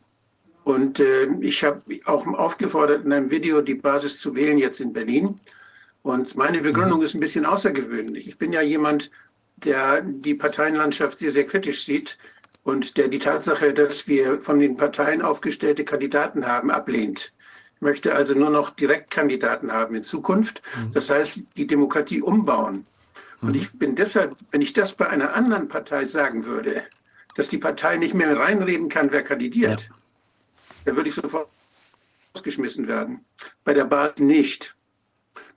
und 0.64 1.00
äh, 1.00 1.26
ich 1.40 1.64
habe 1.64 1.82
auch 2.04 2.26
aufgefordert, 2.26 3.04
in 3.04 3.12
einem 3.12 3.30
Video 3.30 3.60
die 3.62 3.74
Basis 3.74 4.18
zu 4.18 4.34
wählen, 4.34 4.58
jetzt 4.58 4.80
in 4.80 4.92
Berlin. 4.92 5.40
Und 6.02 6.36
meine 6.36 6.60
Begründung 6.60 7.00
mhm. 7.00 7.04
ist 7.04 7.14
ein 7.14 7.20
bisschen 7.20 7.46
außergewöhnlich. 7.46 8.28
Ich 8.28 8.38
bin 8.38 8.52
ja 8.52 8.60
jemand, 8.60 9.10
der 9.56 10.02
die 10.02 10.34
Parteienlandschaft 10.34 11.18
sehr, 11.18 11.32
sehr 11.32 11.46
kritisch 11.46 11.84
sieht 11.84 12.18
und 12.64 12.96
der 12.96 13.08
die 13.08 13.18
Tatsache, 13.18 13.72
dass 13.72 14.06
wir 14.06 14.40
von 14.40 14.58
den 14.58 14.76
Parteien 14.76 15.22
aufgestellte 15.22 15.84
Kandidaten 15.84 16.46
haben, 16.46 16.70
ablehnt. 16.70 17.32
Ich 17.76 17.80
möchte 17.80 18.14
also 18.14 18.34
nur 18.34 18.50
noch 18.50 18.70
Direktkandidaten 18.70 19.72
haben 19.72 19.96
in 19.96 20.04
Zukunft. 20.04 20.62
Mhm. 20.76 20.92
Das 20.92 21.10
heißt, 21.10 21.40
die 21.56 21.66
Demokratie 21.66 22.22
umbauen. 22.22 22.86
Und 23.40 23.50
mhm. 23.50 23.54
ich 23.56 23.72
bin 23.72 23.96
deshalb, 23.96 24.36
wenn 24.52 24.62
ich 24.62 24.72
das 24.72 24.92
bei 24.92 25.08
einer 25.08 25.34
anderen 25.34 25.66
Partei 25.66 26.04
sagen 26.04 26.44
würde, 26.44 26.84
dass 27.34 27.48
die 27.48 27.58
Partei 27.58 27.96
nicht 27.96 28.14
mehr 28.14 28.36
reinreden 28.38 28.88
kann, 28.88 29.10
wer 29.10 29.22
kandidiert, 29.22 29.80
ja 29.80 29.96
da 30.84 30.96
würde 30.96 31.08
ich 31.08 31.14
sofort 31.14 31.48
ausgeschmissen 32.34 32.88
werden. 32.88 33.24
Bei 33.64 33.74
der 33.74 33.84
Basis 33.84 34.20
nicht. 34.20 34.76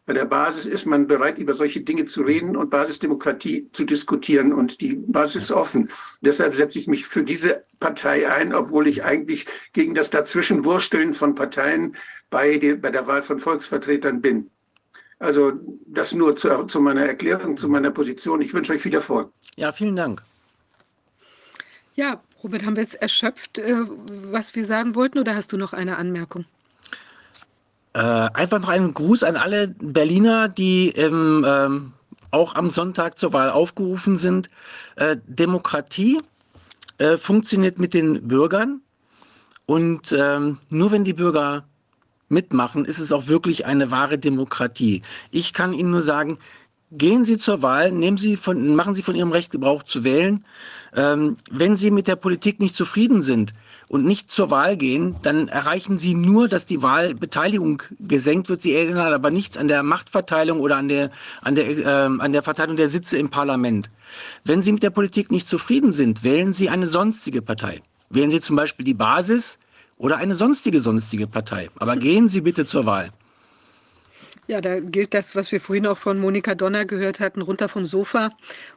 Bei 0.06 0.14
der 0.14 0.26
Basis 0.26 0.66
ist 0.66 0.86
man 0.86 1.08
bereit, 1.08 1.40
über 1.40 1.56
solche 1.56 1.82
Dinge 1.82 2.06
zu 2.06 2.22
reden 2.22 2.56
und 2.56 2.70
Basisdemokratie 2.70 3.70
zu 3.72 3.86
diskutieren 3.86 4.54
und 4.54 4.80
die 4.80 4.94
Basis 4.94 5.46
ist 5.46 5.52
offen. 5.52 5.90
Deshalb 6.22 6.54
setze 6.54 6.78
ich 6.78 6.88
mich 6.88 7.08
für 7.08 7.24
diese 7.24 7.66
Partei 7.80 8.32
ein, 8.32 8.54
obwohl 8.54 8.88
ich 8.88 9.04
eigentlich 9.04 9.48
gegen 9.74 9.96
das 9.96 10.12
Dazwischenwursteln 10.12 11.16
von 11.16 11.34
Parteien 11.34 11.96
bei, 12.30 12.58
die, 12.58 12.76
bei 12.76 12.92
der 12.92 13.08
Wahl 13.08 13.24
von 13.24 13.40
Volksvertretern 13.40 14.22
bin. 14.22 14.52
Also 15.18 15.54
das 15.88 16.14
nur 16.14 16.36
zu, 16.36 16.66
zu 16.66 16.80
meiner 16.82 17.06
Erklärung, 17.06 17.58
zu 17.58 17.68
meiner 17.68 17.90
Position. 17.90 18.42
Ich 18.42 18.54
wünsche 18.54 18.74
euch 18.74 18.82
viel 18.82 18.94
Erfolg. 18.94 19.32
Ja, 19.56 19.72
vielen 19.72 19.96
Dank. 19.96 20.22
Ja, 21.96 22.22
Robert, 22.44 22.66
haben 22.66 22.76
wir 22.76 22.84
es 22.84 22.94
erschöpft, 22.94 23.58
äh, 23.58 23.76
was 24.32 24.56
wir 24.56 24.66
sagen 24.66 24.96
wollten, 24.96 25.20
oder 25.20 25.36
hast 25.36 25.52
du 25.54 25.58
noch 25.58 25.74
eine 25.74 25.98
Anmerkung? 25.98 26.46
Äh, 27.94 28.00
einfach 28.00 28.60
noch 28.60 28.70
einen 28.70 28.94
Gruß 28.94 29.24
an 29.24 29.38
alle 29.38 29.70
Berliner, 29.80 30.50
die 30.50 30.90
im, 30.90 31.46
ähm, 31.48 31.94
auch 32.32 32.56
am 32.56 32.70
Sonntag 32.70 33.18
zur 33.18 33.32
Wahl 33.34 33.50
aufgerufen 33.50 34.18
sind. 34.18 34.50
Äh, 34.98 35.18
Demokratie 35.28 36.20
äh, 36.98 37.18
funktioniert 37.18 37.80
mit 37.80 37.94
den 37.94 38.28
Bürgern 38.28 38.82
und 39.66 40.12
ähm, 40.18 40.60
nur 40.70 40.92
wenn 40.92 41.04
die 41.04 41.14
Bürger 41.14 41.66
mitmachen, 42.28 42.86
ist 42.86 43.00
es 43.00 43.12
auch 43.12 43.28
wirklich 43.28 43.66
eine 43.66 43.92
wahre 43.92 44.18
Demokratie. 44.18 45.02
Ich 45.32 45.54
kann 45.54 45.74
Ihnen 45.74 45.92
nur 45.92 46.02
sagen, 46.02 46.38
gehen 46.98 47.26
Sie 47.26 47.38
zur 47.38 47.62
Wahl, 47.62 47.92
nehmen 47.92 48.18
Sie 48.18 48.36
von, 48.36 48.76
machen 48.76 48.96
Sie 48.96 49.04
von 49.04 49.16
Ihrem 49.16 49.32
Recht 49.32 49.52
Gebrauch 49.52 49.84
zu 49.84 50.04
wählen. 50.04 50.44
Ähm, 50.96 51.38
wenn 51.52 51.76
Sie 51.76 51.92
mit 51.92 52.08
der 52.08 52.16
Politik 52.16 52.60
nicht 52.60 52.76
zufrieden 52.76 53.22
sind 53.22 53.54
und 53.88 54.06
nicht 54.06 54.32
zur 54.32 54.50
Wahl 54.50 54.78
gehen, 54.78 55.16
dann 55.24 55.48
erreichen 55.48 55.98
Sie 55.98 56.16
nur, 56.16 56.48
dass 56.48 56.66
die 56.66 56.82
Wahlbeteiligung 56.82 57.84
gesenkt 58.00 58.50
wird. 58.50 58.62
Sie 58.62 58.74
erinnern 58.74 59.14
aber 59.14 59.32
nichts 59.32 59.58
an 59.58 59.68
der 59.68 59.84
Machtverteilung 59.84 60.60
oder 60.60 60.78
an 60.78 60.88
der, 60.88 61.12
an 61.42 61.56
der, 61.56 61.68
äh, 61.68 61.86
an 61.86 62.32
der 62.32 62.44
Verteilung 62.44 62.78
der 62.78 62.90
Sitze 62.90 63.18
im 63.18 63.30
Parlament. 63.30 63.90
Wenn 64.44 64.62
Sie 64.62 64.72
mit 64.72 64.84
der 64.84 64.90
Politik 64.90 65.32
nicht 65.32 65.48
zufrieden 65.48 65.92
sind, 65.92 66.24
wählen 66.24 66.54
Sie 66.54 66.70
eine 66.70 66.88
sonstige 66.88 67.42
Partei. 67.42 67.82
Wählen 68.10 68.32
Sie 68.32 68.40
zum 68.40 68.56
Beispiel 68.56 68.86
die 68.86 68.94
Basis 68.94 69.60
oder 69.98 70.18
eine 70.18 70.36
sonstige 70.36 70.80
sonstige 70.80 71.28
Partei. 71.28 71.70
Aber 71.78 71.98
gehen 71.98 72.30
Sie 72.30 72.42
bitte 72.42 72.66
zur 72.66 72.86
Wahl. 72.86 73.12
Ja, 74.48 74.62
da 74.62 74.80
gilt 74.80 75.14
das, 75.16 75.36
was 75.36 75.52
wir 75.52 75.60
vorhin 75.60 75.88
auch 75.88 75.98
von 75.98 76.20
Monika 76.20 76.54
Donner 76.54 76.86
gehört 76.86 77.20
hatten, 77.20 77.42
runter 77.42 77.68
vom 77.68 77.88
Sofa 77.88 78.30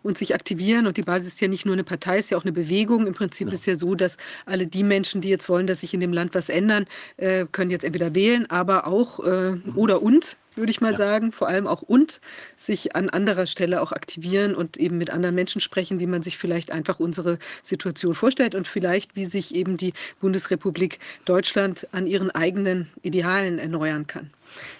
und 0.02 0.16
sich 0.16 0.34
aktivieren. 0.34 0.86
Und 0.86 0.96
die 0.96 1.02
Basis 1.02 1.34
ist 1.34 1.40
ja 1.42 1.48
nicht 1.48 1.66
nur 1.66 1.74
eine 1.74 1.84
Partei, 1.84 2.18
ist 2.18 2.30
ja 2.30 2.38
auch 2.38 2.44
eine 2.44 2.52
Bewegung. 2.52 3.06
Im 3.06 3.12
Prinzip 3.12 3.48
ja. 3.48 3.54
ist 3.54 3.66
ja 3.66 3.76
so, 3.76 3.94
dass 3.94 4.16
alle 4.46 4.66
die 4.66 4.82
Menschen, 4.82 5.20
die 5.20 5.28
jetzt 5.28 5.48
wollen, 5.48 5.66
dass 5.66 5.80
sich 5.80 5.92
in 5.92 6.00
dem 6.00 6.12
Land 6.12 6.34
was 6.34 6.48
ändern, 6.48 6.86
äh, 7.18 7.44
können 7.52 7.70
jetzt 7.70 7.84
entweder 7.84 8.14
wählen, 8.14 8.48
aber 8.50 8.86
auch 8.86 9.20
äh, 9.20 9.52
mhm. 9.52 9.72
oder 9.74 10.02
und 10.02 10.38
würde 10.58 10.70
ich 10.70 10.80
mal 10.80 10.92
ja. 10.92 10.98
sagen, 10.98 11.32
vor 11.32 11.48
allem 11.48 11.66
auch 11.66 11.82
und 11.82 12.20
sich 12.56 12.96
an 12.96 13.08
anderer 13.08 13.46
Stelle 13.46 13.80
auch 13.80 13.92
aktivieren 13.92 14.54
und 14.54 14.76
eben 14.76 14.98
mit 14.98 15.10
anderen 15.10 15.34
Menschen 15.34 15.60
sprechen, 15.60 16.00
wie 16.00 16.06
man 16.06 16.22
sich 16.22 16.36
vielleicht 16.36 16.72
einfach 16.72 16.98
unsere 16.98 17.38
Situation 17.62 18.14
vorstellt 18.14 18.54
und 18.54 18.66
vielleicht, 18.66 19.16
wie 19.16 19.24
sich 19.24 19.54
eben 19.54 19.76
die 19.76 19.92
Bundesrepublik 20.20 20.98
Deutschland 21.26 21.86
an 21.92 22.06
ihren 22.06 22.30
eigenen 22.30 22.88
Idealen 23.02 23.58
erneuern 23.58 24.06
kann. 24.06 24.30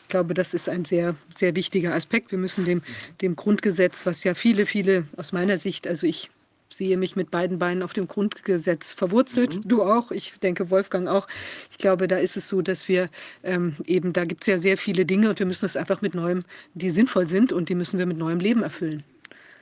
Ich 0.09 0.11
glaube, 0.11 0.33
das 0.33 0.55
ist 0.55 0.71
ein 0.71 0.87
sehr, 0.87 1.17
sehr 1.35 1.55
wichtiger 1.55 1.93
Aspekt. 1.93 2.31
Wir 2.31 2.39
müssen 2.39 2.65
dem, 2.65 2.81
dem 3.21 3.37
Grundgesetz, 3.37 4.07
was 4.07 4.25
ja 4.25 4.33
viele, 4.33 4.65
viele 4.65 5.07
aus 5.19 5.33
meiner 5.33 5.59
Sicht, 5.59 5.87
also 5.87 6.07
ich 6.07 6.31
sehe 6.71 6.97
mich 6.97 7.15
mit 7.15 7.31
beiden 7.31 7.59
Beinen 7.59 7.83
auf 7.83 7.93
dem 7.93 8.09
Grundgesetz 8.09 8.95
verwurzelt. 8.95 9.57
Mhm. 9.57 9.69
Du 9.69 9.83
auch, 9.83 10.11
ich 10.11 10.33
denke 10.43 10.71
Wolfgang 10.71 11.09
auch. 11.09 11.29
Ich 11.71 11.77
glaube, 11.77 12.09
da 12.09 12.17
ist 12.17 12.39
es 12.39 12.49
so, 12.49 12.63
dass 12.63 12.89
wir 12.89 13.11
ähm, 13.43 13.77
eben, 13.85 14.15
da 14.15 14.25
gibt 14.25 14.45
es 14.45 14.47
ja 14.47 14.57
sehr 14.57 14.79
viele 14.79 15.05
Dinge 15.05 15.29
und 15.29 15.39
wir 15.41 15.45
müssen 15.45 15.67
das 15.67 15.77
einfach 15.77 16.01
mit 16.01 16.15
neuem, 16.15 16.47
die 16.73 16.89
sinnvoll 16.89 17.27
sind 17.27 17.53
und 17.53 17.69
die 17.69 17.75
müssen 17.75 17.99
wir 17.99 18.07
mit 18.07 18.17
neuem 18.17 18.41
Leben 18.41 18.63
erfüllen. 18.63 19.05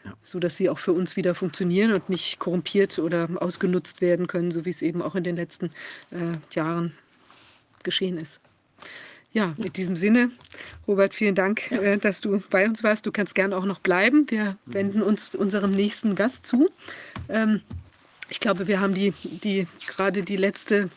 Ja. 0.05 0.15
So 0.21 0.39
dass 0.39 0.55
sie 0.55 0.71
auch 0.71 0.79
für 0.79 0.93
uns 0.93 1.17
wieder 1.17 1.35
funktionieren 1.35 1.93
und 1.93 2.09
nicht 2.09 2.39
korrumpiert 2.39 3.01
oder 3.01 3.29
ausgenutzt 3.35 4.01
werden 4.01 4.29
können, 4.29 4.53
so 4.53 4.65
wie 4.65 4.71
es 4.71 4.81
eben 4.81 5.03
auch 5.03 5.17
in 5.17 5.25
den 5.25 5.35
letzten 5.35 5.73
äh, 6.13 6.39
Jahren 6.55 6.93
geschehen 7.83 8.17
ist. 8.17 8.41
Ja, 9.37 9.53
mit 9.59 9.77
diesem 9.77 9.97
Sinne, 9.97 10.31
Robert, 10.89 11.13
vielen 11.13 11.35
Dank, 11.35 11.71
ja. 11.71 11.83
äh, 11.83 11.99
dass 11.99 12.23
du 12.23 12.43
bei 12.49 12.65
uns 12.65 12.83
warst. 12.83 13.05
Du 13.05 13.13
kannst 13.13 13.35
gerne 13.35 13.55
auch 13.55 13.67
noch 13.67 13.81
bleiben. 13.81 14.25
Wir 14.31 14.57
mhm. 14.65 14.73
wenden 14.73 15.03
uns 15.03 15.35
unserem 15.35 15.73
nächsten 15.73 16.15
Gast 16.15 16.47
zu. 16.47 16.71
Ähm, 17.29 17.61
ich 18.31 18.41
glaube, 18.41 18.67
wir 18.67 18.81
haben 18.81 18.95
die, 18.95 19.13
die 19.25 19.67
gerade 19.87 20.23
die 20.23 20.39
letzte, 20.39 20.89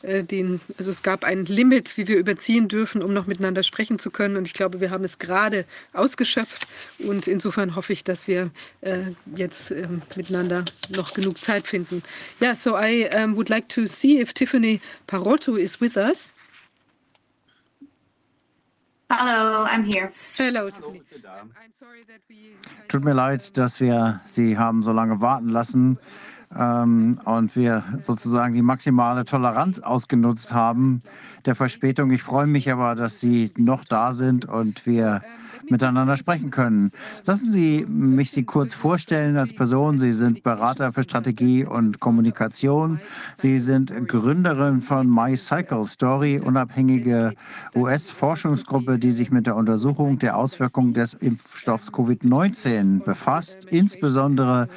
äh, 0.00 0.24
den, 0.24 0.62
also 0.78 0.90
es 0.90 1.02
gab 1.02 1.22
ein 1.22 1.44
Limit, 1.44 1.98
wie 1.98 2.08
wir 2.08 2.16
überziehen 2.16 2.66
dürfen, 2.66 3.02
um 3.02 3.12
noch 3.12 3.26
miteinander 3.26 3.62
sprechen 3.62 3.98
zu 3.98 4.10
können. 4.10 4.38
Und 4.38 4.46
ich 4.46 4.54
glaube, 4.54 4.80
wir 4.80 4.90
haben 4.90 5.04
es 5.04 5.18
gerade 5.18 5.66
ausgeschöpft. 5.92 6.66
Und 7.00 7.28
insofern 7.28 7.76
hoffe 7.76 7.92
ich, 7.92 8.04
dass 8.04 8.26
wir 8.26 8.50
äh, 8.80 9.00
jetzt 9.36 9.70
ähm, 9.70 10.00
miteinander 10.16 10.64
noch 10.96 11.12
genug 11.12 11.44
Zeit 11.44 11.66
finden. 11.66 12.02
Ja, 12.40 12.46
yeah, 12.46 12.56
so 12.56 12.74
I 12.74 13.06
um, 13.14 13.36
would 13.36 13.50
like 13.50 13.68
to 13.68 13.84
see 13.84 14.18
if 14.18 14.32
Tiffany 14.32 14.80
Parotto 15.06 15.56
is 15.56 15.78
with 15.78 15.98
us. 15.98 16.32
Hello, 19.14 19.64
I'm 19.64 19.84
here. 19.84 20.10
Hello, 20.38 20.70
Tiffany. 20.70 21.02
Tut 22.88 23.04
mir 23.04 23.12
leid, 23.12 23.58
dass 23.58 23.78
wir 23.78 24.20
Sie 24.24 24.56
haben 24.56 24.82
so 24.82 24.92
lange 24.92 25.20
warten 25.20 25.50
lassen 25.50 25.98
ähm, 26.58 27.20
und 27.24 27.56
wir 27.56 27.84
sozusagen 27.98 28.54
die 28.54 28.62
maximale 28.62 29.24
Toleranz 29.24 29.78
ausgenutzt 29.78 30.52
haben 30.52 31.02
der 31.46 31.54
Verspätung. 31.54 32.10
Ich 32.10 32.22
freue 32.22 32.46
mich 32.46 32.70
aber, 32.70 32.94
dass 32.94 33.20
Sie 33.20 33.52
noch 33.56 33.84
da 33.84 34.12
sind 34.12 34.44
und 34.44 34.86
wir 34.86 35.22
miteinander 35.68 36.16
sprechen 36.16 36.50
können. 36.50 36.90
Lassen 37.24 37.50
Sie 37.50 37.86
mich 37.88 38.30
Sie 38.30 38.44
kurz 38.44 38.74
vorstellen 38.74 39.36
als 39.36 39.52
Person. 39.52 39.98
Sie 39.98 40.12
sind 40.12 40.42
Berater 40.42 40.92
für 40.92 41.02
Strategie 41.02 41.64
und 41.64 42.00
Kommunikation. 42.00 43.00
Sie 43.38 43.58
sind 43.58 43.92
Gründerin 44.08 44.80
von 44.80 45.08
My 45.08 45.36
Cycle 45.36 45.84
Story, 45.84 46.40
unabhängige 46.44 47.34
US-Forschungsgruppe, 47.74 48.98
die 48.98 49.12
sich 49.12 49.30
mit 49.30 49.46
der 49.46 49.56
Untersuchung 49.56 50.18
der 50.18 50.36
Auswirkungen 50.36 50.94
des 50.94 51.14
Impfstoffs 51.14 51.92
Covid-19 51.92 53.04
befasst, 53.04 53.64
insbesondere 53.66 54.68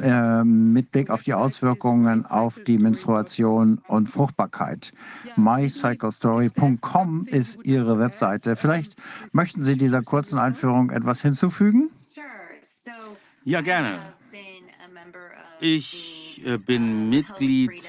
äh, 0.00 0.44
mit 0.44 0.90
Blick 0.92 1.10
auf 1.10 1.22
die 1.24 1.34
Auswirkungen 1.34 2.24
auf 2.26 2.60
die 2.60 2.78
Menstruation 2.78 3.80
und 3.88 4.08
Fruchtbarkeit. 4.08 4.92
mycyclestory.com 5.36 7.26
ist 7.26 7.58
Ihre 7.64 7.98
Webseite. 7.98 8.56
Vielleicht 8.56 8.96
möchten 9.32 9.62
Sie 9.62 9.76
dieser 9.76 10.02
kurzen 10.02 10.38
Einführung 10.38 10.90
etwas 10.90 11.22
hinzufügen? 11.22 11.90
Ja, 13.44 13.60
gerne. 13.60 14.14
Ich 15.60 16.42
äh, 16.44 16.58
bin 16.58 17.08
Mitglied 17.08 17.82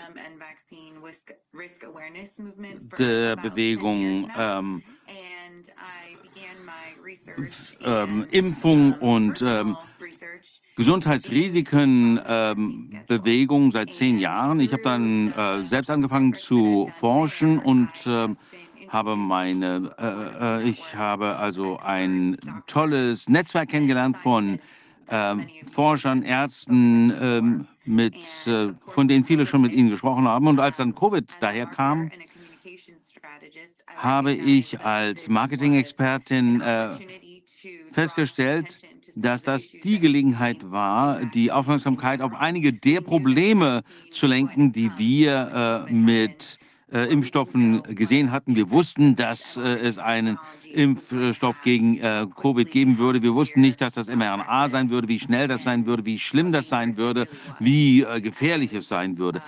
der 2.97 3.35
Bewegung 3.37 4.29
ähm, 4.37 4.83
ähm, 7.81 8.27
Impfung 8.31 8.93
und 8.93 9.41
ähm, 9.41 9.77
Gesundheitsrisiken 10.75 12.19
ähm, 12.27 12.91
Bewegung 13.07 13.71
seit 13.71 13.93
zehn 13.93 14.17
Jahren. 14.19 14.59
Ich 14.59 14.73
habe 14.73 14.83
dann 14.83 15.31
äh, 15.31 15.63
selbst 15.63 15.89
angefangen 15.89 16.33
zu 16.33 16.89
forschen 16.93 17.59
und 17.59 17.89
äh, 18.05 18.27
habe 18.89 19.15
meine, 19.15 19.93
äh, 19.97 20.63
äh, 20.65 20.69
ich 20.69 20.95
habe 20.95 21.37
also 21.37 21.79
ein 21.79 22.37
tolles 22.67 23.29
Netzwerk 23.29 23.69
kennengelernt 23.69 24.17
von 24.17 24.59
ähm, 25.09 25.47
Forschern, 25.71 26.23
Ärzten, 26.23 27.13
ähm, 27.21 27.67
mit, 27.85 28.15
äh, 28.45 28.73
von 28.85 29.07
denen 29.07 29.23
viele 29.23 29.45
schon 29.45 29.61
mit 29.61 29.71
ihnen 29.71 29.89
gesprochen 29.89 30.27
haben. 30.27 30.47
Und 30.47 30.59
als 30.59 30.77
dann 30.77 30.95
Covid 30.95 31.25
daherkam, 31.39 32.11
habe 33.95 34.33
ich 34.33 34.81
als 34.81 35.29
Marketing-Expertin 35.29 36.61
äh, 36.61 36.89
festgestellt, 37.91 38.79
dass 39.15 39.43
das 39.43 39.69
die 39.69 39.99
Gelegenheit 39.99 40.71
war, 40.71 41.23
die 41.25 41.51
Aufmerksamkeit 41.51 42.21
auf 42.21 42.33
einige 42.33 42.73
der 42.73 43.01
Probleme 43.01 43.83
zu 44.11 44.27
lenken, 44.27 44.71
die 44.71 44.91
wir 44.97 45.85
äh, 45.89 45.93
mit 45.93 46.59
äh, 46.91 47.11
Impfstoffen 47.11 47.83
gesehen 47.95 48.31
hatten. 48.31 48.55
Wir 48.55 48.69
wussten, 48.69 49.15
dass 49.15 49.57
äh, 49.57 49.61
es 49.61 49.97
einen 49.97 50.37
Impfstoff 50.71 51.61
gegen 51.61 51.97
äh, 51.97 52.27
Covid 52.35 52.69
geben 52.69 52.97
würde. 52.97 53.21
Wir 53.21 53.33
wussten 53.33 53.61
nicht, 53.61 53.81
dass 53.81 53.93
das 53.93 54.07
mRNA 54.07 54.69
sein 54.69 54.89
würde, 54.89 55.07
wie 55.07 55.19
schnell 55.19 55.47
das 55.47 55.63
sein 55.63 55.85
würde, 55.85 56.05
wie 56.05 56.19
schlimm 56.19 56.51
das 56.51 56.69
sein 56.69 56.97
würde, 56.97 57.27
wie 57.59 58.01
äh, 58.01 58.21
gefährlich 58.21 58.73
es 58.73 58.87
sein 58.87 59.17
würde. 59.17 59.41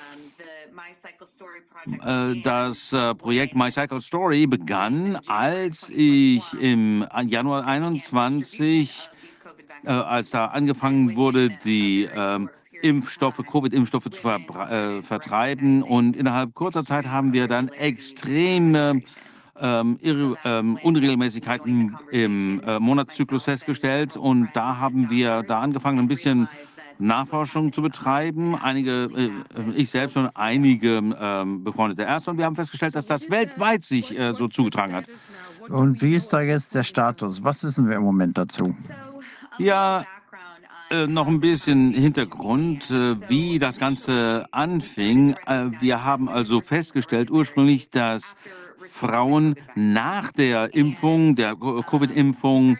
Äh, 2.03 2.41
das 2.41 2.93
äh, 2.93 3.15
Projekt 3.15 3.55
My 3.55 3.71
Cycle 3.71 4.01
Story 4.01 4.47
begann, 4.47 5.17
als 5.27 5.89
ich 5.89 6.53
im 6.53 7.05
Januar 7.27 7.65
21 7.65 9.09
äh, 9.87 9.91
als 9.91 10.31
da 10.31 10.45
angefangen 10.45 11.15
wurde, 11.15 11.49
die 11.63 12.07
ähm, 12.13 12.49
Impfstoffe, 12.81 13.41
Covid-Impfstoffe 13.45 14.09
zu 14.11 14.21
ver 14.21 14.39
äh, 14.69 15.01
vertreiben. 15.01 15.81
Und 15.81 16.15
innerhalb 16.15 16.53
kurzer 16.53 16.83
Zeit 16.83 17.07
haben 17.07 17.33
wir 17.33 17.47
dann 17.47 17.69
extreme 17.69 19.01
ähm, 19.59 19.97
ähm, 20.43 20.77
Unregelmäßigkeiten 20.83 21.97
im 22.11 22.61
äh, 22.61 22.79
Monatszyklus 22.79 23.45
festgestellt. 23.45 24.15
Und 24.15 24.49
da 24.53 24.77
haben 24.77 25.09
wir 25.09 25.43
da 25.43 25.61
angefangen, 25.61 25.99
ein 25.99 26.07
bisschen 26.07 26.47
Nachforschung 26.99 27.73
zu 27.73 27.81
betreiben. 27.81 28.55
Einige, 28.55 29.09
äh, 29.15 29.71
ich 29.75 29.89
selbst 29.89 30.17
und 30.17 30.29
einige 30.35 30.97
äh, 30.97 31.45
befreundete 31.45 32.03
Ärzte. 32.03 32.31
Und 32.31 32.37
wir 32.37 32.45
haben 32.45 32.55
festgestellt, 32.55 32.95
dass 32.95 33.05
das 33.05 33.29
weltweit 33.29 33.83
sich 33.83 34.17
äh, 34.17 34.33
so 34.33 34.47
zugetragen 34.47 34.93
hat. 34.93 35.05
Und 35.69 36.01
wie 36.01 36.13
ist 36.13 36.31
da 36.31 36.41
jetzt 36.41 36.75
der 36.75 36.83
Status? 36.83 37.43
Was 37.43 37.63
wissen 37.63 37.89
wir 37.89 37.97
im 37.97 38.03
Moment 38.03 38.37
dazu? 38.37 38.75
Ja, 39.59 40.05
äh, 40.89 41.07
noch 41.07 41.27
ein 41.27 41.39
bisschen 41.39 41.91
Hintergrund, 41.91 42.89
äh, 42.91 43.29
wie 43.29 43.59
das 43.59 43.77
Ganze 43.77 44.45
anfing. 44.51 45.35
Äh, 45.45 45.71
wir 45.79 46.05
haben 46.05 46.29
also 46.29 46.61
festgestellt 46.61 47.29
ursprünglich, 47.31 47.89
dass 47.89 48.35
Frauen 48.89 49.55
nach 49.75 50.31
der 50.31 50.73
Impfung, 50.75 51.35
der 51.35 51.55
Covid-Impfung, 51.55 52.77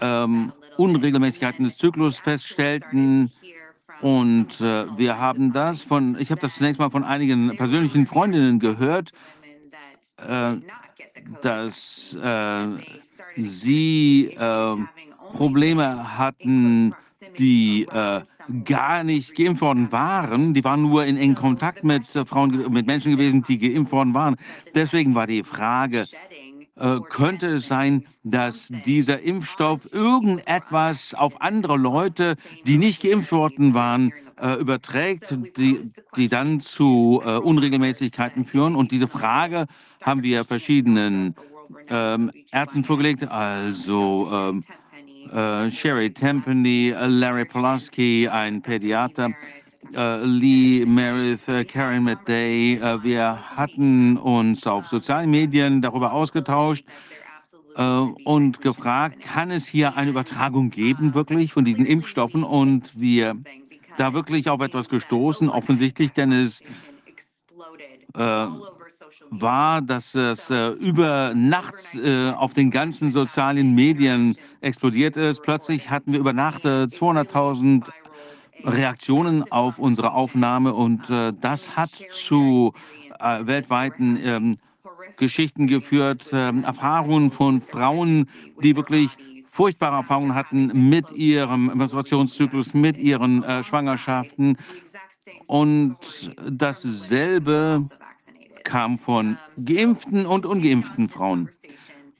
ähm, 0.00 0.52
Unregelmäßigkeiten 0.78 1.64
des 1.64 1.76
Zyklus 1.76 2.18
feststellten. 2.18 3.32
Und 4.00 4.60
äh, 4.60 4.86
wir 4.96 5.18
haben 5.18 5.52
das 5.52 5.82
von, 5.82 6.16
ich 6.18 6.30
habe 6.30 6.40
das 6.40 6.56
zunächst 6.56 6.78
mal 6.78 6.90
von 6.90 7.04
einigen 7.04 7.56
persönlichen 7.56 8.06
Freundinnen 8.06 8.60
gehört, 8.60 9.12
äh, 10.16 10.56
dass 11.42 12.16
äh, 12.20 12.66
sie 13.36 14.36
Probleme 15.32 16.18
hatten, 16.18 16.94
die 17.38 17.86
äh, 17.90 18.20
gar 18.64 19.04
nicht 19.04 19.34
geimpft 19.34 19.62
worden 19.62 19.92
waren. 19.92 20.54
Die 20.54 20.64
waren 20.64 20.82
nur 20.82 21.04
in 21.04 21.16
engen 21.16 21.34
Kontakt 21.34 21.84
mit 21.84 22.14
äh, 22.14 22.24
Frauen, 22.24 22.72
mit 22.72 22.86
Menschen 22.86 23.12
gewesen, 23.12 23.42
die 23.42 23.58
geimpft 23.58 23.92
worden 23.92 24.14
waren. 24.14 24.36
Deswegen 24.74 25.14
war 25.14 25.26
die 25.26 25.42
Frage, 25.44 26.06
äh, 26.76 26.98
könnte 27.08 27.48
es 27.48 27.68
sein, 27.68 28.06
dass 28.24 28.70
dieser 28.86 29.20
Impfstoff 29.20 29.92
irgendetwas 29.92 31.14
auf 31.14 31.40
andere 31.40 31.76
Leute, 31.76 32.36
die 32.66 32.78
nicht 32.78 33.02
geimpft 33.02 33.32
worden 33.32 33.74
waren, 33.74 34.12
äh, 34.40 34.54
überträgt, 34.54 35.36
die, 35.56 35.92
die 36.16 36.28
dann 36.28 36.60
zu 36.60 37.22
äh, 37.24 37.36
Unregelmäßigkeiten 37.36 38.44
führen? 38.44 38.74
Und 38.74 38.90
diese 38.90 39.08
Frage 39.08 39.66
haben 40.00 40.22
wir 40.22 40.44
verschiedenen 40.44 41.34
ähm, 41.88 42.30
Ärzten 42.50 42.84
vorgelegt, 42.84 43.28
also 43.28 44.28
ähm, 44.32 44.64
äh, 45.30 45.70
Sherry 45.70 46.12
Tempany, 46.12 46.90
äh, 46.90 47.06
Larry 47.06 47.44
Polaski, 47.44 48.28
ein 48.28 48.62
Pädiater, 48.62 49.30
äh, 49.94 50.24
Lee 50.24 50.84
Meredith, 50.86 51.48
äh, 51.48 51.64
Karen 51.64 52.04
McDay. 52.04 52.74
Äh, 52.76 53.02
wir 53.02 53.56
hatten 53.56 54.16
uns 54.16 54.66
auf 54.66 54.86
sozialen 54.86 55.30
Medien 55.30 55.82
darüber 55.82 56.12
ausgetauscht 56.12 56.84
äh, 57.76 57.82
und 57.82 58.60
gefragt, 58.60 59.20
kann 59.20 59.50
es 59.50 59.66
hier 59.66 59.96
eine 59.96 60.10
Übertragung 60.10 60.70
geben, 60.70 61.14
wirklich 61.14 61.52
von 61.52 61.64
diesen 61.64 61.86
Impfstoffen? 61.86 62.44
Und 62.44 62.98
wir 62.98 63.34
da 63.98 64.14
wirklich 64.14 64.48
auf 64.48 64.60
etwas 64.60 64.88
gestoßen, 64.88 65.48
offensichtlich, 65.48 66.12
denn 66.12 66.32
es 66.32 66.62
war, 69.32 69.80
dass 69.80 70.14
es 70.14 70.50
äh, 70.50 70.68
über 70.72 71.32
nachts 71.34 71.94
äh, 71.94 72.30
auf 72.30 72.52
den 72.52 72.70
ganzen 72.70 73.10
sozialen 73.10 73.74
Medien 73.74 74.36
explodiert 74.60 75.16
ist. 75.16 75.42
Plötzlich 75.42 75.88
hatten 75.88 76.12
wir 76.12 76.20
über 76.20 76.34
Nacht 76.34 76.64
äh, 76.64 76.84
200.000 76.84 77.88
Reaktionen 78.64 79.50
auf 79.50 79.78
unsere 79.78 80.12
Aufnahme 80.12 80.74
und 80.74 81.08
äh, 81.10 81.32
das 81.40 81.76
hat 81.76 81.90
zu 81.90 82.74
äh, 83.18 83.46
weltweiten 83.46 84.18
ähm, 84.22 84.58
Geschichten 85.16 85.66
geführt, 85.66 86.26
ähm, 86.32 86.64
Erfahrungen 86.64 87.30
von 87.30 87.62
Frauen, 87.62 88.28
die 88.62 88.76
wirklich 88.76 89.16
furchtbare 89.48 89.96
Erfahrungen 89.96 90.34
hatten 90.34 90.90
mit 90.90 91.10
ihrem 91.12 91.66
Menstruationszyklus, 91.74 92.74
mit 92.74 92.98
ihren 92.98 93.42
äh, 93.42 93.62
Schwangerschaften. 93.62 94.56
Und 95.46 95.96
dasselbe 96.50 97.88
kam 98.64 98.98
von 98.98 99.38
geimpften 99.64 100.26
und 100.26 100.46
ungeimpften 100.46 101.08
Frauen. 101.08 101.50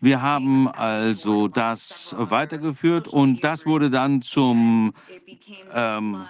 Wir 0.01 0.21
haben 0.21 0.67
also 0.67 1.47
das 1.47 2.15
weitergeführt 2.19 3.07
und 3.07 3.45
das 3.45 3.67
wurde 3.67 3.89
dann 3.89 4.21
zum, 4.21 4.95
ähm, 5.73 6.27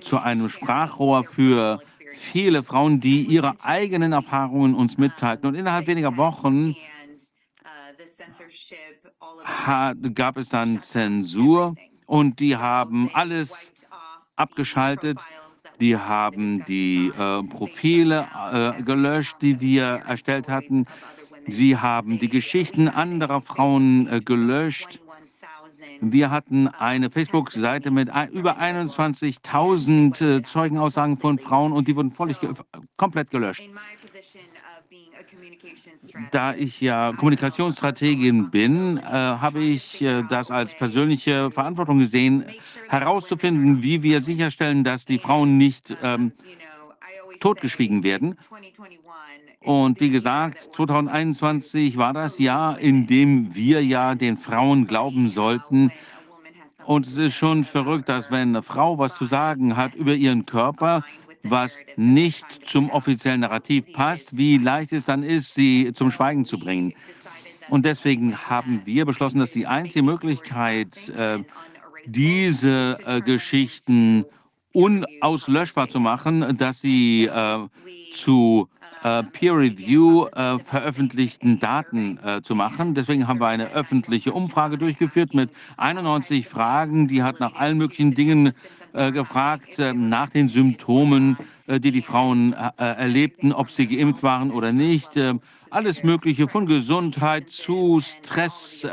zu 0.00 0.18
einem 0.18 0.50
Sprachrohr 0.50 1.24
für 1.24 1.80
viele 2.12 2.62
Frauen, 2.62 3.00
die 3.00 3.22
ihre 3.22 3.64
eigenen 3.64 4.12
Erfahrungen 4.12 4.74
uns 4.74 4.98
mitteilten. 4.98 5.48
Und 5.48 5.54
innerhalb 5.54 5.86
weniger 5.86 6.16
Wochen 6.18 6.76
hat, 9.44 9.96
gab 10.14 10.36
es 10.36 10.50
dann 10.50 10.80
Zensur 10.82 11.76
und 12.06 12.40
die 12.40 12.56
haben 12.56 13.10
alles 13.14 13.72
abgeschaltet. 14.36 15.18
Die 15.80 15.96
haben 15.96 16.64
die 16.66 17.08
äh, 17.08 17.42
Profile 17.44 18.26
äh, 18.52 18.82
gelöscht, 18.82 19.36
die 19.40 19.60
wir 19.60 20.02
erstellt 20.06 20.48
hatten. 20.48 20.86
Sie 21.46 21.76
haben 21.76 22.18
die 22.18 22.28
Geschichten 22.28 22.88
anderer 22.88 23.40
Frauen 23.40 24.08
äh, 24.08 24.20
gelöscht. 24.20 25.00
Wir 26.00 26.30
hatten 26.30 26.68
eine 26.68 27.10
Facebook-Seite 27.10 27.90
mit 27.90 28.08
über 28.32 28.58
21.000 28.58 30.36
äh, 30.36 30.42
Zeugenaussagen 30.42 31.16
von 31.16 31.38
Frauen 31.38 31.72
und 31.72 31.88
die 31.88 31.96
wurden 31.96 32.12
völlig 32.12 32.36
komplett 32.96 33.30
gelöscht. 33.30 33.68
Da 36.30 36.54
ich 36.54 36.80
ja 36.80 37.12
Kommunikationsstrategin 37.12 38.50
bin, 38.50 38.98
äh, 38.98 39.02
habe 39.02 39.62
ich 39.62 40.02
äh, 40.02 40.22
das 40.28 40.50
als 40.50 40.74
persönliche 40.74 41.50
Verantwortung 41.50 41.98
gesehen, 41.98 42.44
herauszufinden, 42.88 43.82
wie 43.82 44.02
wir 44.02 44.20
sicherstellen, 44.20 44.84
dass 44.84 45.04
die 45.04 45.18
Frauen 45.18 45.58
nicht 45.58 45.96
ähm, 46.02 46.32
totgeschwiegen 47.40 48.02
werden. 48.02 48.36
Und 49.60 50.00
wie 50.00 50.10
gesagt, 50.10 50.60
2021 50.74 51.96
war 51.96 52.12
das 52.12 52.38
Jahr, 52.38 52.78
in 52.78 53.06
dem 53.06 53.54
wir 53.54 53.84
ja 53.84 54.14
den 54.14 54.36
Frauen 54.36 54.86
glauben 54.86 55.28
sollten. 55.28 55.92
Und 56.84 57.06
es 57.06 57.18
ist 57.18 57.34
schon 57.34 57.64
verrückt, 57.64 58.08
dass 58.08 58.30
wenn 58.30 58.48
eine 58.48 58.62
Frau 58.62 58.98
was 58.98 59.16
zu 59.16 59.26
sagen 59.26 59.76
hat 59.76 59.94
über 59.94 60.14
ihren 60.14 60.46
Körper, 60.46 61.04
was 61.42 61.80
nicht 61.96 62.66
zum 62.66 62.90
offiziellen 62.90 63.40
Narrativ 63.40 63.92
passt, 63.92 64.36
wie 64.36 64.58
leicht 64.58 64.92
es 64.92 65.04
dann 65.06 65.22
ist, 65.22 65.54
sie 65.54 65.92
zum 65.94 66.10
Schweigen 66.10 66.44
zu 66.44 66.58
bringen. 66.58 66.94
Und 67.68 67.84
deswegen 67.84 68.36
haben 68.48 68.82
wir 68.84 69.04
beschlossen, 69.04 69.38
dass 69.38 69.50
die 69.50 69.66
einzige 69.66 70.02
Möglichkeit, 70.02 71.08
äh, 71.10 71.42
diese 72.06 72.96
äh, 73.04 73.20
Geschichten 73.20 74.24
unauslöschbar 74.72 75.88
zu 75.88 76.00
machen, 76.00 76.56
dass 76.56 76.80
sie 76.80 77.26
äh, 77.26 77.58
zu 78.12 78.68
Peer-Review 79.00 80.26
veröffentlichten 80.64 81.60
Daten 81.60 82.18
zu 82.42 82.56
machen. 82.56 82.96
Deswegen 82.96 83.28
haben 83.28 83.38
wir 83.38 83.46
eine 83.46 83.70
öffentliche 83.70 84.32
Umfrage 84.32 84.76
durchgeführt 84.76 85.34
mit 85.34 85.50
91 85.76 86.48
Fragen. 86.48 87.06
Die 87.06 87.22
hat 87.22 87.38
nach 87.38 87.54
allen 87.54 87.78
möglichen 87.78 88.16
Dingen 88.16 88.54
äh, 88.98 89.12
gefragt, 89.12 89.78
äh, 89.78 89.92
nach 89.92 90.30
den 90.30 90.48
Symptomen, 90.48 91.36
äh, 91.66 91.78
die 91.78 91.92
die 91.92 92.02
Frauen 92.02 92.52
erlebten, 92.52 93.52
ob 93.52 93.70
sie 93.70 93.86
geimpft 93.86 94.22
waren 94.22 94.50
oder 94.50 94.72
nicht. 94.72 95.10
alles 95.70 96.02
Mögliche 96.02 96.48
von 96.48 96.66
Gesundheit 96.66 97.50
zu 97.50 98.00
Stress 98.00 98.86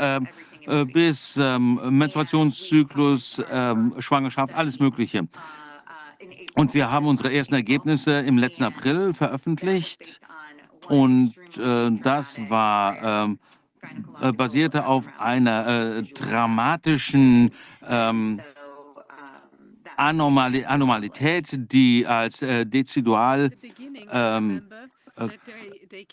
bis 0.93 1.38
ähm, 1.38 1.80
Menstruationszyklus, 1.98 3.42
ähm, 3.51 3.93
Schwangerschaft, 4.00 4.53
alles 4.53 4.80
Mögliche. 4.80 5.27
Und 6.56 6.74
wir 6.74 6.90
haben 6.92 7.08
unsere 7.08 7.34
ersten 7.34 7.53
Ergebnisse 7.53 8.19
im 8.22 8.38
letzten 8.38 8.64
April 8.64 9.14
veröffentlicht. 9.14 10.22
Und 10.88 11.35
äh, 11.58 11.92
das 12.01 12.38
war 12.50 13.25
ähm, 13.25 13.40
äh, 14.22 14.32
basierte 14.32 14.85
auf 14.85 15.08
einer 15.19 15.67
äh, 15.67 16.03
dramatischen 16.03 17.51
Anomali 19.98 20.66
Anomalität, 20.66 21.72
die 21.72 22.06
als 22.06 22.42
äh, 22.42 22.66
Dezidual 22.66 23.52
ähm, 24.12 24.62
äh, 25.18 25.30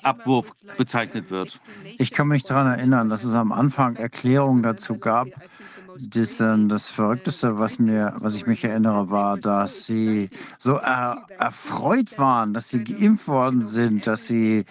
Abwurf 0.02 0.52
bezeichnet 0.76 1.30
wird. 1.30 1.60
Ich 1.98 2.12
kann 2.12 2.28
mich 2.28 2.44
daran 2.44 2.78
erinnern, 2.78 3.08
dass 3.08 3.24
es 3.24 3.32
am 3.32 3.52
Anfang 3.52 3.96
Erklärungen 3.96 4.62
dazu 4.62 4.98
gab, 4.98 5.28
das, 5.98 6.38
das 6.38 6.88
Verrückteste, 6.88 7.58
was, 7.58 7.78
mir, 7.78 8.14
was 8.18 8.34
ich 8.34 8.46
mich 8.46 8.64
erinnere, 8.64 9.10
war, 9.10 9.36
dass 9.36 9.84
sie 9.84 10.30
so 10.58 10.76
er, 10.76 11.26
erfreut 11.38 12.18
waren, 12.18 12.54
dass 12.54 12.68
sie 12.68 12.82
geimpft 12.82 13.28
worden 13.28 13.62
sind, 13.62 14.06
dass 14.06 14.26
sie 14.26 14.64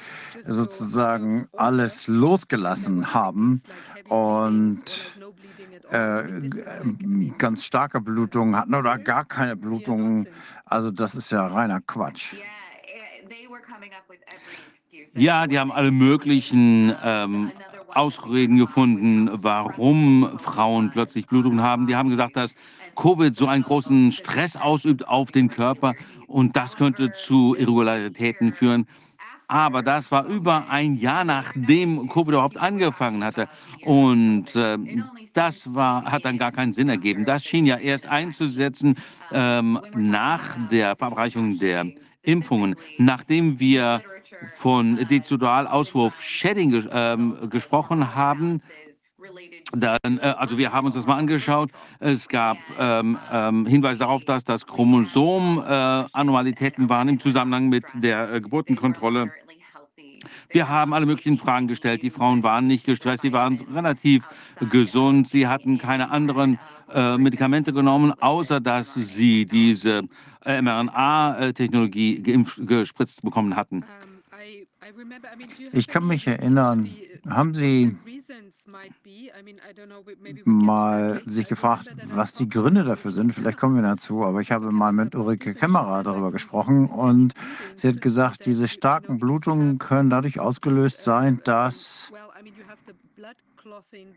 sozusagen 0.43 1.47
alles 1.53 2.07
losgelassen 2.07 3.13
haben. 3.13 3.61
und 4.09 4.83
äh, 5.91 6.23
ganz 7.37 7.65
starke 7.65 7.99
Blutungen 8.01 8.55
hatten 8.55 8.73
oder 8.73 8.97
gar 8.97 9.25
keine 9.25 9.55
Blutungen. 9.55 10.27
Also 10.65 10.91
das 10.91 11.15
ist 11.15 11.31
ja 11.31 11.45
reiner 11.45 11.81
Quatsch. 11.81 12.33
Ja, 15.13 15.47
die 15.47 15.59
haben 15.59 15.71
alle 15.71 15.91
möglichen 15.91 16.95
ähm, 17.03 17.51
Ausreden 17.89 18.57
gefunden, 18.57 19.29
warum 19.33 20.39
Frauen 20.39 20.91
plötzlich 20.91 21.27
Blutungen 21.27 21.61
haben. 21.61 21.87
Die 21.87 21.95
haben 21.95 22.09
gesagt, 22.09 22.35
dass 22.37 22.55
Covid 22.95 23.35
so 23.35 23.47
einen 23.47 23.63
großen 23.63 24.11
Stress 24.11 24.55
ausübt 24.55 25.07
auf 25.07 25.31
den 25.31 25.49
Körper 25.49 25.95
und 26.27 26.55
das 26.55 26.75
könnte 26.75 27.11
zu 27.11 27.55
Irregularitäten 27.55 28.53
führen. 28.53 28.87
Aber 29.51 29.83
das 29.83 30.11
war 30.11 30.27
über 30.27 30.69
ein 30.69 30.95
Jahr 30.95 31.25
nachdem 31.25 32.07
Covid 32.07 32.35
überhaupt 32.35 32.55
angefangen 32.55 33.21
hatte. 33.21 33.49
Und 33.83 34.55
äh, 34.55 34.77
das 35.33 35.75
war, 35.75 36.05
hat 36.05 36.23
dann 36.23 36.37
gar 36.37 36.53
keinen 36.53 36.71
Sinn 36.71 36.87
ergeben. 36.87 37.25
Das 37.25 37.43
schien 37.43 37.65
ja 37.65 37.75
erst 37.75 38.07
einzusetzen 38.07 38.95
ähm, 39.33 39.77
nach 39.93 40.55
der 40.71 40.95
Verabreichung 40.95 41.59
der 41.59 41.85
Impfungen. 42.21 42.77
Nachdem 42.97 43.59
wir 43.59 44.01
von 44.55 44.95
Dezidral-Auswurf 45.09 46.21
Shedding 46.21 46.71
ges 46.71 46.87
ähm, 46.89 47.49
gesprochen 47.49 48.15
haben, 48.15 48.61
dann, 49.73 50.19
äh, 50.19 50.33
also 50.37 50.57
wir 50.57 50.71
haben 50.73 50.85
uns 50.85 50.95
das 50.95 51.05
mal 51.05 51.17
angeschaut. 51.17 51.69
Es 51.99 52.27
gab 52.27 52.57
ähm, 52.79 53.17
ähm, 53.31 53.65
Hinweise 53.65 53.99
darauf, 53.99 54.25
dass 54.25 54.43
das 54.43 54.65
Chromosom 54.65 55.63
äh, 55.65 55.71
Annualitäten 55.71 56.89
waren 56.89 57.09
im 57.09 57.19
Zusammenhang 57.19 57.69
mit 57.69 57.85
der 57.93 58.33
äh, 58.33 58.41
Geburtenkontrolle. 58.41 59.31
Wir 60.49 60.69
haben 60.69 60.93
alle 60.93 61.05
möglichen 61.05 61.37
Fragen 61.37 61.67
gestellt. 61.67 62.03
Die 62.03 62.09
Frauen 62.09 62.43
waren 62.43 62.67
nicht 62.67 62.85
gestresst, 62.85 63.21
sie 63.21 63.31
waren 63.31 63.57
relativ 63.73 64.27
gesund, 64.69 65.27
sie 65.27 65.47
hatten 65.47 65.77
keine 65.77 66.11
anderen 66.11 66.59
äh, 66.93 67.17
Medikamente 67.17 67.73
genommen, 67.73 68.13
außer 68.19 68.59
dass 68.59 68.93
sie 68.93 69.45
diese 69.45 70.03
äh, 70.45 70.61
mRNA-Technologie 70.61 72.21
gespritzt 72.57 73.21
bekommen 73.23 73.55
hatten. 73.55 73.85
Ich 75.71 75.87
kann 75.87 76.07
mich 76.07 76.27
erinnern, 76.27 76.89
haben 77.29 77.53
Sie 77.53 77.97
mal 80.45 81.21
sich 81.25 81.47
gefragt, 81.47 81.93
was 82.13 82.33
die 82.33 82.49
Gründe 82.49 82.83
dafür 82.83 83.11
sind? 83.11 83.33
Vielleicht 83.33 83.57
kommen 83.57 83.75
wir 83.75 83.81
dazu, 83.81 84.23
aber 84.23 84.41
ich 84.41 84.51
habe 84.51 84.71
mal 84.71 84.91
mit 84.91 85.15
Ulrike 85.15 85.53
Kämmerer 85.53 86.03
darüber 86.03 86.31
gesprochen 86.31 86.87
und 86.87 87.33
sie 87.75 87.89
hat 87.89 88.01
gesagt, 88.01 88.45
diese 88.45 88.67
starken 88.67 89.19
Blutungen 89.19 89.77
können 89.77 90.09
dadurch 90.09 90.39
ausgelöst 90.39 91.03
sein, 91.03 91.41
dass 91.43 92.11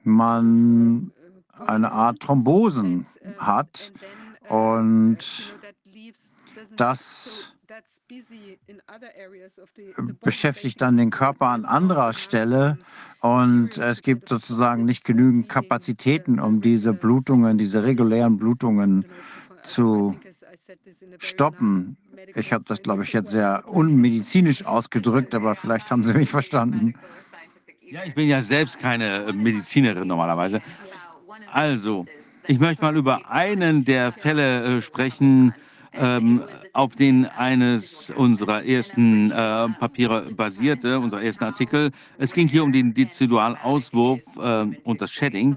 man 0.03 1.13
eine 1.67 1.93
Art 1.93 2.21
Thrombosen 2.21 3.07
hat 3.39 3.93
und 4.49 5.55
das 6.77 7.54
beschäftigt 10.23 10.81
dann 10.81 10.97
den 10.97 11.11
Körper 11.11 11.49
an 11.49 11.65
anderer 11.65 12.13
Stelle 12.13 12.79
und 13.21 13.79
es 13.79 14.03
gibt 14.03 14.29
sozusagen 14.29 14.85
nicht 14.85 15.05
genügend 15.05 15.49
Kapazitäten, 15.49 16.41
um 16.41 16.61
diese 16.61 16.93
Blutungen, 16.93 17.59
diese 17.59 17.83
regulären 17.83 18.37
Blutungen 18.37 19.07
zu 19.63 20.17
stoppen. 21.19 21.97
Ich 22.35 22.53
habe 22.53 22.65
das, 22.67 22.83
glaube 22.83 23.03
ich, 23.05 23.13
jetzt 23.13 23.31
sehr 23.31 23.65
unmedizinisch 23.67 24.65
ausgedrückt, 24.65 25.35
aber 25.35 25.55
vielleicht 25.55 25.91
haben 25.91 26.05
Sie 26.05 26.15
mich 26.15 26.31
verstanden. 26.31 26.95
Ja, 27.81 28.05
ich 28.05 28.15
bin 28.15 28.29
ja 28.29 28.43
selbst 28.43 28.79
keine 28.79 29.33
Medizinerin 29.33 30.09
normalerweise. 30.09 30.61
Also, 31.53 32.07
ich 32.47 32.59
möchte 32.59 32.83
mal 32.83 32.97
über 32.97 33.31
einen 33.31 33.85
der 33.85 34.13
Fälle 34.13 34.79
äh, 34.79 34.81
sprechen, 34.83 35.55
ähm, 35.97 36.43
auf 36.73 36.97
den 36.97 37.27
eines 37.27 38.11
unserer 38.11 38.65
ersten 38.65 39.31
äh, 39.31 39.35
Papiere 39.35 40.33
basierte, 40.35 40.99
unserer 40.99 41.23
ersten 41.23 41.45
Artikel. 41.45 41.91
Es 42.19 42.35
ging 42.35 42.49
hier 42.49 42.65
um 42.65 42.73
den 42.73 42.95
Dezidualauswurf 42.95 44.23
äh, 44.41 44.67
und 44.85 45.01
das 45.01 45.13
Shedding. 45.13 45.57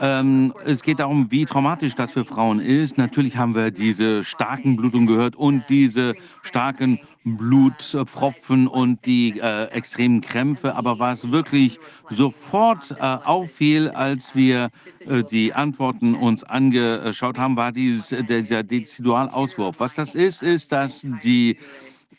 Ähm, 0.00 0.52
es 0.64 0.82
geht 0.82 0.98
darum, 0.98 1.30
wie 1.30 1.44
traumatisch 1.44 1.94
das 1.94 2.12
für 2.12 2.24
Frauen 2.24 2.60
ist. 2.60 2.98
Natürlich 2.98 3.36
haben 3.36 3.54
wir 3.54 3.70
diese 3.70 4.24
starken 4.24 4.76
Blutungen 4.76 5.06
gehört 5.06 5.36
und 5.36 5.64
diese 5.68 6.14
starken 6.42 6.98
Blutpfropfen 7.24 8.68
und 8.68 9.06
die 9.06 9.40
äh, 9.40 9.64
extremen 9.70 10.20
Krämpfe. 10.20 10.74
Aber 10.74 10.98
was 10.98 11.30
wirklich 11.30 11.80
sofort 12.10 12.90
äh, 12.92 12.96
auffiel, 13.00 13.88
als 13.88 14.34
wir 14.34 14.70
äh, 15.00 15.22
die 15.22 15.54
Antworten 15.54 16.14
uns 16.14 16.44
angeschaut 16.44 17.38
haben, 17.38 17.56
war 17.56 17.72
dieses, 17.72 18.14
dieser 18.26 18.62
Dezidualauswurf. 18.62 19.80
Was 19.80 19.94
das 19.94 20.14
ist, 20.14 20.42
ist, 20.42 20.70
dass 20.70 21.00
die 21.22 21.58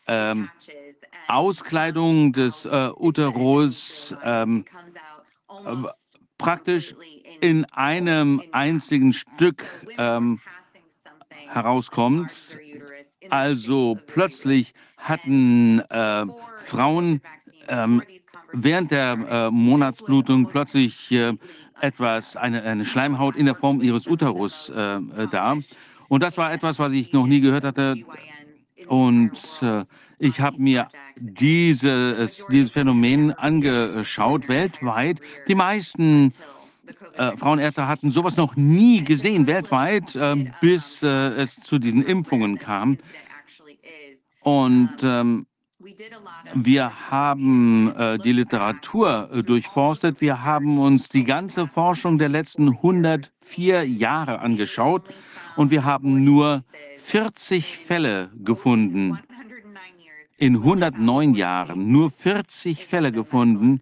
ähm, 0.07 0.49
Auskleidung 1.27 2.33
des 2.33 2.65
äh, 2.65 2.89
Uterus 2.95 4.15
ähm, 4.23 4.65
praktisch 6.37 6.95
in 7.41 7.65
einem 7.65 8.41
einzigen 8.51 9.13
Stück 9.13 9.63
ähm, 9.97 10.39
herauskommt. 11.49 12.57
Also 13.29 13.97
plötzlich 14.07 14.73
hatten 14.97 15.79
äh, 15.79 16.25
Frauen 16.59 17.21
ähm, 17.67 18.01
während 18.51 18.91
der 18.91 19.17
äh, 19.29 19.51
Monatsblutung 19.51 20.47
plötzlich 20.47 21.11
äh, 21.11 21.33
etwas, 21.81 22.37
eine, 22.37 22.63
eine 22.63 22.85
Schleimhaut 22.85 23.35
in 23.35 23.45
der 23.45 23.55
Form 23.55 23.81
ihres 23.81 24.07
Uterus 24.07 24.69
äh, 24.69 24.95
äh, 24.95 25.01
da. 25.31 25.57
Und 26.07 26.23
das 26.23 26.37
war 26.37 26.53
etwas, 26.53 26.79
was 26.79 26.93
ich 26.93 27.11
noch 27.13 27.25
nie 27.25 27.41
gehört 27.41 27.63
hatte. 27.63 27.95
Und 28.87 29.39
äh, 29.61 29.83
ich 30.19 30.39
habe 30.39 30.61
mir 30.61 30.87
dieses, 31.17 32.45
dieses 32.49 32.71
Phänomen 32.71 33.31
angeschaut 33.33 34.47
weltweit. 34.47 35.19
Die 35.47 35.55
meisten 35.55 36.31
äh, 37.17 37.35
Frauenärzte 37.35 37.87
hatten 37.87 38.11
sowas 38.11 38.37
noch 38.37 38.55
nie 38.55 39.03
gesehen 39.03 39.47
weltweit, 39.47 40.15
äh, 40.15 40.51
bis 40.61 41.03
äh, 41.03 41.07
es 41.07 41.55
zu 41.59 41.79
diesen 41.79 42.05
Impfungen 42.05 42.57
kam. 42.57 42.97
Und 44.45 44.97
ähm, 45.03 45.47
wir 46.53 47.09
haben 47.09 47.91
äh, 47.97 48.19
die 48.19 48.31
Literatur 48.31 49.27
äh, 49.33 49.41
durchforstet. 49.41 50.21
Wir 50.21 50.43
haben 50.43 50.77
uns 50.77 51.09
die 51.09 51.23
ganze 51.23 51.65
Forschung 51.65 52.19
der 52.19 52.29
letzten 52.29 52.69
104 52.69 53.87
Jahre 53.87 54.41
angeschaut 54.41 55.03
und 55.55 55.71
wir 55.71 55.83
haben 55.83 56.23
nur 56.23 56.63
40 56.99 57.75
Fälle 57.75 58.29
gefunden. 58.35 59.17
In 60.37 60.57
109 60.57 61.33
Jahren 61.33 61.91
nur 61.91 62.11
40 62.11 62.85
Fälle 62.85 63.11
gefunden 63.11 63.81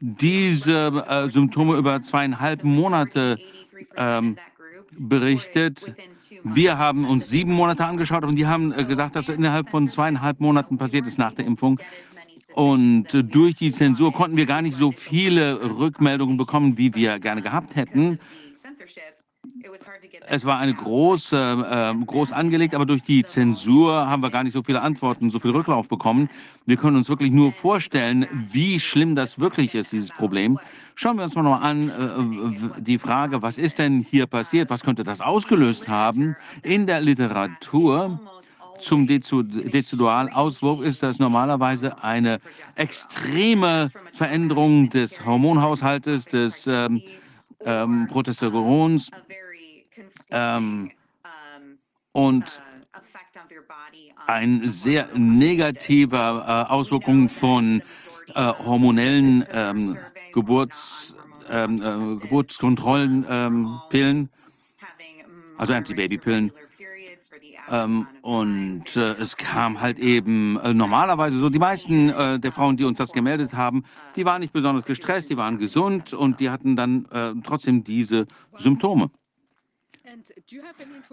diese 0.00 1.04
äh, 1.08 1.28
Symptome 1.28 1.76
über 1.76 2.02
zweieinhalb 2.02 2.64
Monate 2.64 3.38
ähm, 3.96 4.36
berichtet. 4.98 5.94
Wir 6.44 6.78
haben 6.78 7.06
uns 7.06 7.28
sieben 7.28 7.52
Monate 7.52 7.84
angeschaut 7.84 8.24
und 8.24 8.36
die 8.36 8.46
haben 8.46 8.72
äh, 8.72 8.84
gesagt, 8.84 9.16
dass 9.16 9.28
innerhalb 9.28 9.70
von 9.70 9.88
zweieinhalb 9.88 10.40
Monaten 10.40 10.78
passiert 10.78 11.06
ist 11.06 11.18
nach 11.18 11.32
der 11.32 11.46
Impfung. 11.46 11.80
Und 12.54 13.08
durch 13.12 13.54
die 13.54 13.70
Zensur 13.70 14.12
konnten 14.12 14.38
wir 14.38 14.46
gar 14.46 14.62
nicht 14.62 14.76
so 14.76 14.90
viele 14.90 15.78
Rückmeldungen 15.78 16.38
bekommen, 16.38 16.78
wie 16.78 16.94
wir 16.94 17.18
gerne 17.18 17.42
gehabt 17.42 17.76
hätten. 17.76 18.18
Es 20.26 20.44
war 20.44 20.58
eine 20.58 20.74
große, 20.74 21.94
äh, 21.98 22.04
groß 22.04 22.32
angelegt, 22.32 22.74
aber 22.74 22.86
durch 22.86 23.02
die 23.02 23.24
Zensur 23.24 24.08
haben 24.08 24.22
wir 24.22 24.30
gar 24.30 24.42
nicht 24.42 24.52
so 24.52 24.62
viele 24.62 24.82
Antworten, 24.82 25.30
so 25.30 25.38
viel 25.38 25.50
Rücklauf 25.50 25.88
bekommen. 25.88 26.28
Wir 26.64 26.76
können 26.76 26.96
uns 26.96 27.08
wirklich 27.08 27.30
nur 27.30 27.52
vorstellen, 27.52 28.26
wie 28.32 28.80
schlimm 28.80 29.14
das 29.14 29.38
wirklich 29.38 29.74
ist, 29.74 29.92
dieses 29.92 30.10
Problem. 30.10 30.58
Schauen 30.98 31.18
wir 31.18 31.24
uns 31.24 31.36
mal 31.36 31.42
noch 31.42 31.60
an 31.60 31.90
äh, 31.90 32.80
die 32.80 32.98
Frage, 32.98 33.42
was 33.42 33.58
ist 33.58 33.78
denn 33.78 34.00
hier 34.00 34.26
passiert? 34.26 34.70
Was 34.70 34.82
könnte 34.82 35.04
das 35.04 35.20
ausgelöst 35.20 35.88
haben? 35.88 36.36
In 36.62 36.86
der 36.86 37.02
Literatur 37.02 38.18
zum 38.78 39.06
Dezidualauswurf 39.06 40.80
ist 40.80 41.02
das 41.02 41.18
normalerweise 41.18 42.02
eine 42.02 42.40
extreme 42.76 43.90
Veränderung 44.14 44.88
des 44.88 45.24
Hormonhaushaltes, 45.26 46.24
des 46.24 46.66
ähm, 46.66 47.02
ähm, 47.60 48.06
Protesterons 48.10 49.10
ähm, 50.30 50.90
und 52.12 52.62
ein 54.26 54.66
sehr 54.66 55.08
negativer 55.14 56.66
äh, 56.68 56.72
Auswirkung 56.72 57.28
von 57.28 57.82
äh, 58.36 58.52
hormonellen 58.64 59.44
ähm, 59.50 59.96
Geburts, 60.32 61.16
ähm, 61.50 61.82
äh, 61.82 62.16
Geburtskontrollenpillen, 62.20 63.90
ähm, 63.90 64.28
also 65.56 65.72
Antibabypillen. 65.72 66.52
Ähm, 67.68 68.06
und 68.22 68.96
äh, 68.96 69.14
es 69.14 69.36
kam 69.36 69.80
halt 69.80 69.98
eben 69.98 70.56
äh, 70.60 70.72
normalerweise 70.72 71.38
so, 71.38 71.48
die 71.48 71.58
meisten 71.58 72.10
äh, 72.10 72.38
der 72.38 72.52
Frauen, 72.52 72.76
die 72.76 72.84
uns 72.84 72.98
das 72.98 73.12
gemeldet 73.12 73.54
haben, 73.54 73.82
die 74.14 74.24
waren 74.24 74.40
nicht 74.40 74.52
besonders 74.52 74.84
gestresst, 74.84 75.30
die 75.30 75.36
waren 75.36 75.58
gesund 75.58 76.14
und 76.14 76.38
die 76.38 76.50
hatten 76.50 76.76
dann 76.76 77.06
äh, 77.06 77.32
trotzdem 77.42 77.82
diese 77.82 78.26
Symptome. 78.56 79.10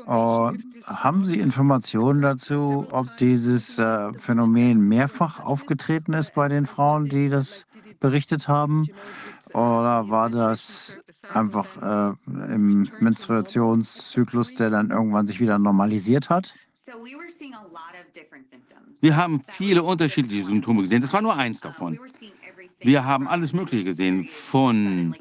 Uh, 0.05 0.51
haben 0.85 1.25
Sie 1.25 1.39
Informationen 1.39 2.21
dazu, 2.21 2.85
ob 2.91 3.17
dieses 3.17 3.77
äh, 3.79 4.13
Phänomen 4.13 4.87
mehrfach 4.87 5.39
aufgetreten 5.39 6.13
ist 6.13 6.33
bei 6.33 6.47
den 6.47 6.65
Frauen, 6.65 7.05
die 7.05 7.29
das 7.29 7.65
berichtet 7.99 8.47
haben? 8.47 8.87
Oder 9.49 10.09
war 10.09 10.29
das 10.29 10.97
einfach 11.31 11.67
äh, 11.81 12.53
im 12.53 12.87
Menstruationszyklus, 12.99 14.55
der 14.55 14.69
dann 14.69 14.91
irgendwann 14.91 15.27
sich 15.27 15.39
wieder 15.39 15.59
normalisiert 15.59 16.29
hat? 16.29 16.53
Wir 18.99 19.15
haben 19.15 19.41
viele 19.41 19.83
unterschiedliche 19.83 20.45
Symptome 20.45 20.81
gesehen. 20.81 21.01
Das 21.01 21.13
war 21.13 21.21
nur 21.21 21.35
eins 21.35 21.61
davon. 21.61 21.99
Wir 22.79 23.05
haben 23.05 23.27
alles 23.27 23.53
Mögliche 23.53 23.83
gesehen, 23.83 24.25
von 24.25 25.15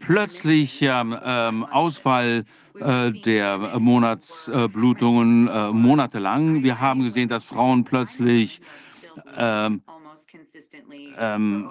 plötzlichem 0.00 1.16
ähm, 1.22 1.64
Ausfall 1.64 2.44
äh, 2.74 3.10
der 3.12 3.78
Monatsblutungen 3.78 5.48
äh, 5.48 5.70
monatelang. 5.72 6.62
Wir 6.62 6.80
haben 6.80 7.02
gesehen, 7.02 7.28
dass 7.28 7.44
Frauen 7.44 7.84
plötzlich 7.84 8.60
ähm, 9.36 9.82
ähm, 11.18 11.70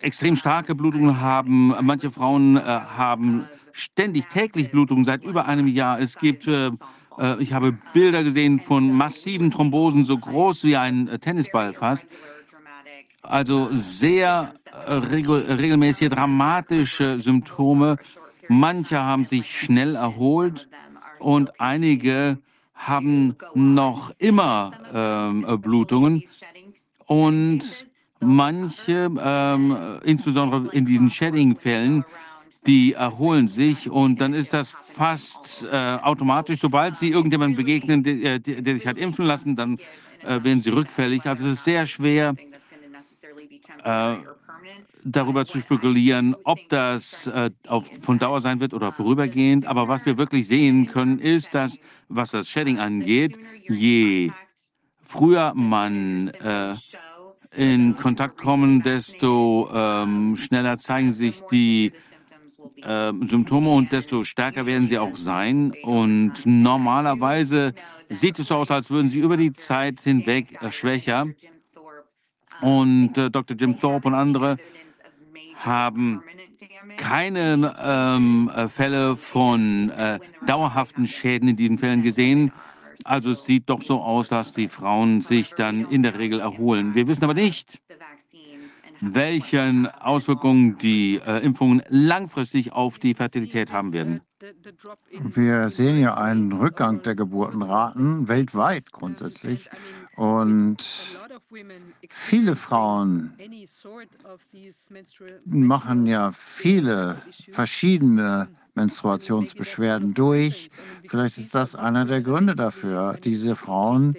extrem 0.00 0.36
starke 0.36 0.74
Blutungen 0.74 1.20
haben. 1.20 1.74
Manche 1.80 2.10
Frauen 2.10 2.56
äh, 2.56 2.60
haben 2.60 3.46
ständig 3.72 4.26
täglich 4.28 4.70
Blutungen 4.70 5.04
seit 5.04 5.24
über 5.24 5.46
einem 5.46 5.66
Jahr. 5.66 5.98
Es 5.98 6.16
gibt, 6.18 6.46
äh, 6.46 6.70
äh, 7.18 7.40
ich 7.40 7.52
habe 7.52 7.76
Bilder 7.92 8.22
gesehen 8.22 8.60
von 8.60 8.92
massiven 8.92 9.50
Thrombosen, 9.50 10.04
so 10.04 10.16
groß 10.16 10.64
wie 10.64 10.76
ein 10.76 11.08
äh, 11.08 11.18
Tennisball 11.18 11.72
fast. 11.74 12.06
Also 13.24 13.68
sehr 13.72 14.54
äh, 14.86 14.92
regel 14.94 15.50
regelmäßige 15.52 16.08
dramatische 16.10 17.18
Symptome. 17.18 17.96
Manche 18.48 19.00
haben 19.00 19.24
sich 19.24 19.58
schnell 19.58 19.96
erholt 19.96 20.68
und 21.18 21.60
einige 21.60 22.38
haben 22.74 23.36
noch 23.54 24.12
immer 24.18 24.72
ähm, 24.92 25.60
Blutungen. 25.60 26.24
Und 27.06 27.86
Manche, 28.24 29.10
ähm, 29.22 29.76
insbesondere 30.02 30.68
in 30.72 30.86
diesen 30.86 31.10
Shedding-Fällen, 31.10 32.04
die 32.66 32.94
erholen 32.94 33.48
sich 33.48 33.90
und 33.90 34.20
dann 34.20 34.32
ist 34.32 34.54
das 34.54 34.70
fast 34.70 35.66
äh, 35.70 35.98
automatisch, 36.00 36.60
sobald 36.60 36.96
sie 36.96 37.10
irgendjemandem 37.10 37.56
begegnen, 37.56 38.02
der, 38.02 38.38
der, 38.38 38.62
der, 38.62 38.74
sich 38.74 38.86
hat 38.86 38.96
impfen 38.96 39.26
lassen, 39.26 39.54
dann 39.54 39.78
äh, 40.22 40.42
werden 40.42 40.62
sie 40.62 40.70
rückfällig. 40.70 41.26
Also 41.26 41.46
es 41.48 41.54
ist 41.54 41.64
sehr 41.64 41.84
schwer, 41.84 42.34
äh, 43.84 44.16
darüber 45.04 45.44
zu 45.44 45.58
spekulieren, 45.58 46.34
ob 46.44 46.58
das 46.68 47.26
äh, 47.26 47.50
auch 47.68 47.84
von 48.02 48.18
Dauer 48.18 48.40
sein 48.40 48.60
wird 48.60 48.72
oder 48.72 48.90
vorübergehend. 48.90 49.66
Aber 49.66 49.88
was 49.88 50.06
wir 50.06 50.16
wirklich 50.16 50.48
sehen 50.48 50.86
können, 50.86 51.18
ist, 51.18 51.54
dass, 51.54 51.78
was 52.08 52.30
das 52.30 52.48
Shedding 52.48 52.78
angeht, 52.78 53.38
je 53.68 54.32
früher 55.02 55.52
man 55.54 56.28
äh, 56.28 56.74
in 57.54 57.96
Kontakt 57.96 58.38
kommen, 58.38 58.82
desto 58.82 59.68
ähm, 59.72 60.36
schneller 60.36 60.78
zeigen 60.78 61.12
sich 61.12 61.42
die 61.52 61.92
äh, 62.82 63.12
Symptome 63.26 63.70
und 63.70 63.92
desto 63.92 64.24
stärker 64.24 64.66
werden 64.66 64.88
sie 64.88 64.98
auch 64.98 65.14
sein. 65.14 65.72
Und 65.82 66.32
normalerweise 66.44 67.74
sieht 68.08 68.38
es 68.38 68.48
so 68.48 68.56
aus, 68.56 68.70
als 68.70 68.90
würden 68.90 69.10
sie 69.10 69.20
über 69.20 69.36
die 69.36 69.52
Zeit 69.52 70.00
hinweg 70.00 70.58
schwächer. 70.70 71.26
Und 72.64 73.18
äh, 73.18 73.30
Dr. 73.30 73.54
Jim 73.58 73.78
Thorpe 73.78 74.08
und 74.08 74.14
andere 74.14 74.56
haben 75.56 76.22
keine 76.96 77.76
ähm, 77.78 78.50
äh, 78.54 78.68
Fälle 78.68 79.16
von 79.16 79.90
äh, 79.90 80.18
dauerhaften 80.46 81.06
Schäden 81.06 81.48
in 81.48 81.56
diesen 81.56 81.76
Fällen 81.76 82.02
gesehen. 82.02 82.52
Also 83.04 83.32
es 83.32 83.44
sieht 83.44 83.68
doch 83.68 83.82
so 83.82 84.00
aus, 84.00 84.30
dass 84.30 84.54
die 84.54 84.68
Frauen 84.68 85.20
sich 85.20 85.50
dann 85.50 85.90
in 85.90 86.02
der 86.02 86.18
Regel 86.18 86.40
erholen. 86.40 86.94
Wir 86.94 87.06
wissen 87.06 87.24
aber 87.24 87.34
nicht, 87.34 87.82
welche 89.02 89.92
Auswirkungen 90.00 90.78
die 90.78 91.20
äh, 91.26 91.44
Impfungen 91.44 91.82
langfristig 91.90 92.72
auf 92.72 92.98
die 92.98 93.14
Fertilität 93.14 93.72
haben 93.72 93.92
werden. 93.92 94.22
Wir 95.22 95.68
sehen 95.68 96.00
ja 96.00 96.14
einen 96.14 96.52
Rückgang 96.52 97.02
der 97.02 97.14
Geburtenraten 97.14 98.26
weltweit 98.26 98.90
grundsätzlich. 98.90 99.68
Und 100.16 101.18
viele 102.08 102.56
Frauen 102.56 103.34
machen 105.44 106.06
ja 106.06 106.32
viele 106.32 107.20
verschiedene 107.50 108.48
Menstruationsbeschwerden 108.74 110.14
durch. 110.14 110.70
Vielleicht 111.08 111.38
ist 111.38 111.54
das 111.54 111.76
einer 111.76 112.04
der 112.04 112.22
Gründe 112.22 112.54
dafür. 112.54 113.16
Diese 113.22 113.56
Frauen, 113.56 114.16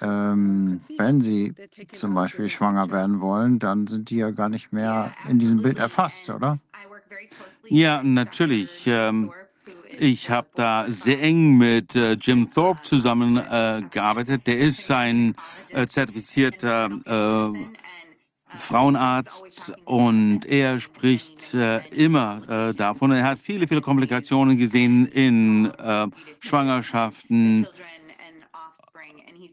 ähm, 0.00 0.80
wenn 0.96 1.20
sie 1.20 1.54
zum 1.92 2.14
Beispiel 2.14 2.48
schwanger 2.48 2.90
werden 2.90 3.20
wollen, 3.20 3.58
dann 3.58 3.86
sind 3.86 4.10
die 4.10 4.16
ja 4.16 4.30
gar 4.30 4.48
nicht 4.48 4.72
mehr 4.72 5.12
in 5.28 5.38
diesem 5.38 5.62
Bild 5.62 5.78
erfasst, 5.78 6.28
oder? 6.30 6.58
Ja, 7.68 8.02
natürlich. 8.02 8.84
Ähm, 8.86 9.32
ich 9.98 10.30
habe 10.30 10.48
da 10.54 10.86
sehr 10.88 11.20
eng 11.22 11.56
mit 11.56 11.94
äh, 11.96 12.12
Jim 12.12 12.50
Thorpe 12.52 12.82
zusammengearbeitet. 12.82 14.42
Äh, 14.42 14.52
Der 14.52 14.58
ist 14.58 14.90
ein 14.90 15.34
äh, 15.70 15.86
zertifizierter 15.86 16.88
äh, 17.04 18.56
Frauenarzt 18.56 19.74
und 19.84 20.46
er 20.46 20.78
spricht 20.80 21.52
äh, 21.54 21.86
immer 21.88 22.42
äh, 22.48 22.74
davon. 22.74 23.12
Er 23.12 23.24
hat 23.24 23.38
viele, 23.38 23.66
viele 23.66 23.80
Komplikationen 23.80 24.56
gesehen 24.56 25.06
in 25.06 25.70
Schwangerschaften 26.40 27.66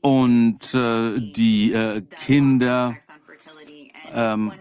und 0.02 0.74
die 0.74 2.04
Kinder 2.26 2.96
ähm, 4.14 4.52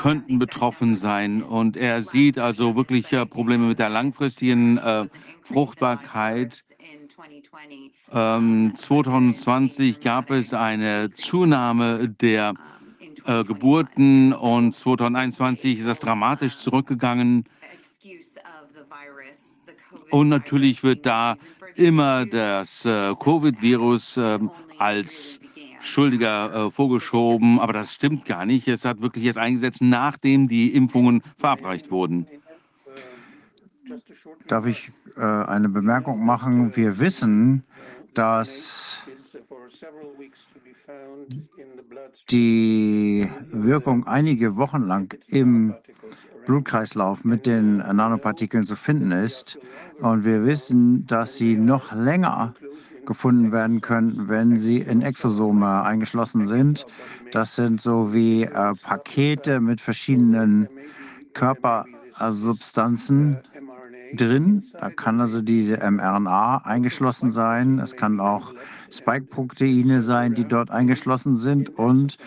könnten 0.00 0.38
betroffen 0.38 0.94
sein. 0.94 1.42
Und 1.42 1.76
er 1.76 2.02
sieht 2.02 2.38
also 2.38 2.76
wirklich 2.76 3.12
äh, 3.12 3.26
Probleme 3.26 3.66
mit 3.68 3.78
der 3.78 3.88
langfristigen 3.88 4.80
Fruchtbarkeit. 5.42 6.62
Ähm, 8.12 8.72
2020 8.74 10.00
gab 10.00 10.30
es 10.30 10.54
eine 10.54 11.10
Zunahme 11.10 12.08
der 12.08 12.54
äh, 13.24 13.44
Geburten 13.44 14.32
und 14.32 14.72
2021 14.72 15.80
ist 15.80 15.88
das 15.88 15.98
dramatisch 15.98 16.56
zurückgegangen. 16.56 17.44
Und 20.10 20.28
natürlich 20.28 20.82
wird 20.82 21.04
da 21.04 21.36
immer 21.74 22.24
das 22.24 22.84
äh, 22.84 23.14
Covid-Virus 23.14 24.16
äh, 24.16 24.38
als 24.78 25.40
Schuldiger 25.88 26.66
äh, 26.66 26.70
vorgeschoben, 26.70 27.58
aber 27.58 27.72
das 27.72 27.94
stimmt 27.94 28.24
gar 28.24 28.44
nicht. 28.46 28.68
Es 28.68 28.84
hat 28.84 29.00
wirklich 29.00 29.24
jetzt 29.24 29.38
eingesetzt, 29.38 29.80
nachdem 29.82 30.48
die 30.48 30.74
Impfungen 30.74 31.22
verabreicht 31.36 31.90
wurden. 31.90 32.26
Darf 34.46 34.66
ich 34.66 34.92
äh, 35.16 35.22
eine 35.22 35.68
Bemerkung 35.68 36.24
machen? 36.24 36.76
Wir 36.76 36.98
wissen, 36.98 37.64
dass 38.14 39.02
die 42.30 43.28
Wirkung 43.50 44.06
einige 44.06 44.56
Wochen 44.56 44.82
lang 44.82 45.18
im 45.28 45.74
Blutkreislauf 46.46 47.24
mit 47.24 47.46
den 47.46 47.76
Nanopartikeln 47.76 48.66
zu 48.66 48.76
finden 48.76 49.12
ist. 49.12 49.58
Und 50.00 50.24
wir 50.24 50.44
wissen, 50.44 51.06
dass 51.06 51.36
sie 51.36 51.56
noch 51.56 51.92
länger 51.92 52.54
gefunden 53.08 53.50
werden 53.52 53.80
können, 53.80 54.28
wenn 54.28 54.58
sie 54.58 54.78
in 54.78 55.02
Exosome 55.02 55.82
eingeschlossen 55.82 56.46
sind. 56.46 56.86
Das 57.32 57.56
sind 57.56 57.80
so 57.80 58.12
wie 58.12 58.42
äh, 58.42 58.74
Pakete 58.82 59.60
mit 59.60 59.80
verschiedenen 59.80 60.68
Körpersubstanzen 61.32 63.38
drin. 64.14 64.62
Da 64.72 64.90
kann 64.90 65.20
also 65.20 65.40
diese 65.40 65.78
mRNA 65.78 66.58
eingeschlossen 66.58 67.32
sein. 67.32 67.78
Es 67.78 67.96
kann 67.96 68.20
auch 68.20 68.52
Spike-Proteine 68.90 70.02
sein, 70.02 70.34
die 70.34 70.44
dort 70.44 70.70
eingeschlossen 70.70 71.34
sind 71.34 71.78
und 71.78 72.18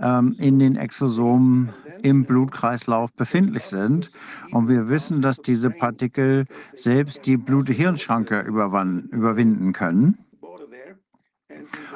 ähm, 0.00 0.36
in 0.38 0.60
den 0.60 0.76
Exosomen 0.76 1.70
im 2.02 2.26
Blutkreislauf 2.26 3.12
befindlich 3.12 3.64
sind. 3.64 4.12
Und 4.52 4.68
wir 4.68 4.88
wissen, 4.88 5.20
dass 5.20 5.38
diese 5.38 5.70
Partikel 5.70 6.46
selbst 6.76 7.26
die 7.26 7.36
Blut-Hirn-Schranke 7.36 8.42
überwinden 8.42 9.72
können 9.72 10.16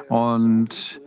und 0.09 1.01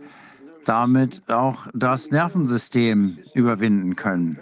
damit 0.65 1.23
auch 1.29 1.67
das 1.73 2.11
Nervensystem 2.11 3.17
überwinden 3.33 3.95
können 3.95 4.37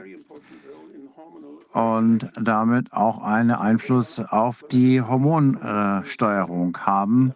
und 1.76 2.32
damit 2.42 2.94
auch 2.94 3.22
einen 3.22 3.52
Einfluss 3.52 4.20
auf 4.20 4.64
die 4.72 5.02
Hormonsteuerung 5.02 6.78
haben. 6.78 7.34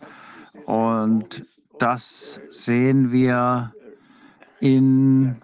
Und 0.65 1.45
das 1.77 2.39
sehen 2.49 3.11
wir 3.11 3.73
in 4.61 5.35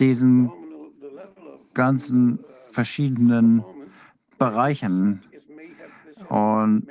diesen 0.00 0.50
ganzen 1.72 2.40
verschiedenen 2.72 3.64
Bereichen. 4.38 5.22
Und 6.28 6.88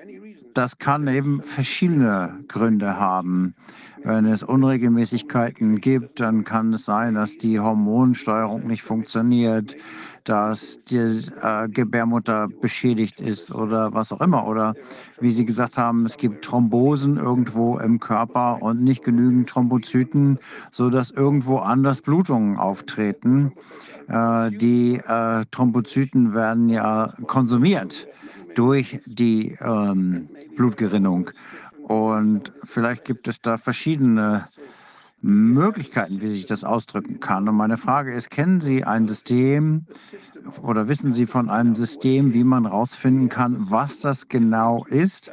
das 0.53 0.77
kann 0.77 1.07
eben 1.07 1.41
verschiedene 1.41 2.39
Gründe 2.47 2.97
haben. 2.97 3.55
Wenn 4.03 4.25
es 4.25 4.41
Unregelmäßigkeiten 4.41 5.79
gibt, 5.79 6.19
dann 6.19 6.43
kann 6.43 6.73
es 6.73 6.85
sein, 6.85 7.13
dass 7.15 7.37
die 7.37 7.59
Hormonsteuerung 7.59 8.65
nicht 8.65 8.81
funktioniert, 8.81 9.75
dass 10.23 10.79
die 10.85 10.97
äh, 10.97 11.69
Gebärmutter 11.69 12.47
beschädigt 12.47 13.21
ist 13.21 13.53
oder 13.53 13.93
was 13.93 14.11
auch 14.11 14.21
immer. 14.21 14.47
Oder 14.47 14.73
wie 15.19 15.31
Sie 15.31 15.45
gesagt 15.45 15.77
haben, 15.77 16.05
es 16.05 16.17
gibt 16.17 16.43
Thrombosen 16.43 17.17
irgendwo 17.17 17.77
im 17.77 17.99
Körper 17.99 18.61
und 18.61 18.83
nicht 18.83 19.03
genügend 19.03 19.49
Thrombozyten, 19.49 20.39
sodass 20.71 21.11
irgendwo 21.11 21.57
anders 21.57 22.01
Blutungen 22.01 22.57
auftreten. 22.57 23.51
Äh, 24.07 24.49
die 24.51 24.95
äh, 24.95 25.45
Thrombozyten 25.51 26.33
werden 26.33 26.69
ja 26.69 27.13
konsumiert 27.27 28.07
durch 28.55 28.99
die 29.05 29.57
ähm, 29.61 30.29
Blutgerinnung. 30.55 31.31
Und 31.87 32.53
vielleicht 32.63 33.05
gibt 33.05 33.27
es 33.27 33.41
da 33.41 33.57
verschiedene 33.57 34.47
Möglichkeiten, 35.21 36.21
wie 36.21 36.29
sich 36.29 36.45
das 36.45 36.63
ausdrücken 36.63 37.19
kann. 37.19 37.47
Und 37.47 37.55
meine 37.55 37.77
Frage 37.77 38.13
ist, 38.13 38.31
kennen 38.31 38.59
Sie 38.59 38.83
ein 38.83 39.07
System 39.07 39.85
oder 40.61 40.87
wissen 40.87 41.13
Sie 41.13 41.27
von 41.27 41.49
einem 41.49 41.75
System, 41.75 42.33
wie 42.33 42.43
man 42.43 42.65
herausfinden 42.65 43.29
kann, 43.29 43.69
was 43.69 43.99
das 44.01 44.27
genau 44.29 44.85
ist? 44.85 45.31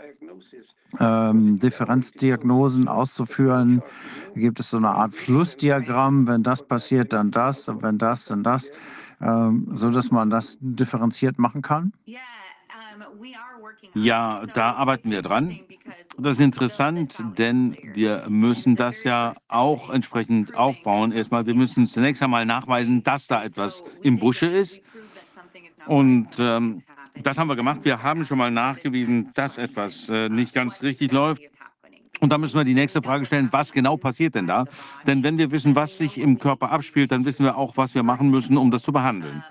Ähm, 1.00 1.58
Differenzdiagnosen 1.58 2.88
auszuführen. 2.88 3.82
Gibt 4.34 4.58
es 4.60 4.70
so 4.70 4.78
eine 4.78 4.88
Art 4.88 5.14
Flussdiagramm, 5.14 6.26
wenn 6.26 6.42
das 6.42 6.66
passiert, 6.66 7.12
dann 7.12 7.30
das, 7.30 7.68
und 7.68 7.82
wenn 7.82 7.98
das, 7.98 8.26
dann 8.26 8.42
das, 8.42 8.70
ähm, 9.20 9.68
so 9.72 9.90
dass 9.90 10.10
man 10.10 10.30
das 10.30 10.56
differenziert 10.60 11.38
machen 11.38 11.60
kann? 11.60 11.92
Ja, 12.06 12.18
da 14.54 14.72
arbeiten 14.72 15.10
wir 15.10 15.22
dran. 15.22 15.58
Das 16.18 16.34
ist 16.34 16.40
interessant, 16.40 17.22
denn 17.36 17.76
wir 17.94 18.24
müssen 18.28 18.76
das 18.76 19.04
ja 19.04 19.34
auch 19.48 19.90
entsprechend 19.90 20.54
aufbauen. 20.54 21.12
Erstmal, 21.12 21.46
wir 21.46 21.54
müssen 21.54 21.86
zunächst 21.86 22.22
einmal 22.22 22.46
nachweisen, 22.46 23.02
dass 23.02 23.26
da 23.26 23.42
etwas 23.42 23.84
im 24.02 24.18
Busche 24.18 24.46
ist. 24.46 24.80
Und 25.86 26.28
ähm, 26.38 26.82
das 27.22 27.38
haben 27.38 27.48
wir 27.48 27.56
gemacht. 27.56 27.80
Wir 27.82 28.02
haben 28.02 28.24
schon 28.24 28.38
mal 28.38 28.50
nachgewiesen, 28.50 29.30
dass 29.34 29.58
etwas 29.58 30.08
äh, 30.08 30.28
nicht 30.28 30.54
ganz 30.54 30.82
richtig 30.82 31.12
läuft. 31.12 31.42
Und 32.20 32.32
da 32.32 32.38
müssen 32.38 32.56
wir 32.56 32.64
die 32.64 32.74
nächste 32.74 33.00
Frage 33.00 33.24
stellen, 33.24 33.48
was 33.52 33.72
genau 33.72 33.96
passiert 33.96 34.34
denn 34.34 34.46
da? 34.46 34.64
Denn 35.06 35.22
wenn 35.22 35.38
wir 35.38 35.50
wissen, 35.50 35.76
was 35.76 35.98
sich 35.98 36.18
im 36.18 36.38
Körper 36.38 36.70
abspielt, 36.72 37.12
dann 37.12 37.24
wissen 37.24 37.44
wir 37.44 37.56
auch, 37.56 37.76
was 37.76 37.94
wir 37.94 38.02
machen 38.02 38.30
müssen, 38.30 38.56
um 38.56 38.70
das 38.70 38.82
zu 38.82 38.92
behandeln. 38.92 39.44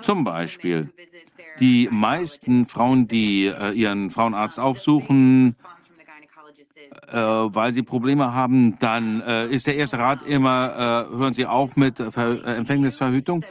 Zum 0.00 0.24
Beispiel, 0.24 0.88
die 1.60 1.88
meisten 1.90 2.66
Frauen, 2.66 3.06
die 3.08 3.46
äh, 3.46 3.72
ihren 3.72 4.10
Frauenarzt 4.10 4.58
aufsuchen, 4.58 5.54
äh, 7.08 7.16
weil 7.16 7.72
sie 7.72 7.82
Probleme 7.82 8.32
haben, 8.32 8.78
dann 8.78 9.20
äh, 9.20 9.48
ist 9.48 9.66
der 9.66 9.76
erste 9.76 9.98
Rat 9.98 10.26
immer, 10.26 11.08
äh, 11.12 11.16
hören 11.16 11.34
Sie 11.34 11.46
auf 11.46 11.76
mit 11.76 11.98
Ver 11.98 12.44
äh, 12.44 12.56
Empfängnisverhütung. 12.56 13.44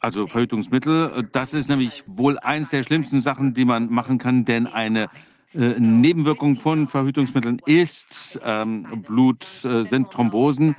Also 0.00 0.26
Verhütungsmittel. 0.28 1.28
Das 1.32 1.54
ist 1.54 1.68
nämlich 1.68 2.04
wohl 2.06 2.38
eines 2.38 2.68
der 2.68 2.84
schlimmsten 2.84 3.20
Sachen, 3.20 3.54
die 3.54 3.64
man 3.64 3.90
machen 3.90 4.18
kann, 4.18 4.44
denn 4.44 4.66
eine 4.66 5.08
äh, 5.54 5.80
Nebenwirkung 5.80 6.60
von 6.60 6.88
Verhütungsmitteln 6.88 7.60
ist 7.66 8.38
ähm, 8.44 9.02
Blut, 9.06 9.44
äh, 9.64 9.82
sind 9.84 10.10
Thrombosen. 10.10 10.76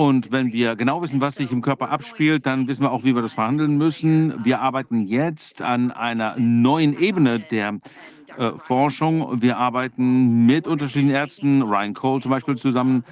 Und 0.00 0.32
wenn 0.32 0.50
wir 0.54 0.76
genau 0.76 1.02
wissen, 1.02 1.20
was 1.20 1.34
sich 1.34 1.52
im 1.52 1.60
Körper 1.60 1.90
abspielt, 1.90 2.46
dann 2.46 2.66
wissen 2.66 2.82
wir 2.82 2.90
auch, 2.90 3.04
wie 3.04 3.14
wir 3.14 3.20
das 3.20 3.34
verhandeln 3.34 3.76
müssen. 3.76 4.32
Wir 4.46 4.62
arbeiten 4.62 5.04
jetzt 5.04 5.60
an 5.60 5.90
einer 5.90 6.36
neuen 6.38 6.98
Ebene 6.98 7.38
der 7.38 7.80
äh, 8.38 8.52
Forschung. 8.56 9.42
Wir 9.42 9.58
arbeiten 9.58 10.46
mit 10.46 10.66
unterschiedlichen 10.66 11.10
Ärzten, 11.10 11.60
Ryan 11.60 11.92
Cole 11.92 12.22
zum 12.22 12.30
Beispiel 12.30 12.56
zusammen. 12.56 13.04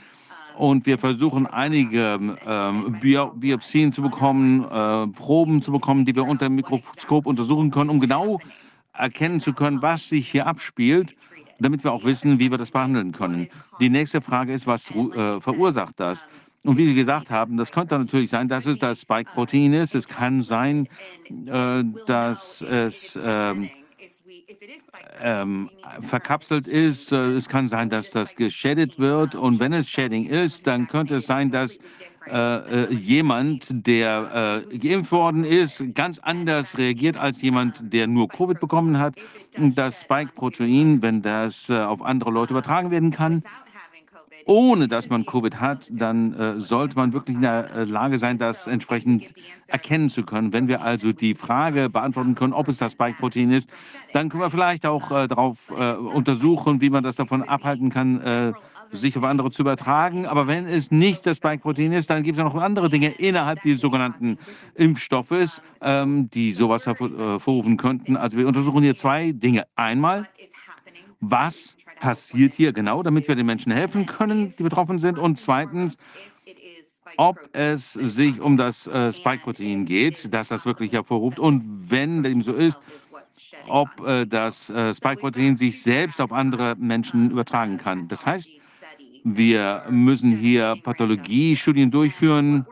und 0.57 0.86
wir 0.86 0.99
versuchen 0.99 1.47
einige 1.47 2.18
äh, 2.47 3.28
Biopsien 3.34 3.92
zu 3.92 4.00
bekommen, 4.00 4.65
äh, 4.65 5.08
Proben 5.08 5.60
zu 5.60 5.73
bekommen, 5.73 6.07
die 6.07 6.17
wir 6.17 6.25
unter 6.25 6.47
dem 6.47 6.55
Mikroskop 6.55 7.26
untersuchen 7.26 7.70
können, 7.70 7.91
um 7.91 8.00
genau 8.00 8.41
erkennen 8.94 9.41
zu 9.41 9.52
können, 9.52 9.83
was 9.83 10.08
sich 10.08 10.31
hier 10.31 10.47
abspielt, 10.47 11.15
damit 11.60 11.84
wir 11.84 11.92
auch 11.92 12.05
wissen, 12.05 12.39
wie 12.39 12.50
wir 12.50 12.57
das 12.57 12.70
behandeln 12.70 13.12
können. 13.12 13.49
Die 13.78 13.91
nächste 13.91 14.23
Frage 14.23 14.55
ist, 14.55 14.67
was 14.67 14.91
äh, 14.91 15.39
verursacht 15.39 16.00
das? 16.00 16.26
Und 16.64 16.76
wie 16.76 16.86
Sie 16.86 16.94
gesagt 16.94 17.30
haben, 17.30 17.56
das 17.56 17.70
könnte 17.70 17.98
natürlich 17.98 18.30
sein, 18.30 18.48
dass 18.48 18.66
es 18.66 18.78
das 18.78 19.02
Spike-Protein 19.02 19.72
ist. 19.74 19.94
Es 19.94 20.08
kann 20.08 20.42
sein, 20.42 20.88
äh, 21.46 21.84
dass 22.06 22.62
es 22.62 23.16
äh, 23.16 23.54
verkapselt 26.00 26.66
ist. 26.66 27.12
Äh, 27.12 27.34
es 27.34 27.48
kann 27.48 27.68
sein, 27.68 27.90
dass 27.90 28.10
das 28.10 28.34
geschädigt 28.34 28.98
wird. 28.98 29.34
Und 29.34 29.60
wenn 29.60 29.72
es 29.72 29.88
Shedding 29.88 30.26
ist, 30.26 30.66
dann 30.66 30.88
könnte 30.88 31.16
es 31.16 31.26
sein, 31.26 31.50
dass 31.50 31.78
äh, 32.30 32.84
äh, 32.84 32.92
jemand, 32.92 33.86
der 33.86 34.64
äh, 34.70 34.78
geimpft 34.78 35.12
worden 35.12 35.44
ist, 35.44 35.82
ganz 35.94 36.18
anders 36.18 36.76
reagiert 36.76 37.16
als 37.16 37.40
jemand, 37.40 37.92
der 37.92 38.06
nur 38.06 38.28
Covid 38.28 38.60
bekommen 38.60 38.98
hat. 38.98 39.14
Das 39.56 40.02
Spike-Protein, 40.02 41.00
wenn 41.00 41.22
das 41.22 41.70
äh, 41.70 41.78
auf 41.78 42.02
andere 42.02 42.30
Leute 42.30 42.52
übertragen 42.52 42.90
werden 42.90 43.10
kann, 43.12 43.42
ohne 44.49 44.89
dass 44.89 45.10
man 45.10 45.27
Covid 45.27 45.60
hat, 45.60 45.89
dann 45.91 46.33
äh, 46.33 46.59
sollte 46.59 46.97
man 46.97 47.12
wirklich 47.12 47.36
in 47.36 47.43
der 47.43 47.70
äh, 47.70 47.85
Lage 47.85 48.17
sein, 48.17 48.39
das 48.39 48.67
entsprechend 48.67 49.35
erkennen 49.67 50.09
zu 50.09 50.25
können. 50.25 50.55
Wenn 50.55 50.68
wir 50.68 50.81
also 50.81 51.12
die 51.12 51.35
Frage 51.35 51.91
beantworten 51.91 52.35
können, 52.35 52.55
ob 52.55 52.67
es 52.68 52.78
das 52.78 52.93
Spike-Protein 52.93 53.52
ist, 53.52 53.68
dann 54.15 54.31
können 54.31 54.43
wir 54.43 54.51
vielleicht 54.51 54.86
auch 54.86 55.12
äh, 55.12 55.28
darauf 55.28 55.70
äh, 55.70 55.93
untersuchen, 55.93 56.81
wie 56.81 56.89
man 56.89 57.05
das 57.05 57.17
davon 57.17 57.43
abhalten 57.43 57.91
kann, 57.91 58.20
äh, 58.23 58.52
sich 58.91 59.18
auf 59.18 59.25
andere 59.25 59.51
zu 59.51 59.60
übertragen. 59.60 60.25
Aber 60.25 60.47
wenn 60.47 60.67
es 60.67 60.91
nicht 60.91 61.27
das 61.27 61.36
Spike-Protein 61.36 61.93
ist, 61.93 62.09
dann 62.09 62.23
gibt 62.23 62.39
es 62.39 62.43
noch 62.43 62.55
andere 62.55 62.89
Dinge 62.89 63.09
innerhalb 63.09 63.60
dieses 63.60 63.83
sogenannten 63.83 64.39
Impfstoffes, 64.77 65.60
ähm, 65.83 66.31
die 66.31 66.52
sowas 66.52 66.86
hervorrufen 66.86 67.77
könnten. 67.77 68.17
Also 68.17 68.39
wir 68.39 68.47
untersuchen 68.47 68.83
hier 68.83 68.94
zwei 68.94 69.33
Dinge. 69.33 69.67
Einmal, 69.77 70.27
was 71.20 71.77
passiert 72.01 72.55
hier 72.55 72.73
genau, 72.73 73.02
damit 73.02 73.28
wir 73.28 73.35
den 73.35 73.47
Menschen 73.47 73.73
helfen 73.73 74.07
können, 74.07 74.55
die 74.59 74.62
betroffen 74.62 74.99
sind? 74.99 75.18
Und 75.18 75.39
zweitens, 75.39 75.99
ob 77.17 77.36
es 77.52 77.93
sich 77.93 78.41
um 78.41 78.57
das 78.57 78.86
äh, 78.86 79.12
Spike-Protein 79.12 79.85
geht, 79.85 80.33
dass 80.33 80.49
das 80.49 80.67
wirklich 80.67 80.93
hervorruft 80.93 81.39
und 81.39 81.91
wenn 81.91 82.23
dem 82.23 82.43
so 82.43 82.52
ist, 82.52 82.78
ob 83.67 83.89
äh, 84.07 84.27
das 84.27 84.70
äh, 84.70 84.94
Spike-Protein 84.94 85.57
sich 85.57 85.83
selbst 85.83 86.20
auf 86.20 86.33
andere 86.33 86.77
Menschen 86.77 87.31
übertragen 87.31 87.78
kann. 87.78 88.09
Das 88.09 88.25
heißt, 88.27 88.49
wir 89.25 89.85
müssen 89.91 90.36
hier 90.36 90.77
Pathologiestudien 90.83 91.91
durchführen. 91.91 92.67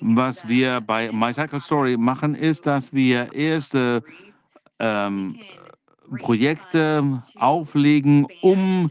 Was 0.00 0.48
wir 0.48 0.80
bei 0.80 1.10
MyCycle 1.12 1.60
Story 1.60 1.96
machen, 1.96 2.34
ist, 2.34 2.66
dass 2.66 2.92
wir 2.92 3.32
erste 3.32 4.02
ähm, 4.78 5.38
Projekte 6.18 7.22
auflegen, 7.36 8.26
um 8.42 8.90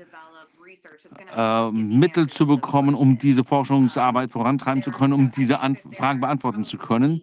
äh, 1.36 1.72
Mittel 1.72 2.28
zu 2.28 2.48
bekommen, 2.48 2.96
um 2.96 3.18
diese 3.18 3.44
Forschungsarbeit 3.44 4.32
vorantreiben 4.32 4.84
zu 4.84 4.92
können, 4.92 5.14
um 5.14 5.32
diese 5.32 5.60
Fragen 5.92 6.20
beantworten 6.20 6.64
zu 6.64 6.78
können. 6.78 7.22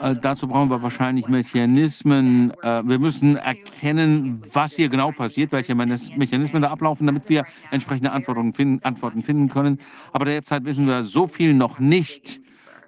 Äh, 0.00 0.16
dazu 0.16 0.48
brauchen 0.48 0.70
wir 0.70 0.82
wahrscheinlich 0.82 1.28
Mechanismen. 1.28 2.52
Äh, 2.62 2.82
wir 2.86 2.98
müssen 2.98 3.36
erkennen, 3.36 4.40
was 4.52 4.74
hier 4.74 4.88
genau 4.88 5.12
passiert, 5.12 5.52
welche 5.52 5.74
Mechanismen 5.74 6.62
da 6.62 6.70
ablaufen, 6.70 7.06
damit 7.06 7.28
wir 7.28 7.44
entsprechende 7.70 8.10
Antworten 8.12 8.52
finden 8.54 9.48
können. 9.48 9.78
Aber 10.12 10.24
derzeit 10.24 10.64
wissen 10.64 10.86
wir 10.86 11.04
so 11.04 11.26
viel 11.26 11.54
noch 11.54 11.78
nicht, 11.78 12.40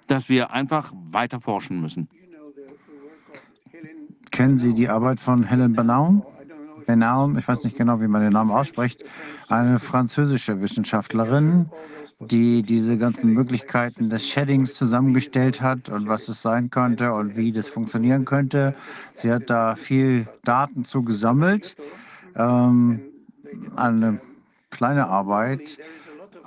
dass 0.07 0.29
wir 0.29 0.51
einfach 0.51 0.91
weiter 1.11 1.39
forschen 1.39 1.79
müssen. 1.79 2.09
Kennen 4.35 4.57
Sie 4.57 4.73
die 4.73 4.89
Arbeit 4.89 5.21
von 5.21 5.43
Helen 5.43 5.71
Banaun? 5.71 6.21
Banaun, 6.85 7.37
ich 7.37 7.47
weiß 7.47 7.63
nicht 7.63 7.77
genau, 7.77 8.01
wie 8.01 8.07
man 8.09 8.21
den 8.21 8.33
Namen 8.33 8.51
ausspricht, 8.51 9.01
eine 9.47 9.79
französische 9.79 10.59
Wissenschaftlerin, 10.59 11.69
die 12.19 12.61
diese 12.61 12.97
ganzen 12.97 13.29
Möglichkeiten 13.29 14.09
des 14.09 14.27
Sheddings 14.27 14.73
zusammengestellt 14.73 15.61
hat 15.61 15.87
und 15.87 16.09
was 16.09 16.27
es 16.27 16.41
sein 16.41 16.69
könnte 16.69 17.13
und 17.13 17.37
wie 17.37 17.53
das 17.53 17.69
funktionieren 17.69 18.25
könnte. 18.25 18.75
Sie 19.13 19.31
hat 19.31 19.49
da 19.49 19.77
viel 19.77 20.27
Daten 20.43 20.83
zu 20.83 21.03
gesammelt. 21.03 21.77
Ähm, 22.35 22.99
eine 23.77 24.19
kleine 24.69 25.07
Arbeit, 25.07 25.77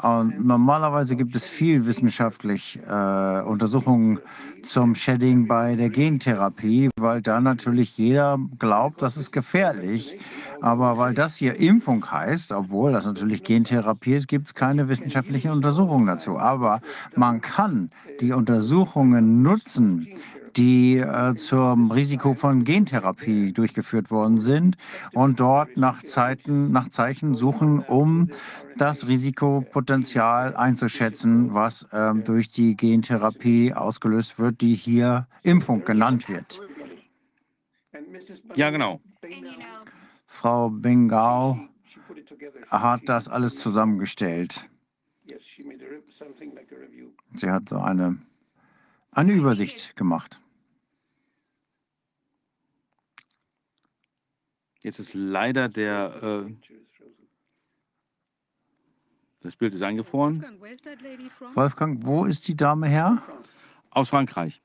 normalerweise 0.03 1.17
gibt 1.17 1.35
es 1.35 1.47
viel 1.47 1.87
wissenschaftlich 1.87 2.79
äh, 2.89 3.41
Untersuchungen 3.43 4.21
zum 4.63 4.95
Shedding 4.95 5.47
bei 5.47 5.75
der 5.77 5.89
Gentherapie, 5.89 6.91
weil 6.99 7.23
da 7.23 7.41
natürlich 7.41 7.97
jeder 7.99 8.39
glaubt, 8.59 9.03
das 9.03 9.17
ist 9.17 9.33
gefährlich. 9.33 10.19
Aber 10.61 10.99
weil 10.99 11.15
das 11.15 11.37
hier 11.37 11.59
Impfung 11.59 12.11
heißt, 12.11 12.53
obwohl 12.53 12.93
das 12.93 13.07
natürlich 13.07 13.43
Gentherapie 13.43 14.15
ist, 14.15 14.29
gibt 14.29 14.49
es 14.49 14.55
keine 14.55 14.89
wissenschaftlichen 14.89 15.51
Untersuchungen 15.51 16.07
dazu. 16.07 16.39
Aber 16.39 16.81
man 17.17 17.41
kann 17.41 17.91
die 18.21 18.33
Untersuchungen 18.33 19.43
nutzen, 19.43 20.07
die 20.57 20.97
äh, 20.97 21.35
zum 21.35 21.91
Risiko 21.91 22.35
von 22.35 22.65
Gentherapie 22.65 23.53
durchgeführt 23.53 24.11
worden 24.11 24.39
sind 24.39 24.77
und 25.13 25.41
dort 25.41 25.77
nach, 25.77 26.03
Zeiten, 26.03 26.73
nach 26.73 26.89
Zeichen 26.89 27.35
suchen, 27.35 27.81
um 27.81 28.31
das 28.77 29.07
Risikopotenzial 29.07 30.57
einzuschätzen, 30.57 31.55
was 31.55 31.85
äh, 31.93 32.15
durch 32.15 32.51
die 32.51 32.77
Gentherapie 32.77 33.73
ausgelöst 33.73 34.39
wird, 34.39 34.61
die 34.61 34.75
hier 34.75 35.27
Impfung 35.43 35.85
genannt 35.85 36.29
wird. 36.29 36.61
Ja, 38.55 38.71
genau. 38.71 39.01
Frau 40.27 40.71
Bengau 40.71 41.59
hat 42.71 43.01
das 43.07 43.29
alles 43.29 43.57
zusammengestellt. 43.57 44.69
Sie 47.35 47.51
hat 47.51 47.69
so 47.69 47.79
eine 47.79 48.19
eine 49.19 49.33
Übersicht 49.33 49.97
gemacht. 49.97 50.41
Jetzt 54.81 55.01
ist 55.01 55.13
leider 55.13 55.69
der, 55.69 56.47
äh, 56.47 56.53
das 59.41 59.57
Bild 59.57 59.75
ist 59.75 59.83
eingefroren. 59.83 60.47
Wolfgang, 61.55 62.07
wo 62.07 62.27
ist 62.27 62.47
die 62.47 62.57
Dame 62.57 62.87
her? 62.87 63.21
Aus 63.91 64.11
Frankreich. 64.11 64.63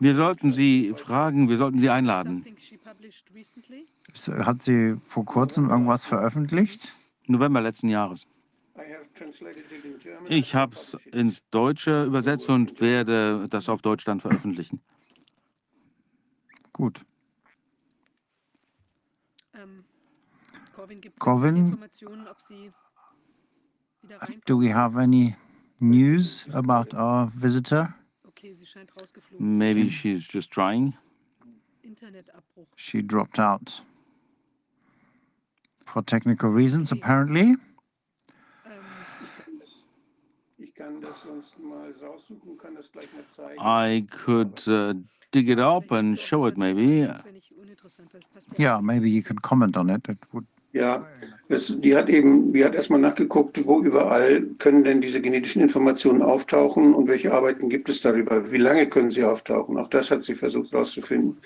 Wir 0.00 0.14
sollten 0.16 0.50
sie 0.50 0.92
fragen, 0.96 1.48
wir 1.48 1.56
sollten 1.56 1.78
sie 1.78 1.88
einladen. 1.88 2.44
Hat 4.26 4.62
sie 4.64 4.96
vor 5.06 5.24
kurzem 5.24 5.70
irgendwas 5.70 6.04
veröffentlicht? 6.04 6.92
November 7.28 7.60
letzten 7.60 7.88
Jahres. 7.88 8.26
Ich 10.28 10.54
habe 10.54 10.74
es 10.74 10.94
ins 11.12 11.48
Deutsche 11.50 12.04
übersetzt 12.04 12.48
und 12.48 12.80
werde 12.80 13.48
das 13.48 13.68
auf 13.68 13.82
Deutsch 13.82 14.04
dann 14.04 14.20
veröffentlichen. 14.20 14.80
Gut. 16.72 17.04
Ähm, 19.54 19.84
Corvin, 21.18 21.78
do 24.46 24.58
we 24.58 24.74
have 24.74 24.96
any 24.96 25.36
news 25.78 26.46
about 26.54 26.94
our 26.94 27.30
visitor? 27.34 27.94
Okay, 28.26 28.54
sie 28.54 28.64
scheint 28.64 28.90
rausgeflogen. 28.96 29.58
Maybe 29.58 29.90
she's 29.90 30.26
just 30.26 30.50
trying. 30.50 30.94
Internetabbruch. 31.82 32.68
She 32.76 33.02
dropped 33.02 33.38
out 33.38 33.82
for 35.84 36.02
technical 36.02 36.50
reasons, 36.50 36.92
apparently. 36.92 37.56
I 43.58 44.06
could 44.10 44.68
uh, 44.68 44.94
dig 45.30 45.48
it 45.48 45.58
up 45.58 45.90
and 45.90 46.18
show 46.18 46.46
it 46.46 46.56
maybe. 46.56 47.08
Yeah, 48.58 48.80
maybe 48.80 49.10
you 49.10 49.22
could 49.22 49.42
comment 49.42 49.76
on 49.76 49.90
it. 49.90 50.08
It 50.08 50.18
would 50.32 50.46
Ja, 50.72 51.04
das, 51.48 51.74
die 51.78 51.96
hat 51.96 52.08
eben, 52.08 52.52
die 52.52 52.64
hat 52.64 52.76
erstmal 52.76 53.00
nachgeguckt, 53.00 53.66
wo 53.66 53.80
überall 53.80 54.42
können 54.58 54.84
denn 54.84 55.00
diese 55.00 55.20
genetischen 55.20 55.62
Informationen 55.62 56.22
auftauchen 56.22 56.94
und 56.94 57.08
welche 57.08 57.32
Arbeiten 57.32 57.68
gibt 57.68 57.88
es 57.88 58.00
darüber? 58.00 58.52
Wie 58.52 58.58
lange 58.58 58.86
können 58.86 59.10
sie 59.10 59.24
auftauchen? 59.24 59.76
Auch 59.78 59.88
das 59.88 60.12
hat 60.12 60.22
sie 60.22 60.36
versucht 60.36 60.70
herauszufinden. 60.70 61.38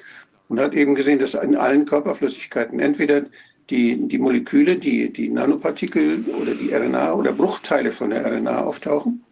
Und 0.48 0.60
hat 0.60 0.74
eben 0.74 0.94
gesehen, 0.94 1.18
dass 1.18 1.32
in 1.32 1.56
allen 1.56 1.86
Körperflüssigkeiten 1.86 2.80
entweder 2.80 3.24
die, 3.70 4.08
die 4.08 4.18
Moleküle, 4.18 4.76
die, 4.76 5.12
die 5.12 5.28
Nanopartikel 5.28 6.24
oder 6.40 6.54
die 6.54 6.72
RNA 6.72 7.14
oder 7.14 7.32
Bruchteile 7.32 7.92
von 7.92 8.10
der 8.10 8.24
RNA 8.24 8.62
auftauchen. 8.62 9.24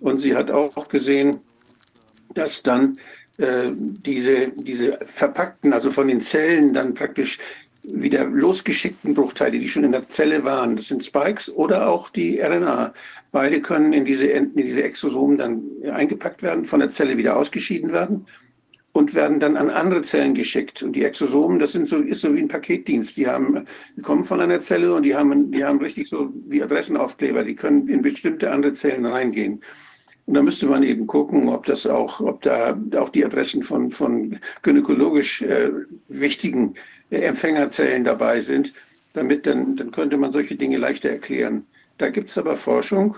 Und 0.00 0.18
sie 0.18 0.34
hat 0.34 0.50
auch 0.50 0.88
gesehen, 0.88 1.38
dass 2.34 2.62
dann 2.62 2.98
äh, 3.38 3.70
diese, 3.74 4.48
diese 4.48 4.98
verpackten, 5.04 5.72
also 5.72 5.90
von 5.90 6.08
den 6.08 6.20
Zellen 6.20 6.74
dann 6.74 6.94
praktisch 6.94 7.38
wieder 7.82 8.24
losgeschickten 8.24 9.14
Bruchteile, 9.14 9.58
die 9.58 9.68
schon 9.68 9.84
in 9.84 9.92
der 9.92 10.08
Zelle 10.08 10.44
waren. 10.44 10.76
Das 10.76 10.88
sind 10.88 11.04
Spikes 11.04 11.48
oder 11.50 11.88
auch 11.88 12.10
die 12.10 12.40
RNA. 12.40 12.92
Beide 13.32 13.62
können 13.62 13.92
in 13.92 14.04
diese, 14.04 14.24
in 14.24 14.54
diese 14.54 14.82
Exosomen 14.82 15.38
dann 15.38 15.62
eingepackt 15.90 16.42
werden, 16.42 16.64
von 16.64 16.80
der 16.80 16.90
Zelle 16.90 17.16
wieder 17.16 17.36
ausgeschieden 17.36 17.92
werden 17.92 18.26
und 18.98 19.14
werden 19.14 19.38
dann 19.38 19.56
an 19.56 19.70
andere 19.70 20.02
Zellen 20.02 20.34
geschickt. 20.34 20.82
Und 20.82 20.94
die 20.94 21.04
Exosomen, 21.04 21.60
das 21.60 21.70
sind 21.70 21.88
so, 21.88 21.98
ist 21.98 22.20
so 22.20 22.34
wie 22.34 22.40
ein 22.40 22.48
Paketdienst. 22.48 23.16
Die 23.16 23.28
haben, 23.28 23.64
die 23.96 24.02
kommen 24.02 24.24
von 24.24 24.40
einer 24.40 24.60
Zelle 24.60 24.92
und 24.92 25.04
die 25.04 25.14
haben, 25.14 25.52
die 25.52 25.64
haben 25.64 25.78
richtig 25.78 26.08
so 26.08 26.32
wie 26.48 26.60
Adressenaufkleber. 26.60 27.44
Die 27.44 27.54
können 27.54 27.86
in 27.88 28.02
bestimmte 28.02 28.50
andere 28.50 28.72
Zellen 28.72 29.06
reingehen. 29.06 29.62
Und 30.26 30.34
da 30.34 30.42
müsste 30.42 30.66
man 30.66 30.82
eben 30.82 31.06
gucken, 31.06 31.48
ob 31.48 31.64
das 31.66 31.86
auch, 31.86 32.18
ob 32.18 32.42
da 32.42 32.76
auch 32.96 33.10
die 33.10 33.24
Adressen 33.24 33.62
von, 33.62 33.92
von 33.92 34.40
gynäkologisch 34.62 35.42
äh, 35.42 35.70
wichtigen 36.08 36.74
äh, 37.10 37.20
Empfängerzellen 37.20 38.02
dabei 38.02 38.40
sind. 38.40 38.72
Damit 39.12 39.46
dann, 39.46 39.76
dann 39.76 39.92
könnte 39.92 40.16
man 40.16 40.32
solche 40.32 40.56
Dinge 40.56 40.76
leichter 40.76 41.10
erklären. 41.10 41.64
Da 41.98 42.10
gibt 42.10 42.30
es 42.30 42.36
aber 42.36 42.56
Forschung. 42.56 43.16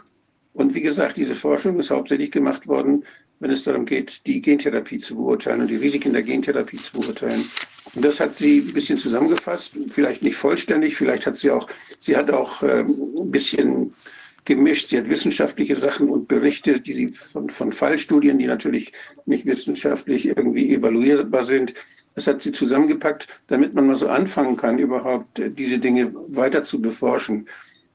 Und 0.53 0.75
wie 0.75 0.83
gesagt, 0.83 1.17
diese 1.17 1.37
Forschung 1.37 1.81
ist 1.81 1.91
hauptsächlich 1.91 2.33
gemacht 2.33 2.67
worden 2.67 3.03
wenn 3.41 3.51
es 3.51 3.65
darum 3.65 3.87
geht, 3.87 4.27
die 4.27 4.41
Gentherapie 4.41 4.99
zu 4.99 5.17
beurteilen 5.17 5.63
und 5.63 5.69
die 5.69 5.77
Risiken 5.77 6.13
der 6.13 6.23
Gentherapie 6.23 6.79
zu 6.79 7.01
beurteilen. 7.01 7.45
Und 7.95 8.05
das 8.05 8.21
hat 8.21 8.37
sie 8.37 8.59
ein 8.59 8.73
bisschen 8.73 8.99
zusammengefasst, 8.99 9.73
vielleicht 9.91 10.23
nicht 10.23 10.37
vollständig, 10.37 10.97
vielleicht 10.97 11.27
hat 11.27 11.37
sie 11.37 11.51
auch, 11.51 11.69
sie 11.99 12.17
hat 12.17 12.31
auch 12.31 12.63
ähm, 12.63 12.95
ein 13.19 13.31
bisschen 13.31 13.95
gemischt. 14.45 14.89
Sie 14.89 14.99
hat 14.99 15.09
wissenschaftliche 15.09 15.77
Sachen 15.77 16.09
und 16.09 16.29
Berichte, 16.29 16.81
die 16.81 16.93
sie 16.93 17.09
von, 17.09 17.51
von 17.51 17.73
Fallstudien, 17.73 18.39
die 18.39 18.47
natürlich 18.47 18.93
nicht 19.27 19.47
wissenschaftlich 19.47 20.27
irgendwie 20.27 20.75
evaluierbar 20.75 21.45
sind, 21.45 21.75
das 22.15 22.27
hat 22.27 22.43
sie 22.43 22.53
zusammengepackt, 22.53 23.29
damit 23.47 23.75
man 23.75 23.87
mal 23.87 23.97
so 23.97 24.09
anfangen 24.09 24.57
kann, 24.57 24.79
überhaupt 24.79 25.39
äh, 25.39 25.51
diese 25.51 25.79
Dinge 25.79 26.13
weiter 26.29 26.63
zu 26.63 26.81
beforschen. 26.81 27.49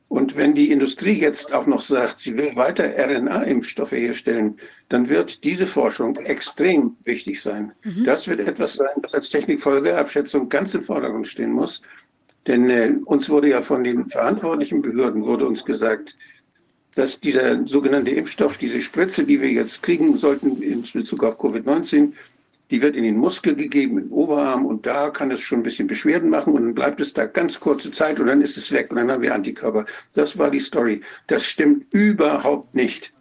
Und 0.07 0.37
wenn 0.37 0.53
die 0.53 0.71
Industrie 0.71 1.19
jetzt 1.19 1.51
auch 1.53 1.65
noch 1.65 1.81
sagt, 1.81 2.19
sie 2.19 2.37
will 2.37 2.55
weiter 2.55 2.93
RNA-Impfstoffe 2.95 3.91
herstellen, 3.91 4.57
dann 4.87 5.09
wird 5.09 5.43
diese 5.43 5.65
Forschung 5.65 6.15
extrem 6.17 6.95
wichtig 7.03 7.41
sein. 7.41 7.73
Mhm. 7.83 8.05
Das 8.05 8.27
wird 8.27 8.39
etwas 8.39 8.75
sein, 8.75 9.01
das 9.01 9.15
als 9.15 9.29
Technikfolgeabschätzung 9.29 10.47
ganz 10.47 10.73
im 10.73 10.83
Vordergrund 10.83 11.27
stehen 11.27 11.51
muss. 11.51 11.81
Denn 12.45 12.69
äh, 12.69 12.93
uns 13.05 13.29
wurde 13.29 13.49
ja 13.49 13.61
von 13.63 13.83
den 13.83 14.07
verantwortlichen 14.07 14.81
Behörden 14.81 15.25
wurde 15.25 15.47
uns 15.47 15.65
gesagt, 15.65 16.15
dass 16.93 17.19
dieser 17.19 17.67
sogenannte 17.67 18.11
Impfstoff, 18.11 18.57
diese 18.57 18.81
Spritze, 18.81 19.25
die 19.25 19.41
wir 19.41 19.51
jetzt 19.51 19.83
kriegen 19.83 20.17
sollten 20.17 20.61
in 20.61 20.83
Bezug 20.93 21.23
auf 21.23 21.37
Covid-19, 21.39 22.13
die 22.71 22.81
wird 22.81 22.95
in 22.95 23.03
den 23.03 23.17
Muskel 23.17 23.55
gegeben, 23.55 23.97
im 23.97 24.11
Oberarm 24.11 24.65
und 24.65 24.85
da 24.85 25.09
kann 25.09 25.31
es 25.31 25.41
schon 25.41 25.59
ein 25.59 25.63
bisschen 25.63 25.87
Beschwerden 25.87 26.29
machen 26.29 26.53
und 26.53 26.63
dann 26.63 26.75
bleibt 26.75 26.99
es 26.99 27.13
da 27.13 27.25
ganz 27.25 27.59
kurze 27.59 27.91
Zeit 27.91 28.19
und 28.19 28.27
dann 28.27 28.41
ist 28.41 28.57
es 28.57 28.71
weg 28.71 28.87
und 28.89 28.97
dann 28.97 29.11
haben 29.11 29.21
wir 29.21 29.33
Antikörper. 29.33 29.85
Das 30.13 30.37
war 30.37 30.49
die 30.49 30.59
Story. 30.59 31.01
Das 31.27 31.45
stimmt 31.45 31.93
überhaupt 31.93 32.73
nicht. 32.75 33.13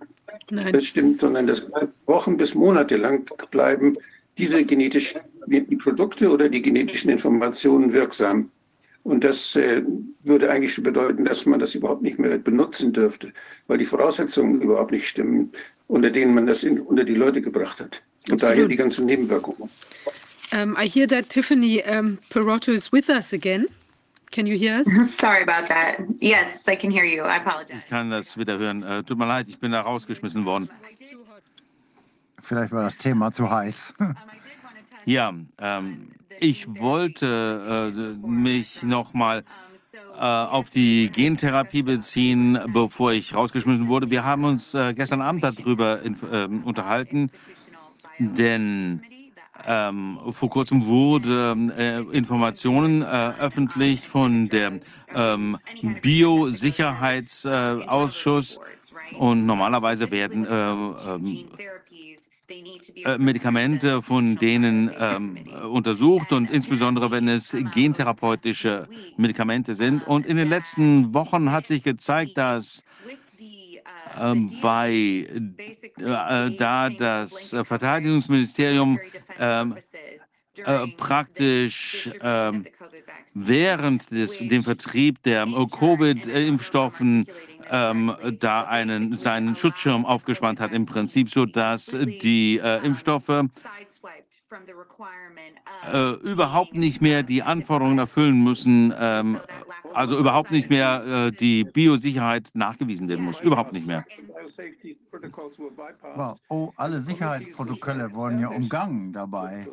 Nein. 0.51 0.73
Das 0.73 0.85
stimmt, 0.85 1.21
sondern 1.21 1.47
das 1.47 1.61
bleibt 1.61 1.93
Wochen 2.07 2.37
bis 2.37 2.55
Monate 2.55 2.97
lang 2.97 3.31
bleiben 3.51 3.95
diese 4.37 4.65
genetischen 4.65 5.21
die 5.47 5.77
Produkte 5.77 6.31
oder 6.31 6.49
die 6.49 6.63
genetischen 6.63 7.11
Informationen 7.11 7.93
wirksam. 7.93 8.51
Und 9.05 9.23
das 9.23 9.55
äh, 9.55 9.83
würde 10.23 10.51
eigentlich 10.51 10.75
schon 10.75 10.85
bedeuten, 10.85 11.27
dass 11.27 11.45
man 11.45 11.61
das 11.61 11.75
überhaupt 11.75 12.03
nicht 12.03 12.19
mehr 12.19 12.39
benutzen 12.39 12.93
dürfte, 12.93 13.33
weil 13.67 13.79
die 13.79 13.85
Voraussetzungen 13.85 14.63
überhaupt 14.63 14.93
nicht 14.93 15.07
stimmen, 15.07 15.53
unter 15.89 16.11
denen 16.11 16.35
man 16.35 16.47
das 16.47 16.63
in, 16.63 16.81
unter 16.81 17.05
die 17.05 17.15
Leute 17.15 17.43
gebracht 17.43 17.81
hat. 17.81 18.03
Und 18.27 18.35
Absolut. 18.35 18.57
daher 18.57 18.69
die 18.69 18.77
ganzen 18.77 19.05
Nebenwirkungen. 19.05 19.69
Um, 20.53 20.77
I 20.79 20.89
hear 20.89 21.07
that 21.09 21.29
Tiffany 21.29 21.83
um, 21.83 22.19
Perotto 22.31 22.73
is 22.73 22.91
with 22.93 23.09
us 23.11 23.33
again. 23.33 23.67
Can 24.31 24.47
you 24.47 24.57
hear 24.59 24.79
us? 24.81 24.87
Sorry 25.19 25.43
about 25.43 25.69
that. 25.69 25.99
Yes, 26.21 26.67
I 26.67 26.75
can 26.75 26.91
hear 26.91 27.05
you. 27.05 27.25
I 27.25 27.37
apologize. 27.37 27.81
Ich 27.85 27.91
kann 27.91 28.11
das 28.11 28.39
wieder 28.39 28.59
hören. 28.59 28.83
Äh, 28.83 29.03
tut 29.03 29.19
mir 29.19 29.27
leid, 29.27 29.49
ich 29.49 29.59
bin 29.59 29.73
da 29.73 29.83
rausgeschmissen 29.83 30.47
worden. 30.47 30.71
Vielleicht 32.43 32.73
war 32.73 32.85
das 32.85 32.97
Thema 32.97 33.33
zu 33.33 33.51
heiß. 33.51 33.95
Ja, 35.07 35.35
ähm, 35.59 36.09
ich 36.41 36.67
wollte 36.79 37.93
äh, 37.95 38.27
mich 38.27 38.83
nochmal 38.83 39.45
äh, 40.17 40.21
auf 40.21 40.71
die 40.71 41.11
Gentherapie 41.11 41.83
beziehen, 41.83 42.59
bevor 42.69 43.13
ich 43.13 43.35
rausgeschmissen 43.35 43.89
wurde. 43.89 44.09
Wir 44.11 44.25
haben 44.25 44.45
uns 44.45 44.73
äh, 44.75 44.95
gestern 44.95 45.21
Abend 45.23 45.43
darüber 45.45 46.03
in, 46.03 46.17
äh, 46.31 46.47
unterhalten, 46.65 47.31
denn 48.19 49.01
ähm, 49.67 50.19
vor 50.31 50.51
kurzem 50.51 50.87
wurde 50.87 51.57
äh, 51.77 52.03
Informationen 52.17 53.03
äh, 53.03 53.33
öffentlich 53.41 54.07
von 54.07 54.49
der 54.49 54.79
ähm, 55.15 55.59
Biosicherheitsausschuss 56.03 58.61
und 59.19 59.47
normalerweise 59.47 60.11
werden 60.11 60.47
äh, 60.47 60.51
ähm, 60.51 60.97
äh, 61.27 61.45
Medikamente 63.19 64.03
von 64.03 64.37
denen 64.37 64.91
ähm, 64.99 65.39
untersucht 65.71 66.33
und 66.33 66.51
insbesondere 66.51 67.11
wenn 67.11 67.29
es 67.29 67.57
gentherapeutische 67.73 68.87
Medikamente 69.17 69.75
sind. 69.75 70.07
Und 70.07 70.27
in 70.27 70.37
den 70.37 70.49
letzten 70.49 71.15
Wochen 71.15 71.53
hat 71.53 71.67
sich 71.67 71.83
gezeigt, 71.83 72.37
dass 72.37 72.83
ähm, 74.19 74.53
bei 74.61 74.93
äh, 74.93 76.51
da 76.57 76.91
das 76.91 77.53
äh, 77.53 77.65
Verteidigungsministerium 77.65 78.99
ähm, 79.39 79.77
äh, 80.57 80.87
praktisch 80.97 82.09
äh, 82.21 82.53
während 83.35 84.11
des, 84.11 84.39
dem 84.39 84.63
Vertrieb 84.63 85.23
der 85.25 85.47
Covid-Impfstoffen 85.47 87.27
ähm, 87.71 88.15
da 88.39 88.63
einen, 88.65 89.15
seinen 89.15 89.55
Schutzschirm 89.57 90.05
aufgespannt 90.07 90.61
hat, 90.61 90.73
im 90.73 90.87
Prinzip, 90.87 91.31
so 91.31 91.47
dass 91.47 91.87
die 91.87 92.59
äh, 92.59 92.85
Impfstoffe 92.85 93.45
äh, 95.93 96.11
überhaupt 96.23 96.75
nicht 96.75 97.01
mehr 97.03 97.23
die 97.23 97.43
Anforderungen 97.43 97.99
erfüllen 97.99 98.43
müssen, 98.43 98.93
ähm, 98.99 99.41
also 99.93 100.19
überhaupt 100.19 100.51
nicht 100.51 100.71
mehr 100.71 101.05
äh, 101.07 101.31
die 101.31 101.65
Biosicherheit 101.65 102.51
nachgewiesen 102.55 103.09
werden 103.09 103.25
muss, 103.25 103.41
überhaupt 103.41 103.73
nicht 103.73 103.87
mehr. 103.87 104.05
Wow. 106.17 106.39
Oh, 106.49 106.73
alle 106.77 107.01
Sicherheitsprotokolle 107.01 108.13
wurden 108.13 108.41
ja 108.41 108.49
umgangen 108.49 109.13
dabei. 109.13 109.67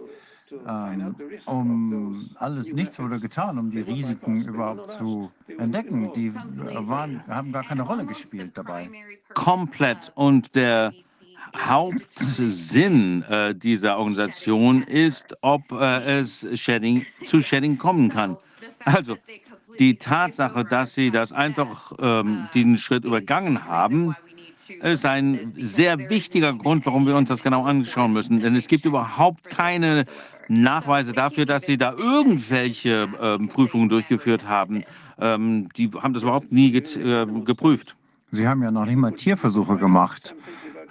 Ähm, 0.67 1.15
um 1.45 2.29
alles, 2.35 2.71
nichts 2.73 2.99
wurde 2.99 3.19
getan, 3.19 3.57
um 3.57 3.71
die 3.71 3.81
Risiken 3.81 4.41
überhaupt 4.41 4.89
zu 4.91 5.31
entdecken. 5.57 6.11
Die 6.15 6.33
waren, 6.35 7.25
haben 7.27 7.51
gar 7.51 7.63
keine 7.63 7.83
Rolle 7.83 8.05
gespielt 8.05 8.51
dabei. 8.55 8.89
Komplett. 9.33 10.11
Und 10.15 10.55
der 10.55 10.91
Hauptsinn 11.57 13.23
äh, 13.23 13.55
dieser 13.55 13.97
Organisation 13.97 14.83
ist, 14.83 15.35
ob 15.41 15.71
äh, 15.71 16.19
es 16.19 16.47
Shedding, 16.59 17.05
zu 17.25 17.41
Shedding 17.41 17.77
kommen 17.77 18.09
kann. 18.09 18.37
Also 18.85 19.17
die 19.79 19.95
Tatsache, 19.95 20.63
dass 20.65 20.93
sie 20.93 21.11
das 21.11 21.31
einfach 21.31 21.93
ähm, 21.99 22.47
diesen 22.53 22.77
Schritt 22.77 23.05
übergangen 23.05 23.65
haben, 23.65 24.15
ist 24.81 25.05
ein 25.05 25.53
sehr 25.55 26.09
wichtiger 26.09 26.53
Grund, 26.53 26.85
warum 26.85 27.05
wir 27.05 27.15
uns 27.15 27.29
das 27.29 27.43
genau 27.43 27.63
anschauen 27.65 28.13
müssen. 28.13 28.39
Denn 28.39 28.55
es 28.55 28.67
gibt 28.67 28.85
überhaupt 28.85 29.49
keine 29.49 30.05
Nachweise 30.51 31.13
dafür, 31.13 31.45
dass 31.45 31.63
sie 31.63 31.77
da 31.77 31.93
irgendwelche 31.93 33.07
ähm, 33.21 33.47
Prüfungen 33.47 33.87
durchgeführt 33.87 34.47
haben. 34.47 34.83
Ähm, 35.19 35.69
die 35.77 35.89
haben 35.91 36.13
das 36.13 36.23
überhaupt 36.23 36.51
nie 36.51 36.75
äh, 36.75 37.25
geprüft. 37.45 37.95
Sie 38.31 38.47
haben 38.47 38.61
ja 38.61 38.71
noch 38.71 38.85
nicht 38.85 38.97
mal 38.97 39.11
Tierversuche 39.11 39.77
gemacht. 39.77 40.35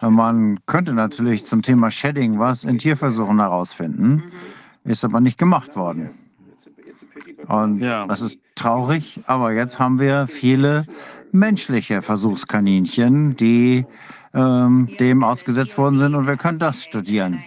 Man 0.02 0.60
könnte 0.64 0.94
natürlich 0.94 1.44
zum 1.44 1.60
Thema 1.60 1.90
Shedding 1.90 2.38
was 2.38 2.64
in 2.64 2.78
Tierversuchen 2.78 3.38
herausfinden, 3.38 4.22
ist 4.84 5.04
aber 5.04 5.20
nicht 5.20 5.36
gemacht 5.36 5.76
worden. 5.76 6.10
Und 7.46 7.80
ja. 7.80 8.06
das 8.06 8.22
ist 8.22 8.38
traurig, 8.54 9.20
aber 9.26 9.52
jetzt 9.52 9.78
haben 9.78 10.00
wir 10.00 10.26
viele 10.26 10.86
menschliche 11.32 12.00
Versuchskaninchen, 12.00 13.36
die 13.36 13.84
ähm, 14.32 14.88
dem 14.98 15.22
ausgesetzt 15.22 15.76
worden 15.76 15.98
sind 15.98 16.14
und 16.14 16.26
wir 16.26 16.36
können 16.36 16.58
das 16.58 16.82
studieren. 16.82 17.42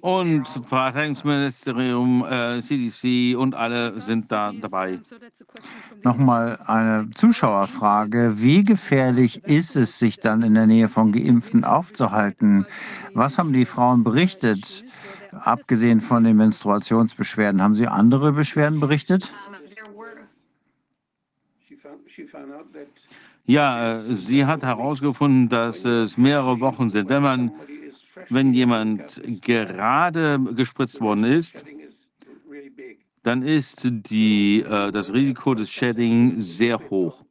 Und 0.00 0.46
Verteidigungsministerium, 0.46 2.24
äh, 2.24 2.60
CDC 2.60 3.36
und 3.36 3.54
alle 3.54 4.00
sind 4.00 4.30
da 4.30 4.52
dabei. 4.52 5.00
Nochmal 6.02 6.58
eine 6.66 7.10
Zuschauerfrage. 7.14 8.34
Wie 8.36 8.62
gefährlich 8.62 9.44
ist 9.44 9.76
es, 9.76 9.98
sich 9.98 10.20
dann 10.20 10.42
in 10.42 10.54
der 10.54 10.66
Nähe 10.66 10.88
von 10.88 11.12
Geimpften 11.12 11.64
aufzuhalten? 11.64 12.66
Was 13.14 13.38
haben 13.38 13.52
die 13.52 13.64
Frauen 13.64 14.04
berichtet, 14.04 14.84
abgesehen 15.32 16.00
von 16.00 16.24
den 16.24 16.36
Menstruationsbeschwerden? 16.36 17.60
Haben 17.60 17.74
sie 17.74 17.88
andere 17.88 18.32
Beschwerden 18.32 18.78
berichtet? 18.78 19.32
Ja, 23.46 23.94
äh, 23.94 24.14
sie 24.14 24.44
hat 24.44 24.62
herausgefunden, 24.62 25.48
dass 25.48 25.84
es 25.84 26.16
mehrere 26.18 26.60
Wochen 26.60 26.88
sind. 26.88 27.08
Wenn 27.08 27.22
man 27.22 27.52
wenn 28.28 28.54
jemand 28.54 29.20
gerade 29.42 30.38
gespritzt 30.54 31.00
worden 31.00 31.24
ist, 31.24 31.64
dann 33.22 33.42
ist 33.42 33.88
die, 33.90 34.62
äh, 34.62 34.90
das 34.90 35.12
Risiko 35.12 35.54
des 35.54 35.70
Shedding 35.70 36.40
sehr 36.40 36.78
hoch. 36.90 37.24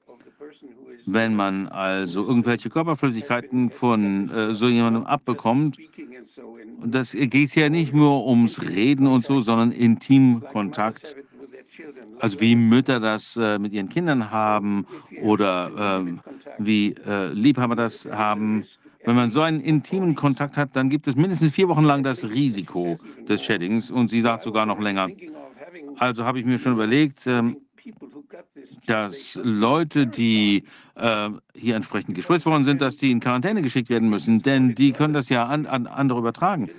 Wenn 1.06 1.36
man 1.36 1.68
also 1.70 2.28
irgendwelche 2.28 2.70
Körperflüssigkeiten 2.70 3.72
von 3.72 4.30
äh, 4.30 4.54
so 4.54 4.68
jemandem 4.68 5.06
abbekommt, 5.06 5.78
das 6.86 7.14
geht 7.14 7.56
ja 7.56 7.70
nicht 7.70 7.94
nur 7.94 8.28
ums 8.28 8.62
Reden 8.62 9.08
und 9.08 9.26
so, 9.26 9.40
sondern 9.40 9.72
Intimkontakt. 9.72 11.16
Also 12.20 12.40
wie 12.42 12.56
Mütter 12.56 13.00
das 13.00 13.38
äh, 13.38 13.58
mit 13.58 13.74
ihren 13.74 13.90
Kindern 13.90 14.32
haben 14.32 14.86
oder 15.22 16.04
äh, 16.06 16.14
wie 16.58 16.96
äh, 17.06 17.28
Liebhaber 17.32 17.76
das 17.76 18.06
haben. 18.06 18.66
Wenn 19.08 19.16
man 19.16 19.30
so 19.30 19.40
einen 19.40 19.62
intimen 19.62 20.16
Kontakt 20.16 20.58
hat, 20.58 20.76
dann 20.76 20.90
gibt 20.90 21.08
es 21.08 21.16
mindestens 21.16 21.54
vier 21.54 21.70
Wochen 21.70 21.86
lang 21.86 22.04
das 22.04 22.26
Risiko 22.26 23.00
des 23.26 23.42
Sheddings 23.42 23.90
und 23.90 24.10
sie 24.10 24.20
sagt 24.20 24.44
sogar 24.44 24.66
noch 24.66 24.82
länger. 24.82 25.08
Also 25.98 26.26
habe 26.26 26.42
ich 26.42 26.46
mir 26.46 26.58
schon 26.58 26.74
überlegt, 26.74 27.26
ähm, 27.26 27.56
dass 28.86 29.40
Leute, 29.42 30.08
die 30.08 30.66
äh, 30.96 31.30
hier 31.54 31.78
entsprechend 31.78 32.16
gespritzt 32.16 32.46
worden 32.46 32.66
sind, 32.66 32.82
dass 32.82 32.98
die 32.98 33.12
in 33.12 33.22
Quarantäne 33.22 33.62
geschickt 33.62 33.90
werden 33.90 34.10
müssen, 34.10 34.42
denn 34.42 34.76
die 34.76 34.92
können 34.92 35.14
das 35.14 35.30
ja 35.30 35.46
an, 35.46 35.68
an 35.68 35.88
andere 35.88 36.20
übertragen. 36.20 36.70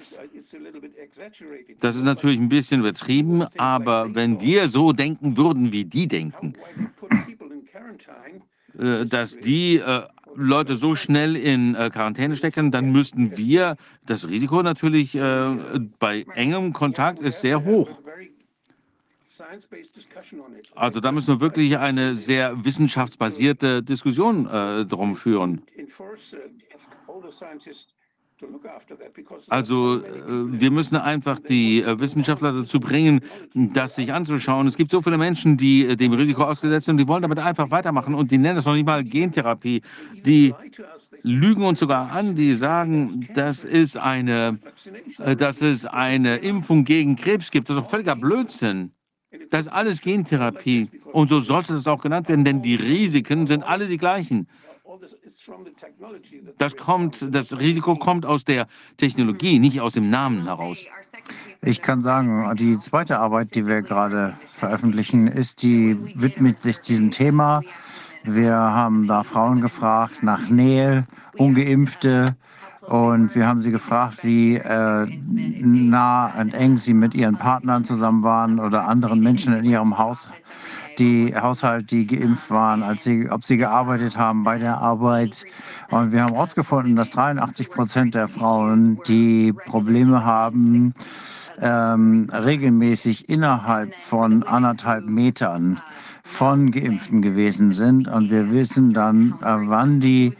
Das 1.80 1.96
ist 1.96 2.02
natürlich 2.02 2.38
ein 2.38 2.50
bisschen 2.50 2.80
übertrieben, 2.80 3.46
aber 3.56 4.14
wenn 4.14 4.42
wir 4.42 4.68
so 4.68 4.92
denken 4.92 5.38
würden, 5.38 5.72
wie 5.72 5.86
die 5.86 6.06
denken, 6.06 6.52
äh, 8.78 9.06
dass 9.06 9.38
die 9.40 9.78
äh, 9.78 10.02
Leute 10.34 10.76
so 10.76 10.94
schnell 10.94 11.36
in 11.36 11.74
äh, 11.74 11.90
Quarantäne 11.90 12.36
stecken, 12.36 12.70
dann 12.70 12.92
müssten 12.92 13.36
wir, 13.36 13.76
das 14.06 14.28
Risiko 14.28 14.62
natürlich 14.62 15.14
äh, 15.14 15.56
bei 15.98 16.24
engem 16.34 16.72
Kontakt 16.72 17.20
ist 17.20 17.40
sehr 17.40 17.64
hoch. 17.64 18.00
Also 20.74 21.00
da 21.00 21.12
müssen 21.12 21.34
wir 21.34 21.40
wirklich 21.40 21.78
eine 21.78 22.14
sehr 22.14 22.64
wissenschaftsbasierte 22.64 23.82
Diskussion 23.82 24.46
äh, 24.46 24.84
drum 24.84 25.16
führen. 25.16 25.62
Also 29.48 29.96
äh, 29.96 30.02
wir 30.26 30.70
müssen 30.70 30.96
einfach 30.96 31.40
die 31.40 31.82
äh, 31.82 31.98
Wissenschaftler 31.98 32.52
dazu 32.52 32.78
bringen, 32.78 33.20
das 33.54 33.96
sich 33.96 34.12
anzuschauen. 34.12 34.66
Es 34.66 34.76
gibt 34.76 34.90
so 34.92 35.02
viele 35.02 35.18
Menschen, 35.18 35.56
die 35.56 35.86
äh, 35.86 35.96
dem 35.96 36.12
Risiko 36.12 36.44
ausgesetzt 36.44 36.86
sind, 36.86 36.98
die 36.98 37.08
wollen 37.08 37.22
damit 37.22 37.38
einfach 37.38 37.70
weitermachen 37.70 38.14
und 38.14 38.30
die 38.30 38.38
nennen 38.38 38.56
das 38.56 38.64
noch 38.64 38.74
nicht 38.74 38.86
mal 38.86 39.02
Gentherapie. 39.02 39.82
Die 40.24 40.54
lügen 41.22 41.64
uns 41.64 41.80
sogar 41.80 42.12
an, 42.12 42.36
die 42.36 42.54
sagen, 42.54 43.28
dass 43.34 43.64
es 43.64 43.96
eine, 43.96 44.58
dass 45.36 45.62
es 45.62 45.84
eine 45.84 46.36
Impfung 46.36 46.84
gegen 46.84 47.16
Krebs 47.16 47.50
gibt. 47.50 47.68
Das 47.68 47.76
ist 47.76 47.82
doch 47.82 47.90
völliger 47.90 48.14
Blödsinn. 48.14 48.92
Das 49.50 49.66
ist 49.66 49.72
alles 49.72 50.00
Gentherapie. 50.00 50.88
Und 51.12 51.28
so 51.28 51.40
sollte 51.40 51.74
das 51.74 51.86
auch 51.86 52.00
genannt 52.00 52.28
werden, 52.28 52.44
denn 52.44 52.62
die 52.62 52.76
Risiken 52.76 53.46
sind 53.46 53.62
alle 53.62 53.88
die 53.88 53.98
gleichen. 53.98 54.48
Das, 56.58 56.76
kommt, 56.76 57.34
das 57.34 57.58
Risiko 57.58 57.96
kommt 57.96 58.26
aus 58.26 58.44
der 58.44 58.66
Technologie, 58.96 59.58
nicht 59.58 59.80
aus 59.80 59.94
dem 59.94 60.10
Namen 60.10 60.44
heraus. 60.44 60.86
Ich 61.62 61.82
kann 61.82 62.02
sagen, 62.02 62.54
die 62.56 62.78
zweite 62.78 63.18
Arbeit, 63.18 63.54
die 63.54 63.66
wir 63.66 63.82
gerade 63.82 64.38
veröffentlichen, 64.52 65.26
ist, 65.26 65.62
die 65.62 65.96
widmet 66.14 66.60
sich 66.60 66.78
diesem 66.80 67.10
Thema. 67.10 67.62
Wir 68.24 68.54
haben 68.54 69.06
da 69.06 69.22
Frauen 69.22 69.60
gefragt 69.60 70.22
nach 70.22 70.48
Nähe, 70.48 71.06
ungeimpfte, 71.36 72.36
und 72.88 73.34
wir 73.34 73.46
haben 73.46 73.60
sie 73.60 73.70
gefragt, 73.70 74.24
wie 74.24 74.56
äh, 74.56 75.06
nah 75.60 76.40
und 76.40 76.54
eng 76.54 76.78
sie 76.78 76.94
mit 76.94 77.14
ihren 77.14 77.36
Partnern 77.36 77.84
zusammen 77.84 78.22
waren 78.22 78.58
oder 78.58 78.88
anderen 78.88 79.20
Menschen 79.20 79.52
in 79.52 79.64
ihrem 79.66 79.98
Haus, 79.98 80.26
die 80.98 81.34
Haushalt, 81.34 81.90
die 81.90 82.06
geimpft 82.06 82.50
waren, 82.50 82.82
als 82.82 83.04
sie, 83.04 83.30
ob 83.30 83.44
sie 83.44 83.56
gearbeitet 83.56 84.16
haben 84.16 84.44
bei 84.44 84.58
der 84.58 84.78
Arbeit. 84.78 85.44
Und 85.90 86.12
wir 86.12 86.22
haben 86.22 86.34
herausgefunden, 86.34 86.96
dass 86.96 87.10
83 87.10 87.70
Prozent 87.70 88.14
der 88.14 88.28
Frauen, 88.28 89.00
die 89.06 89.52
Probleme 89.52 90.24
haben, 90.24 90.94
ähm, 91.60 92.28
regelmäßig 92.32 93.28
innerhalb 93.28 93.94
von 93.94 94.42
anderthalb 94.42 95.04
Metern 95.04 95.80
von 96.28 96.70
Geimpften 96.70 97.22
gewesen 97.22 97.72
sind. 97.72 98.06
Und 98.06 98.30
wir 98.30 98.52
wissen 98.52 98.92
dann, 98.92 99.32
äh, 99.40 99.56
wann 99.66 99.98
die 99.98 100.34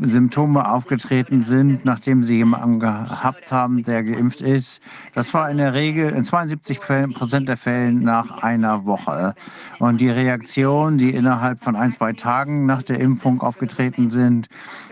Symptome 0.00 0.68
aufgetreten 0.68 1.42
sind, 1.42 1.84
nachdem 1.86 2.24
sie 2.24 2.36
jemanden 2.36 2.80
gehabt 2.80 3.50
haben, 3.50 3.84
der 3.84 4.02
geimpft 4.02 4.42
ist. 4.42 4.82
Das 5.14 5.32
war 5.32 5.48
in 5.48 5.56
der 5.56 5.72
Regel 5.72 6.10
in 6.10 6.24
72 6.24 6.80
Prozent 6.80 7.48
der 7.48 7.56
Fällen 7.56 8.00
nach 8.00 8.42
einer 8.42 8.84
Woche. 8.84 9.34
Und 9.78 10.00
die 10.00 10.10
Reaktionen, 10.10 10.98
die 10.98 11.10
innerhalb 11.10 11.62
von 11.62 11.74
ein, 11.74 11.92
zwei 11.92 12.12
Tagen 12.12 12.66
nach 12.66 12.82
der 12.82 13.00
Impfung 13.00 13.40
aufgetreten 13.40 14.10
sind, 14.10 14.48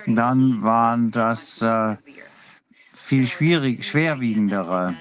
dann 0.06 0.62
waren 0.62 1.10
das 1.10 1.60
äh, 1.60 1.96
viel 2.92 3.26
schwierig, 3.26 3.84
schwerwiegendere 3.84 4.94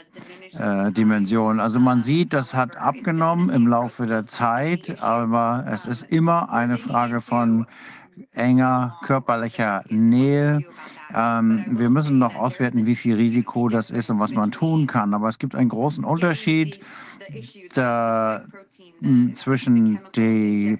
äh, 0.57 0.91
Dimension. 0.91 1.59
Also 1.59 1.79
man 1.79 2.01
sieht, 2.01 2.33
das 2.33 2.53
hat 2.53 2.77
abgenommen 2.77 3.49
im 3.49 3.67
Laufe 3.67 4.05
der 4.05 4.27
Zeit, 4.27 5.01
aber 5.01 5.65
es 5.69 5.85
ist 5.85 6.03
immer 6.11 6.51
eine 6.51 6.77
Frage 6.77 7.21
von 7.21 7.65
enger 8.33 8.97
körperlicher 9.03 9.83
Nähe. 9.89 10.61
Ähm, 11.13 11.65
wir 11.71 11.89
müssen 11.89 12.19
noch 12.19 12.35
auswerten, 12.35 12.85
wie 12.85 12.95
viel 12.95 13.15
Risiko 13.15 13.69
das 13.69 13.89
ist 13.91 14.09
und 14.09 14.19
was 14.19 14.33
man 14.33 14.51
tun 14.51 14.87
kann. 14.87 15.13
Aber 15.13 15.27
es 15.27 15.39
gibt 15.39 15.55
einen 15.55 15.69
großen 15.69 16.03
Unterschied 16.03 16.79
da, 17.73 18.43
zwischen 19.35 19.99
den 20.15 20.79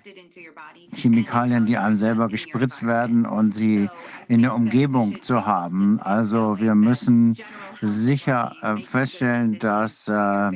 Chemikalien, 0.93 1.65
die 1.65 1.77
einem 1.77 1.95
selber 1.95 2.27
gespritzt 2.27 2.85
werden 2.85 3.25
und 3.25 3.53
sie 3.53 3.89
in 4.29 4.43
der 4.43 4.53
Umgebung 4.53 5.21
zu 5.23 5.45
haben. 5.45 5.99
Also 6.01 6.59
wir 6.59 6.75
müssen 6.75 7.35
sicher 7.81 8.55
äh, 8.61 8.77
feststellen, 8.77 9.57
dass 9.57 10.07
äh, 10.07 10.51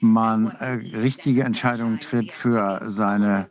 man 0.00 0.50
äh, 0.60 0.72
richtige 0.96 1.42
Entscheidungen 1.42 1.98
tritt 2.00 2.30
für 2.30 2.82
seine 2.84 3.48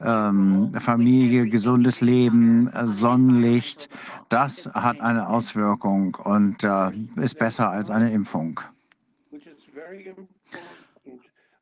ähm, 0.00 0.72
Familie, 0.80 1.48
gesundes 1.48 2.00
Leben, 2.00 2.68
Sonnenlicht. 2.84 3.88
Das 4.28 4.68
hat 4.74 5.00
eine 5.00 5.28
Auswirkung 5.28 6.16
und 6.16 6.64
ist 7.16 7.38
besser 7.38 7.70
als 7.70 7.90
eine 7.90 8.10
Impfung. 8.10 8.58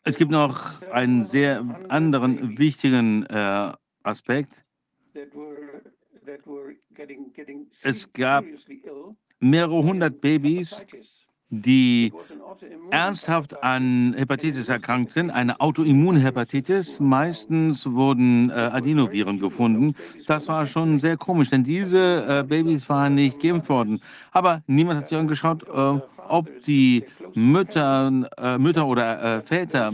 Es 0.05 0.17
gibt 0.17 0.31
noch 0.31 0.81
einen 0.93 1.25
sehr 1.27 1.63
anderen 1.89 2.57
wichtigen 2.59 3.27
Aspekt. 4.03 4.65
Es 7.83 8.13
gab 8.13 8.45
mehrere 9.41 9.83
hundert 9.83 10.21
Babys, 10.21 10.77
die 11.53 12.13
ernsthaft 12.91 13.61
an 13.63 14.15
Hepatitis 14.17 14.69
erkrankt 14.69 15.11
sind, 15.11 15.31
eine 15.31 15.61
Autoimmunhepatitis. 15.61 17.01
Meistens 17.01 17.87
wurden 17.87 18.51
äh, 18.51 18.53
Adenoviren 18.53 19.41
gefunden. 19.41 19.97
Das 20.27 20.47
war 20.47 20.65
schon 20.67 21.01
sehr 21.01 21.17
komisch, 21.17 21.51
denn 21.51 21.65
diese 21.65 22.25
äh, 22.29 22.45
Babys 22.45 22.89
waren 22.89 23.17
nicht 23.17 23.41
geimpft 23.43 23.69
worden. 23.69 24.01
Aber 24.31 24.63
niemand 24.69 25.01
hat 25.01 25.09
sich 25.09 25.19
angeschaut, 25.19 25.65
äh, 25.65 26.01
ob 26.29 26.63
die 26.63 27.05
Mütter, 27.35 28.29
äh, 28.39 28.59
Mütter 28.59 28.87
oder 28.87 29.39
äh, 29.39 29.43
Väter, 29.43 29.93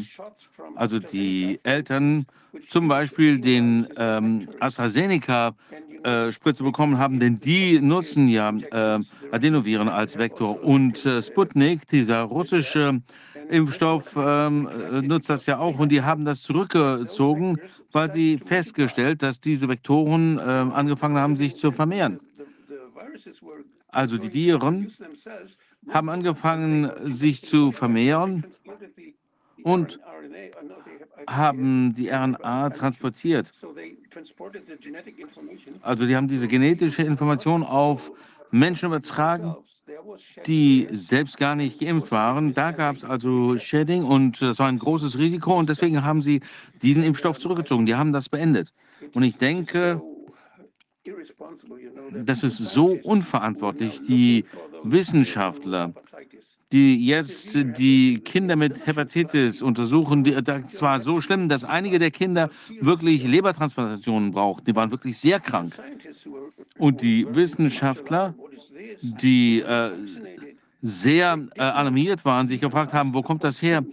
also 0.74 0.98
die 0.98 1.58
Eltern, 1.62 2.26
zum 2.68 2.89
Beispiel 2.89 3.39
den 3.39 3.86
ähm, 3.97 4.48
AstraZeneca 4.60 5.55
äh, 6.07 6.31
Spritze 6.31 6.62
bekommen 6.62 6.99
haben, 6.99 7.18
denn 7.18 7.36
die 7.36 7.81
nutzen 7.81 8.28
ja 8.28 8.51
äh, 8.51 9.01
Adenoviren 9.33 9.89
als 9.89 10.17
Vektor. 10.17 10.62
Und 10.62 11.05
äh, 11.05 11.20
Sputnik, 11.20 11.86
dieser 11.89 12.23
russische 12.23 13.02
Impfstoff, 13.49 14.17
ähm, 14.17 14.68
äh, 14.68 15.02
nutzt 15.02 15.28
das 15.31 15.47
ja 15.47 15.59
auch. 15.59 15.81
Und 15.81 15.91
die 15.91 16.02
haben 16.02 16.25
das 16.25 16.43
zurückgezogen, 16.43 17.59
weil 17.91 18.12
sie 18.12 18.39
festgestellt, 18.39 19.23
dass 19.23 19.41
diese 19.41 19.68
Vektoren 19.68 20.41
ähm, 20.44 20.73
angefangen 20.73 21.18
haben, 21.18 21.35
sich 21.35 21.57
zu 21.57 21.73
vermehren. 21.73 22.20
Also 23.89 24.18
die 24.18 24.33
Viren 24.33 24.93
haben 25.89 26.09
angefangen, 26.09 26.91
sich 27.10 27.44
zu 27.44 27.73
vermehren 27.73 28.44
und 29.65 29.99
haben 31.27 31.95
die 31.95 32.09
RNA 32.09 32.70
transportiert. 32.70 33.53
Also 35.83 36.07
die 36.07 36.17
haben 36.17 36.28
diese 36.28 36.49
genetische 36.49 37.03
Information 37.03 37.62
auf 37.62 38.12
Menschen 38.51 38.86
übertragen, 38.86 39.57
die 40.47 40.89
selbst 40.93 41.36
gar 41.36 41.55
nicht 41.55 41.81
geimpft 41.81 42.11
waren. 42.11 42.55
Da 42.55 42.73
gab 42.73 42.97
es 42.97 43.05
also 43.05 43.57
Shedding 43.57 44.05
und 44.05 44.41
das 44.43 44.59
war 44.59 44.69
ein 44.69 44.78
großes 44.78 45.19
Risiko 45.19 45.59
und 45.59 45.69
deswegen 45.69 46.05
haben 46.05 46.23
sie 46.23 46.41
diesen 46.83 47.03
Impfstoff 47.03 47.39
zurückgezogen. 47.39 47.86
Die 47.86 47.95
haben 47.95 48.12
das 48.12 48.28
beendet. 48.28 48.73
Und 49.15 49.23
ich 49.23 49.36
denke, 49.36 50.01
das 52.25 52.43
ist 52.43 52.59
so 52.59 52.99
unverantwortlich. 53.03 54.03
Die 54.03 54.45
Wissenschaftler 54.83 55.93
die 56.73 57.07
jetzt 57.07 57.57
die 57.78 58.20
Kinder 58.25 58.57
mit 58.57 58.86
Hepatitis 58.86 59.62
untersuchen. 59.62 60.25
Das 60.45 60.83
war 60.83 60.99
so 61.01 61.20
schlimm, 61.20 61.49
dass 61.49 61.65
einige 61.65 61.99
der 61.99 62.11
Kinder 62.11 62.51
wirklich 62.81 63.25
Lebertransplantationen 63.25 64.33
brauchten. 64.33 64.65
Die 64.65 64.75
waren 64.75 64.91
wirklich 64.91 65.19
sehr 65.19 65.39
krank. 65.39 65.81
Und 66.78 67.03
die 67.03 67.27
Wissenschaftler, 67.31 68.35
die 69.01 69.61
äh, 69.61 69.91
sehr 70.83 71.39
äh, 71.55 71.61
alarmiert 71.61 72.25
waren, 72.25 72.49
sich 72.49 72.61
gefragt 72.61 72.93
haben, 72.93 73.15
wo 73.15 73.23
kommt 73.23 73.45
das 73.45 73.62
her? 73.62 73.85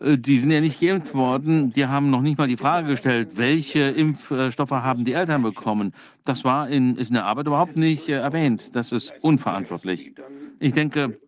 Äh, 0.00 0.16
die 0.18 0.38
sind 0.38 0.50
ja 0.50 0.60
nicht 0.60 0.80
geimpft 0.80 1.14
worden. 1.14 1.72
Die 1.72 1.86
haben 1.86 2.10
noch 2.10 2.22
nicht 2.22 2.38
mal 2.38 2.48
die 2.48 2.56
Frage 2.56 2.88
gestellt, 2.88 3.36
welche 3.36 3.80
Impfstoffe 3.80 4.70
haben 4.70 5.04
die 5.04 5.12
Eltern 5.12 5.42
bekommen. 5.42 5.92
Das 6.24 6.44
war 6.44 6.68
in, 6.68 6.96
ist 6.96 7.08
in 7.08 7.14
der 7.14 7.26
Arbeit 7.26 7.46
überhaupt 7.46 7.76
nicht 7.76 8.08
äh, 8.08 8.12
erwähnt. 8.12 8.74
Das 8.74 8.92
ist 8.92 9.12
unverantwortlich. 9.22 10.12
Ich 10.60 10.72
denke, 10.72 11.18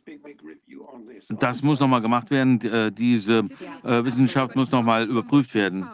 das 1.28 1.62
muss 1.62 1.80
nochmal 1.80 2.00
gemacht 2.00 2.30
werden. 2.30 2.60
Äh, 2.60 2.92
diese 2.92 3.44
äh, 3.82 4.04
Wissenschaft 4.04 4.56
muss 4.56 4.70
nochmal 4.70 5.04
überprüft 5.04 5.54
werden. 5.54 5.86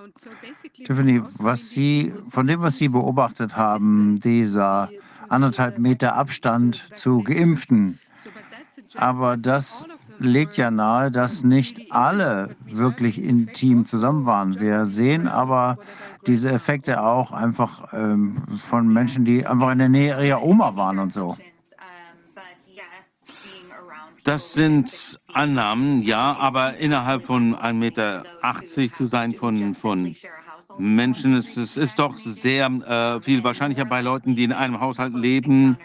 Tiffany, 0.85 1.23
was 1.39 1.70
Sie, 1.70 2.12
von 2.31 2.47
dem, 2.47 2.62
was 2.62 2.79
Sie 2.79 2.89
beobachtet 2.89 3.57
haben, 3.57 4.20
dieser 4.20 4.91
anderthalb 5.29 5.79
Meter 5.79 6.17
Abstand 6.17 6.89
zu 6.95 7.23
Geimpften, 7.23 7.99
aber 8.97 9.37
das 9.37 9.87
legt 10.19 10.57
ja 10.57 10.70
nahe, 10.70 11.11
dass 11.11 11.45
nicht 11.45 11.93
alle 11.93 12.57
wirklich 12.67 13.23
intim 13.23 13.87
zusammen 13.87 14.27
waren. 14.27 14.61
Wir 14.61 14.85
sehen 14.85 15.29
aber 15.29 15.79
diese 16.27 16.51
Effekte 16.51 17.03
auch 17.03 17.33
einfach 17.33 17.93
ähm, 17.93 18.43
von 18.69 18.93
Menschen, 18.93 19.25
die 19.25 19.47
einfach 19.47 19.73
in 19.73 19.79
der 19.79 19.89
Nähe 19.89 20.27
ihrer 20.27 20.43
Oma 20.43 20.77
waren 20.77 20.99
und 20.99 21.12
so. 21.12 21.37
Das 24.24 24.52
sind 24.52 25.18
Annahmen, 25.32 26.02
ja, 26.02 26.36
aber 26.36 26.76
innerhalb 26.76 27.24
von 27.24 27.55
1,80 27.55 27.73
Meter 27.74 28.24
zu 28.92 29.07
sein 29.07 29.34
von, 29.34 29.74
von 29.74 30.15
Menschen, 30.78 31.36
ist, 31.36 31.57
ist 31.57 31.99
doch 31.99 32.16
sehr 32.18 32.66
äh, 32.66 33.20
viel 33.23 33.42
wahrscheinlicher 33.44 33.84
bei 33.84 34.02
Leuten, 34.02 34.36
die 34.36 34.44
in 34.44 34.52
einem 34.52 34.81
Haushalt 34.81 35.15
leben. 35.15 35.76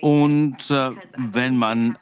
Und 0.00 0.70
äh, 0.70 0.90
wenn 1.16 1.56
man 1.56 1.96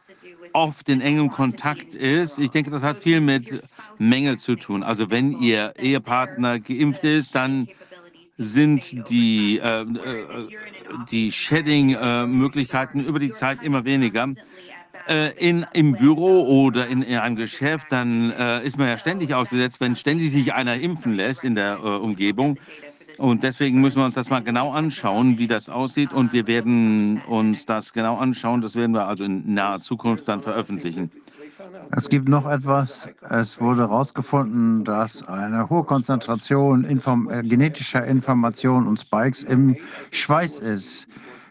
oft 0.52 0.88
in 0.88 1.00
engem 1.00 1.30
Kontakt 1.30 1.94
ist, 1.94 2.38
ich 2.38 2.50
denke, 2.50 2.70
das 2.70 2.82
hat 2.82 2.98
viel 2.98 3.20
mit 3.20 3.62
Mängel 3.98 4.36
zu 4.38 4.56
tun. 4.56 4.82
Also 4.82 5.10
wenn 5.10 5.40
Ihr 5.40 5.74
Ehepartner 5.78 6.58
geimpft 6.58 7.04
ist, 7.04 7.34
dann 7.34 7.68
sind 8.36 9.10
die, 9.10 9.58
äh, 9.58 9.82
äh 9.82 10.48
die 11.10 11.30
Shedding-Möglichkeiten 11.30 13.00
über 13.00 13.18
die 13.18 13.30
Zeit 13.30 13.62
immer 13.62 13.84
weniger 13.84 14.28
äh, 15.08 15.30
in, 15.36 15.66
im 15.72 15.92
Büro 15.92 16.64
oder 16.64 16.86
in, 16.86 17.02
in 17.02 17.18
einem 17.18 17.36
Geschäft, 17.36 17.86
dann 17.90 18.30
äh, 18.32 18.64
ist 18.64 18.78
man 18.78 18.88
ja 18.88 18.96
ständig 18.96 19.34
ausgesetzt, 19.34 19.80
wenn 19.80 19.96
ständig 19.96 20.32
sich 20.32 20.54
einer 20.54 20.74
impfen 20.74 21.14
lässt 21.14 21.44
in 21.44 21.54
der 21.54 21.78
äh, 21.82 21.86
Umgebung. 21.86 22.58
Und 23.18 23.42
deswegen 23.42 23.80
müssen 23.80 23.98
wir 23.98 24.06
uns 24.06 24.14
das 24.14 24.30
mal 24.30 24.42
genau 24.42 24.72
anschauen, 24.72 25.38
wie 25.38 25.46
das 25.46 25.68
aussieht. 25.68 26.12
Und 26.12 26.32
wir 26.32 26.46
werden 26.46 27.20
uns 27.28 27.66
das 27.66 27.92
genau 27.92 28.16
anschauen. 28.16 28.62
Das 28.62 28.74
werden 28.74 28.92
wir 28.92 29.06
also 29.06 29.24
in 29.24 29.52
naher 29.52 29.80
Zukunft 29.80 30.26
dann 30.26 30.40
veröffentlichen. 30.40 31.10
Es 31.90 32.08
gibt 32.08 32.28
noch 32.28 32.50
etwas. 32.50 33.10
Es 33.28 33.60
wurde 33.60 33.82
herausgefunden, 33.82 34.84
dass 34.84 35.26
eine 35.26 35.68
hohe 35.68 35.84
Konzentration 35.84 36.84
inform 36.84 37.28
äh, 37.30 37.42
genetischer 37.42 38.04
Information 38.06 38.86
und 38.86 38.98
Spikes 38.98 39.42
im 39.42 39.76
Schweiß 40.10 40.60
ist. 40.60 41.08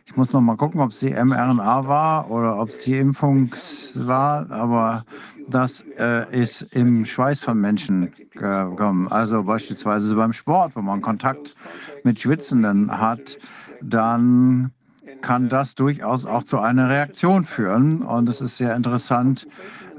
Ich 0.09 0.17
muss 0.17 0.33
noch 0.33 0.41
mal 0.41 0.57
gucken, 0.57 0.81
ob 0.81 0.89
es 0.89 0.99
die 1.01 1.11
mRNA 1.11 1.85
war 1.85 2.31
oder 2.31 2.59
ob 2.59 2.69
es 2.69 2.81
die 2.81 2.97
Impfung 2.97 3.51
war, 3.93 4.49
aber 4.49 5.05
das 5.47 5.85
äh, 5.99 6.25
ist 6.35 6.63
im 6.73 7.05
Schweiß 7.05 7.43
von 7.43 7.61
Menschen 7.61 8.11
gekommen. 8.31 9.07
Also 9.09 9.43
beispielsweise 9.43 10.15
beim 10.15 10.33
Sport, 10.33 10.75
wo 10.75 10.81
man 10.81 11.01
Kontakt 11.01 11.53
mit 12.03 12.19
Schwitzenden 12.19 12.89
hat, 12.99 13.37
dann 13.83 14.71
kann 15.21 15.47
das 15.47 15.75
durchaus 15.75 16.25
auch 16.25 16.43
zu 16.43 16.57
einer 16.57 16.89
Reaktion 16.89 17.45
führen. 17.45 18.01
Und 18.01 18.29
es 18.29 18.41
ist 18.41 18.57
sehr 18.57 18.75
interessant, 18.75 19.47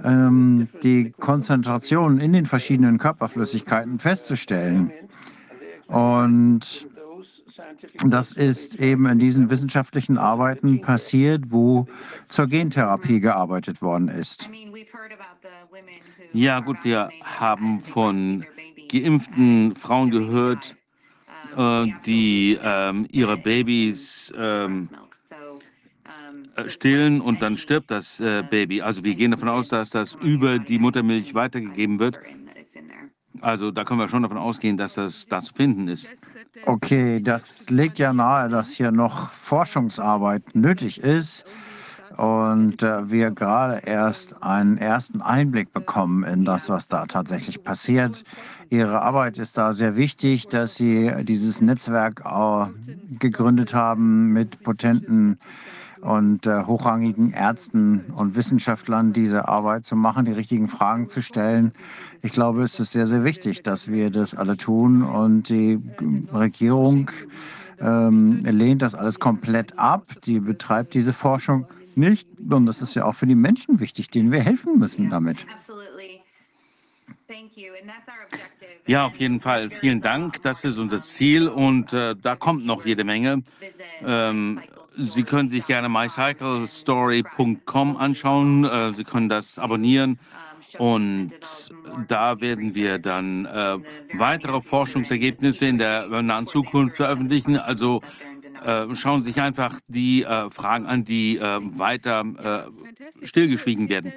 ähm, 0.04 0.66
die 0.82 1.12
Konzentration 1.20 2.18
in 2.18 2.32
den 2.32 2.46
verschiedenen 2.46 2.98
Körperflüssigkeiten 2.98 4.00
festzustellen. 4.00 4.90
Und 5.86 6.88
das 8.04 8.32
ist 8.32 8.80
eben 8.80 9.06
in 9.06 9.18
diesen 9.18 9.50
wissenschaftlichen 9.50 10.18
Arbeiten 10.18 10.80
passiert, 10.80 11.50
wo 11.50 11.86
zur 12.28 12.46
Gentherapie 12.46 13.20
gearbeitet 13.20 13.82
worden 13.82 14.08
ist. 14.08 14.48
Ja, 16.32 16.60
gut, 16.60 16.84
wir 16.84 17.10
haben 17.22 17.80
von 17.80 18.44
geimpften 18.90 19.74
Frauen 19.76 20.10
gehört, 20.10 20.76
äh, 21.56 21.86
die 22.06 22.58
äh, 22.62 22.92
ihre 23.10 23.36
Babys 23.36 24.32
ähm, 24.36 24.88
äh, 26.56 26.68
stillen 26.68 27.20
und 27.20 27.42
dann 27.42 27.56
stirbt 27.56 27.90
das 27.90 28.20
äh, 28.20 28.42
Baby. 28.48 28.82
Also 28.82 29.04
wir 29.04 29.14
gehen 29.14 29.30
davon 29.30 29.48
aus, 29.48 29.68
dass 29.68 29.90
das 29.90 30.14
über 30.14 30.58
die 30.58 30.78
Muttermilch 30.78 31.34
weitergegeben 31.34 31.98
wird. 31.98 32.18
Also 33.40 33.70
da 33.70 33.84
können 33.84 34.00
wir 34.00 34.08
schon 34.08 34.22
davon 34.22 34.36
ausgehen, 34.36 34.76
dass 34.76 34.94
das 34.94 35.26
da 35.26 35.40
zu 35.40 35.54
finden 35.54 35.88
ist. 35.88 36.08
Okay, 36.66 37.20
das 37.20 37.70
legt 37.70 37.98
ja 37.98 38.12
nahe, 38.12 38.48
dass 38.48 38.70
hier 38.70 38.92
noch 38.92 39.32
Forschungsarbeit 39.32 40.54
nötig 40.54 41.00
ist 41.00 41.44
und 42.16 42.82
äh, 42.82 43.10
wir 43.10 43.30
gerade 43.30 43.80
erst 43.86 44.42
einen 44.42 44.76
ersten 44.76 45.22
Einblick 45.22 45.72
bekommen 45.72 46.22
in 46.24 46.44
das, 46.44 46.68
was 46.68 46.86
da 46.86 47.06
tatsächlich 47.06 47.64
passiert. 47.64 48.24
Ihre 48.68 49.00
Arbeit 49.00 49.38
ist 49.38 49.56
da 49.56 49.72
sehr 49.72 49.96
wichtig, 49.96 50.48
dass 50.48 50.74
Sie 50.74 51.10
dieses 51.22 51.62
Netzwerk 51.62 52.22
äh, 52.26 52.66
gegründet 53.18 53.74
haben 53.74 54.32
mit 54.32 54.62
potenten 54.62 55.38
und 56.02 56.46
äh, 56.46 56.64
hochrangigen 56.64 57.32
Ärzten 57.32 58.06
und 58.16 58.36
Wissenschaftlern 58.36 59.12
diese 59.12 59.48
Arbeit 59.48 59.84
zu 59.84 59.96
machen, 59.96 60.24
die 60.24 60.32
richtigen 60.32 60.68
Fragen 60.68 61.08
zu 61.08 61.22
stellen. 61.22 61.72
Ich 62.22 62.32
glaube, 62.32 62.62
es 62.62 62.80
ist 62.80 62.92
sehr, 62.92 63.06
sehr 63.06 63.24
wichtig, 63.24 63.62
dass 63.62 63.88
wir 63.88 64.10
das 64.10 64.34
alle 64.34 64.56
tun 64.56 65.02
und 65.02 65.48
die 65.48 65.78
Regierung 66.32 67.10
ähm, 67.80 68.38
lehnt 68.44 68.82
das 68.82 68.94
alles 68.94 69.18
komplett 69.18 69.78
ab. 69.78 70.04
Die 70.24 70.40
betreibt 70.40 70.94
diese 70.94 71.12
Forschung 71.12 71.66
nicht 71.94 72.28
und 72.48 72.66
das 72.66 72.82
ist 72.82 72.94
ja 72.94 73.04
auch 73.04 73.14
für 73.14 73.26
die 73.26 73.34
Menschen 73.34 73.80
wichtig, 73.80 74.10
denen 74.10 74.32
wir 74.32 74.40
helfen 74.40 74.78
müssen 74.78 75.10
damit. 75.10 75.46
Ja, 78.86 79.06
auf 79.06 79.16
jeden 79.18 79.40
Fall. 79.40 79.70
Vielen 79.70 80.00
Dank. 80.00 80.42
Das 80.42 80.64
ist 80.64 80.78
unser 80.78 81.00
Ziel 81.00 81.48
und 81.48 81.92
äh, 81.92 82.16
da 82.20 82.36
kommt 82.36 82.66
noch 82.66 82.84
jede 82.84 83.04
Menge. 83.04 83.42
Ähm, 84.04 84.60
Sie 84.96 85.22
können 85.22 85.48
sich 85.48 85.66
gerne 85.66 85.88
mycyclestory.com 85.88 87.96
anschauen. 87.96 88.64
Äh, 88.64 88.92
Sie 88.92 89.04
können 89.04 89.28
das 89.28 89.58
abonnieren. 89.58 90.18
Und 90.78 91.32
da 92.06 92.40
werden 92.40 92.74
wir 92.74 92.98
dann 92.98 93.46
äh, 93.46 93.78
weitere 94.14 94.60
Forschungsergebnisse 94.60 95.66
in 95.66 95.78
der 95.78 96.06
nahen 96.22 96.46
Zukunft 96.46 96.96
veröffentlichen. 96.96 97.56
Also 97.56 98.02
äh, 98.64 98.94
schauen 98.94 99.22
Sie 99.22 99.32
sich 99.32 99.40
einfach 99.40 99.80
die 99.88 100.22
äh, 100.22 100.50
Fragen 100.50 100.86
an, 100.86 101.04
die 101.04 101.38
äh, 101.38 101.60
weiter 101.78 102.20
äh, 102.20 103.26
stillgeschwiegen 103.26 103.88
werden. 103.88 104.12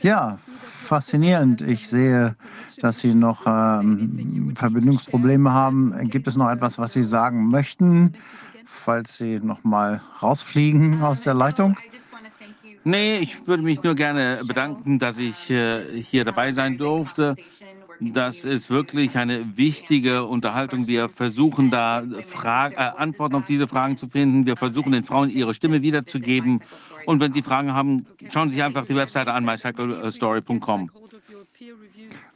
Ja, 0.00 0.38
faszinierend. 0.84 1.62
Ich 1.62 1.88
sehe, 1.88 2.36
dass 2.80 3.00
Sie 3.00 3.14
noch 3.14 3.46
ähm, 3.46 4.54
Verbindungsprobleme 4.56 5.52
haben. 5.52 6.08
Gibt 6.08 6.26
es 6.26 6.36
noch 6.36 6.50
etwas, 6.50 6.78
was 6.78 6.94
Sie 6.94 7.02
sagen 7.02 7.48
möchten? 7.48 8.14
Falls 8.70 9.16
Sie 9.18 9.40
noch 9.40 9.64
mal 9.64 10.00
rausfliegen 10.22 11.02
aus 11.02 11.22
der 11.22 11.34
Leitung? 11.34 11.76
Nee, 12.84 13.18
ich 13.18 13.46
würde 13.46 13.62
mich 13.62 13.82
nur 13.82 13.94
gerne 13.94 14.40
bedanken, 14.46 14.98
dass 14.98 15.18
ich 15.18 15.50
äh, 15.50 16.02
hier 16.02 16.24
dabei 16.24 16.52
sein 16.52 16.78
durfte. 16.78 17.36
Das 18.00 18.46
ist 18.46 18.70
wirklich 18.70 19.18
eine 19.18 19.58
wichtige 19.58 20.24
Unterhaltung. 20.24 20.86
Wir 20.86 21.10
versuchen 21.10 21.70
da 21.70 22.02
Fra 22.22 22.68
äh, 22.68 22.74
Antworten 22.76 23.34
auf 23.34 23.44
diese 23.44 23.66
Fragen 23.66 23.98
zu 23.98 24.08
finden. 24.08 24.46
Wir 24.46 24.56
versuchen 24.56 24.92
den 24.92 25.04
Frauen 25.04 25.28
ihre 25.28 25.52
Stimme 25.52 25.82
wiederzugeben. 25.82 26.60
Und 27.04 27.20
wenn 27.20 27.34
Sie 27.34 27.42
Fragen 27.42 27.74
haben, 27.74 28.06
schauen 28.30 28.48
Sie 28.48 28.54
sich 28.54 28.64
einfach 28.64 28.86
die 28.86 28.96
Webseite 28.96 29.32
an, 29.32 29.44
mycyclestory.com. 29.44 30.90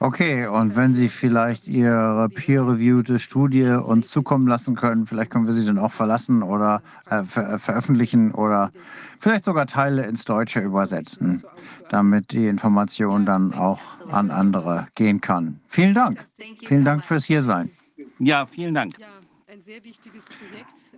Okay, 0.04 0.46
und 0.46 0.76
wenn 0.76 0.92
Sie 0.92 1.08
vielleicht 1.08 1.66
Ihre 1.66 2.28
peer-reviewte 2.28 3.18
Studie 3.18 3.64
uns 3.70 4.10
zukommen 4.10 4.46
lassen 4.46 4.76
können, 4.76 5.06
vielleicht 5.06 5.30
können 5.30 5.46
wir 5.46 5.54
sie 5.54 5.64
dann 5.64 5.78
auch 5.78 5.92
verlassen 5.92 6.42
oder 6.42 6.82
äh, 7.08 7.22
ver 7.22 7.58
veröffentlichen 7.58 8.32
oder 8.32 8.70
vielleicht 9.18 9.44
sogar 9.44 9.64
Teile 9.64 10.04
ins 10.04 10.26
Deutsche 10.26 10.60
übersetzen, 10.60 11.42
damit 11.88 12.32
die 12.32 12.48
Information 12.48 13.24
dann 13.24 13.54
auch 13.54 13.80
an 14.12 14.30
andere 14.30 14.88
gehen 14.94 15.22
kann. 15.22 15.60
Vielen 15.68 15.94
Dank. 15.94 16.26
Vielen 16.66 16.84
Dank 16.84 17.02
fürs 17.02 17.24
Hiersein. 17.24 17.70
Ja, 18.18 18.44
vielen 18.44 18.74
Dank. 18.74 18.96
ein 19.50 19.62
sehr 19.62 19.82
wichtiges 19.84 20.26
Projekt. 20.26 20.92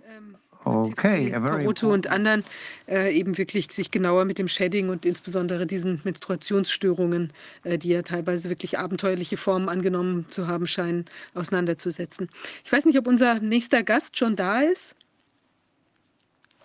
Okay, 0.67 1.33
Otto 1.65 1.91
und 1.91 2.07
anderen 2.07 2.43
äh, 2.87 3.17
eben 3.17 3.37
wirklich 3.37 3.71
sich 3.71 3.89
genauer 3.89 4.25
mit 4.25 4.37
dem 4.37 4.47
Shedding 4.47 4.89
und 4.89 5.05
insbesondere 5.05 5.65
diesen 5.65 6.01
Menstruationsstörungen, 6.03 7.31
äh, 7.63 7.77
die 7.77 7.89
ja 7.89 8.01
teilweise 8.01 8.49
wirklich 8.49 8.77
abenteuerliche 8.77 9.37
Formen 9.37 9.69
angenommen 9.69 10.25
zu 10.29 10.47
haben 10.47 10.67
scheinen, 10.67 11.05
auseinanderzusetzen. 11.33 12.29
Ich 12.65 12.71
weiß 12.71 12.85
nicht, 12.85 12.97
ob 12.97 13.07
unser 13.07 13.39
nächster 13.39 13.83
Gast 13.83 14.17
schon 14.17 14.35
da 14.35 14.61
ist. 14.61 14.95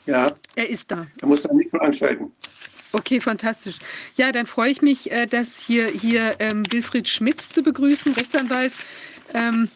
Ja, 0.06 0.26
Er 0.56 0.68
ist 0.68 0.90
da. 0.90 1.06
da 1.18 1.26
muss 1.26 1.44
man 1.44 1.56
nicht 1.58 1.72
mal 1.72 1.82
anschalten. 1.82 2.32
Okay, 2.92 3.20
fantastisch. 3.20 3.78
Ja, 4.16 4.32
dann 4.32 4.46
freue 4.46 4.70
ich 4.70 4.82
mich, 4.82 5.10
äh, 5.10 5.26
dass 5.26 5.58
hier, 5.58 5.86
hier 5.86 6.36
ähm, 6.40 6.64
Wilfried 6.70 7.08
Schmitz 7.08 7.48
zu 7.48 7.62
begrüßen, 7.62 8.12
Rechtsanwalt, 8.12 8.72
ähm, 9.32 9.68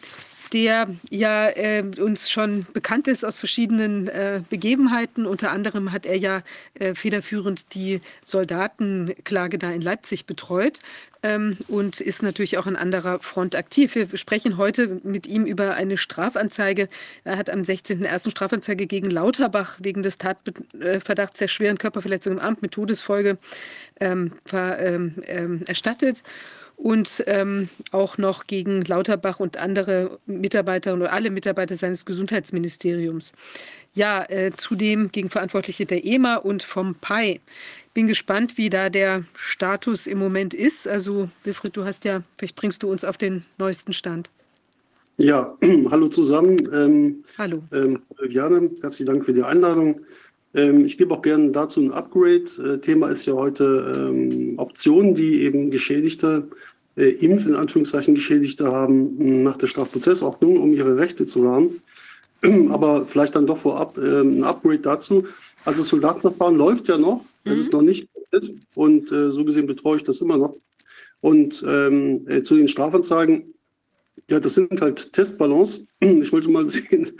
der 0.53 0.87
ja 1.09 1.49
äh, 1.49 1.83
uns 1.99 2.29
schon 2.29 2.65
bekannt 2.73 3.07
ist 3.07 3.25
aus 3.25 3.37
verschiedenen 3.37 4.07
äh, 4.07 4.41
Begebenheiten. 4.49 5.25
Unter 5.25 5.51
anderem 5.51 5.91
hat 5.91 6.05
er 6.05 6.17
ja 6.17 6.43
äh, 6.75 6.93
federführend 6.93 7.73
die 7.73 8.01
Soldatenklage 8.25 9.57
da 9.57 9.71
in 9.71 9.81
Leipzig 9.81 10.25
betreut 10.25 10.79
ähm, 11.23 11.57
und 11.67 12.01
ist 12.01 12.23
natürlich 12.23 12.57
auch 12.57 12.65
an 12.65 12.75
anderer 12.75 13.19
Front 13.19 13.55
aktiv. 13.55 13.95
Wir 13.95 14.07
sprechen 14.17 14.57
heute 14.57 14.99
mit 15.03 15.27
ihm 15.27 15.45
über 15.45 15.73
eine 15.75 15.97
Strafanzeige. 15.97 16.89
Er 17.23 17.37
hat 17.37 17.49
am 17.49 17.61
16.01. 17.61 18.31
Strafanzeige 18.31 18.87
gegen 18.87 19.09
Lauterbach 19.09 19.77
wegen 19.81 20.03
des 20.03 20.17
Tatverdachts 20.17 21.39
der 21.39 21.47
schweren 21.47 21.77
Körperverletzung 21.77 22.33
im 22.33 22.39
Amt 22.39 22.61
mit 22.61 22.71
Todesfolge 22.71 23.37
ähm, 23.99 24.33
ver, 24.45 24.79
ähm, 24.79 25.15
ähm, 25.25 25.61
erstattet 25.67 26.23
und 26.77 27.23
ähm, 27.25 27.69
auch 27.91 28.17
noch 28.17 28.45
gegen 28.45 28.83
Lauterbach 28.83 29.39
und 29.39 29.57
andere 29.57 30.19
Mitarbeiter 30.27 30.93
oder 30.93 31.11
alle 31.11 31.31
Mitarbeiter 31.31 31.75
seines 31.75 32.05
Gesundheitsministeriums. 32.05 33.33
Ja, 33.93 34.23
äh, 34.29 34.51
zudem 34.55 35.11
gegen 35.11 35.29
Verantwortliche 35.29 35.87
der 35.87 36.05
EMA 36.05 36.35
und 36.35 36.61
vom 36.61 36.95
PAI. 36.95 37.41
Bin 37.95 38.07
gespannt, 38.07 38.59
wie 38.59 38.69
da 38.69 38.91
der 38.91 39.23
Status 39.35 40.05
im 40.05 40.19
Moment 40.19 40.53
ist. 40.53 40.87
Also, 40.87 41.29
Wilfried, 41.43 41.75
du 41.75 41.83
hast 41.83 42.05
ja, 42.05 42.21
vielleicht 42.37 42.55
bringst 42.55 42.83
du 42.83 42.91
uns 42.91 43.03
auf 43.03 43.17
den 43.17 43.43
neuesten 43.57 43.91
Stand. 43.91 44.29
Ja, 45.17 45.57
hallo 45.89 46.07
zusammen. 46.09 46.57
Ähm, 46.71 47.23
Hallo. 47.39 47.63
ähm, 47.73 48.03
Viviane, 48.19 48.69
herzlichen 48.81 49.07
Dank 49.07 49.25
für 49.25 49.33
die 49.33 49.41
Einladung. 49.41 50.01
Ähm, 50.53 50.85
ich 50.85 50.97
gebe 50.97 51.13
auch 51.13 51.21
gerne 51.21 51.51
dazu 51.51 51.81
ein 51.81 51.91
Upgrade. 51.91 52.45
Äh, 52.63 52.77
Thema 52.79 53.09
ist 53.09 53.25
ja 53.25 53.33
heute 53.33 54.09
ähm, 54.09 54.53
Optionen, 54.57 55.15
die 55.15 55.41
eben 55.41 55.71
Geschädigte, 55.71 56.47
äh, 56.95 57.09
Impf 57.09 57.45
in 57.45 57.55
Anführungszeichen 57.55 58.15
Geschädigte 58.15 58.71
haben 58.71 59.17
mh, 59.17 59.43
nach 59.43 59.57
der 59.57 59.67
Strafprozessordnung, 59.67 60.61
um 60.61 60.73
ihre 60.73 60.97
Rechte 60.97 61.25
zu 61.25 61.43
wahren. 61.43 61.81
Aber 62.69 63.05
vielleicht 63.05 63.35
dann 63.35 63.47
doch 63.47 63.59
vorab 63.59 63.97
ähm, 63.97 64.39
ein 64.39 64.43
Upgrade 64.43 64.79
dazu. 64.79 65.25
Also 65.65 65.81
das 65.81 65.89
Soldatenverfahren 65.89 66.55
läuft 66.55 66.87
ja 66.87 66.97
noch, 66.97 67.25
es 67.43 67.59
ist 67.59 67.73
noch 67.73 67.81
nicht 67.81 68.07
beendet 68.13 68.55
und 68.75 69.11
äh, 69.11 69.31
so 69.31 69.43
gesehen 69.43 69.67
betreue 69.67 69.97
ich 69.97 70.03
das 70.03 70.21
immer 70.21 70.37
noch. 70.37 70.55
Und 71.19 71.63
ähm, 71.67 72.25
äh, 72.27 72.43
zu 72.43 72.55
den 72.55 72.67
Strafanzeigen, 72.67 73.53
ja, 74.29 74.39
das 74.39 74.55
sind 74.55 74.81
halt 74.81 75.13
Testballons. 75.13 75.87
Ich 75.99 76.31
wollte 76.31 76.49
mal 76.49 76.67
sehen, 76.67 77.13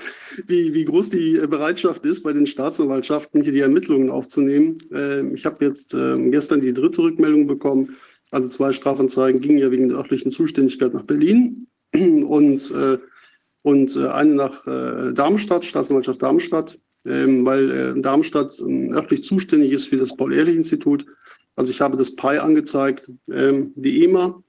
wie, 0.46 0.74
wie 0.74 0.86
groß 0.86 1.10
die 1.10 1.38
äh, 1.38 1.48
Bereitschaft 1.48 2.06
ist, 2.06 2.24
bei 2.24 2.34
den 2.34 2.48
Staatsanwaltschaften 2.48 3.42
hier 3.42 3.52
die 3.52 3.62
Ermittlungen 3.62 4.10
aufzunehmen. 4.10 4.78
Ähm, 4.92 5.36
ich 5.36 5.46
habe 5.46 5.64
jetzt 5.66 5.94
ähm, 5.94 6.32
gestern 6.32 6.62
die 6.62 6.74
dritte 6.74 7.02
Rückmeldung 7.02 7.48
bekommen. 7.48 7.96
Also 8.32 8.50
zwei 8.50 8.74
Strafanzeigen 8.74 9.40
gingen 9.42 9.58
ja 9.58 9.72
wegen 9.72 9.90
der 9.90 9.98
örtlichen 9.98 10.32
Zuständigkeit 10.32 10.94
nach 10.94 11.04
Berlin 11.04 11.68
und, 11.94 12.72
äh, 12.72 12.98
und 13.62 13.96
äh, 13.96 14.08
eine 14.08 14.36
nach 14.36 14.66
Darmstadt, 15.14 15.66
Staatsanwaltschaft 15.66 16.22
Darmstadt, 16.22 16.80
ähm, 17.06 17.46
weil 17.46 18.02
Darmstadt 18.02 18.60
örtlich 18.62 19.24
zuständig 19.24 19.72
ist 19.72 19.86
für 19.86 19.98
das 19.98 20.16
Paul-Ehrlich-Institut. 20.16 21.06
Also 21.56 21.72
ich 21.72 21.82
habe 21.82 21.98
das 21.98 22.16
PI 22.16 22.38
angezeigt, 22.38 23.10
die 23.28 24.04
EMA, 24.04 24.44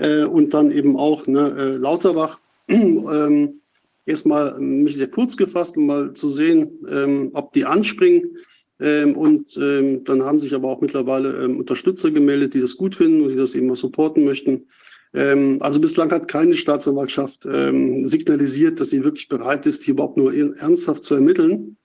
äh, 0.00 0.24
und 0.24 0.54
dann 0.54 0.72
eben 0.72 0.96
auch 0.96 1.26
ne, 1.26 1.54
äh, 1.56 1.76
Lauterbach. 1.76 2.40
ähm, 2.68 3.60
erstmal 4.06 4.58
mich 4.58 4.96
sehr 4.96 5.08
kurz 5.08 5.36
gefasst, 5.36 5.76
um 5.76 5.86
mal 5.86 6.12
zu 6.14 6.28
sehen, 6.28 6.70
ähm, 6.88 7.30
ob 7.34 7.52
die 7.52 7.66
anspringen. 7.66 8.36
Ähm, 8.80 9.14
und 9.14 9.58
ähm, 9.58 10.04
dann 10.04 10.22
haben 10.22 10.40
sich 10.40 10.54
aber 10.54 10.68
auch 10.68 10.80
mittlerweile 10.80 11.44
ähm, 11.44 11.58
Unterstützer 11.58 12.10
gemeldet, 12.10 12.54
die 12.54 12.60
das 12.60 12.76
gut 12.76 12.94
finden 12.94 13.22
und 13.22 13.28
die 13.28 13.36
das 13.36 13.54
eben 13.54 13.70
auch 13.70 13.76
supporten 13.76 14.24
möchten. 14.24 14.68
Ähm, 15.12 15.58
also 15.60 15.80
bislang 15.80 16.10
hat 16.10 16.28
keine 16.28 16.54
Staatsanwaltschaft 16.54 17.42
signalisiert, 17.42 18.80
dass 18.80 18.90
sie 18.90 19.04
wirklich 19.04 19.28
bereit 19.28 19.66
ist, 19.66 19.82
hier 19.82 19.92
überhaupt 19.94 20.16
nur 20.16 20.32
ernsthaft 20.32 21.04
zu 21.04 21.14
ermitteln. 21.14 21.76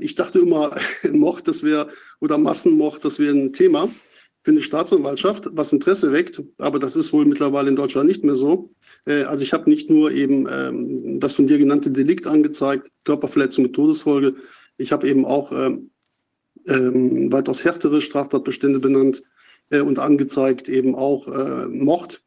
Ich 0.00 0.14
dachte 0.14 0.38
immer, 0.38 0.74
Mord, 1.12 1.46
das 1.46 1.62
wäre, 1.62 1.88
oder 2.18 2.38
Massenmord, 2.38 3.04
das 3.04 3.18
wäre 3.18 3.36
ein 3.36 3.52
Thema 3.52 3.90
für 4.44 4.50
eine 4.50 4.62
Staatsanwaltschaft, 4.62 5.48
was 5.52 5.72
Interesse 5.72 6.12
weckt, 6.12 6.42
aber 6.58 6.78
das 6.78 6.96
ist 6.96 7.14
wohl 7.14 7.24
mittlerweile 7.24 7.70
in 7.70 7.76
Deutschland 7.76 8.06
nicht 8.06 8.24
mehr 8.24 8.36
so. 8.36 8.70
Äh, 9.06 9.22
also 9.24 9.42
ich 9.42 9.54
habe 9.54 9.70
nicht 9.70 9.88
nur 9.88 10.12
eben 10.12 10.46
ähm, 10.50 11.18
das 11.18 11.32
von 11.32 11.46
dir 11.46 11.58
genannte 11.58 11.90
Delikt 11.90 12.26
angezeigt, 12.26 12.90
Körperverletzung 13.04 13.64
mit 13.64 13.72
Todesfolge, 13.72 14.34
ich 14.76 14.92
habe 14.92 15.08
eben 15.08 15.24
auch 15.24 15.50
ähm, 15.50 15.90
ähm, 16.66 17.32
weitaus 17.32 17.64
härtere 17.64 18.02
Straftatbestände 18.02 18.80
benannt 18.80 19.22
äh, 19.70 19.80
und 19.80 19.98
angezeigt 19.98 20.68
eben 20.68 20.94
auch 20.94 21.26
äh, 21.26 21.66
Mord, 21.66 22.22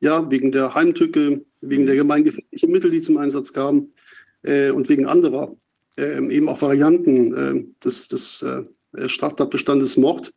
ja, 0.00 0.30
wegen 0.30 0.52
der 0.52 0.74
Heimtücke, 0.74 1.44
wegen 1.60 1.86
der 1.86 1.96
gemeingefährlichen 1.96 2.70
Mittel, 2.70 2.92
die 2.92 3.00
zum 3.00 3.16
Einsatz 3.16 3.52
kamen 3.52 3.94
äh, 4.42 4.70
und 4.70 4.88
wegen 4.88 5.06
anderer, 5.06 5.56
äh, 5.96 6.24
eben 6.32 6.48
auch 6.48 6.62
Varianten 6.62 7.34
äh, 7.34 7.64
des, 7.84 8.06
des 8.06 8.42
äh, 8.42 9.08
Straftatbestandes 9.08 9.96
Mord. 9.96 10.32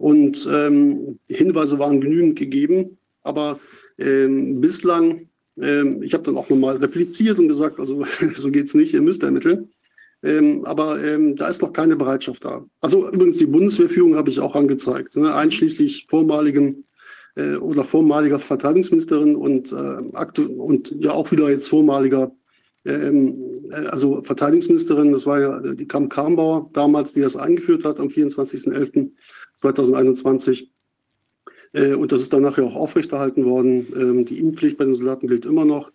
Und 0.00 0.48
ähm, 0.50 1.18
Hinweise 1.28 1.78
waren 1.78 2.00
genügend 2.00 2.38
gegeben, 2.38 2.96
aber 3.22 3.60
ähm, 3.98 4.58
bislang, 4.62 5.28
ähm, 5.60 6.02
ich 6.02 6.14
habe 6.14 6.24
dann 6.24 6.38
auch 6.38 6.48
nochmal 6.48 6.76
repliziert 6.76 7.38
und 7.38 7.48
gesagt, 7.48 7.78
also 7.78 8.06
so 8.34 8.50
geht's 8.50 8.72
nicht, 8.72 8.94
ihr 8.94 9.02
müsst 9.02 9.22
ermitteln. 9.22 9.68
Ähm, 10.22 10.64
aber 10.64 11.04
ähm, 11.04 11.36
da 11.36 11.48
ist 11.48 11.60
noch 11.60 11.74
keine 11.74 11.96
Bereitschaft 11.96 12.46
da. 12.46 12.64
Also 12.80 13.10
übrigens 13.10 13.36
die 13.36 13.46
Bundeswehrführung 13.46 14.16
habe 14.16 14.30
ich 14.30 14.40
auch 14.40 14.54
angezeigt, 14.54 15.16
ne, 15.16 15.34
einschließlich 15.34 16.06
vormaligem 16.08 16.84
äh, 17.36 17.56
oder 17.56 17.84
vormaliger 17.84 18.38
Verteidigungsministerin 18.38 19.36
und, 19.36 19.70
äh, 19.70 20.40
und 20.48 20.94
ja 20.98 21.12
auch 21.12 21.30
wieder 21.30 21.50
jetzt 21.50 21.68
vormaliger, 21.68 22.32
ähm, 22.86 23.34
äh, 23.70 23.86
also 23.86 24.22
Verteidigungsministerin, 24.22 25.12
das 25.12 25.26
war 25.26 25.40
ja 25.40 25.58
die 25.74 25.86
Kram 25.86 26.08
Karmbauer 26.08 26.70
damals, 26.72 27.12
die 27.12 27.20
das 27.20 27.36
eingeführt 27.36 27.84
hat 27.84 28.00
am 28.00 28.08
24.11.2021. 29.62 30.68
Äh, 31.72 31.94
und 31.94 32.12
das 32.12 32.20
ist 32.20 32.32
dann 32.32 32.42
nachher 32.42 32.64
auch 32.64 32.76
aufrechterhalten 32.76 33.44
worden. 33.44 33.86
Ähm, 33.94 34.24
die 34.24 34.38
Impfpflicht 34.38 34.76
bei 34.76 34.84
den 34.84 34.94
Soldaten 34.94 35.28
gilt 35.28 35.46
immer 35.46 35.64
noch. 35.64 35.92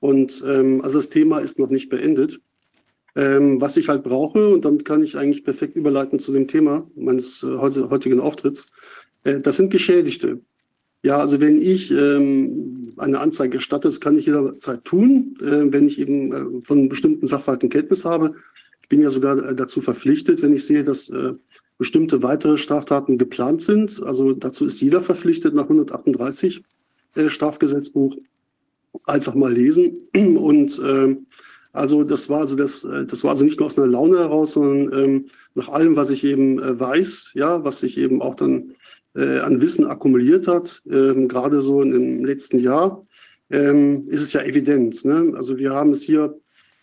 Und 0.00 0.42
ähm, 0.46 0.82
also 0.82 0.98
das 0.98 1.08
Thema 1.08 1.38
ist 1.38 1.58
noch 1.58 1.70
nicht 1.70 1.88
beendet. 1.88 2.40
Ähm, 3.14 3.60
was 3.62 3.78
ich 3.78 3.88
halt 3.88 4.02
brauche, 4.02 4.48
und 4.48 4.64
damit 4.66 4.84
kann 4.84 5.02
ich 5.02 5.16
eigentlich 5.16 5.42
perfekt 5.42 5.74
überleiten 5.74 6.18
zu 6.18 6.32
dem 6.32 6.48
Thema 6.48 6.86
meines 6.94 7.42
äh, 7.42 7.56
heutigen 7.56 8.20
Auftritts, 8.20 8.66
äh, 9.24 9.38
das 9.38 9.56
sind 9.56 9.70
Geschädigte. 9.70 10.40
Ja, 11.02 11.18
also 11.18 11.40
wenn 11.40 11.62
ich 11.62 11.90
ähm, 11.90 12.92
eine 12.96 13.20
Anzeige 13.20 13.56
erstatte, 13.56 13.88
das 13.88 14.00
kann 14.00 14.18
ich 14.18 14.26
jederzeit 14.26 14.84
tun, 14.84 15.34
äh, 15.40 15.72
wenn 15.72 15.86
ich 15.86 15.98
eben 15.98 16.32
äh, 16.32 16.62
von 16.62 16.88
bestimmten 16.88 17.26
Sachverhalten 17.26 17.68
Kenntnis 17.68 18.04
habe. 18.04 18.34
Ich 18.82 18.88
bin 18.88 19.00
ja 19.00 19.08
sogar 19.08 19.38
äh, 19.38 19.54
dazu 19.54 19.80
verpflichtet, 19.80 20.42
wenn 20.42 20.52
ich 20.52 20.66
sehe, 20.66 20.84
dass 20.84 21.08
äh, 21.08 21.32
bestimmte 21.78 22.22
weitere 22.22 22.58
Straftaten 22.58 23.18
geplant 23.18 23.62
sind. 23.62 24.02
Also 24.02 24.32
dazu 24.32 24.64
ist 24.64 24.80
jeder 24.80 25.02
verpflichtet 25.02 25.54
nach 25.54 25.64
138 25.64 26.62
äh, 27.14 27.28
Strafgesetzbuch. 27.28 28.16
Einfach 29.04 29.34
mal 29.34 29.52
lesen 29.52 29.98
und 30.14 30.78
äh, 30.78 31.16
also 31.72 32.04
das 32.04 32.30
war 32.30 32.40
also 32.40 32.56
das, 32.56 32.84
äh, 32.84 33.04
das 33.04 33.22
war 33.22 33.32
also 33.32 33.44
nicht 33.44 33.58
nur 33.58 33.66
aus 33.66 33.78
einer 33.78 33.86
Laune 33.86 34.18
heraus, 34.18 34.54
sondern 34.54 34.92
ähm, 34.98 35.26
nach 35.54 35.68
allem, 35.68 35.96
was 35.96 36.10
ich 36.10 36.24
eben 36.24 36.58
äh, 36.58 36.80
weiß, 36.80 37.32
ja, 37.34 37.62
was 37.64 37.80
sich 37.80 37.98
eben 37.98 38.22
auch 38.22 38.34
dann 38.34 38.74
äh, 39.14 39.40
an 39.40 39.60
Wissen 39.60 39.86
akkumuliert 39.86 40.48
hat, 40.48 40.82
ähm, 40.90 41.28
gerade 41.28 41.60
so 41.60 41.82
in, 41.82 41.92
im 41.92 42.24
letzten 42.24 42.58
Jahr, 42.58 43.06
ähm, 43.50 44.06
ist 44.08 44.22
es 44.22 44.32
ja 44.32 44.42
evident. 44.42 45.04
Ne? 45.04 45.32
Also 45.36 45.58
wir 45.58 45.72
haben 45.72 45.90
es 45.90 46.02
hier 46.02 46.38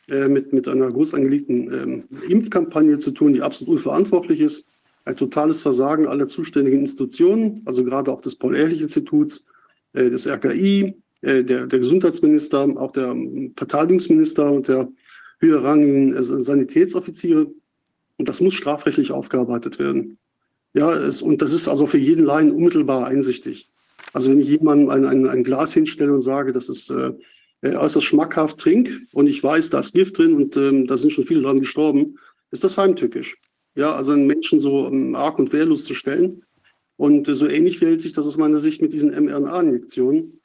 äh, 0.09 0.27
mit, 0.27 0.53
mit 0.53 0.67
einer 0.67 0.89
groß 0.91 1.13
angelegten 1.13 1.71
ähm, 1.73 2.03
Impfkampagne 2.29 2.99
zu 2.99 3.11
tun, 3.11 3.33
die 3.33 3.41
absolut 3.41 3.77
unverantwortlich 3.77 4.41
ist. 4.41 4.67
Ein 5.05 5.17
totales 5.17 5.61
Versagen 5.61 6.07
aller 6.07 6.27
zuständigen 6.27 6.79
Institutionen, 6.79 7.61
also 7.65 7.83
gerade 7.83 8.11
auch 8.11 8.21
des 8.21 8.35
Paul-Ehrlich-Instituts, 8.35 9.45
äh, 9.93 10.09
des 10.09 10.27
RKI, 10.27 10.95
äh, 11.21 11.43
der, 11.43 11.67
der 11.67 11.79
Gesundheitsminister, 11.79 12.61
auch 12.77 12.91
der 12.91 13.09
ähm, 13.09 13.53
Verteidigungsminister 13.55 14.51
und 14.51 14.67
der 14.67 14.89
höherrangigen 15.39 16.15
äh, 16.15 16.23
Sanitätsoffiziere. 16.23 17.47
Und 18.17 18.29
das 18.29 18.41
muss 18.41 18.53
strafrechtlich 18.53 19.11
aufgearbeitet 19.11 19.79
werden. 19.79 20.17
Ja, 20.73 20.93
es, 20.93 21.21
und 21.21 21.41
das 21.41 21.53
ist 21.53 21.67
also 21.67 21.87
für 21.87 21.97
jeden 21.97 22.25
Laien 22.25 22.51
unmittelbar 22.51 23.05
einsichtig. 23.05 23.69
Also 24.11 24.31
wenn 24.31 24.39
ich 24.39 24.47
jemandem 24.47 24.89
ein, 24.89 25.05
ein, 25.05 25.27
ein 25.27 25.43
Glas 25.43 25.73
hinstelle 25.73 26.13
und 26.13 26.21
sage, 26.21 26.51
das 26.51 26.69
ist 26.69 26.89
äh, 26.89 27.13
äußerst 27.63 28.05
schmackhaft 28.05 28.57
trinke 28.59 28.99
und 29.13 29.27
ich 29.27 29.41
weiß, 29.41 29.69
da 29.69 29.79
ist 29.79 29.93
Gift 29.93 30.17
drin 30.17 30.33
und 30.33 30.57
ähm, 30.57 30.87
da 30.87 30.97
sind 30.97 31.11
schon 31.11 31.25
viele 31.25 31.41
dran 31.41 31.59
gestorben, 31.59 32.17
ist 32.51 32.63
das 32.63 32.77
heimtückisch. 32.77 33.37
Ja, 33.75 33.95
also 33.95 34.11
einen 34.11 34.27
Menschen 34.27 34.59
so 34.59 34.87
ähm, 34.87 35.15
arg 35.15 35.39
und 35.39 35.51
wehrlos 35.51 35.85
zu 35.85 35.95
stellen. 35.95 36.43
Und 36.95 37.27
äh, 37.27 37.35
so 37.35 37.47
ähnlich 37.47 37.79
verhält 37.79 38.01
sich 38.01 38.13
das 38.13 38.27
aus 38.27 38.37
meiner 38.37 38.59
Sicht 38.59 38.81
mit 38.81 38.93
diesen 38.93 39.11
mRNA-Injektionen. 39.11 40.39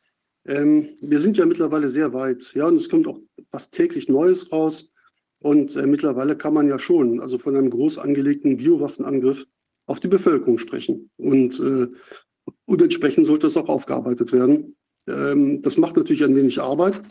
Ähm, 0.46 0.88
wir 1.00 1.20
sind 1.20 1.36
ja 1.36 1.44
mittlerweile 1.44 1.88
sehr 1.88 2.12
weit, 2.14 2.54
ja, 2.54 2.66
und 2.66 2.74
es 2.74 2.88
kommt 2.88 3.06
auch 3.06 3.20
fast 3.48 3.74
täglich 3.74 4.08
Neues 4.08 4.50
raus. 4.50 4.90
Und 5.40 5.76
äh, 5.76 5.86
mittlerweile 5.86 6.36
kann 6.36 6.54
man 6.54 6.68
ja 6.68 6.78
schon, 6.78 7.20
also 7.20 7.38
von 7.38 7.54
einem 7.54 7.70
groß 7.70 7.98
angelegten 7.98 8.56
Biowaffenangriff 8.56 9.46
auf 9.86 10.00
die 10.00 10.08
Bevölkerung 10.08 10.58
sprechen. 10.58 11.10
Und, 11.16 11.60
äh, 11.60 11.88
und 12.64 12.82
entsprechend 12.82 13.26
sollte 13.26 13.46
es 13.46 13.56
auch 13.56 13.68
aufgearbeitet 13.68 14.32
werden. 14.32 14.76
Ähm, 15.06 15.62
das 15.62 15.76
macht 15.76 15.96
natürlich 15.96 16.24
ein 16.24 16.34
wenig 16.34 16.60
Arbeit. 16.60 17.02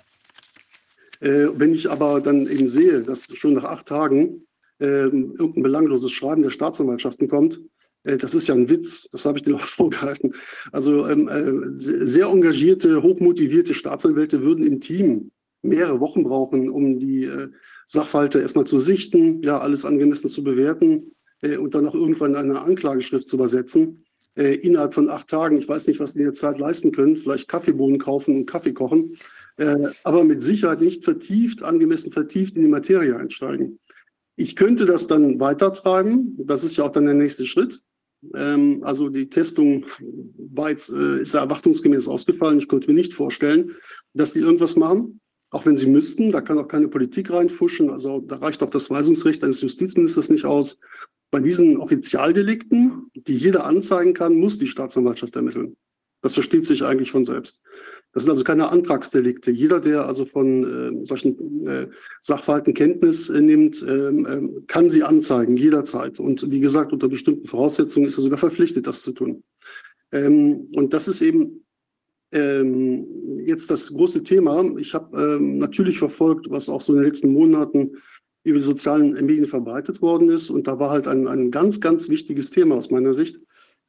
Äh, 1.20 1.48
wenn 1.54 1.74
ich 1.74 1.90
aber 1.90 2.22
dann 2.22 2.48
eben 2.48 2.68
sehe, 2.68 3.02
dass 3.02 3.28
schon 3.36 3.54
nach 3.54 3.64
acht 3.64 3.88
Tagen 3.88 4.44
äh, 4.80 5.04
irgendein 5.04 5.64
belangloses 5.64 6.12
Schreiben 6.12 6.42
der 6.42 6.50
Staatsanwaltschaften 6.50 7.28
kommt, 7.28 7.62
äh, 8.08 8.18
das 8.18 8.34
ist 8.34 8.48
ja 8.48 8.56
ein 8.56 8.70
Witz, 8.70 9.08
das 9.12 9.26
habe 9.26 9.38
ich 9.38 9.44
dir 9.44 9.56
auch 9.58 9.62
vorgehalten. 9.62 10.34
Also 10.72 11.08
ähm, 11.08 11.28
äh, 11.28 11.78
sehr 11.78 12.28
engagierte, 12.28 13.04
hochmotivierte 13.04 13.74
Staatsanwälte 13.74 14.42
würden 14.42 14.66
im 14.66 14.82
Team 14.82 15.32
mehrere 15.62 16.00
Wochen 16.00 16.24
brauchen, 16.24 16.70
um 16.70 17.00
die 17.00 17.26
äh, 17.26 17.50
Sachverhalte 17.86 18.40
erstmal 18.40 18.66
zu 18.66 18.80
sichten, 18.80 19.42
ja, 19.44 19.60
alles 19.60 19.86
angemessen 19.86 20.30
zu 20.30 20.44
bewerten 20.44 21.16
äh, 21.42 21.58
und 21.58 21.76
dann 21.76 21.88
auch 21.88 21.96
irgendwann 21.96 22.36
eine 22.36 22.62
Anklageschrift 22.62 23.30
zu 23.30 23.36
übersetzen. 23.36 24.04
Innerhalb 24.36 24.94
von 24.94 25.10
acht 25.10 25.30
Tagen, 25.30 25.58
ich 25.58 25.68
weiß 25.68 25.88
nicht, 25.88 26.00
was 26.00 26.14
die 26.14 26.20
in 26.20 26.26
der 26.26 26.36
Zeit 26.36 26.60
leisten 26.60 26.92
können, 26.92 27.18
vielleicht 27.18 27.48
Kaffeebohnen 27.48 27.98
kaufen 27.98 28.36
und 28.36 28.46
Kaffee 28.46 28.72
kochen, 28.72 29.18
aber 30.04 30.24
mit 30.24 30.44
Sicherheit 30.44 30.80
nicht 30.80 31.04
vertieft, 31.04 31.64
angemessen 31.64 32.12
vertieft 32.12 32.56
in 32.56 32.62
die 32.62 32.68
Materie 32.68 33.18
einsteigen. 33.18 33.80
Ich 34.38 34.56
könnte 34.56 34.86
das 34.86 35.08
dann 35.08 35.40
weitertreiben, 35.40 36.38
das 36.38 36.64
ist 36.64 36.78
ja 36.78 36.86
auch 36.86 36.92
dann 36.92 37.06
der 37.06 37.16
nächste 37.16 37.46
Schritt. 37.46 37.82
Ähm, 38.36 38.84
also 38.84 39.10
die 39.10 39.30
Testung 39.30 39.86
war 40.38 40.70
jetzt, 40.70 40.90
äh, 40.90 41.22
ist 41.22 41.34
ja 41.34 41.42
erwartungsgemäß 41.42 42.08
ausgefallen. 42.08 42.60
Ich 42.60 42.68
konnte 42.68 42.88
mir 42.88 42.94
nicht 42.94 43.16
vorstellen, 43.16 43.76
dass 44.14 44.34
die 44.34 44.40
irgendwas 44.40 44.76
machen. 44.76 45.20
Auch 45.50 45.66
wenn 45.66 45.76
sie 45.76 45.88
müssten, 45.88 46.32
da 46.32 46.42
kann 46.42 46.60
auch 46.60 46.68
keine 46.68 46.88
Politik 46.88 47.32
reinfuschen. 47.32 47.90
Also 47.90 48.20
da 48.20 48.36
reicht 48.36 48.62
auch 48.62 48.70
das 48.70 48.90
Weisungsrecht 48.90 49.44
eines 49.44 49.62
Justizministers 49.62 50.30
nicht 50.30 50.46
aus. 50.46 50.80
Bei 51.32 51.40
diesen 51.40 51.78
Offizialdelikten, 51.78 53.10
die 53.16 53.36
jeder 53.36 53.66
anzeigen 53.66 54.14
kann, 54.14 54.36
muss 54.36 54.60
die 54.60 54.68
Staatsanwaltschaft 54.68 55.36
ermitteln. 55.36 55.76
Das 56.22 56.36
versteht 56.36 56.66
sich 56.66 56.84
eigentlich 56.84 57.12
von 57.12 57.26
selbst. 57.26 57.62
Das 58.14 58.24
sind 58.24 58.32
also 58.32 58.44
keine 58.44 58.70
Antragsdelikte. 58.70 59.52
Jeder, 59.52 59.80
der 59.80 60.06
also 60.06 60.26
von 60.26 61.02
äh, 61.02 61.06
solchen 61.06 61.68
äh, 61.68 61.88
Sachverhalten 62.20 62.74
Kenntnis 62.74 63.30
äh, 63.30 63.42
nimmt, 63.42 63.84
ähm, 63.88 64.26
ähm, 64.30 64.64
kann 64.68 64.90
sie 64.90 65.04
anzeigen, 65.04 65.56
jederzeit. 65.56 66.20
Und 66.20 66.50
wie 66.50 66.60
gesagt, 66.60 66.94
unter 66.94 67.10
bestimmten 67.10 67.48
Voraussetzungen 67.48 68.08
ist 68.08 68.18
er 68.18 68.24
sogar 68.24 68.40
verpflichtet, 68.40 68.88
das 68.88 69.04
zu 69.04 69.12
tun. 69.12 69.44
Ähm, 70.12 70.68
und 70.76 70.94
das 70.94 71.08
ist 71.08 71.22
eben 71.22 71.66
ähm, 72.32 73.40
jetzt 73.46 73.70
das 73.70 73.94
große 73.94 74.24
Thema. 74.24 74.64
Ich 74.78 74.94
habe 74.94 75.36
ähm, 75.36 75.58
natürlich 75.58 76.00
verfolgt, 76.00 76.50
was 76.50 76.70
auch 76.70 76.82
so 76.82 76.94
in 76.94 77.00
den 77.00 77.06
letzten 77.06 77.32
Monaten 77.32 77.98
über 78.44 78.60
die 78.60 78.66
sozialen 78.66 79.14
Medien 79.26 79.46
verbreitet 79.46 80.02
worden 80.02 80.30
ist. 80.30 80.50
Und 80.50 80.68
da 80.68 80.80
war 80.80 80.90
halt 80.90 81.08
ein, 81.08 81.28
ein 81.28 81.52
ganz, 81.52 81.82
ganz 81.82 82.10
wichtiges 82.10 82.50
Thema 82.50 82.76
aus 82.76 82.90
meiner 82.90 83.14
Sicht, 83.14 83.40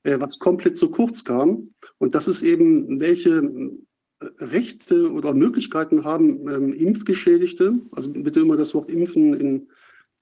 äh, 0.03 0.19
was 0.21 0.39
komplett 0.39 0.77
zu 0.77 0.91
kurz 0.91 1.25
kam. 1.25 1.75
Und 1.99 2.15
das 2.15 2.29
ist 2.29 2.43
eben, 2.43 3.01
welche 3.01 3.43
Rechte 4.21 5.13
oder 5.13 5.33
Möglichkeiten 5.33 6.05
haben 6.05 6.49
ähm, 6.49 6.73
Impfgeschädigte, 6.73 7.79
also 7.93 8.13
bitte 8.13 8.41
immer 8.41 8.57
das 8.57 8.75
Wort 8.75 8.91
Impfen 8.91 9.35
in 9.35 9.69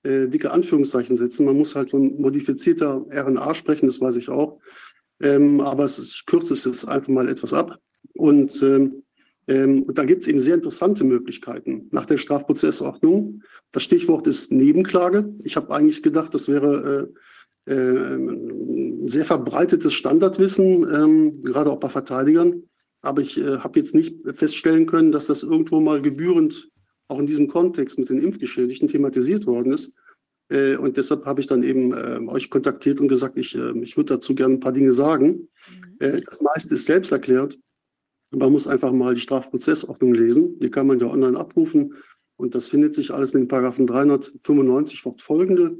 äh, 0.03 0.29
dicke 0.29 0.51
Anführungszeichen 0.51 1.17
setzen. 1.17 1.47
Man 1.47 1.57
muss 1.57 1.75
halt 1.75 1.91
von 1.91 2.21
modifizierter 2.21 3.07
RNA 3.11 3.55
sprechen, 3.55 3.87
das 3.87 4.01
weiß 4.01 4.17
ich 4.17 4.29
auch. 4.29 4.61
Ähm, 5.21 5.61
aber 5.61 5.85
es 5.85 5.99
ist, 5.99 6.15
ich 6.15 6.27
kürze 6.27 6.53
es 6.53 6.65
jetzt 6.65 6.87
einfach 6.87 7.09
mal 7.09 7.29
etwas 7.29 7.53
ab. 7.53 7.79
Und, 8.15 8.63
ähm, 8.63 9.03
ähm, 9.49 9.85
und 9.85 9.97
da 9.97 10.05
gibt 10.05 10.23
es 10.23 10.29
eben 10.29 10.41
sehr 10.41 10.57
interessante 10.57 11.05
Möglichkeiten 11.05 11.89
nach 11.91 12.05
der 12.05 12.19
Strafprozessordnung. 12.19 13.43
Das 13.73 13.83
Stichwort 13.83 14.27
ist 14.27 14.53
Nebenklage. 14.53 15.35
Ich 15.43 15.57
habe 15.57 15.75
eigentlich 15.75 16.03
gedacht, 16.03 16.35
das 16.35 16.49
wäre 16.49 17.09
äh, 17.67 17.73
äh, 17.73 19.09
sehr 19.09 19.25
verbreitetes 19.25 19.95
Standardwissen, 19.95 20.87
ähm, 20.93 21.43
gerade 21.43 21.71
auch 21.71 21.81
bei 21.81 21.89
Verteidigern. 21.89 22.65
Aber 23.07 23.23
ich 23.23 23.39
äh, 23.39 23.59
habe 23.59 23.79
jetzt 23.79 23.95
nicht 23.95 24.17
feststellen 24.35 24.87
können, 24.87 25.13
dass 25.13 25.27
das 25.27 25.43
irgendwo 25.43 25.81
mal 25.81 26.03
gebührend 26.03 26.69
auch 27.09 27.19
in 27.19 27.27
diesem 27.27 27.49
Kontext 27.49 27.99
mit 27.99 28.09
den 28.09 28.23
Impfgeschädigten 28.23 28.89
thematisiert 28.89 29.47
worden 29.47 29.73
ist. 29.73 29.95
Äh, 30.49 30.77
und 30.77 30.97
deshalb 30.97 31.25
habe 31.25 31.41
ich 31.41 31.47
dann 31.47 31.63
eben 31.63 31.93
äh, 31.93 32.21
euch 32.29 32.51
kontaktiert 32.51 33.01
und 33.01 33.09
gesagt, 33.09 33.37
ich, 33.37 33.55
äh, 33.55 33.79
ich 33.81 33.97
würde 33.97 34.15
dazu 34.15 34.35
gerne 34.35 34.55
ein 34.55 34.61
paar 34.61 34.73
Dinge 34.73 34.93
sagen. 34.93 35.49
Mhm. 35.69 35.97
Äh, 36.01 36.23
das 36.23 36.41
meiste 36.41 36.75
ist 36.75 36.87
selbst 36.87 37.13
erklärt. 37.13 37.59
Man 38.33 38.53
muss 38.53 38.67
einfach 38.67 38.93
mal 38.93 39.15
die 39.15 39.21
Strafprozessordnung 39.21 40.15
lesen. 40.15 40.59
Die 40.59 40.71
kann 40.71 40.87
man 40.87 40.99
ja 40.99 41.07
online 41.07 41.39
abrufen. 41.39 41.95
Und 42.37 42.55
das 42.55 42.69
findet 42.69 42.95
sich 42.95 43.13
alles 43.13 43.33
in 43.35 43.43
den 43.43 43.49
Paragraphen 43.49 43.87
395 43.87 45.01
fortfolgende, 45.01 45.79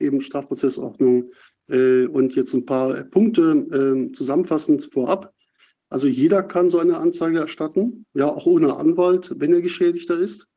eben 0.00 0.20
Strafprozessordnung. 0.20 1.30
Äh, 1.68 2.06
und 2.06 2.34
jetzt 2.34 2.52
ein 2.54 2.66
paar 2.66 3.04
Punkte 3.04 3.52
äh, 3.52 4.12
zusammenfassend 4.12 4.90
vorab. 4.92 5.32
Also 5.94 6.08
jeder 6.08 6.42
kann 6.42 6.70
so 6.70 6.80
eine 6.80 6.98
Anzeige 6.98 7.38
erstatten, 7.38 8.04
ja 8.14 8.26
auch 8.26 8.46
ohne 8.46 8.74
Anwalt, 8.74 9.32
wenn 9.36 9.52
er 9.52 9.60
Geschädigter 9.60 10.18
ist. 10.18 10.48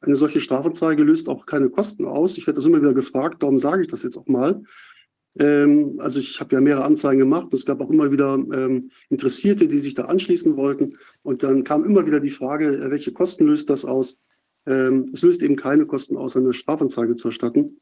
Eine 0.00 0.16
solche 0.16 0.40
Strafanzeige 0.40 1.02
löst 1.02 1.28
auch 1.28 1.44
keine 1.44 1.68
Kosten 1.68 2.06
aus. 2.06 2.38
Ich 2.38 2.46
werde 2.46 2.56
das 2.56 2.64
immer 2.64 2.80
wieder 2.80 2.94
gefragt, 2.94 3.42
darum 3.42 3.58
sage 3.58 3.82
ich 3.82 3.88
das 3.88 4.02
jetzt 4.02 4.16
auch 4.16 4.28
mal. 4.28 4.62
Ähm, 5.38 5.96
also 5.98 6.18
ich 6.18 6.40
habe 6.40 6.54
ja 6.54 6.62
mehrere 6.62 6.86
Anzeigen 6.86 7.18
gemacht. 7.18 7.52
Es 7.52 7.66
gab 7.66 7.82
auch 7.82 7.90
immer 7.90 8.10
wieder 8.10 8.32
ähm, 8.32 8.90
Interessierte, 9.10 9.68
die 9.68 9.78
sich 9.78 9.92
da 9.92 10.06
anschließen 10.06 10.56
wollten. 10.56 10.96
Und 11.22 11.42
dann 11.42 11.64
kam 11.64 11.84
immer 11.84 12.06
wieder 12.06 12.20
die 12.20 12.30
Frage, 12.30 12.68
äh, 12.68 12.90
welche 12.90 13.12
Kosten 13.12 13.44
löst 13.44 13.68
das 13.68 13.84
aus? 13.84 14.18
Ähm, 14.64 15.10
es 15.12 15.20
löst 15.20 15.42
eben 15.42 15.56
keine 15.56 15.84
Kosten 15.84 16.16
aus, 16.16 16.34
eine 16.34 16.54
Strafanzeige 16.54 17.14
zu 17.14 17.28
erstatten. 17.28 17.78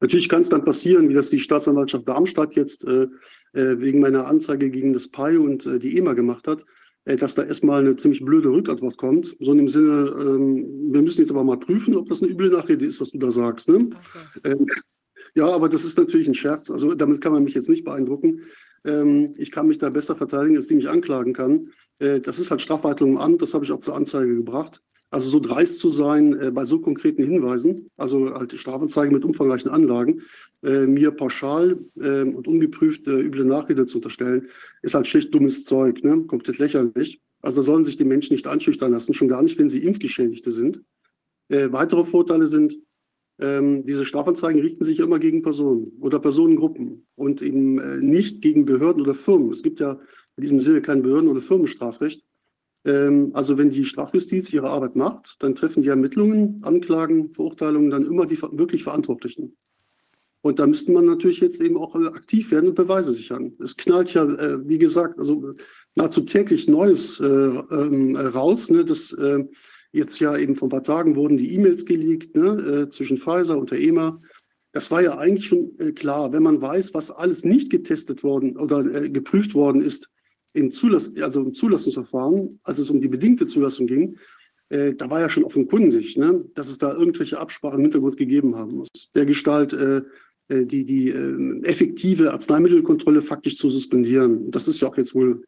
Natürlich 0.00 0.28
kann 0.28 0.42
es 0.42 0.48
dann 0.48 0.64
passieren, 0.64 1.08
wie 1.08 1.14
das 1.14 1.30
die 1.30 1.38
Staatsanwaltschaft 1.38 2.08
Darmstadt 2.08 2.54
jetzt 2.54 2.84
äh, 2.84 3.06
wegen 3.52 4.00
meiner 4.00 4.26
Anzeige 4.26 4.70
gegen 4.70 4.92
das 4.92 5.08
PAI 5.08 5.38
und 5.38 5.66
äh, 5.66 5.78
die 5.78 5.96
EMA 5.96 6.14
gemacht 6.14 6.46
hat, 6.46 6.64
äh, 7.04 7.16
dass 7.16 7.34
da 7.34 7.42
erstmal 7.42 7.80
eine 7.80 7.96
ziemlich 7.96 8.24
blöde 8.24 8.50
Rückantwort 8.50 8.98
kommt. 8.98 9.34
So 9.40 9.52
in 9.52 9.58
dem 9.58 9.68
Sinne, 9.68 10.14
ähm, 10.18 10.92
wir 10.92 11.02
müssen 11.02 11.22
jetzt 11.22 11.30
aber 11.30 11.44
mal 11.44 11.58
prüfen, 11.58 11.96
ob 11.96 12.08
das 12.08 12.22
eine 12.22 12.30
üble 12.30 12.50
Nachrede 12.50 12.84
ist, 12.84 13.00
was 13.00 13.10
du 13.10 13.18
da 13.18 13.30
sagst. 13.30 13.68
Ne? 13.68 13.76
Okay. 13.76 14.52
Ähm, 14.52 14.66
ja, 15.34 15.46
aber 15.46 15.68
das 15.68 15.84
ist 15.84 15.96
natürlich 15.96 16.28
ein 16.28 16.34
Scherz. 16.34 16.70
Also 16.70 16.94
damit 16.94 17.20
kann 17.20 17.32
man 17.32 17.44
mich 17.44 17.54
jetzt 17.54 17.68
nicht 17.68 17.84
beeindrucken. 17.84 18.42
Ähm, 18.84 19.32
ich 19.36 19.50
kann 19.50 19.68
mich 19.68 19.78
da 19.78 19.90
besser 19.90 20.16
verteidigen, 20.16 20.56
als 20.56 20.66
die 20.66 20.74
mich 20.74 20.88
anklagen 20.88 21.32
kann. 21.32 21.70
Äh, 21.98 22.20
das 22.20 22.38
ist 22.38 22.50
halt 22.50 22.60
Strafweitelung 22.60 23.12
im 23.12 23.18
Amt, 23.18 23.42
das 23.42 23.54
habe 23.54 23.64
ich 23.64 23.72
auch 23.72 23.80
zur 23.80 23.96
Anzeige 23.96 24.34
gebracht. 24.34 24.82
Also 25.10 25.30
so 25.30 25.40
dreist 25.40 25.78
zu 25.78 25.88
sein 25.88 26.38
äh, 26.38 26.50
bei 26.50 26.64
so 26.64 26.80
konkreten 26.80 27.22
Hinweisen, 27.22 27.90
also 27.96 28.34
halt 28.34 28.52
Strafanzeige 28.52 29.12
mit 29.12 29.24
umfangreichen 29.24 29.70
Anlagen, 29.70 30.22
äh, 30.62 30.86
mir 30.86 31.10
pauschal 31.12 31.78
äh, 31.98 32.22
und 32.22 32.46
ungeprüft 32.46 33.06
äh, 33.06 33.20
üble 33.20 33.44
Nachrede 33.44 33.86
zu 33.86 33.98
unterstellen, 33.98 34.48
ist 34.82 34.94
halt 34.94 35.06
schlicht 35.06 35.34
dummes 35.34 35.64
Zeug, 35.64 36.04
ne? 36.04 36.24
komplett 36.26 36.58
lächerlich. 36.58 37.20
Also 37.40 37.62
sollen 37.62 37.84
sich 37.84 37.96
die 37.96 38.04
Menschen 38.04 38.34
nicht 38.34 38.46
anschüchtern 38.46 38.92
lassen, 38.92 39.14
schon 39.14 39.28
gar 39.28 39.42
nicht, 39.42 39.58
wenn 39.58 39.70
sie 39.70 39.82
Impfgeschädigte 39.82 40.50
sind. 40.50 40.82
Äh, 41.48 41.72
weitere 41.72 42.04
Vorteile 42.04 42.46
sind, 42.46 42.76
ähm, 43.38 43.86
diese 43.86 44.04
Strafanzeigen 44.04 44.60
richten 44.60 44.84
sich 44.84 44.98
immer 44.98 45.18
gegen 45.18 45.42
Personen 45.42 45.92
oder 46.00 46.18
Personengruppen 46.18 47.06
und 47.14 47.40
eben 47.40 47.78
äh, 47.78 47.96
nicht 47.98 48.42
gegen 48.42 48.64
Behörden 48.64 49.00
oder 49.00 49.14
Firmen. 49.14 49.50
Es 49.50 49.62
gibt 49.62 49.80
ja 49.80 49.92
in 50.36 50.42
diesem 50.42 50.60
Sinne 50.60 50.82
kein 50.82 51.02
Behörden- 51.02 51.28
oder 51.28 51.40
Firmenstrafrecht. 51.40 52.24
Ähm, 52.84 53.30
also 53.34 53.58
wenn 53.58 53.70
die 53.70 53.84
Strafjustiz 53.84 54.52
ihre 54.52 54.70
Arbeit 54.70 54.96
macht, 54.96 55.36
dann 55.40 55.54
treffen 55.54 55.82
die 55.82 55.88
Ermittlungen, 55.88 56.60
Anklagen, 56.62 57.32
Verurteilungen 57.32 57.90
dann 57.90 58.06
immer 58.06 58.26
die 58.26 58.40
wirklich 58.40 58.84
Verantwortlichen. 58.84 59.56
Und 60.40 60.60
da 60.60 60.66
müsste 60.66 60.92
man 60.92 61.04
natürlich 61.04 61.40
jetzt 61.40 61.60
eben 61.60 61.76
auch 61.76 61.96
äh, 61.96 62.06
aktiv 62.06 62.50
werden 62.52 62.68
und 62.68 62.74
Beweise 62.74 63.12
sichern. 63.12 63.54
Es 63.60 63.76
knallt 63.76 64.14
ja, 64.14 64.24
äh, 64.24 64.66
wie 64.68 64.78
gesagt, 64.78 65.18
also 65.18 65.54
nahezu 65.96 66.20
täglich 66.20 66.68
Neues 66.68 67.18
äh, 67.18 67.26
ähm, 67.26 68.16
raus. 68.16 68.70
Ne, 68.70 68.84
das 68.84 69.16
Jetzt 69.90 70.20
ja 70.20 70.36
eben 70.36 70.54
vor 70.54 70.66
ein 70.66 70.70
paar 70.70 70.82
Tagen 70.82 71.16
wurden 71.16 71.38
die 71.38 71.54
E-Mails 71.54 71.86
geleakt 71.86 72.36
ne, 72.36 72.90
zwischen 72.90 73.16
Pfizer 73.16 73.56
und 73.56 73.70
der 73.70 73.80
EMA. 73.80 74.20
Das 74.72 74.90
war 74.90 75.02
ja 75.02 75.16
eigentlich 75.16 75.46
schon 75.46 75.94
klar, 75.94 76.30
wenn 76.34 76.42
man 76.42 76.60
weiß, 76.60 76.92
was 76.92 77.10
alles 77.10 77.42
nicht 77.42 77.70
getestet 77.70 78.22
worden 78.22 78.58
oder 78.58 79.08
geprüft 79.08 79.54
worden 79.54 79.80
ist 79.80 80.10
im, 80.58 80.72
Zulass 80.72 81.14
also 81.16 81.42
im 81.42 81.52
Zulassungsverfahren, 81.52 82.60
als 82.62 82.78
es 82.78 82.90
um 82.90 83.00
die 83.00 83.08
bedingte 83.08 83.46
Zulassung 83.46 83.86
ging, 83.86 84.16
äh, 84.68 84.94
da 84.94 85.08
war 85.08 85.20
ja 85.20 85.30
schon 85.30 85.44
offenkundig, 85.44 86.16
ne, 86.16 86.44
dass 86.54 86.70
es 86.70 86.78
da 86.78 86.92
irgendwelche 86.92 87.38
Absprachen 87.38 87.78
im 87.78 87.84
Hintergrund 87.84 88.16
gegeben 88.16 88.56
haben 88.56 88.76
muss. 88.76 88.88
Der 89.14 89.24
Gestalt, 89.24 89.72
äh, 89.72 90.02
äh, 90.48 90.66
die, 90.66 90.84
die 90.84 91.10
effektive 91.62 92.32
Arzneimittelkontrolle 92.32 93.22
faktisch 93.22 93.56
zu 93.56 93.70
suspendieren. 93.70 94.50
Das 94.50 94.68
ist 94.68 94.80
ja 94.80 94.88
auch 94.88 94.96
jetzt 94.96 95.14
wohl 95.14 95.42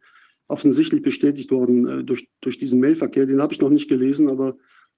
offensichtlich 0.51 1.03
bestätigt 1.03 1.51
worden 1.51 1.87
äh, 1.87 2.05
durch, 2.05 2.29
durch 2.41 2.59
diesen 2.59 2.81
Mailverkehr. 2.81 3.27
Den 3.27 3.41
habe 3.41 3.55
ich 3.55 3.61
noch 3.61 3.71
nicht 3.71 3.89
gelesen, 3.89 4.29
aber 4.29 4.57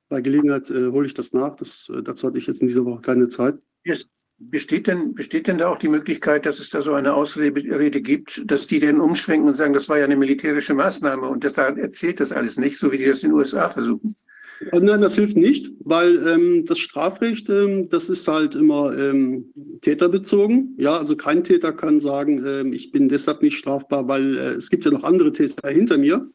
bei 0.08 0.20
Gelegenheit 0.20 0.70
äh, 0.70 0.88
hole 0.88 1.06
ich 1.06 1.14
das 1.14 1.32
nach. 1.32 1.56
Das, 1.56 1.90
äh, 1.94 2.02
dazu 2.02 2.26
hatte 2.26 2.38
ich 2.38 2.46
jetzt 2.46 2.62
in 2.62 2.68
dieser 2.68 2.84
Woche 2.84 3.02
keine 3.02 3.28
Zeit. 3.28 3.58
Yes. 3.84 4.08
Besteht 4.50 4.86
denn, 4.86 5.14
besteht 5.14 5.46
denn 5.46 5.58
da 5.58 5.68
auch 5.68 5.78
die 5.78 5.88
Möglichkeit, 5.88 6.46
dass 6.46 6.58
es 6.58 6.70
da 6.70 6.82
so 6.82 6.94
eine 6.94 7.14
Ausrede 7.14 8.00
gibt, 8.00 8.42
dass 8.44 8.66
die 8.66 8.80
denn 8.80 9.00
umschwenken 9.00 9.48
und 9.48 9.56
sagen, 9.56 9.72
das 9.72 9.88
war 9.88 9.98
ja 9.98 10.04
eine 10.04 10.16
militärische 10.16 10.74
Maßnahme 10.74 11.26
und 11.26 11.44
das, 11.44 11.54
da 11.54 11.68
erzählt 11.68 12.20
das 12.20 12.32
alles 12.32 12.58
nicht, 12.58 12.78
so 12.78 12.92
wie 12.92 12.98
die 12.98 13.06
das 13.06 13.22
in 13.22 13.30
den 13.30 13.38
USA 13.38 13.68
versuchen? 13.68 14.16
Äh, 14.70 14.80
nein, 14.80 15.00
das 15.00 15.14
hilft 15.14 15.36
nicht, 15.36 15.72
weil 15.80 16.16
ähm, 16.26 16.64
das 16.66 16.78
Strafrecht, 16.78 17.48
ähm, 17.48 17.88
das 17.88 18.08
ist 18.08 18.28
halt 18.28 18.54
immer 18.54 18.96
ähm, 18.96 19.46
täterbezogen. 19.80 20.76
Ja, 20.78 20.98
also 20.98 21.16
kein 21.16 21.42
Täter 21.42 21.72
kann 21.72 22.00
sagen, 22.00 22.44
ähm, 22.46 22.72
ich 22.72 22.92
bin 22.92 23.08
deshalb 23.08 23.42
nicht 23.42 23.56
strafbar, 23.56 24.06
weil 24.08 24.36
äh, 24.36 24.50
es 24.52 24.70
gibt 24.70 24.84
ja 24.84 24.90
noch 24.90 25.04
andere 25.04 25.32
Täter 25.32 25.68
hinter 25.68 25.98
mir. 25.98 26.30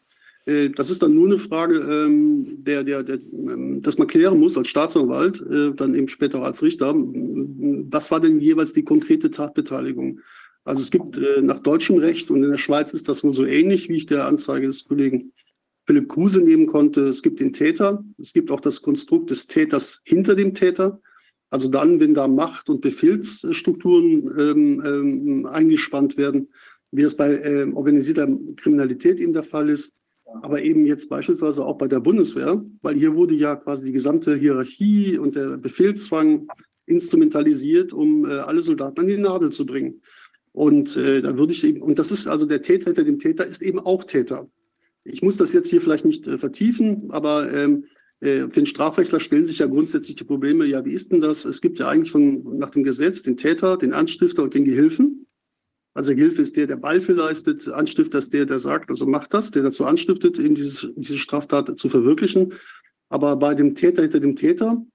Äh, 0.48 0.70
das 0.70 0.90
ist 0.90 1.04
dann 1.04 1.14
nur 1.14 1.28
eine 1.28 1.38
Frage, 1.38 1.76
ähm, 1.76 2.64
der, 2.64 2.84
der, 2.84 3.04
der, 3.04 3.20
ähm, 3.34 3.82
dass 3.82 3.98
man 3.98 4.08
klären 4.08 4.40
muss 4.40 4.58
als 4.58 4.70
Staatsanwalt, 4.70 5.42
äh, 5.42 5.74
dann 5.76 5.94
eben 5.94 6.08
später 6.08 6.40
auch 6.40 6.46
als 6.46 6.64
Richter, 6.64 6.96
was 6.96 8.10
war 8.12 8.20
denn 8.20 8.40
jeweils 8.40 8.74
die 8.74 8.84
konkrete 8.84 9.30
Tatbeteiligung? 9.30 10.22
Also 10.64 10.82
es 10.82 10.92
gibt 10.92 11.18
äh, 11.18 11.42
nach 11.42 11.60
deutschem 11.60 11.98
Recht 11.98 12.32
und 12.32 12.44
in 12.44 12.50
der 12.50 12.58
Schweiz 12.58 12.94
ist 12.94 13.08
das 13.10 13.24
wohl 13.24 13.34
so 13.34 13.46
ähnlich, 13.46 13.90
wie 13.90 13.98
ich 13.98 14.06
der 14.06 14.26
Anzeige 14.26 14.68
des 14.68 14.86
Kollegen 14.86 15.34
Philipp 15.86 16.10
Kruse 16.10 16.42
nehmen 16.42 16.68
konnte. 16.68 17.08
Es 17.08 17.22
gibt 17.22 17.40
den 17.40 17.54
Täter, 17.54 18.04
es 18.18 18.34
gibt 18.34 18.52
auch 18.52 18.60
das 18.60 18.82
Konstrukt 18.82 19.30
des 19.30 19.48
Täters 19.48 20.02
hinter 20.04 20.36
dem 20.36 20.54
Täter. 20.54 21.02
Also 21.50 21.70
dann, 21.70 22.02
wenn 22.02 22.14
da 22.14 22.28
Macht- 22.28 22.70
und 22.70 22.82
Befehlsstrukturen 22.82 24.30
ähm, 24.38 24.84
ähm, 24.86 25.46
eingespannt 25.46 26.18
werden, 26.18 26.50
wie 26.92 27.04
es 27.04 27.16
bei 27.16 27.42
ähm, 27.42 27.78
organisierter 27.78 28.28
Kriminalität 28.58 29.20
eben 29.20 29.32
der 29.32 29.44
Fall 29.44 29.70
ist, 29.70 29.98
aber 30.42 30.62
eben 30.62 30.86
jetzt 30.86 31.10
beispielsweise 31.10 31.66
auch 31.66 31.78
bei 31.78 31.88
der 31.88 32.00
Bundeswehr, 32.00 32.64
weil 32.82 32.96
hier 32.96 33.16
wurde 33.16 33.36
ja 33.36 33.56
quasi 33.56 33.86
die 33.86 33.92
gesamte 33.92 34.36
Hierarchie 34.36 35.18
und 35.18 35.36
der 35.36 35.58
Befehlszwang 35.58 36.48
instrumentalisiert, 36.86 37.94
um 37.94 38.26
äh, 38.26 38.34
alle 38.34 38.62
Soldaten 38.62 39.02
an 39.02 39.08
die 39.08 39.18
Nadel 39.18 39.52
zu 39.52 39.66
bringen. 39.66 40.02
Und 40.52 40.96
äh, 40.96 41.22
da 41.22 41.38
würde 41.38 41.54
ich 41.54 41.64
eben, 41.64 41.82
und 41.82 42.00
das 42.00 42.12
ist 42.12 42.28
also 42.28 42.46
der 42.46 42.62
Täter 42.62 42.86
hinter 42.86 43.04
dem 43.04 43.20
Täter 43.20 43.46
ist 43.46 43.62
eben 43.62 43.80
auch 43.80 44.04
Täter. 44.06 44.50
Ich 45.04 45.22
muss 45.22 45.38
das 45.38 45.54
jetzt 45.54 45.70
hier 45.70 45.82
vielleicht 45.82 46.06
nicht 46.06 46.28
äh, 46.28 46.38
vertiefen, 46.38 47.12
aber 47.12 47.52
ähm, 47.54 47.86
äh, 48.20 48.42
für 48.42 48.62
den 48.62 48.66
Strafrechtler 48.66 49.20
stellen 49.20 49.46
sich 49.46 49.60
ja 49.60 49.68
grundsätzlich 49.68 50.16
die 50.16 50.24
Probleme, 50.24 50.66
ja, 50.66 50.84
wie 50.84 50.94
ist 50.94 51.12
denn 51.12 51.22
das? 51.22 51.46
Es 51.46 51.62
gibt 51.62 51.80
ja 51.80 51.88
eigentlich 51.88 52.12
von, 52.12 52.58
nach 52.58 52.72
dem 52.72 52.84
Gesetz 52.84 53.22
den 53.22 53.38
Täter, 53.38 53.78
den 53.78 53.94
Anstifter 53.94 54.44
und 54.44 54.54
den 54.54 54.66
Gehilfen. 54.66 55.27
Also 55.98 56.14
Gehilfe 56.14 56.44
ist 56.44 56.56
der, 56.56 56.68
der 56.68 56.76
Beifall 56.76 57.16
leistet, 57.16 57.68
Anstifter 57.70 58.20
ist 58.20 58.32
der, 58.32 58.46
der 58.46 58.60
sagt, 58.60 58.92
also 58.92 59.08
macht 59.08 59.34
das, 59.34 59.50
der 59.50 59.64
dazu 59.64 59.84
anstiftet, 59.84 60.38
eben 60.38 60.54
dieses, 60.54 60.88
diese 60.96 61.18
Straftat 61.18 61.80
zu 61.80 61.90
verwirklichen. 61.90 62.54
Aber 63.10 63.36
bei 63.36 63.56
dem 63.56 63.74
Täter 63.74 64.04
hinter 64.04 64.20
dem 64.20 64.36
Täter 64.36 64.86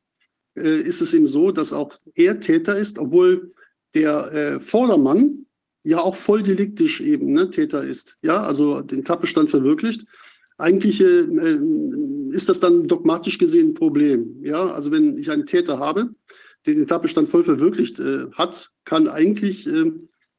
äh, 0.56 0.80
ist 0.80 1.00
es 1.00 1.12
eben 1.12 1.26
so, 1.26 1.50
dass 1.50 1.72
auch 1.72 1.98
er 2.14 2.38
Täter 2.38 2.76
ist, 2.76 3.00
obwohl 3.00 3.52
der 3.94 4.32
äh, 4.32 4.60
Vordermann 4.60 5.46
ja 5.82 5.98
auch 5.98 6.14
voll 6.14 6.42
deliktisch 6.42 7.00
eben 7.00 7.32
ne, 7.32 7.50
Täter 7.50 7.82
ist. 7.82 8.16
Ja, 8.22 8.40
also 8.40 8.80
den 8.80 9.04
Tatbestand 9.04 9.50
verwirklicht. 9.50 10.04
Eigentlich 10.56 11.00
äh, 11.00 11.26
ist 12.30 12.48
das 12.48 12.60
dann 12.60 12.86
dogmatisch 12.86 13.38
gesehen 13.38 13.70
ein 13.70 13.74
Problem. 13.74 14.36
Ja, 14.44 14.66
also 14.66 14.92
wenn 14.92 15.18
ich 15.18 15.32
einen 15.32 15.46
Täter 15.46 15.80
habe, 15.80 16.10
der 16.64 16.74
den 16.74 16.86
Tatbestand 16.86 17.28
voll 17.28 17.42
verwirklicht 17.42 17.98
äh, 17.98 18.30
hat, 18.34 18.70
kann 18.84 19.08
eigentlich 19.08 19.66
äh, 19.66 19.90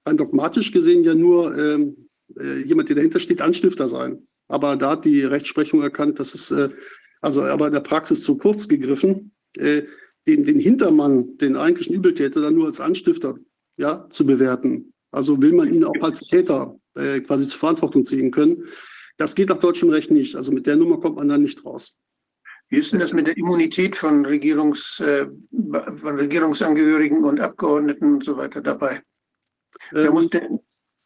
rein 0.06 0.17
dogmatisch 0.17 0.72
gesehen 0.72 1.03
ja 1.03 1.15
nur 1.15 1.57
ähm, 1.57 2.09
äh, 2.38 2.61
jemand, 2.64 2.90
der 2.90 2.98
dahinter 2.98 3.19
steht, 3.19 3.41
Anstifter 3.41 3.88
sein. 3.88 4.27
Aber 4.48 4.75
da 4.75 4.91
hat 4.91 5.06
die 5.06 5.22
Rechtsprechung 5.22 5.82
erkannt, 5.82 6.19
dass 6.19 6.33
es 6.33 6.51
äh, 6.51 6.69
also 7.23 7.43
aber 7.43 7.67
in 7.67 7.73
der 7.73 7.80
Praxis 7.80 8.22
zu 8.22 8.38
kurz 8.38 8.67
gegriffen, 8.67 9.32
äh, 9.57 9.83
den, 10.27 10.43
den 10.43 10.59
Hintermann, 10.59 11.38
den 11.38 11.56
eigentlichen 11.56 11.95
Übeltäter, 11.95 12.41
dann 12.41 12.56
nur 12.56 12.67
als 12.67 12.82
Anstifter 12.82 13.38
ja, 13.77 14.07
zu 14.09 14.25
bewerten. 14.25 14.93
Also 15.11 15.41
will 15.41 15.53
man 15.53 15.73
ihn 15.73 15.85
auch 15.85 16.01
als 16.01 16.22
Täter 16.22 16.77
äh, 16.95 17.22
quasi 17.22 17.48
zur 17.48 17.59
Verantwortung 17.59 18.06
ziehen 18.06 18.32
können. 18.32 18.65
Das 19.17 19.35
geht 19.35 19.49
nach 19.49 19.59
deutschem 19.59 19.90
Recht 19.90 20.11
nicht. 20.11 20.35
Also 20.35 20.51
mit 20.51 20.67
der 20.67 20.75
Nummer 20.75 20.99
kommt 20.99 21.15
man 21.15 21.30
dann 21.30 21.41
nicht 21.41 21.64
raus. 21.64 21.98
Wie 22.67 22.77
ist 22.77 22.91
denn 22.91 22.99
das 22.99 23.14
mit 23.14 23.27
der 23.27 23.38
Immunität 23.38 23.95
von, 23.95 24.25
Regierungs, 24.25 24.99
äh, 24.99 25.27
von 25.51 26.15
Regierungsangehörigen 26.15 27.23
und 27.23 27.40
Abgeordneten 27.40 28.15
und 28.15 28.23
so 28.23 28.35
weiter 28.35 28.61
dabei? 28.61 29.01
Der 29.92 30.06
ähm, 30.06 30.14
muss, 30.14 30.30
der, 30.30 30.50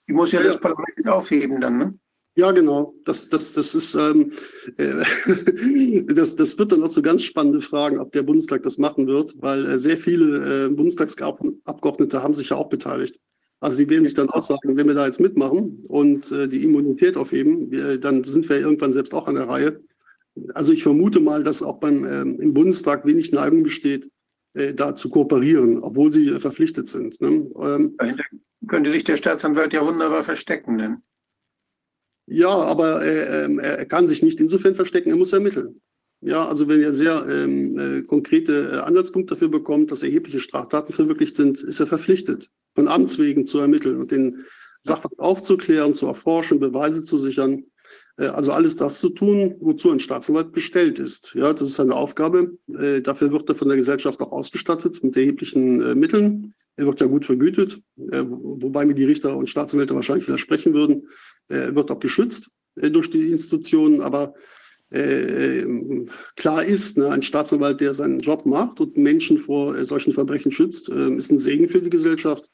die 0.08 0.14
muss 0.14 0.32
ja, 0.32 0.42
ja 0.42 0.48
das 0.48 0.60
Parlament 0.60 1.08
aufheben 1.08 1.62
dann, 1.62 1.78
ne? 1.78 2.00
Ja, 2.38 2.52
genau. 2.52 2.94
Das, 3.04 3.30
das, 3.30 3.54
das 3.54 3.74
ist, 3.74 3.96
ähm, 3.96 4.34
äh, 4.78 6.04
das, 6.14 6.36
das 6.36 6.60
wird 6.60 6.72
dann 6.72 6.84
auch 6.84 6.92
so 6.92 7.02
ganz 7.02 7.24
spannende 7.24 7.62
Fragen, 7.62 8.00
ob 8.00 8.12
der 8.12 8.22
Bundestag 8.22 8.62
das 8.62 8.78
machen 8.78 9.08
wird, 9.08 9.34
weil 9.42 9.66
äh, 9.66 9.78
sehr 9.80 9.98
viele 9.98 10.66
äh, 10.66 10.70
Bundestagsabgeordnete 10.70 12.22
haben 12.22 12.36
sich 12.36 12.50
ja 12.50 12.58
auch 12.58 12.70
beteiligt. 12.70 13.20
Also 13.60 13.80
die 13.80 13.90
werden 13.90 14.06
sich 14.06 14.14
dann 14.14 14.30
auch 14.30 14.42
sagen, 14.42 14.78
wenn 14.78 14.88
wir 14.88 14.94
da 14.94 15.08
jetzt 15.08 15.20
mitmachen 15.20 15.84
und 15.90 16.32
äh, 16.32 16.48
die 16.48 16.64
Immunität 16.64 17.18
aufheben, 17.18 17.72
wir, 17.72 17.98
dann 17.98 18.24
sind 18.24 18.48
wir 18.50 18.60
irgendwann 18.60 18.92
selbst 18.92 19.16
auch 19.16 19.28
an 19.28 19.34
der 19.34 19.50
Reihe. 19.50 19.82
Also 20.54 20.74
ich 20.74 20.84
vermute 20.84 21.20
mal, 21.20 21.44
dass 21.44 21.64
auch 21.64 21.80
beim 21.80 22.06
ähm, 22.06 22.40
im 22.40 22.54
Bundestag 22.54 23.04
wenig 23.08 23.32
Neigung 23.32 23.64
besteht, 23.64 24.12
äh, 24.58 24.74
da 24.74 24.96
zu 24.96 25.10
kooperieren, 25.10 25.80
obwohl 25.80 26.12
sie 26.12 26.30
äh, 26.30 26.40
verpflichtet 26.40 26.88
sind. 26.88 27.22
Ne? 27.22 27.50
Ähm, 27.60 27.98
könnte 28.68 28.90
sich 28.90 29.04
der 29.04 29.18
Staatsanwalt 29.18 29.74
ja 29.74 29.86
wunderbar 29.86 30.24
verstecken, 30.24 30.78
denn. 30.78 30.98
Ja, 32.26 32.50
aber 32.50 33.06
äh, 33.06 33.46
ähm, 33.46 33.60
er 33.60 33.86
kann 33.86 34.08
sich 34.08 34.22
nicht 34.22 34.40
insofern 34.40 34.76
verstecken, 34.76 35.10
er 35.10 35.16
muss 35.16 35.32
ermitteln. 35.32 35.82
Ja, 36.22 36.48
also 36.48 36.68
wenn 36.68 36.82
er 36.82 36.94
sehr 36.94 37.26
ähm, 37.30 37.78
äh, 37.78 38.02
konkrete 38.02 38.72
äh, 38.72 38.78
Ansatzpunkte 38.80 39.36
dafür 39.36 39.50
bekommt, 39.50 39.92
dass 39.92 40.02
erhebliche 40.02 40.40
Straftaten 40.40 40.92
verwirklicht 40.92 41.36
sind, 41.36 41.62
ist 41.62 41.80
er 41.80 41.88
verpflichtet, 41.88 42.50
von 42.76 42.88
Amts 42.88 43.20
wegen 43.20 43.46
zu 43.46 43.60
ermitteln 43.60 43.98
und 43.98 44.12
den 44.12 44.46
Sachverhalt 44.82 45.20
aufzuklären, 45.20 45.94
zu 45.94 46.08
erforschen, 46.08 46.60
Beweise 46.60 47.04
zu 47.04 47.18
sichern. 47.18 47.66
Äh, 48.18 48.28
also 48.28 48.52
alles 48.52 48.76
das 48.76 49.00
zu 49.00 49.10
tun, 49.10 49.56
wozu 49.60 49.92
ein 49.92 50.00
Staatsanwalt 50.00 50.52
bestellt 50.52 51.00
ist. 51.00 51.34
Ja, 51.36 51.54
das 51.54 51.70
ist 51.70 51.76
seine 51.76 51.96
Aufgabe. 51.96 52.58
Äh, 52.68 53.02
dafür 53.02 53.32
wird 53.32 53.50
er 53.50 53.56
von 53.56 53.70
der 53.70 53.78
Gesellschaft 53.78 54.20
auch 54.22 54.32
ausgestattet 54.32 55.04
mit 55.04 55.16
erheblichen 55.16 55.82
äh, 55.82 55.96
Mitteln. 55.96 56.54
Er 56.76 56.86
wird 56.86 57.00
ja 57.00 57.08
gut 57.08 57.26
vergütet, 57.26 57.82
wobei 57.96 58.86
mir 58.86 58.94
die 58.94 59.06
Richter 59.06 59.36
und 59.36 59.50
Staatsanwälte 59.50 59.96
wahrscheinlich 59.96 60.28
widersprechen 60.28 60.76
würden. 60.76 61.08
Er 61.48 61.74
wird 61.74 61.90
auch 61.90 62.00
geschützt 62.00 62.52
durch 62.76 63.10
die 63.10 63.32
Institutionen, 63.32 64.02
aber 64.02 64.36
klar 66.36 66.64
ist, 66.64 67.00
ne, 67.00 67.10
ein 67.10 67.24
Staatsanwalt, 67.24 67.82
der 67.82 67.96
seinen 67.96 68.20
Job 68.20 68.46
macht 68.46 68.80
und 68.80 68.96
Menschen 68.96 69.40
vor 69.40 69.84
solchen 69.86 70.14
Verbrechen 70.14 70.52
schützt, 70.52 70.90
ist 70.90 71.32
ein 71.32 71.40
Segen 71.40 71.68
für 71.68 71.82
die 71.82 71.90
Gesellschaft 71.90 72.48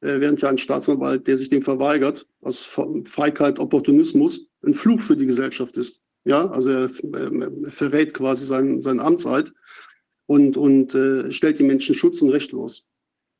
während 0.00 0.40
ja 0.40 0.50
ein 0.50 0.58
Staatsanwalt, 0.58 1.26
der 1.26 1.36
sich 1.36 1.48
dem 1.48 1.62
verweigert, 1.62 2.28
aus 2.42 2.62
Feigheit, 3.06 3.58
Opportunismus, 3.58 4.50
ein 4.66 4.74
Fluch 4.74 5.00
für 5.00 5.16
die 5.16 5.26
Gesellschaft 5.26 5.76
ist. 5.76 6.02
Ja, 6.24 6.48
also 6.50 6.70
er, 6.70 6.90
er 7.12 7.70
verrät 7.70 8.14
quasi 8.14 8.46
sein, 8.46 8.80
sein 8.80 9.00
Amtseid 9.00 9.52
und, 10.26 10.56
und 10.56 10.94
äh, 10.94 11.30
stellt 11.32 11.58
die 11.58 11.64
Menschen 11.64 11.94
schutz- 11.94 12.22
und 12.22 12.30
rechtlos. 12.30 12.86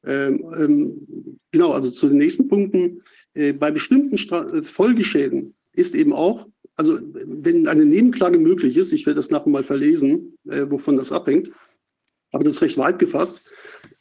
Ähm, 0.05 0.45
ähm, 0.57 1.39
genau, 1.51 1.73
also 1.73 1.91
zu 1.91 2.09
den 2.09 2.19
nächsten 2.19 2.49
Punkten. 2.49 3.03
Äh, 3.33 3.55
bei 3.55 3.71
bestimmten 3.71 4.19
Stra 4.19 4.47
äh, 4.47 4.63
Folgeschäden 4.63 5.55
ist 5.73 5.95
eben 5.95 6.13
auch, 6.13 6.47
also 6.77 6.99
wenn 7.03 7.69
eine 7.69 7.87
Nebenklage 7.87 8.39
möglich 8.39 8.77
ist, 8.77 8.93
ich 8.93 9.07
werde 9.07 9.17
das 9.17 9.31
nachher 9.31 9.49
mal 9.49 9.65
verlesen, 9.65 10.37
äh, 10.49 10.67
wovon 10.69 10.97
das 10.97 11.13
abhängt, 11.13 11.51
aber 12.33 12.45
das 12.45 12.55
ist 12.55 12.63
recht 12.63 12.79
weit 12.79 12.99
gefasst, 12.99 13.43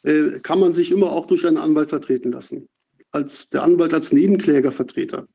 äh, 0.04 0.40
kann 0.40 0.60
man 0.60 0.74
sich 0.74 0.92
immer 0.92 1.12
auch 1.12 1.28
durch 1.28 1.46
einen 1.46 1.58
Anwalt 1.58 1.90
vertreten 1.90 2.32
lassen. 2.32 2.68
Als 3.12 3.50
der 3.50 3.64
Anwalt 3.64 3.94
als 3.94 4.12
Nebenklägervertreter. 4.12 5.28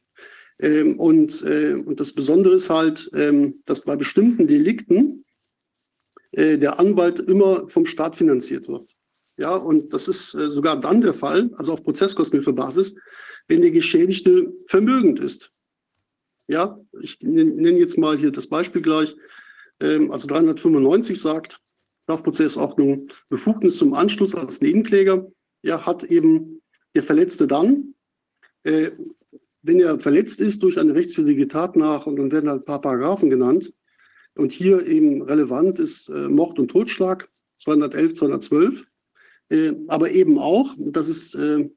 Ähm, 0.60 0.98
und, 0.98 1.42
äh, 1.42 1.74
und 1.74 2.00
das 2.00 2.12
Besondere 2.12 2.54
ist 2.54 2.70
halt, 2.70 3.10
ähm, 3.14 3.62
dass 3.64 3.82
bei 3.82 3.96
bestimmten 3.96 4.46
Delikten 4.46 5.24
äh, 6.32 6.58
der 6.58 6.78
Anwalt 6.78 7.20
immer 7.20 7.68
vom 7.68 7.86
Staat 7.86 8.16
finanziert 8.16 8.68
wird. 8.68 8.94
Ja, 9.36 9.54
und 9.54 9.92
das 9.92 10.08
ist 10.08 10.34
äh, 10.34 10.48
sogar 10.48 10.80
dann 10.80 11.00
der 11.00 11.14
Fall, 11.14 11.50
also 11.54 11.72
auf 11.72 11.84
Prozesskostenhilfebasis, 11.84 12.96
wenn 13.46 13.62
der 13.62 13.70
Geschädigte 13.70 14.52
vermögend 14.66 15.20
ist. 15.20 15.52
Ja, 16.48 16.80
ich 17.00 17.18
nenne 17.20 17.78
jetzt 17.78 17.98
mal 17.98 18.16
hier 18.16 18.32
das 18.32 18.48
Beispiel 18.48 18.82
gleich. 18.82 19.14
Ähm, 19.80 20.10
also 20.10 20.26
395 20.26 21.20
sagt, 21.20 21.60
Strafprozessordnung 22.04 23.08
Befugnis 23.28 23.76
zum 23.76 23.94
Anschluss 23.94 24.34
als 24.34 24.60
Nebenkläger, 24.60 25.30
ja, 25.62 25.86
hat 25.86 26.04
eben 26.04 26.62
der 26.94 27.02
Verletzte 27.02 27.46
dann, 27.46 27.94
äh, 28.64 28.90
wenn 29.62 29.80
er 29.80 29.98
verletzt 29.98 30.40
ist 30.40 30.62
durch 30.62 30.78
eine 30.78 30.94
rechtswidrige 30.94 31.48
Tat 31.48 31.76
nach, 31.76 32.06
und 32.06 32.16
dann 32.16 32.32
werden 32.32 32.48
halt 32.48 32.62
ein 32.62 32.64
paar 32.64 32.80
Paragraphen 32.80 33.30
genannt, 33.30 33.72
und 34.34 34.52
hier 34.52 34.86
eben 34.86 35.22
relevant 35.22 35.78
ist 35.80 36.08
äh, 36.08 36.28
Mord 36.28 36.58
und 36.58 36.68
Totschlag, 36.68 37.28
211, 37.56 38.14
212, 38.14 38.86
äh, 39.50 39.72
aber 39.88 40.12
eben 40.12 40.38
auch, 40.38 40.74
das 40.78 41.08
ist 41.08 41.34
äh, 41.34 41.68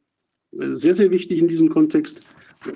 sehr, 0.52 0.94
sehr 0.94 1.10
wichtig 1.12 1.40
in 1.40 1.48
diesem 1.48 1.70
Kontext, 1.70 2.22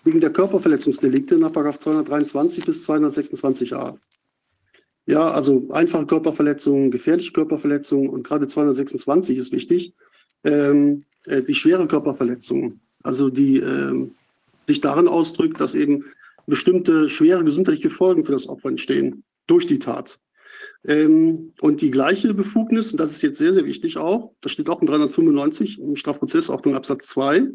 wegen 0.03 0.19
der 0.19 0.31
Körperverletzungsdelikte 0.31 1.37
nach 1.37 1.51
223 1.51 2.65
bis 2.65 2.89
226a. 2.89 3.97
Ja, 5.05 5.31
also 5.31 5.69
einfache 5.69 6.07
Körperverletzungen, 6.07 6.89
gefährliche 6.89 7.31
Körperverletzungen 7.31 8.09
und 8.09 8.23
gerade 8.23 8.47
226 8.47 9.37
ist 9.37 9.51
wichtig. 9.51 9.93
Ähm, 10.43 11.03
äh, 11.25 11.43
die 11.43 11.53
schwere 11.53 11.87
Körperverletzung, 11.87 12.79
also 13.03 13.29
die 13.29 13.57
ähm, 13.59 14.15
sich 14.67 14.81
darin 14.81 15.07
ausdrückt, 15.07 15.59
dass 15.59 15.75
eben 15.75 16.05
bestimmte 16.47 17.09
schwere 17.09 17.43
gesundheitliche 17.43 17.89
Folgen 17.89 18.23
für 18.23 18.31
das 18.31 18.47
Opfer 18.47 18.69
entstehen 18.69 19.23
durch 19.47 19.65
die 19.65 19.79
Tat. 19.79 20.19
Ähm, 20.85 21.53
und 21.61 21.81
die 21.81 21.91
gleiche 21.91 22.33
Befugnis, 22.33 22.91
und 22.91 22.99
das 22.99 23.11
ist 23.11 23.21
jetzt 23.21 23.37
sehr, 23.37 23.53
sehr 23.53 23.65
wichtig 23.65 23.97
auch, 23.97 24.33
das 24.41 24.51
steht 24.51 24.69
auch 24.69 24.81
in 24.81 24.87
395 24.87 25.79
im 25.79 25.95
Strafprozessordnung 25.95 26.75
Absatz 26.75 27.07
2. 27.07 27.47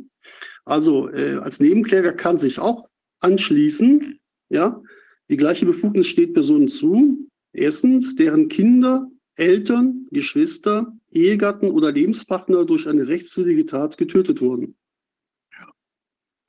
Also 0.64 1.08
äh, 1.10 1.36
als 1.36 1.60
Nebenkläger 1.60 2.12
kann 2.12 2.39
sich 2.39 2.58
auch 2.58 2.89
anschließen, 3.20 4.18
ja, 4.48 4.82
die 5.28 5.36
gleiche 5.36 5.66
Befugnis 5.66 6.08
steht 6.08 6.34
Personen 6.34 6.68
zu. 6.68 7.28
Erstens, 7.52 8.16
deren 8.16 8.48
Kinder, 8.48 9.08
Eltern, 9.36 10.06
Geschwister, 10.10 10.92
Ehegatten 11.12 11.70
oder 11.70 11.92
Lebenspartner 11.92 12.64
durch 12.64 12.89
eine 12.89 13.06
rechtswidrige 13.08 13.66
Tat 13.66 13.97
getötet 13.97 14.40
wurden. 14.40 14.76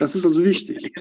Das 0.02 0.16
ist 0.16 0.26
also 0.26 0.44
wichtig. 0.44 0.92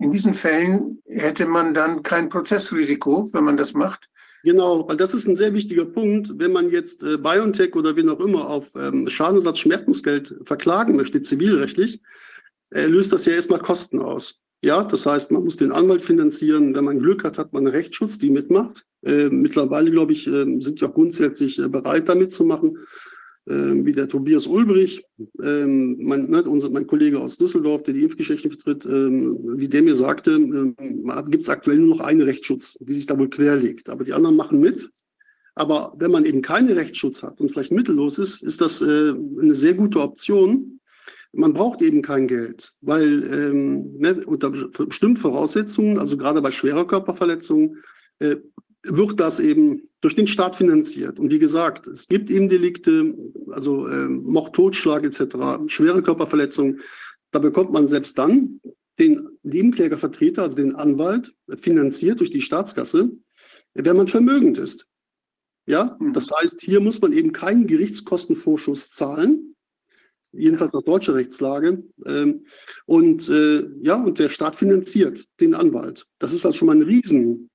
In 0.00 0.10
diesen 0.10 0.34
Fällen 0.34 1.00
hätte 1.06 1.46
man 1.46 1.74
dann 1.74 2.02
kein 2.02 2.28
Prozessrisiko, 2.28 3.30
wenn 3.32 3.44
man 3.44 3.56
das 3.56 3.72
macht. 3.72 4.08
Genau, 4.42 4.88
weil 4.88 4.96
das 4.96 5.14
ist 5.14 5.28
ein 5.28 5.36
sehr 5.36 5.54
wichtiger 5.54 5.84
Punkt. 5.84 6.32
Wenn 6.40 6.50
man 6.50 6.72
jetzt 6.72 7.04
äh, 7.04 7.18
BioNTech 7.18 7.76
oder 7.76 7.94
wen 7.94 8.08
auch 8.08 8.18
immer 8.18 8.48
auf 8.48 8.74
ähm, 8.74 9.08
Schadenersatz 9.08 9.60
Schmerzensgeld 9.60 10.34
verklagen 10.42 10.96
möchte, 10.96 11.22
zivilrechtlich, 11.22 12.02
äh, 12.70 12.86
löst 12.86 13.12
das 13.12 13.26
ja 13.26 13.34
erstmal 13.34 13.60
Kosten 13.60 14.00
aus. 14.00 14.40
Ja, 14.60 14.82
das 14.82 15.06
heißt, 15.06 15.30
man 15.30 15.44
muss 15.44 15.56
den 15.56 15.70
Anwalt 15.70 16.02
finanzieren. 16.02 16.74
Wenn 16.74 16.84
man 16.84 16.98
Glück 16.98 17.22
hat, 17.22 17.38
hat 17.38 17.52
man 17.52 17.64
einen 17.64 17.76
Rechtsschutz, 17.76 18.18
die 18.18 18.30
mitmacht. 18.30 18.84
Äh, 19.04 19.28
mittlerweile, 19.28 19.92
glaube 19.92 20.10
ich, 20.10 20.26
äh, 20.26 20.58
sind 20.58 20.82
auch 20.82 20.94
grundsätzlich 20.94 21.60
äh, 21.60 21.68
bereit, 21.68 22.08
damit 22.08 22.32
zu 22.32 22.44
machen. 22.44 22.76
Ähm, 23.48 23.86
wie 23.86 23.92
der 23.92 24.08
Tobias 24.08 24.46
Ulbrich, 24.46 25.04
ähm, 25.42 25.96
mein, 26.00 26.28
ne, 26.28 26.42
unser, 26.42 26.68
mein 26.68 26.86
Kollege 26.86 27.18
aus 27.18 27.38
Düsseldorf, 27.38 27.82
der 27.82 27.94
die 27.94 28.02
Impfgeschichte 28.02 28.50
vertritt, 28.50 28.84
ähm, 28.84 29.38
wie 29.56 29.68
der 29.68 29.82
mir 29.82 29.94
sagte, 29.94 30.38
gibt 31.28 31.44
es 31.44 31.48
aktuell 31.48 31.78
nur 31.78 31.96
noch 31.96 32.00
einen 32.00 32.20
Rechtsschutz, 32.20 32.76
die 32.80 32.92
sich 32.92 33.06
da 33.06 33.18
wohl 33.18 33.30
querlegt. 33.30 33.88
Aber 33.88 34.04
die 34.04 34.12
anderen 34.12 34.36
machen 34.36 34.60
mit. 34.60 34.90
Aber 35.54 35.94
wenn 35.98 36.10
man 36.10 36.26
eben 36.26 36.42
keinen 36.42 36.70
Rechtsschutz 36.76 37.22
hat 37.22 37.40
und 37.40 37.50
vielleicht 37.50 37.72
mittellos 37.72 38.18
ist, 38.18 38.42
ist 38.42 38.60
das 38.60 38.82
äh, 38.82 39.14
eine 39.14 39.54
sehr 39.54 39.74
gute 39.74 40.00
Option. 40.00 40.80
Man 41.32 41.54
braucht 41.54 41.80
eben 41.80 42.02
kein 42.02 42.26
Geld, 42.26 42.72
weil 42.80 43.52
ne, 43.52 44.22
unter 44.26 44.50
bestimmten 44.50 45.16
Voraussetzungen, 45.16 45.98
also 45.98 46.16
gerade 46.16 46.40
bei 46.40 46.50
schwerer 46.50 46.86
Körperverletzungen, 46.86 47.82
äh, 48.18 48.36
wird 48.88 49.20
das 49.20 49.40
eben 49.40 49.88
durch 50.00 50.14
den 50.14 50.26
Staat 50.26 50.56
finanziert. 50.56 51.18
Und 51.18 51.32
wie 51.32 51.38
gesagt, 51.38 51.86
es 51.86 52.08
gibt 52.08 52.30
eben 52.30 52.48
Delikte, 52.48 53.14
also 53.50 53.86
äh, 53.86 54.08
Mord, 54.08 54.54
Totschlag 54.54 55.04
etc., 55.04 55.36
schwere 55.66 56.02
Körperverletzungen. 56.02 56.80
Da 57.30 57.38
bekommt 57.38 57.72
man 57.72 57.88
selbst 57.88 58.18
dann 58.18 58.60
den 58.98 59.28
Nebenklägervertreter, 59.42 60.42
also 60.42 60.56
den 60.56 60.74
Anwalt, 60.74 61.34
finanziert 61.60 62.20
durch 62.20 62.30
die 62.30 62.40
Staatskasse, 62.40 63.10
wenn 63.74 63.96
man 63.96 64.08
vermögend 64.08 64.58
ist. 64.58 64.86
Ja, 65.66 65.96
mhm. 66.00 66.14
das 66.14 66.30
heißt, 66.30 66.60
hier 66.62 66.80
muss 66.80 67.00
man 67.00 67.12
eben 67.12 67.32
keinen 67.32 67.66
Gerichtskostenvorschuss 67.66 68.90
zahlen, 68.90 69.54
jedenfalls 70.32 70.72
nach 70.72 70.82
deutscher 70.82 71.14
Rechtslage. 71.14 71.84
Ähm, 72.06 72.46
und 72.86 73.28
äh, 73.28 73.68
ja, 73.82 74.02
und 74.02 74.18
der 74.18 74.30
Staat 74.30 74.56
finanziert 74.56 75.26
den 75.40 75.54
Anwalt. 75.54 76.06
Das 76.18 76.32
ist 76.32 76.46
also 76.46 76.56
schon 76.56 76.66
mal 76.66 76.76
ein 76.76 76.82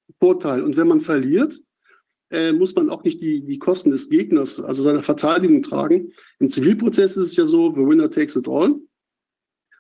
Riesenvorteil. 0.08 0.62
Und 0.62 0.78
wenn 0.78 0.88
man 0.88 1.02
verliert, 1.02 1.62
äh, 2.30 2.52
muss 2.52 2.76
man 2.76 2.90
auch 2.90 3.04
nicht 3.04 3.22
die, 3.22 3.42
die 3.42 3.60
Kosten 3.60 3.92
des 3.92 4.10
Gegners, 4.10 4.60
also 4.60 4.84
seiner 4.84 5.04
Verteidigung 5.04 5.62
tragen. 5.62 6.12
Im 6.40 6.50
Zivilprozess 6.50 7.16
ist 7.18 7.28
es 7.28 7.36
ja 7.36 7.46
so, 7.46 7.72
the 7.72 7.82
winner 7.82 8.10
takes 8.10 8.36
it 8.36 8.48
all. 8.48 8.76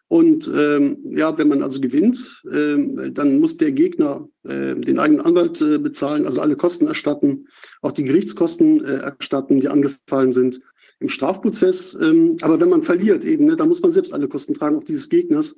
Und 0.08 0.52
ähm, 0.54 0.98
ja, 1.10 1.36
wenn 1.40 1.48
man 1.48 1.64
also 1.64 1.82
gewinnt, 1.82 2.44
äh, 2.52 3.10
dann 3.12 3.40
muss 3.40 3.58
der 3.58 3.72
Gegner 3.72 4.30
äh, 4.44 4.76
den 4.76 5.00
eigenen 5.00 5.22
Anwalt 5.22 5.60
äh, 5.62 5.80
bezahlen, 5.80 6.28
also 6.28 6.40
alle 6.40 6.56
Kosten 6.56 6.86
erstatten, 6.86 7.48
auch 7.82 7.94
die 7.94 8.04
Gerichtskosten 8.04 8.86
äh, 8.86 8.98
erstatten, 8.98 9.60
die 9.60 9.70
angefallen 9.70 10.32
sind 10.32 10.62
im 11.00 11.10
Strafprozess. 11.10 11.98
Ähm, 12.00 12.36
aber 12.42 12.60
wenn 12.60 12.70
man 12.70 12.84
verliert 12.84 13.26
eben, 13.26 13.46
ne, 13.46 13.56
dann 13.56 13.70
muss 13.70 13.82
man 13.82 13.92
selbst 13.92 14.14
alle 14.14 14.28
Kosten 14.28 14.54
tragen, 14.54 14.78
auch 14.78 14.84
dieses 14.84 15.10
Gegners. 15.10 15.56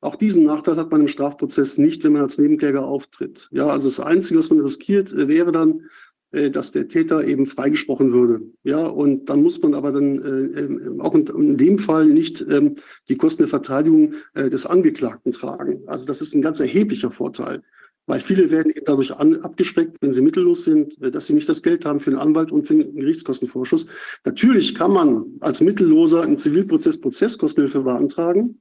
Auch 0.00 0.16
diesen 0.16 0.44
Nachteil 0.44 0.76
hat 0.76 0.90
man 0.90 1.00
im 1.00 1.08
Strafprozess 1.08 1.76
nicht, 1.76 2.04
wenn 2.04 2.12
man 2.12 2.22
als 2.22 2.38
Nebenkläger 2.38 2.84
auftritt. 2.84 3.48
Ja, 3.50 3.66
also 3.66 3.88
das 3.88 4.00
Einzige, 4.00 4.38
was 4.38 4.50
man 4.50 4.60
riskiert, 4.60 5.12
äh, 5.12 5.26
wäre 5.26 5.50
dann, 5.50 5.82
äh, 6.30 6.50
dass 6.50 6.72
der 6.72 6.88
Täter 6.88 7.24
eben 7.24 7.46
freigesprochen 7.46 8.12
würde. 8.12 8.42
Ja, 8.62 8.86
und 8.86 9.30
dann 9.30 9.42
muss 9.42 9.60
man 9.62 9.74
aber 9.74 9.92
dann 9.92 10.22
äh, 10.22 10.60
ähm, 10.60 11.00
auch 11.00 11.14
in, 11.14 11.26
in, 11.26 11.56
dem 11.56 11.78
Fall 11.78 12.06
nicht 12.06 12.44
ähm, 12.48 12.76
die 13.08 13.16
Kosten 13.16 13.42
der 13.42 13.48
Verteidigung 13.48 14.14
äh, 14.34 14.50
des 14.50 14.66
Angeklagten 14.66 15.32
tragen. 15.32 15.82
Also 15.86 16.06
das 16.06 16.20
ist 16.20 16.34
ein 16.34 16.42
ganz 16.42 16.60
erheblicher 16.60 17.10
Vorteil, 17.10 17.62
weil 18.06 18.20
viele 18.20 18.50
werden 18.50 18.70
eben 18.70 18.84
dadurch 18.84 19.12
an, 19.12 19.40
abgeschreckt, 19.40 19.96
wenn 20.00 20.12
sie 20.12 20.20
mittellos 20.20 20.64
sind, 20.64 21.00
äh, 21.02 21.10
dass 21.10 21.26
sie 21.26 21.32
nicht 21.32 21.48
das 21.48 21.62
Geld 21.62 21.86
haben 21.86 22.00
für 22.00 22.10
einen 22.10 22.20
Anwalt 22.20 22.52
und 22.52 22.66
für 22.66 22.74
einen 22.74 22.94
Gerichtskostenvorschuss. 22.94 23.86
Natürlich 24.24 24.74
kann 24.74 24.92
man 24.92 25.24
als 25.40 25.60
Mittelloser 25.60 26.24
im 26.24 26.36
Zivilprozess 26.36 27.00
Prozesskostenhilfe 27.00 27.80
beantragen. 27.80 28.60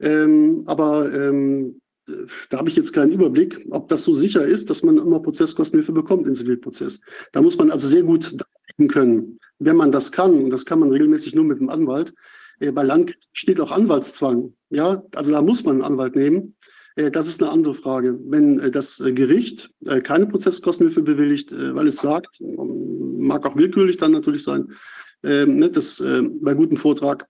Ähm, 0.00 0.62
aber 0.66 1.12
ähm, 1.12 1.80
da 2.50 2.58
habe 2.58 2.68
ich 2.68 2.76
jetzt 2.76 2.92
keinen 2.92 3.12
Überblick, 3.12 3.66
ob 3.70 3.88
das 3.88 4.04
so 4.04 4.12
sicher 4.12 4.44
ist, 4.44 4.70
dass 4.70 4.82
man 4.82 4.98
immer 4.98 5.20
Prozesskostenhilfe 5.20 5.92
bekommt 5.92 6.26
im 6.26 6.34
Zivilprozess. 6.34 7.00
Da 7.32 7.42
muss 7.42 7.58
man 7.58 7.70
also 7.70 7.88
sehr 7.88 8.02
gut 8.02 8.36
denken 8.78 8.92
können. 8.92 9.38
Wenn 9.58 9.76
man 9.76 9.90
das 9.90 10.12
kann, 10.12 10.44
und 10.44 10.50
das 10.50 10.64
kann 10.64 10.78
man 10.78 10.90
regelmäßig 10.90 11.34
nur 11.34 11.44
mit 11.44 11.58
dem 11.58 11.68
Anwalt, 11.68 12.14
äh, 12.60 12.72
bei 12.72 12.82
Land 12.82 13.16
steht 13.32 13.60
auch 13.60 13.72
Anwaltszwang. 13.72 14.54
Ja, 14.70 15.02
also 15.14 15.32
da 15.32 15.42
muss 15.42 15.64
man 15.64 15.76
einen 15.76 15.92
Anwalt 15.92 16.16
nehmen. 16.16 16.56
Äh, 16.94 17.10
das 17.10 17.28
ist 17.28 17.42
eine 17.42 17.50
andere 17.50 17.74
Frage. 17.74 18.18
Wenn 18.24 18.58
äh, 18.60 18.70
das 18.70 19.02
Gericht 19.04 19.70
äh, 19.84 20.00
keine 20.00 20.26
Prozesskostenhilfe 20.26 21.02
bewilligt, 21.02 21.52
äh, 21.52 21.74
weil 21.74 21.88
es 21.88 21.96
sagt, 21.96 22.40
mag 22.40 23.46
auch 23.46 23.56
willkürlich 23.56 23.96
dann 23.96 24.12
natürlich 24.12 24.44
sein, 24.44 24.72
ähm, 25.22 25.56
ne, 25.56 25.70
das 25.70 25.98
bei 25.98 26.54
gutem 26.54 26.76
Vortrag, 26.76 27.26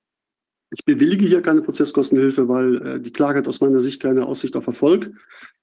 ich 0.70 0.84
bewillige 0.84 1.26
hier 1.26 1.42
keine 1.42 1.62
Prozesskostenhilfe, 1.62 2.48
weil 2.48 2.86
äh, 2.86 3.00
die 3.00 3.12
Klage 3.12 3.38
hat 3.38 3.48
aus 3.48 3.60
meiner 3.60 3.80
Sicht 3.80 4.02
keine 4.02 4.26
Aussicht 4.26 4.56
auf 4.56 4.66
Erfolg. 4.66 5.12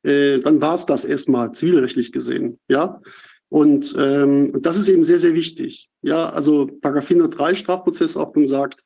Äh, 0.04 0.40
dann 0.40 0.62
war 0.62 0.76
es 0.76 0.86
das 0.86 1.06
erstmal 1.06 1.52
zivilrechtlich 1.52 2.12
gesehen. 2.12 2.60
Ja. 2.68 3.02
Und 3.50 3.94
ähm, 3.98 4.62
das 4.62 4.80
ist 4.80 4.90
eben 4.90 5.04
sehr, 5.04 5.20
sehr 5.20 5.36
wichtig. 5.36 5.90
Ja, 6.02 6.30
also 6.30 6.68
Paragraph 6.82 7.06
403 7.06 7.56
Strafprozessordnung 7.56 8.48
sagt, 8.48 8.84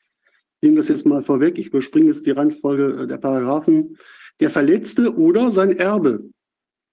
ich 0.60 0.68
nehme 0.68 0.78
das 0.78 0.90
jetzt 0.90 1.06
mal 1.06 1.22
vorweg, 1.22 1.58
ich 1.58 1.68
überspringe 1.68 2.08
jetzt 2.08 2.26
die 2.26 2.32
Reihenfolge 2.32 3.04
äh, 3.04 3.08
der 3.08 3.18
Paragraphen, 3.18 3.98
der 4.40 4.50
Verletzte 4.50 5.16
oder 5.16 5.52
sein 5.52 5.78
Erbe, 5.78 6.30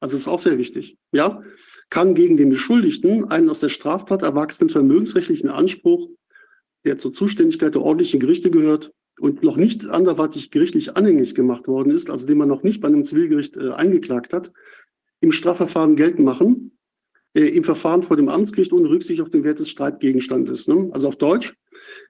also 0.00 0.16
ist 0.16 0.28
auch 0.28 0.38
sehr 0.38 0.58
wichtig, 0.58 0.98
ja, 1.12 1.42
kann 1.90 2.14
gegen 2.14 2.36
den 2.36 2.50
Beschuldigten 2.50 3.24
einen 3.24 3.50
aus 3.50 3.60
der 3.60 3.68
Straftat 3.70 4.22
erwachsenen 4.22 4.70
vermögensrechtlichen 4.70 5.48
Anspruch, 5.48 6.10
der 6.84 6.98
zur 6.98 7.12
Zuständigkeit 7.12 7.74
der 7.74 7.82
ordentlichen 7.82 8.20
Gerichte 8.20 8.50
gehört, 8.50 8.92
und 9.20 9.42
noch 9.42 9.56
nicht 9.56 9.86
anderweitig 9.86 10.50
gerichtlich 10.50 10.96
anhängig 10.96 11.34
gemacht 11.34 11.68
worden 11.68 11.92
ist, 11.92 12.10
also 12.10 12.26
den 12.26 12.38
man 12.38 12.48
noch 12.48 12.62
nicht 12.62 12.80
bei 12.80 12.88
einem 12.88 13.04
Zivilgericht 13.04 13.56
äh, 13.56 13.70
eingeklagt 13.70 14.32
hat, 14.32 14.52
im 15.20 15.32
Strafverfahren 15.32 15.96
geltend 15.96 16.24
machen, 16.24 16.78
äh, 17.34 17.48
im 17.48 17.64
Verfahren 17.64 18.02
vor 18.02 18.16
dem 18.16 18.28
Amtsgericht 18.28 18.72
ohne 18.72 18.88
Rücksicht 18.88 19.20
auf 19.20 19.30
den 19.30 19.44
Wert 19.44 19.58
des 19.58 19.68
Streitgegenstandes. 19.68 20.68
Ne? 20.68 20.90
Also 20.92 21.08
auf 21.08 21.16
Deutsch, 21.16 21.54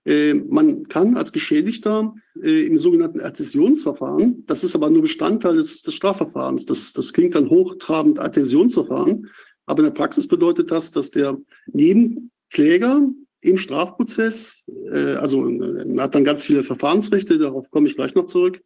äh, 0.05 0.35
man 0.35 0.89
kann 0.89 1.17
als 1.17 1.33
Geschädigter 1.33 2.15
äh, 2.43 2.67
im 2.67 2.79
sogenannten 2.79 3.21
Adhäsionsverfahren, 3.21 4.45
das 4.47 4.65
ist 4.65 4.75
aber 4.75 4.91
nur 4.91 5.03
Bestandteil 5.03 5.57
des, 5.57 5.83
des 5.83 5.95
Strafverfahrens, 5.95 6.67
das, 6.67 6.93
das 6.93 7.13
klingt 7.13 7.35
dann 7.35 7.51
hochtrabend 7.51 8.19
Adhäsionsverfahren, 8.19 9.31
aber 9.67 9.81
in 9.81 9.87
der 9.87 9.93
Praxis 9.93 10.29
bedeutet 10.29 10.71
das, 10.71 10.91
dass 10.91 11.11
der 11.11 11.39
Nebenkläger 11.67 13.09
im 13.45 13.59
Strafprozess, 13.59 14.65
äh, 14.91 15.15
also 15.15 15.43
man 15.43 16.01
hat 16.01 16.15
dann 16.15 16.25
ganz 16.25 16.45
viele 16.45 16.63
Verfahrensrechte, 16.63 17.39
darauf 17.39 17.71
komme 17.71 17.89
ich 17.89 17.97
gleich 17.97 18.15
noch 18.15 18.27
zurück. 18.27 18.61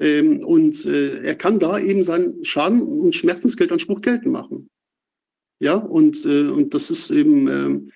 Ähm, 0.00 0.44
und 0.44 0.84
äh, 0.86 1.20
er 1.22 1.34
kann 1.34 1.58
da 1.58 1.78
eben 1.78 2.02
seinen 2.02 2.44
Schaden- 2.44 2.82
und 2.82 3.14
Schmerzensgeldanspruch 3.14 4.00
geltend 4.00 4.32
machen. 4.32 4.70
Ja, 5.60 5.76
und, 5.76 6.24
äh, 6.24 6.48
und 6.48 6.74
das 6.74 6.90
ist 6.90 7.10
eben 7.10 7.48
ähm, 7.48 7.92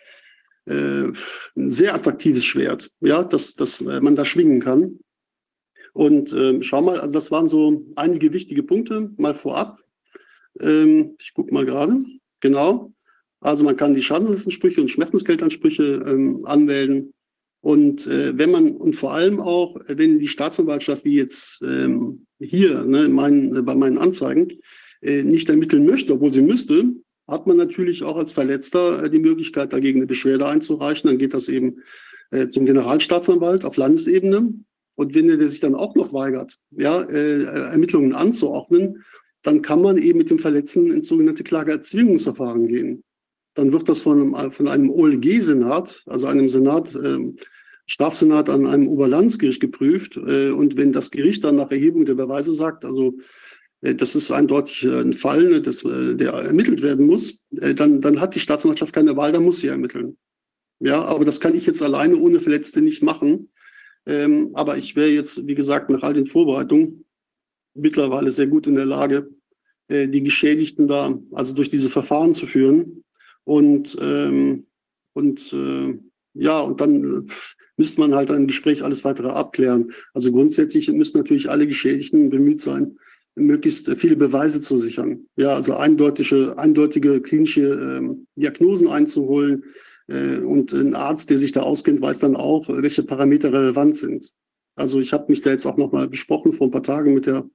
äh, 0.66 1.12
ein 1.56 1.70
sehr 1.70 1.94
attraktives 1.94 2.44
Schwert, 2.44 2.90
ja, 3.00 3.24
dass, 3.24 3.54
dass 3.54 3.80
man 3.80 4.14
da 4.14 4.24
schwingen 4.24 4.60
kann. 4.60 5.00
Und 5.92 6.32
ähm, 6.32 6.62
schau 6.62 6.82
mal, 6.82 7.00
also 7.00 7.14
das 7.14 7.30
waren 7.30 7.48
so 7.48 7.84
einige 7.96 8.32
wichtige 8.32 8.62
Punkte 8.62 9.10
mal 9.16 9.34
vorab. 9.34 9.80
Ähm, 10.60 11.16
ich 11.18 11.34
gucke 11.34 11.52
mal 11.52 11.66
gerade. 11.66 11.96
Genau. 12.40 12.92
Also 13.40 13.64
man 13.64 13.76
kann 13.76 13.94
die 13.94 14.02
Schadensersatzensprüche 14.02 14.80
und 14.80 14.90
Schmerzensgeldansprüche 14.90 16.04
ähm, 16.06 16.44
anmelden. 16.44 17.12
Und 17.60 18.06
äh, 18.06 18.36
wenn 18.36 18.50
man, 18.50 18.76
und 18.76 18.94
vor 18.94 19.12
allem 19.12 19.40
auch, 19.40 19.76
wenn 19.86 20.18
die 20.18 20.28
Staatsanwaltschaft, 20.28 21.04
wie 21.04 21.16
jetzt 21.16 21.62
ähm, 21.62 22.26
hier 22.40 22.84
ne, 22.84 23.08
mein, 23.08 23.54
äh, 23.54 23.62
bei 23.62 23.74
meinen 23.74 23.98
Anzeigen, 23.98 24.60
äh, 25.02 25.22
nicht 25.22 25.48
ermitteln 25.48 25.86
möchte, 25.86 26.14
obwohl 26.14 26.32
sie 26.32 26.42
müsste, 26.42 26.92
hat 27.26 27.46
man 27.46 27.56
natürlich 27.56 28.02
auch 28.02 28.16
als 28.16 28.32
Verletzter 28.32 29.04
äh, 29.04 29.10
die 29.10 29.18
Möglichkeit, 29.18 29.72
dagegen 29.72 29.98
eine 30.00 30.06
Beschwerde 30.06 30.46
einzureichen. 30.46 31.08
Dann 31.08 31.18
geht 31.18 31.34
das 31.34 31.48
eben 31.48 31.82
äh, 32.30 32.48
zum 32.48 32.64
Generalstaatsanwalt 32.64 33.64
auf 33.64 33.76
Landesebene. 33.76 34.54
Und 34.94 35.14
wenn 35.14 35.28
der 35.28 35.48
sich 35.48 35.60
dann 35.60 35.74
auch 35.74 35.94
noch 35.94 36.12
weigert, 36.12 36.58
ja, 36.70 37.02
äh, 37.02 37.42
Ermittlungen 37.44 38.14
anzuordnen, 38.14 39.04
dann 39.42 39.62
kann 39.62 39.80
man 39.80 39.98
eben 39.98 40.18
mit 40.18 40.30
dem 40.30 40.40
Verletzten 40.40 40.90
ins 40.90 41.06
sogenannte 41.08 41.44
Klageerzwingungsverfahren 41.44 42.66
gehen. 42.66 43.04
Dann 43.58 43.72
wird 43.72 43.88
das 43.88 44.02
von 44.02 44.36
einem, 44.36 44.52
von 44.52 44.68
einem 44.68 44.88
OLG-Senat, 44.88 46.04
also 46.06 46.28
einem 46.28 46.48
Senat, 46.48 46.94
äh, 46.94 47.18
Strafsenat 47.86 48.48
an 48.48 48.66
einem 48.66 48.86
Oberlandesgericht 48.86 49.60
geprüft. 49.60 50.16
Äh, 50.16 50.50
und 50.50 50.76
wenn 50.76 50.92
das 50.92 51.10
Gericht 51.10 51.42
dann 51.42 51.56
nach 51.56 51.72
Erhebung 51.72 52.04
der 52.04 52.14
Beweise 52.14 52.52
sagt, 52.52 52.84
also 52.84 53.18
äh, 53.80 53.96
das 53.96 54.14
ist 54.14 54.30
eindeutig 54.30 54.84
äh, 54.84 55.00
ein 55.00 55.12
Fall, 55.12 55.42
ne, 55.42 55.60
das, 55.60 55.84
äh, 55.84 56.14
der 56.14 56.34
ermittelt 56.34 56.82
werden 56.82 57.06
muss, 57.06 57.42
dann, 57.50 58.00
dann 58.00 58.20
hat 58.20 58.36
die 58.36 58.40
Staatsanwaltschaft 58.40 58.92
keine 58.92 59.16
Wahl, 59.16 59.32
dann 59.32 59.42
muss 59.42 59.58
sie 59.58 59.66
ermitteln. 59.66 60.16
Ja, 60.78 61.02
aber 61.02 61.24
das 61.24 61.40
kann 61.40 61.56
ich 61.56 61.66
jetzt 61.66 61.82
alleine 61.82 62.16
ohne 62.16 62.38
Verletzte 62.38 62.80
nicht 62.80 63.02
machen. 63.02 63.50
Ähm, 64.06 64.50
aber 64.54 64.76
ich 64.76 64.94
wäre 64.94 65.08
jetzt, 65.08 65.48
wie 65.48 65.56
gesagt, 65.56 65.90
nach 65.90 66.04
all 66.04 66.14
den 66.14 66.26
Vorbereitungen 66.26 67.06
mittlerweile 67.74 68.30
sehr 68.30 68.46
gut 68.46 68.68
in 68.68 68.76
der 68.76 68.86
Lage, 68.86 69.30
äh, 69.88 70.06
die 70.06 70.22
Geschädigten 70.22 70.86
da, 70.86 71.18
also 71.32 71.56
durch 71.56 71.70
diese 71.70 71.90
Verfahren 71.90 72.34
zu 72.34 72.46
führen. 72.46 73.02
Und, 73.48 73.96
ähm, 73.98 74.66
und 75.14 75.54
äh, 75.54 75.98
ja, 76.34 76.60
und 76.60 76.82
dann 76.82 77.30
müsste 77.78 77.98
man 77.98 78.14
halt 78.14 78.30
ein 78.30 78.46
Gespräch 78.46 78.84
alles 78.84 79.04
weitere 79.04 79.28
abklären. 79.28 79.92
Also 80.12 80.30
grundsätzlich 80.32 80.92
müssen 80.92 81.16
natürlich 81.16 81.48
alle 81.48 81.66
Geschädigten 81.66 82.28
bemüht 82.28 82.60
sein, 82.60 82.98
möglichst 83.36 83.90
viele 83.96 84.16
Beweise 84.16 84.60
zu 84.60 84.76
sichern. 84.76 85.24
Ja, 85.36 85.54
also 85.54 85.76
eindeutige, 85.76 86.58
eindeutige 86.58 87.22
klinische 87.22 87.62
ähm, 87.62 88.26
Diagnosen 88.36 88.88
einzuholen. 88.88 89.64
Äh, 90.08 90.40
und 90.40 90.74
ein 90.74 90.94
Arzt, 90.94 91.30
der 91.30 91.38
sich 91.38 91.52
da 91.52 91.62
auskennt, 91.62 92.02
weiß 92.02 92.18
dann 92.18 92.36
auch, 92.36 92.68
welche 92.68 93.02
Parameter 93.02 93.50
relevant 93.50 93.96
sind. 93.96 94.30
Also 94.76 95.00
ich 95.00 95.14
habe 95.14 95.24
mich 95.28 95.40
da 95.40 95.48
jetzt 95.48 95.64
auch 95.64 95.78
nochmal 95.78 96.06
besprochen 96.06 96.52
vor 96.52 96.66
ein 96.66 96.72
paar 96.72 96.82
Tagen 96.82 97.14
mit 97.14 97.24
der 97.24 97.48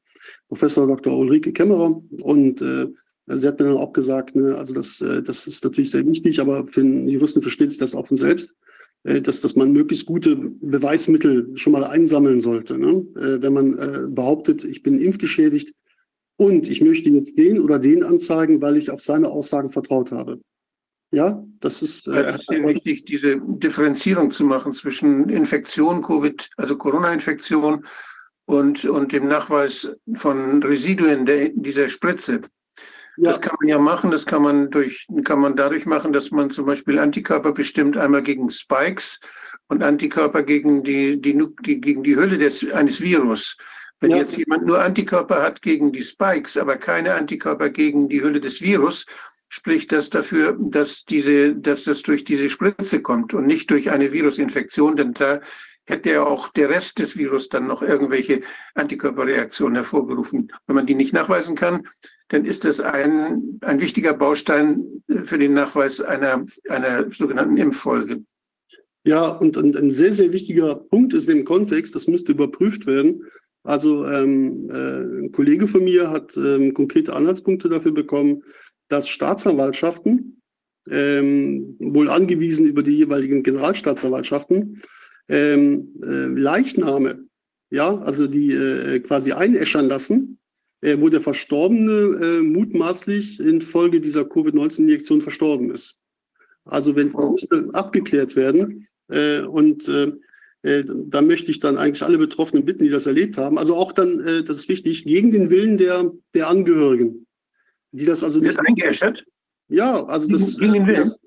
Professor 0.47 0.87
Dr. 0.87 1.15
Ulrike 1.15 1.53
Kämmerer 1.53 2.01
und 2.23 2.63
äh, 2.63 2.87
sie 3.27 3.47
hat 3.47 3.59
mir 3.59 3.65
dann 3.67 3.77
auch 3.77 3.93
gesagt, 3.93 4.35
ne, 4.35 4.57
also 4.57 4.73
das, 4.73 5.01
äh, 5.01 5.21
das 5.21 5.47
ist 5.47 5.63
natürlich 5.63 5.91
sehr 5.91 6.05
wichtig, 6.05 6.39
aber 6.39 6.67
für 6.67 6.81
einen 6.81 7.07
Juristen 7.07 7.41
versteht 7.41 7.69
sich 7.69 7.77
das 7.77 7.95
auch 7.95 8.07
von 8.07 8.17
selbst, 8.17 8.55
äh, 9.03 9.21
dass, 9.21 9.41
dass 9.41 9.55
man 9.55 9.71
möglichst 9.71 10.05
gute 10.05 10.35
Beweismittel 10.35 11.51
schon 11.55 11.73
mal 11.73 11.83
einsammeln 11.83 12.41
sollte. 12.41 12.77
Ne? 12.77 13.05
Äh, 13.15 13.41
wenn 13.41 13.53
man 13.53 13.77
äh, 13.77 14.07
behauptet, 14.09 14.63
ich 14.63 14.83
bin 14.83 14.99
impfgeschädigt 14.99 15.73
und 16.37 16.69
ich 16.69 16.81
möchte 16.81 17.09
jetzt 17.09 17.37
den 17.37 17.59
oder 17.59 17.79
den 17.79 18.03
anzeigen, 18.03 18.61
weil 18.61 18.77
ich 18.77 18.89
auf 18.89 19.01
seine 19.01 19.29
Aussagen 19.29 19.71
vertraut 19.71 20.11
habe. 20.11 20.39
Ja, 21.11 21.45
das 21.59 21.83
ist, 21.83 22.07
äh, 22.07 22.23
es 22.23 22.39
ist 22.39 22.47
sehr 22.47 22.67
wichtig, 22.67 23.05
diese 23.05 23.39
Differenzierung 23.39 24.31
zu 24.31 24.45
machen 24.45 24.73
zwischen 24.73 25.29
Infektion, 25.29 26.01
Covid, 26.01 26.49
also 26.57 26.75
Corona-Infektion 26.75 27.85
und, 28.45 28.83
und 28.85 29.11
dem 29.11 29.27
Nachweis 29.27 29.91
von 30.15 30.63
Residuen 30.63 31.25
der, 31.25 31.49
dieser 31.49 31.89
Spritze. 31.89 32.41
Ja. 33.17 33.29
Das 33.31 33.41
kann 33.41 33.55
man 33.59 33.69
ja 33.69 33.77
machen, 33.77 34.09
das 34.11 34.25
kann 34.25 34.41
man 34.41 34.71
durch, 34.71 35.05
kann 35.23 35.39
man 35.39 35.55
dadurch 35.55 35.85
machen, 35.85 36.13
dass 36.13 36.31
man 36.31 36.49
zum 36.49 36.65
Beispiel 36.65 36.97
Antikörper 36.97 37.51
bestimmt, 37.51 37.95
einmal 37.95 38.23
gegen 38.23 38.49
Spikes 38.49 39.19
und 39.67 39.83
Antikörper 39.83 40.41
gegen 40.41 40.83
die, 40.83 41.21
die, 41.21 41.39
die 41.61 41.81
gegen 41.81 42.03
die 42.03 42.15
Hülle 42.15 42.37
des, 42.37 42.69
eines 42.71 43.01
Virus. 43.01 43.57
Wenn 43.99 44.11
ja. 44.11 44.17
jetzt 44.17 44.35
jemand 44.35 44.65
nur 44.65 44.81
Antikörper 44.81 45.41
hat 45.41 45.61
gegen 45.61 45.91
die 45.91 46.03
Spikes, 46.03 46.57
aber 46.57 46.77
keine 46.77 47.13
Antikörper 47.13 47.69
gegen 47.69 48.09
die 48.09 48.21
Hülle 48.21 48.41
des 48.41 48.61
Virus, 48.61 49.05
spricht 49.47 49.91
das 49.91 50.09
dafür, 50.09 50.57
dass 50.59 51.05
diese, 51.05 51.55
dass 51.55 51.83
das 51.83 52.01
durch 52.01 52.23
diese 52.23 52.49
Spritze 52.49 53.01
kommt 53.03 53.35
und 53.35 53.45
nicht 53.45 53.69
durch 53.69 53.91
eine 53.91 54.11
Virusinfektion, 54.11 54.95
denn 54.95 55.13
da 55.13 55.41
hätte 55.85 56.09
ja 56.09 56.23
auch 56.23 56.49
der 56.49 56.69
Rest 56.69 56.99
des 56.99 57.17
Virus 57.17 57.49
dann 57.49 57.67
noch 57.67 57.81
irgendwelche 57.81 58.41
Antikörperreaktionen 58.73 59.75
hervorgerufen. 59.75 60.51
Wenn 60.65 60.75
man 60.75 60.85
die 60.85 60.95
nicht 60.95 61.13
nachweisen 61.13 61.55
kann, 61.55 61.87
dann 62.29 62.45
ist 62.45 62.63
das 62.65 62.79
ein, 62.79 63.59
ein 63.61 63.79
wichtiger 63.79 64.13
Baustein 64.13 65.03
für 65.23 65.37
den 65.37 65.53
Nachweis 65.53 66.01
einer, 66.01 66.45
einer 66.69 67.09
sogenannten 67.11 67.57
Impffolge. 67.57 68.23
Ja, 69.05 69.27
und, 69.27 69.57
und 69.57 69.75
ein 69.75 69.91
sehr, 69.91 70.13
sehr 70.13 70.31
wichtiger 70.31 70.75
Punkt 70.75 71.13
ist 71.13 71.29
im 71.29 71.43
Kontext, 71.43 71.93
das 71.93 72.07
müsste 72.07 72.31
überprüft 72.31 72.85
werden. 72.85 73.23
Also 73.63 74.05
ähm, 74.07 74.69
äh, 74.69 75.23
ein 75.25 75.31
Kollege 75.31 75.67
von 75.67 75.83
mir 75.83 76.09
hat 76.09 76.35
ähm, 76.37 76.73
konkrete 76.73 77.13
Anhaltspunkte 77.13 77.69
dafür 77.69 77.93
bekommen, 77.93 78.43
dass 78.89 79.07
Staatsanwaltschaften, 79.07 80.41
ähm, 80.89 81.77
wohl 81.79 82.09
angewiesen 82.09 82.65
über 82.65 82.83
die 82.83 82.97
jeweiligen 82.97 83.43
Generalstaatsanwaltschaften, 83.43 84.81
ähm, 85.29 85.93
äh, 86.03 86.27
Leichname, 86.27 87.25
ja, 87.69 87.97
also 87.99 88.27
die 88.27 88.51
äh, 88.51 88.99
quasi 88.99 89.31
einäschern 89.31 89.87
lassen, 89.87 90.39
äh, 90.41 90.42
wo 90.99 91.09
der 91.09 91.21
Verstorbene 91.21 91.91
äh, 92.21 92.41
mutmaßlich 92.41 93.39
infolge 93.39 94.01
dieser 94.01 94.25
Covid-19-Injektion 94.25 95.21
verstorben 95.21 95.71
ist. 95.71 95.97
Also 96.65 96.95
wenn 96.95 97.11
das 97.11 97.29
müsste 97.29 97.69
abgeklärt 97.73 98.35
werden 98.35 98.87
äh, 99.09 99.41
und 99.41 99.87
äh, 99.87 100.13
da 100.63 101.21
möchte 101.21 101.51
ich 101.51 101.59
dann 101.59 101.77
eigentlich 101.77 102.03
alle 102.03 102.17
Betroffenen 102.17 102.63
bitten, 102.63 102.85
die 102.85 102.89
das 102.89 103.05
erlebt 103.05 103.37
haben. 103.37 103.57
Also 103.57 103.75
auch 103.75 103.91
dann, 103.91 104.19
das 104.45 104.55
ist 104.55 104.69
wichtig, 104.69 105.03
gegen 105.03 105.29
den 105.29 105.49
Willen 105.49 105.75
der, 105.75 106.09
der 106.33 106.47
Angehörigen. 106.47 107.27
Die 107.91 108.05
das 108.05 108.23
also 108.23 108.41
Wird 108.41 108.57
eingeäschert? 108.65 109.25
Ja, 109.67 110.05
also 110.05 110.31
das. 110.31 110.57
Gegen 110.57 110.71
den 110.71 110.87
Willen? 110.87 111.03
Das, 111.03 111.19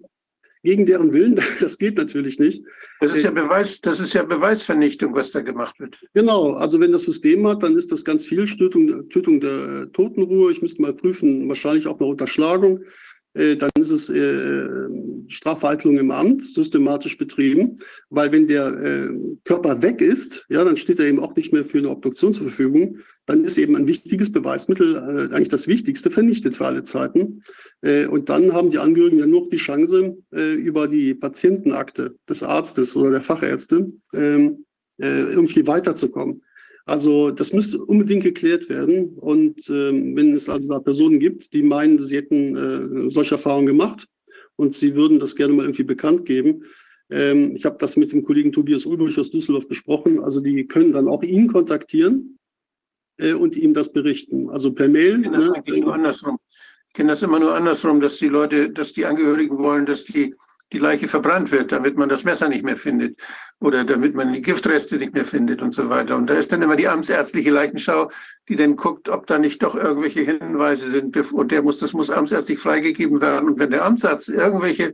gegen 0.66 0.84
deren 0.84 1.12
Willen, 1.12 1.40
das 1.60 1.78
geht 1.78 1.96
natürlich 1.96 2.38
nicht. 2.38 2.64
Das 3.00 3.16
ist 3.16 3.22
ja 3.22 3.30
Beweis, 3.30 3.80
das 3.80 4.00
ist 4.00 4.14
ja 4.14 4.24
Beweisvernichtung, 4.24 5.14
was 5.14 5.30
da 5.30 5.40
gemacht 5.40 5.78
wird. 5.78 5.98
Genau, 6.12 6.54
also 6.54 6.80
wenn 6.80 6.92
das 6.92 7.04
System 7.04 7.46
hat, 7.46 7.62
dann 7.62 7.76
ist 7.76 7.92
das 7.92 8.04
ganz 8.04 8.26
viel 8.26 8.44
Tötung, 8.46 9.08
Tötung 9.08 9.40
der 9.40 9.90
Totenruhe. 9.92 10.50
Ich 10.50 10.60
müsste 10.60 10.82
mal 10.82 10.92
prüfen, 10.92 11.48
wahrscheinlich 11.48 11.86
auch 11.86 12.00
noch 12.00 12.08
Unterschlagung. 12.08 12.80
Äh, 13.34 13.56
dann 13.56 13.70
ist 13.78 13.90
es 13.90 14.08
äh, 14.08 14.66
Strafvereitelung 15.28 15.98
im 15.98 16.10
Amt 16.10 16.42
systematisch 16.42 17.16
betrieben, 17.16 17.78
weil 18.10 18.32
wenn 18.32 18.48
der 18.48 18.66
äh, 18.66 19.08
Körper 19.44 19.82
weg 19.82 20.00
ist, 20.00 20.46
ja, 20.48 20.64
dann 20.64 20.76
steht 20.76 20.98
er 20.98 21.06
eben 21.06 21.20
auch 21.20 21.36
nicht 21.36 21.52
mehr 21.52 21.64
für 21.64 21.78
eine 21.78 21.90
Obduktion 21.90 22.32
zur 22.32 22.48
Verfügung. 22.48 22.98
Dann 23.26 23.44
ist 23.44 23.58
eben 23.58 23.76
ein 23.76 23.88
wichtiges 23.88 24.30
Beweismittel, 24.32 24.94
äh, 24.94 25.34
eigentlich 25.34 25.48
das 25.48 25.66
Wichtigste, 25.66 26.10
vernichtet 26.10 26.56
für 26.56 26.66
alle 26.66 26.84
Zeiten. 26.84 27.42
Äh, 27.82 28.06
und 28.06 28.28
dann 28.28 28.52
haben 28.52 28.70
die 28.70 28.78
Angehörigen 28.78 29.18
ja 29.18 29.26
nur 29.26 29.48
die 29.48 29.56
Chance, 29.56 30.16
äh, 30.32 30.55
über 30.55 30.86
die 30.86 31.14
Patientenakte 31.14 32.16
des 32.28 32.42
Arztes 32.42 32.96
oder 32.96 33.10
der 33.10 33.22
Fachärzte 33.22 33.92
ähm, 34.14 34.64
irgendwie 34.98 35.66
weiterzukommen. 35.66 36.40
Also 36.86 37.30
das 37.32 37.52
müsste 37.52 37.84
unbedingt 37.84 38.22
geklärt 38.22 38.70
werden. 38.70 39.10
Und 39.18 39.68
ähm, 39.68 40.16
wenn 40.16 40.32
es 40.32 40.48
also 40.48 40.68
da 40.68 40.78
Personen 40.78 41.20
gibt, 41.20 41.52
die 41.52 41.62
meinen, 41.62 41.98
sie 41.98 42.16
hätten 42.16 42.56
äh, 42.56 43.10
solche 43.10 43.34
Erfahrungen 43.34 43.66
gemacht 43.66 44.06
und 44.55 44.72
sie 44.72 44.94
würden 44.94 45.18
das 45.18 45.36
gerne 45.36 45.52
mal 45.52 45.64
irgendwie 45.64 45.82
bekannt 45.82 46.24
geben. 46.24 46.62
Ähm, 47.10 47.55
ich 47.56 47.66
habe 47.66 47.76
das 47.78 47.96
mit 47.96 48.12
dem 48.12 48.22
Kollegen 48.22 48.52
Tobias 48.52 48.86
Ulbrich 48.86 49.18
aus 49.18 49.30
Düsseldorf 49.30 49.68
besprochen. 49.68 50.20
Also 50.20 50.40
die 50.40 50.66
können 50.66 50.92
dann 50.92 51.08
auch 51.08 51.22
ihn 51.22 51.48
kontaktieren 51.48 52.35
äh, 53.18 53.32
und 53.32 53.56
ihm 53.56 53.74
das 53.74 53.92
berichten. 53.92 54.50
Also 54.50 54.72
per 54.72 54.88
Mail. 54.88 55.16
Ich 55.16 55.22
kenne 55.24 55.36
das, 55.38 55.66
ne? 55.66 55.80
nur 55.80 55.94
andersrum. 55.94 56.38
ich 56.88 56.94
kenne 56.94 57.10
das 57.10 57.22
immer 57.22 57.38
nur 57.38 57.54
andersrum, 57.54 58.00
dass 58.00 58.16
die 58.16 58.28
Leute, 58.28 58.70
dass 58.70 58.92
die 58.92 59.06
Angehörigen 59.06 59.58
wollen, 59.58 59.86
dass 59.86 60.04
die 60.04 60.34
die 60.72 60.78
Leiche 60.78 61.06
verbrannt 61.06 61.52
wird, 61.52 61.70
damit 61.70 61.96
man 61.96 62.08
das 62.08 62.24
Messer 62.24 62.48
nicht 62.48 62.64
mehr 62.64 62.76
findet 62.76 63.20
oder 63.60 63.84
damit 63.84 64.14
man 64.14 64.32
die 64.32 64.42
Giftreste 64.42 64.96
nicht 64.96 65.14
mehr 65.14 65.24
findet 65.24 65.62
und 65.62 65.72
so 65.72 65.88
weiter. 65.88 66.16
Und 66.16 66.28
da 66.28 66.34
ist 66.34 66.52
dann 66.52 66.62
immer 66.62 66.76
die 66.76 66.88
amtsärztliche 66.88 67.50
Leichenschau, 67.50 68.10
die 68.48 68.56
dann 68.56 68.74
guckt, 68.74 69.08
ob 69.08 69.26
da 69.26 69.38
nicht 69.38 69.62
doch 69.62 69.76
irgendwelche 69.76 70.22
Hinweise 70.22 70.90
sind. 70.90 71.16
Und 71.32 71.52
der 71.52 71.62
muss, 71.62 71.78
das 71.78 71.92
muss 71.92 72.10
amtsärztlich 72.10 72.58
freigegeben 72.58 73.20
werden. 73.20 73.48
Und 73.48 73.58
wenn 73.60 73.70
der 73.70 73.84
Amtsarzt 73.84 74.28
irgendwelche 74.28 74.92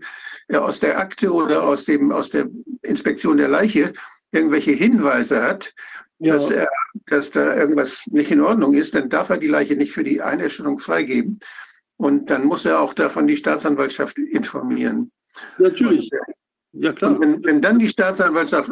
ja, 0.48 0.60
aus 0.60 0.78
der 0.78 0.98
Akte 0.98 1.32
oder 1.32 1.62
aus 1.62 1.84
dem, 1.84 2.12
aus 2.12 2.28
der 2.28 2.48
Inspektion 2.82 3.38
der 3.38 3.48
Leiche 3.48 3.94
irgendwelche 4.30 4.72
Hinweise 4.72 5.42
hat, 5.42 5.72
ja. 6.22 6.34
dass, 6.34 6.50
er, 6.50 6.68
dass 7.06 7.30
da 7.30 7.56
irgendwas 7.56 8.04
nicht 8.06 8.30
in 8.30 8.40
Ordnung 8.40 8.74
ist, 8.74 8.94
dann 8.94 9.08
darf 9.08 9.30
er 9.30 9.38
die 9.38 9.48
Leiche 9.48 9.76
nicht 9.76 9.92
für 9.92 10.04
die 10.04 10.22
Einäscherung 10.22 10.78
freigeben. 10.78 11.40
Und 11.96 12.30
dann 12.30 12.44
muss 12.44 12.64
er 12.64 12.80
auch 12.80 12.94
davon 12.94 13.26
die 13.26 13.36
Staatsanwaltschaft 13.36 14.18
informieren. 14.18 15.12
Natürlich. 15.58 16.10
Ja, 16.72 16.92
klar. 16.92 17.12
Und 17.12 17.20
wenn, 17.20 17.44
wenn 17.44 17.62
dann 17.62 17.78
die 17.78 17.88
Staatsanwaltschaft 17.88 18.70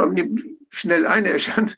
schnell 0.70 1.06
einäschert, 1.06 1.76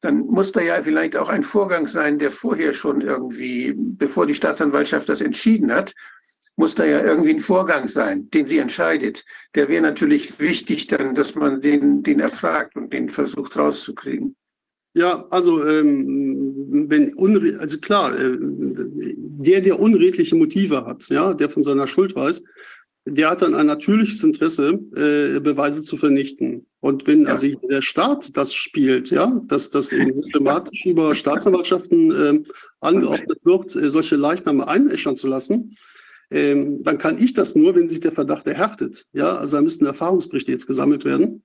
dann 0.00 0.18
muss 0.26 0.52
da 0.52 0.60
ja 0.60 0.82
vielleicht 0.82 1.16
auch 1.16 1.28
ein 1.28 1.44
Vorgang 1.44 1.86
sein, 1.86 2.18
der 2.18 2.32
vorher 2.32 2.74
schon 2.74 3.00
irgendwie, 3.00 3.74
bevor 3.76 4.26
die 4.26 4.34
Staatsanwaltschaft 4.34 5.08
das 5.08 5.20
entschieden 5.20 5.72
hat, 5.72 5.94
muss 6.56 6.74
da 6.74 6.84
ja 6.84 7.02
irgendwie 7.02 7.30
ein 7.30 7.40
Vorgang 7.40 7.88
sein, 7.88 8.28
den 8.30 8.46
sie 8.46 8.58
entscheidet. 8.58 9.24
Der 9.54 9.68
wäre 9.68 9.82
natürlich 9.82 10.38
wichtig 10.38 10.88
dann, 10.88 11.14
dass 11.14 11.34
man 11.34 11.60
den, 11.60 12.02
den 12.02 12.20
erfragt 12.20 12.76
und 12.76 12.92
den 12.92 13.08
versucht 13.08 13.56
rauszukriegen. 13.56 14.36
Ja, 14.94 15.26
also 15.30 15.66
ähm, 15.66 16.84
wenn 16.88 17.14
unre 17.14 17.58
also 17.58 17.78
klar, 17.78 18.18
äh, 18.18 18.36
der, 18.38 19.62
der 19.62 19.80
unredliche 19.80 20.36
Motive 20.36 20.84
hat, 20.84 21.08
ja, 21.08 21.32
der 21.32 21.48
von 21.48 21.62
seiner 21.62 21.86
Schuld 21.86 22.14
weiß, 22.14 22.44
der 23.04 23.30
hat 23.30 23.42
dann 23.42 23.54
ein 23.54 23.66
natürliches 23.66 24.22
Interesse, 24.22 24.78
äh, 24.94 25.40
Beweise 25.40 25.82
zu 25.82 25.96
vernichten. 25.96 26.66
Und 26.80 27.06
wenn 27.06 27.22
ja. 27.22 27.30
also 27.30 27.48
der 27.48 27.82
Staat 27.82 28.36
das 28.36 28.54
spielt, 28.54 29.10
ja, 29.10 29.40
dass 29.46 29.70
das 29.70 29.92
eben 29.92 30.20
systematisch 30.22 30.84
über 30.84 31.14
Staatsanwaltschaften 31.14 32.10
äh, 32.10 32.42
angeordnet 32.80 33.38
wird, 33.44 33.74
äh, 33.74 33.90
solche 33.90 34.16
Leichname 34.16 34.68
einäschern 34.68 35.16
zu 35.16 35.26
lassen, 35.26 35.76
ähm, 36.30 36.82
dann 36.82 36.98
kann 36.98 37.18
ich 37.18 37.34
das 37.34 37.54
nur, 37.54 37.74
wenn 37.74 37.88
sich 37.88 38.00
der 38.00 38.12
Verdacht 38.12 38.46
erhärtet. 38.46 39.06
Ja, 39.12 39.36
also 39.36 39.56
da 39.56 39.62
müssten 39.62 39.86
Erfahrungsberichte 39.86 40.52
jetzt 40.52 40.66
gesammelt 40.66 41.04
werden. 41.04 41.42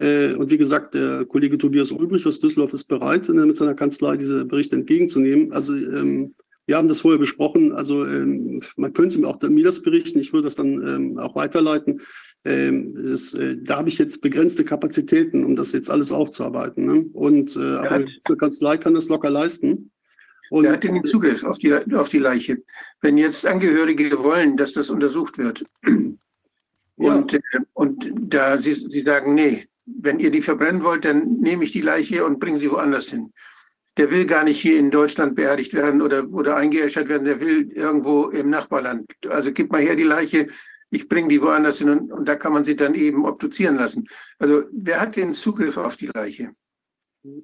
Äh, 0.00 0.34
und 0.34 0.50
wie 0.50 0.58
gesagt, 0.58 0.94
der 0.94 1.24
Kollege 1.24 1.58
Tobias 1.58 1.92
Ulbrich 1.92 2.26
aus 2.26 2.40
Düsseldorf 2.40 2.72
ist 2.72 2.84
bereit, 2.84 3.28
äh, 3.28 3.32
mit 3.32 3.56
seiner 3.56 3.74
Kanzlei 3.74 4.16
diese 4.16 4.44
Berichte 4.44 4.76
entgegenzunehmen. 4.76 5.52
Also 5.52 5.74
ähm, 5.74 6.34
wir 6.66 6.76
haben 6.76 6.88
das 6.88 7.00
vorher 7.00 7.18
besprochen. 7.18 7.72
Also 7.72 8.06
ähm, 8.06 8.62
man 8.76 8.92
könnte 8.92 9.18
mir 9.18 9.28
auch 9.28 9.40
mir 9.42 9.64
das 9.64 9.82
berichten. 9.82 10.18
Ich 10.18 10.32
würde 10.32 10.44
das 10.44 10.56
dann 10.56 10.86
ähm, 10.86 11.18
auch 11.18 11.34
weiterleiten. 11.34 12.00
Das, 12.44 13.34
äh, 13.34 13.56
da 13.60 13.78
habe 13.78 13.88
ich 13.88 13.98
jetzt 13.98 14.22
begrenzte 14.22 14.64
Kapazitäten, 14.64 15.44
um 15.44 15.56
das 15.56 15.72
jetzt 15.72 15.90
alles 15.90 16.12
aufzuarbeiten. 16.12 16.86
Ne? 16.86 17.06
Und 17.12 17.56
aber 17.56 18.04
die 18.04 18.36
Kanzlei 18.36 18.78
kann 18.78 18.94
das 18.94 19.08
locker 19.08 19.28
leisten. 19.28 19.90
Und, 20.50 20.64
Wer 20.64 20.72
hat 20.72 20.84
denn 20.84 20.94
den 20.94 21.04
Zugriff 21.04 21.44
auf 21.44 21.58
die, 21.58 21.74
auf 21.74 22.08
die 22.08 22.18
Leiche? 22.18 22.62
Wenn 23.00 23.18
jetzt 23.18 23.46
Angehörige 23.46 24.22
wollen, 24.22 24.56
dass 24.56 24.72
das 24.72 24.90
untersucht 24.90 25.36
wird, 25.36 25.64
ja. 25.84 27.14
und, 27.14 27.34
äh, 27.34 27.40
und 27.74 28.10
da 28.14 28.60
Sie, 28.60 28.74
Sie 28.74 29.00
sagen, 29.00 29.34
nee, 29.34 29.68
wenn 30.00 30.20
ihr 30.20 30.30
die 30.30 30.42
verbrennen 30.42 30.84
wollt, 30.84 31.04
dann 31.04 31.40
nehme 31.40 31.64
ich 31.64 31.72
die 31.72 31.80
Leiche 31.80 32.24
und 32.24 32.40
bringe 32.40 32.58
sie 32.58 32.70
woanders 32.70 33.08
hin. 33.08 33.32
Der 33.96 34.10
will 34.10 34.26
gar 34.26 34.44
nicht 34.44 34.60
hier 34.60 34.78
in 34.78 34.90
Deutschland 34.90 35.34
beerdigt 35.34 35.74
werden 35.74 36.02
oder, 36.02 36.28
oder 36.30 36.56
eingeäschert 36.56 37.08
werden, 37.08 37.24
der 37.24 37.40
will 37.40 37.70
irgendwo 37.72 38.28
im 38.28 38.50
Nachbarland. 38.50 39.10
Also 39.28 39.52
gib 39.52 39.72
mal 39.72 39.80
her 39.80 39.96
die 39.96 40.04
Leiche, 40.04 40.48
ich 40.90 41.08
bringe 41.08 41.28
die 41.28 41.42
woanders 41.42 41.78
hin 41.78 41.90
und, 41.90 42.12
und 42.12 42.26
da 42.26 42.36
kann 42.36 42.52
man 42.52 42.64
sie 42.64 42.76
dann 42.76 42.94
eben 42.94 43.24
obduzieren 43.24 43.76
lassen. 43.76 44.06
Also 44.38 44.64
wer 44.72 45.00
hat 45.00 45.16
den 45.16 45.34
Zugriff 45.34 45.76
auf 45.76 45.96
die 45.96 46.10
Leiche? 46.14 46.52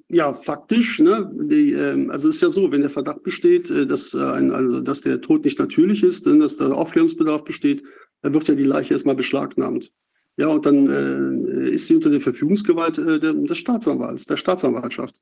Ja, 0.07 0.33
faktisch, 0.33 0.99
ne? 0.99 1.29
Die, 1.33 1.73
äh, 1.73 2.09
also 2.09 2.29
ist 2.29 2.41
ja 2.41 2.49
so, 2.49 2.71
wenn 2.71 2.81
der 2.81 2.89
Verdacht 2.89 3.23
besteht, 3.23 3.69
äh, 3.69 3.85
dass, 3.85 4.13
äh, 4.13 4.17
ein, 4.17 4.51
also, 4.51 4.79
dass 4.79 5.01
der 5.01 5.21
Tod 5.21 5.43
nicht 5.43 5.59
natürlich 5.59 6.01
ist, 6.01 6.25
dass 6.25 6.57
da 6.57 6.71
Aufklärungsbedarf 6.71 7.43
besteht, 7.43 7.83
dann 8.21 8.33
wird 8.33 8.47
ja 8.47 8.55
die 8.55 8.63
Leiche 8.63 8.93
erstmal 8.93 9.15
beschlagnahmt. 9.15 9.91
Ja, 10.37 10.47
und 10.47 10.65
dann 10.65 10.89
äh, 10.89 11.69
ist 11.69 11.87
sie 11.87 11.95
unter 11.95 12.09
der 12.09 12.21
Verfügungsgewalt 12.21 12.97
äh, 12.97 13.19
des 13.19 13.57
Staatsanwalts, 13.57 14.25
der 14.25 14.37
Staatsanwaltschaft. 14.37 15.15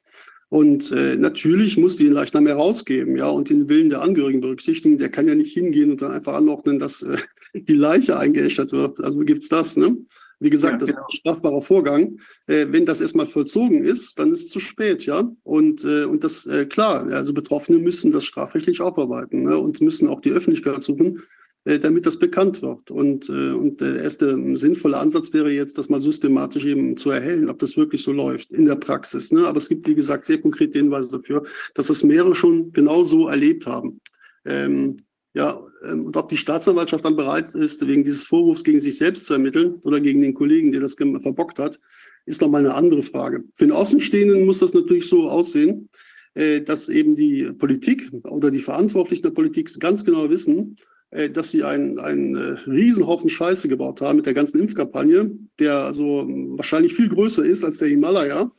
Und 0.50 0.92
äh, 0.92 1.16
natürlich 1.16 1.78
muss 1.78 1.98
die 1.98 2.04
den 2.04 2.14
Leichnam 2.14 2.46
herausgeben, 2.46 3.18
ja, 3.18 3.28
und 3.28 3.50
den 3.50 3.70
Willen 3.70 3.90
der 3.90 4.02
Angehörigen 4.02 4.42
berücksichtigen. 4.42 4.98
Der 4.98 5.10
kann 5.10 5.28
ja 5.28 5.36
nicht 5.36 5.54
hingehen 5.54 5.92
und 5.92 6.02
dann 6.02 6.12
einfach 6.12 6.36
anordnen, 6.36 6.80
dass 6.80 7.02
äh, 7.02 7.18
die 7.54 7.74
Leiche 7.74 8.18
eingeäschert 8.18 8.72
wird. 8.72 9.04
Also 9.04 9.20
gibt 9.20 9.44
es 9.44 9.50
das, 9.50 9.78
ne? 9.78 9.98
Wie 10.40 10.50
gesagt, 10.50 10.74
ja, 10.74 10.78
das 10.80 10.90
genau. 10.90 11.02
ist 11.02 11.14
ein 11.14 11.18
strafbarer 11.18 11.62
Vorgang. 11.62 12.20
Äh, 12.48 12.68
wenn 12.70 12.86
das 12.86 13.02
erstmal 13.02 13.26
vollzogen 13.26 13.84
ist, 13.84 14.20
dann 14.20 14.32
ist 14.32 14.44
es 14.44 14.50
zu 14.50 14.60
spät, 14.60 15.06
ja. 15.06 15.32
Und, 15.44 15.86
äh, 15.86 16.04
und 16.04 16.24
das, 16.24 16.46
äh, 16.46 16.66
klar, 16.66 17.08
also 17.08 17.34
Betroffene 17.34 17.80
müssen 17.80 18.12
das 18.12 18.26
strafrechtlich 18.26 18.82
aufarbeiten 18.82 19.44
ne? 19.44 19.58
und 19.58 19.82
müssen 19.82 20.08
auch 20.08 20.22
die 20.22 20.32
Öffentlichkeit 20.32 20.84
suchen, 20.84 21.24
damit 21.66 22.06
das 22.06 22.20
bekannt 22.20 22.62
wird. 22.62 22.92
Und, 22.92 23.30
äh, 23.30 23.52
und 23.52 23.80
der 23.80 24.02
erste 24.02 24.58
sinnvolle 24.58 24.98
Ansatz 24.98 25.32
wäre 25.32 25.52
jetzt, 25.52 25.78
das 25.78 25.90
mal 25.90 26.02
systematisch 26.02 26.66
eben 26.66 26.98
zu 26.98 27.10
erhellen, 27.10 27.50
ob 27.50 27.60
das 27.60 27.78
wirklich 27.78 28.04
so 28.04 28.12
läuft 28.12 28.52
in 28.52 28.66
der 28.66 28.76
Praxis. 28.76 29.32
Ne? 29.32 29.48
Aber 29.48 29.58
es 29.58 29.70
gibt, 29.70 29.88
wie 29.88 29.96
gesagt, 29.96 30.26
sehr 30.26 30.42
konkrete 30.42 30.78
Hinweise 30.78 31.12
dafür, 31.18 31.44
dass 31.74 31.88
das 31.88 32.04
mehrere 32.04 32.36
schon 32.36 32.74
genau 32.74 33.04
so 33.04 33.28
erlebt 33.28 33.66
haben. 33.66 34.02
Ähm, 34.46 35.04
ja, 35.34 35.66
ähm, 35.86 36.06
und 36.06 36.18
ob 36.18 36.30
die 36.30 36.38
Staatsanwaltschaft 36.38 37.06
dann 37.06 37.16
bereit 37.16 37.56
ist, 37.56 37.86
wegen 37.88 38.04
dieses 38.04 38.26
Vorwurfs 38.26 38.64
gegen 38.64 38.80
sich 38.80 38.98
selbst 38.98 39.26
zu 39.26 39.34
ermitteln 39.34 39.76
oder 39.84 40.00
gegen 40.02 40.22
den 40.22 40.34
Kollegen, 40.34 40.72
der 40.72 40.82
das 40.82 40.96
verbockt 40.96 41.60
hat, 41.60 41.80
ist 42.26 42.42
nochmal 42.42 42.62
eine 42.62 42.76
andere 42.76 43.04
Frage. 43.04 43.44
Für 43.56 43.66
den 43.66 43.72
Außenstehenden 43.72 44.46
muss 44.46 44.60
das 44.60 44.74
natürlich 44.74 45.08
so 45.08 45.30
aussehen, 45.30 45.90
äh, 46.34 46.62
dass 46.62 46.90
eben 46.90 47.16
die 47.16 47.52
Politik 47.54 48.12
oder 48.24 48.52
die 48.52 48.60
Verantwortlichen 48.60 49.24
der 49.24 49.32
Politik 49.32 49.80
ganz 49.80 50.04
genau 50.04 50.30
wissen, 50.30 50.76
äh, 50.76 50.93
dass 51.30 51.52
sie 51.52 51.64
einen, 51.64 52.00
einen 52.00 52.36
äh, 52.36 52.56
Riesenhaufen 52.68 53.30
Scheiße 53.30 53.68
gebaut 53.68 54.02
haben 54.02 54.18
mit 54.18 54.26
der 54.26 54.34
ganzen 54.34 54.60
Impfkampagne, 54.60 55.32
der 55.60 55.86
also 55.86 56.28
wahrscheinlich 56.58 56.96
viel 56.96 57.10
größer 57.10 57.46
ist 57.46 57.64
als 57.64 57.78
der 57.78 57.88
Himalaya. 57.88 58.52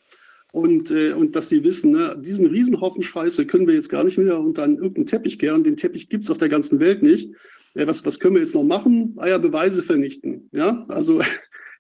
Und, 0.52 0.92
äh, 0.92 1.15
und 1.15 1.34
dass 1.34 1.49
sie 1.49 1.65
wissen, 1.65 1.91
ne, 1.91 2.16
diesen 2.24 2.47
Riesenhaufen 2.47 3.02
Scheiße 3.02 3.44
können 3.47 3.66
wir 3.66 3.74
jetzt 3.74 3.89
gar 3.89 4.05
nicht 4.05 4.18
mehr 4.18 4.39
unter 4.39 4.62
einen, 4.62 4.76
irgendeinen 4.76 5.07
Teppich 5.07 5.41
kehren. 5.41 5.65
Den 5.65 5.76
Teppich 5.76 6.08
gibt 6.08 6.24
es 6.24 6.31
auf 6.31 6.39
der 6.39 6.49
ganzen 6.49 6.78
Welt 6.78 7.02
nicht. 7.02 7.33
Äh, 7.74 7.89
was, 7.89 8.05
was 8.07 8.20
können 8.20 8.36
wir 8.36 8.42
jetzt 8.42 8.55
noch 8.55 8.62
machen? 8.62 9.15
Ah 9.16 9.26
ja, 9.26 9.39
Beweise 9.39 9.83
vernichten. 9.83 10.49
Ja, 10.52 10.84
also 10.89 11.20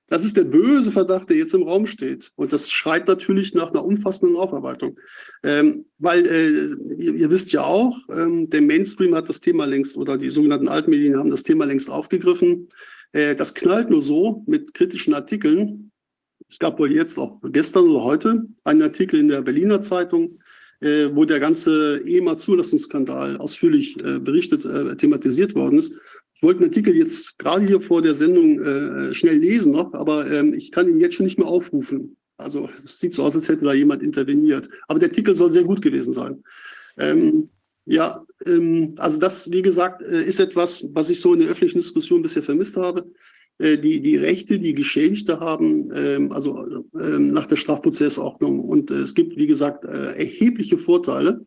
das 0.08 0.24
ist 0.24 0.36
der 0.36 0.44
böse 0.44 0.92
Verdacht, 0.92 1.30
der 1.30 1.36
jetzt 1.36 1.54
im 1.54 1.62
Raum 1.62 1.86
steht. 1.86 2.30
Und 2.36 2.52
das 2.52 2.70
schreit 2.70 3.08
natürlich 3.08 3.54
nach 3.54 3.70
einer 3.70 3.84
umfassenden 3.84 4.36
Aufarbeitung. 4.36 4.98
Ähm, 5.42 5.86
weil 5.98 6.26
äh, 6.26 7.02
ihr, 7.02 7.14
ihr, 7.14 7.30
wisst 7.30 7.52
ja 7.52 7.64
auch, 7.64 7.98
ähm, 8.10 8.50
der 8.50 8.60
Mainstream 8.60 9.14
hat 9.14 9.28
das 9.28 9.40
Thema 9.40 9.64
längst 9.64 9.96
oder 9.96 10.18
die 10.18 10.28
sogenannten 10.28 10.68
Altmedien 10.68 11.16
haben 11.16 11.30
das 11.30 11.42
Thema 11.42 11.64
längst 11.64 11.88
aufgegriffen. 11.88 12.68
Äh, 13.12 13.34
das 13.34 13.54
knallt 13.54 13.88
nur 13.88 14.02
so 14.02 14.44
mit 14.46 14.74
kritischen 14.74 15.14
Artikeln. 15.14 15.90
Es 16.48 16.58
gab 16.58 16.78
wohl 16.78 16.92
jetzt 16.92 17.18
auch 17.18 17.40
gestern 17.42 17.88
oder 17.88 18.04
heute 18.04 18.44
einen 18.64 18.82
Artikel 18.82 19.18
in 19.18 19.28
der 19.28 19.40
Berliner 19.40 19.80
Zeitung, 19.80 20.38
äh, 20.80 21.08
wo 21.14 21.24
der 21.24 21.40
ganze 21.40 22.02
EMA-Zulassungsskandal 22.06 23.38
ausführlich 23.38 23.96
äh, 24.04 24.18
berichtet, 24.18 24.66
äh, 24.66 24.96
thematisiert 24.96 25.54
worden 25.54 25.78
ist. 25.78 25.94
Wollte 26.44 26.60
den 26.60 26.68
Artikel 26.68 26.94
jetzt 26.94 27.38
gerade 27.38 27.66
hier 27.66 27.80
vor 27.80 28.02
der 28.02 28.14
Sendung 28.14 28.60
äh, 28.60 29.14
schnell 29.14 29.38
lesen 29.38 29.72
noch, 29.72 29.94
aber 29.94 30.30
ähm, 30.30 30.52
ich 30.52 30.70
kann 30.70 30.88
ihn 30.88 31.00
jetzt 31.00 31.14
schon 31.14 31.24
nicht 31.24 31.38
mehr 31.38 31.48
aufrufen. 31.48 32.16
Also 32.36 32.68
es 32.84 32.98
sieht 32.98 33.14
so 33.14 33.22
aus, 33.22 33.34
als 33.34 33.48
hätte 33.48 33.64
da 33.64 33.72
jemand 33.72 34.02
interveniert. 34.02 34.68
Aber 34.86 34.98
der 34.98 35.08
Artikel 35.08 35.34
soll 35.34 35.50
sehr 35.50 35.64
gut 35.64 35.80
gewesen 35.80 36.12
sein. 36.12 36.44
Ähm, 36.98 37.48
ja, 37.86 38.24
ähm, 38.44 38.94
also 38.98 39.18
das, 39.18 39.50
wie 39.50 39.62
gesagt, 39.62 40.02
äh, 40.02 40.22
ist 40.22 40.38
etwas, 40.38 40.90
was 40.92 41.08
ich 41.08 41.20
so 41.20 41.32
in 41.32 41.40
der 41.40 41.48
öffentlichen 41.48 41.78
Diskussion 41.78 42.20
bisher 42.20 42.42
vermisst 42.42 42.76
habe. 42.76 43.10
Äh, 43.58 43.78
die, 43.78 44.00
die 44.00 44.16
Rechte, 44.16 44.58
die 44.58 44.74
Geschädigte 44.74 45.40
haben, 45.40 45.90
ähm, 45.94 46.30
also 46.30 46.84
ähm, 47.00 47.32
nach 47.32 47.46
der 47.46 47.56
Strafprozessordnung. 47.56 48.60
Und 48.60 48.90
äh, 48.90 48.96
es 48.96 49.14
gibt, 49.14 49.36
wie 49.36 49.46
gesagt, 49.46 49.86
äh, 49.86 50.14
erhebliche 50.18 50.76
Vorteile 50.76 51.46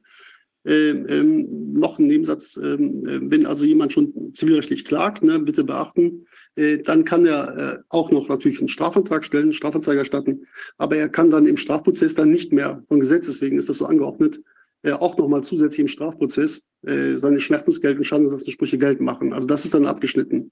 noch 0.67 1.97
ein 1.97 2.07
Nebensatz, 2.07 2.57
ähm, 2.61 3.05
äh, 3.07 3.19
wenn 3.31 3.45
also 3.45 3.65
jemand 3.65 3.93
schon 3.93 4.33
zivilrechtlich 4.33 4.83
klagt, 4.83 5.23
ne, 5.23 5.39
bitte 5.39 5.63
beachten, 5.63 6.25
äh, 6.55 6.79
dann 6.79 7.05
kann 7.05 7.25
er 7.25 7.57
äh, 7.57 7.79
auch 7.89 8.11
noch 8.11 8.27
natürlich 8.27 8.59
einen 8.59 8.67
Strafantrag 8.67 9.23
stellen, 9.23 9.43
einen 9.43 9.53
Strafanzeiger 9.53 9.99
erstatten, 9.99 10.45
aber 10.77 10.97
er 10.97 11.07
kann 11.09 11.29
dann 11.29 11.47
im 11.47 11.57
Strafprozess 11.57 12.15
dann 12.15 12.31
nicht 12.31 12.51
mehr, 12.51 12.83
von 12.89 12.99
Gesetz 12.99 13.41
wegen 13.41 13.57
ist 13.57 13.69
das 13.69 13.77
so 13.77 13.85
angeordnet, 13.85 14.41
auch 14.83 15.17
nochmal 15.17 15.43
zusätzlich 15.43 15.79
im 15.79 15.87
Strafprozess 15.87 16.65
seine 16.83 17.39
Schmerzensgeld 17.39 17.97
und 17.97 18.03
Schadensersatzansprüche 18.03 18.77
geltend 18.77 19.05
machen. 19.05 19.33
Also 19.33 19.47
das 19.47 19.65
ist 19.65 19.73
dann 19.73 19.87
abgeschnitten. 19.87 20.51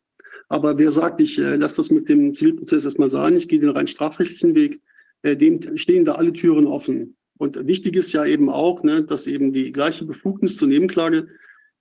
Aber 0.50 0.78
wer 0.78 0.92
sagt, 0.92 1.22
ich 1.22 1.38
lasse 1.38 1.78
das 1.78 1.92
mit 1.92 2.10
dem 2.10 2.34
Zivilprozess 2.34 2.84
erstmal 2.84 3.10
sein, 3.10 3.38
ich 3.38 3.48
gehe 3.48 3.60
den 3.60 3.70
rein 3.70 3.88
strafrechtlichen 3.88 4.56
Weg, 4.56 4.82
dem 5.24 5.78
stehen 5.78 6.06
da 6.06 6.14
alle 6.16 6.34
Türen 6.34 6.66
offen. 6.66 7.15
Und 7.38 7.68
wichtig 7.68 7.96
ist 7.96 8.14
ja 8.14 8.26
eben 8.26 8.50
auch, 8.50 8.84
ne, 8.84 9.04
dass 9.04 9.28
eben 9.28 9.52
die 9.52 9.72
gleiche 9.72 10.06
Befugnis 10.06 10.58
zur 10.58 10.68
Nebenklage 10.68 11.28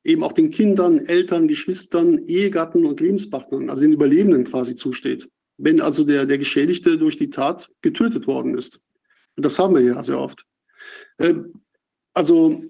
eben 0.03 0.23
auch 0.23 0.33
den 0.33 0.51
Kindern, 0.51 1.07
Eltern, 1.07 1.49
Geschwistern, 1.49 2.19
Ehegatten 2.25 2.85
und 2.85 3.01
Lebenspartnern, 3.01 3.71
also 3.71 3.83
den 3.83 3.93
Überlebenden 3.93 4.45
quasi 4.45 4.77
zusteht. 4.77 5.29
Wenn 5.57 5.81
also 5.81 6.05
der, 6.05 6.27
der 6.27 6.39
Geschädigte 6.39 6.99
durch 6.99 7.17
die 7.17 7.31
Tat 7.31 7.71
getötet 7.81 8.27
worden 8.27 8.57
ist. 8.57 8.81
Und 9.37 9.45
das 9.45 9.59
haben 9.59 9.75
wir 9.75 9.83
ja 9.83 10.03
sehr 10.03 10.19
oft. 10.19 10.45
Ähm, 11.19 11.55
also, 12.13 12.63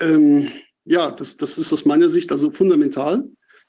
ähm, 0.00 0.48
ja, 0.84 1.10
das, 1.10 1.36
das 1.36 1.56
ist 1.56 1.72
aus 1.72 1.84
meiner 1.84 2.08
Sicht 2.08 2.30
also 2.30 2.50
fundamental. 2.50 3.24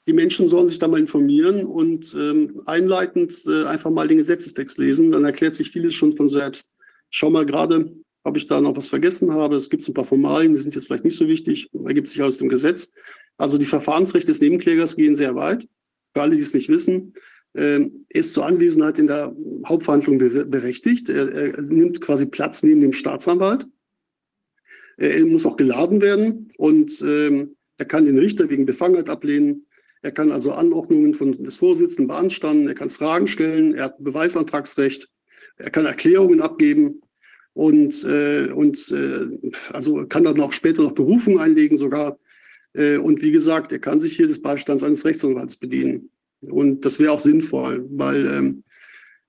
Die 0.06 0.12
Menschen 0.12 0.46
sollen 0.46 0.68
sich 0.68 0.78
da 0.78 0.86
mal 0.86 1.00
informieren 1.00 1.64
und 1.64 2.14
ähm, 2.14 2.62
einleitend 2.66 3.34
äh, 3.46 3.64
einfach 3.64 3.90
mal 3.90 4.06
den 4.06 4.18
Gesetzestext 4.18 4.78
lesen. 4.78 5.10
Dann 5.10 5.24
erklärt 5.24 5.54
sich 5.54 5.70
vieles 5.70 5.94
schon 5.94 6.12
von 6.12 6.28
selbst. 6.28 6.70
Schau 7.10 7.30
mal 7.30 7.46
gerade 7.46 7.92
ob 8.26 8.36
ich 8.36 8.48
da 8.48 8.60
noch 8.60 8.76
was 8.76 8.88
vergessen 8.88 9.32
habe. 9.32 9.54
Es 9.54 9.70
gibt 9.70 9.86
ein 9.86 9.94
paar 9.94 10.04
Formalien, 10.04 10.52
die 10.52 10.58
sind 10.58 10.74
jetzt 10.74 10.86
vielleicht 10.86 11.04
nicht 11.04 11.16
so 11.16 11.28
wichtig, 11.28 11.70
ergibt 11.84 12.08
sich 12.08 12.22
aus 12.22 12.38
dem 12.38 12.48
Gesetz. 12.48 12.92
Also 13.38 13.56
die 13.56 13.66
Verfahrensrechte 13.66 14.32
des 14.32 14.40
Nebenklägers 14.40 14.96
gehen 14.96 15.14
sehr 15.14 15.36
weit. 15.36 15.68
Für 16.12 16.22
alle, 16.22 16.34
die 16.34 16.42
es 16.42 16.52
nicht 16.52 16.68
wissen, 16.68 17.14
ähm, 17.54 18.04
ist 18.08 18.32
zur 18.32 18.44
Anwesenheit 18.44 18.98
in 18.98 19.06
der 19.06 19.34
Hauptverhandlung 19.64 20.18
berechtigt. 20.18 21.08
Er, 21.08 21.30
er, 21.30 21.62
nimmt 21.62 22.00
quasi 22.00 22.26
Platz 22.26 22.64
neben 22.64 22.80
dem 22.80 22.92
Staatsanwalt. 22.92 23.68
Er 24.96 25.24
muss 25.24 25.46
auch 25.46 25.56
geladen 25.56 26.00
werden 26.00 26.50
und 26.56 27.00
ähm, 27.02 27.54
er 27.78 27.84
kann 27.84 28.06
den 28.06 28.18
Richter 28.18 28.50
wegen 28.50 28.66
Befangenheit 28.66 29.08
ablehnen. 29.08 29.66
Er 30.02 30.10
kann 30.10 30.32
also 30.32 30.50
Anordnungen 30.52 31.14
von 31.14 31.44
des 31.44 31.58
Vorsitzenden 31.58 32.08
beanstanden, 32.08 32.66
er 32.66 32.74
kann 32.74 32.90
Fragen 32.90 33.28
stellen, 33.28 33.74
er 33.74 33.84
hat 33.84 34.02
Beweisantragsrecht, 34.02 35.08
er 35.58 35.70
kann 35.70 35.86
Erklärungen 35.86 36.40
abgeben 36.40 37.02
und, 37.56 38.04
äh, 38.04 38.50
und 38.52 38.92
äh, 38.92 39.50
also 39.72 40.06
kann 40.06 40.24
dann 40.24 40.38
auch 40.42 40.52
später 40.52 40.82
noch 40.82 40.92
Berufung 40.92 41.40
einlegen 41.40 41.78
sogar. 41.78 42.18
Äh, 42.74 42.98
und 42.98 43.22
wie 43.22 43.30
gesagt, 43.30 43.72
er 43.72 43.78
kann 43.78 43.98
sich 43.98 44.14
hier 44.14 44.26
des 44.26 44.42
Beistands 44.42 44.82
eines 44.82 45.06
Rechtsanwalts 45.06 45.56
bedienen. 45.56 46.10
Und 46.42 46.84
das 46.84 47.00
wäre 47.00 47.12
auch 47.12 47.20
sinnvoll, 47.20 47.86
weil 47.88 48.26
ähm, 48.26 48.64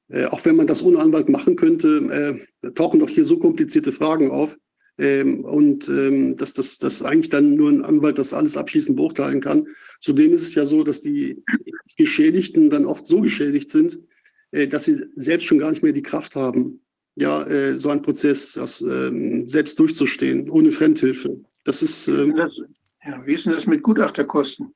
äh, 0.10 0.26
auch 0.26 0.44
wenn 0.44 0.58
man 0.58 0.68
das 0.68 0.84
ohne 0.84 1.00
Anwalt 1.00 1.30
machen 1.30 1.56
könnte, 1.56 2.44
äh, 2.62 2.72
tauchen 2.72 3.00
doch 3.00 3.08
hier 3.08 3.24
so 3.24 3.40
komplizierte 3.40 3.94
Fragen 3.94 4.30
auf. 4.30 4.58
Ähm, 4.98 5.46
und 5.46 5.88
ähm, 5.88 6.36
dass 6.36 6.54
das 6.54 6.80
dass 6.80 7.04
eigentlich 7.04 7.30
dann 7.30 7.56
nur 7.56 7.70
ein 7.70 7.86
Anwalt 7.86 8.18
das 8.18 8.34
alles 8.34 8.58
abschließend 8.58 8.98
beurteilen 8.98 9.40
kann. 9.40 9.68
Zudem 10.02 10.34
ist 10.34 10.42
es 10.42 10.54
ja 10.54 10.66
so, 10.66 10.84
dass 10.84 11.02
die 11.02 11.42
Geschädigten 11.96 12.70
dann 12.70 12.86
oft 12.86 13.08
so 13.08 13.22
geschädigt 13.22 13.72
sind, 13.72 14.00
äh, 14.52 14.68
dass 14.68 14.84
sie 14.84 15.02
selbst 15.16 15.46
schon 15.46 15.60
gar 15.60 15.70
nicht 15.70 15.82
mehr 15.82 15.94
die 15.94 16.02
Kraft 16.02 16.36
haben, 16.36 16.82
ja, 17.18 17.44
äh, 17.48 17.78
so 17.78 17.90
einen 17.90 18.04
Prozess 18.04 18.54
das, 18.54 18.80
ähm, 18.82 19.48
selbst 19.48 19.80
durchzustehen, 19.80 20.50
ohne 20.50 20.72
Fremdhilfe. 20.72 21.42
Das 21.64 21.82
ist. 21.82 22.08
Ähm, 22.08 22.36
ja, 23.04 23.26
wie 23.26 23.34
ist 23.34 23.46
denn 23.46 23.54
das 23.54 23.66
mit 23.66 23.82
Gutachterkosten? 23.82 24.74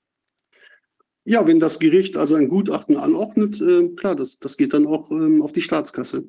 Ja, 1.23 1.45
wenn 1.45 1.59
das 1.59 1.77
Gericht 1.77 2.17
also 2.17 2.33
ein 2.33 2.49
Gutachten 2.49 2.97
anordnet, 2.97 3.61
äh, 3.61 3.89
klar, 3.89 4.15
das, 4.15 4.39
das 4.39 4.57
geht 4.57 4.73
dann 4.73 4.87
auch 4.87 5.11
ähm, 5.11 5.43
auf 5.43 5.51
die 5.51 5.61
Staatskasse. 5.61 6.25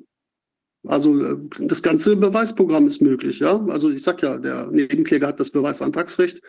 Also 0.85 1.19
äh, 1.19 1.37
das 1.59 1.81
ganze 1.81 2.15
Beweisprogramm 2.15 2.85
ist 2.85 3.01
möglich, 3.01 3.39
ja. 3.39 3.65
Also 3.65 3.89
ich 3.89 4.03
sag 4.03 4.21
ja, 4.21 4.37
der 4.37 4.69
Nebenkläger 4.69 5.27
hat 5.27 5.39
das 5.39 5.49
Beweisantragsrecht. 5.49 6.41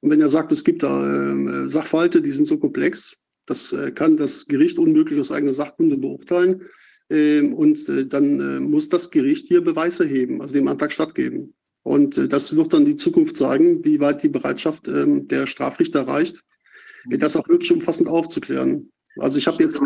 Und 0.00 0.10
wenn 0.10 0.20
er 0.20 0.30
sagt, 0.30 0.50
es 0.50 0.64
gibt 0.64 0.82
da 0.82 1.34
äh, 1.64 1.68
Sachverhalte, 1.68 2.22
die 2.22 2.30
sind 2.30 2.46
so 2.46 2.56
komplex, 2.56 3.16
das 3.44 3.70
äh, 3.74 3.90
kann 3.90 4.16
das 4.16 4.46
Gericht 4.46 4.78
unmöglich 4.78 5.20
aus 5.20 5.30
eigener 5.30 5.52
Sachkunde 5.52 5.98
beurteilen. 5.98 6.62
Ähm, 7.10 7.54
und 7.54 7.88
äh, 7.88 8.06
dann 8.06 8.40
äh, 8.40 8.60
muss 8.60 8.88
das 8.88 9.10
Gericht 9.10 9.48
hier 9.48 9.62
Beweis 9.62 10.00
erheben, 10.00 10.40
also 10.40 10.54
dem 10.54 10.68
Antrag 10.68 10.92
stattgeben. 10.92 11.54
Und 11.82 12.16
äh, 12.16 12.28
das 12.28 12.56
wird 12.56 12.72
dann 12.72 12.84
die 12.84 12.96
Zukunft 12.96 13.36
zeigen, 13.36 13.84
wie 13.84 14.00
weit 14.00 14.22
die 14.22 14.28
Bereitschaft 14.28 14.88
ähm, 14.88 15.28
der 15.28 15.46
Strafrichter 15.46 16.08
reicht, 16.08 16.42
das 17.06 17.36
auch 17.36 17.46
wirklich 17.48 17.72
umfassend 17.72 18.08
aufzuklären. 18.08 18.90
Also 19.18 19.36
ich 19.38 19.46
habe 19.46 19.62
jetzt 19.62 19.80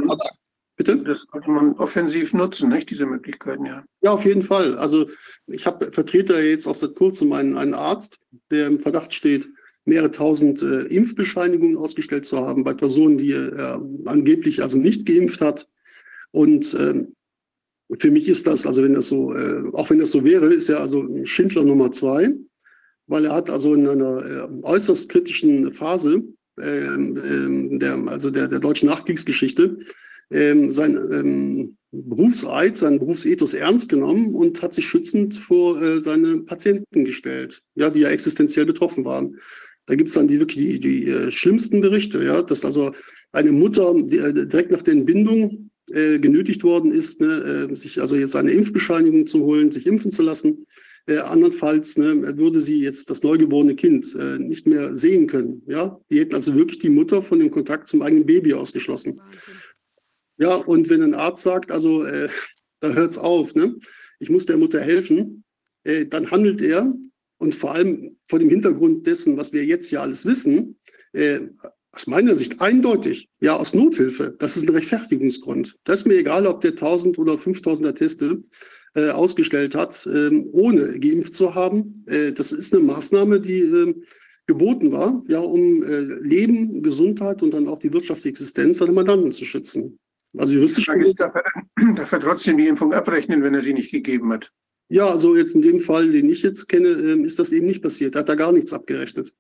Bitte? 0.79 0.97
Das 0.99 1.27
sollte 1.33 1.51
man 1.51 1.73
offensiv 1.73 2.33
nutzen, 2.33 2.69
nicht, 2.69 2.89
diese 2.89 3.05
Möglichkeiten, 3.05 3.67
ja. 3.67 3.85
Ja, 4.01 4.13
auf 4.13 4.25
jeden 4.25 4.43
Fall. 4.43 4.79
Also 4.79 5.11
ich 5.49 5.67
habe 5.67 5.91
Vertreter 5.91 6.41
jetzt 6.41 6.69
auch 6.69 6.75
seit 6.77 6.95
kurzem 6.95 7.33
einen, 7.33 7.57
einen 7.57 7.75
Arzt, 7.75 8.21
der 8.53 8.69
im 8.69 8.79
Verdacht 8.79 9.13
steht, 9.13 9.49
mehrere 9.85 10.13
tausend 10.13 10.63
äh, 10.63 10.83
Impfbescheinigungen 10.83 11.77
ausgestellt 11.77 12.27
zu 12.27 12.39
haben 12.39 12.63
bei 12.63 12.75
Personen, 12.75 13.19
die 13.19 13.33
er 13.33 13.53
äh, 13.53 13.79
angeblich 14.05 14.63
also 14.63 14.79
nicht 14.79 15.05
geimpft 15.05 15.41
hat. 15.41 15.67
Und 16.33 16.75
äh, 16.75 17.05
für 17.99 18.11
mich 18.11 18.29
ist 18.29 18.47
das, 18.47 18.67
also 18.67 18.83
wenn 18.83 18.95
das 18.95 19.09
so, 19.09 19.35
äh, 19.35 19.63
auch 19.73 19.91
wenn 19.91 19.99
das 19.99 20.11
so 20.11 20.25
wäre, 20.25 20.53
ist 20.53 20.69
er 20.69 20.81
also 20.81 21.09
Schindler 21.25 21.65
Nummer 21.65 21.91
zwei, 21.93 22.35
weil 23.07 23.25
er 23.25 23.35
hat 23.35 23.51
also 23.51 23.75
in 23.75 23.87
einer 23.89 24.25
äh, 24.25 24.49
äußerst 24.63 25.09
kritischen 25.09 25.71
Phase 25.73 26.23
ähm, 26.61 27.17
ähm, 27.17 27.79
der, 27.79 27.95
also 28.09 28.31
der, 28.31 28.49
der 28.49 28.61
deutschen 28.61 28.89
Nachkriegsgeschichte 28.89 29.79
ähm, 30.31 30.71
sein 30.71 30.97
ähm, 31.11 31.77
Berufseid, 31.91 32.77
seinen 32.77 32.99
Berufsethos 32.99 33.55
ernst 33.55 33.89
genommen 33.89 34.35
und 34.35 34.61
hat 34.61 34.75
sich 34.75 34.87
schützend 34.87 35.37
vor 35.37 35.81
äh, 35.81 36.01
seine 36.01 36.41
Patienten 36.41 37.05
gestellt, 37.05 37.63
ja, 37.75 37.89
die 37.89 38.01
ja 38.01 38.11
existenziell 38.11 38.67
betroffen 38.67 39.07
waren. 39.07 39.39
Da 39.87 39.95
gibt 39.95 40.09
es 40.09 40.15
dann 40.15 40.29
die 40.29 40.39
wirklich 40.39 40.59
die, 40.59 40.81
die 40.81 41.09
äh, 41.09 41.31
schlimmsten 41.31 41.81
Berichte, 41.81 42.23
ja, 42.23 42.43
dass 42.43 42.65
also 42.65 42.93
eine 43.33 43.53
Mutter 43.53 43.95
die, 43.97 44.19
äh, 44.19 44.47
direkt 44.47 44.71
nach 44.71 44.83
der 44.83 44.95
Entbindung 44.95 45.68
äh, 45.93 46.19
genötigt 46.19 46.65
worden 46.65 46.93
ist, 46.93 47.21
ne, 47.21 47.69
äh, 47.71 47.75
sich 47.77 48.01
also 48.01 48.17
jetzt 48.17 48.37
eine 48.37 48.53
Impfbescheinigung 48.53 49.27
zu 49.27 49.45
holen, 49.45 49.71
sich 49.71 49.87
impfen 49.87 50.11
zu 50.11 50.23
lassen. 50.23 50.67
Äh, 51.07 51.19
andernfalls 51.19 51.97
ne, 51.97 52.37
würde 52.37 52.61
sie 52.61 52.81
jetzt 52.81 53.09
das 53.09 53.23
neugeborene 53.23 53.75
Kind 53.75 54.15
äh, 54.15 54.39
nicht 54.39 54.67
mehr 54.67 54.95
sehen 54.95 55.27
können. 55.27 55.63
Ja? 55.67 55.99
Die 56.11 56.21
hätten 56.21 56.35
also 56.35 56.55
wirklich 56.55 56.79
die 56.81 56.91
Mutter 56.91 57.23
von 57.23 57.39
dem 57.39 57.51
Kontakt 57.51 57.89
zum 57.89 58.03
eigenen 58.03 58.27
Baby 58.27 58.55
ausgeschlossen. 58.55 59.17
Wahnsinn. 59.17 59.55
Ja, 60.39 60.55
und 60.55 60.89
wenn 60.89 61.03
ein 61.03 61.15
Arzt 61.15 61.43
sagt, 61.43 61.71
also 61.71 62.05
äh, 62.05 62.29
da 62.81 62.93
hört 62.93 63.13
es 63.13 63.19
auf, 63.19 63.55
ne? 63.55 63.77
ich 64.21 64.31
muss 64.31 64.47
der 64.47 64.57
Mutter 64.57 64.81
helfen, 64.81 65.45
äh, 65.85 66.07
dann 66.07 66.31
handelt 66.31 66.63
er 66.63 66.95
und 67.39 67.55
vor 67.55 67.73
allem 67.73 68.17
vor 68.29 68.39
dem 68.39 68.51
Hintergrund 68.51 69.07
dessen, 69.07 69.37
was 69.37 69.53
wir 69.53 69.65
jetzt 69.65 69.91
ja 69.91 70.03
alles 70.03 70.25
wissen, 70.25 70.79
äh, 71.13 71.41
aus 71.99 72.07
meiner 72.07 72.37
Sicht 72.37 72.61
eindeutig, 72.61 73.29
ja, 73.41 73.57
aus 73.57 73.75
Nothilfe. 73.75 74.37
Das 74.39 74.57
ist 74.57 74.63
ein 74.63 74.75
Rechtfertigungsgrund. 74.75 75.77
Das 75.83 76.01
ist 76.01 76.07
mir 76.07 76.15
egal, 76.15 76.47
ob 76.47 76.61
der 76.61 76.71
1000 76.71 77.19
oder 77.19 77.35
5000er 77.35 77.93
Teste 77.93 78.43
äh, 78.95 79.09
ausgestellt 79.09 79.75
hat, 79.75 80.07
äh, 80.07 80.31
ohne 80.53 81.01
geimpft 81.01 81.35
zu 81.35 81.57
haben. 81.57 82.05
Äh, 82.07 82.33
das 82.33 82.53
ist 82.53 82.73
eine 82.73 82.85
Maßnahme, 82.85 83.41
die 83.41 83.63
ähm, 83.63 84.05
geboten 84.47 84.93
war, 84.93 85.25
ja, 85.27 85.41
um 85.41 85.83
äh, 85.83 85.99
Leben, 85.99 86.85
Gesundheit 86.85 87.43
und 87.43 87.53
dann 87.53 87.67
auch 87.67 87.81
die 87.81 87.93
wirtschaftliche 87.93 88.29
Existenz 88.29 88.79
seiner 88.79 88.93
Mandanten 88.93 89.33
zu 89.33 89.45
schützen. 89.45 89.99
Also 90.37 90.55
juristisch. 90.55 90.87
Darf 90.87 91.35
er, 91.35 91.95
darf 91.97 92.13
er 92.13 92.21
trotzdem 92.21 92.59
die 92.59 92.69
Impfung 92.69 92.93
abrechnen, 92.93 93.43
wenn 93.43 93.55
er 93.55 93.63
sie 93.63 93.75
nicht 93.75 93.91
gegeben 93.91 94.33
hat? 94.33 94.53
Ja, 94.89 95.11
also 95.11 95.37
jetzt 95.37 95.57
in 95.57 95.63
dem 95.63 95.81
Fall, 95.81 96.13
den 96.13 96.31
ich 96.31 96.43
jetzt 96.43 96.69
kenne, 96.69 96.91
ähm, 96.91 97.25
ist 97.25 97.41
das 97.41 97.51
eben 97.51 97.67
nicht 97.67 97.83
passiert. 97.83 98.15
Er 98.15 98.21
hat 98.21 98.29
da 98.29 98.37
gar 98.37 98.53
nichts 98.53 98.73
abgerechnet. 98.73 99.35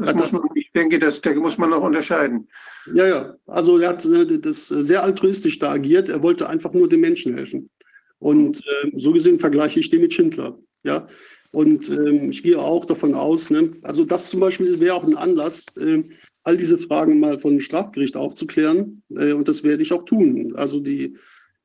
Das 0.00 0.14
muss 0.14 0.32
man, 0.32 0.42
ich 0.54 0.72
denke, 0.72 0.98
das, 0.98 1.20
da 1.20 1.34
muss 1.34 1.58
man 1.58 1.70
noch 1.70 1.82
unterscheiden. 1.82 2.48
Ja, 2.94 3.06
ja. 3.06 3.34
Also 3.46 3.78
er 3.78 3.90
hat 3.90 4.04
äh, 4.04 4.38
das 4.38 4.68
sehr 4.68 5.02
altruistisch 5.02 5.58
da 5.58 5.72
agiert. 5.72 6.08
Er 6.08 6.22
wollte 6.22 6.48
einfach 6.48 6.72
nur 6.72 6.88
den 6.88 7.00
Menschen 7.00 7.34
helfen. 7.34 7.70
Und 8.18 8.58
äh, 8.58 8.90
so 8.96 9.12
gesehen 9.12 9.38
vergleiche 9.38 9.80
ich 9.80 9.90
den 9.90 10.00
mit 10.00 10.12
Schindler. 10.12 10.58
Ja. 10.82 11.06
Und 11.52 11.88
ähm, 11.88 12.30
ich 12.30 12.42
gehe 12.42 12.58
auch 12.58 12.84
davon 12.84 13.14
aus, 13.14 13.50
ne, 13.50 13.72
also 13.82 14.04
das 14.04 14.30
zum 14.30 14.40
Beispiel 14.40 14.78
wäre 14.78 14.94
auch 14.94 15.04
ein 15.04 15.16
Anlass, 15.16 15.66
äh, 15.76 16.04
all 16.44 16.56
diese 16.56 16.78
Fragen 16.78 17.20
mal 17.20 17.38
von 17.38 17.60
Strafgericht 17.60 18.16
aufzuklären. 18.16 19.02
Äh, 19.14 19.32
und 19.32 19.48
das 19.48 19.64
werde 19.64 19.82
ich 19.82 19.92
auch 19.92 20.04
tun. 20.04 20.54
Also 20.54 20.80
die, 20.80 21.16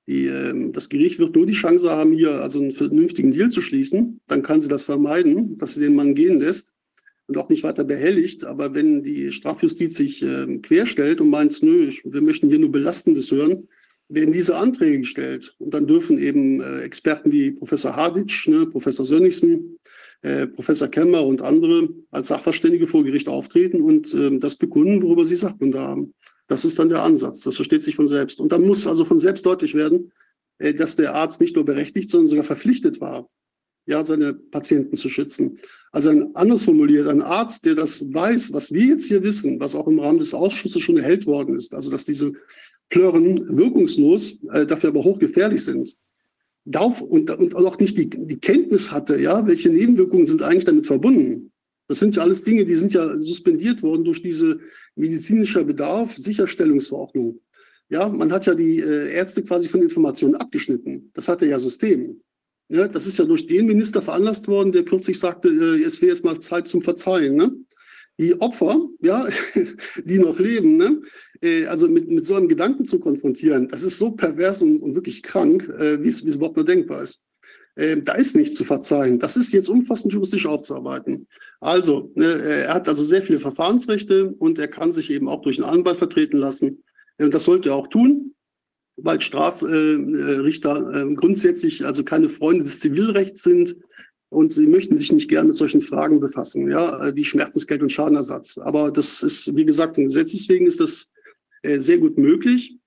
die, 0.08 0.26
äh, 0.26 0.72
das 0.72 0.90
Gericht 0.90 1.20
wird 1.20 1.36
nur 1.36 1.46
die 1.46 1.54
Chance 1.54 1.90
haben, 1.92 2.14
hier 2.14 2.42
also 2.42 2.60
einen 2.60 2.72
vernünftigen 2.72 3.32
Deal 3.32 3.50
zu 3.50 3.62
schließen. 3.62 4.20
Dann 4.28 4.42
kann 4.42 4.60
sie 4.60 4.68
das 4.68 4.84
vermeiden, 4.84 5.58
dass 5.58 5.76
sie 5.76 5.82
den 5.82 5.96
Mann 5.96 6.16
gehen 6.16 6.40
lässt 6.40 6.75
und 7.28 7.38
auch 7.38 7.50
nicht 7.50 7.64
weiter 7.64 7.84
behelligt. 7.84 8.44
Aber 8.44 8.74
wenn 8.74 9.04
die 9.04 9.32
Strafjustiz 9.32 9.96
sich 9.96 10.22
äh, 10.24 10.58
querstellt 10.60 11.22
und 11.22 11.30
meint, 11.30 11.62
nö, 11.64 11.88
ich, 11.88 12.04
wir 12.06 12.22
möchten 12.22 12.50
hier 12.50 12.60
nur 12.60 12.72
Belastendes 12.72 13.32
hören, 13.32 13.68
werden 14.08 14.32
diese 14.32 14.56
Anträge 14.56 15.00
gestellt. 15.00 15.56
Und 15.58 15.74
dann 15.74 15.88
dürfen 15.88 16.20
eben 16.20 16.62
äh, 16.62 16.82
Experten 16.82 17.32
wie 17.32 17.52
Professor 17.52 17.96
Hadic, 17.96 18.48
ne, 18.48 18.68
Professor 18.68 19.06
Sönnigsen, 19.06 19.80
äh, 20.22 20.48
Professor 20.48 20.88
Kemmer 20.88 21.26
und 21.26 21.42
andere 21.42 21.90
als 22.12 22.28
Sachverständige 22.28 22.88
vor 22.88 23.04
Gericht 23.04 23.28
auftreten 23.28 23.82
und 23.82 24.14
äh, 24.14 24.38
das 24.38 24.56
bekunden, 24.56 25.02
worüber 25.02 25.26
sie 25.26 25.36
Sachkunde 25.36 25.80
haben. 25.80 26.14
Das 26.48 26.66
ist 26.66 26.78
dann 26.78 26.90
der 26.90 27.02
Ansatz. 27.02 27.42
Das 27.42 27.56
versteht 27.56 27.84
sich 27.84 27.96
von 27.96 28.08
selbst. 28.08 28.40
Und 28.40 28.52
dann 28.52 28.64
muss 28.64 28.86
also 28.86 29.06
von 29.06 29.18
selbst 29.18 29.46
deutlich 29.46 29.74
werden, 29.74 30.12
äh, 30.60 30.74
dass 30.74 30.96
der 30.96 31.16
Arzt 31.16 31.42
nicht 31.42 31.56
nur 31.56 31.66
berechtigt, 31.66 32.10
sondern 32.10 32.28
sogar 32.28 32.44
verpflichtet 32.44 33.02
war, 33.02 33.28
ja, 33.86 34.04
seine 34.04 34.34
Patienten 34.34 34.98
zu 34.98 35.10
schützen. 35.10 35.60
Also 35.92 36.10
ein 36.10 36.36
anders 36.36 36.64
formuliert, 36.64 37.08
ein 37.08 37.22
Arzt, 37.22 37.66
der 37.66 37.76
das 37.76 38.14
weiß, 38.14 38.52
was 38.52 38.74
wir 38.74 38.86
jetzt 38.86 39.06
hier 39.06 39.24
wissen, 39.24 39.60
was 39.60 39.76
auch 39.76 39.88
im 39.88 40.00
Rahmen 40.00 40.20
des 40.20 40.34
Ausschusses 40.34 40.82
schon 40.82 40.98
erhellt 40.98 41.26
worden 41.26 41.56
ist, 41.56 41.74
also 41.74 41.90
dass 41.92 42.06
diese 42.06 42.34
Plören 42.90 43.58
wirkungslos, 43.58 44.44
äh, 44.52 44.66
dafür 44.66 44.90
aber 44.90 45.04
hochgefährlich 45.04 45.64
sind, 45.64 45.96
darf 46.66 47.02
und, 47.02 47.30
und 47.30 47.56
auch 47.56 47.80
nicht 47.80 47.98
die, 47.98 48.10
die 48.10 48.40
Kenntnis 48.40 48.92
hatte, 48.92 49.20
ja, 49.20 49.46
welche 49.48 49.70
Nebenwirkungen 49.70 50.26
sind 50.26 50.42
eigentlich 50.42 50.66
damit 50.66 50.88
verbunden. 50.88 51.52
Das 51.88 52.00
sind 52.00 52.16
ja 52.16 52.24
alles 52.24 52.44
Dinge, 52.44 52.66
die 52.66 52.76
sind 52.76 52.94
ja 52.94 53.20
suspendiert 53.20 53.84
worden 53.84 54.04
durch 54.04 54.22
diese 54.22 54.60
medizinischer 54.96 55.64
Bedarf 55.64 56.16
Sicherstellungsverordnung. 56.16 57.40
Ja, 57.90 58.10
man 58.10 58.32
hat 58.32 58.48
ja 58.48 58.56
die 58.56 58.80
äh, 58.80 59.14
Ärzte 59.14 59.44
quasi 59.44 59.70
von 59.70 59.84
Informationen 59.84 60.34
abgeschnitten. 60.34 61.12
Das 61.14 61.28
hatte 61.28 61.46
ja 61.46 61.60
System. 61.60 62.22
Ja, 62.68 62.88
das 62.88 63.06
ist 63.06 63.20
ja 63.20 63.26
durch 63.26 63.46
den 63.46 63.68
Minister 63.68 64.02
veranlasst 64.02 64.48
worden, 64.48 64.72
der 64.72 64.86
kürzlich 64.86 65.20
sagte, 65.20 65.50
äh, 65.50 65.84
es 65.84 66.02
wäre 66.02 66.12
jetzt 66.12 66.26
mal 66.26 66.40
Zeit 66.40 66.68
zum 66.68 66.82
Verzeihen. 66.82 67.36
Ne? 67.36 67.56
Die 68.18 68.40
Opfer, 68.42 68.88
ja, 69.02 69.28
die 70.04 70.18
noch 70.18 70.40
leben, 70.40 70.78
ne? 70.78 71.02
Äh, 71.42 71.66
also 71.66 71.88
mit, 71.88 72.10
mit 72.10 72.26
so 72.26 72.36
einem 72.36 72.48
Gedanken 72.48 72.86
zu 72.86 73.00
konfrontieren, 73.00 73.68
das 73.68 73.84
ist 73.84 74.00
so 74.00 74.12
pervers 74.12 74.62
und, 74.62 74.82
und 74.82 74.96
wirklich 74.96 75.22
krank, 75.22 75.70
äh, 75.70 76.02
wie 76.02 76.08
es 76.08 76.22
überhaupt 76.22 76.56
nur 76.56 76.66
denkbar 76.66 77.04
ist. 77.04 77.22
Äh, 77.76 77.98
da 77.98 78.14
ist 78.14 78.36
nichts 78.36 78.58
zu 78.58 78.64
verzeihen. 78.64 79.20
Das 79.20 79.36
ist 79.36 79.52
jetzt 79.54 79.70
umfassend 79.70 80.14
juristisch 80.14 80.48
aufzuarbeiten. 80.48 81.28
Also, 81.60 82.12
ne, 82.16 82.42
er 82.42 82.74
hat 82.74 82.88
also 82.88 83.04
sehr 83.04 83.22
viele 83.22 83.40
Verfahrensrechte 83.40 84.30
und 84.30 84.58
er 84.58 84.70
kann 84.70 84.94
sich 84.94 85.12
eben 85.12 85.28
auch 85.28 85.42
durch 85.42 85.62
einen 85.62 85.70
Anwalt 85.70 85.98
vertreten 85.98 86.38
lassen. 86.38 86.84
Und 87.20 87.34
das 87.34 87.44
sollte 87.44 87.70
er 87.70 87.76
auch 87.76 87.88
tun, 87.88 88.35
weil 88.98 89.20
Strafrichter 89.22 90.94
äh, 90.94 91.16
grundsätzlich 91.16 91.86
also 91.86 92.04
keine 92.04 92.30
Freunde 92.30 92.64
des 92.64 92.80
Zivilrechts 92.80 93.44
sind. 93.44 93.76
und 94.30 94.52
sie 94.52 94.68
möchten 94.68 94.98
sich 94.98 95.12
nicht 95.12 95.30
gern 95.30 95.48
mit 95.48 95.56
solchen 95.56 95.82
Fragen 95.82 96.20
befassen, 96.20 96.70
ja, 96.70 97.16
wie 97.16 97.24
Schmerzensgeld 97.24 97.82
und 97.82 97.92
Schadenersatz. 97.92 98.58
Aber 98.58 98.92
das 98.92 99.24
ist, 99.24 99.56
wie 99.56 99.66
gesagt, 99.66 99.96
gesetzeswegen 99.96 100.68
ist 100.68 100.80
das 100.80 101.12
äh, 101.62 101.80
sehr 101.80 102.00
gut 102.00 102.18
möglich. 102.18 102.78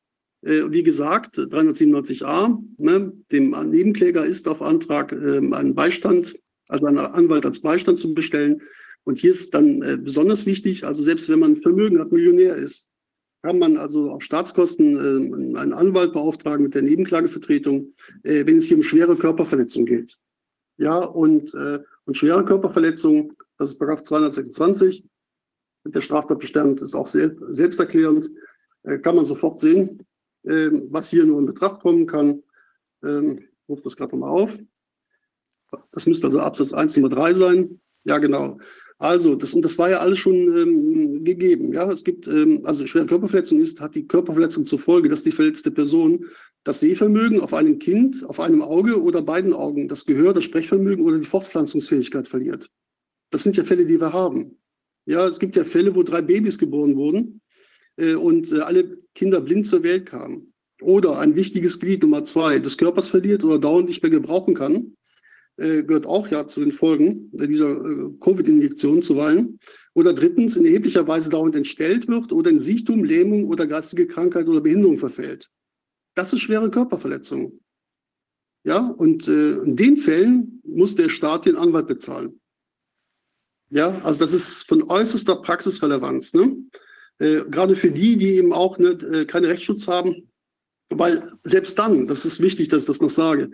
Äh, 0.42 0.70
wie 0.70 0.82
gesagt, 0.82 1.38
397a, 1.38 2.58
ne, 2.78 3.12
dem 3.32 3.50
Nebenkläger 3.50 4.24
ist 4.24 4.46
auf 4.48 4.62
Antrag 4.62 5.12
äh, 5.12 5.38
ein 5.38 5.74
Beistand, 5.74 6.38
also 6.68 6.86
ein 6.86 6.98
Anwalt 6.98 7.46
als 7.46 7.60
Beistand 7.60 7.98
zu 7.98 8.14
bestellen. 8.14 8.60
Und 9.04 9.18
hier 9.18 9.30
ist 9.30 9.54
dann 9.54 9.82
äh, 9.82 9.96
besonders 9.96 10.44
wichtig, 10.46 10.84
also 10.84 11.02
selbst 11.02 11.28
wenn 11.28 11.38
man 11.38 11.56
Vermögen 11.56 11.98
hat, 11.98 12.12
Millionär 12.12 12.56
ist, 12.56 12.87
kann 13.42 13.58
man 13.58 13.76
also 13.76 14.10
auf 14.10 14.22
Staatskosten 14.22 14.96
äh, 14.96 15.58
einen 15.58 15.72
Anwalt 15.72 16.12
beauftragen 16.12 16.64
mit 16.64 16.74
der 16.74 16.82
Nebenklagevertretung, 16.82 17.94
äh, 18.24 18.46
wenn 18.46 18.58
es 18.58 18.66
hier 18.66 18.76
um 18.76 18.82
schwere 18.82 19.16
Körperverletzung 19.16 19.86
geht. 19.86 20.18
Ja, 20.76 20.98
und, 20.98 21.54
äh, 21.54 21.80
und 22.04 22.16
schwere 22.16 22.44
Körperverletzung, 22.44 23.34
das 23.58 23.70
ist 23.70 23.78
Paragraph 23.78 24.02
226. 24.02 25.04
Der 25.84 26.00
Straftatbestand 26.00 26.82
ist 26.82 26.94
auch 26.94 27.06
sel 27.06 27.36
selbsterklärend. 27.50 28.30
Äh, 28.82 28.98
kann 28.98 29.16
man 29.16 29.24
sofort 29.24 29.58
sehen, 29.58 30.06
äh, 30.44 30.70
was 30.90 31.10
hier 31.10 31.24
nur 31.24 31.38
in 31.38 31.46
Betracht 31.46 31.80
kommen 31.80 32.06
kann. 32.06 32.42
Ähm, 33.02 33.38
ich 33.38 33.68
rufe 33.68 33.82
das 33.82 33.96
gerade 33.96 34.16
nochmal 34.16 34.30
auf. 34.30 34.58
Das 35.92 36.06
müsste 36.06 36.26
also 36.26 36.40
Absatz 36.40 36.72
1 36.72 36.96
Nummer 36.96 37.08
3 37.08 37.34
sein. 37.34 37.80
Ja, 38.04 38.18
genau. 38.18 38.58
Also, 39.00 39.36
das, 39.36 39.54
und 39.54 39.64
das 39.64 39.78
war 39.78 39.88
ja 39.88 40.00
alles 40.00 40.18
schon 40.18 40.34
ähm, 40.34 41.24
gegeben. 41.24 41.72
Ja, 41.72 41.90
es 41.90 42.02
gibt, 42.02 42.26
ähm, 42.26 42.62
also 42.64 42.84
schwere 42.86 43.06
Körperverletzung 43.06 43.60
ist, 43.60 43.80
hat 43.80 43.94
die 43.94 44.08
Körperverletzung 44.08 44.66
zur 44.66 44.80
Folge, 44.80 45.08
dass 45.08 45.22
die 45.22 45.30
verletzte 45.30 45.70
Person 45.70 46.26
das 46.64 46.80
Sehvermögen 46.80 47.40
auf 47.40 47.54
einem 47.54 47.78
Kind, 47.78 48.24
auf 48.24 48.40
einem 48.40 48.60
Auge 48.60 49.00
oder 49.00 49.22
beiden 49.22 49.52
Augen, 49.52 49.88
das 49.88 50.04
Gehör, 50.04 50.34
das 50.34 50.44
Sprechvermögen 50.44 51.04
oder 51.04 51.18
die 51.18 51.26
Fortpflanzungsfähigkeit 51.26 52.26
verliert. 52.26 52.70
Das 53.30 53.44
sind 53.44 53.56
ja 53.56 53.62
Fälle, 53.62 53.86
die 53.86 54.00
wir 54.00 54.12
haben. 54.12 54.58
Ja, 55.06 55.26
es 55.28 55.38
gibt 55.38 55.54
ja 55.54 55.62
Fälle, 55.62 55.94
wo 55.94 56.02
drei 56.02 56.20
Babys 56.20 56.58
geboren 56.58 56.96
wurden 56.96 57.40
äh, 57.96 58.14
und 58.14 58.50
äh, 58.50 58.60
alle 58.60 58.98
Kinder 59.14 59.40
blind 59.40 59.68
zur 59.68 59.84
Welt 59.84 60.06
kamen. 60.06 60.52
Oder 60.82 61.18
ein 61.18 61.36
wichtiges 61.36 61.78
Glied 61.78 62.02
Nummer 62.02 62.24
zwei 62.24 62.58
des 62.58 62.76
Körpers 62.76 63.08
verliert 63.08 63.44
oder 63.44 63.60
dauernd 63.60 63.88
nicht 63.88 64.02
mehr 64.02 64.10
gebrauchen 64.10 64.54
kann, 64.54 64.94
äh, 65.58 65.82
gehört 65.82 66.06
auch 66.06 66.28
ja 66.28 66.46
zu 66.46 66.60
den 66.60 66.70
Folgen 66.72 67.30
dieser 67.32 67.70
äh, 67.70 68.10
Covid-Injektion 68.20 69.02
zuweilen. 69.02 69.58
Oder 69.92 70.12
drittens 70.12 70.56
in 70.56 70.64
erheblicher 70.64 71.08
Weise 71.08 71.30
dauernd 71.30 71.56
entstellt 71.56 72.06
wird 72.06 72.32
oder 72.32 72.50
in 72.50 72.60
Sichtum, 72.60 73.02
Lähmung 73.02 73.44
oder 73.48 73.66
geistige 73.66 74.06
Krankheit 74.06 74.46
oder 74.46 74.60
Behinderung 74.60 74.98
verfällt. 74.98 75.50
Das 76.14 76.32
ist 76.32 76.40
schwere 76.40 76.70
Körperverletzung. 76.70 77.60
Ja, 78.64 78.86
und 78.86 79.26
äh, 79.26 79.54
in 79.58 79.74
den 79.74 79.96
Fällen 79.96 80.62
muss 80.64 80.94
der 80.94 81.08
Staat 81.08 81.46
den 81.46 81.56
Anwalt 81.56 81.88
bezahlen. 81.88 82.40
Ja, 83.70 84.00
also 84.02 84.20
das 84.20 84.32
ist 84.32 84.62
von 84.68 84.84
äußerster 84.84 85.36
Praxisrelevanz. 85.42 86.34
Ne? 86.34 86.56
Äh, 87.18 87.42
gerade 87.50 87.74
für 87.74 87.90
die, 87.90 88.16
die 88.16 88.34
eben 88.34 88.52
auch 88.52 88.78
ne, 88.78 89.26
keinen 89.26 89.44
Rechtsschutz 89.44 89.88
haben. 89.88 90.30
Weil 90.90 91.28
selbst 91.42 91.78
dann, 91.78 92.06
das 92.06 92.24
ist 92.24 92.40
wichtig, 92.40 92.68
dass 92.68 92.82
ich 92.82 92.86
das 92.86 93.00
noch 93.00 93.10
sage, 93.10 93.50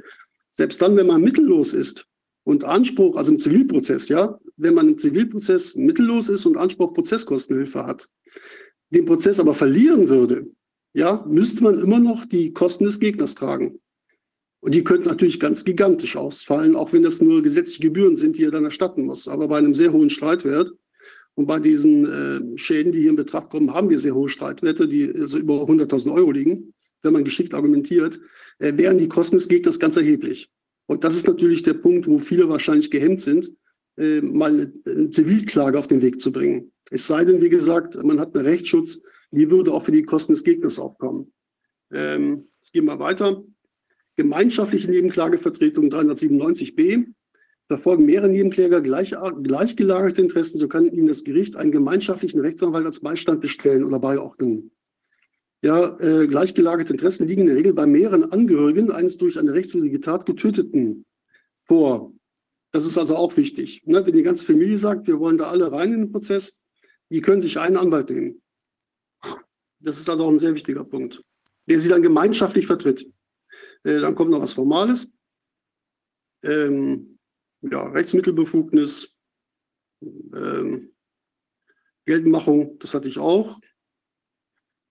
selbst 0.54 0.80
dann, 0.80 0.96
wenn 0.96 1.08
man 1.08 1.20
mittellos 1.20 1.74
ist 1.74 2.06
und 2.44 2.62
Anspruch, 2.62 3.16
also 3.16 3.32
im 3.32 3.38
Zivilprozess, 3.38 4.08
ja, 4.08 4.38
wenn 4.56 4.74
man 4.74 4.88
im 4.90 4.98
Zivilprozess 4.98 5.74
mittellos 5.74 6.28
ist 6.28 6.46
und 6.46 6.56
Anspruch 6.56 6.94
Prozesskostenhilfe 6.94 7.84
hat, 7.84 8.08
den 8.90 9.04
Prozess 9.04 9.40
aber 9.40 9.54
verlieren 9.54 10.08
würde, 10.08 10.46
ja, 10.92 11.24
müsste 11.28 11.64
man 11.64 11.80
immer 11.80 11.98
noch 11.98 12.24
die 12.24 12.52
Kosten 12.52 12.84
des 12.84 13.00
Gegners 13.00 13.34
tragen. 13.34 13.80
Und 14.60 14.76
die 14.76 14.84
könnten 14.84 15.08
natürlich 15.08 15.40
ganz 15.40 15.64
gigantisch 15.64 16.16
ausfallen, 16.16 16.76
auch 16.76 16.92
wenn 16.92 17.02
das 17.02 17.20
nur 17.20 17.42
gesetzliche 17.42 17.82
Gebühren 17.82 18.14
sind, 18.14 18.38
die 18.38 18.44
er 18.44 18.52
dann 18.52 18.64
erstatten 18.64 19.06
muss. 19.06 19.26
Aber 19.26 19.48
bei 19.48 19.58
einem 19.58 19.74
sehr 19.74 19.92
hohen 19.92 20.08
Streitwert 20.08 20.72
und 21.34 21.46
bei 21.46 21.58
diesen 21.58 22.06
äh, 22.06 22.58
Schäden, 22.58 22.92
die 22.92 23.00
hier 23.00 23.10
in 23.10 23.16
Betracht 23.16 23.50
kommen, 23.50 23.74
haben 23.74 23.90
wir 23.90 23.98
sehr 23.98 24.14
hohe 24.14 24.28
Streitwerte, 24.28 24.86
die 24.86 25.12
also 25.12 25.36
über 25.36 25.64
100.000 25.64 26.14
Euro 26.14 26.30
liegen. 26.30 26.74
Wenn 27.02 27.12
man 27.12 27.24
geschickt 27.24 27.54
argumentiert, 27.54 28.20
wären 28.58 28.98
die 28.98 29.08
Kosten 29.08 29.36
des 29.36 29.48
Gegners 29.48 29.78
ganz 29.78 29.96
erheblich. 29.96 30.50
Und 30.86 31.04
das 31.04 31.14
ist 31.14 31.26
natürlich 31.26 31.62
der 31.62 31.74
Punkt, 31.74 32.06
wo 32.06 32.18
viele 32.18 32.48
wahrscheinlich 32.48 32.90
gehemmt 32.90 33.20
sind, 33.20 33.50
äh, 33.96 34.20
mal 34.20 34.52
eine, 34.52 34.72
eine 34.86 35.10
Zivilklage 35.10 35.78
auf 35.78 35.86
den 35.86 36.02
Weg 36.02 36.20
zu 36.20 36.32
bringen. 36.32 36.72
Es 36.90 37.06
sei 37.06 37.24
denn, 37.24 37.40
wie 37.40 37.48
gesagt, 37.48 38.02
man 38.02 38.20
hat 38.20 38.34
einen 38.34 38.46
Rechtsschutz, 38.46 39.02
die 39.30 39.50
würde 39.50 39.72
auch 39.72 39.84
für 39.84 39.92
die 39.92 40.02
Kosten 40.02 40.32
des 40.32 40.44
Gegners 40.44 40.78
aufkommen. 40.78 41.32
Ähm, 41.92 42.48
ich 42.62 42.72
gehe 42.72 42.82
mal 42.82 42.98
weiter. 42.98 43.42
Gemeinschaftliche 44.16 44.90
Nebenklagevertretung 44.90 45.88
397b 45.88 47.06
verfolgen 47.66 48.04
mehrere 48.04 48.28
Nebenkläger 48.28 48.80
gleich, 48.80 49.14
gleichgelagerte 49.42 50.20
Interessen, 50.20 50.58
so 50.58 50.68
kann 50.68 50.86
Ihnen 50.86 51.06
das 51.06 51.24
Gericht 51.24 51.56
einen 51.56 51.72
gemeinschaftlichen 51.72 52.40
Rechtsanwalt 52.40 52.86
als 52.86 53.00
Beistand 53.00 53.40
bestellen 53.40 53.84
oder 53.84 53.98
beiordnen. 53.98 54.70
Ja, 55.64 55.98
äh, 55.98 56.26
gleichgelagerte 56.26 56.92
Interessen 56.92 57.26
liegen 57.26 57.40
in 57.40 57.46
der 57.46 57.56
Regel 57.56 57.72
bei 57.72 57.86
mehreren 57.86 58.30
Angehörigen 58.30 58.90
eines 58.90 59.16
durch 59.16 59.38
eine 59.38 59.54
rechtswidrige 59.54 60.02
Tat 60.02 60.26
Getöteten 60.26 61.06
vor. 61.54 62.12
Das 62.70 62.84
ist 62.84 62.98
also 62.98 63.16
auch 63.16 63.34
wichtig. 63.38 63.82
Ne? 63.86 64.04
Wenn 64.04 64.14
die 64.14 64.22
ganze 64.22 64.44
Familie 64.44 64.76
sagt, 64.76 65.06
wir 65.06 65.18
wollen 65.20 65.38
da 65.38 65.48
alle 65.48 65.72
rein 65.72 65.94
in 65.94 66.00
den 66.00 66.12
Prozess, 66.12 66.60
die 67.08 67.22
können 67.22 67.40
sich 67.40 67.58
einen 67.58 67.78
Anwalt 67.78 68.10
nehmen. 68.10 68.42
Das 69.78 69.96
ist 69.96 70.06
also 70.10 70.26
auch 70.26 70.28
ein 70.28 70.38
sehr 70.38 70.54
wichtiger 70.54 70.84
Punkt, 70.84 71.24
der 71.64 71.80
sie 71.80 71.88
dann 71.88 72.02
gemeinschaftlich 72.02 72.66
vertritt. 72.66 73.10
Äh, 73.84 74.00
dann 74.00 74.14
kommt 74.14 74.32
noch 74.32 74.42
was 74.42 74.52
Formales. 74.52 75.14
Ähm, 76.42 77.18
ja, 77.62 77.88
Rechtsmittelbefugnis, 77.88 79.16
ähm, 80.02 80.92
Geldmachung, 82.04 82.78
das 82.80 82.92
hatte 82.92 83.08
ich 83.08 83.16
auch. 83.16 83.58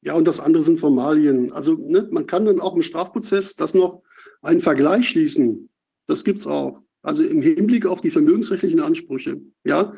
Ja, 0.04 0.16
und 0.16 0.28
das 0.28 0.40
andere 0.40 0.64
sind 0.64 0.80
Formalien. 0.80 1.52
Also 1.52 1.76
ne, 1.76 2.08
man 2.12 2.28
kann 2.28 2.46
dann 2.46 2.60
auch 2.60 2.76
im 2.76 2.82
Strafprozess 2.82 3.56
das 3.56 3.74
noch 3.74 4.04
einen 4.42 4.60
Vergleich 4.60 5.10
schließen. 5.10 5.70
Das 6.08 6.24
gibt 6.24 6.40
es 6.40 6.48
auch. 6.48 6.80
Also 7.02 7.24
im 7.24 7.42
Hinblick 7.42 7.86
auf 7.86 8.02
die 8.02 8.10
vermögensrechtlichen 8.10 8.80
Ansprüche. 8.80 9.42
Ja, 9.64 9.94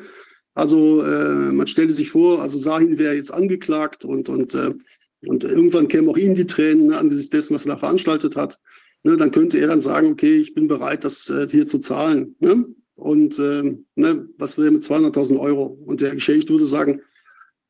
also 0.54 1.02
äh, 1.02 1.52
man 1.52 1.66
stellte 1.66 1.92
sich 1.92 2.10
vor, 2.10 2.40
also 2.40 2.58
Sahin 2.58 2.98
wäre 2.98 3.14
jetzt 3.14 3.32
angeklagt 3.32 4.04
und, 4.04 4.28
und, 4.28 4.54
äh, 4.54 4.74
und 5.26 5.44
irgendwann 5.44 5.88
kämen 5.88 6.08
auch 6.08 6.16
ihm 6.16 6.34
die 6.34 6.46
Tränen 6.46 6.88
ne, 6.88 6.98
angesichts 6.98 7.30
dessen, 7.30 7.54
was 7.54 7.66
er 7.66 7.74
da 7.74 7.78
veranstaltet 7.78 8.36
hat 8.36 8.58
ne, 9.06 9.16
dann 9.16 9.30
könnte 9.30 9.58
er 9.58 9.68
dann 9.68 9.80
sagen, 9.80 10.12
okay, 10.12 10.34
ich 10.34 10.52
bin 10.52 10.68
bereit, 10.68 11.04
das 11.04 11.30
äh, 11.30 11.48
hier 11.48 11.66
zu 11.66 11.78
zahlen. 11.78 12.34
Ne? 12.40 12.66
Und 12.94 13.38
äh, 13.38 13.76
ne, 13.94 14.28
was 14.36 14.58
wäre 14.58 14.70
mit 14.70 14.82
200.000 14.82 15.38
Euro? 15.38 15.64
Und 15.64 16.00
der 16.00 16.14
Geschädigte 16.14 16.52
würde 16.52 16.66
sagen, 16.66 17.00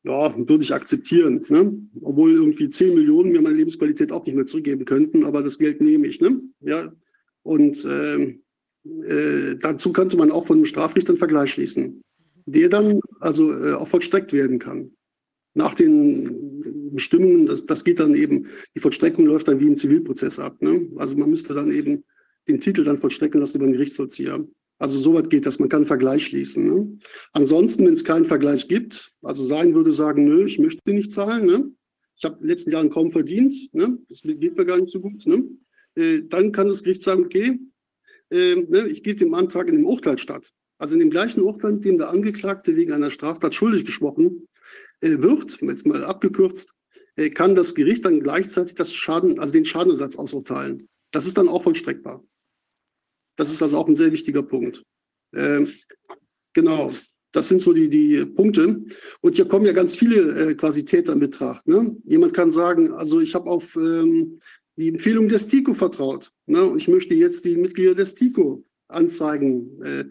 ja, 0.07 0.33
würde 0.37 0.63
ich 0.63 0.73
akzeptieren. 0.73 1.43
Ne? 1.49 1.77
Obwohl 2.01 2.33
irgendwie 2.33 2.69
10 2.69 2.95
Millionen 2.95 3.31
mir 3.31 3.41
meine 3.41 3.57
Lebensqualität 3.57 4.11
auch 4.11 4.25
nicht 4.25 4.35
mehr 4.35 4.45
zurückgeben 4.45 4.85
könnten, 4.85 5.25
aber 5.25 5.43
das 5.43 5.57
Geld 5.57 5.81
nehme 5.81 6.07
ich. 6.07 6.21
Ne? 6.21 6.39
Ja? 6.61 6.93
Und 7.43 7.83
äh, 7.85 8.37
äh, 9.03 9.57
dazu 9.57 9.91
könnte 9.91 10.17
man 10.17 10.31
auch 10.31 10.47
von 10.47 10.57
einem 10.57 10.65
Strafrichter 10.65 11.09
einen 11.09 11.17
Vergleich 11.17 11.51
schließen, 11.51 12.01
der 12.45 12.69
dann 12.69 13.01
also 13.19 13.51
äh, 13.51 13.73
auch 13.73 13.87
vollstreckt 13.87 14.31
werden 14.31 14.59
kann. 14.59 14.91
Nach 15.53 15.73
den 15.73 16.91
Bestimmungen, 16.93 17.45
das, 17.47 17.65
das 17.65 17.83
geht 17.83 17.99
dann 17.99 18.15
eben, 18.15 18.47
die 18.75 18.79
Vollstreckung 18.79 19.25
läuft 19.25 19.47
dann 19.47 19.59
wie 19.59 19.67
ein 19.67 19.75
Zivilprozess 19.75 20.39
ab. 20.39 20.61
Ne? 20.61 20.89
Also 20.97 21.17
man 21.17 21.29
müsste 21.29 21.53
dann 21.53 21.71
eben 21.71 22.03
den 22.47 22.61
Titel 22.61 22.83
dann 22.83 22.97
vollstrecken 22.97 23.41
lassen 23.41 23.57
über 23.57 23.65
den 23.65 23.73
Gerichtsvollzieher. 23.73 24.47
Also 24.79 24.99
so 24.99 25.13
weit 25.13 25.29
geht 25.29 25.45
das, 25.45 25.59
man 25.59 25.69
kann 25.69 25.79
einen 25.79 25.87
Vergleich 25.87 26.25
schließen. 26.25 26.65
Ne? 26.65 26.99
Ansonsten, 27.31 27.85
wenn 27.85 27.93
es 27.93 28.03
keinen 28.03 28.25
Vergleich 28.25 28.67
gibt, 28.67 29.11
also 29.21 29.43
sein 29.43 29.73
würde 29.73 29.91
sagen, 29.91 30.25
nö, 30.25 30.45
ich 30.45 30.59
möchte 30.59 30.93
nicht 30.93 31.11
zahlen, 31.11 31.45
ne? 31.45 31.71
ich 32.15 32.23
habe 32.25 32.35
in 32.35 32.41
den 32.41 32.49
letzten 32.49 32.71
Jahren 32.71 32.89
kaum 32.89 33.11
verdient, 33.11 33.53
ne? 33.73 33.97
das 34.09 34.21
geht 34.21 34.55
mir 34.55 34.65
gar 34.65 34.77
nicht 34.77 34.91
so 34.91 34.99
gut, 35.01 35.25
ne? 35.25 35.45
äh, 35.95 36.21
dann 36.27 36.51
kann 36.51 36.67
das 36.67 36.83
Gericht 36.83 37.01
sagen, 37.01 37.25
okay, 37.25 37.59
äh, 38.31 38.87
ich 38.87 39.03
gebe 39.03 39.19
dem 39.19 39.33
Antrag 39.33 39.67
in 39.67 39.75
dem 39.75 39.85
Urteil 39.85 40.17
statt. 40.17 40.51
Also 40.77 40.93
in 40.93 40.99
dem 40.99 41.09
gleichen 41.09 41.41
Urteil, 41.41 41.73
mit 41.73 41.85
dem 41.85 41.97
der 41.97 42.09
Angeklagte 42.09 42.75
wegen 42.75 42.91
einer 42.91 43.09
Straftat 43.09 43.55
schuldig 43.55 43.85
gesprochen 43.85 44.47
äh, 45.01 45.17
wird, 45.19 45.59
jetzt 45.61 45.87
mal 45.87 46.03
abgekürzt, 46.03 46.73
äh, 47.15 47.29
kann 47.29 47.55
das 47.55 47.73
Gericht 47.73 48.05
dann 48.05 48.19
gleichzeitig 48.19 48.75
das 48.75 48.93
Schaden, 48.93 49.39
also 49.39 49.53
den 49.53 49.65
Schadenersatz 49.65 50.15
ausurteilen. 50.15 50.87
Das 51.11 51.25
ist 51.25 51.37
dann 51.37 51.49
auch 51.49 51.63
vollstreckbar. 51.63 52.23
Das 53.37 53.51
ist 53.51 53.61
also 53.61 53.77
auch 53.77 53.87
ein 53.87 53.95
sehr 53.95 54.11
wichtiger 54.11 54.43
Punkt. 54.43 54.83
Ähm, 55.33 55.69
genau, 56.53 56.91
das 57.31 57.47
sind 57.47 57.61
so 57.61 57.71
die, 57.71 57.89
die 57.89 58.25
Punkte. 58.25 58.83
Und 59.21 59.35
hier 59.35 59.47
kommen 59.47 59.65
ja 59.65 59.73
ganz 59.73 59.95
viele 59.95 60.49
äh, 60.49 60.55
quasi 60.55 60.83
Täter 60.83 61.13
in 61.13 61.19
Betracht. 61.19 61.67
Ne? 61.67 61.95
Jemand 62.05 62.33
kann 62.33 62.51
sagen, 62.51 62.91
also 62.91 63.21
ich 63.21 63.35
habe 63.35 63.49
auf 63.49 63.75
ähm, 63.75 64.41
die 64.75 64.89
Empfehlung 64.89 65.27
des 65.27 65.47
TICO 65.47 65.73
vertraut. 65.73 66.31
Ne? 66.47 66.63
Und 66.63 66.77
ich 66.79 66.87
möchte 66.87 67.15
jetzt 67.15 67.45
die 67.45 67.55
Mitglieder 67.55 67.95
des 67.95 68.15
TICO 68.15 68.65
anzeigen, 68.87 69.81
äh, 69.83 70.05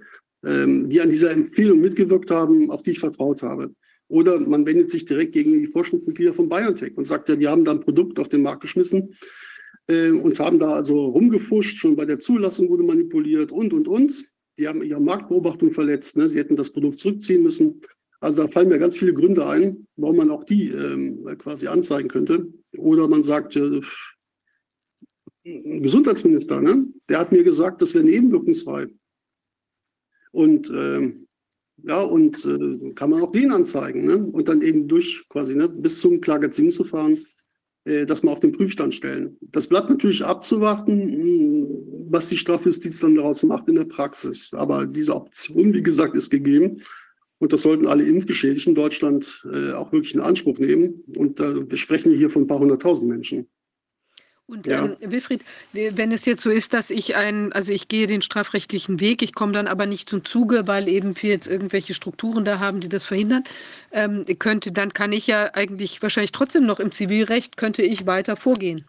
ähm, 0.45 0.89
die 0.89 1.01
an 1.01 1.11
dieser 1.11 1.33
Empfehlung 1.33 1.81
mitgewirkt 1.81 2.31
haben, 2.31 2.71
auf 2.71 2.83
die 2.83 2.93
ich 2.93 3.01
vertraut 3.01 3.43
habe. 3.43 3.75
Oder 4.09 4.39
man 4.39 4.65
wendet 4.67 4.91
sich 4.91 5.05
direkt 5.05 5.33
gegen 5.33 5.53
die 5.53 5.67
Forschungsmitglieder 5.67 6.33
von 6.33 6.49
BioNTech 6.49 6.97
und 6.97 7.07
sagt 7.07 7.29
ja, 7.29 7.35
die 7.35 7.49
haben 7.49 7.65
da 7.65 7.73
ein 7.73 7.81
Produkt 7.81 8.21
auf 8.21 8.29
den 8.29 8.43
Markt 8.43 8.61
geschmissen 8.61 9.17
äh, 9.89 10.11
und 10.11 10.39
haben 10.39 10.59
da 10.59 10.75
also 10.75 11.07
rumgefuscht, 11.07 11.79
schon 11.79 11.97
bei 11.97 12.05
der 12.05 12.19
Zulassung 12.19 12.69
wurde 12.69 12.83
manipuliert 12.83 13.53
und, 13.53 13.73
und, 13.73 13.89
und. 13.89 14.25
die 14.59 14.69
haben 14.69 14.83
ihre 14.83 15.01
Marktbeobachtung 15.01 15.71
verletzt, 15.71 16.17
ne? 16.17 16.29
sie 16.29 16.39
hätten 16.39 16.57
das 16.57 16.71
Produkt 16.71 16.99
zurückziehen 16.99 17.43
müssen. 17.43 17.83
Also 18.21 18.43
da 18.43 18.49
fallen 18.49 18.69
mir 18.69 18.79
ganz 18.79 18.97
viele 18.97 19.13
Gründe 19.13 19.47
ein, 19.47 19.87
warum 19.97 20.17
man 20.17 20.31
auch 20.31 20.45
die 20.45 20.69
ähm, 20.69 21.25
quasi 21.39 21.67
anzeigen 21.67 22.09
könnte. 22.09 22.53
Oder 22.77 23.09
man 23.09 23.23
sagt, 23.23 23.57
äh, 23.57 23.83
Gesundheitsminister, 25.45 26.61
ne? 26.61 26.87
der 27.09 27.19
hat 27.19 27.31
mir 27.31 27.45
gesagt, 27.45 27.83
das 27.83 27.95
wäre 27.95 28.05
nebenwirkungsfrei. 28.05 28.89
Und 30.33 30.71
ähm, 30.71 31.27
ja, 31.83 32.01
und 32.03 32.45
äh, 32.45 32.93
kann 32.95 33.11
man 33.11 33.21
auch 33.21 33.33
den 33.33 33.53
anzeigen 33.53 34.07
ne? 34.07 34.17
und 34.17 34.49
dann 34.49 34.63
eben 34.63 34.89
durch 34.89 35.25
quasi 35.29 35.55
ne, 35.55 35.69
bis 35.69 36.01
zum 36.01 36.21
Klagerziehungsverfahren 36.21 37.15
äh, 37.15 37.36
das 38.07 38.23
mal 38.23 38.33
auf 38.33 38.41
den 38.41 38.53
Prüfstand 38.53 38.95
stellen. 38.95 39.37
Das 39.41 39.69
bleibt 39.69 39.89
natürlich 39.89 40.25
abzuwarten, 40.25 42.09
was 42.11 42.29
die 42.29 42.37
Strafjustiz 42.37 42.99
dann 43.01 43.15
daraus 43.15 43.43
macht 43.43 43.69
in 43.69 43.77
der 43.77 43.85
Praxis. 43.85 44.53
Aber 44.55 44.87
diese 44.87 45.15
Option, 45.15 45.73
wie 45.73 45.83
gesagt, 45.83 46.17
ist 46.17 46.31
gegeben. 46.31 46.83
Und 47.39 47.53
das 47.53 47.63
sollten 47.63 47.87
alle 47.87 48.05
Impfgeschädigten 48.05 48.71
in 48.71 48.75
Deutschland 48.75 49.47
äh, 49.53 49.73
auch 49.73 49.93
wirklich 49.93 50.15
in 50.15 50.21
Anspruch 50.21 50.59
nehmen. 50.59 51.05
Und 51.17 51.39
da 51.39 51.55
äh, 51.55 51.77
sprechen 51.77 52.11
wir 52.11 52.19
hier 52.19 52.31
von 52.31 52.43
ein 52.43 52.47
paar 52.47 52.59
hunderttausend 52.59 53.11
Menschen. 53.11 53.47
Und 54.49 54.69
ja. 54.69 54.85
ähm, 54.85 54.97
Wilfried, 55.01 55.43
wenn 55.73 56.13
es 56.13 56.25
jetzt 56.25 56.43
so 56.43 56.51
ist, 56.51 56.73
dass 56.73 56.91
ich 56.91 57.17
ein, 57.17 57.53
also 57.53 57.73
ich 57.73 57.89
gehe 57.89 58.07
den 58.07 58.23
strafrechtlichen 58.23 59.01
Weg, 59.01 59.23
ich 59.23 59.35
komme 59.35 59.51
dann 59.51 59.67
aber 59.67 59.87
nicht 59.87 60.09
zum 60.09 60.25
Zuge, 60.25 60.69
weil 60.69 60.87
eben 60.89 61.15
wir 61.21 61.31
jetzt 61.31 61.49
irgendwelche 61.49 61.95
Strukturen 61.95 62.45
da 62.45 62.61
haben, 62.61 62.79
die 62.79 62.89
das 62.89 63.05
verhindern, 63.05 63.43
ähm, 63.91 64.25
könnte, 64.39 64.71
dann 64.71 64.93
kann 64.93 65.13
ich 65.13 65.27
ja 65.27 65.53
eigentlich 65.55 66.01
wahrscheinlich 66.01 66.31
trotzdem 66.31 66.65
noch 66.65 66.79
im 66.79 66.93
Zivilrecht, 66.93 67.57
könnte 67.57 67.83
ich 67.83 68.07
weiter 68.07 68.37
vorgehen. 68.37 68.85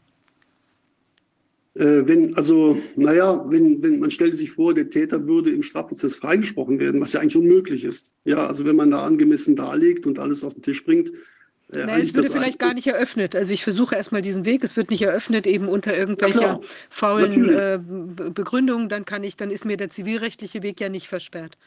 Äh, 1.73 2.07
wenn, 2.07 2.35
also, 2.35 2.77
naja, 2.95 3.43
wenn, 3.49 3.81
wenn 3.81 3.99
man 3.99 4.11
stellt 4.11 4.37
sich 4.37 4.51
vor, 4.51 4.75
der 4.75 4.91
Täter 4.91 5.25
würde 5.25 5.49
im 5.49 5.63
Strafprozess 5.63 6.17
freigesprochen 6.17 6.79
werden, 6.79 7.01
was 7.01 7.13
ja 7.13 7.19
eigentlich 7.19 7.35
unmöglich 7.35 7.83
ist. 7.83 8.11
Ja, 8.25 8.45
also 8.45 8.63
wenn 8.65 8.75
man 8.75 8.91
da 8.91 9.03
angemessen 9.03 9.55
darlegt 9.55 10.05
und 10.05 10.19
alles 10.19 10.43
auf 10.43 10.53
den 10.53 10.61
Tisch 10.61 10.83
bringt, 10.83 11.11
äh, 11.71 11.85
Nein, 11.85 12.01
es 12.01 12.15
würde 12.15 12.29
vielleicht 12.29 12.59
gar 12.59 12.73
nicht 12.73 12.87
eröffnet. 12.87 13.35
Also 13.35 13.53
ich 13.53 13.63
versuche 13.63 13.95
erstmal 13.95 14.21
diesen 14.21 14.45
Weg. 14.45 14.63
Es 14.63 14.77
wird 14.77 14.89
nicht 14.89 15.01
eröffnet, 15.01 15.45
eben 15.45 15.67
unter 15.67 15.97
irgendwelcher 15.97 16.41
ja, 16.41 16.59
faulen 16.89 17.49
äh, 17.49 17.79
Begründung. 18.31 18.87
Dann 18.87 19.03
kann 19.05 19.23
ich, 19.23 19.35
dann 19.35 19.51
ist 19.51 19.65
mir 19.65 19.75
der 19.75 19.89
zivilrechtliche 19.89 20.63
Weg 20.63 20.79
ja 20.79 20.89
nicht 20.89 21.07
versperrt. 21.07 21.57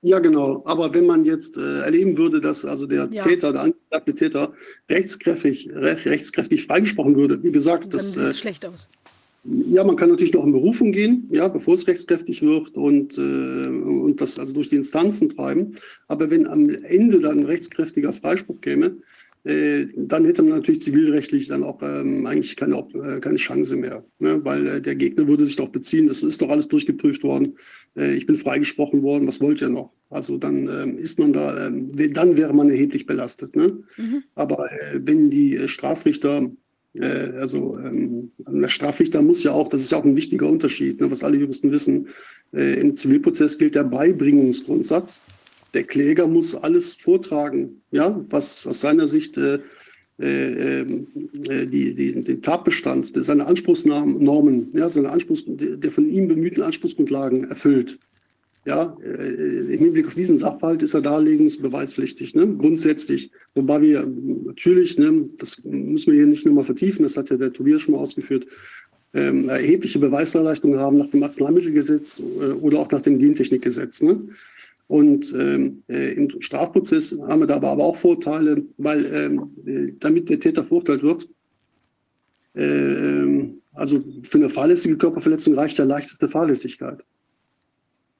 Ja, 0.00 0.18
genau. 0.18 0.62
Aber 0.64 0.92
wenn 0.94 1.06
man 1.06 1.24
jetzt 1.24 1.56
äh, 1.56 1.80
erleben 1.80 2.16
würde, 2.18 2.40
dass 2.40 2.64
also 2.64 2.86
der 2.86 3.08
ja. 3.12 3.24
Täter, 3.24 3.52
der 3.52 3.62
angeklagte 3.62 4.14
Täter, 4.14 4.52
rechtskräftig, 4.88 5.70
recht, 5.72 6.06
rechtskräftig 6.06 6.66
freigesprochen 6.66 7.16
würde, 7.16 7.42
wie 7.42 7.52
gesagt, 7.52 7.84
dann 7.84 7.90
das 7.90 8.12
sieht 8.12 8.22
äh, 8.22 8.32
schlecht 8.32 8.66
aus. 8.66 8.88
Ja, 9.44 9.84
man 9.84 9.96
kann 9.96 10.10
natürlich 10.10 10.34
noch 10.34 10.44
in 10.44 10.52
Berufung 10.52 10.92
gehen, 10.92 11.28
ja, 11.30 11.48
bevor 11.48 11.74
es 11.74 11.86
rechtskräftig 11.86 12.42
wird 12.42 12.76
und, 12.76 13.16
äh, 13.18 13.20
und 13.20 14.20
das 14.20 14.38
also 14.38 14.52
durch 14.52 14.68
die 14.68 14.76
Instanzen 14.76 15.30
treiben. 15.30 15.76
Aber 16.06 16.30
wenn 16.30 16.46
am 16.46 16.68
Ende 16.68 17.20
dann 17.20 17.38
ein 17.40 17.46
rechtskräftiger 17.46 18.12
Freispruch 18.12 18.60
käme, 18.60 18.86
äh, 18.86 18.96
dann 19.44 20.24
hätte 20.24 20.42
man 20.42 20.52
natürlich 20.52 20.82
zivilrechtlich 20.82 21.48
dann 21.48 21.62
auch 21.62 21.80
ähm, 21.82 22.26
eigentlich 22.26 22.56
keine, 22.56 22.76
äh, 22.76 23.20
keine 23.20 23.36
Chance 23.36 23.76
mehr, 23.76 24.04
ne? 24.18 24.44
weil 24.44 24.66
äh, 24.66 24.82
der 24.82 24.96
Gegner 24.96 25.26
würde 25.26 25.46
sich 25.46 25.56
doch 25.56 25.68
beziehen, 25.68 26.06
das 26.06 26.22
ist 26.22 26.42
doch 26.42 26.50
alles 26.50 26.68
durchgeprüft 26.68 27.22
worden, 27.22 27.56
äh, 27.96 28.14
ich 28.14 28.26
bin 28.26 28.36
freigesprochen 28.36 29.02
worden, 29.02 29.26
was 29.26 29.40
wollt 29.40 29.60
ihr 29.60 29.68
noch? 29.68 29.92
Also 30.10 30.38
dann 30.38 30.68
ähm, 30.68 30.98
ist 30.98 31.18
man 31.18 31.32
da, 31.32 31.66
ähm, 31.66 31.92
dann 32.12 32.36
wäre 32.36 32.52
man 32.52 32.68
erheblich 32.68 33.06
belastet. 33.06 33.54
Ne? 33.56 33.84
Mhm. 33.96 34.24
Aber 34.34 34.70
äh, 34.72 35.00
wenn 35.02 35.30
die 35.30 35.68
Strafrichter 35.68 36.50
also 37.00 37.78
ähm, 37.78 38.32
der 38.40 38.68
Strafrichter 38.68 39.22
muss 39.22 39.44
ja 39.44 39.52
auch, 39.52 39.68
das 39.68 39.82
ist 39.82 39.92
ja 39.92 39.98
auch 39.98 40.04
ein 40.04 40.16
wichtiger 40.16 40.48
Unterschied, 40.48 41.00
ne, 41.00 41.10
was 41.10 41.22
alle 41.22 41.36
Juristen 41.36 41.70
wissen. 41.70 42.08
Äh, 42.52 42.80
Im 42.80 42.96
Zivilprozess 42.96 43.58
gilt 43.58 43.76
der 43.76 43.84
Beibringungsgrundsatz 43.84 45.20
der 45.74 45.84
Kläger 45.84 46.26
muss 46.26 46.54
alles 46.54 46.94
vortragen, 46.94 47.82
ja, 47.90 48.24
was 48.30 48.66
aus 48.66 48.80
seiner 48.80 49.08
Sicht 49.08 49.36
äh, 49.36 49.60
äh, 50.20 50.80
äh 50.80 50.86
die, 51.66 51.94
die, 51.94 52.24
den 52.24 52.42
Tatbestand, 52.42 53.12
seine 53.14 53.46
Anspruchsnormen, 53.46 54.70
ja, 54.72 54.88
seine 54.88 55.10
Anspruchs, 55.10 55.44
der 55.46 55.90
von 55.90 56.08
ihm 56.08 56.28
bemühten 56.28 56.62
Anspruchsgrundlagen 56.62 57.50
erfüllt. 57.50 57.98
Ja, 58.64 58.96
äh, 59.02 59.74
im 59.74 59.78
Hinblick 59.78 60.06
auf 60.08 60.14
diesen 60.14 60.36
Sachverhalt 60.36 60.82
ist 60.82 60.92
er 60.92 61.00
darlegungsbeweispflichtig, 61.00 62.34
ne, 62.34 62.46
grundsätzlich. 62.58 63.30
Wobei 63.54 63.80
wir 63.80 64.06
natürlich, 64.44 64.98
ne, 64.98 65.28
das 65.38 65.62
müssen 65.64 66.12
wir 66.12 66.18
hier 66.18 66.26
nicht 66.26 66.44
nochmal 66.44 66.64
vertiefen, 66.64 67.02
das 67.02 67.16
hat 67.16 67.30
ja 67.30 67.36
der 67.36 67.52
Tobias 67.52 67.82
schon 67.82 67.94
mal 67.94 68.00
ausgeführt, 68.00 68.46
ähm, 69.14 69.48
erhebliche 69.48 69.98
Beweisleistungen 69.98 70.78
haben 70.78 70.98
nach 70.98 71.08
dem 71.08 71.22
Arzneimittelgesetz 71.22 72.20
äh, 72.20 72.52
oder 72.52 72.80
auch 72.80 72.90
nach 72.90 73.00
dem 73.00 73.18
Gentechnikgesetz. 73.18 74.02
Ne? 74.02 74.20
Und 74.88 75.34
ähm, 75.34 75.82
äh, 75.88 76.14
im 76.14 76.40
Strafprozess 76.40 77.14
haben 77.28 77.40
wir 77.40 77.46
da 77.46 77.56
aber 77.56 77.84
auch 77.84 77.96
Vorteile, 77.96 78.64
weil 78.78 79.04
ähm, 79.06 79.50
äh, 79.66 79.92
damit 80.00 80.30
der 80.30 80.40
Täter 80.40 80.64
verurteilt 80.64 81.02
wird, 81.02 81.28
äh, 82.54 83.52
also 83.74 84.02
für 84.22 84.38
eine 84.38 84.48
fahrlässige 84.48 84.96
Körperverletzung 84.96 85.54
reicht 85.54 85.78
ja 85.78 85.84
leichteste 85.84 86.28
Fahrlässigkeit. 86.28 87.00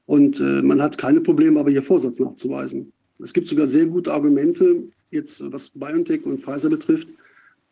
Und 0.07 0.41
äh, 0.41 0.63
man 0.63 0.81
hat 0.81 0.99
keine 0.99 1.21
Probleme, 1.21 1.59
aber 1.59 1.71
hier 1.71 1.83
Vorsatz 1.83 2.21
nachzuweisen. 2.21 2.93
Es 3.19 3.33
gibt 3.33 3.49
sogar 3.49 3.67
sehr 3.67 3.87
gute 3.87 4.13
Argumente, 4.13 4.85
jetzt 5.11 5.43
was 5.53 5.71
BioNTech 5.71 6.25
und 6.25 6.41
Pfizer 6.41 6.71
betrifft, 6.71 7.09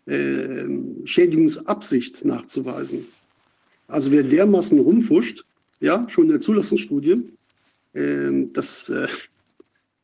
äh, 0.06 0.64
Schädigungsabsicht 1.04 2.24
nachzuweisen. 2.24 3.06
Also 3.88 4.10
wer 4.10 4.22
dermaßen 4.22 4.78
rumfuscht, 4.78 5.44
ja, 5.80 6.08
schon 6.08 6.24
in 6.24 6.30
der 6.30 6.40
Zulassungsstudie, 6.40 7.12
ähm, 7.12 7.26
das, 8.52 8.88
äh, 8.88 9.08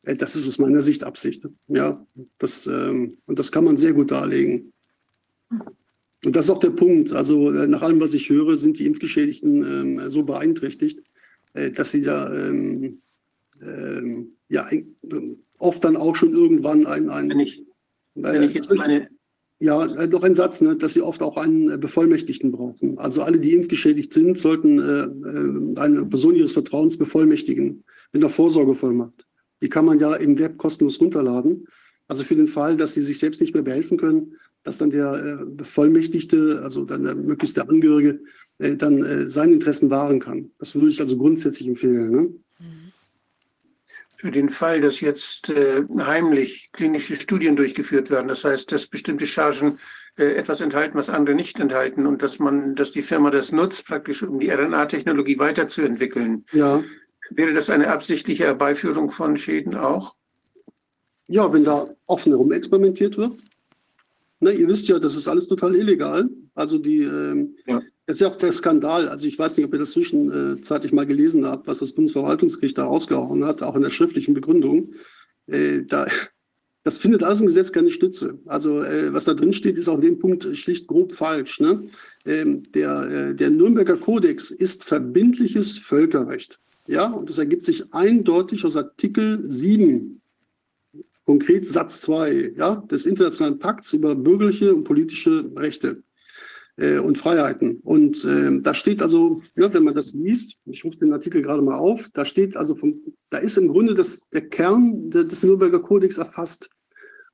äh, 0.03 0.15
das 0.15 0.35
ist 0.35 0.47
aus 0.47 0.59
meiner 0.59 0.81
Sicht 0.81 1.03
Absicht. 1.03 1.47
Ja, 1.67 2.05
das, 2.39 2.67
ähm, 2.67 3.17
und 3.25 3.39
das 3.39 3.51
kann 3.51 3.65
man 3.65 3.77
sehr 3.77 3.93
gut 3.93 4.11
darlegen. 4.11 4.73
Und 6.25 6.35
das 6.35 6.45
ist 6.45 6.51
auch 6.51 6.59
der 6.59 6.71
Punkt. 6.71 7.11
Also 7.11 7.51
äh, 7.51 7.67
nach 7.67 7.81
allem, 7.81 7.99
was 7.99 8.13
ich 8.13 8.29
höre, 8.29 8.57
sind 8.57 8.79
die 8.79 8.85
Impfgeschädigten 8.85 9.63
ähm, 9.63 10.09
so 10.09 10.23
beeinträchtigt, 10.23 11.01
dass 11.53 11.91
sie 11.91 12.01
da 12.01 12.33
ja, 14.49 14.69
oft 15.59 15.83
dann 15.83 15.95
auch 15.95 16.15
schon 16.15 16.33
irgendwann 16.33 16.87
ein, 16.87 17.09
ein 17.09 17.29
wenn 17.29 17.39
ich, 17.41 17.63
wenn 18.15 18.41
ich 18.41 18.55
jetzt 18.55 18.73
meine, 18.73 19.07
ja, 19.59 20.07
noch 20.07 20.23
ein 20.23 20.35
Satz, 20.35 20.61
ne, 20.61 20.75
dass 20.75 20.93
sie 20.93 21.01
oft 21.01 21.21
auch 21.21 21.37
einen 21.37 21.79
Bevollmächtigten 21.79 22.51
brauchen. 22.51 22.97
Also 22.97 23.21
alle, 23.21 23.39
die 23.39 23.53
impfgeschädigt 23.53 24.11
sind, 24.11 24.37
sollten 24.37 24.79
äh, 24.79 25.79
eine 25.79 26.05
Person 26.05 26.35
ihres 26.35 26.53
Vertrauens 26.53 26.97
bevollmächtigen 26.97 27.83
mit 28.11 28.23
einer 28.23 28.29
Vorsorgevollmacht. 28.29 29.25
Die 29.61 29.69
kann 29.69 29.85
man 29.85 29.99
ja 29.99 30.15
im 30.15 30.37
Web 30.39 30.57
kostenlos 30.57 30.99
runterladen. 30.99 31.67
Also 32.07 32.23
für 32.23 32.35
den 32.35 32.47
Fall, 32.47 32.75
dass 32.77 32.93
sie 32.93 33.01
sich 33.01 33.19
selbst 33.19 33.39
nicht 33.39 33.53
mehr 33.53 33.63
behelfen 33.63 33.97
können, 33.97 34.35
dass 34.63 34.77
dann 34.77 34.89
der 34.89 35.13
äh, 35.13 35.45
Bevollmächtigte, 35.45 36.61
also 36.63 36.85
dann 36.85 37.03
der, 37.03 37.15
möglichst 37.15 37.57
der 37.57 37.69
Angehörige, 37.69 38.21
äh, 38.57 38.75
dann 38.75 39.03
äh, 39.03 39.27
seine 39.27 39.53
Interessen 39.53 39.89
wahren 39.89 40.19
kann. 40.19 40.51
Das 40.59 40.75
würde 40.75 40.89
ich 40.89 40.99
also 40.99 41.17
grundsätzlich 41.17 41.67
empfehlen. 41.67 42.11
Ne? 42.11 42.33
Für 44.23 44.31
den 44.31 44.47
Fall, 44.47 44.79
dass 44.79 45.01
jetzt 45.01 45.49
äh, 45.49 45.83
heimlich 45.97 46.69
klinische 46.71 47.17
Studien 47.17 47.57
durchgeführt 47.57 48.09
werden, 48.09 48.29
das 48.29 48.45
heißt, 48.45 48.71
dass 48.71 48.87
bestimmte 48.87 49.27
Chargen 49.27 49.79
äh, 50.15 50.35
etwas 50.35 50.61
enthalten, 50.61 50.97
was 50.97 51.09
andere 51.09 51.35
nicht 51.35 51.59
enthalten 51.59 52.07
und 52.07 52.21
dass 52.21 52.39
man, 52.39 52.73
dass 52.77 52.93
die 52.93 53.01
Firma 53.01 53.31
das 53.31 53.51
nutzt, 53.51 53.85
praktisch 53.85 54.23
um 54.23 54.39
die 54.39 54.49
RNA-Technologie 54.49 55.39
weiterzuentwickeln. 55.39 56.45
Ja. 56.53 56.81
Wäre 57.31 57.51
das 57.51 57.69
eine 57.69 57.89
absichtliche 57.89 58.45
Herbeiführung 58.45 59.11
von 59.11 59.35
Schäden 59.35 59.75
auch? 59.75 60.15
Ja, 61.27 61.51
wenn 61.51 61.65
da 61.65 61.89
offen 62.05 62.31
herumexperimentiert 62.31 63.17
wird. 63.17 63.33
Na, 64.39 64.51
ihr 64.51 64.69
wisst 64.69 64.87
ja, 64.87 64.99
das 64.99 65.17
ist 65.17 65.27
alles 65.27 65.49
total 65.49 65.75
illegal. 65.75 66.29
Also 66.55 66.77
die, 66.77 67.03
ähm, 67.03 67.57
ja. 67.65 67.81
Das 68.05 68.17
ist 68.17 68.21
ja 68.21 68.27
auch 68.27 68.35
der 68.35 68.51
Skandal. 68.51 69.07
Also 69.07 69.27
ich 69.27 69.39
weiß 69.39 69.55
nicht, 69.55 69.65
ob 69.65 69.73
ihr 69.73 69.79
das 69.79 69.91
zwischenzeitlich 69.91 70.91
mal 70.91 71.05
gelesen 71.05 71.45
habt, 71.45 71.67
was 71.67 71.79
das 71.79 71.93
Bundesverwaltungsgericht 71.93 72.77
da 72.77 72.85
rausgehauen 72.85 73.45
hat, 73.45 73.63
auch 73.63 73.75
in 73.75 73.81
der 73.81 73.91
schriftlichen 73.91 74.33
Begründung. 74.33 74.93
Äh, 75.47 75.83
da, 75.83 76.07
das 76.83 76.97
findet 76.97 77.23
alles 77.23 77.39
im 77.39 77.47
Gesetz 77.47 77.71
keine 77.71 77.91
Stütze. 77.91 78.39
Also 78.45 78.81
äh, 78.83 79.13
was 79.13 79.23
da 79.23 79.33
drin 79.33 79.53
steht, 79.53 79.77
ist 79.77 79.87
auch 79.87 79.95
in 79.95 80.01
dem 80.01 80.19
Punkt 80.19 80.55
schlicht 80.57 80.87
grob 80.87 81.13
falsch. 81.13 81.61
Ne? 81.61 81.87
Ähm, 82.25 82.63
der, 82.73 83.03
äh, 83.09 83.35
der 83.35 83.51
Nürnberger 83.51 83.95
Kodex 83.95 84.51
ist 84.51 84.83
verbindliches 84.83 85.77
Völkerrecht. 85.77 86.59
Ja, 86.87 87.07
und 87.07 87.29
das 87.29 87.37
ergibt 87.37 87.63
sich 87.63 87.93
eindeutig 87.93 88.65
aus 88.65 88.75
Artikel 88.75 89.45
7, 89.49 90.21
konkret 91.25 91.65
Satz 91.65 92.01
2 92.01 92.55
ja, 92.57 92.83
des 92.91 93.05
Internationalen 93.05 93.59
Pakts 93.59 93.93
über 93.93 94.13
bürgerliche 94.15 94.75
und 94.75 94.83
politische 94.83 95.49
Rechte 95.55 96.03
äh, 96.77 96.97
und 96.97 97.17
Freiheiten. 97.17 97.79
Und 97.83 98.23
äh, 98.25 98.59
da 98.61 98.73
steht 98.73 99.01
also, 99.01 99.41
ja, 99.55 99.73
wenn 99.73 99.83
man 99.83 99.93
das 99.93 100.13
liest, 100.13 100.57
ich 100.65 100.83
rufe 100.85 100.97
den 100.97 101.13
Artikel 101.13 101.41
gerade 101.41 101.61
mal 101.61 101.77
auf, 101.77 102.09
da 102.13 102.25
steht 102.25 102.55
also, 102.55 102.75
vom, 102.75 102.99
da 103.29 103.37
ist 103.37 103.57
im 103.57 103.67
Grunde 103.67 103.95
das, 103.95 104.29
der 104.29 104.47
Kern 104.47 105.09
de, 105.09 105.27
des 105.27 105.43
Nürnberger 105.43 105.79
Kodex 105.79 106.17
erfasst. 106.17 106.69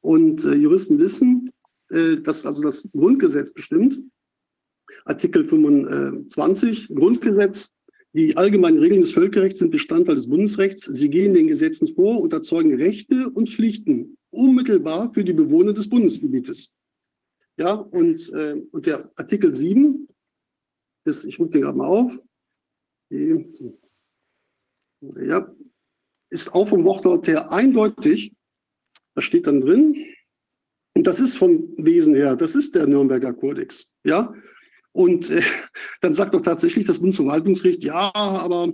Und 0.01 0.45
äh, 0.45 0.53
Juristen 0.53 0.99
wissen, 0.99 1.51
äh, 1.89 2.17
dass 2.17 2.45
also 2.45 2.61
das 2.61 2.89
Grundgesetz 2.91 3.53
bestimmt, 3.53 4.01
Artikel 5.05 5.45
25, 5.45 6.89
Grundgesetz, 6.95 7.71
Die 8.13 8.35
allgemeinen 8.37 8.79
Regeln 8.79 9.01
des 9.01 9.11
Völkerrechts 9.11 9.59
sind 9.59 9.69
Bestandteil 9.69 10.15
des 10.15 10.27
Bundesrechts. 10.27 10.85
Sie 10.85 11.09
gehen 11.09 11.35
den 11.35 11.47
Gesetzen 11.47 11.87
vor 11.93 12.19
und 12.21 12.33
erzeugen 12.33 12.75
Rechte 12.75 13.29
und 13.29 13.49
Pflichten 13.49 14.17
unmittelbar 14.31 15.13
für 15.13 15.23
die 15.23 15.33
Bewohner 15.33 15.73
des 15.73 15.89
Bundesgebietes. 15.89 16.71
Ja, 17.59 17.73
und, 17.73 18.31
äh, 18.31 18.55
und 18.71 18.85
der 18.85 19.11
Artikel 19.15 19.53
7 19.53 20.07
ist, 21.05 21.25
ich 21.25 21.39
rufe 21.39 21.51
den 21.51 21.63
gerade 21.63 21.77
mal 21.77 21.87
auf, 21.87 22.17
ja, 25.01 25.53
ist 26.29 26.53
auch 26.53 26.69
vom 26.69 26.85
Wortlaut 26.85 27.27
her 27.27 27.51
eindeutig. 27.51 28.33
Da 29.15 29.21
steht 29.21 29.45
dann 29.45 29.59
drin, 29.59 30.05
und 30.95 31.05
das 31.05 31.19
ist 31.19 31.35
vom 31.35 31.73
Wesen 31.77 32.15
her, 32.15 32.37
das 32.37 32.55
ist 32.55 32.75
der 32.75 32.87
Nürnberger 32.87 33.33
Kodex. 33.33 33.93
Ja, 34.05 34.33
und 34.93 35.29
äh, 35.29 35.41
dann 36.01 36.13
sagt 36.13 36.33
doch 36.35 36.41
tatsächlich 36.41 36.85
das 36.85 36.99
Bundesverwaltungsgericht, 36.99 37.83
ja, 37.83 38.11
aber 38.13 38.71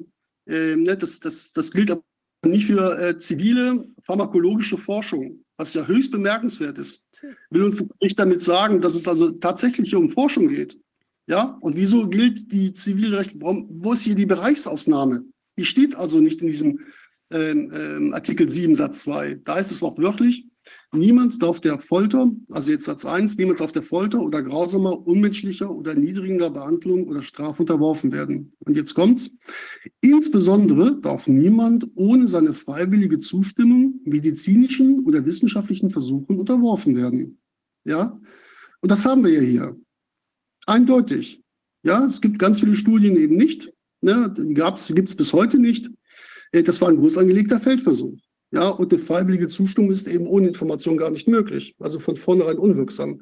äh, 0.48 0.76
ne, 0.76 0.96
das, 0.96 1.20
das, 1.20 1.52
das 1.54 1.72
gilt 1.72 1.90
aber 1.90 2.04
nicht 2.46 2.68
für 2.68 3.00
äh, 3.00 3.18
zivile 3.18 3.88
pharmakologische 4.04 4.78
Forschung, 4.78 5.45
was 5.58 5.74
ja 5.74 5.86
höchst 5.86 6.12
bemerkenswert 6.12 6.78
ist. 6.78 7.04
Will 7.50 7.64
uns 7.64 7.78
Gericht 7.78 8.20
damit 8.20 8.44
sagen, 8.44 8.82
dass 8.82 8.96
es 8.96 9.08
also 9.08 9.32
tatsächlich 9.32 9.96
um 9.96 10.10
Forschung 10.10 10.50
geht? 10.50 10.80
Ja, 11.28 11.58
und 11.62 11.76
wieso 11.76 12.08
gilt 12.08 12.52
die 12.52 12.74
Zivilrecht, 12.74 13.36
wo 13.40 13.94
ist 13.94 14.02
hier 14.02 14.16
die 14.16 14.28
Bereichsausnahme? 14.28 15.26
Die 15.58 15.66
steht 15.66 15.96
also 15.96 16.20
nicht 16.20 16.42
in 16.42 16.48
diesem 16.48 16.80
ähm, 17.32 17.72
ähm, 17.74 18.14
Artikel 18.14 18.50
7 18.50 18.76
Satz 18.76 19.00
2. 19.02 19.42
Da 19.44 19.58
ist 19.58 19.72
es 19.72 19.82
wortwörtlich, 19.82 20.46
Niemand 20.92 21.42
darf 21.42 21.60
der 21.60 21.80
Folter, 21.80 22.32
also 22.50 22.72
jetzt 22.72 22.86
Satz 22.86 23.06
1, 23.06 23.38
niemand 23.38 23.60
darf 23.60 23.72
der 23.72 23.84
Folter 23.84 24.22
oder 24.22 24.42
grausamer, 24.42 25.06
unmenschlicher 25.06 25.70
oder 25.70 25.94
niedriger 25.94 26.50
Behandlung 26.50 27.08
oder 27.08 27.22
Strafe 27.22 27.64
unterworfen 27.64 28.12
werden. 28.12 28.54
Und 28.60 28.76
jetzt 28.76 28.94
kommt's. 28.94 29.32
Insbesondere 30.02 31.00
darf 31.02 31.28
niemand 31.28 31.88
ohne 31.96 32.28
seine 32.28 32.54
freiwillige 32.54 33.20
Zustimmung 33.20 34.00
medizinischen 34.06 35.06
oder 35.06 35.26
wissenschaftlichen 35.26 35.90
Versuchen 35.90 36.40
unterworfen 36.40 36.96
werden. 36.96 37.40
Ja? 37.84 38.20
Und 38.82 38.92
das 38.92 39.06
haben 39.06 39.24
wir 39.24 39.32
ja 39.32 39.42
hier. 39.42 39.80
Eindeutig. 40.66 41.44
Ja, 41.84 42.06
es 42.06 42.22
gibt 42.22 42.40
ganz 42.40 42.60
viele 42.60 42.76
Studien 42.76 43.16
eben 43.16 43.36
nicht. 43.36 43.72
Ne? 44.02 44.34
Die 44.36 44.54
gibt 44.54 45.10
es 45.10 45.16
bis 45.16 45.34
heute 45.34 45.60
nicht. 45.60 45.90
Äh, 46.52 46.64
das 46.64 46.82
war 46.82 46.90
ein 46.90 46.98
groß 46.98 47.18
angelegter 47.18 47.60
Feldversuch. 47.60 48.18
Ja, 48.56 48.70
und 48.70 48.94
eine 48.94 49.02
freiwillige 49.02 49.50
Zustimmung 49.50 49.92
ist 49.92 50.08
eben 50.08 50.28
ohne 50.28 50.48
Information 50.48 50.96
gar 50.96 51.12
nicht 51.12 51.28
möglich. 51.28 51.76
Also 51.78 52.00
von 52.00 52.16
vornherein 52.16 52.58
unwirksam. 52.58 53.22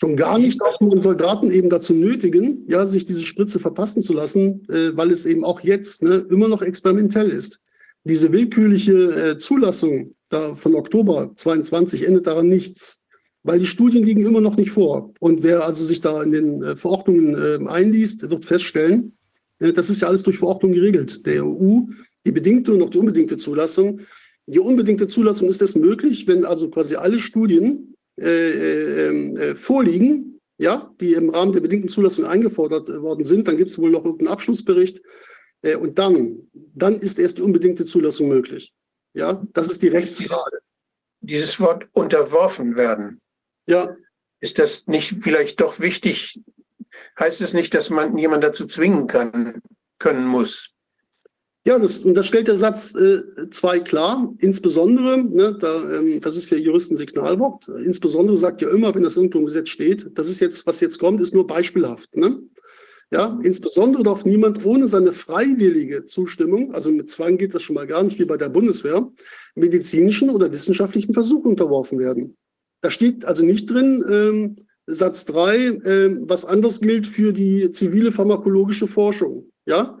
Schon 0.00 0.16
gar 0.16 0.38
nicht 0.38 0.60
darf 0.60 0.80
man 0.80 1.00
Soldaten 1.00 1.50
eben 1.50 1.68
dazu 1.68 1.94
nötigen, 1.94 2.64
ja, 2.68 2.86
sich 2.86 3.04
diese 3.04 3.22
Spritze 3.22 3.58
verpassen 3.58 4.02
zu 4.02 4.12
lassen, 4.12 4.64
äh, 4.68 4.96
weil 4.96 5.10
es 5.10 5.26
eben 5.26 5.42
auch 5.42 5.62
jetzt 5.62 6.02
ne, 6.02 6.24
immer 6.30 6.46
noch 6.46 6.62
experimentell 6.62 7.28
ist. 7.30 7.58
Diese 8.04 8.30
willkürliche 8.30 9.32
äh, 9.32 9.38
Zulassung 9.38 10.14
da 10.28 10.54
von 10.54 10.76
Oktober 10.76 11.32
22 11.34 12.06
endet 12.06 12.28
daran 12.28 12.48
nichts, 12.48 13.00
weil 13.42 13.58
die 13.58 13.66
Studien 13.66 14.04
liegen 14.04 14.24
immer 14.24 14.40
noch 14.40 14.56
nicht 14.56 14.70
vor. 14.70 15.12
Und 15.18 15.42
wer 15.42 15.64
also 15.64 15.84
sich 15.84 16.00
da 16.00 16.22
in 16.22 16.30
den 16.30 16.62
äh, 16.62 16.76
Verordnungen 16.76 17.34
äh, 17.34 17.68
einliest, 17.68 18.30
wird 18.30 18.44
feststellen, 18.44 19.16
äh, 19.58 19.72
das 19.72 19.90
ist 19.90 20.02
ja 20.02 20.06
alles 20.06 20.22
durch 20.22 20.38
Verordnung 20.38 20.70
geregelt. 20.70 21.26
Der 21.26 21.44
EU, 21.44 21.80
die 22.24 22.30
bedingte 22.30 22.72
und 22.72 22.82
auch 22.82 22.90
die 22.90 22.98
unbedingte 22.98 23.38
Zulassung 23.38 24.02
die 24.48 24.60
unbedingte 24.60 25.08
Zulassung 25.08 25.48
ist 25.48 25.60
es 25.60 25.74
möglich, 25.74 26.26
wenn 26.26 26.44
also 26.44 26.70
quasi 26.70 26.96
alle 26.96 27.18
Studien 27.18 27.94
äh, 28.18 28.50
äh, 28.50 29.10
äh, 29.10 29.54
vorliegen, 29.56 30.40
ja, 30.56 30.90
die 31.00 31.12
im 31.12 31.28
Rahmen 31.28 31.52
der 31.52 31.60
bedingten 31.60 31.88
Zulassung 31.88 32.24
eingefordert 32.24 32.88
worden 32.88 33.24
sind, 33.24 33.46
dann 33.46 33.58
gibt 33.58 33.70
es 33.70 33.78
wohl 33.78 33.90
noch 33.90 34.04
irgendeinen 34.04 34.32
Abschlussbericht. 34.32 35.02
Äh, 35.62 35.76
und 35.76 35.98
dann, 35.98 36.48
dann 36.52 36.98
ist 36.98 37.18
erst 37.18 37.38
die 37.38 37.42
unbedingte 37.42 37.84
Zulassung 37.84 38.28
möglich. 38.28 38.72
Ja, 39.12 39.46
das 39.52 39.70
ist 39.70 39.82
die 39.82 39.88
Rechtsfrage. 39.88 40.58
Dieses 41.20 41.60
Wort 41.60 41.86
unterworfen 41.92 42.74
werden. 42.76 43.20
Ja. 43.66 43.94
Ist 44.40 44.58
das 44.58 44.86
nicht 44.86 45.16
vielleicht 45.20 45.60
doch 45.60 45.80
wichtig? 45.80 46.40
Heißt 47.18 47.40
es 47.40 47.52
nicht, 47.52 47.74
dass 47.74 47.90
man 47.90 48.16
jemanden 48.16 48.46
dazu 48.46 48.66
zwingen 48.66 49.08
kann, 49.08 49.60
können 49.98 50.26
muss? 50.26 50.70
Ja, 51.68 51.78
das, 51.78 51.98
und 51.98 52.14
das 52.14 52.26
stellt 52.26 52.48
der 52.48 52.56
Satz 52.56 52.94
2 52.94 53.76
äh, 53.76 53.80
klar. 53.80 54.34
Insbesondere, 54.38 55.18
ne, 55.18 55.54
da, 55.60 55.98
ähm, 55.98 56.18
das 56.22 56.34
ist 56.34 56.46
für 56.46 56.56
Juristen 56.56 56.96
Signalwort, 56.96 57.68
insbesondere 57.68 58.38
sagt 58.38 58.62
ja 58.62 58.70
immer, 58.70 58.94
wenn 58.94 59.02
das 59.02 59.18
irgendwo 59.18 59.40
im 59.40 59.44
Gesetz 59.44 59.68
steht, 59.68 60.08
das 60.14 60.30
ist 60.30 60.40
jetzt, 60.40 60.66
was 60.66 60.80
jetzt 60.80 60.98
kommt, 60.98 61.20
ist 61.20 61.34
nur 61.34 61.46
beispielhaft. 61.46 62.16
Ne? 62.16 62.40
Ja, 63.10 63.38
insbesondere 63.42 64.02
darf 64.02 64.24
niemand 64.24 64.64
ohne 64.64 64.88
seine 64.88 65.12
freiwillige 65.12 66.06
Zustimmung, 66.06 66.72
also 66.72 66.90
mit 66.90 67.10
Zwang 67.10 67.36
geht 67.36 67.52
das 67.54 67.60
schon 67.60 67.74
mal 67.74 67.86
gar 67.86 68.02
nicht 68.02 68.18
wie 68.18 68.24
bei 68.24 68.38
der 68.38 68.48
Bundeswehr, 68.48 69.06
medizinischen 69.54 70.30
oder 70.30 70.50
wissenschaftlichen 70.50 71.12
Versuchen 71.12 71.50
unterworfen 71.50 71.98
werden. 71.98 72.38
Da 72.80 72.90
steht 72.90 73.26
also 73.26 73.44
nicht 73.44 73.70
drin, 73.70 74.02
ähm, 74.10 74.56
Satz 74.86 75.26
3, 75.26 75.56
äh, 75.56 76.16
was 76.22 76.46
anders 76.46 76.80
gilt 76.80 77.06
für 77.06 77.34
die 77.34 77.70
zivile 77.72 78.10
pharmakologische 78.10 78.88
Forschung. 78.88 79.50
Ja, 79.66 79.98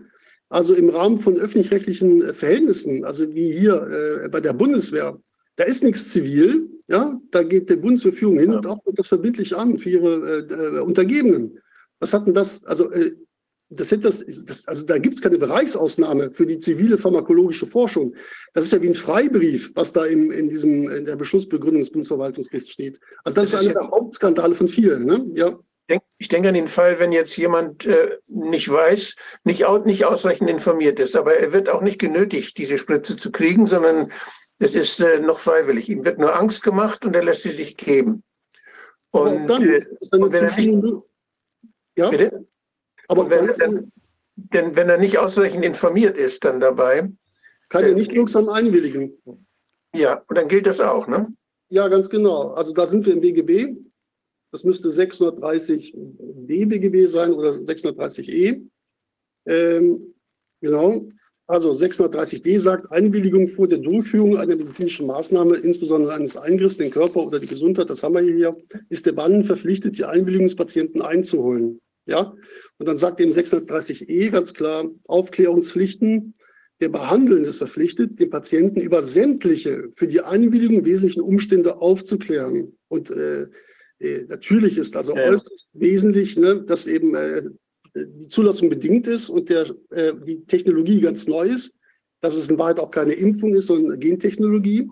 also 0.48 0.74
im 0.74 0.88
Rahmen 0.88 1.20
von 1.20 1.36
öffentlich-rechtlichen 1.36 2.22
äh, 2.22 2.34
Verhältnissen, 2.34 3.04
also 3.04 3.34
wie 3.34 3.52
hier 3.52 4.22
äh, 4.24 4.28
bei 4.28 4.40
der 4.40 4.52
Bundeswehr, 4.52 5.18
da 5.56 5.64
ist 5.64 5.82
nichts 5.82 6.08
zivil, 6.08 6.68
ja, 6.86 7.20
da 7.30 7.42
geht 7.42 7.68
der 7.68 7.76
Bundesverfügung 7.76 8.38
hin 8.38 8.52
ja. 8.52 8.58
und 8.58 8.66
auch 8.66 8.80
das 8.94 9.08
verbindlich 9.08 9.56
an 9.56 9.78
für 9.78 9.90
ihre 9.90 10.46
äh, 10.48 10.78
äh, 10.78 10.80
Untergebenen. 10.80 11.58
Was 12.00 12.12
hat 12.12 12.26
denn 12.26 12.34
das, 12.34 12.64
also 12.64 12.90
äh, 12.92 13.12
das 13.70 13.90
sind 13.90 14.02
das, 14.04 14.24
das, 14.46 14.66
also 14.66 14.86
da 14.86 14.96
gibt 14.96 15.16
es 15.16 15.20
keine 15.20 15.36
Bereichsausnahme 15.36 16.30
für 16.32 16.46
die 16.46 16.58
zivile 16.58 16.96
pharmakologische 16.96 17.66
Forschung. 17.66 18.14
Das 18.54 18.64
ist 18.64 18.72
ja 18.72 18.80
wie 18.80 18.88
ein 18.88 18.94
Freibrief, 18.94 19.72
was 19.74 19.92
da 19.92 20.06
im, 20.06 20.30
in 20.30 20.48
diesem 20.48 20.88
in 20.88 21.04
der 21.04 21.16
Beschlussbegründung 21.16 21.82
des 21.82 21.90
Bundesverwaltungsgerichts 21.90 22.70
steht. 22.70 22.98
Also 23.24 23.42
das, 23.42 23.50
das 23.50 23.60
ist 23.60 23.66
einer 23.66 23.80
der 23.80 23.90
Hauptskandale 23.90 24.54
von 24.54 24.68
vielen. 24.68 25.04
Ne? 25.04 25.26
Ja 25.34 25.58
ich 26.18 26.28
denke 26.28 26.48
an 26.48 26.54
den 26.54 26.68
Fall, 26.68 26.98
wenn 26.98 27.12
jetzt 27.12 27.36
jemand 27.36 27.86
äh, 27.86 28.18
nicht 28.26 28.70
weiß, 28.70 29.16
nicht, 29.44 29.66
nicht 29.86 30.04
ausreichend 30.04 30.50
informiert 30.50 30.98
ist, 30.98 31.16
aber 31.16 31.34
er 31.34 31.52
wird 31.52 31.68
auch 31.68 31.80
nicht 31.80 31.98
genötigt, 31.98 32.58
diese 32.58 32.78
Spritze 32.78 33.16
zu 33.16 33.32
kriegen, 33.32 33.66
sondern 33.66 34.12
es 34.58 34.74
ist 34.74 35.00
äh, 35.00 35.20
noch 35.20 35.38
freiwillig. 35.38 35.88
Ihm 35.88 36.04
wird 36.04 36.18
nur 36.18 36.36
Angst 36.36 36.62
gemacht 36.62 37.06
und 37.06 37.14
er 37.14 37.24
lässt 37.24 37.42
sie 37.42 37.50
sich 37.50 37.76
geben. 37.76 38.22
Und, 39.10 39.46
dann, 39.46 39.62
äh, 39.62 39.84
und 40.12 40.32
wenn 40.32 40.44
er 40.44 40.56
nicht, 40.56 41.02
ja? 41.96 42.10
Bitte? 42.10 42.46
Aber 43.08 43.30
wenn, 43.30 43.46
dann, 43.58 43.92
denn 44.36 44.76
wenn 44.76 44.88
er 44.90 44.98
nicht 44.98 45.18
ausreichend 45.18 45.64
informiert 45.64 46.18
ist 46.18 46.44
dann 46.44 46.60
dabei, 46.60 47.10
kann 47.70 47.84
er 47.84 47.94
nicht 47.94 48.12
wirksam 48.12 48.48
einwilligen. 48.48 49.18
Ja, 49.94 50.22
und 50.28 50.36
dann 50.36 50.48
gilt 50.48 50.66
das 50.66 50.80
auch, 50.80 51.06
ne? 51.06 51.32
Ja, 51.70 51.88
ganz 51.88 52.08
genau. 52.08 52.52
Also 52.52 52.72
da 52.72 52.86
sind 52.86 53.06
wir 53.06 53.14
im 53.14 53.20
BGB. 53.20 53.76
Das 54.50 54.64
müsste 54.64 54.90
630 54.90 55.94
DBGB 55.96 57.06
sein 57.06 57.32
oder 57.32 57.52
630E. 57.52 58.62
Ähm, 59.46 60.14
genau. 60.60 61.08
Also 61.46 61.70
630d 61.70 62.60
sagt, 62.60 62.92
Einwilligung 62.92 63.48
vor 63.48 63.68
der 63.68 63.78
Durchführung 63.78 64.36
einer 64.36 64.54
medizinischen 64.54 65.06
Maßnahme, 65.06 65.56
insbesondere 65.56 66.12
eines 66.12 66.36
Eingriffs, 66.36 66.76
den 66.76 66.90
Körper 66.90 67.26
oder 67.26 67.40
die 67.40 67.46
Gesundheit, 67.46 67.88
das 67.88 68.02
haben 68.02 68.14
wir 68.14 68.20
hier, 68.20 68.54
ist 68.90 69.06
der 69.06 69.12
Bann 69.12 69.44
verpflichtet, 69.44 69.96
die 69.96 70.04
Einwilligungspatienten 70.04 71.00
einzuholen. 71.00 71.80
Ja? 72.06 72.34
Und 72.76 72.86
dann 72.86 72.98
sagt 72.98 73.20
eben 73.20 73.32
630e 73.32 74.30
ganz 74.30 74.52
klar, 74.52 74.90
Aufklärungspflichten, 75.06 76.34
der 76.80 76.90
Behandelnde 76.90 77.48
ist 77.48 77.58
verpflichtet, 77.58 78.20
den 78.20 78.28
Patienten 78.28 78.80
über 78.80 79.02
sämtliche 79.02 79.88
für 79.94 80.06
die 80.06 80.20
Einwilligung 80.20 80.84
wesentlichen 80.84 81.22
Umstände 81.22 81.78
aufzuklären. 81.78 82.76
Und 82.88 83.10
äh, 83.10 83.46
natürlich 84.00 84.78
ist 84.78 84.96
also 84.96 85.16
ja. 85.16 85.22
äußerst 85.24 85.70
wesentlich, 85.72 86.36
ne, 86.36 86.62
dass 86.62 86.86
eben 86.86 87.14
äh, 87.14 87.42
die 87.94 88.28
Zulassung 88.28 88.68
bedingt 88.68 89.06
ist 89.06 89.28
und 89.28 89.48
der, 89.48 89.74
äh, 89.90 90.12
die 90.26 90.44
Technologie 90.44 91.00
ganz 91.00 91.26
neu 91.26 91.48
ist, 91.48 91.76
dass 92.20 92.34
es 92.34 92.48
in 92.48 92.58
Wahrheit 92.58 92.78
auch 92.78 92.90
keine 92.90 93.14
Impfung 93.14 93.54
ist, 93.54 93.66
sondern 93.66 93.98
Gentechnologie 93.98 94.88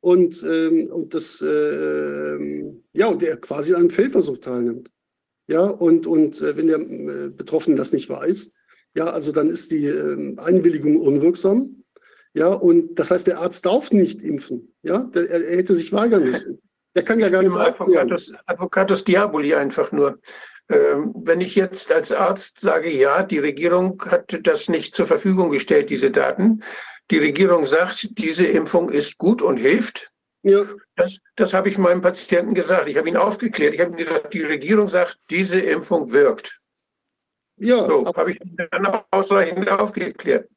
und, 0.00 0.44
ähm, 0.46 0.90
und 0.92 1.14
das, 1.14 1.40
äh, 1.40 2.72
ja, 2.92 3.06
und 3.06 3.22
der 3.22 3.36
quasi 3.38 3.72
an 3.74 3.80
einem 3.80 3.90
Feldversuch 3.90 4.38
teilnimmt. 4.38 4.90
Ja, 5.46 5.64
und, 5.64 6.06
und 6.06 6.40
äh, 6.40 6.56
wenn 6.56 6.66
der 6.66 6.80
äh, 6.80 7.30
Betroffene 7.30 7.76
das 7.76 7.92
nicht 7.92 8.08
weiß, 8.08 8.52
ja, 8.94 9.10
also 9.10 9.32
dann 9.32 9.48
ist 9.48 9.72
die 9.72 9.86
ähm, 9.86 10.38
Einwilligung 10.38 11.00
unwirksam. 11.00 11.84
Ja, 12.32 12.52
und 12.52 12.98
das 12.98 13.10
heißt, 13.10 13.26
der 13.26 13.38
Arzt 13.38 13.64
darf 13.66 13.92
nicht 13.92 14.22
impfen. 14.22 14.74
Ja, 14.82 15.04
der, 15.04 15.30
er 15.30 15.56
hätte 15.56 15.74
sich 15.74 15.92
weigern 15.92 16.24
müssen. 16.24 16.60
Der 16.94 17.04
kann 17.04 17.18
ja 17.18 17.28
gar 17.28 17.42
nicht 17.42 17.52
mehr 17.52 17.66
Advocatus, 17.66 18.32
Advocatus 18.46 19.04
Diaboli 19.04 19.54
einfach 19.54 19.90
nur. 19.92 20.20
Ähm, 20.68 21.12
wenn 21.14 21.40
ich 21.40 21.54
jetzt 21.56 21.92
als 21.92 22.10
Arzt 22.10 22.60
sage, 22.60 22.90
ja, 22.90 23.22
die 23.22 23.38
Regierung 23.38 24.02
hat 24.06 24.38
das 24.46 24.68
nicht 24.68 24.94
zur 24.94 25.06
Verfügung 25.06 25.50
gestellt, 25.50 25.90
diese 25.90 26.10
Daten. 26.10 26.62
Die 27.10 27.18
Regierung 27.18 27.66
sagt, 27.66 28.18
diese 28.18 28.46
Impfung 28.46 28.88
ist 28.88 29.18
gut 29.18 29.42
und 29.42 29.58
hilft. 29.58 30.10
Ja. 30.42 30.64
Das, 30.96 31.18
das 31.36 31.52
habe 31.52 31.68
ich 31.68 31.76
meinem 31.76 32.00
Patienten 32.00 32.54
gesagt. 32.54 32.88
Ich 32.88 32.96
habe 32.96 33.08
ihn 33.08 33.16
aufgeklärt. 33.16 33.74
Ich 33.74 33.80
habe 33.80 33.90
ihm 33.90 33.96
gesagt, 33.96 34.32
die 34.32 34.42
Regierung 34.42 34.88
sagt, 34.88 35.18
diese 35.28 35.58
Impfung 35.60 36.12
wirkt. 36.12 36.60
Ja, 37.56 37.86
so, 37.86 38.06
habe 38.14 38.32
ich 38.32 38.40
dann 38.70 39.02
ausreichend 39.10 39.68
aufgeklärt. 39.68 40.48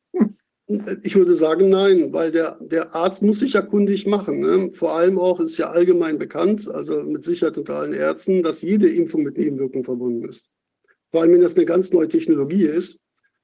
Ich 1.04 1.16
würde 1.16 1.34
sagen, 1.34 1.70
nein, 1.70 2.12
weil 2.12 2.32
der, 2.32 2.58
der 2.60 2.94
Arzt 2.94 3.24
muss 3.24 3.40
sich 3.40 3.54
ja 3.54 3.62
kundig 3.62 4.06
machen. 4.06 4.42
Ne? 4.42 4.72
Vor 4.74 4.94
allem 4.94 5.18
auch 5.18 5.40
ist 5.40 5.58
ja 5.58 5.70
allgemein 5.70 6.20
bekannt, 6.20 6.70
also 6.70 7.04
mit 7.04 7.24
Sicherheit 7.24 7.58
unter 7.58 7.76
allen 7.76 7.94
Ärzten, 7.94 8.44
dass 8.44 8.62
jede 8.62 8.90
Impfung 8.90 9.24
mit 9.24 9.38
Nebenwirkungen 9.38 9.86
verbunden 9.86 10.28
ist. 10.28 10.50
Vor 11.12 11.22
allem, 11.22 11.32
wenn 11.32 11.42
das 11.42 11.56
eine 11.56 11.64
ganz 11.64 11.94
neue 11.94 12.10
Technologie 12.10 12.66
ist. 12.66 13.00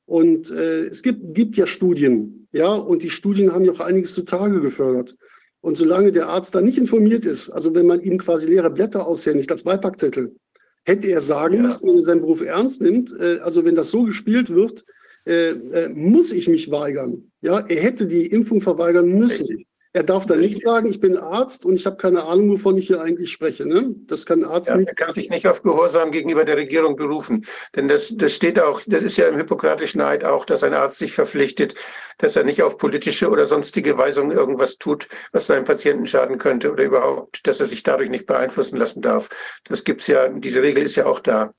Und 0.05 0.51
äh, 0.51 0.87
es 0.87 1.01
gibt, 1.01 1.33
gibt 1.33 1.55
ja 1.55 1.65
Studien, 1.65 2.47
ja, 2.51 2.73
und 2.73 3.03
die 3.03 3.09
Studien 3.09 3.53
haben 3.53 3.63
ja 3.63 3.71
auch 3.71 3.79
einiges 3.79 4.13
zutage 4.13 4.59
gefördert. 4.59 5.15
Und 5.61 5.77
solange 5.77 6.11
der 6.11 6.27
Arzt 6.27 6.53
da 6.53 6.61
nicht 6.61 6.77
informiert 6.77 7.23
ist, 7.23 7.49
also 7.49 7.73
wenn 7.73 7.87
man 7.87 8.01
ihm 8.01 8.17
quasi 8.17 8.47
leere 8.47 8.69
Blätter 8.69 9.07
aushändigt 9.07 9.49
als 9.49 9.63
Beipackzettel, 9.63 10.35
hätte 10.83 11.07
er 11.07 11.21
sagen 11.21 11.55
ja. 11.55 11.61
müssen, 11.61 11.87
wenn 11.87 11.95
er 11.95 12.01
seinen 12.01 12.19
Beruf 12.19 12.41
ernst 12.41 12.81
nimmt, 12.81 13.13
äh, 13.17 13.39
also 13.39 13.63
wenn 13.63 13.75
das 13.75 13.89
so 13.89 14.03
gespielt 14.03 14.49
wird, 14.49 14.83
äh, 15.25 15.51
äh, 15.51 15.89
muss 15.89 16.31
ich 16.31 16.47
mich 16.47 16.69
weigern. 16.71 17.31
Ja, 17.41 17.59
er 17.59 17.81
hätte 17.81 18.07
die 18.07 18.27
Impfung 18.27 18.61
verweigern 18.61 19.07
müssen. 19.07 19.65
Er 19.95 20.01
darf 20.01 20.25
dann 20.25 20.39
nicht 20.39 20.63
sagen, 20.63 20.89
ich 20.89 20.99
bin 20.99 21.17
Arzt 21.17 21.65
und 21.65 21.75
ich 21.75 21.85
habe 21.85 21.97
keine 21.97 22.23
Ahnung, 22.23 22.49
wovon 22.49 22.79
ich 22.79 22.87
hier 22.87 22.99
eigentlich 22.99 23.31
spreche. 23.31 23.63
Ne? 23.63 23.93
Das 24.07 24.25
kann 24.25 24.43
ein 24.43 24.49
Arzt 24.49 24.69
ja, 24.69 24.75
nicht. 24.75 24.89
Er 24.89 24.95
kann 24.95 25.13
sich 25.13 25.29
nicht 25.29 25.47
auf 25.47 25.61
Gehorsam 25.61 26.09
gegenüber 26.09 26.45
der 26.45 26.57
Regierung 26.57 26.95
berufen. 26.95 27.45
Denn 27.75 27.87
das, 27.87 28.11
das 28.17 28.33
steht 28.33 28.59
auch, 28.59 28.81
das 28.87 29.03
ist 29.03 29.17
ja 29.17 29.27
im 29.27 29.37
Hippokratischen 29.37 30.01
Eid 30.01 30.23
auch, 30.23 30.45
dass 30.45 30.63
ein 30.63 30.73
Arzt 30.73 30.97
sich 30.97 31.13
verpflichtet, 31.13 31.75
dass 32.17 32.35
er 32.35 32.43
nicht 32.43 32.63
auf 32.63 32.79
politische 32.79 33.29
oder 33.29 33.45
sonstige 33.45 33.95
Weisungen 33.95 34.35
irgendwas 34.35 34.77
tut, 34.79 35.07
was 35.31 35.45
seinem 35.45 35.63
Patienten 35.63 36.07
schaden 36.07 36.39
könnte 36.39 36.71
oder 36.71 36.83
überhaupt, 36.83 37.45
dass 37.45 37.59
er 37.59 37.67
sich 37.67 37.83
dadurch 37.83 38.09
nicht 38.09 38.25
beeinflussen 38.25 38.77
lassen 38.77 39.03
darf. 39.03 39.29
Das 39.65 39.83
gibt's 39.83 40.07
ja, 40.07 40.27
diese 40.27 40.63
Regel 40.63 40.81
ist 40.81 40.95
ja 40.95 41.05
auch 41.05 41.19
da. 41.19 41.51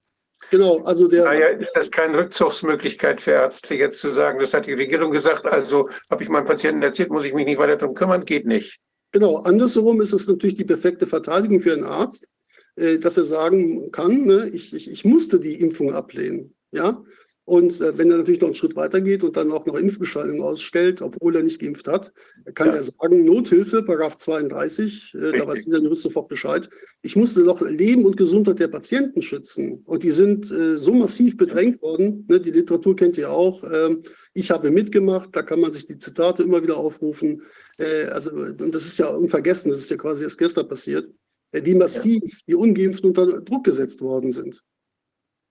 Genau, 0.55 0.84
also 0.84 1.08
der. 1.08 1.24
Daher 1.24 1.58
ist 1.58 1.73
das 1.73 1.91
keine 1.91 2.16
Rückzugsmöglichkeit 2.16 3.20
für 3.20 3.33
Ärzte, 3.33 3.74
jetzt 3.74 4.00
zu 4.00 4.12
sagen, 4.12 4.39
das 4.39 4.55
hat 4.55 4.66
die 4.66 4.73
Regierung 4.73 5.10
gesagt, 5.10 5.44
also 5.47 5.89
habe 6.08 6.23
ich 6.23 6.28
meinem 6.28 6.47
Patienten 6.47 6.81
erzählt, 6.81 7.10
muss 7.10 7.24
ich 7.24 7.34
mich 7.34 7.44
nicht 7.44 7.58
weiter 7.58 7.76
darum 7.76 7.97
kümmern, 7.97 8.24
geht 8.24 8.47
nicht. 8.47 8.78
Genau, 9.10 9.39
andersherum 9.39 10.00
ist 10.00 10.12
es 10.12 10.28
natürlich 10.28 10.55
die 10.55 10.65
perfekte 10.65 11.08
Verteidigung 11.08 11.58
für 11.60 11.73
einen 11.73 11.83
Arzt, 11.83 12.28
äh, 12.76 12.99
dass 13.00 13.16
er 13.16 13.24
sagen 13.24 13.91
kann, 13.91 14.26
ne, 14.26 14.49
ich, 14.52 14.73
ich, 14.73 14.89
ich 14.89 15.05
musste 15.05 15.41
die 15.41 15.58
Impfung 15.58 15.92
ablehnen. 15.92 16.55
Ja, 16.70 17.02
und 17.47 17.78
äh, 17.82 17.98
wenn 17.98 18.10
er 18.10 18.16
natürlich 18.16 18.40
noch 18.40 18.48
einen 18.48 18.55
Schritt 18.55 18.74
weiter 18.74 19.02
geht 19.02 19.23
und 19.23 19.36
dann 19.36 19.52
auch 19.52 19.66
noch 19.66 19.74
Impfbescheinigung 19.74 20.42
ausstellt, 20.42 21.02
obwohl 21.02 21.36
er 21.36 21.42
nicht 21.42 21.60
geimpft 21.60 21.86
hat, 21.86 22.12
kann 22.55 22.68
ja. 22.68 22.76
er 22.76 22.82
sagen, 22.82 23.24
Nothilfe, 23.24 23.82
Paragraph 23.82 24.16
32, 24.16 25.14
äh, 25.14 25.39
da 25.39 25.47
weiß 25.47 25.66
jeder 25.66 25.81
Jurist 25.81 26.02
sofort 26.02 26.28
Bescheid. 26.28 26.70
Ich 27.02 27.16
musste 27.16 27.44
doch 27.44 27.60
Leben 27.60 28.06
und 28.06 28.16
Gesundheit 28.16 28.60
der 28.60 28.68
Patienten 28.68 29.20
schützen. 29.20 29.82
Und 29.84 30.05
die 30.05 30.12
sind 30.12 30.50
äh, 30.50 30.78
so 30.78 30.94
massiv 30.94 31.36
bedrängt 31.36 31.82
worden. 31.82 32.24
Ne, 32.28 32.40
die 32.40 32.50
Literatur 32.50 32.97
kennt 32.97 33.18
ihr 33.18 33.31
auch. 33.31 33.62
Ähm, 33.70 34.05
ich 34.32 34.50
habe 34.50 34.70
mitgemacht, 34.70 35.36
da 35.36 35.42
kann 35.42 35.60
man 35.60 35.73
sich 35.73 35.86
die 35.86 35.98
Zitate 35.98 36.42
immer 36.42 36.62
wieder 36.62 36.78
aufrufen. 36.78 37.42
Äh, 37.76 38.06
also, 38.06 38.31
und 38.31 38.74
das 38.74 38.86
ist 38.86 38.97
ja 38.97 39.08
unvergessen, 39.08 39.70
das 39.70 39.81
ist 39.81 39.90
ja 39.90 39.98
quasi 39.98 40.23
erst 40.23 40.39
gestern 40.39 40.66
passiert, 40.66 41.12
äh, 41.52 41.62
wie 41.62 41.74
massiv 41.74 42.23
ja. 42.23 42.39
die 42.48 42.55
Ungeimpften 42.55 43.10
unter 43.10 43.42
Druck 43.42 43.64
gesetzt 43.64 44.00
worden 44.00 44.32
sind. 44.32 44.62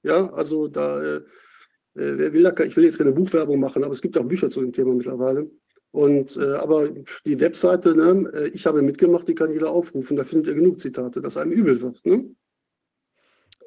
Ja, 0.02 0.34
also 0.34 0.68
da 0.68 1.18
äh, 1.18 1.22
wer 1.94 2.34
will 2.34 2.44
da, 2.44 2.64
ich 2.64 2.76
will 2.76 2.86
jetzt 2.86 2.98
keine 2.98 3.12
Buchwerbung 3.12 3.60
machen, 3.60 3.84
aber 3.84 3.94
es 3.94 4.02
gibt 4.02 4.18
auch 4.18 4.26
Bücher 4.26 4.50
zu 4.50 4.62
dem 4.62 4.74
Thema 4.74 4.96
mittlerweile. 4.96 5.50
Und 5.92 6.38
äh, 6.38 6.56
aber 6.56 6.90
die 7.26 7.40
Webseite, 7.40 7.96
ne, 7.96 8.32
äh, 8.34 8.48
ich 8.50 8.66
habe 8.66 8.82
mitgemacht, 8.82 9.28
die 9.28 9.36
kann 9.36 9.54
jeder 9.54 9.70
aufrufen. 9.70 10.18
Da 10.18 10.24
findet 10.24 10.48
ihr 10.48 10.56
genug 10.56 10.80
Zitate, 10.80 11.22
dass 11.22 11.38
einem 11.38 11.52
übel 11.52 11.80
wird. 11.82 12.04
Ne? 12.04 12.34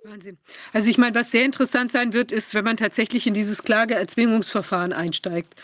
Wahnsinn. 0.02 0.38
Also 0.72 0.90
ich 0.90 0.98
meine, 0.98 1.14
was 1.14 1.30
sehr 1.30 1.44
interessant 1.44 1.92
sein 1.92 2.12
wird, 2.12 2.32
ist, 2.32 2.54
wenn 2.54 2.64
man 2.64 2.76
tatsächlich 2.76 3.28
in 3.28 3.34
dieses 3.34 3.62
Klageerzwingungsverfahren 3.62 4.92
einsteigt. 4.92 5.54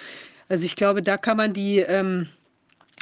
Also 0.48 0.64
ich 0.64 0.76
glaube, 0.76 1.02
da 1.02 1.16
kann 1.16 1.36
man 1.36 1.52
die 1.52 1.78
ähm, 1.78 2.28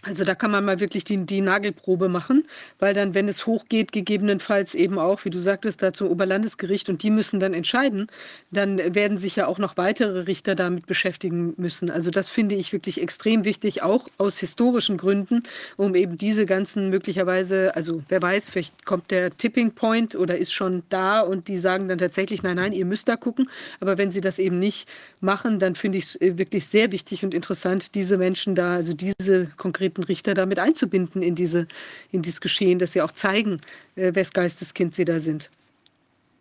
also 0.02 0.24
da 0.24 0.34
kann 0.34 0.50
man 0.50 0.64
mal 0.64 0.80
wirklich 0.80 1.04
die, 1.04 1.26
die 1.26 1.42
Nagelprobe 1.42 2.08
machen, 2.08 2.44
weil 2.78 2.94
dann, 2.94 3.14
wenn 3.14 3.28
es 3.28 3.46
hochgeht, 3.46 3.92
gegebenenfalls 3.92 4.74
eben 4.74 4.98
auch, 4.98 5.26
wie 5.26 5.30
du 5.30 5.40
sagtest, 5.40 5.82
da 5.82 5.92
zum 5.92 6.08
Oberlandesgericht 6.08 6.88
und 6.88 7.02
die 7.02 7.10
müssen 7.10 7.38
dann 7.38 7.52
entscheiden, 7.52 8.06
dann 8.50 8.78
werden 8.94 9.18
sich 9.18 9.36
ja 9.36 9.46
auch 9.46 9.58
noch 9.58 9.76
weitere 9.76 10.20
Richter 10.20 10.54
damit 10.54 10.86
beschäftigen 10.86 11.52
müssen. 11.58 11.90
Also 11.90 12.10
das 12.10 12.30
finde 12.30 12.54
ich 12.54 12.72
wirklich 12.72 13.02
extrem 13.02 13.44
wichtig, 13.44 13.82
auch 13.82 14.08
aus 14.16 14.38
historischen 14.38 14.96
Gründen, 14.96 15.42
um 15.76 15.94
eben 15.94 16.16
diese 16.16 16.46
ganzen 16.46 16.88
möglicherweise, 16.88 17.74
also 17.74 18.02
wer 18.08 18.22
weiß, 18.22 18.48
vielleicht 18.48 18.86
kommt 18.86 19.10
der 19.10 19.30
Tipping 19.30 19.72
Point 19.72 20.14
oder 20.14 20.38
ist 20.38 20.54
schon 20.54 20.82
da 20.88 21.20
und 21.20 21.48
die 21.48 21.58
sagen 21.58 21.88
dann 21.88 21.98
tatsächlich, 21.98 22.42
nein, 22.42 22.56
nein, 22.56 22.72
ihr 22.72 22.86
müsst 22.86 23.06
da 23.06 23.16
gucken. 23.16 23.50
Aber 23.80 23.98
wenn 23.98 24.10
sie 24.10 24.22
das 24.22 24.38
eben 24.38 24.58
nicht 24.58 24.88
machen, 25.20 25.58
dann 25.58 25.74
finde 25.74 25.98
ich 25.98 26.04
es 26.04 26.20
äh, 26.22 26.38
wirklich 26.38 26.66
sehr 26.66 26.90
wichtig 26.90 27.22
und 27.22 27.34
interessant, 27.34 27.94
diese 27.94 28.16
Menschen 28.16 28.54
da, 28.54 28.76
also 28.76 28.94
diese 28.94 29.50
konkreten 29.58 29.90
konkreten 29.91 30.05
Richter 30.05 30.35
damit 30.35 30.59
einzubinden 30.59 31.23
in, 31.23 31.35
diese, 31.35 31.67
in 32.12 32.23
dieses 32.23 32.41
Geschehen, 32.41 32.78
dass 32.78 32.93
sie 32.93 33.02
auch 33.02 33.12
zeigen, 33.12 33.60
äh, 33.97 34.15
wes 34.15 34.33
Geisteskind 34.33 34.94
sie 34.94 35.05
da 35.05 35.20
sind. 35.20 35.51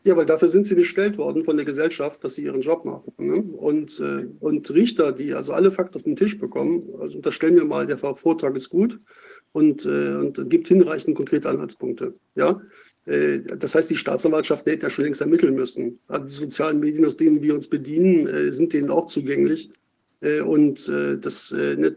Ja, 0.03 0.15
weil 0.15 0.25
dafür 0.25 0.47
sind 0.47 0.65
sie 0.65 0.75
bestellt 0.75 1.17
worden 1.17 1.43
von 1.43 1.57
der 1.57 1.65
Gesellschaft, 1.65 2.23
dass 2.23 2.35
sie 2.35 2.43
ihren 2.43 2.61
Job 2.61 2.85
machen. 2.85 3.13
Ne? 3.17 3.41
Und, 3.41 3.99
äh, 3.99 4.27
und 4.39 4.69
Richter, 4.71 5.11
die 5.11 5.33
also 5.33 5.51
alle 5.51 5.71
Fakten 5.71 5.97
auf 5.97 6.03
den 6.03 6.15
Tisch 6.15 6.39
bekommen, 6.39 6.83
also 7.01 7.17
unterstellen 7.17 7.55
wir 7.55 7.65
mal, 7.65 7.85
der 7.85 7.97
Vortrag 7.97 8.55
ist 8.55 8.69
gut 8.69 8.97
und, 9.51 9.85
äh, 9.85 10.15
und 10.15 10.49
gibt 10.49 10.69
hinreichend 10.69 11.17
konkrete 11.17 11.49
Anhaltspunkte. 11.49 12.13
Ja? 12.35 12.61
Äh, 13.05 13.39
das 13.57 13.75
heißt, 13.75 13.89
die 13.89 13.97
Staatsanwaltschaft 13.97 14.65
hätte 14.67 14.83
ja 14.83 14.89
schon 14.89 15.03
längst 15.03 15.19
ermitteln 15.19 15.55
müssen. 15.55 15.99
Also 16.07 16.25
die 16.27 16.45
sozialen 16.45 16.79
Medien, 16.79 17.05
aus 17.05 17.17
denen 17.17 17.43
wir 17.43 17.53
uns 17.53 17.67
bedienen, 17.67 18.25
äh, 18.27 18.51
sind 18.53 18.71
denen 18.71 18.89
auch 18.89 19.07
zugänglich. 19.07 19.69
Äh, 20.21 20.41
und 20.41 20.87
äh, 20.89 21.17
das 21.17 21.51
äh, 21.51 21.75
ne, 21.75 21.95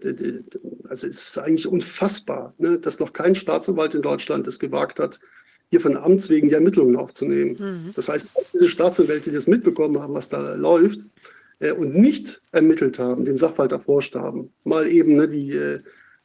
also 0.89 1.07
ist 1.07 1.37
eigentlich 1.39 1.67
unfassbar, 1.67 2.55
ne, 2.59 2.79
dass 2.79 3.01
noch 3.01 3.13
kein 3.13 3.35
Staatsanwalt 3.35 3.95
in 3.95 4.03
Deutschland 4.03 4.47
es 4.47 4.59
gewagt 4.59 4.99
hat, 4.99 5.19
hier 5.71 5.81
von 5.81 5.97
Amts 5.97 6.29
wegen 6.29 6.49
die 6.49 6.55
Ermittlungen 6.55 6.97
aufzunehmen. 6.97 7.57
Mhm. 7.59 7.93
Das 7.95 8.09
heißt, 8.09 8.29
diese 8.53 8.69
Staatsanwälte, 8.69 9.31
die 9.31 9.37
das 9.37 9.47
mitbekommen 9.47 9.99
haben, 10.01 10.15
was 10.15 10.29
da 10.29 10.55
läuft, 10.55 11.01
und 11.79 11.95
nicht 11.95 12.43
ermittelt 12.51 12.99
haben, 12.99 13.25
den 13.25 13.37
Sachverhalt 13.37 13.71
erforscht 13.71 14.17
haben, 14.17 14.53
mal 14.65 14.89
eben 14.89 15.15
ne, 15.15 15.29
die 15.29 15.57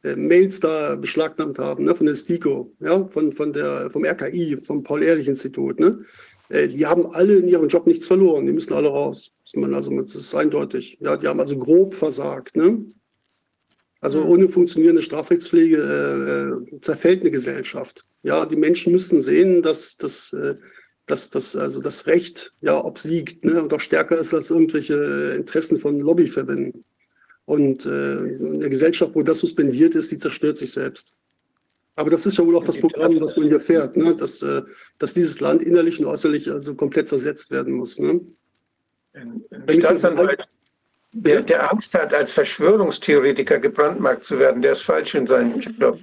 äh, 0.08 0.16
Mails 0.16 0.60
da 0.60 0.96
beschlagnahmt 0.96 1.60
haben, 1.60 1.86
ne, 1.86 1.96
von 1.96 2.06
der 2.06 2.16
STIKO, 2.16 2.72
ja, 2.80 3.08
von, 3.08 3.34
von 3.34 3.54
der, 3.54 3.90
vom 3.92 4.06
RKI, 4.06 4.58
vom 4.58 4.84
Paul-Ehrlich-Institut, 4.84 5.80
ne, 5.80 6.00
die 6.50 6.86
haben 6.86 7.08
alle 7.08 7.36
in 7.36 7.48
ihrem 7.48 7.68
Job 7.68 7.88
nichts 7.88 8.08
verloren. 8.08 8.46
Die 8.46 8.54
müssen 8.54 8.74
alle 8.74 8.88
raus. 8.88 9.32
Das 9.44 9.54
ist, 9.54 9.58
man 9.58 9.74
also, 9.74 10.02
das 10.02 10.16
ist 10.16 10.36
eindeutig. 10.36 10.98
Ja, 11.02 11.18
die 11.18 11.28
haben 11.28 11.40
also 11.40 11.58
grob 11.58 11.94
versagt. 11.94 12.56
Ne? 12.56 12.86
Also 14.00 14.24
ohne 14.24 14.48
funktionierende 14.50 15.02
Strafrechtspflege 15.02 15.78
äh, 15.78 16.76
äh, 16.76 16.82
zerfällt 16.82 17.22
eine 17.22 17.32
Gesellschaft. 17.32 18.06
Ja, 18.24 18.46
die 18.46 18.56
Menschen 18.56 18.92
müssten 18.92 19.22
sehen, 19.22 19.62
dass, 19.62 19.98
dass, 19.98 20.34
äh, 20.34 20.56
dass, 21.06 21.30
dass 21.30 21.56
also 21.56 21.82
das 21.82 22.06
Recht 22.06 22.52
ja 22.62 22.84
obsiegt 22.84 23.44
ne? 23.44 23.62
und 23.62 23.74
auch 23.74 23.80
stärker 23.80 24.18
ist 24.18 24.34
als 24.34 24.52
irgendwelche 24.52 25.36
Interessen 25.36 25.80
von 25.80 26.00
Lobbyverbänden. 26.00 26.86
Und 27.46 27.86
äh, 27.86 27.90
eine 27.90 28.70
Gesellschaft, 28.70 29.16
wo 29.16 29.24
das 29.24 29.40
suspendiert 29.40 29.96
ist, 29.96 30.12
die 30.12 30.18
zerstört 30.18 30.58
sich 30.58 30.72
selbst. 30.72 31.16
Aber 31.98 32.12
das 32.12 32.28
ist 32.28 32.38
ja 32.38 32.46
wohl 32.46 32.56
auch 32.56 32.64
das 32.64 32.78
Programm, 32.78 33.20
was 33.20 33.36
man 33.36 33.48
hier 33.48 33.60
fährt, 33.60 33.98
ne? 33.98 34.16
dass, 34.16 34.44
äh, 34.44 34.62
dass 35.00 35.16
dieses 35.16 35.40
Land 35.40 35.64
innerlich 35.64 36.00
und 36.00 36.06
äußerlich 36.06 36.50
also 36.50 36.76
komplett 36.76 37.08
zersetzt 37.08 37.50
werden 37.50 37.74
muss. 37.74 37.98
Ne? 37.98 38.22
Ein, 39.14 39.44
ein 39.50 39.80
Staatsanwalt, 39.80 40.48
der, 41.12 41.42
der 41.42 41.72
Angst 41.72 41.96
hat, 41.96 42.14
als 42.14 42.34
Verschwörungstheoretiker 42.34 43.58
gebrandmarkt 43.58 44.26
zu 44.26 44.38
werden, 44.38 44.62
der 44.62 44.74
ist 44.74 44.84
falsch 44.84 45.16
in 45.16 45.26
seinem 45.26 45.60
Job. 45.60 45.98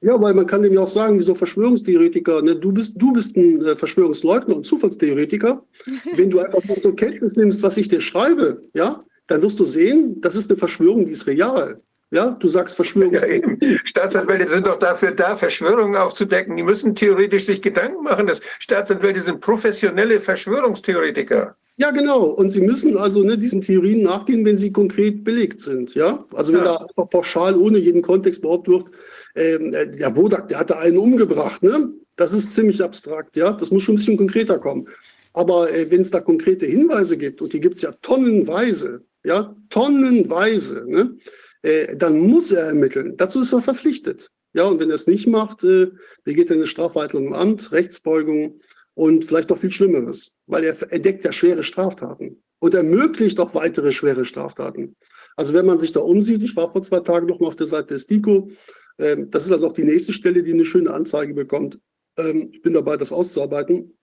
Ja, 0.00 0.20
weil 0.20 0.32
man 0.32 0.46
kann 0.46 0.62
dem 0.62 0.72
ja 0.72 0.80
auch 0.80 0.88
sagen, 0.88 1.18
wieso 1.18 1.34
Verschwörungstheoretiker, 1.34 2.40
ne? 2.40 2.56
du, 2.56 2.72
bist, 2.72 2.94
du 2.96 3.12
bist 3.12 3.36
ein 3.36 3.62
äh, 3.62 3.76
Verschwörungsleugner 3.76 4.56
und 4.56 4.64
Zufallstheoretiker. 4.64 5.62
Wenn 6.16 6.30
du 6.30 6.40
einfach 6.40 6.64
mal 6.64 6.80
zur 6.80 6.96
Kenntnis 6.96 7.36
nimmst, 7.36 7.62
was 7.62 7.76
ich 7.76 7.90
dir 7.90 8.00
schreibe, 8.00 8.62
ja, 8.72 9.04
dann 9.26 9.42
wirst 9.42 9.60
du 9.60 9.66
sehen, 9.66 10.22
das 10.22 10.34
ist 10.34 10.50
eine 10.50 10.56
Verschwörung, 10.56 11.04
die 11.04 11.12
ist 11.12 11.26
real. 11.26 11.82
Ja, 12.14 12.36
du 12.38 12.46
sagst 12.46 12.76
Verschwörungstheorien. 12.76 13.58
Ja, 13.60 13.78
Staatsanwälte 13.84 14.46
sind 14.46 14.66
doch 14.66 14.78
dafür 14.78 15.10
da, 15.10 15.34
Verschwörungen 15.34 15.96
aufzudecken. 15.96 16.56
Die 16.56 16.62
müssen 16.62 16.94
theoretisch 16.94 17.46
sich 17.46 17.60
Gedanken 17.60 18.04
machen. 18.04 18.28
Das 18.28 18.40
Staatsanwälte 18.60 19.20
sind 19.20 19.40
professionelle 19.40 20.20
Verschwörungstheoretiker. 20.20 21.56
Ja, 21.76 21.90
genau. 21.90 22.26
Und 22.26 22.50
sie 22.50 22.60
müssen 22.60 22.96
also 22.96 23.24
ne, 23.24 23.36
diesen 23.36 23.62
Theorien 23.62 24.04
nachgehen, 24.04 24.44
wenn 24.44 24.58
sie 24.58 24.70
konkret 24.70 25.24
belegt 25.24 25.60
sind. 25.60 25.96
Ja, 25.96 26.20
also 26.32 26.52
wenn 26.52 26.60
ja. 26.60 26.66
da 26.66 26.76
einfach 26.76 27.10
pauschal 27.10 27.56
ohne 27.56 27.78
jeden 27.78 28.00
Kontext 28.00 28.42
behauptet 28.42 28.74
wird, 28.74 28.90
ähm, 29.34 29.72
der 29.72 30.14
Wodak, 30.14 30.46
der 30.46 30.60
hatte 30.60 30.78
einen 30.78 30.98
umgebracht, 30.98 31.64
ne? 31.64 31.90
Das 32.14 32.32
ist 32.32 32.54
ziemlich 32.54 32.80
abstrakt. 32.80 33.34
Ja, 33.34 33.54
das 33.54 33.72
muss 33.72 33.82
schon 33.82 33.96
ein 33.96 33.98
bisschen 33.98 34.16
konkreter 34.16 34.60
kommen. 34.60 34.86
Aber 35.32 35.72
äh, 35.72 35.90
wenn 35.90 36.02
es 36.02 36.12
da 36.12 36.20
konkrete 36.20 36.64
Hinweise 36.64 37.16
gibt, 37.16 37.42
und 37.42 37.52
die 37.52 37.58
gibt 37.58 37.74
es 37.74 37.82
ja 37.82 37.90
tonnenweise, 38.02 39.02
ja, 39.24 39.56
tonnenweise, 39.68 40.84
ne? 40.86 41.16
Äh, 41.64 41.96
dann 41.96 42.18
muss 42.18 42.52
er 42.52 42.66
ermitteln. 42.66 43.16
Dazu 43.16 43.40
ist 43.40 43.52
er 43.52 43.62
verpflichtet. 43.62 44.30
Ja, 44.52 44.64
und 44.64 44.78
wenn 44.80 44.90
er 44.90 44.96
es 44.96 45.06
nicht 45.06 45.26
macht, 45.26 45.64
äh, 45.64 45.90
begeht 46.22 46.50
er 46.50 46.56
eine 46.56 46.66
Strafverhaltung 46.66 47.26
im 47.26 47.32
Amt, 47.32 47.72
Rechtsbeugung 47.72 48.60
und 48.92 49.24
vielleicht 49.24 49.48
noch 49.48 49.58
viel 49.58 49.70
Schlimmeres, 49.70 50.32
weil 50.46 50.62
er 50.62 50.92
entdeckt 50.92 51.24
ja 51.24 51.32
schwere 51.32 51.64
Straftaten. 51.64 52.42
und 52.60 52.72
ermöglicht 52.72 53.40
auch 53.40 53.54
weitere 53.54 53.92
schwere 53.92 54.24
Straftaten. 54.24 54.96
Also 55.36 55.52
wenn 55.52 55.66
man 55.66 55.78
sich 55.78 55.92
da 55.92 56.00
umsieht, 56.00 56.42
ich 56.42 56.56
war 56.56 56.70
vor 56.70 56.80
zwei 56.80 57.00
Tagen 57.00 57.26
noch 57.26 57.38
mal 57.38 57.48
auf 57.48 57.56
der 57.56 57.66
Seite 57.66 57.92
des 57.92 58.06
DICO, 58.06 58.50
ähm, 58.98 59.30
das 59.30 59.44
ist 59.44 59.52
also 59.52 59.66
auch 59.66 59.74
die 59.74 59.84
nächste 59.84 60.14
Stelle, 60.14 60.42
die 60.42 60.52
eine 60.52 60.64
schöne 60.64 60.92
Anzeige 60.92 61.34
bekommt. 61.34 61.78
Ähm, 62.16 62.50
ich 62.52 62.62
bin 62.62 62.72
dabei, 62.72 62.96
das 62.96 63.12
auszuarbeiten. 63.12 63.98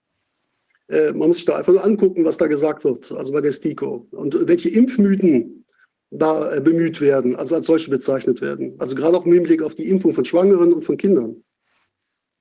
Äh, 0.88 1.12
man 1.12 1.28
muss 1.28 1.38
sich 1.38 1.46
da 1.46 1.56
einfach 1.56 1.72
nur 1.72 1.84
angucken, 1.84 2.24
was 2.24 2.36
da 2.36 2.46
gesagt 2.46 2.84
wird, 2.84 3.10
also 3.10 3.32
bei 3.32 3.40
der 3.40 3.52
STIKO 3.52 4.06
und 4.10 4.46
welche 4.46 4.68
Impfmythen 4.68 5.61
da 6.12 6.54
äh, 6.54 6.60
bemüht 6.60 7.00
werden, 7.00 7.34
also 7.36 7.54
als 7.54 7.66
solche 7.66 7.90
bezeichnet 7.90 8.40
werden. 8.40 8.74
Also 8.78 8.94
gerade 8.94 9.16
auch 9.16 9.24
im 9.26 9.32
Hinblick 9.32 9.62
auf 9.62 9.74
die 9.74 9.88
Impfung 9.88 10.14
von 10.14 10.24
Schwangeren 10.24 10.72
und 10.72 10.84
von 10.84 10.98
Kindern. 10.98 11.42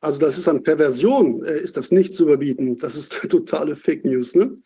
Also 0.01 0.19
das 0.19 0.38
ist 0.38 0.48
an 0.48 0.64
Perversion, 0.64 1.43
äh, 1.45 1.59
ist 1.59 1.77
das 1.77 1.90
nicht 1.91 2.14
zu 2.14 2.24
überbieten. 2.24 2.77
Das 2.77 2.95
ist 2.95 3.14
totale 3.30 3.75
Fake 3.75 4.03
News. 4.03 4.35
Ne? 4.35 4.58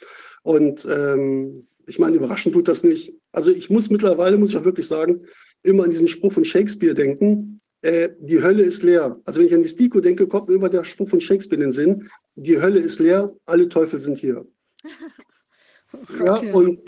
Und 0.42 0.88
ähm, 0.90 1.68
ich 1.86 2.00
meine, 2.00 2.16
überraschend 2.16 2.56
tut 2.56 2.68
das 2.68 2.84
nicht. 2.84 3.14
Also 3.32 3.52
ich 3.52 3.70
muss 3.70 3.92
mittlerweile, 3.92 4.38
muss 4.38 4.50
ich 4.50 4.58
auch 4.58 4.66
wirklich 4.66 4.88
sagen, 4.88 5.22
immer 5.62 5.84
an 5.84 5.92
diesen 5.92 6.08
Spruch 6.08 6.34
von 6.34 6.46
Shakespeare 6.46 6.96
denken. 6.96 7.62
Äh, 7.82 8.10
die 8.20 8.42
Hölle 8.42 8.64
ist 8.64 8.82
leer. 8.82 9.22
Also 9.26 9.40
wenn 9.40 9.48
ich 9.48 9.54
an 9.54 9.62
die 9.62 9.70
Stiko 9.70 10.00
denke, 10.00 10.26
kommt 10.26 10.50
mir 10.50 10.56
immer 10.56 10.70
der 10.70 10.84
Spruch 10.84 11.10
von 11.10 11.22
Shakespeare 11.22 11.62
in 11.62 11.70
den 11.70 11.72
Sinn. 11.74 12.10
Die 12.34 12.60
Hölle 12.60 12.80
ist 12.80 13.00
leer, 13.00 13.36
alle 13.46 13.70
Teufel 13.70 14.00
sind 14.00 14.18
hier. 14.18 14.48
oh 15.94 16.24
ja, 16.24 16.38
und, 16.54 16.80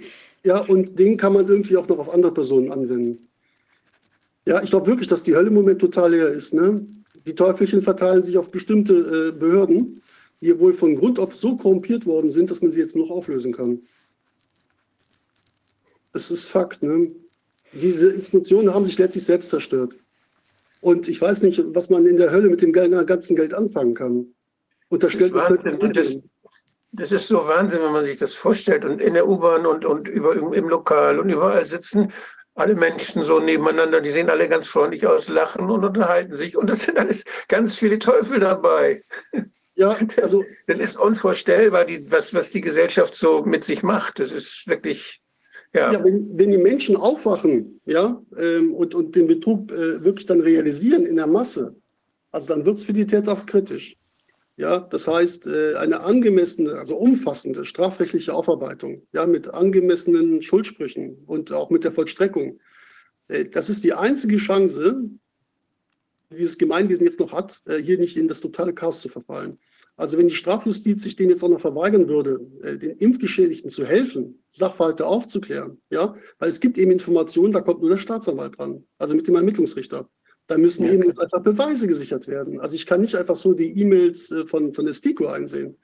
ja, 0.48 0.60
und 0.60 0.98
den 0.98 1.18
kann 1.18 1.34
man 1.34 1.46
irgendwie 1.46 1.76
auch 1.76 1.90
noch 1.90 2.00
auf 2.00 2.14
andere 2.14 2.34
Personen 2.34 2.72
anwenden. 2.72 3.28
Ja, 4.46 4.64
ich 4.64 4.70
glaube 4.70 4.88
wirklich, 4.88 5.10
dass 5.10 5.22
die 5.22 5.36
Hölle 5.36 5.50
im 5.50 5.56
Moment 5.56 5.82
total 5.82 6.12
leer 6.12 6.30
ist. 6.30 6.54
Ne? 6.54 6.88
Die 7.26 7.36
Teufelchen 7.36 7.82
verteilen 7.82 8.24
sich 8.24 8.38
auf 8.38 8.50
bestimmte 8.50 8.94
äh, 8.94 9.38
Behörden, 9.38 10.02
die 10.40 10.58
wohl 10.58 10.74
von 10.74 10.96
Grund 10.96 11.20
auf 11.20 11.36
so 11.36 11.58
korrumpiert 11.58 12.06
worden 12.06 12.30
sind, 12.30 12.50
dass 12.50 12.62
man 12.62 12.72
sie 12.72 12.80
jetzt 12.80 12.96
noch 12.96 13.10
auflösen 13.10 13.52
kann. 13.52 13.82
Das 16.14 16.32
ist 16.32 16.46
Fakt. 16.46 16.82
Ne? 16.82 17.12
Diese 17.74 18.10
Institutionen 18.10 18.74
haben 18.74 18.86
sich 18.86 18.98
letztlich 18.98 19.26
selbst 19.26 19.50
zerstört. 19.50 19.98
Und 20.80 21.10
ich 21.10 21.20
weiß 21.20 21.42
nicht, 21.42 21.62
was 21.76 21.90
man 21.90 22.06
in 22.06 22.16
der 22.16 22.32
Hölle 22.32 22.48
mit 22.48 22.62
dem 22.62 22.72
ganzen 22.72 23.36
Geld 23.36 23.54
anfangen 23.54 23.96
kann. 23.96 24.28
Und 24.88 25.04
das, 25.04 25.12
das, 25.18 25.34
Wahnsinn, 25.34 25.94
das, 25.94 26.18
das 26.92 27.12
ist 27.12 27.28
so 27.28 27.48
Wahnsinn, 27.48 27.82
wenn 27.82 27.92
man 27.92 28.06
sich 28.06 28.18
das 28.18 28.34
vorstellt. 28.34 28.86
Und 28.86 29.02
in 29.02 29.14
der 29.14 29.28
U-Bahn 29.28 29.66
und, 29.66 29.86
und 29.86 30.08
über, 30.08 30.36
im 30.36 30.70
Lokal 30.70 31.20
und 31.20 31.30
überall 31.30 31.66
sitzen 31.66 32.12
alle 32.56 32.76
Menschen 32.76 33.22
so 33.22 33.40
nebeneinander, 33.40 34.02
die 34.02 34.10
sehen 34.10 34.30
alle 34.30 34.50
ganz 34.50 34.68
freundlich 34.68 35.06
aus, 35.06 35.28
lachen 35.28 35.70
und 35.70 35.86
unterhalten 35.86 36.36
sich. 36.36 36.58
Und 36.58 36.70
das 36.70 36.82
sind 36.82 36.98
alles 36.98 37.24
ganz 37.48 37.76
viele 37.76 38.00
Teufel 38.00 38.40
dabei. 38.40 39.04
Ja, 39.76 39.96
also. 40.22 40.44
Das 40.66 40.80
ist 40.80 40.98
unvorstellbar, 40.98 41.86
die, 41.86 42.10
was, 42.12 42.34
was 42.34 42.50
die 42.50 42.62
Gesellschaft 42.62 43.16
so 43.16 43.44
mit 43.44 43.64
sich 43.64 43.84
macht. 43.84 44.20
Das 44.20 44.32
ist 44.32 44.64
wirklich 44.66 45.22
ja. 45.74 45.94
ja 45.94 46.04
wenn, 46.04 46.38
wenn, 46.38 46.52
die 46.52 46.58
Menschen 46.58 46.96
aufwachen 46.96 47.80
ja, 47.86 48.22
ähm, 48.38 48.74
und, 48.74 48.96
und 48.96 49.16
den 49.16 49.28
Betrug 49.28 49.72
äh, 49.72 50.04
wirklich 50.04 50.26
dann 50.26 50.42
realisieren 50.42 51.06
in 51.06 51.18
der 51.18 51.28
Masse, 51.28 51.76
also 52.32 52.54
dann 52.54 52.66
wird 52.66 52.78
es 52.78 52.86
für 52.86 52.94
die 52.94 53.06
Täter 53.06 53.34
auch 53.34 53.46
kritisch. 53.46 53.96
Ja, 54.58 54.80
das 54.80 55.08
heißt, 55.08 55.46
äh, 55.46 55.76
eine 55.76 56.00
angemessene, 56.00 56.80
also 56.80 56.98
umfassende 56.98 57.64
strafrechtliche 57.64 58.34
Aufarbeitung, 58.34 59.04
ja, 59.14 59.28
mit 59.28 59.54
angemessenen 59.54 60.42
Schuldsprüchen 60.42 61.20
und 61.28 61.52
auch 61.52 61.70
mit 61.70 61.84
der 61.84 61.92
Vollstreckung, 61.92 62.60
äh, 63.28 63.46
das 63.46 63.70
ist 63.70 63.84
die 63.84 63.94
einzige 63.94 64.38
Chance, 64.38 65.10
die 66.32 66.38
dieses 66.38 66.58
Gemeinwesen 66.58 67.06
jetzt 67.06 67.20
noch 67.20 67.34
hat, 67.34 67.62
äh, 67.66 67.78
hier 67.78 68.00
nicht 68.00 68.18
in 68.18 68.28
das 68.28 68.42
totale 68.42 68.74
Chaos 68.74 69.00
zu 69.00 69.10
verfallen. 69.10 69.60
Also 69.96 70.18
wenn 70.18 70.28
die 70.28 70.34
Strafjustiz 70.34 71.04
sich 71.04 71.16
dem 71.16 71.30
jetzt 71.30 71.44
auch 71.44 71.50
noch 71.50 71.62
verweigern 71.62 72.08
würde, 72.08 72.40
den 72.62 72.98
Impfgeschädigten 72.98 73.72
zu 73.72 73.84
helfen, 73.84 74.44
Sachverhalte 74.48 75.08
aufzuklären, 75.08 75.82
ja, 75.90 76.16
weil 76.38 76.50
es 76.50 76.60
gibt 76.60 76.78
eben 76.78 76.92
Informationen, 76.92 77.52
da 77.52 77.62
kommt 77.62 77.82
nur 77.82 77.90
der 77.90 77.98
Staatsanwalt 77.98 78.60
dran, 78.60 78.84
also 79.00 79.16
mit 79.16 79.28
dem 79.28 79.36
Ermittlungsrichter. 79.36 80.08
Da 80.48 80.58
müssen 80.58 80.86
ja, 80.86 80.94
eben 80.94 81.04
jetzt 81.04 81.20
einfach 81.20 81.42
Beweise 81.42 81.88
gesichert 81.88 82.28
werden. 82.28 82.60
Also 82.62 82.76
ich 82.76 82.86
kann 82.86 83.02
nicht 83.02 83.16
einfach 83.16 83.36
so 83.36 83.54
die 83.54 83.80
E-Mails 83.80 84.32
äh, 84.32 84.46
von, 84.46 84.74
von 84.74 84.86
der 84.86 84.94
STIKO 84.94 85.28
einsehen. 85.28 85.78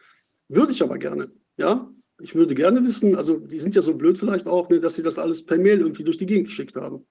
Würde 0.48 0.72
ich 0.72 0.82
aber 0.82 0.98
gerne, 0.98 1.32
ja. 1.58 1.90
Ich 2.22 2.36
würde 2.36 2.56
gerne 2.56 2.86
wissen, 2.86 3.16
also 3.16 3.38
die 3.38 3.60
sind 3.60 3.76
ja 3.76 3.82
so 3.82 3.96
blöd 3.96 4.18
vielleicht 4.18 4.48
auch, 4.48 4.70
ne, 4.70 4.80
dass 4.80 4.96
sie 4.96 5.04
das 5.04 5.18
alles 5.18 5.46
per 5.46 5.58
Mail 5.58 5.80
irgendwie 5.80 6.04
durch 6.04 6.18
die 6.18 6.26
Gegend 6.26 6.48
geschickt 6.48 6.76
haben. 6.76 7.06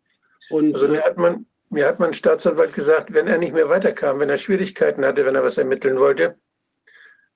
Und, 0.48 0.74
also 0.74 0.89
mir 0.89 1.02
hat, 1.02 1.18
man, 1.18 1.44
mir 1.68 1.86
hat 1.86 2.00
mein 2.00 2.14
Staatsanwalt 2.14 2.72
gesagt, 2.72 3.12
wenn 3.12 3.26
er 3.26 3.39
nicht 3.39 3.52
mehr 3.52 3.68
weiterkam, 3.68 4.20
wenn 4.20 4.31
er 4.31 4.39
Schwierigkeiten 4.39 5.05
hatte, 5.05 5.26
wenn 5.26 5.34
er 5.34 5.42
was 5.42 5.58
ermitteln 5.58 5.98
wollte, 5.98 6.36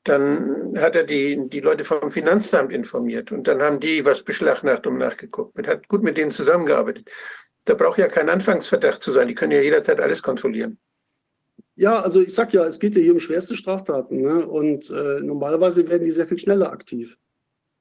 dann 0.04 0.78
hat 0.78 0.94
er 0.94 1.04
die, 1.04 1.48
die 1.48 1.60
Leute 1.60 1.84
vom 1.84 2.12
Finanzamt 2.12 2.72
informiert 2.72 3.32
und 3.32 3.48
dann 3.48 3.60
haben 3.60 3.80
die 3.80 4.04
was 4.04 4.22
beschlagnahmt 4.22 4.86
und 4.86 4.98
nachgeguckt. 4.98 5.56
Man 5.56 5.66
hat 5.66 5.88
gut 5.88 6.02
mit 6.02 6.16
denen 6.16 6.30
zusammengearbeitet. 6.30 7.10
Da 7.66 7.74
braucht 7.74 7.98
ja 7.98 8.08
kein 8.08 8.30
Anfangsverdacht 8.30 9.02
zu 9.02 9.12
sein. 9.12 9.28
Die 9.28 9.34
können 9.34 9.52
ja 9.52 9.60
jederzeit 9.60 10.00
alles 10.00 10.22
kontrollieren. 10.22 10.78
Ja, 11.74 12.00
also 12.00 12.22
ich 12.22 12.32
sag 12.32 12.52
ja, 12.54 12.64
es 12.64 12.78
geht 12.78 12.94
ja 12.94 13.02
hier 13.02 13.12
um 13.12 13.20
schwerste 13.20 13.54
Straftaten. 13.54 14.22
Ne? 14.22 14.46
Und 14.46 14.88
äh, 14.88 15.20
normalerweise 15.20 15.86
werden 15.88 16.04
die 16.04 16.12
sehr 16.12 16.26
viel 16.26 16.38
schneller 16.38 16.72
aktiv. 16.72 17.18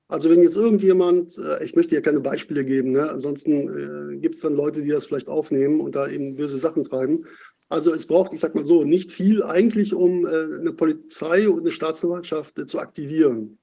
Also 0.07 0.29
wenn 0.29 0.43
jetzt 0.43 0.55
irgendjemand, 0.55 1.37
äh, 1.37 1.63
ich 1.63 1.75
möchte 1.75 1.95
ja 1.95 2.01
keine 2.01 2.19
Beispiele 2.19 2.65
geben, 2.65 2.91
ne? 2.91 3.09
ansonsten 3.09 4.13
äh, 4.13 4.17
gibt 4.17 4.35
es 4.35 4.41
dann 4.41 4.53
Leute, 4.53 4.81
die 4.81 4.89
das 4.89 5.05
vielleicht 5.05 5.27
aufnehmen 5.27 5.79
und 5.79 5.95
da 5.95 6.07
eben 6.07 6.35
böse 6.35 6.57
Sachen 6.57 6.83
treiben. 6.83 7.25
Also 7.69 7.93
es 7.93 8.05
braucht, 8.05 8.33
ich 8.33 8.39
sag 8.39 8.53
mal 8.53 8.65
so, 8.65 8.83
nicht 8.83 9.11
viel 9.11 9.43
eigentlich, 9.43 9.93
um 9.93 10.25
äh, 10.25 10.59
eine 10.59 10.73
Polizei 10.73 11.47
und 11.47 11.61
eine 11.61 11.71
Staatsanwaltschaft 11.71 12.57
äh, 12.57 12.65
zu 12.65 12.79
aktivieren. 12.79 13.59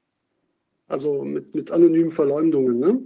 Also 0.86 1.24
mit, 1.24 1.54
mit 1.54 1.70
anonymen 1.70 2.10
Verleumdungen. 2.10 2.78
Ne? 2.78 3.02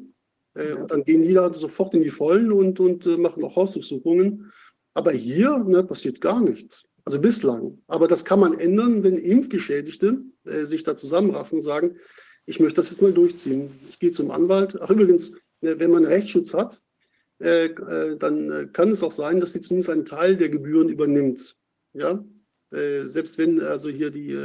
Äh. 0.57 0.75
Und 0.75 0.91
dann 0.91 1.05
gehen 1.05 1.23
die 1.23 1.35
da 1.35 1.53
sofort 1.53 1.95
in 1.95 2.03
die 2.03 2.11
Vollen 2.11 2.51
und, 2.53 2.81
und 2.81 3.07
äh, 3.07 3.17
machen 3.17 3.45
auch 3.45 3.57
Hausdurchsuchungen. 3.57 4.53
Aber 4.95 5.13
hier 5.13 5.59
ne, 5.59 5.85
passiert 5.85 6.21
gar 6.21 6.41
nichts. 6.41 6.85
Also 7.05 7.21
bislang. 7.21 7.79
Aber 7.87 8.09
das 8.09 8.25
kann 8.25 8.41
man 8.41 8.59
ändern, 8.59 9.05
wenn 9.05 9.17
Impfgeschädigte 9.19 10.23
äh, 10.45 10.65
sich 10.65 10.83
da 10.83 10.97
zusammenraffen 10.97 11.59
und 11.59 11.63
sagen, 11.63 11.97
ich 12.47 12.61
möchte 12.61 12.77
das 12.77 12.91
jetzt 12.91 13.03
mal 13.03 13.13
durchziehen. 13.13 13.71
Ich 13.89 13.99
gehe 13.99 14.11
zum 14.11 14.31
Anwalt. 14.31 14.79
Ach 14.81 14.91
übrigens, 14.91 15.33
äh, 15.61 15.79
wenn 15.79 15.91
man 15.91 16.05
Rechtsschutz 16.05 16.55
hat, 16.55 16.83
äh, 17.39 17.67
äh, 17.67 18.17
dann 18.17 18.51
äh, 18.51 18.69
kann 18.73 18.91
es 18.91 19.03
auch 19.03 19.11
sein, 19.11 19.41
dass 19.41 19.53
sie 19.53 19.61
zumindest 19.61 19.91
einen 19.91 20.05
Teil 20.05 20.37
der 20.37 20.49
Gebühren 20.49 20.89
übernimmt. 20.89 21.57
Ja? 21.93 22.25
selbst 22.73 23.39
wenn 23.39 23.61
also 23.61 23.89
hier 23.89 24.11
die 24.11 24.37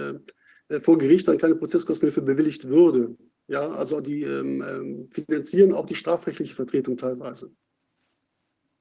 vor 0.81 0.99
Gericht 0.99 1.27
dann 1.27 1.39
keine 1.39 1.55
Prozesskostenhilfe 1.55 2.21
bewilligt 2.21 2.69
würde. 2.69 3.17
Ja, 3.51 3.69
also 3.69 3.99
die 3.99 4.23
ähm, 4.23 4.63
ähm, 4.65 5.09
finanzieren 5.11 5.73
auch 5.73 5.85
die 5.85 5.95
strafrechtliche 5.95 6.55
Vertretung 6.55 6.95
teilweise. 6.95 7.51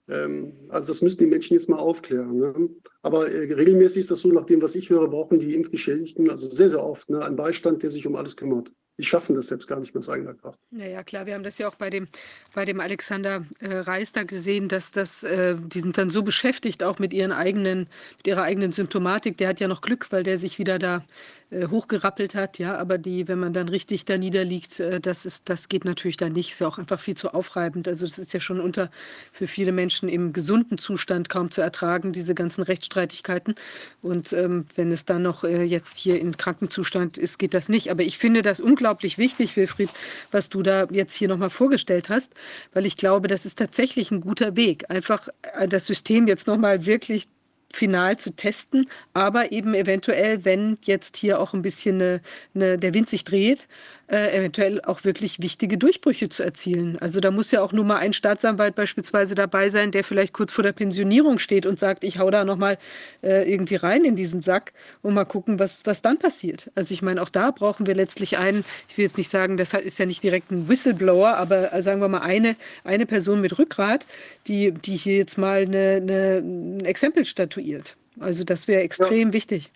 Ähm, 0.07 0.53
also 0.69 0.93
das 0.93 1.03
müssen 1.03 1.19
die 1.19 1.27
Menschen 1.27 1.55
jetzt 1.55 1.69
mal 1.69 1.81
aufklären. 1.81 2.39
Ne? 2.39 2.71
Aber 3.03 3.29
äh, 3.29 3.53
regelmäßig 3.53 4.03
ist 4.03 4.13
das 4.13 4.21
so, 4.21 4.31
nach 4.31 4.47
dem, 4.47 4.63
was 4.63 4.77
ich 4.77 4.89
höre, 4.89 5.09
brauchen 5.09 5.41
die 5.41 5.57
Impfgeschädigten 5.57 6.31
also 6.31 6.49
sehr, 6.49 6.71
sehr 6.71 6.85
oft 6.85 7.11
ne, 7.11 7.21
einen 7.21 7.35
Beistand, 7.35 7.83
der 7.83 7.91
sich 7.91 8.07
um 8.07 8.15
alles 8.15 8.37
kümmert 8.37 8.71
die 9.01 9.07
schaffen 9.07 9.35
das 9.35 9.47
selbst 9.47 9.67
gar 9.67 9.81
nicht 9.81 9.95
mehr 9.95 10.01
aus 10.01 10.09
eigener 10.11 10.35
Kraft. 10.35 10.59
Naja, 10.71 11.03
klar, 11.03 11.25
wir 11.25 11.35
haben 11.35 11.43
das 11.43 11.57
ja 11.57 11.69
auch 11.69 11.75
bei 11.75 11.89
dem, 11.89 12.07
bei 12.55 12.67
dem 12.67 12.81
Alexander 12.81 13.47
äh, 13.61 13.77
Reis 13.79 14.13
gesehen, 14.27 14.69
dass 14.69 14.91
das, 14.91 15.23
äh, 15.23 15.57
die 15.59 15.81
sind 15.81 15.97
dann 15.97 16.11
so 16.11 16.23
beschäftigt, 16.23 16.85
auch 16.85 16.99
mit 16.99 17.15
ihren 17.15 17.33
eigenen, 17.33 17.89
mit 18.19 18.27
ihrer 18.27 18.43
eigenen 18.43 18.73
Symptomatik. 18.73 19.39
Der 19.39 19.49
hat 19.49 19.61
ja 19.61 19.69
noch 19.69 19.81
Glück, 19.81 20.09
weil 20.11 20.23
der 20.23 20.37
sich 20.37 20.59
wieder 20.59 20.79
da 20.79 21.05
hochgerappelt 21.53 22.35
hat, 22.37 22.59
ja, 22.59 22.77
aber 22.77 22.97
die, 22.97 23.27
wenn 23.27 23.41
man 23.41 23.53
dann 23.53 23.69
richtig 23.69 24.05
da 24.05 24.17
niederliegt, 24.17 24.79
äh, 24.79 25.01
das 25.01 25.27
ist, 25.27 25.49
das 25.49 25.69
geht 25.69 25.85
natürlich 25.85 26.17
dann 26.17 26.33
nicht. 26.33 26.53
Ist 26.53 26.61
ja 26.61 26.69
auch 26.69 26.79
einfach 26.79 27.01
viel 27.01 27.17
zu 27.17 27.35
aufreibend. 27.35 27.89
Also 27.89 28.07
das 28.07 28.19
ist 28.19 28.33
ja 28.33 28.39
schon 28.39 28.61
unter 28.61 28.91
für 29.33 29.49
viele 29.49 29.73
Menschen 29.73 30.09
im 30.09 30.33
gesunden 30.33 30.79
Zustand 30.79 31.29
kaum 31.29 31.51
zu 31.51 31.61
ertragen, 31.61 32.13
diese 32.13 32.35
ganzen 32.35 32.63
Rechtsstreitigkeiten. 32.63 33.57
Und 34.01 34.33
ähm, 34.33 34.67
wenn 34.77 34.93
es 34.93 35.05
dann 35.05 35.23
noch 35.23 35.43
äh, 35.43 35.65
jetzt 35.65 35.99
hier 35.99 36.21
in 36.21 36.37
Krankenzustand 36.37 37.19
ist, 37.19 37.39
geht 37.39 37.55
das 37.55 37.69
nicht. 37.69 37.91
Aber 37.91 38.03
ich 38.05 38.19
finde 38.19 38.43
das 38.43 38.61
unglaublich 38.61 39.19
wichtig, 39.19 39.57
Wilfried, 39.57 39.91
was 40.31 40.51
du 40.51 40.63
da 40.63 40.87
jetzt 40.91 41.15
hier 41.15 41.29
nochmal 41.29 41.51
vorgestellt 41.51 42.11
hast, 42.11 42.33
weil 42.73 42.87
ich 42.87 42.95
glaube, 42.95 43.27
das 43.27 43.45
ist 43.45 43.59
tatsächlich 43.59 44.13
ein 44.13 44.21
guter 44.21 44.55
Weg. 44.55 44.89
Einfach 44.89 45.29
das 45.69 45.87
System 45.87 46.29
jetzt 46.29 46.47
nochmal 46.47 46.87
wirklich 46.87 47.27
final 47.73 48.17
zu 48.17 48.35
testen, 48.35 48.89
aber 49.15 49.53
eben 49.53 49.75
eventuell, 49.75 50.45
wenn 50.45 50.79
jetzt 50.83 51.17
hier 51.17 51.41
auch 51.41 51.55
ein 51.55 51.63
bisschen 51.63 51.97
eine, 51.97 52.21
eine, 52.55 52.79
der 52.79 52.95
Wind 52.95 53.09
sich 53.09 53.25
dreht, 53.25 53.69
äh, 54.11 54.37
eventuell 54.37 54.81
auch 54.83 55.05
wirklich 55.05 55.41
wichtige 55.41 55.79
Durchbrüche 55.79 56.29
zu 56.29 56.43
erzielen. 56.43 56.99
Also 56.99 57.21
da 57.21 57.31
muss 57.31 57.53
ja 57.53 57.63
auch 57.63 57.73
nur 57.73 57.85
mal 57.85 57.97
ein 57.97 58.13
Staatsanwalt 58.13 58.75
beispielsweise 58.75 59.35
dabei 59.35 59.69
sein, 59.69 59.93
der 59.93 60.03
vielleicht 60.03 60.33
kurz 60.33 60.53
vor 60.53 60.65
der 60.65 60.73
Pensionierung 60.73 61.39
steht 61.39 61.65
und 61.65 61.79
sagt, 61.79 62.03
ich 62.03 62.19
hau 62.19 62.31
da 62.31 62.45
nochmal 62.45 62.79
äh, 63.23 63.51
irgendwie 63.51 63.77
rein 63.77 64.05
in 64.05 64.17
diesen 64.17 64.43
Sack 64.43 64.73
und 65.03 65.15
mal 65.15 65.25
gucken, 65.25 65.59
was, 65.61 65.87
was 65.87 66.03
dann 66.03 66.19
passiert. 66.19 66.71
Also 66.75 66.93
ich 66.93 67.03
meine, 67.03 67.23
auch 67.23 67.29
da 67.29 67.53
brauchen 67.53 67.87
wir 67.87 67.95
letztlich 67.95 68.37
einen, 68.37 68.65
ich 68.89 68.99
will 68.99 69.05
jetzt 69.05 69.17
nicht 69.17 69.31
sagen, 69.31 69.57
das 69.57 69.75
ist 69.75 69.99
ja 69.99 70.07
nicht 70.07 70.23
direkt 70.23 70.51
ein 70.51 70.69
Whistleblower, 70.69 71.37
aber 71.37 71.73
äh, 71.73 71.81
sagen 71.81 72.01
wir 72.01 72.09
mal 72.09 72.23
eine, 72.23 72.57
eine 72.83 73.07
Person 73.07 73.41
mit 73.41 73.59
Rückgrat, 73.59 74.07
die, 74.49 74.73
die 74.73 74.97
hier 74.97 75.19
jetzt 75.19 75.39
mal 75.39 75.63
eine, 75.63 76.01
eine, 76.03 76.39
ein 76.39 76.85
Exempel 76.85 77.25
statuiert. 77.25 77.97
Also 78.19 78.43
das 78.43 78.67
wäre 78.67 78.83
extrem 78.83 79.29
ja. 79.29 79.33
wichtig. 79.35 79.71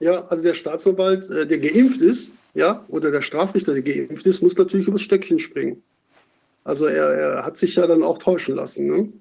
Ja, 0.00 0.26
also 0.26 0.42
der 0.42 0.54
Staatsanwalt, 0.54 1.28
äh, 1.30 1.46
der 1.46 1.58
geimpft 1.58 2.00
ist, 2.00 2.30
ja, 2.54 2.84
oder 2.88 3.10
der 3.10 3.22
Strafrichter, 3.22 3.72
der 3.72 3.82
geimpft 3.82 4.26
ist, 4.26 4.42
muss 4.42 4.56
natürlich 4.56 4.88
übers 4.88 5.02
Stöckchen 5.02 5.38
springen. 5.38 5.82
Also 6.64 6.86
er, 6.86 7.08
er 7.10 7.44
hat 7.46 7.56
sich 7.56 7.76
ja 7.76 7.86
dann 7.86 8.02
auch 8.02 8.18
täuschen 8.18 8.54
lassen. 8.54 8.86
Ne? 8.86 9.12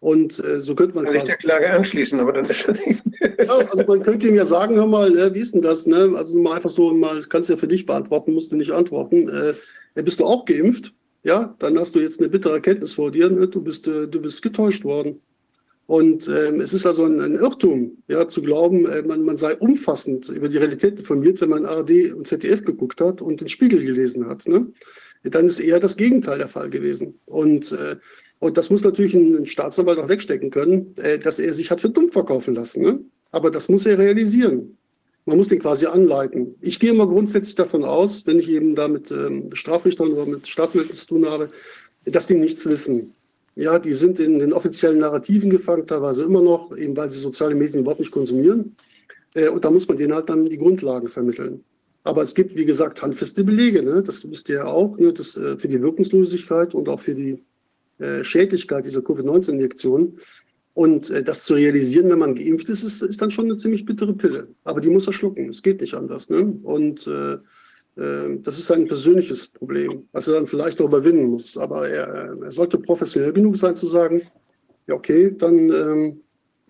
Und 0.00 0.42
äh, 0.44 0.60
so 0.60 0.74
könnte 0.74 0.94
man. 0.94 1.04
Kann 1.04 1.16
ich 1.16 1.24
der 1.24 1.36
Klage 1.36 1.70
anschließen, 1.70 2.18
aber 2.20 2.32
dann 2.32 2.44
ist 2.44 2.68
er 2.68 2.74
nicht. 2.74 3.02
ja, 3.20 3.56
also 3.56 3.84
man 3.86 4.02
könnte 4.02 4.28
ihm 4.28 4.36
ja 4.36 4.46
sagen, 4.46 4.76
hör 4.76 4.86
mal, 4.86 5.16
äh, 5.16 5.34
wie 5.34 5.40
ist 5.40 5.54
denn 5.54 5.62
das? 5.62 5.86
Ne? 5.86 6.12
Also 6.16 6.38
mal 6.38 6.56
einfach 6.56 6.70
so, 6.70 6.92
mal, 6.94 7.16
das 7.16 7.28
kannst 7.28 7.48
du 7.48 7.54
ja 7.54 7.56
für 7.56 7.68
dich 7.68 7.86
beantworten, 7.86 8.32
musst 8.32 8.52
du 8.52 8.56
nicht 8.56 8.70
antworten. 8.70 9.28
Äh, 9.28 9.54
bist 10.02 10.20
du 10.20 10.24
auch 10.24 10.44
geimpft? 10.44 10.92
Ja, 11.24 11.54
dann 11.58 11.78
hast 11.78 11.94
du 11.94 12.00
jetzt 12.00 12.20
eine 12.20 12.28
bittere 12.28 12.54
Erkenntnis 12.54 12.94
vor 12.94 13.10
dir. 13.10 13.28
Ne? 13.28 13.48
Du, 13.48 13.60
bist, 13.60 13.88
äh, 13.88 14.06
du 14.06 14.20
bist 14.20 14.40
getäuscht 14.40 14.84
worden. 14.84 15.20
Und 15.88 16.28
ähm, 16.28 16.60
es 16.60 16.74
ist 16.74 16.84
also 16.84 17.06
ein, 17.06 17.18
ein, 17.18 17.34
Irrtum, 17.34 18.02
ja, 18.08 18.28
zu 18.28 18.42
glauben, 18.42 18.84
äh, 18.84 19.02
man, 19.02 19.22
man 19.22 19.38
sei 19.38 19.56
umfassend 19.56 20.28
über 20.28 20.50
die 20.50 20.58
Realität 20.58 20.98
informiert, 20.98 21.40
wenn 21.40 21.48
man 21.48 21.64
ARD 21.64 22.12
und 22.12 22.26
ZDF 22.26 22.62
geguckt 22.62 23.00
hat 23.00 23.22
und 23.22 23.40
den 23.40 23.48
Spiegel 23.48 23.82
gelesen 23.82 24.26
hat. 24.26 24.46
Ne? 24.46 24.66
Dann 25.22 25.46
ist 25.46 25.60
eher 25.60 25.80
das 25.80 25.96
Gegenteil 25.96 26.36
der 26.36 26.48
Fall 26.48 26.68
gewesen. 26.68 27.18
Und, 27.24 27.72
äh, 27.72 27.96
und 28.38 28.58
das 28.58 28.68
muss 28.68 28.84
natürlich 28.84 29.14
ein, 29.14 29.34
ein 29.34 29.46
Staatsanwalt 29.46 29.98
auch 29.98 30.10
wegstecken 30.10 30.50
können, 30.50 30.94
äh, 30.98 31.18
dass 31.18 31.38
er 31.38 31.54
sich 31.54 31.70
hat 31.70 31.80
für 31.80 31.88
dumm 31.88 32.12
verkaufen 32.12 32.54
lassen. 32.54 32.82
Ne? 32.82 33.00
Aber 33.30 33.50
das 33.50 33.70
muss 33.70 33.86
er 33.86 33.96
realisieren. 33.96 34.76
Man 35.24 35.38
muss 35.38 35.48
den 35.48 35.58
quasi 35.58 35.86
anleiten. 35.86 36.54
Ich 36.60 36.80
gehe 36.80 36.90
immer 36.90 37.06
grundsätzlich 37.06 37.54
davon 37.54 37.84
aus, 37.84 38.26
wenn 38.26 38.38
ich 38.38 38.50
eben 38.50 38.74
da 38.74 38.88
mit 38.88 39.10
ähm, 39.10 39.48
Strafrichtern 39.54 40.12
oder 40.12 40.26
mit 40.26 40.48
Staatsanwälten 40.48 40.94
zu 40.94 41.06
tun 41.06 41.24
habe, 41.24 41.48
dass 42.04 42.26
die 42.26 42.34
nichts 42.34 42.66
wissen. 42.68 43.14
Ja, 43.58 43.80
die 43.80 43.92
sind 43.92 44.20
in 44.20 44.38
den 44.38 44.52
offiziellen 44.52 45.00
Narrativen 45.00 45.50
gefangen, 45.50 45.84
teilweise 45.84 46.22
immer 46.22 46.40
noch, 46.40 46.76
eben 46.76 46.96
weil 46.96 47.10
sie 47.10 47.18
soziale 47.18 47.56
Medien 47.56 47.80
überhaupt 47.80 47.98
nicht 47.98 48.12
konsumieren. 48.12 48.76
Äh, 49.34 49.48
und 49.48 49.64
da 49.64 49.70
muss 49.72 49.88
man 49.88 49.96
denen 49.96 50.14
halt 50.14 50.28
dann 50.28 50.44
die 50.44 50.58
Grundlagen 50.58 51.08
vermitteln. 51.08 51.64
Aber 52.04 52.22
es 52.22 52.36
gibt, 52.36 52.54
wie 52.54 52.64
gesagt, 52.64 53.02
handfeste 53.02 53.42
Belege, 53.42 53.82
ne? 53.82 54.04
das 54.04 54.30
wisst 54.30 54.48
ihr 54.48 54.58
ja 54.58 54.66
auch, 54.66 54.96
ne? 54.98 55.12
das, 55.12 55.36
äh, 55.36 55.56
für 55.56 55.66
die 55.66 55.82
Wirkungslosigkeit 55.82 56.72
und 56.72 56.88
auch 56.88 57.00
für 57.00 57.16
die 57.16 57.42
äh, 57.98 58.22
Schädlichkeit 58.22 58.86
dieser 58.86 59.02
Covid-19-Injektion. 59.02 60.20
Und 60.74 61.10
äh, 61.10 61.24
das 61.24 61.42
zu 61.42 61.54
realisieren, 61.54 62.10
wenn 62.10 62.20
man 62.20 62.36
geimpft 62.36 62.68
ist, 62.68 62.84
ist, 62.84 63.02
ist, 63.02 63.20
dann 63.20 63.32
schon 63.32 63.46
eine 63.46 63.56
ziemlich 63.56 63.84
bittere 63.84 64.14
Pille. 64.14 64.54
Aber 64.62 64.80
die 64.80 64.88
muss 64.88 65.08
er 65.08 65.12
schlucken. 65.12 65.48
Es 65.48 65.64
geht 65.64 65.80
nicht 65.80 65.94
anders. 65.94 66.30
Ne? 66.30 66.60
Und 66.62 67.08
äh, 67.08 67.38
das 67.98 68.58
ist 68.58 68.70
ein 68.70 68.86
persönliches 68.86 69.48
Problem, 69.48 70.04
was 70.12 70.28
er 70.28 70.34
dann 70.34 70.46
vielleicht 70.46 70.78
noch 70.78 70.86
überwinden 70.86 71.26
muss. 71.26 71.58
Aber 71.58 71.88
er, 71.88 72.36
er 72.40 72.52
sollte 72.52 72.78
professionell 72.78 73.32
genug 73.32 73.56
sein 73.56 73.74
zu 73.74 73.86
sagen, 73.86 74.22
ja 74.86 74.94
okay, 74.94 75.34
dann 75.36 75.70
ähm, 75.70 76.20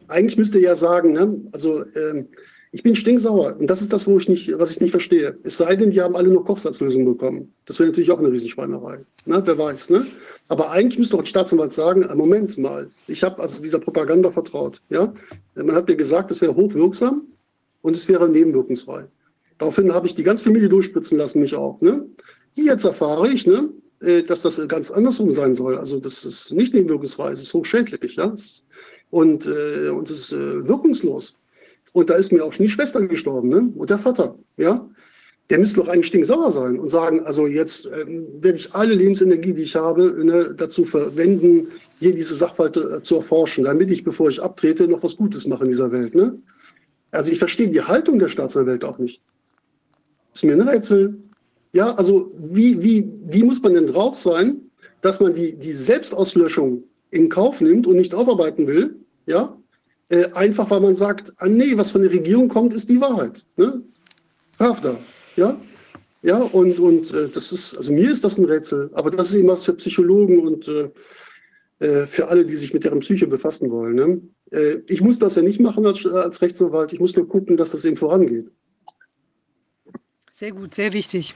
eigentlich 0.09 0.39
müsste 0.39 0.59
er 0.59 0.65
ja 0.65 0.77
sagen, 0.77 1.13
ne? 1.13 1.41
also 1.53 1.85
ähm, 1.95 2.29
ich 2.71 2.83
bin 2.83 2.95
stinksauer 2.95 3.57
und 3.59 3.69
das 3.69 3.81
ist 3.81 3.93
das, 3.93 4.07
wo 4.07 4.19
ich 4.19 4.29
nicht, 4.29 4.51
was 4.59 4.71
ich 4.71 4.81
nicht 4.81 4.91
verstehe. 4.91 5.39
Es 5.43 5.57
sei 5.57 5.75
denn, 5.77 5.91
die 5.91 6.03
haben 6.03 6.17
alle 6.17 6.29
nur 6.29 6.45
Kochsatzlösungen 6.45 7.07
bekommen. 7.07 7.55
Das 7.65 7.79
wäre 7.79 7.89
natürlich 7.89 8.11
auch 8.11 8.19
eine 8.19 8.31
Riesenschweinerei. 8.31 8.99
Ne? 9.25 9.43
Wer 9.45 9.59
weiß. 9.59 9.91
Ne? 9.91 10.07
Aber 10.49 10.71
eigentlich 10.71 10.99
müsste 10.99 11.17
doch 11.17 11.23
ein 11.23 11.27
Staatsanwalt 11.27 11.73
sagen, 11.73 12.03
äh, 12.03 12.15
Moment 12.15 12.59
mal, 12.59 12.91
ich 13.07 13.23
habe 13.23 13.41
also 13.41 13.63
dieser 13.63 13.79
Propaganda 13.79 14.31
vertraut. 14.33 14.83
Ja? 14.91 15.15
Man 15.55 15.75
hat 15.75 15.89
mir 15.89 15.97
gesagt, 15.97 16.31
es 16.31 16.41
wäre 16.41 16.55
hochwirksam 16.55 17.23
und 17.81 17.97
es 17.97 18.07
wäre 18.07 18.29
nebenwirkungsfrei. 18.29 19.09
Daraufhin 19.59 19.93
habe 19.93 20.07
ich 20.07 20.15
die 20.15 20.23
ganze 20.23 20.45
Familie 20.45 20.69
durchspritzen 20.69 21.19
lassen, 21.19 21.41
mich 21.41 21.55
auch. 21.55 21.81
Ne? 21.81 22.07
Jetzt 22.55 22.85
erfahre 22.85 23.31
ich, 23.31 23.47
ne, 23.47 23.71
äh, 24.01 24.23
dass 24.23 24.43
das 24.43 24.67
ganz 24.69 24.91
andersrum 24.91 25.33
sein 25.33 25.55
soll. 25.55 25.77
Also 25.77 25.99
das 25.99 26.25
ist 26.25 26.53
nicht 26.53 26.75
nebenwirkungsfrei, 26.75 27.33
es 27.33 27.43
ist 27.43 27.53
hochschädlich. 27.55 28.17
Ja? 28.17 28.35
Und, 29.11 29.47
äh, 29.47 29.89
und 29.89 30.11
es 30.11 30.19
ist 30.19 30.33
äh, 30.33 30.67
wirkungslos. 30.69 31.39
Und 31.93 32.11
da 32.11 32.15
ist 32.15 32.33
mir 32.33 32.45
auch 32.45 32.53
schon 32.53 32.67
die 32.67 32.73
Schwester 32.73 33.01
gestorben 33.07 33.49
ne? 33.49 33.73
und 33.75 33.91
der 33.91 33.99
Vater. 33.99 34.39
Ja? 34.57 34.89
Der 35.51 35.59
müsste 35.59 35.81
doch 35.81 35.89
eigentlich 35.89 36.07
stinksauer 36.07 36.53
sein 36.53 36.79
und 36.79 36.89
sagen, 36.89 37.25
also 37.25 37.47
jetzt 37.47 37.87
ähm, 37.87 38.27
werde 38.41 38.59
ich 38.59 38.75
alle 38.75 38.95
Lebensenergie, 38.95 39.55
die 39.55 39.63
ich 39.63 39.77
habe, 39.77 40.23
ne, 40.23 40.55
dazu 40.55 40.85
verwenden, 40.85 41.69
hier 41.99 42.15
diese 42.15 42.35
Sachverhalte 42.35 42.99
äh, 42.99 43.03
zu 43.03 43.17
erforschen, 43.17 43.65
damit 43.65 43.91
ich, 43.91 44.05
bevor 44.05 44.29
ich 44.29 44.43
abtrete, 44.43 44.87
noch 44.87 45.03
was 45.03 45.17
Gutes 45.17 45.47
mache 45.47 45.65
in 45.65 45.71
dieser 45.71 45.91
Welt. 45.91 46.15
Ne? 46.15 46.39
Also 47.11 47.33
ich 47.33 47.39
verstehe 47.39 47.69
die 47.69 47.81
Haltung 47.81 48.19
der 48.19 48.29
Staatsanwälte 48.29 48.87
auch 48.87 48.99
nicht. 48.99 49.23
Ist 50.35 50.45
mir 50.45 50.53
ein 50.53 50.69
Rätsel. 50.69 51.19
Ja, 51.73 51.95
also 51.95 52.33
wie, 52.39 52.83
wie, 52.83 53.11
wie 53.27 53.43
muss 53.43 53.63
man 53.63 53.75
denn 53.75 53.87
drauf 53.87 54.17
sein, 54.17 54.71
dass 55.01 55.21
man 55.21 55.35
die, 55.35 55.55
die 55.55 55.73
Selbstauslöschung 55.73 56.85
in 57.11 57.29
Kauf 57.29 57.61
nimmt 57.61 57.87
und 57.87 57.97
nicht 57.97 58.15
aufarbeiten 58.15 58.67
will? 58.67 58.97
Ja, 59.27 59.59
äh, 60.09 60.31
einfach 60.33 60.71
weil 60.71 60.81
man 60.81 60.95
sagt, 60.95 61.33
ah 61.37 61.47
nee, 61.47 61.77
was 61.77 61.93
von 61.93 62.03
der 62.03 62.11
Regierung 62.11 62.49
kommt, 62.49 62.73
ist 62.73 62.89
die 62.89 63.01
Wahrheit. 63.01 63.45
Ne? 63.57 63.83
Hafter, 64.59 64.99
ja. 65.37 65.61
Ja, 66.23 66.39
und, 66.39 66.81
und 66.81 67.13
äh, 67.15 67.29
das 67.29 67.53
ist, 67.53 67.77
also 67.77 67.93
mir 67.93 68.11
ist 68.11 68.25
das 68.25 68.39
ein 68.39 68.45
Rätsel, 68.45 68.91
aber 68.95 69.11
das 69.11 69.29
ist 69.29 69.37
eben 69.37 69.49
was 69.49 69.65
für 69.65 69.75
Psychologen 69.75 70.41
und 70.41 70.67
äh, 70.67 70.91
äh 71.79 72.07
für 72.07 72.27
alle, 72.27 72.45
die 72.45 72.57
sich 72.57 72.75
mit 72.75 72.83
deren 72.85 73.01
Psyche 73.01 73.29
befassen 73.29 73.71
wollen. 73.71 73.95
Ne? 73.95 74.21
Äh, 74.51 74.79
ich 74.89 75.01
muss 75.01 75.21
das 75.21 75.37
ja 75.37 75.43
nicht 75.43 75.61
machen 75.61 75.87
als, 75.87 76.05
als 76.07 76.43
Rechtsanwalt, 76.43 76.93
ich 76.93 76.99
muss 76.99 77.15
nur 77.15 77.29
gucken, 77.29 77.57
dass 77.57 77.71
das 77.71 77.85
eben 77.85 77.97
vorangeht. 77.97 78.51
Sehr 80.39 80.53
gut, 80.53 80.73
sehr 80.73 80.93
wichtig. 80.93 81.35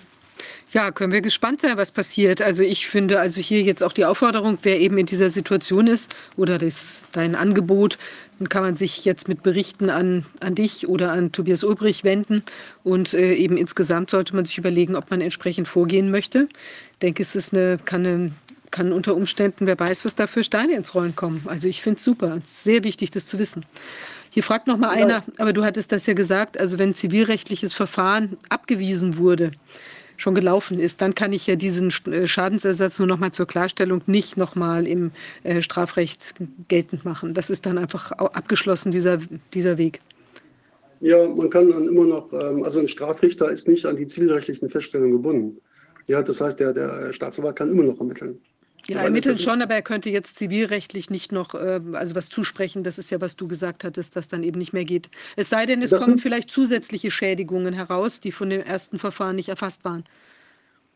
Ja, 0.72 0.92
können 0.92 1.12
wir 1.12 1.22
gespannt 1.22 1.62
sein, 1.62 1.76
was 1.76 1.90
passiert. 1.90 2.40
Also 2.40 2.62
ich 2.62 2.86
finde 2.86 3.18
also 3.18 3.40
hier 3.40 3.62
jetzt 3.62 3.82
auch 3.82 3.92
die 3.92 4.04
Aufforderung, 4.04 4.58
wer 4.62 4.78
eben 4.78 4.96
in 4.96 5.06
dieser 5.06 5.28
Situation 5.28 5.88
ist 5.88 6.14
oder 6.36 6.56
das, 6.56 7.04
dein 7.10 7.34
Angebot, 7.34 7.98
dann 8.38 8.48
kann 8.48 8.62
man 8.62 8.76
sich 8.76 9.04
jetzt 9.04 9.26
mit 9.26 9.42
Berichten 9.42 9.90
an, 9.90 10.24
an 10.38 10.54
dich 10.54 10.86
oder 10.86 11.10
an 11.10 11.32
Tobias 11.32 11.64
Ulbrich 11.64 12.04
wenden 12.04 12.44
und 12.84 13.12
äh, 13.12 13.34
eben 13.34 13.56
insgesamt 13.56 14.10
sollte 14.10 14.36
man 14.36 14.44
sich 14.44 14.56
überlegen, 14.56 14.94
ob 14.94 15.10
man 15.10 15.20
entsprechend 15.20 15.66
vorgehen 15.66 16.12
möchte. 16.12 16.46
Ich 16.92 16.98
denke, 16.98 17.24
es 17.24 17.34
ist 17.34 17.52
eine, 17.52 17.78
kann, 17.84 18.06
eine, 18.06 18.30
kann 18.70 18.92
unter 18.92 19.16
Umständen, 19.16 19.66
wer 19.66 19.80
weiß, 19.80 20.04
was 20.04 20.14
da 20.14 20.28
für 20.28 20.44
Steine 20.44 20.76
ins 20.76 20.94
Rollen 20.94 21.16
kommen. 21.16 21.42
Also 21.46 21.66
ich 21.66 21.82
finde 21.82 21.98
es 21.98 22.04
super, 22.04 22.40
sehr 22.44 22.84
wichtig, 22.84 23.10
das 23.10 23.26
zu 23.26 23.40
wissen. 23.40 23.66
Hier 24.34 24.42
fragt 24.42 24.66
noch 24.66 24.78
mal 24.78 24.88
einer, 24.88 25.24
aber 25.36 25.52
du 25.52 25.62
hattest 25.62 25.92
das 25.92 26.06
ja 26.06 26.14
gesagt, 26.14 26.58
also 26.58 26.78
wenn 26.78 26.94
zivilrechtliches 26.94 27.74
Verfahren 27.74 28.38
abgewiesen 28.48 29.18
wurde, 29.18 29.50
schon 30.16 30.34
gelaufen 30.34 30.78
ist, 30.78 31.02
dann 31.02 31.14
kann 31.14 31.34
ich 31.34 31.46
ja 31.46 31.54
diesen 31.54 31.92
äh, 32.10 32.26
Schadensersatz 32.26 32.98
nur 32.98 33.08
noch 33.08 33.18
mal 33.18 33.32
zur 33.32 33.46
Klarstellung 33.46 34.00
nicht 34.06 34.38
noch 34.38 34.54
mal 34.54 34.86
im 34.86 35.10
äh, 35.42 35.60
Strafrecht 35.60 36.34
geltend 36.68 37.04
machen. 37.04 37.34
Das 37.34 37.50
ist 37.50 37.66
dann 37.66 37.76
einfach 37.76 38.10
abgeschlossen, 38.12 38.90
dieser, 38.90 39.18
dieser 39.52 39.76
Weg. 39.76 40.00
Ja, 41.00 41.28
man 41.28 41.50
kann 41.50 41.68
dann 41.68 41.84
immer 41.84 42.06
noch, 42.06 42.32
ähm, 42.32 42.62
also 42.62 42.78
ein 42.78 42.88
Strafrichter 42.88 43.50
ist 43.50 43.68
nicht 43.68 43.84
an 43.84 43.96
die 43.96 44.06
zivilrechtlichen 44.06 44.70
Feststellungen 44.70 45.12
gebunden. 45.12 45.58
Ja, 46.06 46.22
das 46.22 46.40
heißt, 46.40 46.58
der, 46.58 46.72
der 46.72 47.12
Staatsanwalt 47.12 47.56
kann 47.56 47.70
immer 47.70 47.82
noch 47.82 47.98
ermitteln. 47.98 48.40
Ja, 48.88 49.02
ermitteln 49.02 49.38
schon, 49.38 49.62
aber 49.62 49.74
er 49.74 49.82
könnte 49.82 50.10
jetzt 50.10 50.36
zivilrechtlich 50.36 51.10
nicht 51.10 51.32
noch 51.32 51.54
äh, 51.54 51.80
also 51.92 52.14
was 52.14 52.28
zusprechen. 52.28 52.84
Das 52.84 52.98
ist 52.98 53.10
ja, 53.10 53.20
was 53.20 53.36
du 53.36 53.48
gesagt 53.48 53.84
hattest, 53.84 54.16
dass 54.16 54.28
dann 54.28 54.42
eben 54.42 54.58
nicht 54.58 54.72
mehr 54.72 54.84
geht. 54.84 55.10
Es 55.36 55.50
sei 55.50 55.66
denn, 55.66 55.82
es 55.82 55.90
das 55.90 56.02
kommen 56.02 56.18
vielleicht 56.18 56.50
zusätzliche 56.50 57.10
Schädigungen 57.10 57.74
heraus, 57.74 58.20
die 58.20 58.32
von 58.32 58.50
dem 58.50 58.60
ersten 58.60 58.98
Verfahren 58.98 59.36
nicht 59.36 59.48
erfasst 59.48 59.84
waren. 59.84 60.04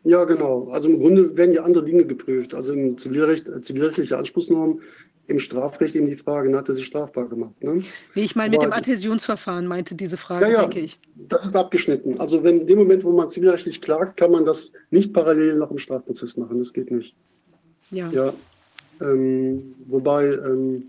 Ja, 0.05 0.25
genau. 0.25 0.69
Also 0.71 0.89
im 0.89 1.01
Grunde 1.01 1.37
werden 1.37 1.53
ja 1.53 1.65
andere 1.65 1.85
Dinge 1.85 2.05
geprüft. 2.05 2.55
Also 2.55 2.73
im 2.73 2.97
Zivilrecht, 2.97 3.49
äh, 3.49 3.61
zivilrechtliche 3.61 4.17
Anspruchsnormen, 4.17 4.81
im 5.27 5.41
Strafrecht 5.41 5.97
eben 5.97 6.07
die 6.07 6.17
Frage, 6.17 6.57
hat 6.57 6.69
er 6.69 6.75
sich 6.75 6.87
strafbar 6.87 7.29
gemacht. 7.29 7.61
Ne? 7.63 7.83
Nee, 8.15 8.23
ich 8.23 8.37
meine, 8.37 8.51
mit 8.51 8.63
dem 8.63 8.73
Adhäsionsverfahren 8.73 9.67
meinte 9.67 9.97
diese 9.97 10.17
Frage, 10.17 10.47
ja, 10.47 10.53
ja, 10.53 10.61
denke 10.61 10.81
ich. 10.81 11.01
Das 11.17 11.45
ist 11.45 11.57
abgeschnitten. 11.57 12.21
Also 12.21 12.45
wenn 12.45 12.61
in 12.61 12.67
dem 12.69 12.79
Moment, 12.79 13.03
wo 13.03 13.11
man 13.11 13.31
zivilrechtlich 13.31 13.81
klagt, 13.81 14.17
kann 14.17 14.31
man 14.31 14.45
das 14.45 14.73
nicht 14.91 15.13
parallel 15.13 15.57
noch 15.57 15.73
im 15.73 15.79
Strafprozess 15.79 16.37
machen. 16.37 16.59
Das 16.59 16.73
geht 16.73 16.91
nicht. 16.93 17.17
Ja. 17.91 18.11
ja 18.11 18.35
ähm, 19.01 19.75
wobei, 19.87 20.27
ähm, 20.27 20.89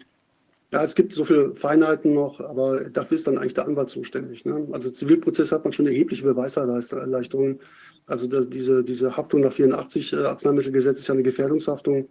ja, 0.71 0.83
es 0.83 0.95
gibt 0.95 1.13
so 1.13 1.23
viele 1.23 1.55
Feinheiten 1.55 2.13
noch, 2.13 2.41
aber 2.41 2.89
dafür 2.89 3.15
ist 3.15 3.27
dann 3.27 3.37
eigentlich 3.37 3.53
der 3.53 3.65
Anwalt 3.65 3.89
zuständig. 3.89 4.45
Ne? 4.45 4.67
Also 4.71 4.89
Zivilprozess 4.89 5.51
hat 5.51 5.63
man 5.63 5.73
schon 5.73 5.87
erhebliche 5.87 6.23
Beweiserleichterungen. 6.23 7.59
Also 8.05 8.27
das, 8.27 8.49
diese, 8.49 8.83
diese 8.83 9.15
Haftung 9.15 9.41
nach 9.41 9.53
84 9.53 10.13
äh, 10.13 10.17
Arzneimittelgesetz 10.17 10.99
ist 10.99 11.07
ja 11.07 11.13
eine 11.13 11.23
Gefährdungshaftung. 11.23 12.09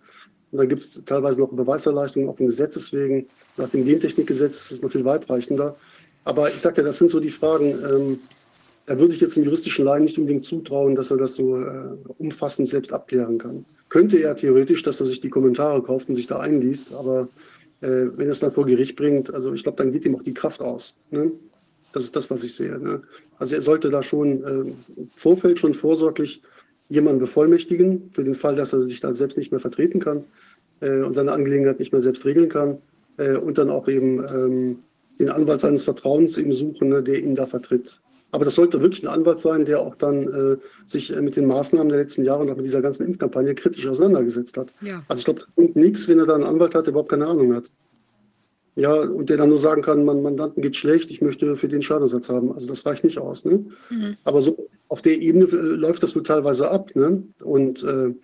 Und 0.53 0.59
dann 0.59 0.69
gibt 0.69 0.83
es 0.83 1.05
teilweise 1.05 1.41
noch 1.41 1.53
Beweiserleichterungen 1.53 2.31
auf 2.31 2.37
dem 2.37 2.47
Gesetzes 2.47 2.93
wegen. 2.93 3.27
Nach 3.57 3.69
dem 3.69 3.85
Gentechnikgesetz 3.85 4.57
ist 4.57 4.73
es 4.73 4.83
noch 4.83 4.93
viel 4.93 5.05
weitreichender. 5.05 5.77
Aber 6.25 6.51
ich 6.51 6.61
sage 6.61 6.79
ja, 6.79 6.87
das 6.87 6.99
sind 6.99 7.11
so 7.11 7.21
die 7.21 7.31
Fragen. 7.31 7.71
Ähm, 7.71 8.19
da 8.87 8.99
würde 8.99 9.15
ich 9.15 9.21
jetzt 9.21 9.37
im 9.37 9.45
juristischen 9.45 9.85
Laien 9.85 10.05
nicht 10.05 10.19
unbedingt 10.19 10.45
zutrauen, 10.45 10.95
dass 10.95 11.11
er 11.11 11.17
das 11.17 11.35
so 11.35 11.59
äh, 11.59 11.89
umfassend 12.19 12.69
selbst 12.69 12.93
abklären 12.93 13.39
kann 13.39 13.65
könnte 13.97 14.19
er 14.19 14.37
theoretisch, 14.37 14.83
dass 14.83 15.01
er 15.01 15.07
sich 15.07 15.23
die 15.23 15.31
Kommentare 15.31 15.83
kauft 15.83 16.11
und 16.11 16.17
sich 16.17 16.27
da 16.27 16.39
einliest, 16.39 16.93
aber 16.93 17.31
äh, 17.81 17.89
wenn 18.15 18.27
er 18.27 18.33
es 18.33 18.41
dann 18.41 18.53
vor 18.53 18.67
Gericht 18.67 18.95
bringt, 18.95 19.33
also 19.33 19.55
ich 19.55 19.63
glaube, 19.63 19.79
dann 19.79 19.91
geht 19.91 20.05
ihm 20.05 20.15
auch 20.15 20.23
die 20.23 20.35
Kraft 20.35 20.61
aus. 20.61 20.99
Ne? 21.11 21.33
Das 21.95 22.05
ist 22.05 22.15
das, 22.15 22.29
was 22.29 22.45
ich 22.45 22.55
sehe. 22.55 22.79
Ne? 22.79 23.01
Also 23.39 23.55
er 23.55 23.63
sollte 23.63 23.89
da 23.89 24.03
schon 24.03 24.45
äh, 24.45 25.01
im 25.01 25.11
Vorfeld 25.15 25.59
schon 25.59 25.73
vorsorglich 25.73 26.43
jemanden 26.91 27.21
bevollmächtigen, 27.21 28.11
für 28.13 28.23
den 28.23 28.35
Fall, 28.35 28.55
dass 28.55 28.75
er 28.75 28.83
sich 28.83 29.01
da 29.01 29.15
selbst 29.15 29.39
nicht 29.39 29.51
mehr 29.51 29.61
vertreten 29.61 29.99
kann 29.99 30.25
äh, 30.81 31.01
und 31.01 31.15
seine 31.15 31.33
Angelegenheit 31.33 31.79
nicht 31.79 31.93
mehr 31.93 32.03
selbst 32.03 32.27
regeln 32.27 32.51
kann 32.51 32.77
äh, 33.17 33.37
und 33.37 33.57
dann 33.57 33.71
auch 33.71 33.89
eben 33.89 34.23
ähm, 34.29 34.79
den 35.19 35.31
Anwalt 35.31 35.63
seines 35.63 35.85
Vertrauens 35.85 36.37
eben 36.37 36.53
suchen, 36.53 36.91
ne, 36.91 37.03
der 37.03 37.23
ihn 37.23 37.35
da 37.35 37.47
vertritt. 37.47 38.03
Aber 38.31 38.45
das 38.45 38.57
sollte 38.57 38.81
wirklich 38.81 39.03
ein 39.03 39.09
Anwalt 39.09 39.41
sein, 39.41 39.65
der 39.65 39.81
auch 39.81 39.95
dann 39.95 40.23
äh, 40.25 40.57
sich 40.87 41.13
äh, 41.13 41.23
mit 41.23 41.37
den 41.37 41.47
Maßnahmen 41.47 41.89
der 41.89 41.99
letzten 41.99 42.25
Jahre 42.25 42.43
und 42.43 42.51
auch 42.51 42.57
mit 42.57 42.65
dieser 42.65 42.83
ganzen 42.83 43.07
Impfkampagne 43.07 43.55
kritisch 43.55 43.87
auseinandergesetzt 43.87 44.57
hat. 44.57 44.75
Ja. 44.81 45.03
Also 45.09 45.21
ich 45.21 45.25
glaube, 45.25 45.41
das 45.41 45.49
bringt 45.55 45.77
nichts, 45.77 46.09
wenn 46.09 46.19
er 46.19 46.27
da 46.27 46.35
einen 46.35 46.45
Anwalt 46.45 46.75
hat, 46.75 46.87
der 46.87 46.91
überhaupt 46.93 47.11
keine 47.11 47.27
Ahnung 47.27 47.55
hat. 47.55 47.71
Ja, 48.75 48.93
und 48.93 49.31
der 49.31 49.39
dann 49.39 49.49
nur 49.49 49.59
sagen 49.59 49.81
kann, 49.81 50.05
mein 50.05 50.23
Mandanten 50.23 50.63
geht 50.63 50.77
schlecht, 50.77 51.11
ich 51.11 51.23
möchte 51.23 51.57
für 51.57 51.69
den 51.69 51.81
Schadenersatz 51.81 52.29
haben. 52.29 52.53
Also 52.53 52.67
das 52.67 52.85
reicht 52.85 53.05
nicht 53.05 53.19
aus. 53.19 53.47
Ne? 53.47 53.65
Mhm. 53.89 54.17
Aber 54.23 54.43
so 54.43 54.69
auf 54.89 55.01
der 55.01 55.19
Ebene 55.19 55.47
äh, 55.47 55.57
läuft 55.57 56.03
das 56.03 56.15
wohl 56.15 56.23
teilweise 56.23 56.71
ab. 56.71 56.95
Ne? 56.95 57.23
Und 57.43 57.83
äh, 57.85 58.15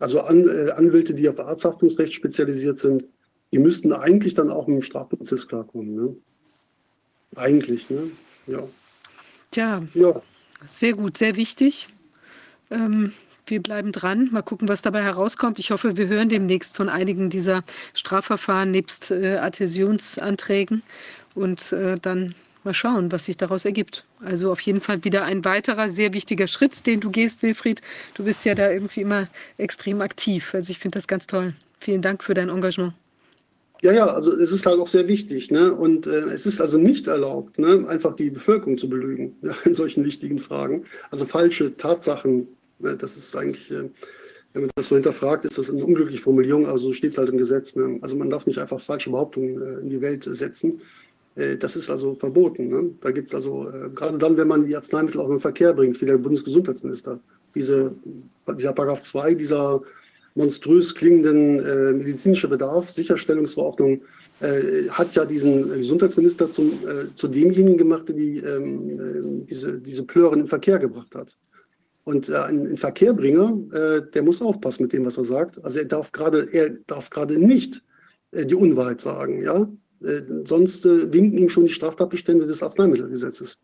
also 0.00 0.22
An, 0.22 0.48
äh, 0.48 0.70
Anwälte, 0.72 1.14
die 1.14 1.28
auf 1.28 1.38
Arzthaftungsrecht 1.38 2.12
spezialisiert 2.12 2.80
sind, 2.80 3.06
die 3.52 3.58
müssten 3.60 3.92
eigentlich 3.92 4.34
dann 4.34 4.50
auch 4.50 4.66
mit 4.66 4.78
dem 4.78 4.82
Strafprozess 4.82 5.46
klarkommen. 5.46 5.94
Ne? 5.94 6.16
Eigentlich, 7.36 7.88
ne? 7.88 8.10
Ja. 8.48 8.64
Tja, 9.54 9.82
Ja. 9.94 10.20
sehr 10.66 10.94
gut, 10.94 11.16
sehr 11.16 11.36
wichtig. 11.36 11.88
Ähm, 12.72 13.12
wir 13.46 13.62
bleiben 13.62 13.92
dran, 13.92 14.30
mal 14.32 14.42
gucken, 14.42 14.66
was 14.68 14.82
dabei 14.82 15.02
herauskommt. 15.04 15.60
Ich 15.60 15.70
hoffe, 15.70 15.96
wir 15.96 16.08
hören 16.08 16.28
demnächst 16.28 16.76
von 16.76 16.88
einigen 16.88 17.30
dieser 17.30 17.62
Strafverfahren 17.92 18.72
nebst 18.72 19.12
äh, 19.12 19.36
Adhäsionsanträgen 19.36 20.82
und 21.36 21.70
äh, 21.72 21.94
dann 22.02 22.34
mal 22.64 22.74
schauen, 22.74 23.12
was 23.12 23.26
sich 23.26 23.36
daraus 23.36 23.64
ergibt. 23.64 24.04
Also 24.24 24.50
auf 24.50 24.60
jeden 24.62 24.80
Fall 24.80 25.04
wieder 25.04 25.24
ein 25.24 25.44
weiterer 25.44 25.88
sehr 25.88 26.14
wichtiger 26.14 26.48
Schritt, 26.48 26.84
den 26.84 26.98
du 27.00 27.10
gehst, 27.12 27.42
Wilfried. 27.42 27.80
Du 28.14 28.24
bist 28.24 28.44
ja 28.44 28.56
da 28.56 28.72
irgendwie 28.72 29.02
immer 29.02 29.28
extrem 29.56 30.00
aktiv. 30.00 30.52
Also 30.52 30.72
ich 30.72 30.80
finde 30.80 30.98
das 30.98 31.06
ganz 31.06 31.28
toll. 31.28 31.54
Vielen 31.78 32.02
Dank 32.02 32.24
für 32.24 32.34
dein 32.34 32.48
Engagement. 32.48 32.94
Ja, 33.82 33.92
ja, 33.92 34.06
also 34.06 34.32
es 34.32 34.52
ist 34.52 34.66
halt 34.66 34.78
auch 34.78 34.86
sehr 34.86 35.08
wichtig, 35.08 35.50
ne? 35.50 35.74
Und 35.74 36.06
äh, 36.06 36.30
es 36.30 36.46
ist 36.46 36.60
also 36.60 36.78
nicht 36.78 37.06
erlaubt, 37.06 37.58
ne, 37.58 37.84
einfach 37.88 38.14
die 38.16 38.30
Bevölkerung 38.30 38.78
zu 38.78 38.88
belügen, 38.88 39.36
ja, 39.42 39.54
in 39.64 39.74
solchen 39.74 40.04
wichtigen 40.04 40.38
Fragen. 40.38 40.84
Also 41.10 41.26
falsche 41.26 41.76
Tatsachen, 41.76 42.48
ne, 42.78 42.96
das 42.96 43.16
ist 43.16 43.34
eigentlich, 43.36 43.70
äh, 43.70 43.90
wenn 44.52 44.62
man 44.62 44.70
das 44.76 44.88
so 44.88 44.94
hinterfragt, 44.94 45.44
ist 45.44 45.58
das 45.58 45.68
eine 45.70 45.84
unglückliche 45.84 46.22
Formulierung, 46.22 46.66
also 46.66 46.92
steht 46.92 47.10
es 47.10 47.18
halt 47.18 47.28
im 47.28 47.38
Gesetz. 47.38 47.74
Ne? 47.74 47.98
Also 48.00 48.16
man 48.16 48.30
darf 48.30 48.46
nicht 48.46 48.58
einfach 48.58 48.80
falsche 48.80 49.10
Behauptungen 49.10 49.60
äh, 49.60 49.80
in 49.80 49.90
die 49.90 50.00
Welt 50.00 50.22
setzen. 50.24 50.80
Äh, 51.34 51.56
das 51.56 51.76
ist 51.76 51.90
also 51.90 52.14
verboten. 52.14 52.68
Ne? 52.68 52.90
Da 53.00 53.10
gibt 53.10 53.28
es 53.28 53.34
also, 53.34 53.68
äh, 53.68 53.90
gerade 53.94 54.18
dann, 54.18 54.36
wenn 54.36 54.48
man 54.48 54.66
die 54.66 54.76
Arzneimittel 54.76 55.20
auch 55.20 55.26
in 55.26 55.36
den 55.36 55.40
Verkehr 55.40 55.74
bringt, 55.74 56.00
wie 56.00 56.06
der 56.06 56.18
Bundesgesundheitsminister, 56.18 57.18
diese, 57.54 57.92
dieser 58.58 58.72
Paragraph 58.72 59.02
2, 59.02 59.34
dieser 59.34 59.82
monströs 60.34 60.94
klingenden 60.94 61.60
äh, 61.60 61.92
medizinische 61.92 62.48
Bedarf, 62.48 62.90
Sicherstellungsverordnung, 62.90 64.02
äh, 64.40 64.88
hat 64.90 65.14
ja 65.14 65.24
diesen 65.24 65.68
Gesundheitsminister 65.70 66.50
zum, 66.50 66.72
äh, 66.86 67.14
zu 67.14 67.28
demjenigen 67.28 67.78
gemacht, 67.78 68.08
der 68.08 68.16
die, 68.16 68.38
ähm, 68.38 68.90
äh, 68.98 69.46
diese, 69.48 69.78
diese 69.80 70.04
Plören 70.04 70.40
in 70.40 70.46
Verkehr 70.48 70.78
gebracht 70.78 71.14
hat. 71.14 71.36
Und 72.02 72.28
äh, 72.28 72.36
ein, 72.36 72.66
ein 72.66 72.76
Verkehrbringer, 72.76 73.58
äh, 73.72 74.02
der 74.12 74.22
muss 74.22 74.42
aufpassen 74.42 74.82
mit 74.82 74.92
dem, 74.92 75.06
was 75.06 75.16
er 75.16 75.24
sagt. 75.24 75.64
Also 75.64 75.78
er 75.78 75.84
darf 75.84 76.10
gerade, 76.12 76.48
er 76.52 76.70
darf 76.86 77.10
gerade 77.10 77.38
nicht 77.38 77.82
die 78.32 78.56
Unwahrheit 78.56 79.00
sagen, 79.00 79.44
ja. 79.44 79.68
Sonst 80.42 80.84
winken 80.84 81.38
ihm 81.38 81.48
schon 81.48 81.66
die 81.66 81.72
Straftatbestände 81.72 82.48
des 82.48 82.64
Arzneimittelgesetzes. 82.64 83.60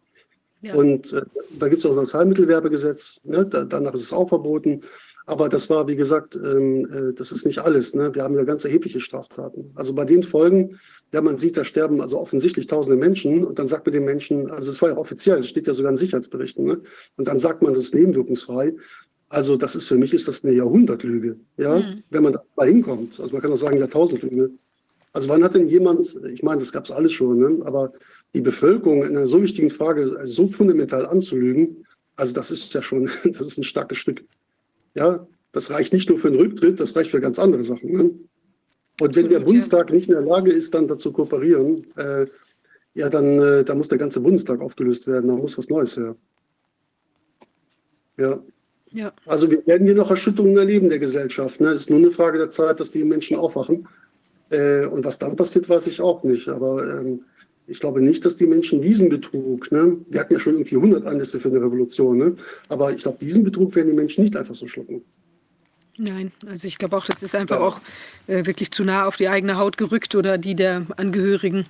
Ja. 0.60 0.74
Und 0.74 1.12
da 1.58 1.68
gibt 1.68 1.81
es 1.81 1.86
auch 1.86 1.97
das 1.97 2.15
Heilmittelwerbegesetz, 2.15 3.20
ne? 3.24 3.44
da, 3.47 3.65
danach 3.65 3.94
ist 3.94 4.02
es 4.02 4.12
auch 4.12 4.28
verboten. 4.28 4.82
Aber 5.31 5.49
das 5.49 5.70
war, 5.70 5.86
wie 5.86 5.94
gesagt, 5.94 6.34
ähm, 6.34 6.89
äh, 6.92 7.12
das 7.15 7.31
ist 7.31 7.47
nicht 7.47 7.60
alles. 7.60 7.94
Ne? 7.94 8.12
Wir 8.17 8.25
haben 8.25 8.34
ja 8.34 8.42
ganz 8.42 8.65
erhebliche 8.65 8.99
Straftaten. 8.99 9.70
Also 9.76 9.94
bei 9.94 10.05
den 10.05 10.25
Folgen, 10.25 10.81
ja, 11.15 11.20
man 11.20 11.39
sieht, 11.39 11.57
da 11.57 11.62
sterben 11.62 12.00
also 12.00 12.18
offensichtlich 12.18 12.67
tausende 12.67 12.97
Menschen 12.99 13.44
und 13.44 13.60
dann 13.60 13.68
sagt 13.68 13.86
man 13.86 13.92
den 13.92 14.05
Menschen, 14.05 14.50
also 14.50 14.73
es 14.73 14.83
war 14.83 14.89
ja 14.89 14.97
offiziell, 14.97 15.36
das 15.36 15.47
steht 15.47 15.68
ja 15.68 15.73
sogar 15.73 15.92
in 15.92 15.97
Sicherheitsberichten, 15.97 16.65
ne? 16.65 16.81
und 17.17 17.28
dann 17.28 17.39
sagt 17.39 17.62
man, 17.62 17.75
das 17.75 17.84
ist 17.84 17.94
nebenwirkungsfrei. 17.94 18.75
Also 19.28 19.57
das 19.57 19.76
ist 19.76 19.86
für 19.86 19.94
mich 19.94 20.12
ist 20.12 20.26
das 20.26 20.44
eine 20.44 20.52
Jahrhundertlüge, 20.52 21.36
ja, 21.57 21.76
Mhm. 21.76 22.02
wenn 22.10 22.25
man 22.25 22.33
da 22.33 22.65
hinkommt. 22.65 23.20
Also 23.20 23.33
man 23.33 23.41
kann 23.41 23.52
auch 23.52 23.57
sagen 23.57 23.78
Jahrtausendlüge. 23.78 24.50
Also 25.12 25.28
wann 25.28 25.44
hat 25.44 25.55
denn 25.55 25.68
jemand, 25.68 26.12
ich 26.33 26.42
meine, 26.42 26.59
das 26.59 26.73
gab 26.73 26.86
es 26.86 26.91
alles 26.91 27.12
schon, 27.12 27.39
ne? 27.39 27.65
aber 27.65 27.92
die 28.34 28.41
Bevölkerung 28.41 29.05
in 29.05 29.17
einer 29.17 29.28
so 29.28 29.41
wichtigen 29.41 29.70
Frage 29.70 30.23
so 30.25 30.49
fundamental 30.49 31.07
anzulügen, 31.07 31.86
also 32.17 32.34
das 32.34 32.50
ist 32.50 32.75
ja 32.75 32.83
schon, 32.83 33.09
das 33.25 33.47
ist 33.47 33.59
ein 33.59 33.62
starkes 33.62 33.99
Stück. 33.99 34.25
Ja, 34.94 35.27
das 35.52 35.70
reicht 35.70 35.93
nicht 35.93 36.09
nur 36.09 36.19
für 36.19 36.28
einen 36.28 36.36
Rücktritt, 36.36 36.81
das 36.81 36.94
reicht 36.97 37.10
für 37.10 37.20
ganz 37.20 37.39
andere 37.39 37.62
Sachen. 37.62 37.91
Ne? 37.91 38.10
Und 39.01 39.17
wenn 39.17 39.28
der 39.28 39.41
Bundestag 39.41 39.91
nicht 39.91 40.09
in 40.09 40.15
der 40.15 40.23
Lage 40.23 40.52
ist, 40.52 40.75
dann 40.75 40.89
dazu 40.89 41.12
kooperieren, 41.12 41.86
äh, 41.97 42.27
ja, 42.94 43.09
dann, 43.09 43.39
äh, 43.39 43.65
dann 43.65 43.78
muss 43.78 43.89
der 43.89 43.99
ganze 43.99 44.20
Bundestag 44.20 44.60
aufgelöst 44.60 45.07
werden, 45.07 45.28
da 45.28 45.35
muss 45.35 45.57
was 45.57 45.69
Neues 45.69 45.97
her. 45.97 46.17
Ja. 48.19 48.43
Ja. 48.93 49.12
Also 49.25 49.51
wir 49.51 49.65
werden 49.67 49.86
hier 49.86 49.94
noch 49.94 50.10
Erschütterungen 50.10 50.57
erleben 50.57 50.89
der 50.89 50.99
Gesellschaft. 50.99 51.60
Ne? 51.60 51.69
Es 51.69 51.83
ist 51.83 51.91
nur 51.91 52.01
eine 52.01 52.10
Frage 52.10 52.39
der 52.39 52.51
Zeit, 52.51 52.81
dass 52.81 52.91
die 52.91 53.05
Menschen 53.05 53.36
aufwachen. 53.36 53.86
Äh, 54.51 54.86
und 54.86 55.05
was 55.05 55.19
dann 55.19 55.36
passiert, 55.36 55.69
weiß 55.69 55.86
ich 55.86 56.01
auch 56.01 56.25
nicht. 56.25 56.49
Aber 56.49 56.99
ähm, 56.99 57.25
ich 57.70 57.78
glaube 57.78 58.00
nicht, 58.00 58.24
dass 58.24 58.36
die 58.36 58.47
Menschen 58.47 58.82
diesen 58.82 59.08
Betrug, 59.08 59.70
ne? 59.70 59.97
wir 60.08 60.20
hatten 60.20 60.32
ja 60.32 60.40
schon 60.40 60.55
irgendwie 60.55 60.76
100 60.76 61.07
Anlässe 61.07 61.39
für 61.39 61.49
eine 61.49 61.58
Revolution, 61.58 62.18
ne? 62.18 62.36
aber 62.68 62.92
ich 62.92 63.02
glaube, 63.02 63.18
diesen 63.20 63.44
Betrug 63.44 63.74
werden 63.76 63.89
die 63.89 63.94
Menschen 63.94 64.24
nicht 64.24 64.36
einfach 64.36 64.57
so 64.57 64.66
schlucken. 64.66 65.02
Nein, 65.97 66.32
also 66.47 66.66
ich 66.66 66.78
glaube 66.78 66.97
auch, 66.97 67.05
das 67.05 67.23
ist 67.23 67.34
einfach 67.34 67.60
auch 67.60 67.81
äh, 68.26 68.44
wirklich 68.47 68.70
zu 68.73 68.82
nah 68.84 69.07
auf 69.07 69.16
die 69.16 69.28
eigene 69.28 69.57
Haut 69.57 69.76
gerückt 69.76 70.15
oder 70.15 70.36
die 70.36 70.55
der 70.55 70.86
Angehörigen. 70.97 71.66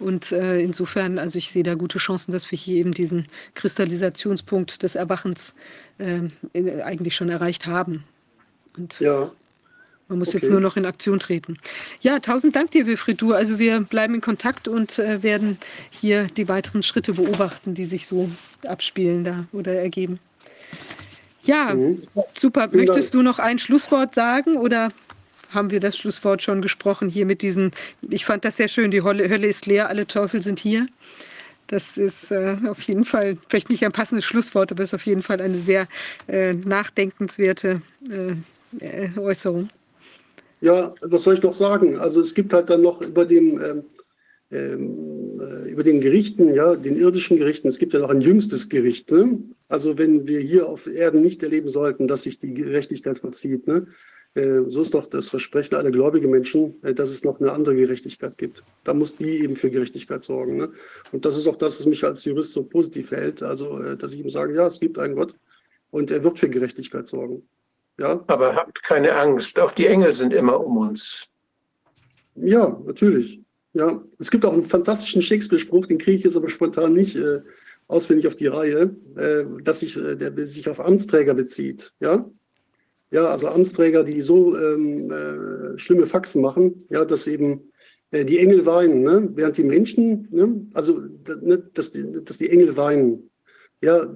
Und 0.00 0.32
äh, 0.32 0.60
insofern, 0.60 1.18
also 1.18 1.38
ich 1.38 1.50
sehe 1.50 1.62
da 1.64 1.74
gute 1.74 1.98
Chancen, 1.98 2.32
dass 2.32 2.50
wir 2.50 2.58
hier 2.58 2.76
eben 2.76 2.92
diesen 2.92 3.26
Kristallisationspunkt 3.54 4.82
des 4.82 4.94
Erwachens 4.94 5.54
äh, 5.98 6.22
in, 6.52 6.80
eigentlich 6.80 7.14
schon 7.14 7.28
erreicht 7.28 7.66
haben. 7.66 8.04
Und 8.76 8.98
Ja, 9.00 9.30
man 10.08 10.18
muss 10.18 10.32
jetzt 10.32 10.44
okay. 10.44 10.52
nur 10.52 10.60
noch 10.60 10.76
in 10.76 10.86
Aktion 10.86 11.18
treten. 11.18 11.58
Ja, 12.00 12.18
tausend 12.18 12.56
Dank 12.56 12.70
dir, 12.70 12.86
Wilfried 12.86 13.20
Du. 13.20 13.34
Also 13.34 13.58
wir 13.58 13.80
bleiben 13.80 14.14
in 14.14 14.20
Kontakt 14.20 14.66
und 14.68 14.98
äh, 14.98 15.22
werden 15.22 15.58
hier 15.90 16.24
die 16.36 16.48
weiteren 16.48 16.82
Schritte 16.82 17.12
beobachten, 17.12 17.74
die 17.74 17.84
sich 17.84 18.06
so 18.06 18.30
abspielen 18.66 19.24
da 19.24 19.44
oder 19.52 19.74
ergeben. 19.74 20.18
Ja, 21.44 21.74
Mhm. 21.74 22.02
super. 22.34 22.68
Vielen 22.68 22.86
Möchtest 22.86 23.14
Dank. 23.14 23.20
du 23.20 23.22
noch 23.22 23.38
ein 23.38 23.58
Schlusswort 23.58 24.14
sagen 24.14 24.56
oder 24.56 24.88
haben 25.50 25.70
wir 25.70 25.80
das 25.80 25.96
Schlusswort 25.96 26.42
schon 26.42 26.60
gesprochen 26.60 27.08
hier 27.08 27.24
mit 27.24 27.40
diesen, 27.42 27.72
ich 28.02 28.24
fand 28.26 28.44
das 28.44 28.58
sehr 28.58 28.68
schön, 28.68 28.90
die 28.90 29.02
Hölle, 29.02 29.28
Hölle 29.30 29.46
ist 29.46 29.64
leer, 29.66 29.88
alle 29.88 30.06
Teufel 30.06 30.42
sind 30.42 30.58
hier. 30.58 30.86
Das 31.68 31.96
ist 31.98 32.30
äh, 32.32 32.56
auf 32.68 32.80
jeden 32.82 33.04
Fall, 33.04 33.36
vielleicht 33.48 33.70
nicht 33.70 33.84
ein 33.84 33.92
passendes 33.92 34.24
Schlusswort, 34.24 34.72
aber 34.72 34.82
es 34.84 34.90
ist 34.90 34.94
auf 34.94 35.06
jeden 35.06 35.22
Fall 35.22 35.40
eine 35.40 35.58
sehr 35.58 35.86
äh, 36.26 36.54
nachdenkenswerte 36.54 37.82
äh, 38.10 38.84
äh, 38.84 39.18
Äußerung. 39.18 39.68
Ja, 40.60 40.94
was 41.02 41.22
soll 41.22 41.34
ich 41.34 41.42
noch 41.42 41.52
sagen? 41.52 41.98
Also 41.98 42.20
es 42.20 42.34
gibt 42.34 42.52
halt 42.52 42.68
dann 42.70 42.82
noch 42.82 43.00
über 43.00 43.24
dem 43.24 43.60
ähm, 43.62 43.84
ähm, 44.50 45.40
äh, 45.40 45.70
über 45.70 45.82
den 45.82 46.00
Gerichten, 46.00 46.54
ja, 46.54 46.74
den 46.74 46.96
irdischen 46.96 47.36
Gerichten, 47.36 47.68
es 47.68 47.78
gibt 47.78 47.92
ja 47.92 48.00
noch 48.00 48.08
ein 48.08 48.22
jüngstes 48.22 48.70
Gericht. 48.70 49.10
Ne? 49.10 49.40
Also 49.68 49.98
wenn 49.98 50.26
wir 50.26 50.40
hier 50.40 50.68
auf 50.68 50.86
Erden 50.86 51.20
nicht 51.20 51.42
erleben 51.42 51.68
sollten, 51.68 52.08
dass 52.08 52.22
sich 52.22 52.38
die 52.38 52.54
Gerechtigkeit 52.54 53.18
vollzieht, 53.18 53.66
ne? 53.66 53.86
äh, 54.34 54.62
so 54.68 54.80
ist 54.80 54.94
doch 54.94 55.06
das 55.06 55.28
Versprechen 55.28 55.74
aller 55.74 55.90
gläubigen 55.90 56.30
Menschen, 56.30 56.82
äh, 56.82 56.94
dass 56.94 57.10
es 57.10 57.24
noch 57.24 57.40
eine 57.40 57.52
andere 57.52 57.76
Gerechtigkeit 57.76 58.38
gibt. 58.38 58.62
Da 58.84 58.94
muss 58.94 59.16
die 59.16 59.42
eben 59.42 59.56
für 59.56 59.70
Gerechtigkeit 59.70 60.24
sorgen. 60.24 60.56
Ne? 60.56 60.72
Und 61.12 61.26
das 61.26 61.36
ist 61.36 61.46
auch 61.46 61.56
das, 61.56 61.78
was 61.78 61.84
mich 61.84 62.02
als 62.04 62.24
Jurist 62.24 62.54
so 62.54 62.64
positiv 62.64 63.10
hält. 63.10 63.42
Also, 63.42 63.82
äh, 63.82 63.96
dass 63.98 64.14
ich 64.14 64.20
ihm 64.20 64.30
sage, 64.30 64.54
ja, 64.54 64.66
es 64.66 64.80
gibt 64.80 64.98
einen 64.98 65.14
Gott 65.14 65.34
und 65.90 66.10
er 66.10 66.24
wird 66.24 66.38
für 66.38 66.48
Gerechtigkeit 66.48 67.06
sorgen. 67.06 67.42
Ja, 67.98 68.22
Aber 68.28 68.54
habt 68.54 68.82
keine 68.84 69.14
Angst, 69.16 69.58
auch 69.58 69.72
die 69.72 69.86
Engel 69.86 70.12
sind 70.12 70.32
immer 70.32 70.64
um 70.64 70.76
uns. 70.76 71.26
Ja, 72.36 72.80
natürlich. 72.86 73.40
Ja, 73.72 74.02
es 74.18 74.30
gibt 74.30 74.44
auch 74.44 74.52
einen 74.52 74.64
fantastischen 74.64 75.20
Shakespeare-Spruch, 75.20 75.86
den 75.86 75.98
kriege 75.98 76.16
ich 76.16 76.24
jetzt 76.24 76.36
aber 76.36 76.48
spontan 76.48 76.94
nicht 76.94 77.16
äh, 77.16 77.40
auswendig 77.88 78.26
auf 78.26 78.36
die 78.36 78.46
Reihe, 78.46 78.94
äh, 79.16 79.44
dass 79.62 79.80
sich, 79.80 79.96
äh, 79.96 80.14
der 80.16 80.46
sich 80.46 80.68
auf 80.68 80.80
Amtsträger 80.80 81.34
bezieht. 81.34 81.92
Ja, 82.00 82.30
ja, 83.10 83.26
also 83.26 83.48
Amtsträger, 83.48 84.04
die 84.04 84.20
so 84.20 84.56
ähm, 84.56 85.10
äh, 85.10 85.78
schlimme 85.78 86.06
Faxen 86.06 86.42
machen, 86.42 86.86
ja, 86.90 87.04
dass 87.04 87.26
eben 87.26 87.72
äh, 88.10 88.24
die 88.24 88.38
Engel 88.38 88.66
weinen, 88.66 89.02
ne? 89.02 89.30
während 89.34 89.56
die 89.56 89.64
Menschen, 89.64 90.28
ne? 90.30 90.66
also 90.74 91.02
ne, 91.40 91.58
dass, 91.72 91.90
die, 91.90 92.04
dass 92.24 92.38
die 92.38 92.50
Engel 92.50 92.76
weinen. 92.76 93.30
Ja, 93.80 94.12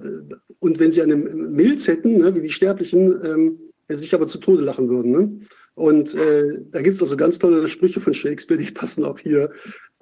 und 0.59 0.79
wenn 0.79 0.91
sie 0.91 1.01
eine 1.01 1.15
Milz 1.15 1.87
hätten, 1.87 2.17
ne, 2.17 2.35
wie 2.35 2.41
die 2.41 2.49
Sterblichen, 2.49 3.23
ähm, 3.23 3.59
sich 3.89 4.13
aber 4.13 4.27
zu 4.27 4.37
Tode 4.37 4.63
lachen 4.63 4.89
würden. 4.89 5.11
Ne? 5.11 5.47
Und 5.75 6.13
äh, 6.13 6.61
da 6.71 6.81
gibt 6.81 6.95
es 6.95 7.01
also 7.01 7.17
ganz 7.17 7.39
tolle 7.39 7.67
Sprüche 7.67 7.99
von 7.99 8.13
Shakespeare, 8.13 8.61
die 8.61 8.71
passen 8.71 9.03
auch 9.05 9.19
hier. 9.19 9.51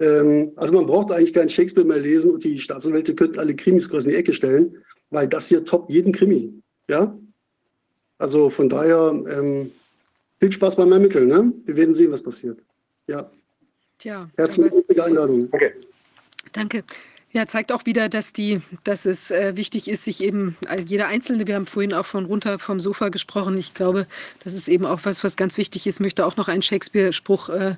Ähm, 0.00 0.52
also 0.56 0.74
man 0.74 0.86
braucht 0.86 1.12
eigentlich 1.12 1.32
keinen 1.32 1.48
Shakespeare 1.48 1.86
mehr 1.86 1.98
lesen 1.98 2.30
und 2.30 2.44
die 2.44 2.58
Staatsanwälte 2.58 3.14
könnten 3.14 3.38
alle 3.38 3.54
Krimis 3.54 3.88
quasi 3.88 4.08
in 4.08 4.12
die 4.12 4.18
Ecke 4.18 4.32
stellen, 4.32 4.76
weil 5.10 5.28
das 5.28 5.48
hier 5.48 5.64
toppt 5.64 5.90
jeden 5.90 6.12
Krimi. 6.12 6.52
Ja? 6.88 7.16
Also 8.18 8.50
von 8.50 8.68
daher 8.68 9.12
ähm, 9.28 9.70
viel 10.40 10.52
Spaß 10.52 10.76
beim 10.76 10.92
Ermitteln. 10.92 11.28
Ne? 11.28 11.52
Wir 11.64 11.76
werden 11.76 11.94
sehen, 11.94 12.12
was 12.12 12.22
passiert. 12.22 12.64
Ja, 13.06 13.30
Tja, 14.02 14.28
herzlichen 14.36 14.68
Dank 14.68 14.86
für 14.86 14.94
die 14.94 15.00
Einladung. 15.00 15.48
Okay. 15.52 15.74
Danke. 16.50 16.82
Ja, 17.34 17.46
zeigt 17.46 17.72
auch 17.72 17.86
wieder, 17.86 18.10
dass, 18.10 18.34
die, 18.34 18.60
dass 18.84 19.06
es 19.06 19.30
äh, 19.30 19.56
wichtig 19.56 19.88
ist, 19.88 20.04
sich 20.04 20.22
eben, 20.22 20.54
also 20.68 20.84
jeder 20.84 21.08
Einzelne, 21.08 21.46
wir 21.46 21.54
haben 21.54 21.66
vorhin 21.66 21.94
auch 21.94 22.04
von 22.04 22.26
runter 22.26 22.58
vom 22.58 22.78
Sofa 22.78 23.08
gesprochen. 23.08 23.56
Ich 23.56 23.72
glaube, 23.72 24.06
das 24.44 24.52
ist 24.52 24.68
eben 24.68 24.84
auch 24.84 25.00
was, 25.04 25.24
was 25.24 25.36
ganz 25.36 25.56
wichtig 25.56 25.86
ist. 25.86 25.98
Möchte 25.98 26.26
auch 26.26 26.36
noch 26.36 26.48
einen 26.48 26.60
Shakespeare-Spruch 26.60 27.48
äh, 27.48 27.76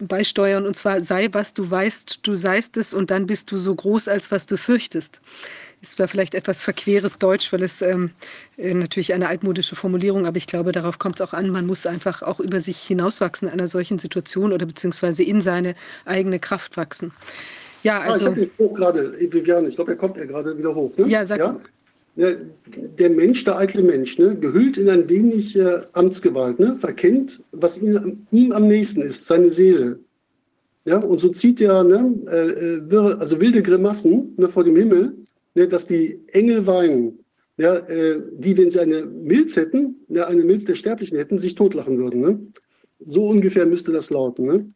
beisteuern. 0.00 0.66
Und 0.66 0.76
zwar, 0.76 1.02
sei 1.02 1.28
was 1.30 1.54
du 1.54 1.70
weißt, 1.70 2.18
du 2.24 2.34
seist 2.34 2.76
es 2.76 2.92
und 2.92 3.12
dann 3.12 3.28
bist 3.28 3.52
du 3.52 3.58
so 3.58 3.76
groß, 3.76 4.08
als 4.08 4.32
was 4.32 4.46
du 4.46 4.56
fürchtest. 4.56 5.20
Ist 5.82 5.92
zwar 5.92 6.08
vielleicht 6.08 6.34
etwas 6.34 6.64
verqueres 6.64 7.18
Deutsch, 7.18 7.52
weil 7.52 7.62
es 7.62 7.82
ähm, 7.82 8.10
äh, 8.56 8.74
natürlich 8.74 9.14
eine 9.14 9.28
altmodische 9.28 9.76
Formulierung, 9.76 10.26
aber 10.26 10.36
ich 10.36 10.48
glaube, 10.48 10.72
darauf 10.72 10.98
kommt 10.98 11.20
es 11.20 11.20
auch 11.20 11.32
an. 11.32 11.50
Man 11.50 11.64
muss 11.64 11.86
einfach 11.86 12.22
auch 12.22 12.40
über 12.40 12.58
sich 12.58 12.78
hinauswachsen 12.78 13.46
in 13.46 13.54
einer 13.54 13.68
solchen 13.68 14.00
Situation 14.00 14.52
oder 14.52 14.66
beziehungsweise 14.66 15.22
in 15.22 15.42
seine 15.42 15.76
eigene 16.06 16.40
Kraft 16.40 16.76
wachsen. 16.76 17.12
Ja, 17.82 18.00
also. 18.00 18.12
Ah, 18.12 18.16
ich 18.18 18.26
habe 18.26 18.40
den 18.40 18.50
Spruch 18.50 18.74
gerade, 18.74 19.14
Viviane, 19.18 19.68
ich 19.68 19.76
glaube, 19.76 19.92
er 19.92 19.96
kommt 19.96 20.16
ja 20.16 20.24
gerade 20.24 20.56
wieder 20.56 20.74
hoch. 20.74 20.96
Ne? 20.96 21.08
Ja, 21.08 21.24
sag 21.24 21.38
ja? 21.38 21.60
ja? 22.16 22.32
Der 22.98 23.10
Mensch, 23.10 23.44
der 23.44 23.56
eitle 23.56 23.82
Mensch, 23.82 24.18
ne? 24.18 24.36
gehüllt 24.36 24.76
in 24.76 24.88
ein 24.88 25.08
wenig 25.08 25.56
äh, 25.56 25.82
Amtsgewalt, 25.92 26.58
ne? 26.58 26.76
verkennt, 26.80 27.42
was 27.52 27.78
ihm, 27.78 28.26
ihm 28.30 28.52
am 28.52 28.68
nächsten 28.68 29.02
ist, 29.02 29.26
seine 29.26 29.50
Seele. 29.50 29.98
Ja, 30.84 30.98
und 30.98 31.18
so 31.18 31.28
zieht 31.28 31.60
er 31.60 31.84
ne, 31.84 32.14
äh, 32.30 32.96
äh 32.96 33.16
also 33.18 33.40
wilde 33.40 33.62
Grimassen 33.62 34.34
ne, 34.36 34.48
vor 34.48 34.64
dem 34.64 34.76
Himmel, 34.76 35.14
ne, 35.54 35.68
dass 35.68 35.86
die 35.86 36.20
Engel 36.28 36.66
weinen, 36.66 37.18
ja, 37.58 37.76
äh, 37.76 38.20
die, 38.32 38.56
wenn 38.56 38.70
sie 38.70 38.80
eine 38.80 39.04
Milz 39.04 39.56
hätten, 39.56 39.96
ja, 40.08 40.26
eine 40.26 40.42
Milz 40.42 40.64
der 40.64 40.74
Sterblichen 40.76 41.18
hätten, 41.18 41.38
sich 41.38 41.54
totlachen 41.54 41.98
würden. 41.98 42.20
Ne? 42.22 42.40
So 43.06 43.28
ungefähr 43.28 43.66
müsste 43.66 43.92
das 43.92 44.08
lauten. 44.10 44.46
Ne? 44.46 44.68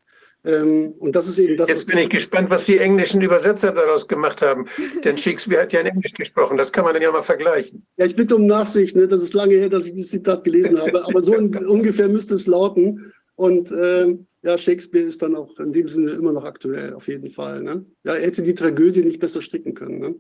Ähm, 0.45 0.93
und 0.99 1.17
das 1.17 1.27
ist 1.27 1.39
eben 1.39 1.57
das. 1.57 1.69
Jetzt 1.69 1.87
bin 1.87 1.99
ich 1.99 2.11
gespannt, 2.11 2.51
was 2.51 2.67
die 2.67 2.79
englischen 2.79 3.23
Übersetzer 3.23 3.73
daraus 3.73 4.07
gemacht 4.07 4.43
haben. 4.43 4.67
Denn 5.05 5.17
Shakespeare 5.17 5.63
hat 5.63 5.73
ja 5.73 5.81
in 5.81 5.87
Englisch 5.87 6.13
gesprochen. 6.13 6.59
Das 6.59 6.71
kann 6.71 6.85
man 6.85 6.93
dann 6.93 7.03
ja 7.03 7.11
mal 7.11 7.23
vergleichen. 7.23 7.87
Ja, 7.97 8.05
ich 8.05 8.15
bitte 8.15 8.37
um 8.37 8.47
Nachsicht. 8.47 8.95
Ne? 8.95 9.09
Das 9.09 9.23
ist 9.23 9.33
lange 9.33 9.55
her, 9.55 9.71
dass 9.71 9.87
ich 9.87 9.95
dieses 9.95 10.11
Zitat 10.11 10.45
gelesen 10.45 10.79
habe. 10.79 11.05
Aber 11.05 11.23
so 11.23 11.33
ungefähr 11.37 12.09
müsste 12.09 12.35
es 12.35 12.47
lauten. 12.47 13.13
Und 13.37 13.73
äh, 13.73 14.17
ja, 14.43 14.59
Shakespeare 14.59 15.07
ist 15.07 15.23
dann 15.23 15.35
auch 15.35 15.59
in 15.59 15.73
dem 15.73 15.89
Sinne 15.89 16.13
immer 16.13 16.33
noch 16.33 16.45
aktuell, 16.45 16.93
auf 16.93 17.09
jeden 17.09 17.31
Fall. 17.31 17.63
Ne? 17.63 17.85
Ja, 18.05 18.15
er 18.15 18.27
hätte 18.27 18.43
die 18.43 18.55
Tragödie 18.55 19.03
nicht 19.03 19.19
besser 19.19 19.41
stricken 19.41 19.75
können. 19.75 19.99
Ne? 19.99 20.15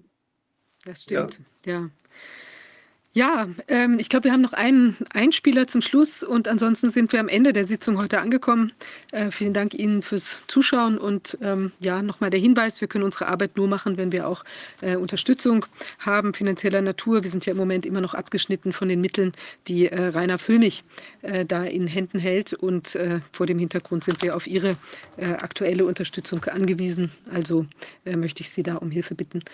Das 0.86 1.02
stimmt, 1.02 1.40
ja. 1.66 1.72
ja. 1.72 1.90
Ja, 3.16 3.46
ähm, 3.68 4.00
ich 4.00 4.08
glaube, 4.08 4.24
wir 4.24 4.32
haben 4.32 4.40
noch 4.40 4.54
einen 4.54 4.96
Einspieler 5.12 5.68
zum 5.68 5.82
Schluss 5.82 6.24
und 6.24 6.48
ansonsten 6.48 6.90
sind 6.90 7.12
wir 7.12 7.20
am 7.20 7.28
Ende 7.28 7.52
der 7.52 7.64
Sitzung 7.64 8.02
heute 8.02 8.18
angekommen. 8.18 8.72
Äh, 9.12 9.30
vielen 9.30 9.54
Dank 9.54 9.72
Ihnen 9.72 10.02
fürs 10.02 10.40
Zuschauen 10.48 10.98
und 10.98 11.38
ähm, 11.40 11.70
ja, 11.78 12.02
nochmal 12.02 12.30
der 12.30 12.40
Hinweis, 12.40 12.80
wir 12.80 12.88
können 12.88 13.04
unsere 13.04 13.28
Arbeit 13.28 13.56
nur 13.56 13.68
machen, 13.68 13.98
wenn 13.98 14.10
wir 14.10 14.26
auch 14.26 14.44
äh, 14.80 14.96
Unterstützung 14.96 15.64
haben, 16.00 16.34
finanzieller 16.34 16.82
Natur. 16.82 17.22
Wir 17.22 17.30
sind 17.30 17.46
ja 17.46 17.52
im 17.52 17.56
Moment 17.56 17.86
immer 17.86 18.00
noch 18.00 18.14
abgeschnitten 18.14 18.72
von 18.72 18.88
den 18.88 19.00
Mitteln, 19.00 19.30
die 19.68 19.86
äh, 19.86 20.06
Rainer 20.06 20.40
Füllmich 20.40 20.82
äh, 21.22 21.44
da 21.44 21.62
in 21.62 21.86
Händen 21.86 22.18
hält 22.18 22.52
und 22.52 22.96
äh, 22.96 23.20
vor 23.30 23.46
dem 23.46 23.60
Hintergrund 23.60 24.02
sind 24.02 24.22
wir 24.22 24.34
auf 24.34 24.48
Ihre 24.48 24.76
äh, 25.18 25.26
aktuelle 25.34 25.84
Unterstützung 25.84 26.42
angewiesen. 26.46 27.12
Also 27.32 27.66
möchte 28.04 28.42
ich 28.42 28.50
Sie 28.50 28.64
da 28.64 28.74
um 28.74 28.90
Hilfe 28.90 29.14
bitten. 29.14 29.44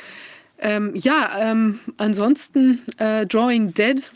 Ähm, 0.61 0.93
ja, 0.95 1.51
ähm, 1.51 1.81
ansonsten 1.97 2.81
äh, 2.99 3.27
Drawing 3.27 3.73
Dead 3.73 4.11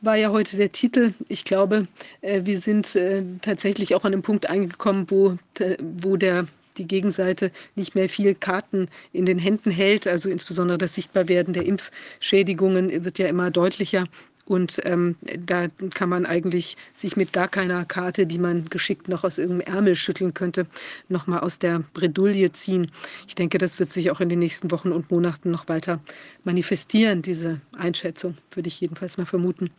war 0.00 0.16
ja 0.16 0.30
heute 0.30 0.56
der 0.56 0.72
Titel. 0.72 1.14
Ich 1.28 1.44
glaube, 1.44 1.86
äh, 2.20 2.42
wir 2.44 2.58
sind 2.58 2.94
äh, 2.96 3.22
tatsächlich 3.40 3.94
auch 3.94 4.04
an 4.04 4.12
einem 4.12 4.22
Punkt 4.22 4.50
angekommen, 4.50 5.06
wo, 5.08 5.38
wo 5.80 6.16
der 6.16 6.46
die 6.76 6.88
Gegenseite 6.88 7.52
nicht 7.76 7.94
mehr 7.94 8.08
viel 8.08 8.34
Karten 8.34 8.88
in 9.12 9.26
den 9.26 9.38
Händen 9.38 9.70
hält. 9.70 10.06
Also 10.06 10.28
insbesondere 10.28 10.78
das 10.78 10.94
Sichtbarwerden 10.94 11.54
der 11.54 11.66
Impfschädigungen 11.66 13.04
wird 13.04 13.18
ja 13.18 13.28
immer 13.28 13.52
deutlicher. 13.52 14.06
Und 14.46 14.80
ähm, 14.84 15.16
da 15.38 15.68
kann 15.94 16.08
man 16.08 16.26
eigentlich 16.26 16.76
sich 16.92 17.16
mit 17.16 17.32
gar 17.32 17.48
keiner 17.48 17.84
Karte, 17.84 18.26
die 18.26 18.38
man 18.38 18.66
geschickt 18.66 19.08
noch 19.08 19.24
aus 19.24 19.38
irgendeinem 19.38 19.74
Ärmel 19.74 19.94
schütteln 19.96 20.34
könnte, 20.34 20.66
nochmal 21.08 21.40
aus 21.40 21.58
der 21.58 21.82
Bredouille 21.94 22.52
ziehen. 22.52 22.90
Ich 23.26 23.34
denke, 23.34 23.58
das 23.58 23.78
wird 23.78 23.92
sich 23.92 24.10
auch 24.10 24.20
in 24.20 24.28
den 24.28 24.38
nächsten 24.38 24.70
Wochen 24.70 24.92
und 24.92 25.10
Monaten 25.10 25.50
noch 25.50 25.68
weiter 25.68 26.00
manifestieren, 26.44 27.22
diese 27.22 27.60
Einschätzung, 27.76 28.36
würde 28.52 28.68
ich 28.68 28.80
jedenfalls 28.80 29.16
mal 29.16 29.26
vermuten. 29.26 29.70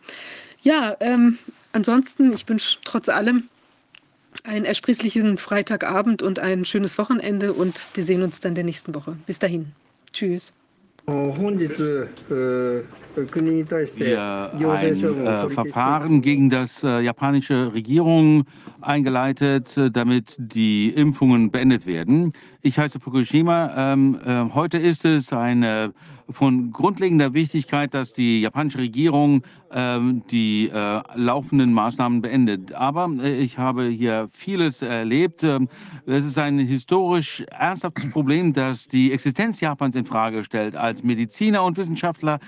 Ja, 0.64 0.98
ähm, 1.00 1.38
ansonsten, 1.72 2.34
ich 2.34 2.50
wünsche 2.50 2.80
trotz 2.84 3.08
allem 3.08 3.48
einen 4.44 4.66
ersprießlichen 4.66 5.38
Freitagabend 5.38 6.22
und 6.22 6.40
ein 6.40 6.66
schönes 6.66 6.98
Wochenende 6.98 7.54
und 7.54 7.80
wir 7.94 8.04
sehen 8.04 8.24
uns 8.24 8.40
dann 8.40 8.56
der 8.56 8.64
nächsten 8.64 8.96
Woche. 8.96 9.18
Bis 9.26 9.40
dahin. 9.40 9.72
Tschüss. 10.12 10.54
Wir 14.58 14.70
ein 14.72 15.04
äh, 15.04 15.50
Verfahren 15.50 16.22
gegen 16.22 16.50
das 16.50 16.84
äh, 16.84 17.02
japanische 17.02 17.74
Regierung 17.74 18.46
eingeleitet, 18.82 19.78
äh, 19.78 19.92
damit 19.92 20.36
die 20.38 20.90
Impfungen 20.90 21.52
beendet 21.52 21.86
werden. 21.86 22.34
Ich 22.66 22.80
heiße 22.80 23.00
Fukushima. 23.00 23.94
Ähm, 23.94 24.20
äh, 24.26 24.46
heute 24.56 24.80
ist 24.80 25.06
es 25.06 25.32
eine 25.32 25.94
von 26.28 26.72
grundlegender 26.72 27.36
Wichtigkeit, 27.36 27.94
dass 27.94 28.14
die 28.14 28.42
japanische 28.42 28.80
Regierung 28.80 29.44
ähm, 29.72 30.24
die 30.32 30.72
äh, 30.74 31.02
laufenden 31.14 31.74
Maßnahmen 31.74 32.24
beendet. 32.24 32.74
Aber 32.74 33.08
äh, 33.22 33.36
ich 33.36 33.60
habe 33.60 33.84
hier 33.84 34.30
vieles 34.32 34.82
erlebt. 34.82 35.44
Ähm, 35.44 35.70
es 36.08 36.26
ist 36.26 36.40
ein 36.40 36.58
historisch 36.58 37.44
ernsthaftes 37.52 38.10
Problem, 38.10 38.52
das 38.52 38.88
die 38.88 39.12
Existenz 39.12 39.60
Japans 39.60 39.96
in 39.96 40.06
Frage 40.06 40.44
stellt. 40.44 40.76
Als 40.76 41.04
Mediziner 41.04 41.64
und 41.64 41.78
Wissenschaftler 41.78 42.40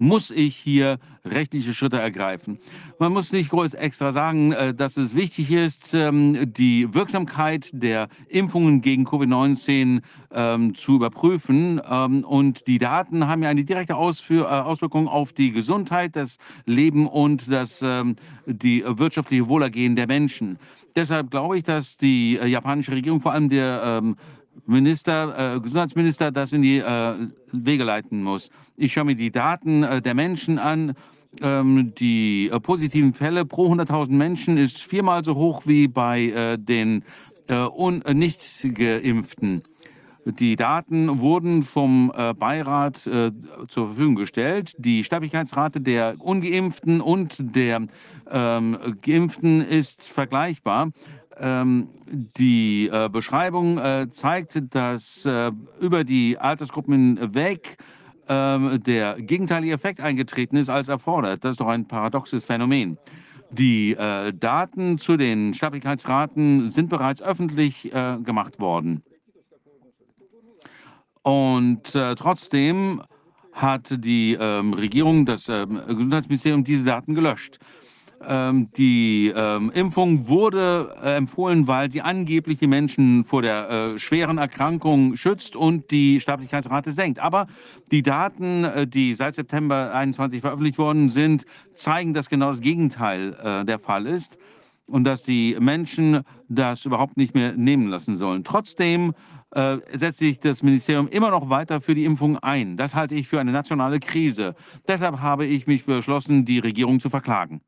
muss 0.00 0.30
ich 0.30 0.56
hier 0.56 0.98
rechtliche 1.24 1.74
Schritte 1.74 2.00
ergreifen. 2.00 2.58
Man 2.98 3.12
muss 3.12 3.32
nicht 3.32 3.50
groß 3.50 3.74
extra 3.74 4.10
sagen, 4.10 4.52
äh, 4.52 4.74
dass 4.74 4.96
es 4.96 5.14
wichtig 5.14 5.52
ist, 5.52 5.92
ähm, 5.92 6.52
die 6.52 6.92
Wirksamkeit 6.94 7.70
der 7.72 8.08
Impfungen 8.28 8.80
gegen 8.80 9.06
Covid-19 9.06 10.00
ähm, 10.32 10.74
zu 10.74 10.96
überprüfen. 10.96 11.80
Ähm, 11.88 12.24
und 12.24 12.66
die 12.66 12.78
Daten 12.78 13.28
haben 13.28 13.42
ja 13.42 13.50
eine 13.50 13.64
direkte 13.64 13.92
äh, 13.92 13.96
Auswirkung 13.96 15.06
auf 15.06 15.34
die 15.34 15.52
Gesundheit, 15.52 16.16
das 16.16 16.38
Leben 16.64 17.06
und 17.06 17.52
das, 17.52 17.84
die 18.46 18.84
wirtschaftliche 18.86 19.48
Wohlergehen 19.48 19.96
der 19.96 20.06
Menschen. 20.06 20.58
Deshalb 20.96 21.30
glaube 21.30 21.58
ich, 21.58 21.64
dass 21.64 21.96
die 21.96 22.38
äh, 22.38 22.46
japanische 22.46 22.92
Regierung, 22.92 23.20
vor 23.20 23.32
allem 23.32 23.48
der 23.48 24.02
Minister, 24.66 25.56
äh, 25.56 25.60
Gesundheitsminister 25.60 26.30
das 26.30 26.52
in 26.52 26.62
die 26.62 26.78
äh, 26.78 27.14
Wege 27.52 27.84
leiten 27.84 28.22
muss. 28.22 28.50
Ich 28.76 28.92
schaue 28.92 29.04
mir 29.04 29.16
die 29.16 29.30
Daten 29.30 29.82
äh, 29.82 30.00
der 30.00 30.14
Menschen 30.14 30.58
an. 30.58 30.94
Ähm, 31.40 31.92
die 31.96 32.50
äh, 32.52 32.58
positiven 32.58 33.14
Fälle 33.14 33.44
pro 33.44 33.72
100.000 33.72 34.10
Menschen 34.10 34.56
ist 34.56 34.78
viermal 34.78 35.22
so 35.22 35.36
hoch 35.36 35.62
wie 35.64 35.86
bei 35.86 36.22
äh, 36.22 36.58
den 36.58 37.04
äh, 37.48 38.14
nicht 38.14 38.42
geimpften. 38.74 39.62
Die 40.24 40.54
Daten 40.54 41.20
wurden 41.20 41.62
vom 41.62 42.12
Beirat 42.38 42.98
zur 42.98 43.32
Verfügung 43.68 44.16
gestellt. 44.16 44.74
Die 44.76 45.02
Sterblichkeitsrate 45.02 45.80
der 45.80 46.16
ungeimpften 46.18 47.00
und 47.00 47.36
der 47.38 47.86
ähm, 48.30 48.78
geimpften 49.00 49.62
ist 49.62 50.02
vergleichbar. 50.02 50.90
Ähm, 51.40 51.88
die 52.36 52.90
äh, 52.92 53.08
Beschreibung 53.08 53.78
äh, 53.78 54.08
zeigt, 54.10 54.60
dass 54.74 55.24
äh, 55.24 55.50
über 55.80 56.04
die 56.04 56.36
Altersgruppen 56.38 57.16
hinweg 57.16 57.78
ähm, 58.28 58.80
der 58.84 59.20
gegenteilige 59.20 59.72
Effekt 59.72 60.00
eingetreten 60.00 60.56
ist 60.56 60.68
als 60.68 60.88
erfordert. 60.88 61.42
Das 61.42 61.52
ist 61.52 61.60
doch 61.60 61.68
ein 61.68 61.86
paradoxes 61.86 62.44
Phänomen. 62.44 62.98
Die 63.50 63.92
äh, 63.94 64.32
Daten 64.32 64.98
zu 64.98 65.16
den 65.16 65.54
Sterblichkeitsraten 65.54 66.68
sind 66.68 66.88
bereits 66.88 67.22
öffentlich 67.22 67.92
äh, 67.92 68.18
gemacht 68.22 68.60
worden. 68.60 69.02
Und 71.22 71.94
äh, 71.94 72.14
trotzdem 72.14 73.02
hat 73.52 74.04
die 74.04 74.36
ähm, 74.40 74.74
Regierung, 74.74 75.26
das 75.26 75.48
ähm, 75.48 75.80
Gesundheitsministerium, 75.88 76.64
diese 76.64 76.84
Daten 76.84 77.14
gelöscht. 77.14 77.58
Ähm, 78.22 78.70
die 78.76 79.32
ähm, 79.34 79.70
Impfung 79.74 80.28
wurde 80.28 80.94
äh, 81.02 81.16
empfohlen, 81.16 81.66
weil 81.66 81.90
sie 81.90 82.02
angeblich 82.02 82.58
die 82.58 82.66
Menschen 82.66 83.24
vor 83.24 83.40
der 83.40 83.70
äh, 83.70 83.98
schweren 83.98 84.36
Erkrankung 84.36 85.16
schützt 85.16 85.56
und 85.56 85.90
die 85.90 86.20
Sterblichkeitsrate 86.20 86.92
senkt. 86.92 87.18
Aber 87.18 87.46
die 87.90 88.02
Daten, 88.02 88.64
äh, 88.64 88.86
die 88.86 89.14
seit 89.14 89.36
September 89.36 89.86
2021 89.86 90.40
veröffentlicht 90.42 90.76
worden 90.76 91.08
sind, 91.08 91.46
zeigen, 91.72 92.12
dass 92.12 92.28
genau 92.28 92.50
das 92.50 92.60
Gegenteil 92.60 93.36
äh, 93.42 93.64
der 93.64 93.78
Fall 93.78 94.06
ist 94.06 94.36
und 94.84 95.04
dass 95.04 95.22
die 95.22 95.56
Menschen 95.58 96.20
das 96.48 96.84
überhaupt 96.84 97.16
nicht 97.16 97.34
mehr 97.34 97.54
nehmen 97.54 97.86
lassen 97.86 98.16
sollen. 98.16 98.44
Trotzdem 98.44 99.14
äh, 99.52 99.78
setzt 99.94 100.18
sich 100.18 100.40
das 100.40 100.62
Ministerium 100.62 101.08
immer 101.08 101.30
noch 101.30 101.48
weiter 101.48 101.80
für 101.80 101.94
die 101.94 102.04
Impfung 102.04 102.36
ein. 102.38 102.76
Das 102.76 102.94
halte 102.94 103.14
ich 103.14 103.28
für 103.28 103.40
eine 103.40 103.52
nationale 103.52 103.98
Krise. 103.98 104.54
Deshalb 104.86 105.20
habe 105.20 105.46
ich 105.46 105.66
mich 105.66 105.86
beschlossen, 105.86 106.44
die 106.44 106.58
Regierung 106.58 107.00
zu 107.00 107.08
verklagen. 107.08 107.62